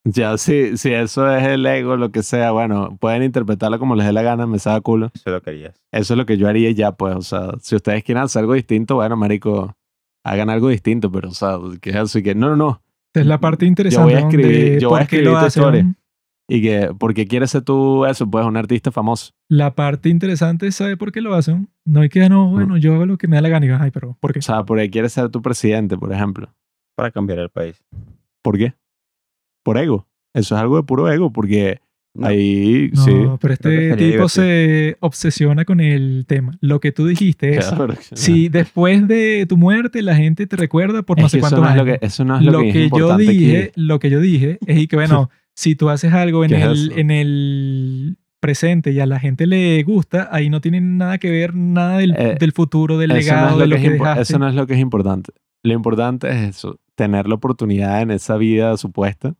Ya, 0.07 0.37
si, 0.37 0.77
si 0.77 0.91
eso 0.93 1.29
es 1.35 1.43
el 1.43 1.65
ego, 1.65 1.97
lo 1.97 2.11
que 2.11 2.21
sea, 2.21 2.51
bueno, 2.51 2.95
pueden 2.99 3.23
interpretarlo 3.23 3.79
como 3.79 3.95
les 3.95 4.05
dé 4.05 4.13
la 4.13 4.21
gana, 4.21 4.45
me 4.45 4.59
saca 4.59 4.79
culo. 4.81 5.09
Eso 5.15 5.31
lo 5.31 5.41
querías. 5.41 5.73
Eso 5.91 6.13
es 6.13 6.17
lo 6.17 6.27
que 6.27 6.37
yo 6.37 6.47
haría 6.47 6.69
ya, 6.71 6.91
pues, 6.91 7.15
o 7.15 7.21
sea, 7.23 7.53
si 7.59 7.75
ustedes 7.75 8.03
quieren 8.03 8.23
hacer 8.23 8.41
algo 8.41 8.53
distinto, 8.53 8.95
bueno, 8.95 9.17
marico, 9.17 9.75
hagan 10.23 10.51
algo 10.51 10.69
distinto, 10.69 11.11
pero, 11.11 11.29
o 11.29 11.33
sea, 11.33 11.57
que 11.81 11.89
es 11.89 11.95
así 11.95 12.21
que, 12.21 12.35
no, 12.35 12.49
no, 12.49 12.55
no. 12.55 12.81
Es 13.15 13.25
la 13.25 13.39
parte 13.39 13.65
interesante. 13.65 14.13
voy 14.13 14.21
a 14.21 14.27
escribir- 14.27 14.73
de 14.73 14.79
yo 14.79 14.89
voy 14.89 14.97
a 14.97 15.01
por 15.01 15.07
qué 15.09 15.15
escribir 15.15 15.39
tu 15.39 15.45
historia. 15.47 15.95
Y 16.47 16.61
que, 16.61 16.89
porque 16.99 17.25
quieres 17.27 17.49
ser 17.49 17.63
tú 17.63 18.05
eso? 18.05 18.29
Pues, 18.29 18.45
un 18.45 18.57
artista 18.57 18.91
famoso. 18.91 19.31
La 19.49 19.73
parte 19.73 20.09
interesante 20.09 20.67
es 20.67 20.75
saber 20.75 20.99
por 20.99 21.11
qué 21.11 21.21
lo 21.21 21.33
hacen. 21.33 21.69
No 21.83 22.01
hay 22.01 22.09
que, 22.09 22.21
ah, 22.21 22.29
no, 22.29 22.51
bueno, 22.51 22.77
yo 22.77 22.93
hago 22.93 23.07
lo 23.07 23.17
que 23.17 23.27
me 23.27 23.37
da 23.37 23.41
la 23.41 23.49
gana. 23.49 23.65
Y, 23.65 23.69
Ay, 23.69 23.89
pero 23.89 24.15
¿por 24.19 24.33
qué? 24.33 24.39
O 24.39 24.41
sea, 24.43 24.63
porque 24.63 24.91
quieres 24.91 25.13
ser 25.13 25.29
tu 25.29 25.41
presidente, 25.41 25.97
por 25.97 26.13
ejemplo. 26.13 26.53
Para 26.95 27.09
cambiar 27.09 27.39
el 27.39 27.49
país. 27.49 27.83
¿Por 28.43 28.59
qué? 28.59 28.75
Por 29.65 29.77
ego. 29.79 30.07
Eso 30.33 30.53
es 30.55 30.61
algo 30.61 30.77
de 30.77 30.83
puro 30.83 31.11
ego, 31.11 31.33
porque 31.33 31.79
No. 32.13 32.27
ahí, 32.27 32.91
No, 32.93 33.03
sí. 33.03 33.11
pero 33.41 33.53
este 33.55 33.69
tipo 33.69 33.95
divertido. 33.97 34.29
se 34.29 34.95
obsesiona 35.01 35.65
con 35.65 35.81
el 35.81 36.23
tema. 36.27 36.57
Lo 36.61 36.79
que 36.79 36.91
tú 36.93 37.07
dijiste 37.07 37.57
es, 37.57 37.65
Claro. 37.71 37.93
si 38.13 38.47
después 38.47 39.05
de 39.07 39.45
tu 39.49 39.57
muerte 39.57 40.01
la 40.01 40.15
gente 40.15 40.45
te 40.47 40.55
recuerda 40.55 41.01
por 41.01 41.19
no 41.19 41.25
Es 41.25 41.31
sé 41.33 41.39
que 41.39 41.45
eso 41.45 41.55
cuántos 41.55 41.59
no 41.61 41.65
es 41.65 41.73
años. 41.73 41.85
lo 41.87 41.99
que, 41.99 42.05
eso 42.05 42.23
no 42.23 42.37
es 42.37 42.41
lo, 42.43 42.51
lo 42.53 42.59
que, 42.61 42.67
es 42.69 42.73
que 42.73 42.79
yo 42.79 42.85
importante 42.85 43.23
aquí. 43.23 43.37
dije, 43.37 43.71
lo 43.75 43.99
que 43.99 44.09
yo 44.09 44.19
dije 44.21 44.59
es 44.65 44.77
y 44.77 44.87
que 44.87 44.95
bueno, 44.95 45.29
si 45.55 45.75
tú 45.75 45.89
haces 45.89 46.13
algo 46.13 46.45
en 46.45 46.51
¿Qué 46.51 46.57
es 46.57 46.63
el, 46.63 46.91
en 46.95 47.11
el 47.11 48.17
presente 48.39 48.91
y 48.91 48.99
a 48.99 49.05
la 49.07 49.19
gente 49.19 49.47
le 49.47 49.81
gusta, 49.83 50.29
ahí 50.31 50.49
no 50.49 50.61
tiene 50.61 50.79
nada 50.81 51.17
que 51.17 51.31
ver 51.31 51.55
nada 51.55 51.97
del, 51.97 52.11
Eh, 52.17 52.35
del 52.39 52.51
futuro, 52.51 52.97
del 52.97 53.09
no 53.09 53.15
es 53.15 53.25
legado, 53.25 53.55
lo 53.55 53.61
de 53.61 53.67
lo 53.67 53.75
que 53.77 53.87
es 53.87 53.91
dejaste. 53.93 54.21
Eso 54.21 54.39
no 54.39 54.47
es 54.47 54.53
lo 54.55 54.67
que 54.67 54.75
es 54.75 54.79
importante. 54.79 55.31
Lo 55.63 55.73
importante 55.73 56.29
es 56.29 56.55
eso, 56.57 56.79
tener 56.95 57.27
la 57.27 57.35
oportunidad 57.35 58.01
en 58.01 58.11
esa 58.11 58.37
vida 58.37 58.77
supuesta 58.77 59.33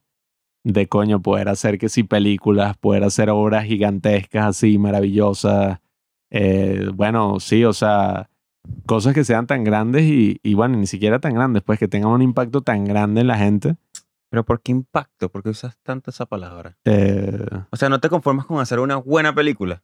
de 0.66 0.88
coño 0.88 1.22
poder 1.22 1.48
hacer 1.48 1.78
que 1.78 1.88
sí 1.90 2.04
películas, 2.04 2.76
poder 2.76 3.04
hacer 3.04 3.30
obras 3.30 3.66
gigantescas 3.66 4.46
así, 4.48 4.78
maravillosas. 4.78 5.80
Eh, 6.32 6.90
bueno, 6.94 7.40
sí, 7.40 7.64
o 7.64 7.72
sea, 7.72 8.30
cosas 8.88 9.14
que 9.14 9.24
sean 9.24 9.46
tan 9.48 9.64
grandes 9.64 10.04
y, 10.04 10.40
y 10.44 10.56
bueno, 10.56 10.76
ni 10.78 10.88
siquiera 10.88 11.20
tan 11.20 11.36
grandes, 11.36 11.62
pues 11.64 11.78
que 11.80 11.88
tengan 11.88 12.10
un 12.12 12.24
impacto 12.24 12.62
tan 12.62 12.84
grande 12.84 13.22
en 13.22 13.28
la 13.28 13.38
gente. 13.38 13.76
Pero 14.32 14.44
¿por 14.44 14.60
qué 14.62 14.72
impacto? 14.72 15.30
¿Por 15.30 15.44
qué 15.44 15.50
usas 15.50 15.78
tanto 15.84 16.10
esa 16.10 16.26
palabra? 16.26 16.76
eh, 16.84 17.46
O 17.70 17.78
sea, 17.78 17.88
¿no 17.90 18.00
te 18.00 18.10
conformas 18.10 18.48
con 18.48 18.60
hacer 18.60 18.80
una 18.80 18.96
buena 18.98 19.34
película? 19.34 19.84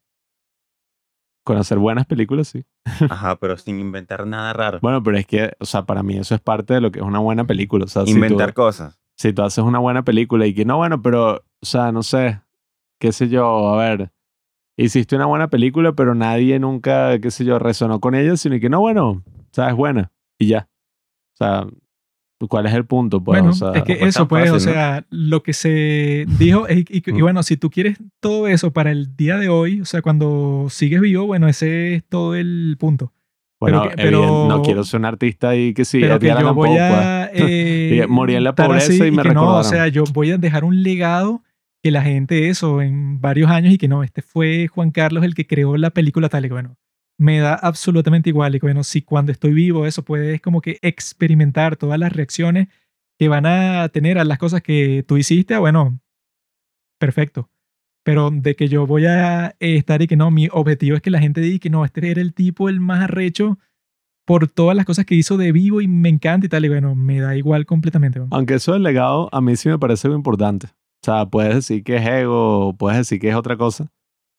con 1.44 1.58
hacer 1.58 1.80
buenas 1.80 2.06
películas, 2.06 2.49
sí. 2.49 2.64
Ajá, 3.10 3.36
pero 3.38 3.58
sin 3.58 3.80
inventar 3.80 4.28
nada 4.28 4.53
raro. 4.53 4.80
Bueno, 4.82 5.02
pero 5.02 5.18
es 5.18 5.26
que, 5.26 5.52
o 5.60 5.66
sea, 5.66 5.86
para 5.88 6.03
mí 6.03 6.16
eso 6.18 6.36
es 6.36 6.41
parte 6.41 6.76
de 6.76 6.82
lo 6.82 6.91
que 6.91 6.99
es 6.99 7.06
una 7.06 7.18
buena 7.18 7.45
película. 7.45 7.86
O 7.86 7.88
sea, 7.88 8.03
si 8.06 8.12
tú- 8.12 8.16
inventar 8.18 8.53
cosas. 8.53 9.01
Si 9.22 9.34
tú 9.34 9.41
haces 9.43 9.64
una 9.64 9.80
buena 9.80 10.03
película 10.03 10.45
y 10.48 10.53
que 10.53 10.65
no, 10.65 10.77
bueno, 10.77 11.02
pero, 11.02 11.35
o 11.38 11.65
sea, 11.65 11.91
no 11.91 12.02
sé, 12.03 12.41
qué 12.99 13.11
sé 13.11 13.30
yo, 13.30 13.69
a 13.73 13.77
ver, 13.77 14.11
hiciste 14.77 15.15
una 15.15 15.26
buena 15.27 15.49
película, 15.49 15.93
pero 15.93 16.15
nadie 16.15 16.57
nunca, 16.60 17.19
qué 17.19 17.30
sé 17.31 17.45
yo, 17.45 17.60
resonó 17.60 17.99
con 17.99 18.15
ella, 18.15 18.35
sino 18.38 18.60
que 18.60 18.69
no, 18.69 18.80
bueno, 18.80 19.10
o 19.10 19.23
sea, 19.52 19.69
es 19.69 19.76
buena 19.76 20.11
y 20.39 20.48
ya. 20.48 20.68
O 21.34 21.38
sea, 21.38 21.68
¿cuál 22.49 22.65
es 22.65 22.73
el 22.73 22.85
punto? 22.85 23.23
Pues, 23.23 23.39
bueno, 23.41 23.52
o 23.52 23.53
sea, 23.53 23.73
es 23.73 23.84
que 23.84 23.93
tampoco 23.93 24.06
es 24.07 24.15
eso, 24.15 24.27
pues, 24.27 24.49
o 24.49 24.53
fácil, 24.56 24.68
¿no? 24.68 24.73
sea, 24.73 25.06
lo 25.11 25.43
que 25.43 25.53
se 25.53 26.26
dijo, 26.39 26.65
y, 26.69 26.85
y- 26.89 27.03
y 27.18 27.22
bueno, 27.22 27.43
si 27.43 27.57
tú 27.57 27.69
quieres 27.69 27.99
todo 28.19 28.48
eso 28.48 28.72
para 28.72 28.91
el 28.91 29.15
día 29.15 29.38
de 29.38 29.49
hoy, 29.49 29.81
o 29.81 29.85
sea, 29.85 30.02
cuando 30.02 30.65
sigues 30.69 30.99
vivo, 31.02 31.26
bueno, 31.27 31.48
ese 31.48 31.95
es 31.95 32.03
todo 32.06 32.34
el 32.35 32.76
punto. 32.80 33.14
Bueno, 33.62 33.84
pero 33.84 33.96
que- 33.96 34.04
pero- 34.04 34.24
evident- 34.24 34.48
no 34.50 34.62
quiero 34.62 34.84
ser 34.84 35.00
un 35.00 35.06
artista 35.06 35.56
y 35.56 35.74
que 35.74 35.86
sí, 35.86 36.02
pero 36.02 36.20
que 36.20 36.28
yo 36.28 36.54
voy 36.54 36.70
Poe, 36.70 36.78
pues. 36.78 36.82
a 36.92 37.30
eh, 37.34 38.04
Y 38.04 38.08
morí 38.10 38.36
en 38.36 38.44
la 38.44 38.54
pobreza 38.54 38.94
y 39.08 39.12
me 39.12 39.22
que 39.24 39.30
no, 39.30 39.42
o 39.42 39.62
recordaron. 39.64 39.64
sea, 39.64 39.88
yo 39.88 40.04
voy 40.12 40.32
a 40.32 40.38
dejar 40.38 40.66
un 40.66 40.84
legado 40.84 41.42
que 41.84 41.92
la 41.92 42.02
gente 42.02 42.50
eso 42.50 42.82
en 42.82 43.22
varios 43.22 43.50
años 43.50 43.74
y 43.74 43.78
que 43.78 43.88
no, 43.88 44.04
este 44.04 44.22
fue 44.22 44.68
Juan 44.68 44.92
Carlos 44.92 45.24
el 45.24 45.34
que 45.34 45.48
creó 45.48 45.78
la 45.78 45.90
película 45.92 46.28
tal 46.30 46.44
y 46.46 46.50
que 46.50 46.54
bueno, 46.54 46.76
me 47.18 47.40
da 47.40 47.54
absolutamente 47.56 48.30
igual 48.30 48.54
y 48.56 48.60
que 48.60 48.66
bueno, 48.66 48.84
si 48.84 49.02
cuando 49.04 49.32
estoy 49.32 49.54
vivo 49.54 49.86
eso 49.86 50.04
puedes 50.04 50.42
como 50.42 50.60
que 50.62 50.78
experimentar 50.82 51.78
todas 51.78 51.98
las 52.00 52.12
reacciones 52.14 52.68
que 53.20 53.28
van 53.30 53.46
a 53.46 53.88
tener 53.90 54.18
a 54.20 54.26
las 54.26 54.38
cosas 54.40 54.62
que 54.62 55.04
tú 55.08 55.18
hiciste, 55.18 55.56
bueno, 55.58 56.00
perfecto. 57.00 57.50
Pero 58.03 58.32
de 58.32 58.56
que 58.56 58.68
yo 58.68 58.88
voy 58.88 59.06
a 59.06 59.49
eh, 59.60 59.76
estar 59.76 60.02
y 60.02 60.07
que 60.07 60.15
no, 60.18 60.32
mi 60.32 60.48
objetivo 60.52 60.95
es 60.95 61.02
que 61.02 61.11
la 61.11 61.19
gente 61.19 61.41
diga 61.41 61.60
que 61.60 61.69
no, 61.69 61.86
este 61.86 62.10
era 62.10 62.22
el 62.22 62.34
tipo 62.34 62.68
el 62.69 62.80
más 62.80 63.03
arrecho 63.03 63.60
por 64.26 64.48
todas 64.48 64.76
las 64.76 64.86
cosas 64.86 65.06
que 65.06 65.15
hizo 65.15 65.38
de 65.38 65.52
vivo 65.52 65.82
y 65.82 65.88
me 65.88 66.10
encanta 66.10 66.45
y 66.45 66.49
tal. 66.49 66.65
Y 66.65 66.69
bueno, 66.69 66.95
me 66.95 67.19
da 67.19 67.36
igual 67.36 67.65
completamente. 67.65 68.22
Aunque 68.32 68.56
eso 68.56 68.73
del 68.73 68.84
legado 68.84 69.30
a 69.32 69.41
mí 69.41 69.56
sí 69.56 69.69
me 69.69 69.78
parece 69.78 70.07
algo 70.07 70.18
importante. 70.18 70.68
O 70.68 71.06
sea, 71.06 71.26
puedes 71.26 71.56
decir 71.56 71.84
que 71.84 71.98
es 71.98 72.06
ego, 72.07 72.76
puedes 72.78 72.98
decir 72.99 73.19
que 73.19 73.30
es 73.30 73.36
otra 73.36 73.57
cosa, 73.57 73.91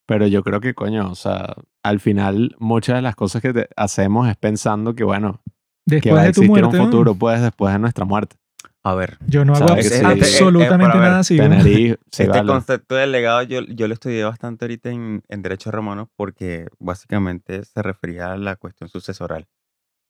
pero 0.06 0.26
yo 0.28 0.42
creo 0.44 0.60
que, 0.60 0.74
coño, 0.74 1.10
o 1.10 1.14
sea, 1.16 1.54
al 1.82 1.98
final 1.98 2.54
muchas 2.58 2.96
de 2.96 3.02
las 3.02 3.16
cosas 3.16 3.42
que 3.42 3.52
te- 3.52 3.68
hacemos 3.76 4.28
es 4.28 4.36
pensando 4.36 4.94
que, 4.94 5.02
bueno, 5.02 5.40
que 5.88 6.12
va 6.12 6.20
a 6.20 6.24
de 6.24 6.32
tu 6.32 6.42
existir 6.42 6.48
muerte, 6.48 6.78
un 6.78 6.84
futuro, 6.86 7.14
pues, 7.16 7.42
después 7.42 7.72
de 7.72 7.80
nuestra 7.80 8.04
muerte. 8.04 8.36
A 8.84 8.94
ver, 8.94 9.18
yo 9.26 9.44
no 9.44 9.54
hago 9.54 9.68
¿Sabes 9.68 9.86
abs- 9.86 9.90
que 9.90 9.94
sí? 9.98 10.04
absolutamente 10.40 10.96
Eh, 10.96 11.00
eh, 11.00 11.00
ver, 11.00 11.08
nada 11.10 11.18
así. 11.20 11.36
este 12.10 12.26
vale. 12.26 12.46
concepto 12.46 12.94
del 12.96 13.12
legado 13.12 13.42
yo, 13.42 13.60
yo 13.62 13.86
lo 13.86 13.94
estudié 13.94 14.24
bastante 14.24 14.64
ahorita 14.64 14.90
en, 14.90 15.22
en 15.28 15.42
Derecho 15.42 15.70
Romano 15.70 16.10
porque 16.16 16.66
básicamente 16.80 17.64
se 17.64 17.80
refería 17.82 18.32
a 18.32 18.36
la 18.36 18.56
cuestión 18.56 18.88
sucesoral. 18.88 19.46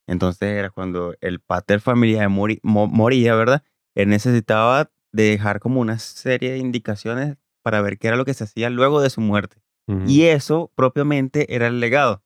Entonces 0.09 0.49
era 0.49 0.71
cuando 0.71 1.15
el 1.21 1.41
pater 1.41 1.81
familiar 1.81 2.29
mori- 2.29 2.61
mo- 2.63 2.87
moría, 2.89 3.35
¿verdad? 3.35 3.63
Él 3.95 4.09
necesitaba 4.09 4.91
dejar 5.13 5.61
como 5.61 5.81
una 5.81 5.99
serie 5.99 6.53
de 6.53 6.59
indicaciones 6.59 7.37
para 7.63 7.83
ver 7.83 7.99
qué 7.99 8.09
era 8.09 8.17
lo 8.17 8.25
que 8.25 8.35
se 8.35 8.45
hacía 8.45 8.71
luego 8.71 9.01
de 9.03 9.11
su 9.11 9.21
muerte. 9.21 9.59
Ujú. 9.87 10.05
Y 10.07 10.23
eso 10.25 10.73
propiamente 10.75 11.55
era 11.55 11.67
el 11.67 11.79
legado. 11.79 12.23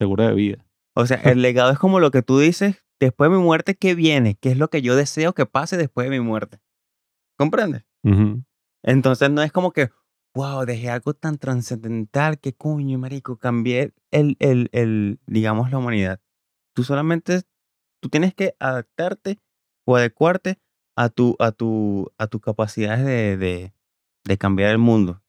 Seguro 0.00 0.26
de 0.26 0.34
vida. 0.34 0.66
O 0.94 1.06
sea, 1.06 1.18
el 1.24 1.42
legado 1.42 1.70
es 1.70 1.78
como 1.78 2.00
lo 2.00 2.10
que 2.10 2.22
tú 2.22 2.38
dices, 2.38 2.84
después 3.00 3.30
de 3.30 3.36
mi 3.36 3.42
muerte, 3.42 3.74
¿qué 3.74 3.94
viene? 3.94 4.36
¿Qué 4.36 4.50
es 4.50 4.58
lo 4.58 4.68
que 4.68 4.82
yo 4.82 4.96
deseo 4.96 5.34
que 5.34 5.46
pase 5.46 5.76
después 5.76 6.08
de 6.08 6.18
mi 6.18 6.24
muerte? 6.24 6.60
¿Comprendes? 7.36 7.84
Entonces 8.82 9.30
no 9.30 9.42
es 9.42 9.52
como 9.52 9.72
que, 9.72 9.90
wow, 10.34 10.64
dejé 10.64 10.90
algo 10.90 11.14
tan 11.14 11.38
trascendental 11.38 12.38
que 12.38 12.54
coño, 12.54 12.98
marico, 12.98 13.38
cambié 13.38 13.92
el, 14.10 14.36
el, 14.38 14.68
el, 14.72 15.20
digamos, 15.26 15.70
la 15.70 15.78
humanidad. 15.78 16.20
Tú 16.74 16.84
solamente, 16.84 17.42
tú 18.00 18.08
tienes 18.08 18.34
que 18.34 18.54
adaptarte 18.60 19.40
o 19.84 19.96
adecuarte 19.96 20.60
a 20.96 21.08
tu, 21.08 21.36
a 21.38 21.52
tu, 21.52 22.12
a 22.18 22.26
tus 22.26 22.40
capacidades 22.40 23.04
de, 23.04 23.36
de, 23.36 23.74
de 24.24 24.38
cambiar 24.38 24.70
el 24.70 24.78
mundo. 24.78 25.22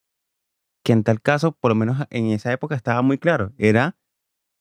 Que 0.83 0.93
en 0.93 1.03
tal 1.03 1.21
caso, 1.21 1.51
por 1.51 1.71
lo 1.71 1.75
menos 1.75 2.05
en 2.09 2.27
esa 2.27 2.51
época 2.53 2.75
estaba 2.75 3.01
muy 3.01 3.17
claro, 3.17 3.53
era 3.57 3.97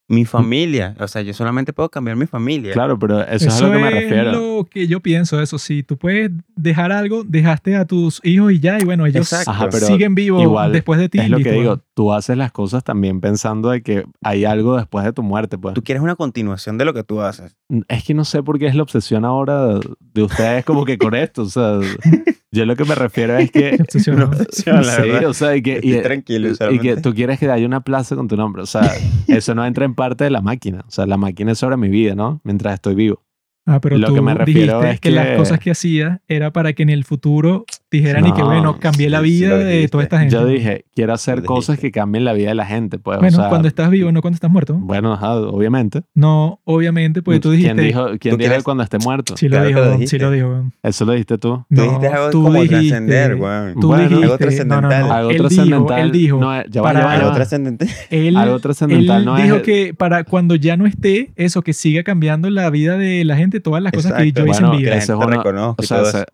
mi 0.09 0.25
familia. 0.25 0.95
O 1.01 1.09
sea, 1.09 1.23
yo 1.23 1.33
solamente 1.35 1.73
puedo 1.73 1.89
cambiar 1.89 2.17
mi 2.17 2.27
familia. 2.27 2.73
Claro, 2.73 2.99
pero 2.99 3.23
eso, 3.23 3.47
Eso 3.47 3.49
es 3.49 3.63
a 3.63 3.67
lo 3.67 3.73
que 3.73 3.79
me 3.79 3.89
es 3.89 3.95
refiero. 3.95 4.33
lo 4.33 4.65
que 4.71 4.87
yo 4.87 5.01
pienso, 5.01 5.41
eso. 5.43 5.59
Si 5.59 5.83
tú 5.83 5.97
puedes 5.97 6.31
dejar 6.55 6.93
algo, 6.93 7.25
dejaste 7.25 7.77
a 7.77 7.85
tus 7.85 8.21
hijos 8.25 8.53
y 8.53 8.61
ya, 8.61 8.79
y 8.81 8.85
bueno, 8.85 9.07
ellos. 9.07 9.33
Ajá, 9.33 9.71
siguen 9.73 10.15
vivos 10.15 10.43
igual 10.43 10.73
después 10.73 11.01
de 11.01 11.09
ti. 11.09 11.19
Es 11.19 11.31
lo 11.31 11.39
que 11.39 11.53
digo. 11.53 11.81
Tú 11.97 12.13
haces 12.13 12.37
las 12.37 12.53
cosas 12.53 12.85
también 12.85 13.23
pensando 13.23 13.71
de 13.71 13.83
que 13.83 14.05
hay 14.23 14.45
algo 14.45 14.77
después 14.77 15.03
de 15.07 15.15
tu 15.15 15.23
muerte, 15.23 15.57
pues. 15.57 15.75
Tú 15.75 15.83
quieres 15.83 16.03
una 16.03 16.15
continuación 16.15 16.77
de 16.77 16.85
lo 16.85 16.93
que 16.93 17.03
tú 17.03 17.23
haces. 17.23 17.57
Es 17.89 18.05
que 18.05 18.13
no 18.13 18.27
sé 18.27 18.43
por 18.43 18.59
qué 18.59 18.67
es 18.67 18.75
la 18.75 18.83
obsesión 18.83 19.25
ahora 19.25 19.81
de 20.13 20.23
ustedes 20.23 20.63
como 20.67 20.85
que 20.85 20.99
con 20.99 21.15
esto, 21.15 21.43
o 21.43 21.47
sea, 21.47 21.81
yo 22.53 22.67
lo 22.67 22.77
que 22.77 22.85
me 22.85 22.95
refiero 22.95 23.39
es 23.39 23.51
que... 23.51 23.77
Obsesión. 23.81 24.31
Sí, 24.51 24.65
la 24.67 24.83
sí, 24.83 25.03
verdad. 25.03 25.31
o 25.31 25.35
sea, 25.35 25.57
y 25.57 25.63
que, 25.63 25.81
y, 25.83 25.99
tranquilo. 26.03 26.51
y 26.71 26.79
que 26.81 26.99
tú 26.99 27.15
quieres 27.15 27.39
que 27.39 27.51
haya 27.51 27.65
una 27.65 27.81
plaza 27.81 28.15
con 28.15 28.29
tu 28.29 28.37
nombre, 28.37 28.63
o 28.63 28.67
sea, 28.67 28.93
eso 29.27 29.55
no 29.55 29.65
entra 29.65 29.87
en 29.87 29.95
parte 29.95 30.25
de 30.25 30.31
la 30.31 30.43
máquina, 30.43 30.85
o 30.87 30.91
sea, 30.91 31.07
la 31.07 31.17
máquina 31.17 31.53
es 31.53 31.59
sobre 31.59 31.79
mi 31.79 31.89
vida, 31.89 32.15
¿no? 32.15 32.43
Mientras 32.45 32.75
estoy 32.75 32.95
vivo. 32.95 33.23
Ah, 33.67 33.81
pero 33.81 33.99
Lo 33.99 34.09
tú 34.09 34.15
que 34.15 34.21
me 34.21 34.35
refiero 34.35 34.81
dijiste 34.81 34.95
es 34.95 35.01
que, 35.01 35.11
las 35.11 35.37
cosas 35.37 35.59
que 35.59 35.73
hacía 35.73 36.23
era 36.29 36.53
para 36.53 36.73
que 36.73 36.85
en 36.85 36.91
el 36.91 37.05
futuro 37.05 37.65
dijeran 37.97 38.27
y 38.27 38.33
que 38.33 38.41
No, 38.41 38.47
bueno, 38.47 38.79
cambié 38.79 39.11
la 39.11 39.21
sí, 39.21 39.27
sí 39.27 39.31
vida 39.41 39.49
lo 39.51 39.59
de 39.59 39.89
toda 39.89 40.05
esta 40.05 40.19
gente. 40.19 40.33
Yo 40.35 40.47
dije, 40.47 40.85
quiero 40.95 41.13
hacer 41.13 41.43
cosas 41.45 41.79
que 41.79 41.91
cambien 41.91 42.25
la 42.25 42.33
vida 42.33 42.49
de 42.51 42.55
la 42.55 42.67
gente, 42.67 42.99
pues, 42.99 43.19
bueno, 43.19 43.37
o 43.37 43.41
sea, 43.41 43.49
cuando 43.49 43.69
estás 43.69 43.91
vivo, 43.91 44.11
no 44.13 44.21
cuando 44.23 44.35
estás 44.37 44.51
muerto. 44.51 44.75
bueno, 44.79 45.13
ajá, 45.13 45.35
obviamente. 45.37 46.03
No, 46.15 46.61
obviamente, 46.65 47.23
porque 47.23 47.41
tú 47.41 47.51
dijiste. 47.51 47.75
¿Quién 47.75 47.87
dijo, 47.87 48.07
quién 48.21 48.37
¿Tú 48.37 48.43
dijo 48.43 48.55
cuando 48.65 48.83
esté 48.83 48.99
muerto? 48.99 49.37
Sí 49.37 49.49
lo 49.49 49.57
Claro 49.57 49.69
dijo, 49.69 49.81
lo 49.81 50.07
sí 50.07 50.19
lo 50.19 50.31
dijo. 50.31 50.49
weón. 50.49 50.73
Eso 50.83 51.05
lo 51.05 51.13
dijiste 51.13 51.39
tú. 51.39 51.57
Tú 51.57 51.65
No, 51.71 51.83
dijiste 51.83 52.07
algo 52.09 52.31
tú 52.31 52.43
como 52.45 52.63
dijiste- 52.63 52.89
trascender, 52.89 53.35
weón. 53.37 53.75
Tú 53.81 53.89
Bueno, 53.89 54.03
dijiste, 54.05 54.15
algo 54.15 54.27
no, 54.27 54.33
no, 54.33 54.39
trascendental. 54.39 55.01
no, 55.09 55.13
Algo 55.13 55.31
él 55.31 55.37
dijo, 55.37 55.49
trascendental. 55.49 56.01
él 56.01 56.13
dijo, 56.13 56.39
no, 56.41 56.65
ya 56.67 56.83
para- 56.83 57.01
va, 57.01 57.07
ya 57.07 57.13
Algo 57.17 57.29
va. 57.29 57.35
trascendente. 57.35 57.87
él, 58.11 58.37
Algo 58.37 58.59
trascendental 58.61 59.19
él 59.21 59.25
no 59.27 59.37
dijo 59.37 59.57
es... 59.57 59.63
que 59.63 59.95
para 59.95 60.25
cuando 60.25 60.55
ya 60.55 60.77
no 60.77 60.87
esté, 60.87 61.33
eso, 61.37 61.63
que 61.63 61.73
siga 61.73 62.03
cambiando 62.03 62.49
la 62.51 62.69
vida 62.71 62.97
de 62.97 63.25
la 63.25 63.37
gente, 63.37 63.61
todas 63.61 63.83
las 63.83 63.93
cosas 63.93 64.13
que 64.15 64.33
yo 64.33 64.47
hice 64.47 64.63
en 64.65 64.71
vida. 64.73 64.93
gente 64.93 65.13
es 65.13 65.19
reconozca 65.19 65.83
O 65.83 66.05
sea, 66.05 66.25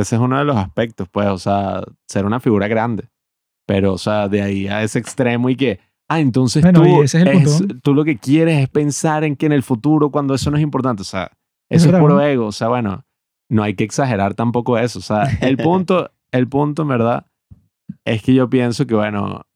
ese, 0.00 0.16
es 0.16 0.20
uno 0.20 0.38
de 0.38 0.44
los 0.44 0.56
aspectos, 0.56 1.08
pues, 1.08 1.28
o 1.28 1.38
sea, 1.38 1.84
ser 2.08 2.24
una 2.26 2.40
figura 2.40 2.68
grande. 2.68 3.08
Pero, 3.66 3.94
o 3.94 3.98
sea, 3.98 4.28
de 4.28 4.42
ahí 4.42 4.66
a 4.66 4.82
ese 4.82 4.98
extremo 4.98 5.48
y 5.48 5.56
que, 5.56 5.80
ah, 6.08 6.20
entonces 6.20 6.62
Bueno, 6.62 6.82
tú, 6.82 7.02
ese 7.02 7.22
es 7.22 7.60
el 7.60 7.80
tú 7.80 7.94
lo 7.94 8.04
que 8.04 8.18
quieres 8.18 8.58
es 8.58 8.68
pensar 8.68 9.24
en 9.24 9.36
que 9.36 9.46
en 9.46 9.52
el 9.52 9.62
futuro, 9.62 10.10
cuando 10.10 10.34
eso 10.34 10.50
no 10.50 10.56
es 10.56 10.62
importante, 10.62 11.02
o 11.02 11.06
sea, 11.06 11.30
Es 11.70 11.82
eso 11.82 11.86
es, 11.86 11.92
verdad, 11.92 12.00
puro 12.00 12.20
ego, 12.20 12.46
o 12.46 12.52
sea, 12.52 12.68
bueno, 12.68 13.04
no 13.48 13.62
hay 13.62 13.74
que 13.74 13.84
exagerar 13.84 14.34
tampoco 14.34 14.76
eso, 14.78 14.98
o 14.98 15.02
sea, 15.02 15.24
el 15.40 15.56
punto, 15.56 16.10
el 16.32 16.48
punto, 16.48 16.82
en 16.82 16.88
verdad, 16.88 17.26
es 18.04 18.22
que 18.22 18.34
yo 18.34 18.50
pienso 18.50 18.86
que, 18.86 18.94
bueno, 18.94 19.46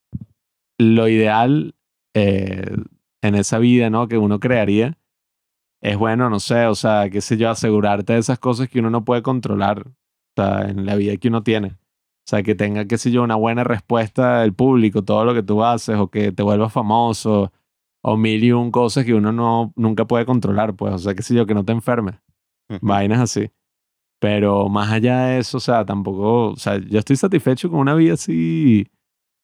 lo 0.79 1.07
ideal 1.07 1.75
eh, 2.15 2.77
en 3.21 3.35
esa 3.35 3.59
vida, 3.59 3.89
¿no? 3.89 4.07
Que 4.07 4.17
uno 4.17 4.39
crearía 4.39 4.97
es 5.81 5.97
bueno, 5.97 6.29
no 6.29 6.39
sé, 6.39 6.65
o 6.65 6.75
sea, 6.75 7.09
qué 7.09 7.21
sé 7.21 7.37
yo, 7.37 7.49
asegurarte 7.49 8.13
de 8.13 8.19
esas 8.19 8.39
cosas 8.39 8.69
que 8.69 8.79
uno 8.79 8.89
no 8.89 9.05
puede 9.05 9.21
controlar, 9.21 9.85
sea, 10.41 10.69
en 10.69 10.85
la 10.85 10.95
vida 10.95 11.15
que 11.17 11.27
uno 11.29 11.43
tiene. 11.43 11.67
O 11.69 12.29
sea, 12.29 12.43
que 12.43 12.53
tenga, 12.55 12.85
qué 12.85 12.97
sé 12.97 13.09
yo, 13.11 13.23
una 13.23 13.35
buena 13.35 13.63
respuesta 13.63 14.41
del 14.41 14.53
público, 14.53 15.03
todo 15.03 15.25
lo 15.25 15.33
que 15.33 15.41
tú 15.43 15.63
haces, 15.63 15.95
o 15.97 16.09
que 16.09 16.31
te 16.31 16.43
vuelvas 16.43 16.71
famoso, 16.71 17.51
o 18.03 18.17
mil 18.17 18.43
y 18.43 18.51
un 18.51 18.69
cosas 18.71 19.03
que 19.03 19.13
uno 19.15 19.31
no, 19.31 19.73
nunca 19.75 20.05
puede 20.05 20.25
controlar, 20.25 20.75
pues, 20.75 20.93
o 20.93 20.97
sea, 20.99 21.15
qué 21.15 21.23
sé 21.23 21.33
yo, 21.33 21.45
que 21.47 21.55
no 21.55 21.65
te 21.65 21.71
enfermes, 21.73 22.15
vainas 22.81 23.19
así. 23.19 23.49
Pero 24.21 24.69
más 24.69 24.91
allá 24.91 25.21
de 25.27 25.39
eso, 25.39 25.57
o 25.57 25.61
sea, 25.61 25.85
tampoco, 25.85 26.49
o 26.51 26.55
sea, 26.55 26.77
yo 26.77 26.99
estoy 26.99 27.15
satisfecho 27.15 27.69
con 27.69 27.79
una 27.79 27.95
vida 27.95 28.13
así 28.13 28.85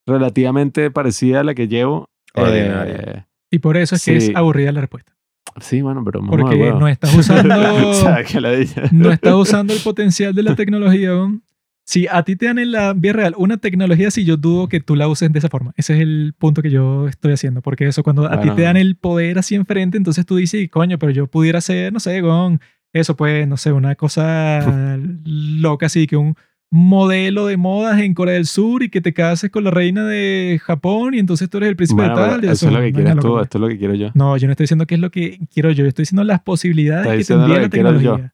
relativamente 0.06 0.92
parecida 0.92 1.40
a 1.40 1.44
la 1.44 1.56
que 1.56 1.68
llevo. 1.68 2.10
Ordinaria. 2.36 2.96
Eh, 2.96 3.26
Y 3.52 3.60
por 3.60 3.78
eso 3.78 3.96
es 3.96 4.04
que 4.06 4.20
Sí. 4.20 4.30
es 4.32 4.36
aburrida 4.36 4.72
la 4.72 4.82
respuesta. 4.82 5.15
Sí, 5.60 5.82
bueno, 5.82 6.04
pero 6.04 6.22
Porque 6.26 6.58
no 6.72 6.88
estás 6.88 7.16
usando, 7.16 7.56
o 7.90 7.94
sea, 7.94 8.24
que 8.24 8.42
la 8.42 8.52
dije. 8.52 8.82
no 8.92 9.12
estás 9.12 9.34
usando 9.36 9.74
el 9.74 9.80
potencial 9.80 10.34
de 10.34 10.44
la 10.44 10.56
tecnología. 10.56 11.10
weón. 11.12 11.44
Si 11.88 12.08
a 12.08 12.24
ti 12.24 12.36
te 12.36 12.48
dan 12.48 12.58
en 12.58 12.72
la 12.72 12.94
vida 12.94 13.14
real 13.14 13.36
una 13.38 13.58
tecnología 13.58 14.08
así, 14.08 14.26
yo 14.26 14.38
dudo 14.38 14.68
que 14.68 14.80
tú 14.80 14.96
la 14.96 15.08
uses 15.08 15.32
de 15.32 15.38
esa 15.38 15.50
forma. 15.50 15.72
Ese 15.78 15.94
es 15.94 16.00
el 16.00 16.34
punto 16.38 16.64
que 16.64 16.72
yo 16.72 17.08
estoy 17.08 17.34
haciendo. 17.34 17.62
Porque 17.62 17.86
eso, 17.88 18.02
cuando 18.02 18.26
a 18.26 18.32
ti 18.32 18.38
Bueno. 18.38 18.56
te 18.56 18.62
dan 18.64 18.76
el 18.78 18.96
poder 18.96 19.38
así 19.38 19.54
enfrente, 19.54 19.96
entonces 19.98 20.26
tú 20.26 20.36
dices, 20.38 20.68
coño, 20.72 20.98
pero 20.98 21.12
yo 21.12 21.28
pudiera 21.28 21.60
hacer, 21.60 21.94
no 21.94 22.00
sé, 22.00 22.22
con 22.22 22.60
eso, 22.92 23.16
pues, 23.16 23.48
no 23.48 23.56
sé, 23.58 23.72
una 23.72 23.94
cosa 23.94 24.98
loca 25.26 25.86
así, 25.86 26.08
que 26.08 26.18
un 26.18 26.36
modelo 26.76 27.48
de 27.48 27.58
modas 27.58 28.00
en 28.02 28.14
Corea 28.14 28.36
del 28.36 28.46
Sur 28.46 28.84
y 28.84 28.90
que 28.90 29.02
te 29.02 29.14
cases 29.14 29.50
con 29.50 29.64
la 29.64 29.72
reina 29.72 30.06
de 30.06 30.60
Japón 30.64 31.14
y 31.14 31.20
entonces 31.20 31.50
tú 31.50 31.58
eres 31.58 31.70
el 31.70 31.76
príncipe 31.76 32.02
Bueno, 32.02 32.18
de 32.18 32.30
tal. 32.30 32.46
y 32.46 32.48
eso 32.50 32.68
es 32.68 32.74
lo 32.74 32.80
que 32.82 32.92
quieres 32.94 33.16
tú, 33.18 33.40
esto 33.40 33.58
es 33.58 33.62
lo 33.62 33.68
que 33.68 33.78
quiero 33.78 33.94
yo. 33.96 34.12
No, 34.14 34.38
yo 34.38 34.48
no 34.48 34.52
estoy 34.52 34.64
diciendo 34.66 34.86
qué 34.86 34.96
es 34.96 35.02
lo 35.02 35.12
que 35.12 35.40
quiero 35.54 35.72
yo, 35.72 35.84
yo 35.84 35.88
estoy 35.90 36.04
diciendo 36.04 36.24
las 36.24 36.42
posibilidades 36.42 37.08
que 37.18 37.24
tendría 37.34 37.56
lo 37.56 37.62
la 37.62 37.62
que 37.64 37.70
quiero 37.70 37.92
yo. 37.92 37.98
tecnología. 37.98 38.34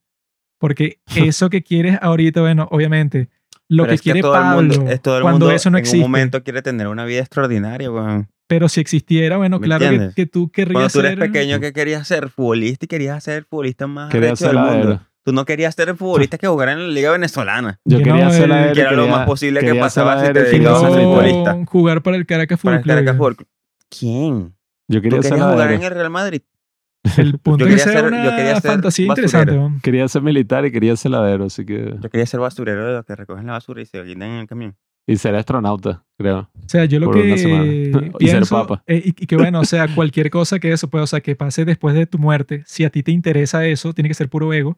Porque 0.60 1.00
eso 1.16 1.50
que 1.50 1.64
quieres 1.64 1.98
ahorita, 2.02 2.42
bueno, 2.42 2.68
obviamente, 2.72 3.30
lo 3.68 3.84
Pero 3.84 3.90
que 3.92 3.96
es 3.96 4.02
quiere 4.02 4.22
todo 4.22 4.36
el 4.36 4.42
Pablo 4.42 4.74
mundo, 4.78 4.92
es 4.92 5.02
todo 5.02 5.18
el 5.18 5.22
cuando 5.24 5.40
mundo 5.46 5.56
eso 5.56 5.70
no 5.70 5.78
en 5.78 5.82
existe. 5.82 5.98
un 6.06 6.12
momento 6.12 6.44
quiere 6.44 6.62
tener 6.62 6.88
una 6.88 7.06
vida 7.06 7.20
extraordinaria, 7.22 7.90
weón. 7.92 8.28
Pero 8.48 8.68
si 8.68 8.82
existiera, 8.82 9.38
bueno, 9.38 9.60
¿Me 9.60 9.66
claro 9.66 9.90
que, 9.90 10.10
que 10.14 10.26
tú 10.26 10.52
Cuando 10.52 10.52
querrías 10.52 10.92
tú 10.94 11.00
eres 11.00 11.12
ser... 11.12 11.20
pequeño, 11.20 11.60
¿qué 11.62 11.72
querías 11.72 12.06
ser? 12.06 12.30
Futbolista 12.30 12.84
y 12.86 12.88
querías 12.90 13.24
ser 13.24 13.38
el 13.38 13.46
futbolista 13.46 13.88
más 13.88 14.10
Quería 14.12 14.30
arrecho 14.32 14.46
ser 14.46 14.56
del 14.56 14.60
mundo. 14.60 15.02
Tú 15.24 15.34
no 15.34 15.46
querías 15.46 15.76
ser 15.76 15.90
el 15.90 15.96
futbolista 15.98 16.38
que 16.38 16.48
jugara 16.48 16.72
en 16.74 16.80
la 16.80 16.88
liga 16.88 17.12
venezolana. 17.12 17.80
Yo 17.86 18.00
Que 18.00 18.04
quería 18.06 18.26
no, 18.26 18.32
ser 18.32 18.44
el- 18.44 18.50
la 18.50 18.72
que 18.74 18.82
era 18.82 18.92
lo 18.94 19.08
más 19.08 19.26
posible 19.28 19.60
que 19.60 19.76
pasaba 19.76 20.20
ser 20.20 20.28
si 20.28 20.34
te 20.34 20.44
dedicabas 20.50 20.84
a 20.84 20.92
ser 20.92 21.04
futbolista. 21.04 21.58
jugar 21.68 22.02
para 22.02 22.18
el 22.18 22.26
Caracas 22.26 22.60
Fútbol 22.60 22.82
Club. 22.82 23.48
¿Quién? 23.90 24.54
Yo 24.88 25.00
¿Tú 25.00 25.02
quería 25.04 25.22
ser 25.22 25.32
querías 25.34 25.52
jugar 25.52 25.72
en 25.74 25.84
el 25.84 25.92
Real 25.92 26.10
Madrid? 26.10 26.42
El 27.18 27.38
punto 27.40 27.66
Yo 27.66 27.70
es 27.76 27.76
que 27.76 27.78
quería 27.80 27.84
sea 27.84 27.94
ser- 28.02 28.06
una 28.14 28.24
yo 28.26 28.30
quería 28.36 28.60
ser 28.62 28.72
fantasía 28.72 29.06
interesante. 29.08 29.60
Quería 29.82 30.08
ser 30.08 30.22
militar 30.22 30.66
y 30.66 30.72
quería 30.72 30.96
ser 30.96 31.12
ladero, 31.12 31.46
así 31.46 31.66
que... 31.66 31.96
Yo 32.02 32.10
quería 32.10 32.26
ser 32.26 32.40
basurero 32.40 32.86
de 32.86 32.94
los 32.94 33.06
que 33.06 33.16
recogen 33.16 33.46
la 33.48 33.54
basura 33.54 33.82
y 33.82 33.86
se 33.86 34.04
quitan 34.04 34.24
en 34.30 34.40
el 34.42 34.48
camión. 34.48 34.76
Y 35.08 35.18
ser 35.18 35.34
astronauta, 35.36 36.04
creo. 36.18 36.50
O 36.64 36.70
sea, 36.70 36.86
yo 36.86 37.00
lo 37.00 37.10
que. 37.10 37.22
Y 38.20 38.28
ser 38.28 38.44
papa. 38.50 38.84
eh, 38.86 39.02
y, 39.04 39.10
y 39.10 39.26
que 39.26 39.36
bueno, 39.36 39.60
o 39.62 39.66
sea, 39.66 39.88
cualquier 39.96 40.30
cosa 40.30 40.60
que 40.60 40.72
eso 40.72 40.90
pueda, 40.90 41.04
o 41.06 41.08
sea, 41.08 41.22
que 41.22 41.36
pase 41.36 41.66
después 41.66 41.96
de 41.96 42.06
tu 42.06 42.20
muerte, 42.20 42.64
si 42.68 42.84
a 42.86 42.92
ti 42.92 43.02
te 43.02 43.12
interesa 43.12 43.66
eso, 43.66 43.94
tiene 43.94 44.10
que 44.10 44.14
ser 44.14 44.30
puro 44.30 44.54
ego, 44.54 44.78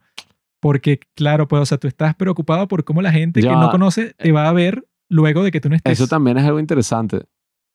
porque 0.64 0.99
claro, 1.14 1.48
pues, 1.49 1.61
o 1.61 1.65
sea, 1.65 1.77
tú 1.77 1.90
estás 1.90 2.15
preocupado 2.15 2.69
por 2.69 2.85
cómo 2.85 3.02
la 3.02 3.11
gente 3.11 3.41
que 3.41 3.48
Ya. 3.48 3.56
no 3.60 3.69
conoce 3.69 4.14
te 4.18 4.31
va 4.31 4.48
a 4.48 4.53
ver 4.53 4.88
luego 5.10 5.44
de 5.44 5.52
que 5.52 5.60
tú 5.60 5.68
no 5.69 5.76
estés. 5.76 5.91
Eso 5.99 6.07
también 6.07 6.38
es 6.38 6.45
algo 6.45 6.57
interesante. 6.60 7.23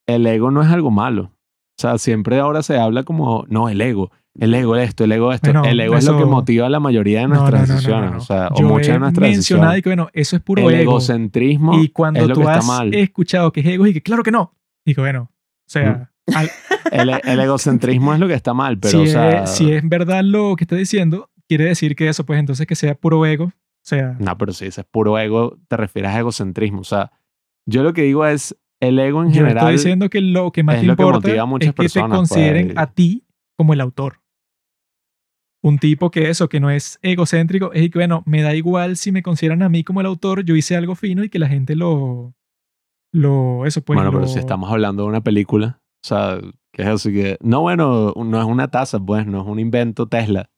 El 0.07 0.27
ego 0.27 0.51
no 0.51 0.63
es 0.63 0.69
algo 0.69 0.91
malo. 0.91 1.25
O 1.25 1.81
sea, 1.81 1.99
siempre 1.99 2.39
ahora 2.41 2.63
se 2.63 2.79
habla 2.79 3.03
como, 3.05 3.45
no, 3.51 3.69
el 3.69 3.81
ego, 3.83 4.11
el 4.41 4.55
ego 4.55 4.75
esto, 4.77 5.05
el 5.05 5.13
ego 5.13 5.33
esto. 5.35 5.53
Bueno, 5.53 5.69
el 5.69 5.79
ego 5.79 5.97
es 5.97 6.07
lo 6.07 6.15
que 6.17 6.23
eso- 6.23 6.31
motiva 6.31 6.69
la 6.71 6.81
mayoría 6.81 7.21
de 7.21 7.29
nuestras 7.29 7.61
no, 7.61 7.67
no, 7.69 7.75
decisiones. 7.75 8.11
no. 8.13 8.17
O 8.17 8.21
sea, 8.23 8.49
o 8.53 8.59
Yo 8.61 8.67
muchas 8.67 8.95
de 8.95 8.99
nuestras 9.01 9.29
mencionado 9.31 9.73
y 9.73 9.77
decisiones. 9.77 9.83
que 9.83 9.89
bueno, 9.91 10.09
eso 10.15 10.37
es 10.37 10.43
puro 10.43 10.63
El 10.69 10.75
ego. 10.75 10.93
egocentrismo 10.93 11.81
Y 11.83 11.91
cuando 11.91 12.21
es 12.21 12.29
lo 12.29 12.35
tú 12.35 12.41
que 12.41 12.47
está 12.47 12.59
has 12.59 12.67
mal. 12.67 12.95
escuchado 12.95 13.53
que 13.53 13.61
es 13.61 13.67
ego 13.67 13.87
y 13.87 13.93
que 13.93 14.01
claro 14.03 14.23
que 14.23 14.31
no, 14.33 14.55
que 14.85 14.95
bueno, 14.97 15.23
o 15.31 15.31
sea, 15.71 16.11
al- 16.35 16.51
El, 16.91 17.11
el 17.23 17.41
egocentrismo 17.41 18.15
es 18.15 18.19
lo 18.21 18.27
que 18.29 18.35
está 18.35 18.55
mal, 18.55 18.79
pero 18.79 18.99
si, 19.05 19.09
o 19.09 19.13
sea... 19.13 19.43
es, 19.45 19.51
si 19.51 19.71
es 19.71 19.87
verdad 19.87 20.23
lo 20.25 20.57
que 20.57 20.65
está 20.65 20.75
diciendo, 20.75 21.29
quiere 21.49 21.65
decir 21.65 21.97
que 21.97 22.09
eso, 22.09 22.25
pues 22.25 22.39
entonces 22.39 22.67
que 22.67 22.77
sea 22.77 22.95
puro 22.95 23.25
ego, 23.27 23.47
o 23.47 23.53
sea, 23.83 24.17
No, 24.21 24.37
pero 24.37 24.53
si 24.53 24.67
dices 24.67 24.85
puro 24.85 25.19
ego, 25.19 25.59
te 25.69 25.77
refieres 25.77 26.11
a 26.11 26.19
egocentrismo. 26.19 26.81
O 26.81 26.85
sea, 26.85 27.11
yo 27.67 27.83
lo 27.83 27.93
que 27.95 28.03
digo 28.03 28.27
es, 28.27 28.57
el 28.81 28.99
ego 28.99 29.23
en 29.23 29.29
Yo 29.29 29.43
general... 29.43 29.57
estoy 29.57 29.73
diciendo 29.73 30.11
que 30.11 30.21
lo 30.21 30.53
que 30.53 30.63
más 30.63 30.77
es 30.77 30.81
te 30.83 30.87
que 30.87 30.91
importa 30.93 31.47
muchas 31.47 31.69
es 31.69 31.75
que 31.75 31.83
personas, 31.83 32.11
te 32.11 32.17
consideren 32.17 32.67
pues. 32.69 32.79
a 32.79 32.87
ti 32.93 33.25
como 33.57 33.73
el 33.73 33.81
autor. 33.81 34.21
Un 35.63 35.79
tipo 35.79 36.11
que 36.11 36.31
eso, 36.31 36.49
que 36.49 36.61
no 36.61 36.71
es 36.71 37.01
egocéntrico, 37.03 37.73
es 37.73 37.91
que, 37.91 37.99
bueno, 37.99 38.23
me 38.27 38.43
da 38.43 38.55
igual 38.55 38.97
si 38.97 39.11
me 39.11 39.23
consideran 39.23 39.63
a 39.63 39.69
mí 39.69 39.83
como 39.83 40.01
el 40.01 40.07
autor, 40.07 40.45
yo 40.45 40.55
hice 40.55 40.77
algo 40.77 40.95
fino 40.95 41.25
y 41.25 41.31
que 41.31 41.41
la 41.41 41.49
gente 41.49 41.75
lo... 41.75 42.35
lo 43.13 43.67
eso 43.67 43.83
pues 43.83 43.97
bueno, 43.97 44.13
pero 44.13 44.29
si 44.29 44.39
estamos 44.39 44.71
hablando 44.71 45.03
de 45.03 45.09
una 45.09 45.23
película, 45.23 45.83
o 46.05 46.07
sea, 46.07 46.39
que 46.73 46.83
es 46.83 46.89
así 46.89 47.13
que... 47.13 47.39
No, 47.41 47.63
bueno, 47.63 48.15
no 48.15 48.39
es 48.39 48.47
una 48.47 48.69
taza, 48.69 49.01
pues, 49.01 49.27
no 49.27 49.41
es 49.41 49.47
un 49.49 49.59
invento 49.59 50.07
Tesla. 50.07 50.51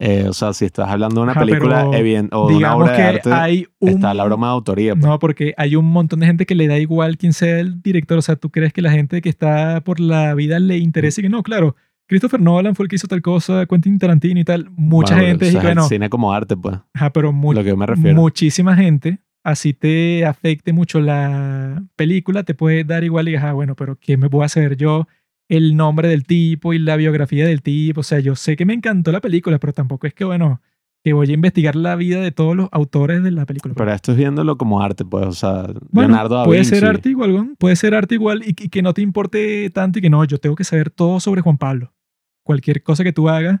Eh, 0.00 0.26
o 0.28 0.32
sea, 0.32 0.52
si 0.52 0.64
estás 0.64 0.88
hablando 0.88 1.16
de 1.20 1.22
una 1.24 1.32
Ajá, 1.32 1.40
película 1.40 1.86
evien- 1.86 2.28
o 2.32 2.48
de 2.48 2.54
una 2.56 2.76
obra 2.76 2.92
que 2.94 3.02
de 3.02 3.08
arte, 3.08 3.32
hay 3.32 3.66
un... 3.80 3.88
está 3.88 4.14
la 4.14 4.24
broma 4.24 4.46
de 4.48 4.52
autoría. 4.52 4.94
pues. 4.94 5.04
No, 5.04 5.18
porque 5.18 5.54
hay 5.56 5.74
un 5.74 5.86
montón 5.86 6.20
de 6.20 6.26
gente 6.26 6.46
que 6.46 6.54
le 6.54 6.68
da 6.68 6.78
igual 6.78 7.18
quién 7.18 7.32
sea 7.32 7.58
el 7.58 7.82
director. 7.82 8.16
O 8.18 8.22
sea, 8.22 8.36
¿tú 8.36 8.50
crees 8.50 8.72
que 8.72 8.80
la 8.80 8.92
gente 8.92 9.20
que 9.20 9.28
está 9.28 9.80
por 9.82 9.98
la 9.98 10.34
vida 10.34 10.60
le 10.60 10.78
interesa? 10.78 11.20
Y 11.20 11.24
que 11.24 11.28
no, 11.30 11.42
claro, 11.42 11.74
Christopher 12.06 12.40
Nolan 12.40 12.76
fue 12.76 12.84
el 12.84 12.88
que 12.90 12.96
hizo 12.96 13.08
tal 13.08 13.22
cosa, 13.22 13.66
Quentin 13.66 13.98
Tarantino 13.98 14.38
y 14.38 14.44
tal. 14.44 14.70
Mucha 14.70 15.14
Bueno, 15.14 15.28
gente 15.30 15.48
o 15.48 15.50
sea, 15.50 15.60
que 15.62 15.74
no. 15.74 15.82
el 15.82 15.88
cine 15.88 16.08
como 16.08 16.32
arte, 16.32 16.56
pues, 16.56 16.78
Ajá, 16.94 17.10
pero 17.12 17.32
mu- 17.32 17.52
lo 17.52 17.64
que 17.64 17.74
me 17.74 17.84
refiero. 17.86 18.14
muchísima 18.16 18.76
gente, 18.76 19.18
así 19.42 19.74
te 19.74 20.24
afecte 20.24 20.72
mucho 20.72 21.00
la 21.00 21.82
película, 21.96 22.44
te 22.44 22.54
puede 22.54 22.84
dar 22.84 23.02
igual 23.02 23.28
y 23.28 23.34
ah, 23.34 23.52
bueno, 23.52 23.74
pero 23.74 23.96
¿qué 24.00 24.16
me 24.16 24.28
voy 24.28 24.42
a 24.42 24.46
hacer 24.46 24.76
yo? 24.76 25.08
El 25.48 25.76
nombre 25.76 26.08
del 26.08 26.24
tipo 26.24 26.74
y 26.74 26.78
la 26.78 26.96
biografía 26.96 27.46
del 27.46 27.62
tipo. 27.62 28.00
O 28.00 28.04
sea, 28.04 28.20
yo 28.20 28.36
sé 28.36 28.56
que 28.56 28.64
me 28.66 28.74
encantó 28.74 29.12
la 29.12 29.20
película, 29.20 29.58
pero 29.58 29.72
tampoco 29.72 30.06
es 30.06 30.14
que, 30.14 30.24
bueno, 30.24 30.60
que 31.02 31.12
voy 31.12 31.30
a 31.30 31.32
investigar 31.32 31.74
la 31.76 31.96
vida 31.96 32.20
de 32.20 32.32
todos 32.32 32.54
los 32.56 32.68
autores 32.72 33.22
de 33.22 33.30
la 33.30 33.46
película. 33.46 33.72
Pero 33.76 33.92
esto 33.92 34.12
es 34.12 34.18
viéndolo 34.18 34.58
como 34.58 34.82
arte, 34.82 35.04
pues, 35.04 35.26
o 35.26 35.32
sea, 35.32 35.62
Bueno, 35.90 36.08
Leonardo 36.10 36.34
da 36.36 36.44
puede 36.44 36.60
Vinci. 36.60 36.74
ser 36.74 36.84
arte 36.84 37.08
igual, 37.10 37.32
weón. 37.32 37.56
puede 37.58 37.76
ser 37.76 37.94
arte 37.94 38.14
igual 38.16 38.42
y, 38.44 38.50
y 38.50 38.68
que 38.68 38.82
no 38.82 38.92
te 38.92 39.00
importe 39.00 39.70
tanto 39.70 40.00
y 40.00 40.02
que 40.02 40.10
no, 40.10 40.22
yo 40.24 40.38
tengo 40.38 40.54
que 40.56 40.64
saber 40.64 40.90
todo 40.90 41.18
sobre 41.20 41.40
Juan 41.40 41.56
Pablo. 41.56 41.94
Cualquier 42.42 42.82
cosa 42.82 43.04
que 43.04 43.12
tú 43.12 43.28
hagas, 43.28 43.60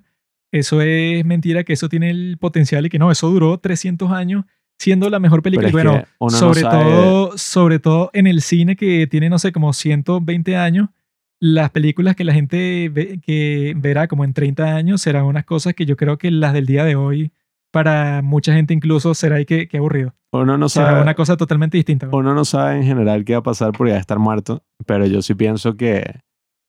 eso 0.52 0.80
es 0.82 1.24
mentira, 1.24 1.62
que 1.64 1.72
eso 1.74 1.88
tiene 1.88 2.10
el 2.10 2.36
potencial 2.38 2.84
y 2.86 2.88
que 2.90 2.98
no, 2.98 3.10
eso 3.10 3.30
duró 3.30 3.56
300 3.58 4.10
años 4.10 4.44
siendo 4.78 5.08
la 5.10 5.18
mejor 5.20 5.42
película. 5.42 5.70
Pero 5.72 5.90
bueno, 5.92 6.04
no 6.20 6.30
sobre, 6.30 6.60
sabe- 6.62 6.84
todo, 6.84 7.38
sobre 7.38 7.78
todo 7.78 8.10
en 8.12 8.26
el 8.26 8.42
cine 8.42 8.74
que 8.76 9.06
tiene, 9.06 9.28
no 9.30 9.38
sé, 9.38 9.52
como 9.52 9.72
120 9.72 10.56
años, 10.56 10.88
las 11.40 11.70
películas 11.70 12.16
que 12.16 12.24
la 12.24 12.34
gente 12.34 12.88
ve- 12.92 13.20
que 13.22 13.74
verá 13.76 14.08
como 14.08 14.24
en 14.24 14.32
30 14.34 14.74
años 14.76 15.00
serán 15.02 15.24
unas 15.24 15.44
cosas 15.44 15.74
que 15.74 15.86
yo 15.86 15.96
creo 15.96 16.18
que 16.18 16.30
las 16.30 16.52
del 16.52 16.66
día 16.66 16.84
de 16.84 16.96
hoy, 16.96 17.32
para 17.70 18.22
mucha 18.22 18.52
gente 18.54 18.74
incluso, 18.74 19.14
será 19.14 19.36
ahí 19.36 19.44
que, 19.44 19.68
que 19.68 19.76
aburrido. 19.78 20.14
Uno 20.32 20.58
no 20.58 20.68
Será 20.68 20.88
sabe, 20.90 21.02
una 21.02 21.14
cosa 21.14 21.36
totalmente 21.36 21.76
distinta. 21.76 22.06
weón. 22.08 22.26
uno 22.26 22.34
no 22.34 22.44
sabe 22.44 22.76
en 22.76 22.82
general 22.84 23.24
qué 23.24 23.32
va 23.34 23.38
a 23.38 23.42
pasar 23.42 23.72
por 23.72 23.88
ya 23.88 23.96
estar 23.96 24.18
muerto, 24.18 24.62
pero 24.86 25.06
yo 25.06 25.22
sí 25.22 25.34
pienso 25.34 25.74
que 25.76 26.00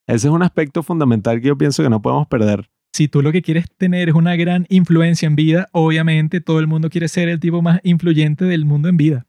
ese 0.07 0.27
es 0.27 0.33
un 0.33 0.43
aspecto 0.43 0.81
fundamental 0.83 1.41
que 1.41 1.47
yo 1.47 1.57
pienso 1.57 1.83
que 1.83 1.89
no 1.89 2.01
podemos 2.01 2.27
perder. 2.27 2.69
si 2.93 3.07
tú 3.07 3.21
lo 3.21 3.31
que 3.31 3.41
quieres 3.41 3.65
tener 3.77 4.09
es 4.09 4.15
una 4.15 4.35
gran 4.35 4.65
influencia 4.69 5.27
en 5.27 5.35
vida, 5.35 5.67
obviamente 5.73 6.41
todo 6.41 6.59
el 6.59 6.67
mundo 6.67 6.89
quiere 6.89 7.07
ser 7.07 7.27
el 7.29 7.39
tipo 7.39 7.61
más 7.61 7.79
influyente 7.83 8.45
del 8.45 8.65
mundo 8.65 8.87
en 8.89 8.97
vida. 8.97 9.25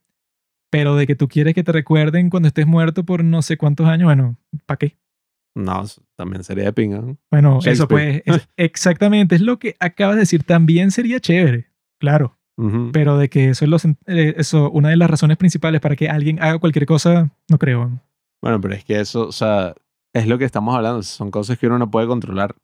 Pero 0.70 0.94
de 0.96 1.06
que 1.06 1.16
tú 1.16 1.26
quieres 1.26 1.54
que 1.54 1.64
te 1.64 1.72
recuerden 1.72 2.30
cuando 2.30 2.46
estés 2.46 2.66
muerto 2.66 3.04
por 3.04 3.24
no 3.24 3.42
sé 3.42 3.56
cuántos 3.56 3.86
años, 3.88 4.04
bueno, 4.06 4.36
¿para 4.66 4.76
qué? 4.78 4.96
No, 5.54 5.84
también 6.16 6.44
sería 6.44 6.64
de 6.64 6.72
pinga. 6.72 7.00
¿no? 7.00 7.16
Bueno, 7.30 7.58
eso 7.64 7.88
pues, 7.88 8.22
es- 8.24 8.48
exactamente, 8.56 9.34
es 9.34 9.40
lo 9.40 9.58
que 9.58 9.76
acabas 9.80 10.16
de 10.16 10.20
decir. 10.20 10.44
También 10.44 10.90
sería 10.90 11.20
chévere, 11.20 11.68
claro. 11.98 12.36
Pero 12.92 13.16
de 13.16 13.30
que 13.30 13.48
eso 13.48 13.64
es 13.64 13.70
lo 13.70 13.78
sen- 13.78 13.96
eh, 14.06 14.34
eso, 14.36 14.70
una 14.70 14.90
de 14.90 14.96
las 14.96 15.08
razones 15.08 15.38
principales 15.38 15.80
para 15.80 15.96
que 15.96 16.10
alguien 16.10 16.42
haga 16.42 16.58
cualquier 16.58 16.84
cosa, 16.84 17.30
no 17.48 17.56
creo. 17.58 17.90
Bueno, 18.42 18.60
pero 18.60 18.74
es 18.74 18.84
que 18.84 19.00
eso, 19.00 19.26
o 19.28 19.32
sea, 19.32 19.74
es 20.12 20.26
lo 20.26 20.36
que 20.36 20.44
estamos 20.44 20.76
hablando. 20.76 21.02
Son 21.02 21.30
cosas 21.30 21.58
que 21.58 21.66
uno 21.68 21.78
no 21.78 21.90
puede 21.90 22.06
controlar. 22.06 22.54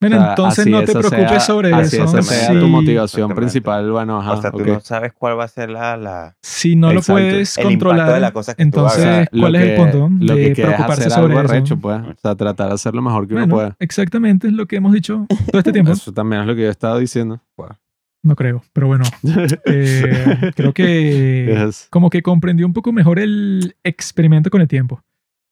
Bueno, 0.00 0.16
O 0.16 0.20
sea, 0.20 0.28
entonces 0.30 0.66
no 0.68 0.78
te 0.84 0.92
preocupes 0.92 1.28
sea- 1.28 1.40
sobre 1.40 1.74
así 1.74 1.96
eso. 1.96 2.04
esa 2.04 2.22
sea 2.22 2.52
si, 2.52 2.60
tu 2.60 2.68
motivación 2.68 3.34
principal. 3.34 3.90
Bueno, 3.90 4.20
ajá, 4.20 4.32
o 4.34 4.40
sea, 4.42 4.50
tú 4.52 4.58
ok. 4.60 4.66
no 4.68 4.80
sabes 4.80 5.12
cuál 5.12 5.36
va 5.38 5.42
a 5.44 5.48
ser 5.48 5.70
la... 5.70 5.96
la... 5.96 6.36
si 6.40 6.76
no 6.76 6.92
lo 6.92 7.00
Exacto. 7.00 7.14
puedes 7.14 7.58
El 7.58 7.64
controlar, 7.64 8.12
de 8.14 8.20
la 8.20 8.30
cosa 8.30 8.54
que 8.54 8.62
tú 8.62 8.66
entonces. 8.66 9.26
Lo 9.32 9.40
¿cuál 9.42 9.56
es 9.56 9.62
el 9.62 9.76
punto? 9.76 10.08
Lo 10.20 10.34
de 10.36 10.52
que 10.52 10.62
preocuparse 10.62 11.00
hacer 11.00 11.10
sobre 11.12 11.32
algo 11.34 11.40
eso. 11.44 11.52
arrecho, 11.52 11.76
pues. 11.78 12.00
O 12.00 12.14
sea, 12.22 12.34
tratar 12.36 12.68
de 12.68 12.74
hacer 12.74 12.94
lo 12.94 13.02
mejor 13.02 13.26
que 13.26 13.34
Bueno, 13.34 13.46
uno 13.46 13.54
pueda. 13.56 13.76
exactamente 13.80 14.46
es 14.46 14.52
lo 14.52 14.66
que 14.66 14.76
hemos 14.76 14.92
dicho 14.92 15.26
todo 15.50 15.58
este 15.58 15.72
tiempo. 15.72 15.90
Eso 15.90 16.12
también 16.12 16.42
es 16.42 16.46
lo 16.46 16.54
que 16.54 16.60
yo 16.62 16.68
he 16.68 16.70
estado 16.70 16.98
diciendo. 16.98 17.40
No 18.22 18.36
creo, 18.36 18.62
pero 18.72 18.86
bueno, 18.88 19.04
eh, 19.64 20.50
creo 20.54 20.72
que 20.72 21.64
Es- 21.64 21.86
como 21.90 22.10
que 22.10 22.22
comprendió 22.22 22.66
un 22.66 22.72
poco 22.72 22.92
mejor 22.92 23.18
el 23.18 23.74
experimento 23.82 24.50
con 24.50 24.60
el 24.60 24.68
tiempo. 24.68 25.02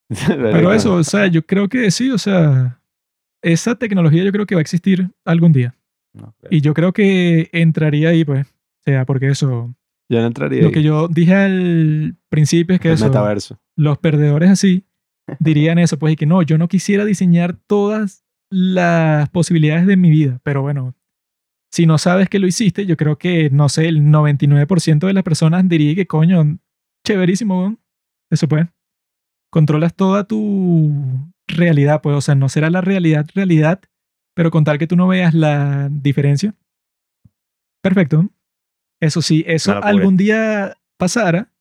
Pero 0.27 0.71
eso, 0.71 0.93
o 0.95 1.03
sea, 1.03 1.27
yo 1.27 1.45
creo 1.45 1.67
que 1.67 1.91
sí, 1.91 2.09
o 2.11 2.17
sea, 2.17 2.79
esa 3.41 3.75
tecnología 3.75 4.23
yo 4.23 4.31
creo 4.31 4.45
que 4.45 4.55
va 4.55 4.59
a 4.59 4.63
existir 4.63 5.09
algún 5.25 5.51
día. 5.53 5.75
Y 6.49 6.61
yo 6.61 6.73
creo 6.73 6.93
que 6.93 7.49
entraría 7.51 8.09
ahí, 8.09 8.25
pues. 8.25 8.47
O 8.47 8.83
sea, 8.85 9.05
porque 9.05 9.27
eso, 9.27 9.75
Yo 10.09 10.19
no 10.21 10.27
entraría 10.27 10.61
lo 10.61 10.67
ahí. 10.67 10.73
que 10.73 10.81
yo 10.83 11.07
dije 11.07 11.35
al 11.35 12.15
principio 12.29 12.75
es 12.75 12.81
que 12.81 12.87
El 12.89 12.93
eso, 12.95 13.05
metaverso. 13.05 13.59
los 13.75 13.97
perdedores 13.99 14.49
así 14.49 14.85
dirían 15.39 15.77
eso, 15.77 15.99
pues, 15.99 16.13
y 16.13 16.15
que 16.15 16.25
no, 16.25 16.41
yo 16.41 16.57
no 16.57 16.67
quisiera 16.67 17.05
diseñar 17.05 17.55
todas 17.67 18.23
las 18.49 19.29
posibilidades 19.29 19.85
de 19.85 19.97
mi 19.97 20.09
vida, 20.09 20.39
pero 20.43 20.61
bueno, 20.61 20.95
si 21.71 21.85
no 21.85 21.97
sabes 21.97 22.29
que 22.29 22.39
lo 22.39 22.47
hiciste, 22.47 22.85
yo 22.85 22.95
creo 22.95 23.17
que, 23.17 23.49
no 23.49 23.67
sé, 23.67 23.89
el 23.89 24.01
99% 24.03 25.05
de 25.05 25.13
las 25.13 25.23
personas 25.23 25.67
diría 25.67 25.93
que 25.95 26.07
coño, 26.07 26.57
chéverísimo, 27.05 27.77
eso 28.31 28.47
pues. 28.47 28.67
Controlas 29.51 29.93
toda 29.95 30.23
tu 30.25 30.93
realidad, 31.47 32.01
pues, 32.01 32.15
o 32.15 32.21
sea, 32.21 32.35
no 32.35 32.49
será 32.49 32.69
la 32.69 32.81
realidad 32.81 33.25
realidad, 33.33 33.81
pero 34.35 34.51
con 34.51 34.63
tal 34.63 34.77
que 34.77 34.87
tú 34.87 34.95
no 34.95 35.07
veas 35.07 35.33
la 35.33 35.87
diferencia. 35.91 36.53
Perfecto. 37.81 38.29
Eso 38.99 39.21
sí, 39.21 39.43
eso 39.47 39.81
algún 39.83 40.17
día 40.17 40.75
pasara, 40.97 41.51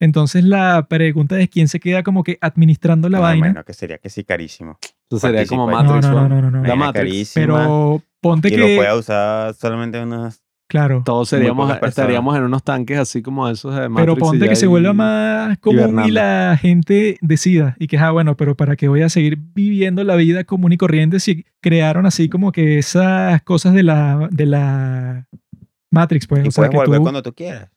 entonces 0.00 0.44
la 0.44 0.88
pregunta 0.88 1.38
es 1.38 1.48
quién 1.48 1.68
se 1.68 1.78
queda 1.78 2.02
como 2.02 2.24
que 2.24 2.38
administrando 2.40 3.08
la 3.08 3.18
No, 3.18 3.22
vaina. 3.22 3.46
bueno, 3.48 3.64
que 3.64 3.74
sería 3.74 3.98
que 3.98 4.10
sí 4.10 4.24
carísimo. 4.24 4.78
Eso 5.08 5.18
sería 5.20 5.46
como 5.46 5.66
Matrix. 5.66 6.06
no, 6.06 6.12
no, 6.12 6.28
¿no? 6.28 6.40
no, 6.40 6.50
no, 6.50 6.50
no. 6.62 6.66
La 6.66 6.74
Matrix. 6.74 7.04
carísima. 7.04 7.46
Pero 7.46 8.02
ponte 8.20 8.48
y 8.48 8.50
que, 8.52 8.56
lo 8.56 8.76
pueda 8.76 8.96
usar 8.96 9.54
solamente 9.54 10.00
unas... 10.02 10.42
claro, 10.70 11.02
Todos 11.04 11.28
seríamos, 11.28 11.76
estaríamos 11.82 12.36
en 12.36 12.44
unos 12.44 12.62
tanques 12.62 12.96
así 12.96 13.22
como 13.22 13.48
esos 13.48 13.74
de 13.74 13.88
Matrix. 13.88 13.96
pero 13.96 14.16
ponte 14.16 14.48
que 14.48 14.54
se 14.54 14.68
vuelva 14.68 14.92
más 14.92 15.58
común 15.58 16.00
y 16.06 16.12
la 16.12 16.56
gente 16.60 17.18
decida 17.20 17.74
y 17.80 17.88
que, 17.88 17.98
ah, 17.98 18.12
bueno, 18.12 18.36
pero 18.36 18.56
¿para 18.56 18.76
qué 18.76 18.86
voy 18.86 19.02
a 19.02 19.08
seguir 19.08 19.36
viviendo 19.36 20.04
la 20.04 20.14
vida 20.14 20.44
común 20.44 20.72
y 20.72 20.76
corriente 20.76 21.18
si 21.18 21.44
crearon 21.60 22.06
así 22.06 22.28
como 22.28 22.52
que 22.52 22.78
esas 22.78 23.42
cosas 23.42 23.74
de 23.74 23.82
la, 23.82 24.28
de 24.30 24.46
la 24.46 25.26
Matrix, 25.90 26.28
pues? 26.28 26.44
Y 26.44 26.48
o 26.48 26.50
sea, 26.52 26.62
puedes 26.62 26.70
que 26.70 26.76
volver 26.76 26.98
tú 26.98 27.02
cuando 27.02 27.22
tú 27.22 27.32
quieras. 27.34 27.68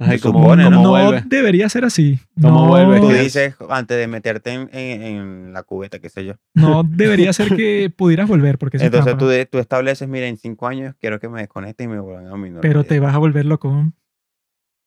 Ay, 0.00 0.18
Se 0.18 0.24
¿cómo, 0.24 0.40
supone, 0.42 0.64
cómo 0.64 0.76
¿no? 0.76 0.82
no 0.82 0.90
vuelve? 0.90 1.22
debería 1.26 1.68
ser 1.68 1.84
así. 1.84 2.18
¿Cómo 2.40 2.62
no, 2.62 2.68
vuelve? 2.68 2.98
Tú 3.00 3.08
dices 3.10 3.54
antes 3.70 3.96
de 3.96 4.08
meterte 4.08 4.50
en, 4.52 4.68
en- 4.72 5.02
en 5.02 5.52
la 5.52 5.62
cubeta, 5.62 6.00
qué 6.00 6.08
sé 6.08 6.24
yo. 6.24 6.34
no 6.54 6.82
debería 6.88 7.32
ser 7.32 7.54
que 7.56 7.92
pudieras 7.96 8.28
volver 8.28 8.58
porque 8.58 8.78
Entonces 8.78 9.16
tú, 9.50 9.58
estableces, 9.58 10.08
mira, 10.08 10.26
en 10.26 10.36
cinco 10.36 10.66
años 10.66 10.94
quiero 11.00 11.20
que 11.20 11.28
me 11.28 11.40
desconecte 11.42 11.84
y 11.84 11.88
me 11.88 12.00
vuelvan 12.00 12.26
a 12.26 12.36
mi 12.36 12.48
pero 12.50 12.54
normalidad. 12.54 12.84
te 12.86 12.98
vas 13.00 13.14
a 13.14 13.18
volver 13.18 13.44
loco. 13.46 13.92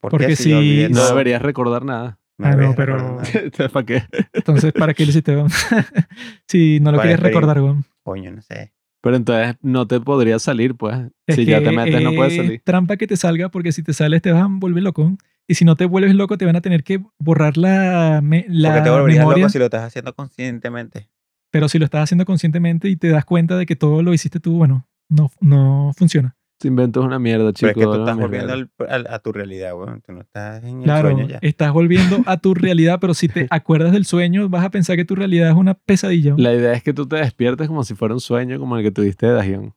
¿Por 0.01 0.11
porque 0.11 0.35
si- 0.35 0.53
olvidé 0.53 0.89
No 0.89 0.97
todo? 0.97 1.09
deberías 1.09 1.41
recordar 1.41 1.85
nada. 1.85 2.19
Ah, 2.39 2.55
no, 2.55 2.75
pero- 2.75 3.17
¿para 3.73 3.85
qué? 3.85 4.03
Entonces, 4.33 4.71
¿para 4.73 4.93
qué 4.93 5.05
lo 5.05 5.09
hiciste? 5.11 5.35
si 6.47 6.79
no 6.81 6.91
lo 6.91 6.99
querías 6.99 7.19
experim- 7.19 7.23
recordar, 7.23 7.61
weón. 7.61 7.85
Coño, 8.03 8.31
no 8.31 8.41
sé. 8.41 8.73
Pero 9.01 9.15
entonces 9.15 9.55
no 9.61 9.87
te 9.87 9.99
podría 9.99 10.39
salir, 10.39 10.75
pues. 10.75 10.97
Es 11.27 11.35
si 11.35 11.45
ya 11.45 11.61
te 11.61 11.71
metes, 11.71 12.01
no 12.01 12.13
puedes 12.13 12.33
es 12.33 12.37
salir. 12.37 12.61
trampa 12.63 12.97
que 12.97 13.07
te 13.07 13.15
salga 13.17 13.49
porque 13.49 13.71
si 13.71 13.83
te 13.83 13.93
sales 13.93 14.21
te 14.21 14.31
vas 14.31 14.43
a 14.43 14.47
volver 14.49 14.83
loco. 14.83 15.15
Y 15.47 15.55
si 15.55 15.63
no 15.65 15.75
te 15.75 15.85
vuelves 15.85 16.13
loco 16.15 16.37
te 16.37 16.45
van 16.45 16.55
a 16.55 16.61
tener 16.61 16.83
que 16.83 17.01
borrar 17.19 17.57
la, 17.57 18.19
me- 18.23 18.45
la 18.49 18.69
Porque 18.69 18.81
te 18.83 18.89
volverías 18.89 19.19
memoria. 19.19 19.43
loco 19.43 19.49
si 19.51 19.59
lo 19.59 19.65
estás 19.65 19.83
haciendo 19.83 20.13
conscientemente. 20.13 21.09
Pero 21.51 21.69
si 21.69 21.79
lo 21.79 21.85
estás 21.85 22.03
haciendo 22.03 22.25
conscientemente 22.25 22.89
y 22.89 22.95
te 22.97 23.09
das 23.09 23.23
cuenta 23.25 23.57
de 23.57 23.65
que 23.65 23.75
todo 23.75 24.03
lo 24.03 24.13
hiciste 24.13 24.39
tú, 24.39 24.57
bueno, 24.57 24.87
no, 25.09 25.31
no 25.41 25.91
funciona. 25.95 26.35
Ese 26.59 26.69
invento 26.69 27.01
es 27.01 27.05
una 27.05 27.19
mierda, 27.19 27.53
chico. 27.53 27.71
Pero 27.75 27.79
es 27.81 27.85
que 27.85 27.97
tú 27.97 27.99
estás 28.01 28.17
mierda. 28.17 28.41
volviendo 28.45 28.53
al- 28.79 28.89
al- 28.89 29.13
a 29.13 29.19
tu 29.19 29.31
realidad, 29.31 29.75
weón. 29.77 30.01
Tú 30.01 30.11
no 30.13 30.21
estás 30.21 30.63
en 30.63 30.77
el 30.79 30.83
Claro, 30.85 31.11
sueño 31.11 31.27
ya. 31.27 31.37
estás 31.43 31.71
volviendo 31.71 32.17
a 32.25 32.37
tu 32.37 32.53
realidad, 32.55 32.97
pero 32.99 33.13
si 33.13 33.27
te 33.27 33.45
acuerdas 33.51 33.91
del 33.91 34.05
sueño, 34.05 34.49
vas 34.49 34.65
a 34.65 34.71
pensar 34.71 34.95
que 34.95 35.05
tu 35.05 35.13
realidad 35.15 35.49
es 35.51 35.55
una 35.55 35.75
pesadilla. 35.75 36.33
La 36.37 36.53
idea 36.53 36.73
es 36.73 36.81
que 36.81 36.93
tú 36.93 37.05
te 37.07 37.17
despiertes 37.17 37.67
como 37.67 37.83
si 37.83 37.93
fuera 37.93 38.13
un 38.15 38.19
sueño 38.21 38.59
como 38.59 38.75
el 38.77 38.83
que 38.83 38.91
tuviste 38.91 39.27
de 39.27 39.33
Dajión. 39.33 39.73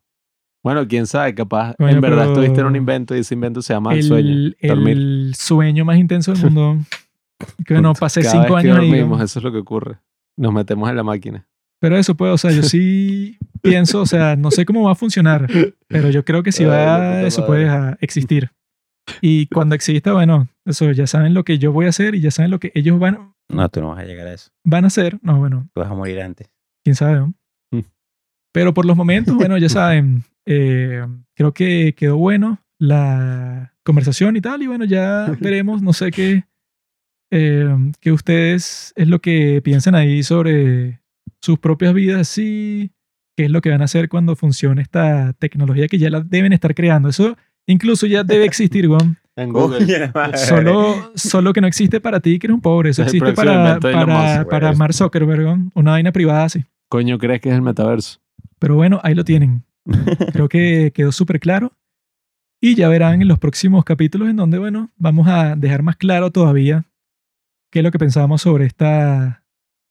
Bueno, 0.62 0.86
quién 0.88 1.06
sabe, 1.06 1.34
capaz 1.34 1.74
en 1.78 2.00
verdad 2.00 2.26
estuviste 2.28 2.60
en 2.60 2.66
un 2.66 2.76
invento 2.76 3.14
y 3.16 3.20
ese 3.20 3.32
invento 3.34 3.62
se 3.62 3.72
llama 3.72 3.94
el, 3.94 4.02
sueño. 4.02 4.28
el, 4.30 4.56
dormir. 4.62 4.96
el 4.96 5.32
sueño 5.36 5.84
más 5.86 5.96
intenso 5.98 6.32
del 6.34 6.42
mundo. 6.50 6.82
que 7.66 7.74
bueno, 7.74 7.92
pasé 7.94 8.20
Cada 8.22 8.32
cinco 8.42 8.54
vez 8.56 8.64
que 8.64 8.70
años 8.70 8.80
ahí. 8.82 8.88
dormimos, 8.90 9.18
¿no? 9.18 9.24
eso 9.24 9.38
es 9.38 9.42
lo 9.44 9.52
que 9.52 9.58
ocurre. 9.58 9.98
Nos 10.36 10.52
metemos 10.52 10.88
en 10.90 10.96
la 10.96 11.02
máquina. 11.02 11.46
Pero 11.80 11.96
eso 11.96 12.14
pues, 12.14 12.32
o 12.32 12.38
sea, 12.38 12.50
yo 12.52 12.62
sí 12.62 13.38
pienso, 13.62 14.02
o 14.02 14.06
sea, 14.06 14.36
no 14.36 14.50
sé 14.50 14.64
cómo 14.64 14.84
va 14.84 14.92
a 14.92 14.96
funcionar, 14.96 15.46
pero 15.88 16.10
yo 16.10 16.24
creo 16.24 16.42
que 16.42 16.50
la 16.64 16.68
va, 16.68 17.22
eso 17.22 17.46
puede 17.46 17.68
a- 17.68 17.96
existir. 18.00 18.50
Y 19.20 19.46
cuando 19.46 19.74
exista, 19.74 20.12
bueno, 20.12 20.48
eso 20.64 20.90
ya 20.92 21.06
saben 21.06 21.34
lo 21.34 21.42
que 21.44 21.58
yo 21.58 21.72
voy 21.72 21.86
a 21.86 21.88
hacer 21.88 22.14
y 22.14 22.20
ya 22.20 22.30
saben 22.30 22.50
lo 22.50 22.60
que 22.60 22.70
ellos 22.74 22.98
van, 23.00 23.32
No, 23.48 23.68
tú 23.68 23.80
no 23.80 23.88
vas 23.88 23.98
a 24.00 24.04
llegar 24.04 24.26
a 24.28 24.34
eso. 24.34 24.50
van 24.64 24.84
a 24.84 24.86
hacer. 24.86 25.18
No, 25.22 25.38
bueno, 25.38 25.68
Tú 25.74 25.80
vas 25.80 25.90
a 25.90 25.94
morir 25.94 26.20
antes. 26.20 26.48
quién 26.84 26.94
sabe. 26.94 27.14
¿no? 27.18 27.34
Mm. 27.72 27.80
Pero 28.52 28.72
por 28.74 28.84
los 28.84 28.96
momentos, 28.96 29.34
bueno, 29.34 29.58
ya 29.58 29.68
saben, 29.68 30.22
eh, 30.46 31.04
creo 31.34 31.52
que 31.52 31.94
quedó 31.96 32.16
bueno 32.18 32.60
la 32.78 33.74
conversación 33.84 34.36
y 34.36 34.40
tal. 34.40 34.62
Y 34.62 34.66
bueno, 34.68 34.84
ya 34.84 35.26
veremos, 35.40 35.82
no 35.82 35.92
sé 35.92 36.10
qué, 36.12 36.44
eh, 37.32 37.68
qué 38.00 38.12
ustedes 38.12 38.92
es 38.96 39.08
lo 39.08 39.20
que 39.20 39.60
piensan 39.62 39.94
ahí 39.94 40.22
sobre 40.22 41.00
sus 41.40 41.58
propias 41.58 41.94
vidas, 41.94 42.28
sí, 42.28 42.92
qué 43.36 43.46
es 43.46 43.50
lo 43.50 43.60
que 43.60 43.70
van 43.70 43.82
a 43.82 43.84
hacer 43.84 44.08
cuando 44.08 44.36
funcione 44.36 44.82
esta 44.82 45.32
tecnología 45.34 45.88
que 45.88 45.98
ya 45.98 46.10
la 46.10 46.20
deben 46.20 46.52
estar 46.52 46.74
creando. 46.74 47.08
Eso 47.08 47.36
incluso 47.66 48.06
ya 48.06 48.24
debe 48.24 48.44
existir, 48.44 48.88
weón. 48.88 49.16
En 49.36 49.52
madre. 49.52 50.12
Solo, 50.36 51.12
solo 51.14 51.52
que 51.54 51.62
no 51.62 51.66
existe 51.66 51.98
para 52.00 52.20
ti, 52.20 52.38
que 52.38 52.48
eres 52.48 52.56
un 52.56 52.60
pobre. 52.60 52.90
Eso 52.90 53.02
Es 53.02 53.14
existe 53.14 53.32
para, 53.32 53.78
para, 53.80 54.04
Musk, 54.04 54.50
para. 54.50 54.72
Mark 54.74 54.92
Zuckerberg, 54.92 55.70
una 55.72 55.92
vaina 55.92 56.12
privada 56.12 56.44
así. 56.44 56.64
Coño, 56.90 57.16
¿crees 57.16 57.40
que 57.40 57.48
es 57.48 57.54
el 57.54 57.62
metaverso? 57.62 58.20
Pero 58.58 58.74
bueno, 58.74 59.00
ahí 59.02 59.14
lo 59.14 59.24
tienen. 59.24 59.64
Creo 60.32 60.48
que 60.48 60.92
quedó 60.94 61.10
súper 61.12 61.40
claro. 61.40 61.72
Y 62.60 62.74
ya 62.74 62.88
verán 62.88 63.22
en 63.22 63.28
los 63.28 63.38
próximos 63.38 63.84
capítulos 63.84 64.28
en 64.28 64.36
donde, 64.36 64.58
bueno, 64.58 64.90
vamos 64.96 65.26
a 65.28 65.56
dejar 65.56 65.82
más 65.82 65.96
claro 65.96 66.30
todavía 66.30 66.84
qué 67.70 67.78
es 67.78 67.82
lo 67.84 67.90
que 67.90 67.98
pensábamos 67.98 68.42
sobre 68.42 68.66
esta 68.66 69.39